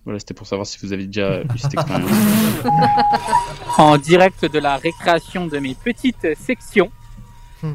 Voilà, 0.09 0.21
c'était 0.21 0.33
pour 0.33 0.47
savoir 0.47 0.67
si 0.67 0.79
vous 0.81 0.95
avez 0.95 1.05
déjà 1.05 1.43
eu 1.43 1.59
cette 1.59 1.75
expérience. 1.75 2.11
en 3.77 3.99
direct 3.99 4.43
de 4.51 4.59
la 4.59 4.79
récréation 4.79 5.47
de 5.47 5.59
mes 5.59 5.75
petites 5.75 6.35
sections, 6.35 6.91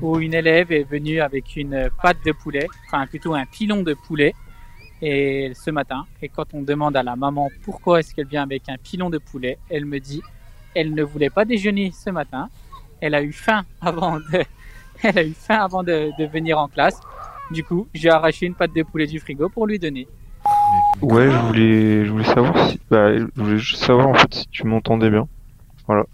où 0.01 0.17
une 0.17 0.33
élève 0.33 0.71
est 0.71 0.81
venue 0.81 1.21
avec 1.21 1.55
une 1.55 1.91
pâte 2.01 2.17
de 2.25 2.31
poulet, 2.31 2.65
enfin 2.87 3.05
plutôt 3.05 3.35
un 3.35 3.45
pilon 3.45 3.83
de 3.83 3.93
poulet, 3.93 4.33
et 4.99 5.51
ce 5.53 5.69
matin. 5.69 6.07
Et 6.23 6.29
quand 6.29 6.55
on 6.55 6.63
demande 6.63 6.97
à 6.97 7.03
la 7.03 7.15
maman 7.15 7.51
pourquoi 7.61 7.99
est-ce 7.99 8.15
qu'elle 8.15 8.25
vient 8.25 8.41
avec 8.41 8.67
un 8.67 8.77
pilon 8.77 9.11
de 9.11 9.19
poulet, 9.19 9.59
elle 9.69 9.85
me 9.85 9.99
dit 9.99 10.23
elle 10.73 10.95
ne 10.95 11.03
voulait 11.03 11.29
pas 11.29 11.45
déjeuner 11.45 11.91
ce 11.91 12.09
matin. 12.09 12.49
Elle 12.99 13.13
a 13.13 13.21
eu 13.21 13.31
faim 13.31 13.63
avant 13.79 14.17
de, 14.17 14.43
elle 15.03 15.19
a 15.19 15.23
eu 15.23 15.33
faim 15.33 15.59
avant 15.59 15.83
de, 15.83 16.09
de 16.17 16.25
venir 16.25 16.57
en 16.57 16.67
classe. 16.67 16.99
Du 17.51 17.63
coup, 17.63 17.87
j'ai 17.93 18.09
arraché 18.09 18.47
une 18.47 18.55
pâte 18.55 18.73
de 18.73 18.81
poulet 18.81 19.05
du 19.05 19.19
frigo 19.19 19.49
pour 19.49 19.67
lui 19.67 19.77
donner. 19.77 20.07
Ouais, 21.01 21.29
je 21.29 21.37
voulais, 21.37 22.05
je 22.05 22.11
voulais 22.11 22.23
savoir 22.25 22.69
si, 22.69 22.79
bah, 22.89 23.17
je 23.17 23.25
voulais 23.35 23.57
juste 23.57 23.83
savoir 23.83 24.07
en 24.07 24.13
fait 24.13 24.33
si 24.33 24.47
tu 24.49 24.65
m'entendais 24.65 25.09
bien. 25.09 25.27
Voilà. 25.87 26.05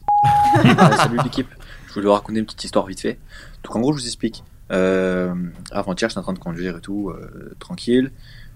Euh, 0.65 0.97
salut 0.97 1.19
l'équipe, 1.23 1.47
je 1.87 1.93
voulais 1.93 2.07
vous 2.07 2.11
raconter 2.11 2.39
une 2.39 2.45
petite 2.45 2.63
histoire 2.63 2.85
vite 2.85 2.99
fait. 2.99 3.19
Donc 3.63 3.75
en 3.75 3.79
gros, 3.79 3.93
je 3.93 4.01
vous 4.01 4.05
explique. 4.05 4.43
Euh, 4.71 5.33
avant-hier, 5.71 6.09
j'étais 6.09 6.19
en 6.19 6.23
train 6.23 6.33
de 6.33 6.39
conduire 6.39 6.77
et 6.77 6.81
tout, 6.81 7.09
euh, 7.09 7.55
tranquille. 7.59 8.11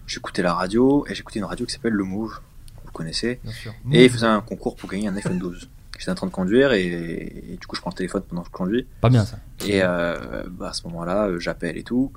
J'écoutais 0.08 0.42
la 0.42 0.54
radio 0.54 1.06
et 1.08 1.16
j'écoutais 1.16 1.40
une 1.40 1.46
radio 1.46 1.66
qui 1.66 1.72
s'appelle 1.74 1.94
Le 1.94 2.04
Move. 2.04 2.40
Vous 2.84 2.92
connaissez 2.92 3.40
Bien 3.44 3.54
sûr. 3.54 3.74
Et 3.92 4.06
il 4.06 4.10
faisait 4.10 4.26
un 4.26 4.42
concours 4.42 4.76
pour 4.76 4.90
gagner 4.90 5.08
un 5.08 5.16
iPhone 5.16 5.38
12. 5.38 5.70
J'étais 5.98 6.12
en 6.12 6.16
train 6.16 6.28
de 6.28 6.32
conduire 6.32 6.74
et, 6.74 6.86
et 6.86 7.58
du 7.60 7.68
coup 7.68 7.76
je 7.76 7.82
prends 7.82 7.92
le 7.92 7.96
téléphone 7.96 8.24
pendant 8.28 8.42
que 8.42 8.48
je 8.48 8.52
conduis. 8.52 8.88
Pas 9.00 9.10
bien, 9.10 9.24
ça. 9.24 9.38
Et 9.66 9.82
euh, 9.84 10.44
bah, 10.50 10.70
à 10.70 10.74
ce 10.74 10.84
moment-là, 10.88 11.28
euh, 11.28 11.40
j'appelle 11.40 11.78
et 11.78 11.84
tout. 11.84 12.12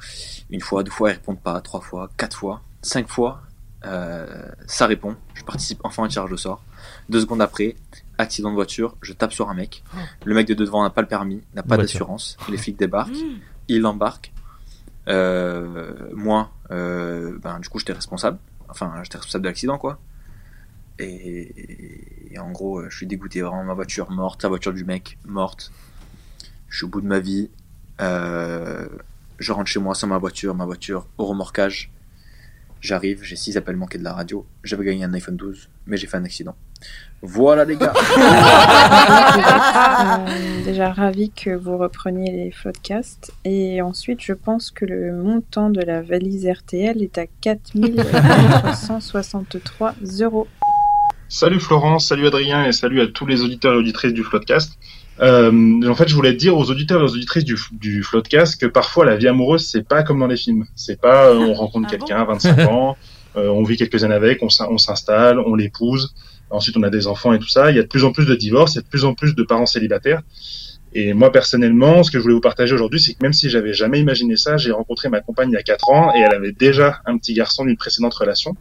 Une 0.50 0.60
fois, 0.60 0.82
deux 0.82 0.90
fois, 0.90 1.10
ils 1.10 1.14
répondent 1.14 1.40
pas. 1.40 1.60
Trois 1.60 1.80
fois, 1.80 2.10
quatre 2.16 2.36
fois, 2.36 2.62
cinq 2.82 3.08
fois, 3.08 3.42
ça 4.66 4.86
répond. 4.86 5.16
Je 5.34 5.44
participe 5.44 5.80
enfin 5.84 6.02
au 6.02 6.08
tirage 6.08 6.32
au 6.32 6.36
sort. 6.36 6.62
Deux 7.08 7.20
secondes 7.20 7.42
après, 7.42 7.76
accident 8.18 8.50
de 8.50 8.54
voiture, 8.54 8.96
je 9.02 9.12
tape 9.12 9.32
sur 9.32 9.48
un 9.50 9.54
mec. 9.54 9.82
Le 10.24 10.34
mec 10.34 10.46
de 10.46 10.54
devant 10.54 10.82
n'a 10.82 10.90
pas 10.90 11.02
le 11.02 11.08
permis, 11.08 11.42
n'a 11.54 11.62
pas 11.62 11.76
d'assurance. 11.76 12.36
Les 12.50 12.56
flics 12.56 12.78
débarquent, 12.78 13.24
ils 13.68 13.80
l'embarquent. 13.80 14.32
Euh, 15.08 16.10
moi, 16.14 16.50
euh, 16.72 17.38
ben, 17.40 17.60
du 17.60 17.68
coup, 17.68 17.78
j'étais 17.78 17.92
responsable. 17.92 18.38
Enfin, 18.68 18.92
j'étais 19.04 19.18
responsable 19.18 19.44
de 19.44 19.48
l'accident, 19.48 19.78
quoi. 19.78 20.00
Et, 20.98 22.32
et 22.32 22.38
en 22.38 22.50
gros, 22.50 22.80
euh, 22.80 22.90
je 22.90 22.96
suis 22.96 23.06
dégoûté. 23.06 23.40
Vraiment, 23.42 23.64
ma 23.64 23.74
voiture 23.74 24.10
morte, 24.10 24.42
la 24.42 24.48
voiture 24.48 24.72
du 24.72 24.84
mec 24.84 25.18
morte. 25.24 25.70
Je 26.68 26.78
suis 26.78 26.86
au 26.86 26.88
bout 26.88 27.00
de 27.00 27.06
ma 27.06 27.20
vie. 27.20 27.50
Euh, 28.00 28.88
je 29.38 29.52
rentre 29.52 29.68
chez 29.68 29.78
moi 29.78 29.94
sans 29.94 30.08
ma 30.08 30.18
voiture, 30.18 30.54
ma 30.54 30.64
voiture 30.64 31.06
au 31.18 31.26
remorquage. 31.26 31.92
J'arrive, 32.81 33.23
j'ai 33.23 33.36
six 33.36 33.57
appels 33.57 33.77
manqués 33.77 33.98
de 33.98 34.05
la 34.05 34.12
radio. 34.12 34.44
J'avais 34.62 34.85
gagné 34.85 35.05
un 35.05 35.15
iPhone 35.15 35.36
12, 35.36 35.70
mais 35.86 35.97
j'ai 35.97 36.07
fait 36.07 36.19
un 36.19 36.24
accident. 36.24 36.55
Voilà 37.23 37.65
les 37.65 37.77
gars. 37.77 37.94
Euh, 40.19 40.62
déjà 40.65 40.93
ravi 40.93 41.31
que 41.31 41.51
vous 41.51 41.77
repreniez 41.78 42.31
les 42.31 42.55
podcasts. 42.62 43.32
Et 43.44 43.82
ensuite, 43.82 44.20
je 44.20 44.35
pense 44.35 44.70
que 44.70 44.85
le 44.85 45.16
montant 45.16 45.70
de 45.70 45.81
la 45.81 46.03
valise 46.03 46.47
RTL 46.47 47.03
est 47.03 47.19
à 47.19 47.27
4363 47.40 49.97
euros. 50.20 50.47
Salut 51.28 51.59
Florence, 51.59 52.07
salut 52.07 52.28
Adrien 52.28 52.66
et 52.66 52.73
salut 52.73 53.01
à 53.01 53.09
tous 53.09 53.27
les 53.27 53.43
auditeurs 53.43 53.74
et 53.74 53.78
auditrices 53.78 54.12
du 54.12 54.23
Floodcast. 54.23 54.78
Euh, 55.20 55.88
en 55.88 55.94
fait, 55.94 56.09
je 56.09 56.14
voulais 56.14 56.34
dire 56.34 56.56
aux 56.56 56.70
auditeurs 56.70 57.01
et 57.01 57.05
aux 57.05 57.14
auditrices 57.14 57.44
du, 57.44 57.56
du 57.72 58.02
Floodcast 58.02 58.60
que 58.60 58.66
parfois 58.66 59.05
la 59.05 59.16
vie 59.16 59.28
amoureuse, 59.28 59.66
c'est 59.66 59.86
pas 59.86 60.02
comme 60.02 60.20
dans 60.20 60.26
les 60.26 60.36
films. 60.36 60.66
C'est 60.74 61.01
pas 61.01 61.28
euh, 61.28 61.38
on 61.38 61.55
rencontre 61.55 61.88
quelqu'un 61.88 62.18
à 62.18 62.24
25 62.24 62.59
ans, 62.70 62.97
euh, 63.36 63.48
on 63.48 63.62
vit 63.62 63.76
quelques 63.76 64.05
années 64.05 64.14
avec, 64.14 64.43
on 64.43 64.48
s'installe, 64.78 65.38
on 65.40 65.55
l'épouse, 65.55 66.14
ensuite 66.51 66.76
on 66.76 66.82
a 66.82 66.90
des 66.90 67.06
enfants 67.06 67.32
et 67.32 67.38
tout 67.38 67.48
ça. 67.48 67.70
Il 67.70 67.76
y 67.76 67.80
a 67.80 67.82
de 67.82 67.88
plus 67.88 68.05
en 68.05 68.12
plus 68.12 68.26
de 68.26 68.34
divorces, 68.34 68.74
il 68.74 68.76
y 68.76 68.80
a 68.80 68.82
de 68.82 68.88
plus 68.88 69.05
en 69.05 69.14
plus 69.14 69.34
de 69.34 69.43
parents 69.43 69.66
célibataires. 69.66 70.22
Et 70.93 71.14
moi 71.14 71.32
personnellement, 71.32 72.02
ce 72.02 72.10
que 72.10 72.18
je 72.18 72.22
voulais 72.22 72.34
vous 72.34 72.40
partager 72.40 72.74
aujourd'hui, 72.74 73.01
c'est 73.01 73.14
que 73.14 73.22
même 73.22 73.32
si 73.32 73.51
j'avais 73.51 73.74
jamais 73.74 74.01
imaginé 74.01 74.36
ça, 74.36 74.56
j'ai 74.56 74.72
rencontré 74.72 75.09
ma 75.09 75.20
compagne 75.20 75.51
il 75.51 75.55
y 75.55 75.59
a 75.59 75.62
4 75.62 75.90
ans 75.90 76.12
et 76.14 76.20
elle 76.20 76.34
avait 76.34 76.52
déjà 76.52 77.01
un 77.06 77.16
petit 77.18 77.34
garçon 77.34 77.64
d'une 77.64 77.76
précédente 77.76 78.14
relation. 78.14 78.55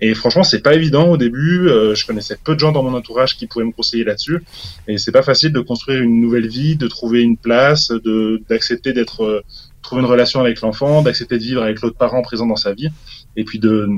Et 0.00 0.14
franchement, 0.14 0.42
c'est 0.42 0.62
pas 0.62 0.74
évident 0.74 1.08
au 1.08 1.16
début. 1.16 1.68
Euh, 1.68 1.94
je 1.94 2.06
connaissais 2.06 2.36
peu 2.42 2.54
de 2.54 2.60
gens 2.60 2.72
dans 2.72 2.82
mon 2.82 2.94
entourage 2.94 3.36
qui 3.36 3.46
pouvaient 3.46 3.64
me 3.64 3.72
conseiller 3.72 4.04
là-dessus. 4.04 4.42
Et 4.88 4.98
c'est 4.98 5.12
pas 5.12 5.22
facile 5.22 5.52
de 5.52 5.60
construire 5.60 6.02
une 6.02 6.20
nouvelle 6.20 6.48
vie, 6.48 6.76
de 6.76 6.88
trouver 6.88 7.22
une 7.22 7.36
place, 7.36 7.88
de 7.88 8.42
d'accepter 8.48 8.92
d'être, 8.92 9.22
euh, 9.22 9.42
trouver 9.80 10.02
une 10.02 10.08
relation 10.08 10.40
avec 10.40 10.60
l'enfant, 10.60 11.02
d'accepter 11.02 11.38
de 11.38 11.44
vivre 11.44 11.62
avec 11.62 11.80
l'autre 11.82 11.96
parent 11.96 12.22
présent 12.22 12.46
dans 12.46 12.56
sa 12.56 12.72
vie, 12.72 12.88
et 13.36 13.44
puis 13.44 13.58
de 13.58 13.88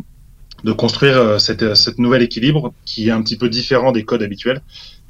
de 0.64 0.72
construire 0.72 1.16
euh, 1.18 1.38
cette, 1.38 1.74
cette 1.74 1.98
nouvel 1.98 2.22
équilibre 2.22 2.72
qui 2.84 3.08
est 3.08 3.10
un 3.10 3.22
petit 3.22 3.36
peu 3.36 3.48
différent 3.48 3.92
des 3.92 4.04
codes 4.04 4.22
habituels. 4.22 4.62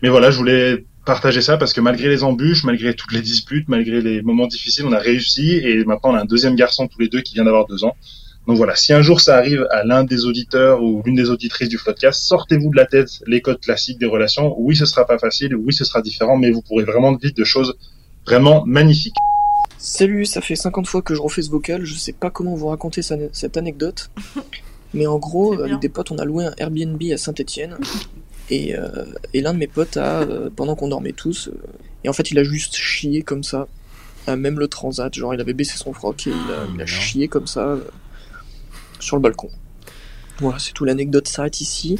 Mais 0.02 0.08
voilà, 0.08 0.30
je 0.30 0.36
voulais 0.36 0.84
partager 1.04 1.42
ça 1.42 1.56
parce 1.56 1.72
que 1.72 1.80
malgré 1.80 2.08
les 2.08 2.24
embûches, 2.24 2.64
malgré 2.64 2.94
toutes 2.94 3.12
les 3.12 3.20
disputes, 3.20 3.68
malgré 3.68 4.00
les 4.00 4.22
moments 4.22 4.46
difficiles, 4.46 4.84
on 4.86 4.92
a 4.92 4.98
réussi 4.98 5.52
et 5.52 5.84
maintenant 5.84 6.12
on 6.12 6.14
a 6.14 6.20
un 6.20 6.24
deuxième 6.24 6.56
garçon 6.56 6.88
tous 6.88 7.00
les 7.00 7.08
deux 7.08 7.20
qui 7.20 7.34
vient 7.34 7.44
d'avoir 7.44 7.66
deux 7.66 7.84
ans. 7.84 7.96
Donc 8.46 8.58
voilà, 8.58 8.76
si 8.76 8.92
un 8.92 9.00
jour 9.00 9.20
ça 9.20 9.36
arrive 9.36 9.66
à 9.70 9.84
l'un 9.84 10.04
des 10.04 10.26
auditeurs 10.26 10.82
ou 10.82 11.02
l'une 11.04 11.16
des 11.16 11.30
auditrices 11.30 11.68
du 11.70 11.78
podcast, 11.78 12.20
sortez-vous 12.22 12.70
de 12.70 12.76
la 12.76 12.84
tête 12.84 13.08
les 13.26 13.40
codes 13.40 13.60
classiques 13.60 13.98
des 13.98 14.06
relations. 14.06 14.54
Oui, 14.58 14.76
ce 14.76 14.84
sera 14.84 15.06
pas 15.06 15.18
facile, 15.18 15.56
oui, 15.56 15.72
ce 15.72 15.84
sera 15.84 16.02
différent, 16.02 16.36
mais 16.36 16.50
vous 16.50 16.60
pourrez 16.60 16.84
vraiment 16.84 17.14
vivre 17.16 17.34
de 17.34 17.44
choses 17.44 17.74
vraiment 18.26 18.64
magnifiques. 18.66 19.14
Salut, 19.78 20.26
ça 20.26 20.40
fait 20.40 20.56
50 20.56 20.86
fois 20.86 21.00
que 21.00 21.14
je 21.14 21.20
refais 21.20 21.42
ce 21.42 21.50
vocal, 21.50 21.84
je 21.84 21.94
sais 21.94 22.12
pas 22.12 22.30
comment 22.30 22.54
vous 22.54 22.66
raconter 22.66 23.00
cette 23.02 23.56
anecdote. 23.56 24.10
Mais 24.94 25.06
en 25.06 25.18
gros, 25.18 25.60
avec 25.60 25.80
des 25.80 25.88
potes, 25.88 26.12
on 26.12 26.18
a 26.18 26.24
loué 26.24 26.44
un 26.44 26.54
Airbnb 26.56 27.02
à 27.12 27.16
Saint-Etienne. 27.16 27.76
Et, 28.50 28.76
euh, 28.76 29.06
et 29.32 29.40
l'un 29.40 29.54
de 29.54 29.58
mes 29.58 29.66
potes 29.66 29.96
a, 29.96 30.20
euh, 30.20 30.50
pendant 30.54 30.76
qu'on 30.76 30.88
dormait 30.88 31.12
tous, 31.12 31.48
euh, 31.48 31.56
et 32.04 32.10
en 32.10 32.12
fait 32.12 32.30
il 32.30 32.38
a 32.38 32.44
juste 32.44 32.76
chié 32.76 33.22
comme 33.22 33.42
ça, 33.42 33.68
même 34.28 34.58
le 34.58 34.68
transat, 34.68 35.12
genre 35.14 35.34
il 35.34 35.40
avait 35.40 35.54
baissé 35.54 35.76
son 35.76 35.92
froc 35.92 36.26
et 36.26 36.30
il 36.30 36.52
a, 36.52 36.66
il 36.74 36.80
a 36.80 36.86
chié 36.86 37.28
comme 37.28 37.46
ça 37.46 37.68
euh, 37.68 37.80
sur 39.04 39.16
le 39.16 39.22
balcon. 39.22 39.48
Voilà, 40.40 40.58
c'est 40.58 40.72
tout, 40.72 40.84
l'anecdote 40.84 41.28
s'arrête 41.28 41.60
ici. 41.60 41.96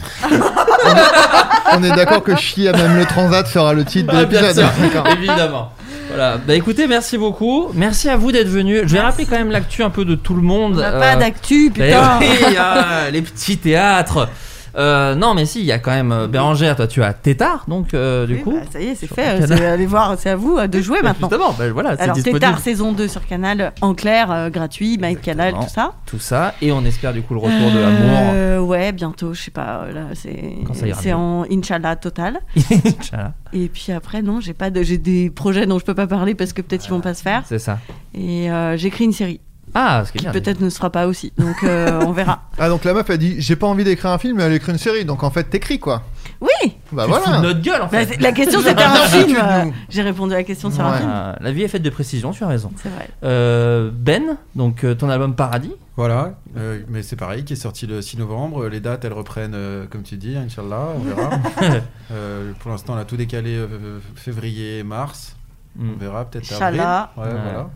On 1.73 1.83
est 1.83 1.95
d'accord 1.95 2.23
que 2.23 2.35
chier 2.37 2.69
à 2.69 2.73
même 2.73 2.97
le 2.99 3.05
transat 3.07 3.47
sera 3.47 3.73
le 3.73 3.85
titre 3.85 4.13
de 4.13 4.17
Ah, 4.19 4.21
l'épisode. 4.23 4.67
D'accord. 4.81 5.07
évidemment. 5.09 5.73
Voilà. 6.09 6.39
Bah 6.39 6.55
écoutez, 6.55 6.87
merci 6.87 7.17
beaucoup. 7.17 7.69
Merci 7.75 8.09
à 8.09 8.17
vous 8.17 8.33
d'être 8.33 8.49
venus. 8.49 8.83
Je 8.87 8.93
vais 8.93 9.01
rappeler 9.01 9.25
quand 9.25 9.37
même 9.37 9.51
l'actu 9.51 9.83
un 9.83 9.91
peu 9.91 10.05
de 10.05 10.15
tout 10.15 10.35
le 10.35 10.43
monde. 10.43 10.75
On 10.75 10.81
n'a 10.81 10.93
pas 10.93 11.17
d'actu, 11.17 11.71
bah 11.71 11.85
putain. 11.85 12.19
oui, 12.21 12.57
ah, 12.59 13.11
les 13.13 13.23
petits 13.23 13.57
théâtres. 13.57 14.29
Euh, 14.77 15.15
non, 15.15 15.35
mais 15.35 15.47
si, 15.47 15.61
il 15.61 15.67
y 15.67 15.73
a 15.73 15.79
quand 15.79 15.93
même 15.93 16.11
euh, 16.13 16.27
Bérangère. 16.27 16.75
Toi, 16.77 16.87
tu 16.87 17.03
as 17.03 17.13
Tétard, 17.13 17.65
donc 17.69 17.95
euh, 17.95 18.27
du 18.27 18.39
coup. 18.39 18.55
Ça 18.73 18.81
y 18.81 18.87
est, 18.87 18.95
c'est 18.95 19.07
fait. 19.07 19.43
euh, 19.43 19.47
c'est- 19.47 19.65
Allez 19.67 19.87
voir, 19.87 20.17
c'est 20.19 20.31
à 20.31 20.37
vous 20.37 20.59
de 20.67 20.81
jouer 20.81 20.99
maintenant. 21.03 21.29
Justement, 21.31 21.55
bah, 21.57 21.71
voilà, 21.73 21.97
c'est 21.97 22.03
Alors, 22.03 22.15
disponible. 22.17 22.41
Tétard 22.41 22.59
saison 22.59 22.93
2 22.93 23.07
sur 23.09 23.25
Canal, 23.27 23.73
en 23.81 23.95
clair, 23.95 24.31
euh, 24.33 24.51
gratuit, 24.51 24.99
My 25.01 25.17
Canal, 25.17 25.55
tout 25.55 25.69
ça. 25.69 25.93
Tout 26.07 26.19
ça, 26.19 26.55
et 26.61 26.73
on 26.73 26.85
espère 26.85 27.13
du 27.13 27.23
coup 27.23 27.35
le 27.35 27.41
retour 27.41 27.71
de 27.71 27.79
l'amour. 27.79 28.69
Ouais, 28.69 28.93
bientôt, 28.93 29.35
je 29.35 29.43
sais 29.43 29.51
pas. 29.51 29.87
Là, 29.93 30.07
c'est 30.15 30.55
c'est 31.01 31.13
en 31.13 31.45
Inch'Allah 31.51 31.97
total. 31.97 32.41
Inch'Allah. 32.57 33.33
Et 33.53 33.69
puis 33.69 33.93
après, 33.93 34.23
non, 34.23 34.41
j'ai 34.41 34.55
pas 34.55 34.71
de, 34.71 34.83
j'ai 34.83 34.99
des 34.99 35.31
projets 35.31 35.67
dont 35.67 35.79
je 35.79 35.85
peux 35.85 35.95
pas 35.95 36.07
parler 36.07 36.35
parce 36.35 36.53
que 36.53 36.63
peut-être 36.63 36.87
ils 36.87 36.91
vont 36.91 37.01
pas 37.01 37.15
se 37.15 37.23
faire. 37.23 37.43
C'est 37.47 37.59
ça. 37.59 37.79
Et 38.15 38.49
j'écris 38.77 39.05
une 39.05 39.13
série. 39.13 39.41
Ah, 39.75 40.05
ce 40.07 40.13
qui 40.13 40.25
peut-être 40.25 40.61
ne 40.61 40.71
sera 40.71 40.91
pas 40.91 41.07
aussi. 41.09 41.33
Donc 41.37 41.57
euh, 41.65 42.01
on 42.07 42.13
verra. 42.13 42.43
Ah, 42.59 42.69
donc 42.69 42.85
la 42.85 42.95
meuf 42.95 43.11
a 43.11 43.17
dit 43.17 43.35
J'ai 43.41 43.57
pas 43.57 43.67
envie 43.67 43.83
d'écrire 43.83 44.13
un 44.13 44.19
film, 44.19 44.37
mais 44.37 44.45
elle 44.45 44.53
écrit 44.53 44.71
une 44.73 44.79
série. 44.79 45.05
Donc 45.05 45.23
en 45.25 45.31
fait, 45.31 45.45
t'écris 45.45 45.81
quoi 45.81 46.03
Oui 46.41 46.49
Bah 46.93 47.05
Tu 47.07 47.11
voilà. 47.11 47.41
notre 47.41 47.61
gueule 47.61 47.83
en 47.83 47.87
Bah, 47.87 47.99
fait. 48.07 48.15
c'est- 48.15 48.21
la 48.21 48.31
question 48.33 48.61
c'était 48.65 48.83
un 48.83 48.95
film. 48.95 49.73
J'ai 49.89 50.03
répondu 50.03 50.33
à 50.35 50.37
la 50.37 50.45
question 50.45 50.71
sur 50.71 50.85
un 50.85 50.97
film. 50.99 51.13
La 51.41 51.53
vie 51.53 51.63
est 51.63 51.69
faite 51.69 51.83
de 51.83 51.91
précision, 51.91 52.31
tu 52.31 52.45
as 52.45 52.49
raison. 52.49 52.71
C'est 52.83 52.89
vrai. 52.91 53.09
Euh, 53.25 53.91
ben, 53.93 54.37
donc 54.55 54.85
euh, 54.85 54.95
ton 54.95 55.09
album 55.11 55.35
Paradis. 55.35 55.73
Voilà, 55.97 56.35
euh, 56.57 56.81
mais 56.89 57.03
c'est 57.05 57.15
pareil, 57.15 57.45
qui 57.45 57.53
est 57.53 57.57
sorti 57.57 57.87
le 57.87 58.03
6 58.03 58.19
novembre. 58.19 58.67
Les 58.69 58.81
dates, 58.81 59.05
elles 59.05 59.13
reprennent, 59.13 59.55
euh, 59.55 59.87
comme 59.89 60.03
tu 60.03 60.17
dis, 60.17 60.37
Inch'Allah, 60.37 60.89
on 60.97 60.99
verra. 61.01 61.31
Euh, 62.13 62.53
pour 62.61 62.71
l'instant, 62.71 62.95
on 62.95 62.99
a 62.99 63.05
tout 63.05 63.17
décalé 63.17 63.57
euh, 63.57 63.99
février, 64.15 64.83
mars. 64.83 65.37
Mm. 65.77 65.91
On 65.95 65.99
verra 65.99 66.25
peut-être 66.27 66.53
Inch'Allah. 66.53 67.11
avril. 67.17 67.33
Ouais, 67.33 67.39
Ouais. 67.39 67.41
voilà. 67.45 67.71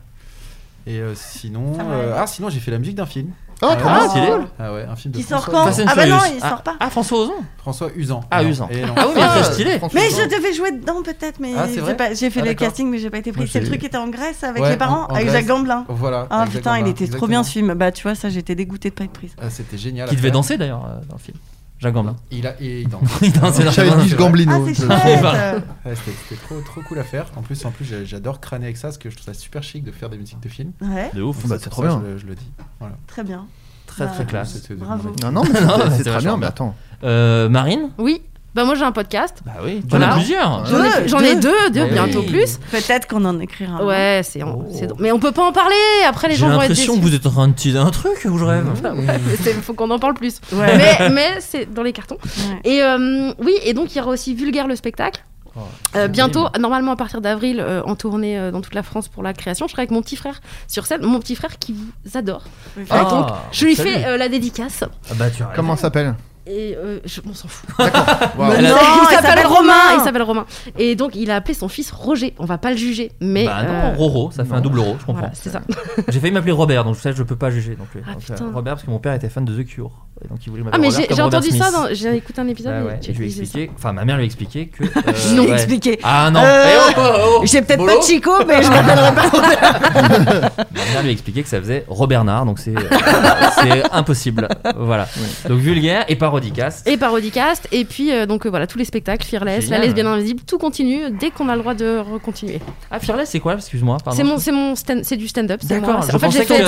Et 0.86 0.98
euh, 1.00 1.12
sinon, 1.14 1.74
euh, 1.80 2.14
ah 2.16 2.26
sinon 2.26 2.48
j'ai 2.48 2.60
fait 2.60 2.70
la 2.70 2.78
musique 2.78 2.94
d'un 2.96 3.06
film. 3.06 3.30
Ah, 3.60 3.74
trop 3.74 3.88
bien. 3.88 4.08
stylé. 4.08 4.28
Ah 4.60 4.72
ouais, 4.72 4.84
un 4.88 4.94
film 4.94 5.12
de 5.12 5.18
Qui 5.18 5.24
sort 5.24 5.42
François 5.42 5.84
quand. 5.84 5.90
Ah 5.90 5.94
bah 5.96 6.06
non, 6.06 6.18
il 6.32 6.38
Ah, 6.40 6.48
sort 6.50 6.62
pas. 6.62 6.76
Ah, 6.78 6.90
François 6.90 7.18
Ozon 7.22 7.32
François 7.58 7.90
Usan. 7.96 8.20
Ah, 8.30 8.44
Non, 8.44 8.48
Usan. 8.50 8.68
et 8.70 8.82
non. 8.82 8.94
Ah 8.96 9.06
oui, 9.08 9.14
mais 9.16 9.26
très 9.26 9.52
stylé. 9.52 9.78
François 9.78 10.00
Mais 10.00 10.06
Ozon. 10.06 10.16
je 10.30 10.36
devais 10.36 10.52
jouer 10.54 10.70
dedans 10.70 11.02
peut-être, 11.02 11.40
mais 11.40 11.52
Ah, 11.58 11.64
c'est 11.66 11.74
j'ai 11.74 11.80
vrai 11.80 11.96
pas- 11.96 12.14
j'ai 12.14 12.30
fait 12.30 12.38
Ah, 12.40 12.44
le 12.44 12.50
d'accord. 12.50 12.68
casting, 12.68 12.88
mais 12.88 12.98
j'ai 12.98 13.10
pas 13.10 13.18
été 13.18 13.32
Moi, 13.32 13.38
pris. 13.42 13.48
C'est 13.52 13.58
le 13.58 13.64
j'ai- 13.64 13.70
truc 13.72 13.80
qui 13.80 13.86
était 13.86 13.96
en 13.98 14.06
Grèce 14.08 14.44
avec 14.44 14.62
Ouais, 14.62 14.70
les 14.70 14.76
parents, 14.76 15.02
en- 15.08 15.12
en 15.12 15.14
avec 15.16 15.26
Grèce. 15.26 15.38
Jacques 15.40 15.46
Gamblin. 15.48 15.84
Voilà, 15.88 16.28
Ah 16.30 16.44
putain, 16.50 16.78
il 16.78 16.82
était 16.86 16.94
trop 16.98 17.04
exactement. 17.06 17.26
bien 17.28 17.42
ce 17.42 17.50
film. 17.50 17.74
Bah 17.74 17.90
tu 17.90 18.04
vois, 18.04 18.14
ça 18.14 18.30
j'étais 18.30 18.54
dégoûtée 18.54 18.90
de 18.90 18.94
pas 18.94 19.04
être 19.04 19.12
prise. 19.12 19.32
Ah, 19.42 19.50
c'était 19.50 19.76
génial. 19.76 20.08
Qui 20.08 20.14
devait 20.14 20.28
faire. 20.28 20.32
danser 20.34 20.56
d'ailleurs 20.56 20.84
euh, 20.86 21.00
dans 21.08 21.16
le 21.16 21.20
film. 21.20 21.36
Jacques 21.78 21.94
Gamblin. 21.94 22.16
Il, 22.30 22.46
a, 22.46 22.60
et 22.60 22.80
il 22.82 22.88
danse. 22.88 23.02
Il 23.22 23.32
dansait 23.32 23.62
dans 23.64 23.70
Childish 23.70 23.94
le 23.94 24.00
film. 24.02 24.18
Gambino. 24.18 24.52
Ah, 24.52 24.60
c'est 24.66 24.74
je- 24.74 24.86
chouette. 24.86 25.18
Voilà. 25.20 25.54
Ouais, 25.56 25.94
c'était 25.94 26.16
c'était 26.28 26.40
trop, 26.42 26.60
trop 26.60 26.80
cool 26.82 26.98
à 26.98 27.04
faire. 27.04 27.26
En 27.36 27.42
plus, 27.42 27.64
en 27.64 27.70
plus 27.70 27.86
j'adore 28.04 28.40
crâner 28.40 28.64
avec 28.66 28.76
ça 28.76 28.88
parce 28.88 28.98
que 28.98 29.10
je 29.10 29.14
trouve 29.16 29.26
ça 29.26 29.34
super 29.34 29.62
chic 29.62 29.84
de 29.84 29.92
faire 29.92 30.08
des 30.10 30.18
musiques 30.18 30.40
de 30.40 30.48
films. 30.48 30.72
Ouais, 30.80 31.10
De 31.14 31.22
ouf. 31.22 31.46
Bah, 31.46 31.56
c'est 31.60 31.70
trop 31.70 31.82
ça, 31.82 31.88
bien. 31.88 32.00
Je, 32.04 32.06
le- 32.12 32.18
je 32.18 32.26
le 32.26 32.34
dis. 32.34 32.50
Voilà. 32.80 32.96
très 33.06 33.22
bien. 33.24 33.46
Très 33.86 34.04
Bah, 34.06 34.12
très 34.14 34.26
classe. 34.26 34.52
C'était 34.54 34.74
de 34.74 34.80
Bravo. 34.80 35.10
Non, 35.22 35.32
non, 35.32 35.42
mais 35.44 35.60
c'est 35.96 36.04
très 36.04 36.18
bien, 36.18 36.36
mais 36.36 36.46
attends. 36.46 36.74
Euh, 37.04 37.48
Marine? 37.48 37.90
Oui, 37.98 38.22
bah 38.54 38.64
moi 38.64 38.74
j'ai 38.74 38.82
un 38.84 38.92
podcast. 38.92 39.38
Bah 39.44 39.52
oui, 39.64 39.82
tu 39.88 39.94
en 39.94 40.00
as 40.02 40.14
plusieurs. 40.14 40.66
J'en 40.66 40.82
ai, 40.82 40.88
Deux. 41.02 41.08
j'en 41.08 41.18
ai 41.20 41.36
deux, 41.36 41.70
deux, 41.72 41.82
Oui. 41.84 41.90
bientôt 41.92 42.22
plus. 42.22 42.58
Peut-être 42.72 43.06
qu'on 43.06 43.24
en 43.24 43.38
écrira. 43.40 43.78
un. 43.78 43.84
Ouais, 43.86 44.22
c'est, 44.24 44.42
Oh. 44.42 44.64
c'est- 44.72 44.88
mais 44.98 45.12
on 45.12 45.18
peut 45.20 45.32
pas 45.32 45.46
en 45.46 45.52
parler. 45.52 45.74
Après 46.08 46.28
les 46.28 46.34
J'ai 46.34 46.40
gens 46.40 46.46
vont 46.48 46.54
être 46.62 46.68
l'impression 46.70 46.94
que 46.94 46.98
déçus. 47.00 47.10
vous 47.10 47.14
êtes 47.16 47.26
en 47.26 47.30
train 47.30 47.48
de 47.48 47.52
teaser 47.52 47.78
un 47.78 47.90
truc 47.90 48.26
ou 48.28 48.36
je 48.38 48.44
rêve. 48.44 48.66
Il 49.46 49.52
faut 49.62 49.74
qu'on 49.74 49.90
en 49.90 49.98
parle 49.98 50.14
plus. 50.14 50.40
Ouais. 50.52 50.76
Mais, 50.76 51.10
mais 51.10 51.28
c'est 51.40 51.72
dans 51.72 51.82
les 51.82 51.92
cartons. 51.92 52.18
Ouais. 52.24 52.60
Et 52.72 52.82
euh, 52.82 53.32
oui, 53.38 53.54
et 53.64 53.74
donc 53.74 53.94
il 53.94 53.98
y 53.98 54.00
aura 54.00 54.10
aussi 54.10 54.34
Vulgaire 54.34 54.66
le 54.66 54.76
spectacle. 54.76 55.24
Oh, 55.56 55.60
Euh, 55.96 56.06
bientôt, 56.08 56.46
normalement 56.60 56.92
à 56.92 56.96
partir 56.96 57.20
d'avril, 57.20 57.58
euh, 57.60 57.82
en 57.84 57.96
tournée 57.96 58.38
euh, 58.38 58.50
dans 58.52 58.60
toute 58.60 58.74
la 58.74 58.82
France 58.82 59.08
pour 59.08 59.22
la 59.22 59.32
création, 59.32 59.66
je 59.66 59.72
serai 59.72 59.82
avec 59.82 59.90
mon 59.90 60.02
petit 60.02 60.14
frère 60.16 60.40
sur 60.68 60.86
scène. 60.86 61.02
Mon 61.02 61.18
petit 61.20 61.34
frère 61.34 61.58
qui 61.58 61.72
vous 61.74 62.16
adore. 62.18 62.42
Ah, 62.90 63.04
donc, 63.04 63.26
je 63.52 63.64
lui 63.64 63.74
salut. 63.74 63.90
fais 63.90 64.04
euh, 64.06 64.16
la 64.16 64.28
dédicace. 64.28 64.84
Ah 65.10 65.14
bah 65.16 65.30
tu 65.30 65.42
Comment 65.56 65.74
ça 65.76 65.82
s'appelle? 65.82 66.14
Et 66.50 66.74
euh, 66.76 66.98
je, 67.04 67.20
on 67.28 67.34
s'en 67.34 67.46
fout. 67.48 67.68
Non, 67.78 68.46
non, 68.48 68.56
il 68.58 69.14
s'appelle 69.14 69.46
Romain. 69.46 69.58
Romain. 69.58 69.94
Il 69.98 70.00
s'appelle 70.00 70.22
Romain. 70.22 70.46
Et 70.78 70.96
donc 70.96 71.14
il 71.14 71.30
a 71.30 71.36
appelé 71.36 71.52
son 71.54 71.68
fils 71.68 71.90
Roger. 71.90 72.34
On 72.38 72.46
va 72.46 72.56
pas 72.58 72.70
le 72.70 72.76
juger, 72.76 73.12
mais 73.20 73.44
Bah 73.44 73.62
non, 73.64 73.72
euh, 73.72 73.94
Roro, 73.96 74.30
ça 74.30 74.44
fait 74.44 74.54
un 74.54 74.60
double 74.60 74.78
Roro, 74.80 74.96
je 74.98 75.04
comprends. 75.06 75.20
voilà, 75.20 75.34
c'est 75.34 75.50
ça. 75.50 75.60
J'ai 76.08 76.20
failli 76.20 76.32
m'appeler 76.32 76.52
Robert, 76.52 76.84
donc 76.84 76.96
ça 76.96 77.12
je 77.12 77.22
peux 77.22 77.36
pas 77.36 77.50
juger 77.50 77.76
non 77.78 77.84
plus. 77.84 78.02
Ah, 78.06 78.14
Donc, 78.14 78.22
euh, 78.30 78.34
putain. 78.34 78.50
Robert 78.52 78.74
parce 78.74 78.84
que 78.84 78.90
mon 78.90 78.98
père 78.98 79.12
était 79.12 79.28
fan 79.28 79.44
de 79.44 79.62
The 79.62 79.66
Cure. 79.66 79.90
Et 80.24 80.28
donc 80.28 80.38
il 80.44 80.50
voulait 80.50 80.62
Ah, 80.72 80.78
mais 80.78 80.88
Robert 80.88 81.00
j'ai 81.06 81.06
Robert 81.14 81.26
entendu 81.26 81.48
Smith. 81.48 81.62
ça, 81.62 81.70
dans- 81.70 81.88
j'ai 81.94 82.16
écouté 82.16 82.40
un 82.40 82.48
épisode. 82.48 82.74
Et 82.82 82.86
ouais, 82.86 82.98
tu 83.00 83.10
et 83.10 83.14
je 83.14 83.18
lui 83.20 83.26
expliqué, 83.28 83.70
enfin 83.76 83.92
ma 83.92 84.04
mère 84.04 84.16
lui 84.16 84.22
a 84.22 84.26
expliqué 84.26 84.66
que. 84.66 84.84
euh, 84.84 85.34
Non 85.34 85.44
ouais. 85.44 85.52
expliqué. 85.52 85.98
Ah 86.02 86.30
non. 86.32 86.40
Euh, 86.42 86.64
Eh 86.68 86.76
oh, 86.96 87.00
oh, 87.00 87.36
oh. 87.40 87.42
J'ai 87.44 87.62
peut-être 87.62 87.84
pas 87.86 88.00
Chico, 88.02 88.32
mais 88.46 88.62
je 88.62 88.68
m'appellerai 88.68 89.14
pas. 89.14 89.30
Ma 90.74 90.84
mère 90.92 91.02
lui 91.02 91.08
a 91.08 91.12
expliqué 91.12 91.42
que 91.42 91.48
ça 91.48 91.60
faisait 91.60 91.84
Robernard, 91.88 92.44
donc 92.46 92.58
c'est 92.58 92.74
euh, 92.76 93.82
impossible. 93.92 94.48
Voilà. 94.76 95.06
Donc 95.48 95.58
vulgaire 95.58 96.04
et 96.08 96.16
parodicast. 96.16 96.86
Et 96.88 96.96
parodicast, 96.96 97.68
et 97.72 97.84
puis 97.84 98.12
euh, 98.12 98.26
donc 98.26 98.44
euh, 98.46 98.50
voilà, 98.50 98.66
tous 98.66 98.78
les 98.78 98.84
spectacles, 98.84 99.24
Fearless, 99.26 99.64
Génial. 99.64 99.80
La 99.80 99.86
lesbienne 99.86 100.06
invisible, 100.06 100.40
tout 100.46 100.58
continue 100.58 101.10
dès 101.18 101.30
qu'on 101.30 101.48
a 101.48 101.54
le 101.54 101.60
droit 101.62 101.74
de 101.74 101.98
recontinuer. 101.98 102.60
Ah, 102.90 102.98
Fearless, 102.98 103.30
c'est 103.30 103.40
quoi? 103.40 103.54
Excuse-moi. 103.54 103.98
pardon. 104.04 104.16
C'est 104.38 104.52
mon, 104.52 104.74
c'est 104.74 105.16
du 105.16 105.28
stand-up. 105.28 105.60
D'accord, 105.64 105.98
En 105.98 106.02
fait, 106.02 106.30
j'ai 106.30 106.42
fait 106.44 106.62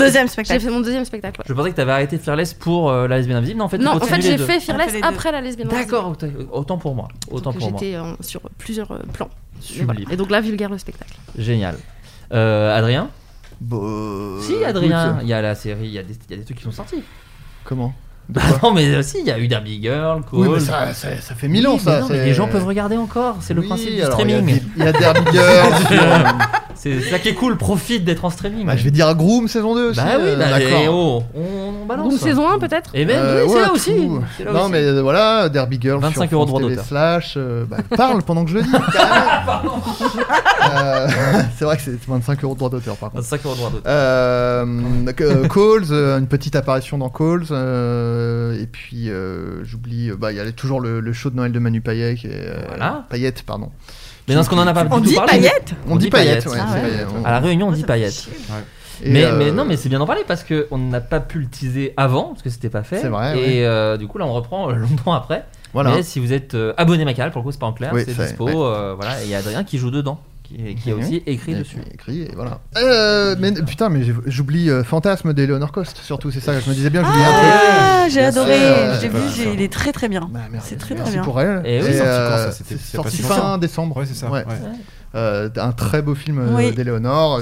mon 0.70 0.80
deuxième 0.80 1.04
spectacle. 1.04 1.42
Je 1.46 1.52
pensais 1.52 1.70
que 1.70 1.74
tu 1.74 1.80
avais 1.80 1.92
arrêté 1.92 2.18
Fearless 2.18 2.54
pour 2.54 2.92
la 2.92 3.16
lesbienne 3.16 3.38
invisible. 3.40 3.58
Non, 3.58 3.64
en 3.64 3.68
fait, 3.68 3.78
Non, 3.78 3.90
en 3.92 4.20
j'ai 4.20 4.38
fait 4.38 4.60
Fearless 4.60 4.94
après 5.02 5.32
la 5.32 5.40
lesbienne. 5.40 5.68
D'accord, 5.68 6.14
autant- 6.52 6.78
pour 6.78 6.94
moi. 6.94 7.08
Autant 7.30 7.50
Donc, 7.50 7.60
pour 7.60 7.70
moi. 7.72 7.78
J'étais 7.82 7.96
euh, 7.96 8.12
sur 8.20 8.40
plusieurs 8.58 8.90
euh, 8.92 8.98
plans. 9.12 9.28
Sublime. 9.60 9.86
Voilà. 9.86 10.00
Et 10.12 10.16
donc 10.16 10.30
là, 10.30 10.40
vulgaire 10.40 10.70
le 10.70 10.78
spectacle. 10.78 11.12
Génial. 11.36 11.76
Euh, 12.32 12.76
Adrien 12.78 13.08
Bon, 13.60 14.40
Si, 14.40 14.64
Adrien. 14.64 15.18
Il 15.22 15.28
y 15.28 15.32
a 15.34 15.42
la 15.42 15.54
série, 15.54 15.84
il 15.86 15.90
y, 15.92 15.98
a 15.98 16.02
des- 16.02 16.14
il 16.28 16.30
y 16.30 16.34
a 16.34 16.36
des 16.38 16.44
trucs 16.44 16.56
qui 16.58 16.64
sont 16.64 16.70
sortis. 16.72 17.02
Comment? 17.64 17.92
Bah 18.30 18.42
non, 18.62 18.72
mais 18.72 18.94
aussi, 18.96 19.16
il 19.20 19.26
y 19.26 19.30
a 19.32 19.38
eu 19.40 19.48
Derby 19.48 19.82
Girl. 19.82 20.22
Oui, 20.32 20.46
mais 20.48 20.60
ça, 20.60 20.94
ça, 20.94 21.20
ça 21.20 21.34
fait 21.34 21.48
mille 21.48 21.66
ans, 21.66 21.74
Oui, 21.74 21.80
ça. 21.80 21.94
mais 21.96 22.00
non, 22.00 22.06
mais 22.10 22.14
c'est- 22.18 22.24
les 22.26 22.34
gens 22.34 22.46
peuvent 22.46 22.64
regarder 22.64 22.96
encore. 22.96 23.38
C'est 23.40 23.54
le 23.54 23.60
Oui, 23.62 23.66
principe 23.66 23.92
du 23.96 24.02
alors, 24.02 24.20
il 24.20 24.30
y 24.30 24.32
streaming. 24.34 24.62
y 24.76 24.82
a 24.82 24.92
Derby 24.92 25.20
Girl. 25.32 25.72
C'est 26.82 27.00
ça 27.02 27.18
qui 27.18 27.28
est 27.28 27.34
cool, 27.34 27.58
profite 27.58 28.04
d'être 28.04 28.24
en 28.24 28.30
streaming. 28.30 28.64
Bah, 28.66 28.74
je 28.74 28.84
vais 28.84 28.90
dire 28.90 29.14
Groom 29.14 29.48
saison 29.48 29.74
2 29.74 29.90
aussi. 29.90 30.00
Bah 30.00 30.12
oui, 30.16 30.22
euh, 30.28 30.36
bah, 30.36 30.48
d'accord. 30.58 30.80
eh 30.82 30.88
oh, 30.88 31.22
on, 31.34 31.82
on 31.82 31.84
balance. 31.86 32.06
Groom 32.08 32.18
saison 32.18 32.48
1 32.48 32.58
peut-être 32.58 32.90
Et 32.94 33.04
même, 33.04 33.16
Euh, 33.22 33.44
oui, 33.44 33.50
c'est 33.54 33.60
là 33.60 33.72
aussi. 33.72 33.94
non, 34.06 34.16
aussi. 34.62 34.70
mais 34.72 34.78
euh, 34.84 35.02
voilà, 35.02 35.50
Derby 35.50 35.78
Girl. 35.78 36.00
25 36.00 36.28
sur 36.30 36.38
euros 36.38 36.46
droit 36.46 36.60
TV 36.60 36.70
d'auteur. 36.70 36.86
Slash. 36.86 37.34
euh, 37.36 37.64
bah, 37.68 37.76
parle 37.96 38.22
pendant 38.22 38.44
que 38.46 38.50
je 38.50 38.54
le 38.56 38.62
dis. 38.62 38.70
c'est 41.56 41.64
vrai 41.64 41.76
que 41.76 41.82
c'est 41.82 41.98
25 42.06 42.44
euros 42.44 42.54
de 42.54 42.58
droit 42.58 42.70
d'auteur, 42.70 42.96
par 42.96 43.10
contre. 43.10 43.22
25 43.24 43.44
euros 43.44 43.54
de 43.54 43.58
droit 43.58 43.70
d'auteur. 43.70 43.92
Euh, 43.92 44.66
euh, 45.20 45.48
Calls, 45.48 45.92
euh, 45.92 46.18
une 46.18 46.26
petite 46.28 46.56
apparition 46.56 46.98
dans 46.98 47.10
Calls. 47.10 47.44
euh, 47.50 48.60
et 48.60 48.66
puis, 48.66 49.10
euh, 49.10 49.62
j'oublie, 49.64 50.10
bah, 50.18 50.32
il 50.32 50.36
y 50.36 50.40
a 50.40 50.50
toujours 50.52 50.80
le, 50.80 51.00
le 51.00 51.12
show 51.12 51.30
de 51.30 51.36
Noël 51.36 51.52
de 51.52 51.58
Manu 51.58 51.80
Payet. 51.80 52.14
Qui 52.14 52.28
est, 52.28 52.30
euh, 52.34 52.64
Voilà. 52.68 53.04
Payette, 53.10 53.42
pardon. 53.42 53.70
Mais 54.30 54.36
dans 54.36 54.42
ce 54.42 54.48
qu'on 54.48 54.58
en 54.58 54.66
a 54.66 54.72
pas 54.72 54.86
On 54.90 54.98
dit 55.00 55.14
parlé. 55.14 55.30
paillettes 55.32 55.74
On 55.88 55.96
dit 55.96 56.08
paillettes, 56.08 56.46
ouais, 56.46 56.56
Ah 56.58 56.72
ouais. 56.74 56.80
paillettes, 56.80 57.06
on- 57.20 57.24
À 57.24 57.30
la 57.32 57.40
réunion, 57.40 57.68
on 57.68 57.72
dit 57.72 57.82
paillettes. 57.82 58.28
Et, 59.02 59.10
Mais, 59.10 59.24
euh, 59.24 59.36
mais 59.36 59.50
non, 59.50 59.64
mais 59.64 59.76
c'est 59.76 59.88
bien 59.88 59.98
d'en 59.98 60.06
parler 60.06 60.22
parce 60.28 60.44
qu'on 60.44 60.76
n'a 60.78 61.00
pas 61.00 61.20
pu 61.20 61.38
le 61.40 61.46
teaser 61.46 61.94
avant 61.96 62.24
parce 62.28 62.42
que 62.42 62.50
c'était 62.50 62.68
pas 62.68 62.82
fait. 62.82 62.98
C'est 63.00 63.08
vrai, 63.08 63.38
Et 63.38 63.60
ouais. 63.62 63.66
euh, 63.66 63.96
du 63.96 64.06
coup, 64.06 64.18
là, 64.18 64.26
on 64.26 64.32
reprend 64.32 64.70
euh, 64.70 64.74
longtemps 64.74 65.12
après. 65.14 65.46
Voilà. 65.72 65.90
Mais 65.94 66.02
si 66.02 66.20
vous 66.20 66.32
êtes 66.32 66.54
euh, 66.54 66.74
abonné 66.76 67.04
Macal, 67.04 67.30
pour 67.30 67.40
le 67.40 67.44
coup, 67.46 67.52
c'est 67.52 67.58
pas 67.60 67.66
en 67.66 67.72
clair, 67.72 67.92
Oui, 67.94 68.02
c'est 68.04 68.12
c'est- 68.12 68.26
dispo. 68.28 68.44
ouais. 68.46 68.52
euh, 68.56 68.94
voilà, 68.96 69.20
et 69.22 69.24
il 69.24 69.30
y 69.30 69.34
a 69.34 69.38
Adrien 69.38 69.64
qui 69.64 69.78
joue 69.78 69.90
dedans, 69.90 70.20
qui, 70.56 70.74
qui 70.74 70.90
a 70.90 70.94
Mhm. 70.94 71.00
aussi 71.02 71.22
écrit 71.26 71.52
Et 71.52 71.56
dessus. 71.56 71.76
écrit, 71.94 72.22
et 72.22 72.30
voilà. 72.34 72.60
Euh, 72.76 73.36
mais 73.38 73.52
putain, 73.52 73.88
mais 73.88 74.02
j'oublie 74.26 74.68
euh, 74.70 74.82
Fantasme 74.84 75.32
d'Eleanor 75.32 75.72
Cost, 75.72 75.98
surtout, 75.98 76.30
c'est 76.30 76.40
ça 76.40 76.54
que 76.54 76.60
je 76.60 76.68
me 76.70 76.74
disais 76.74 76.90
bien, 76.90 77.04
j'oubliais 77.04 77.24
un 77.24 77.28
truc. 77.32 77.50
Ah, 77.78 78.06
j'ai 78.10 78.22
adoré. 78.24 78.54
euh, 78.54 79.00
J'ai 79.00 79.08
vu, 79.08 79.18
j'ai- 79.34 79.54
il 79.54 79.62
est 79.62 79.72
très 79.72 79.92
très 79.92 80.08
bien. 80.08 80.28
C'est 80.62 80.76
très 80.76 80.94
très 80.94 81.04
Merci 81.04 81.12
bien. 81.12 81.22
pour 81.22 81.40
elle. 81.40 81.62
Et 81.64 81.80
oui, 81.82 81.88
Et, 81.88 81.92
sorti 81.92 82.00
euh, 82.02 82.30
quand, 82.30 82.36
ça 82.36 82.52
C'était- 82.52 82.76
sorti 82.78 83.22
fin 83.22 83.58
décembre. 83.58 83.96
Ouais, 83.96 84.06
c'est 84.06 84.14
ça, 84.14 84.30
ouais. 84.30 84.44
Euh, 85.16 85.48
un 85.56 85.72
très 85.72 86.02
beau 86.02 86.14
film 86.14 86.38
euh, 86.38 86.54
Oui. 86.56 86.72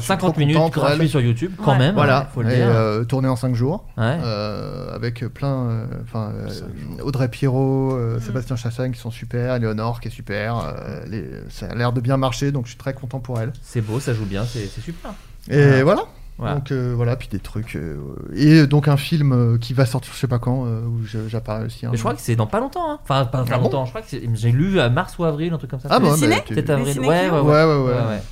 suis 0.00 0.06
50 0.08 0.32
trop 0.32 0.38
minutes 0.40 0.56
gratuit 0.72 1.08
sur 1.08 1.20
YouTube, 1.20 1.52
quand 1.62 1.72
Ouais. 1.72 1.78
même. 1.78 1.94
Voilà, 1.94 2.20
hein, 2.22 2.26
faut 2.34 2.42
le 2.42 2.50
et, 2.50 2.56
dire. 2.56 2.66
euh, 2.68 3.04
tourné 3.04 3.28
en 3.28 3.36
5 3.36 3.54
jours, 3.54 3.84
Ouais. 3.98 4.16
euh, 4.24 4.94
avec 4.94 5.24
plein, 5.28 5.82
enfin 6.02 6.32
euh, 6.34 7.02
Audrey 7.02 7.28
Pirot, 7.28 7.92
Mm. 7.94 8.20
Sébastien 8.20 8.56
Chassagne 8.56 8.92
qui 8.92 9.00
sont 9.00 9.10
super, 9.10 9.54
Eleonore 9.56 10.00
qui 10.00 10.08
est 10.08 10.10
super, 10.10 10.56
euh, 10.58 11.00
les- 11.08 11.28
ça 11.50 11.66
a 11.66 11.74
l'air 11.74 11.92
de 11.92 12.00
bien 12.00 12.16
marcher, 12.16 12.52
donc 12.52 12.64
je 12.64 12.70
suis 12.70 12.78
très 12.78 12.94
content 12.94 13.20
pour 13.20 13.38
elle. 13.40 13.52
C'est 13.62 13.82
beau, 13.82 14.00
ça 14.00 14.14
joue 14.14 14.24
bien, 14.24 14.44
c'est 14.44 14.66
c'est 14.66 14.80
super. 14.80 15.10
Et 15.50 15.82
voilà. 15.82 15.82
Voilà. 15.82 16.02
Donc 16.38 16.70
euh, 16.70 16.92
voilà, 16.94 17.16
puis 17.16 17.28
des 17.28 17.40
trucs. 17.40 17.74
euh, 17.76 17.96
et 18.34 18.66
donc 18.66 18.86
un 18.88 18.96
film 18.96 19.32
euh, 19.32 19.58
qui 19.58 19.74
va 19.74 19.86
sortir, 19.86 20.12
je 20.14 20.18
sais 20.18 20.28
pas 20.28 20.38
quand, 20.38 20.66
euh, 20.66 20.82
où 20.86 21.00
j'apparais 21.28 21.64
aussi. 21.66 21.84
un 21.84 21.90
Mais 21.90 21.96
je 21.96 22.02
crois 22.02 22.14
que 22.14 22.20
c'est 22.20 22.36
dans 22.36 22.46
pas 22.46 22.60
longtemps. 22.60 22.88
Hein. 22.90 22.98
Enfin, 23.02 23.24
pas, 23.24 23.42
pas 23.42 23.54
Ah 23.54 23.56
bon 23.58 23.64
longtemps. 23.64 23.84
je 23.86 23.90
crois 23.90 24.02
que 24.02 24.08
j'ai 24.10 24.52
lu 24.52 24.78
à 24.78 24.88
mars 24.88 25.18
ou 25.18 25.24
avril, 25.24 25.52
un 25.52 25.58
truc 25.58 25.70
comme 25.70 25.80
ça. 25.80 25.88
Ah 25.90 25.98
bon, 25.98 26.14
c'est- 26.16 26.28
bah, 26.28 26.36
c'est 26.48 26.70
avril. 26.70 27.00
Ouais, 27.00 27.28
ouais, 27.28 27.40
Ouais, 27.40 27.64
ouais, 27.64 27.82
ouais. 27.92 28.22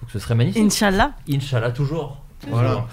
Donc 0.00 0.10
ce 0.10 0.18
serait 0.18 0.34
magnifique. 0.34 0.62
Inch'Allah. 0.64 1.12
Inch'Allah, 1.30 1.70
toujours. 1.72 2.22
Voilà. 2.48 2.68
Toujours. 2.70 2.88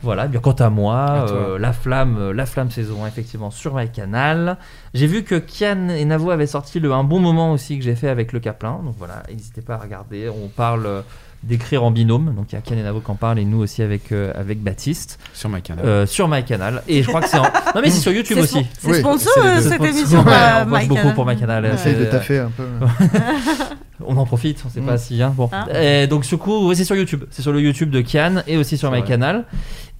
Voilà, 0.00 0.28
bien 0.28 0.38
quant 0.38 0.52
à 0.52 0.70
moi, 0.70 0.96
À 0.96 1.28
euh, 1.28 1.58
la 1.58 1.72
flamme, 1.72 2.30
la 2.30 2.46
flamme 2.46 2.70
saison 2.70 3.02
1, 3.04 3.08
effectivement 3.08 3.50
sur 3.50 3.74
MyCanal. 3.74 4.56
J'ai 4.94 5.08
vu 5.08 5.24
que 5.24 5.34
Kian 5.34 5.88
et 5.88 6.04
Navo 6.04 6.30
avaient 6.30 6.46
sorti 6.46 6.78
le 6.78 6.92
un 6.92 7.02
bon 7.02 7.18
moment 7.18 7.52
aussi 7.52 7.78
que 7.78 7.84
j'ai 7.84 7.96
fait 7.96 8.08
avec 8.08 8.32
le 8.32 8.38
Caplin. 8.38 8.80
Donc 8.84 8.94
voilà, 8.96 9.24
n'hésitez 9.28 9.60
pas 9.60 9.74
à 9.74 9.78
regarder. 9.78 10.28
On 10.28 10.46
parle 10.46 10.86
euh, 10.86 11.02
d'écrire 11.44 11.84
en 11.84 11.90
binôme. 11.90 12.34
Donc 12.34 12.46
il 12.50 12.56
y 12.56 12.58
a 12.58 12.60
Kian 12.60 12.76
et 12.76 12.82
Navo 12.82 13.00
qui 13.00 13.10
en 13.10 13.14
parlent 13.14 13.38
et 13.38 13.44
nous 13.44 13.58
aussi 13.60 13.82
avec 13.82 14.10
euh, 14.12 14.32
avec 14.34 14.62
Baptiste 14.62 15.18
Sur 15.34 15.48
ma 15.48 15.60
canal. 15.60 15.84
Euh, 15.86 16.06
sur 16.06 16.28
MyCanal. 16.28 16.82
Et 16.88 17.02
je 17.02 17.08
crois 17.08 17.20
que 17.20 17.28
c'est 17.28 17.38
en... 17.38 17.42
non 17.74 17.80
mais 17.82 17.90
c'est 17.90 18.00
sur 18.00 18.12
YouTube 18.12 18.38
aussi. 18.38 18.66
c'est 18.80 18.88
Oui. 18.90 18.98
sponsor 18.98 19.32
euh, 19.44 19.60
cette 19.60 19.74
Sponsor. 19.74 19.86
émission. 19.86 20.20
Ouais, 20.24 20.32
euh, 20.32 20.64
on 20.64 20.70
bosse 20.70 20.86
beaucoup 20.88 21.12
pour 21.14 21.26
MyCanal. 21.26 21.64
Ouais. 21.64 21.74
Essaye 21.74 21.94
de 21.96 22.04
taffer 22.06 22.38
un 22.40 22.50
peu. 22.56 22.66
on 24.06 24.16
en 24.16 24.24
profite, 24.26 24.62
on 24.66 24.70
sait 24.70 24.80
Mm. 24.80 24.86
pas 24.86 24.98
si 24.98 25.22
hein, 25.22 25.32
bon. 25.36 25.48
Hein 25.52 25.66
Et 25.74 26.06
donc 26.06 26.24
ce 26.24 26.34
coup, 26.36 26.68
ouais, 26.68 26.74
c'est 26.74 26.84
sur 26.84 26.96
YouTube, 26.96 27.24
c'est 27.30 27.42
sur 27.42 27.52
le 27.52 27.60
YouTube 27.60 27.90
de 27.90 28.00
Kian 28.00 28.42
et 28.46 28.56
aussi 28.56 28.76
sur. 28.78 28.90
MyCanal 28.90 29.44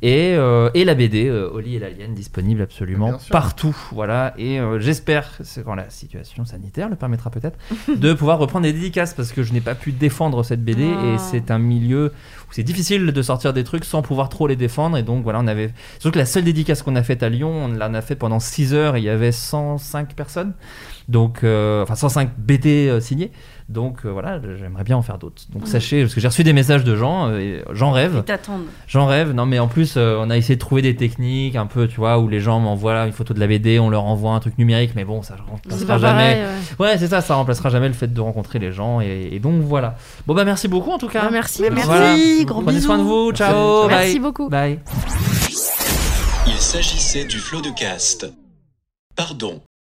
et 0.00 0.34
euh, 0.36 0.70
et 0.74 0.84
la 0.84 0.94
BD 0.94 1.26
euh, 1.26 1.50
Oli 1.52 1.74
et 1.74 1.78
l'alien 1.80 2.14
disponible 2.14 2.62
absolument 2.62 3.18
partout, 3.30 3.76
voilà. 3.92 4.32
Et 4.38 4.60
euh, 4.60 4.78
j'espère, 4.78 5.28
c'est 5.42 5.64
quand 5.64 5.74
la 5.74 5.90
situation 5.90 6.44
sanitaire 6.44 6.88
le 6.88 6.94
permettra 6.94 7.30
peut-être, 7.30 7.58
de 7.96 8.12
pouvoir 8.12 8.38
reprendre 8.38 8.64
des 8.64 8.72
dédicaces 8.72 9.14
parce 9.14 9.32
que 9.32 9.42
je 9.42 9.52
n'ai 9.52 9.60
pas 9.60 9.74
pu 9.74 9.90
défendre 9.90 10.42
cette 10.44 10.64
BD 10.64 10.84
et 10.84 11.14
Ah. 11.14 11.18
c'est 11.18 11.50
un 11.50 11.58
milieu 11.58 12.12
où 12.48 12.52
c'est 12.52 12.62
difficile 12.62 13.06
de 13.06 13.22
sortir 13.22 13.52
des 13.52 13.64
trucs 13.64 13.84
sans 13.84 14.02
pouvoir 14.02 14.28
trop 14.28 14.46
les 14.46 14.56
défendre 14.56 14.96
et 14.96 15.02
donc 15.02 15.24
voilà, 15.24 15.40
on 15.40 15.46
avait 15.48 15.70
surtout 15.98 16.12
que 16.12 16.18
la 16.18 16.26
seule 16.26 16.44
dédicace 16.44 16.82
qu'on 16.82 16.96
a 16.96 17.02
faite 17.02 17.22
à 17.24 17.28
Lyon, 17.28 17.50
on 17.50 17.68
l'en 17.68 17.94
a 17.94 18.00
fait 18.00 18.14
pendant 18.14 18.38
6 18.40 18.74
heures 18.74 18.94
et 18.96 19.00
il 19.00 19.04
y 19.04 19.08
avait 19.08 19.32
105 19.32 20.14
personnes. 20.14 20.54
Donc, 21.08 21.42
euh, 21.42 21.82
enfin 21.82 21.94
105 21.94 22.30
BD 22.36 22.88
euh, 22.88 23.00
signés. 23.00 23.32
Donc 23.68 23.98
euh, 24.06 24.08
voilà, 24.10 24.40
j'aimerais 24.58 24.82
bien 24.84 24.96
en 24.96 25.02
faire 25.02 25.18
d'autres. 25.18 25.42
Donc 25.52 25.68
sachez, 25.68 26.00
parce 26.02 26.14
que 26.14 26.20
j'ai 26.22 26.28
reçu 26.28 26.42
des 26.42 26.54
messages 26.54 26.84
de 26.84 26.96
gens, 26.96 27.28
euh, 27.28 27.60
j'en 27.72 27.90
rêve. 27.90 28.14
Ils 28.16 28.22
t'attendent. 28.22 28.64
J'en 28.86 29.04
rêve. 29.06 29.32
Non, 29.32 29.44
mais 29.44 29.58
en 29.58 29.68
plus, 29.68 29.94
euh, 29.98 30.16
on 30.18 30.30
a 30.30 30.38
essayé 30.38 30.54
de 30.56 30.60
trouver 30.60 30.80
des 30.80 30.96
techniques 30.96 31.54
un 31.54 31.66
peu, 31.66 31.86
tu 31.86 31.96
vois, 31.96 32.18
où 32.18 32.28
les 32.28 32.40
gens 32.40 32.60
m'envoient 32.60 33.04
une 33.06 33.12
photo 33.12 33.34
de 33.34 33.40
la 33.40 33.46
BD, 33.46 33.78
on 33.78 33.90
leur 33.90 34.04
envoie 34.04 34.32
un 34.32 34.40
truc 34.40 34.56
numérique, 34.56 34.92
mais 34.96 35.04
bon, 35.04 35.20
ça 35.22 35.36
C'est 35.36 35.50
remplacera 35.50 35.86
pas 35.86 35.98
jamais. 35.98 36.12
pareil, 36.34 36.42
ouais. 36.80 36.86
Ouais, 36.86 36.98
c'est 36.98 37.08
ça, 37.08 37.20
ça 37.20 37.34
remplacera 37.34 37.68
jamais 37.68 37.88
le 37.88 37.94
fait 37.94 38.12
de 38.12 38.20
rencontrer 38.22 38.58
les 38.58 38.72
gens. 38.72 39.02
Et, 39.02 39.28
et 39.32 39.38
donc 39.38 39.60
voilà. 39.60 39.96
Bon 40.26 40.34
bah 40.34 40.44
merci 40.46 40.66
beaucoup 40.66 40.90
en 40.90 40.98
tout 40.98 41.08
cas. 41.08 41.24
Bah, 41.24 41.28
merci. 41.30 41.62
Merci, 41.70 41.86
Voilà. 41.86 42.16
gros 42.44 42.62
Prenez 42.62 42.80
soin 42.80 42.96
de 42.96 43.02
vous. 43.02 43.32
Ciao. 43.32 43.86
Merci 43.88 44.12
bye. 44.14 44.18
beaucoup. 44.20 44.48
Bye. 44.48 44.78
Il 46.46 46.54
s'agissait 46.54 47.26
du 47.26 47.36
flot 47.38 47.60
de 47.60 47.70
cast. 47.78 48.26
Pardon, 49.14 49.60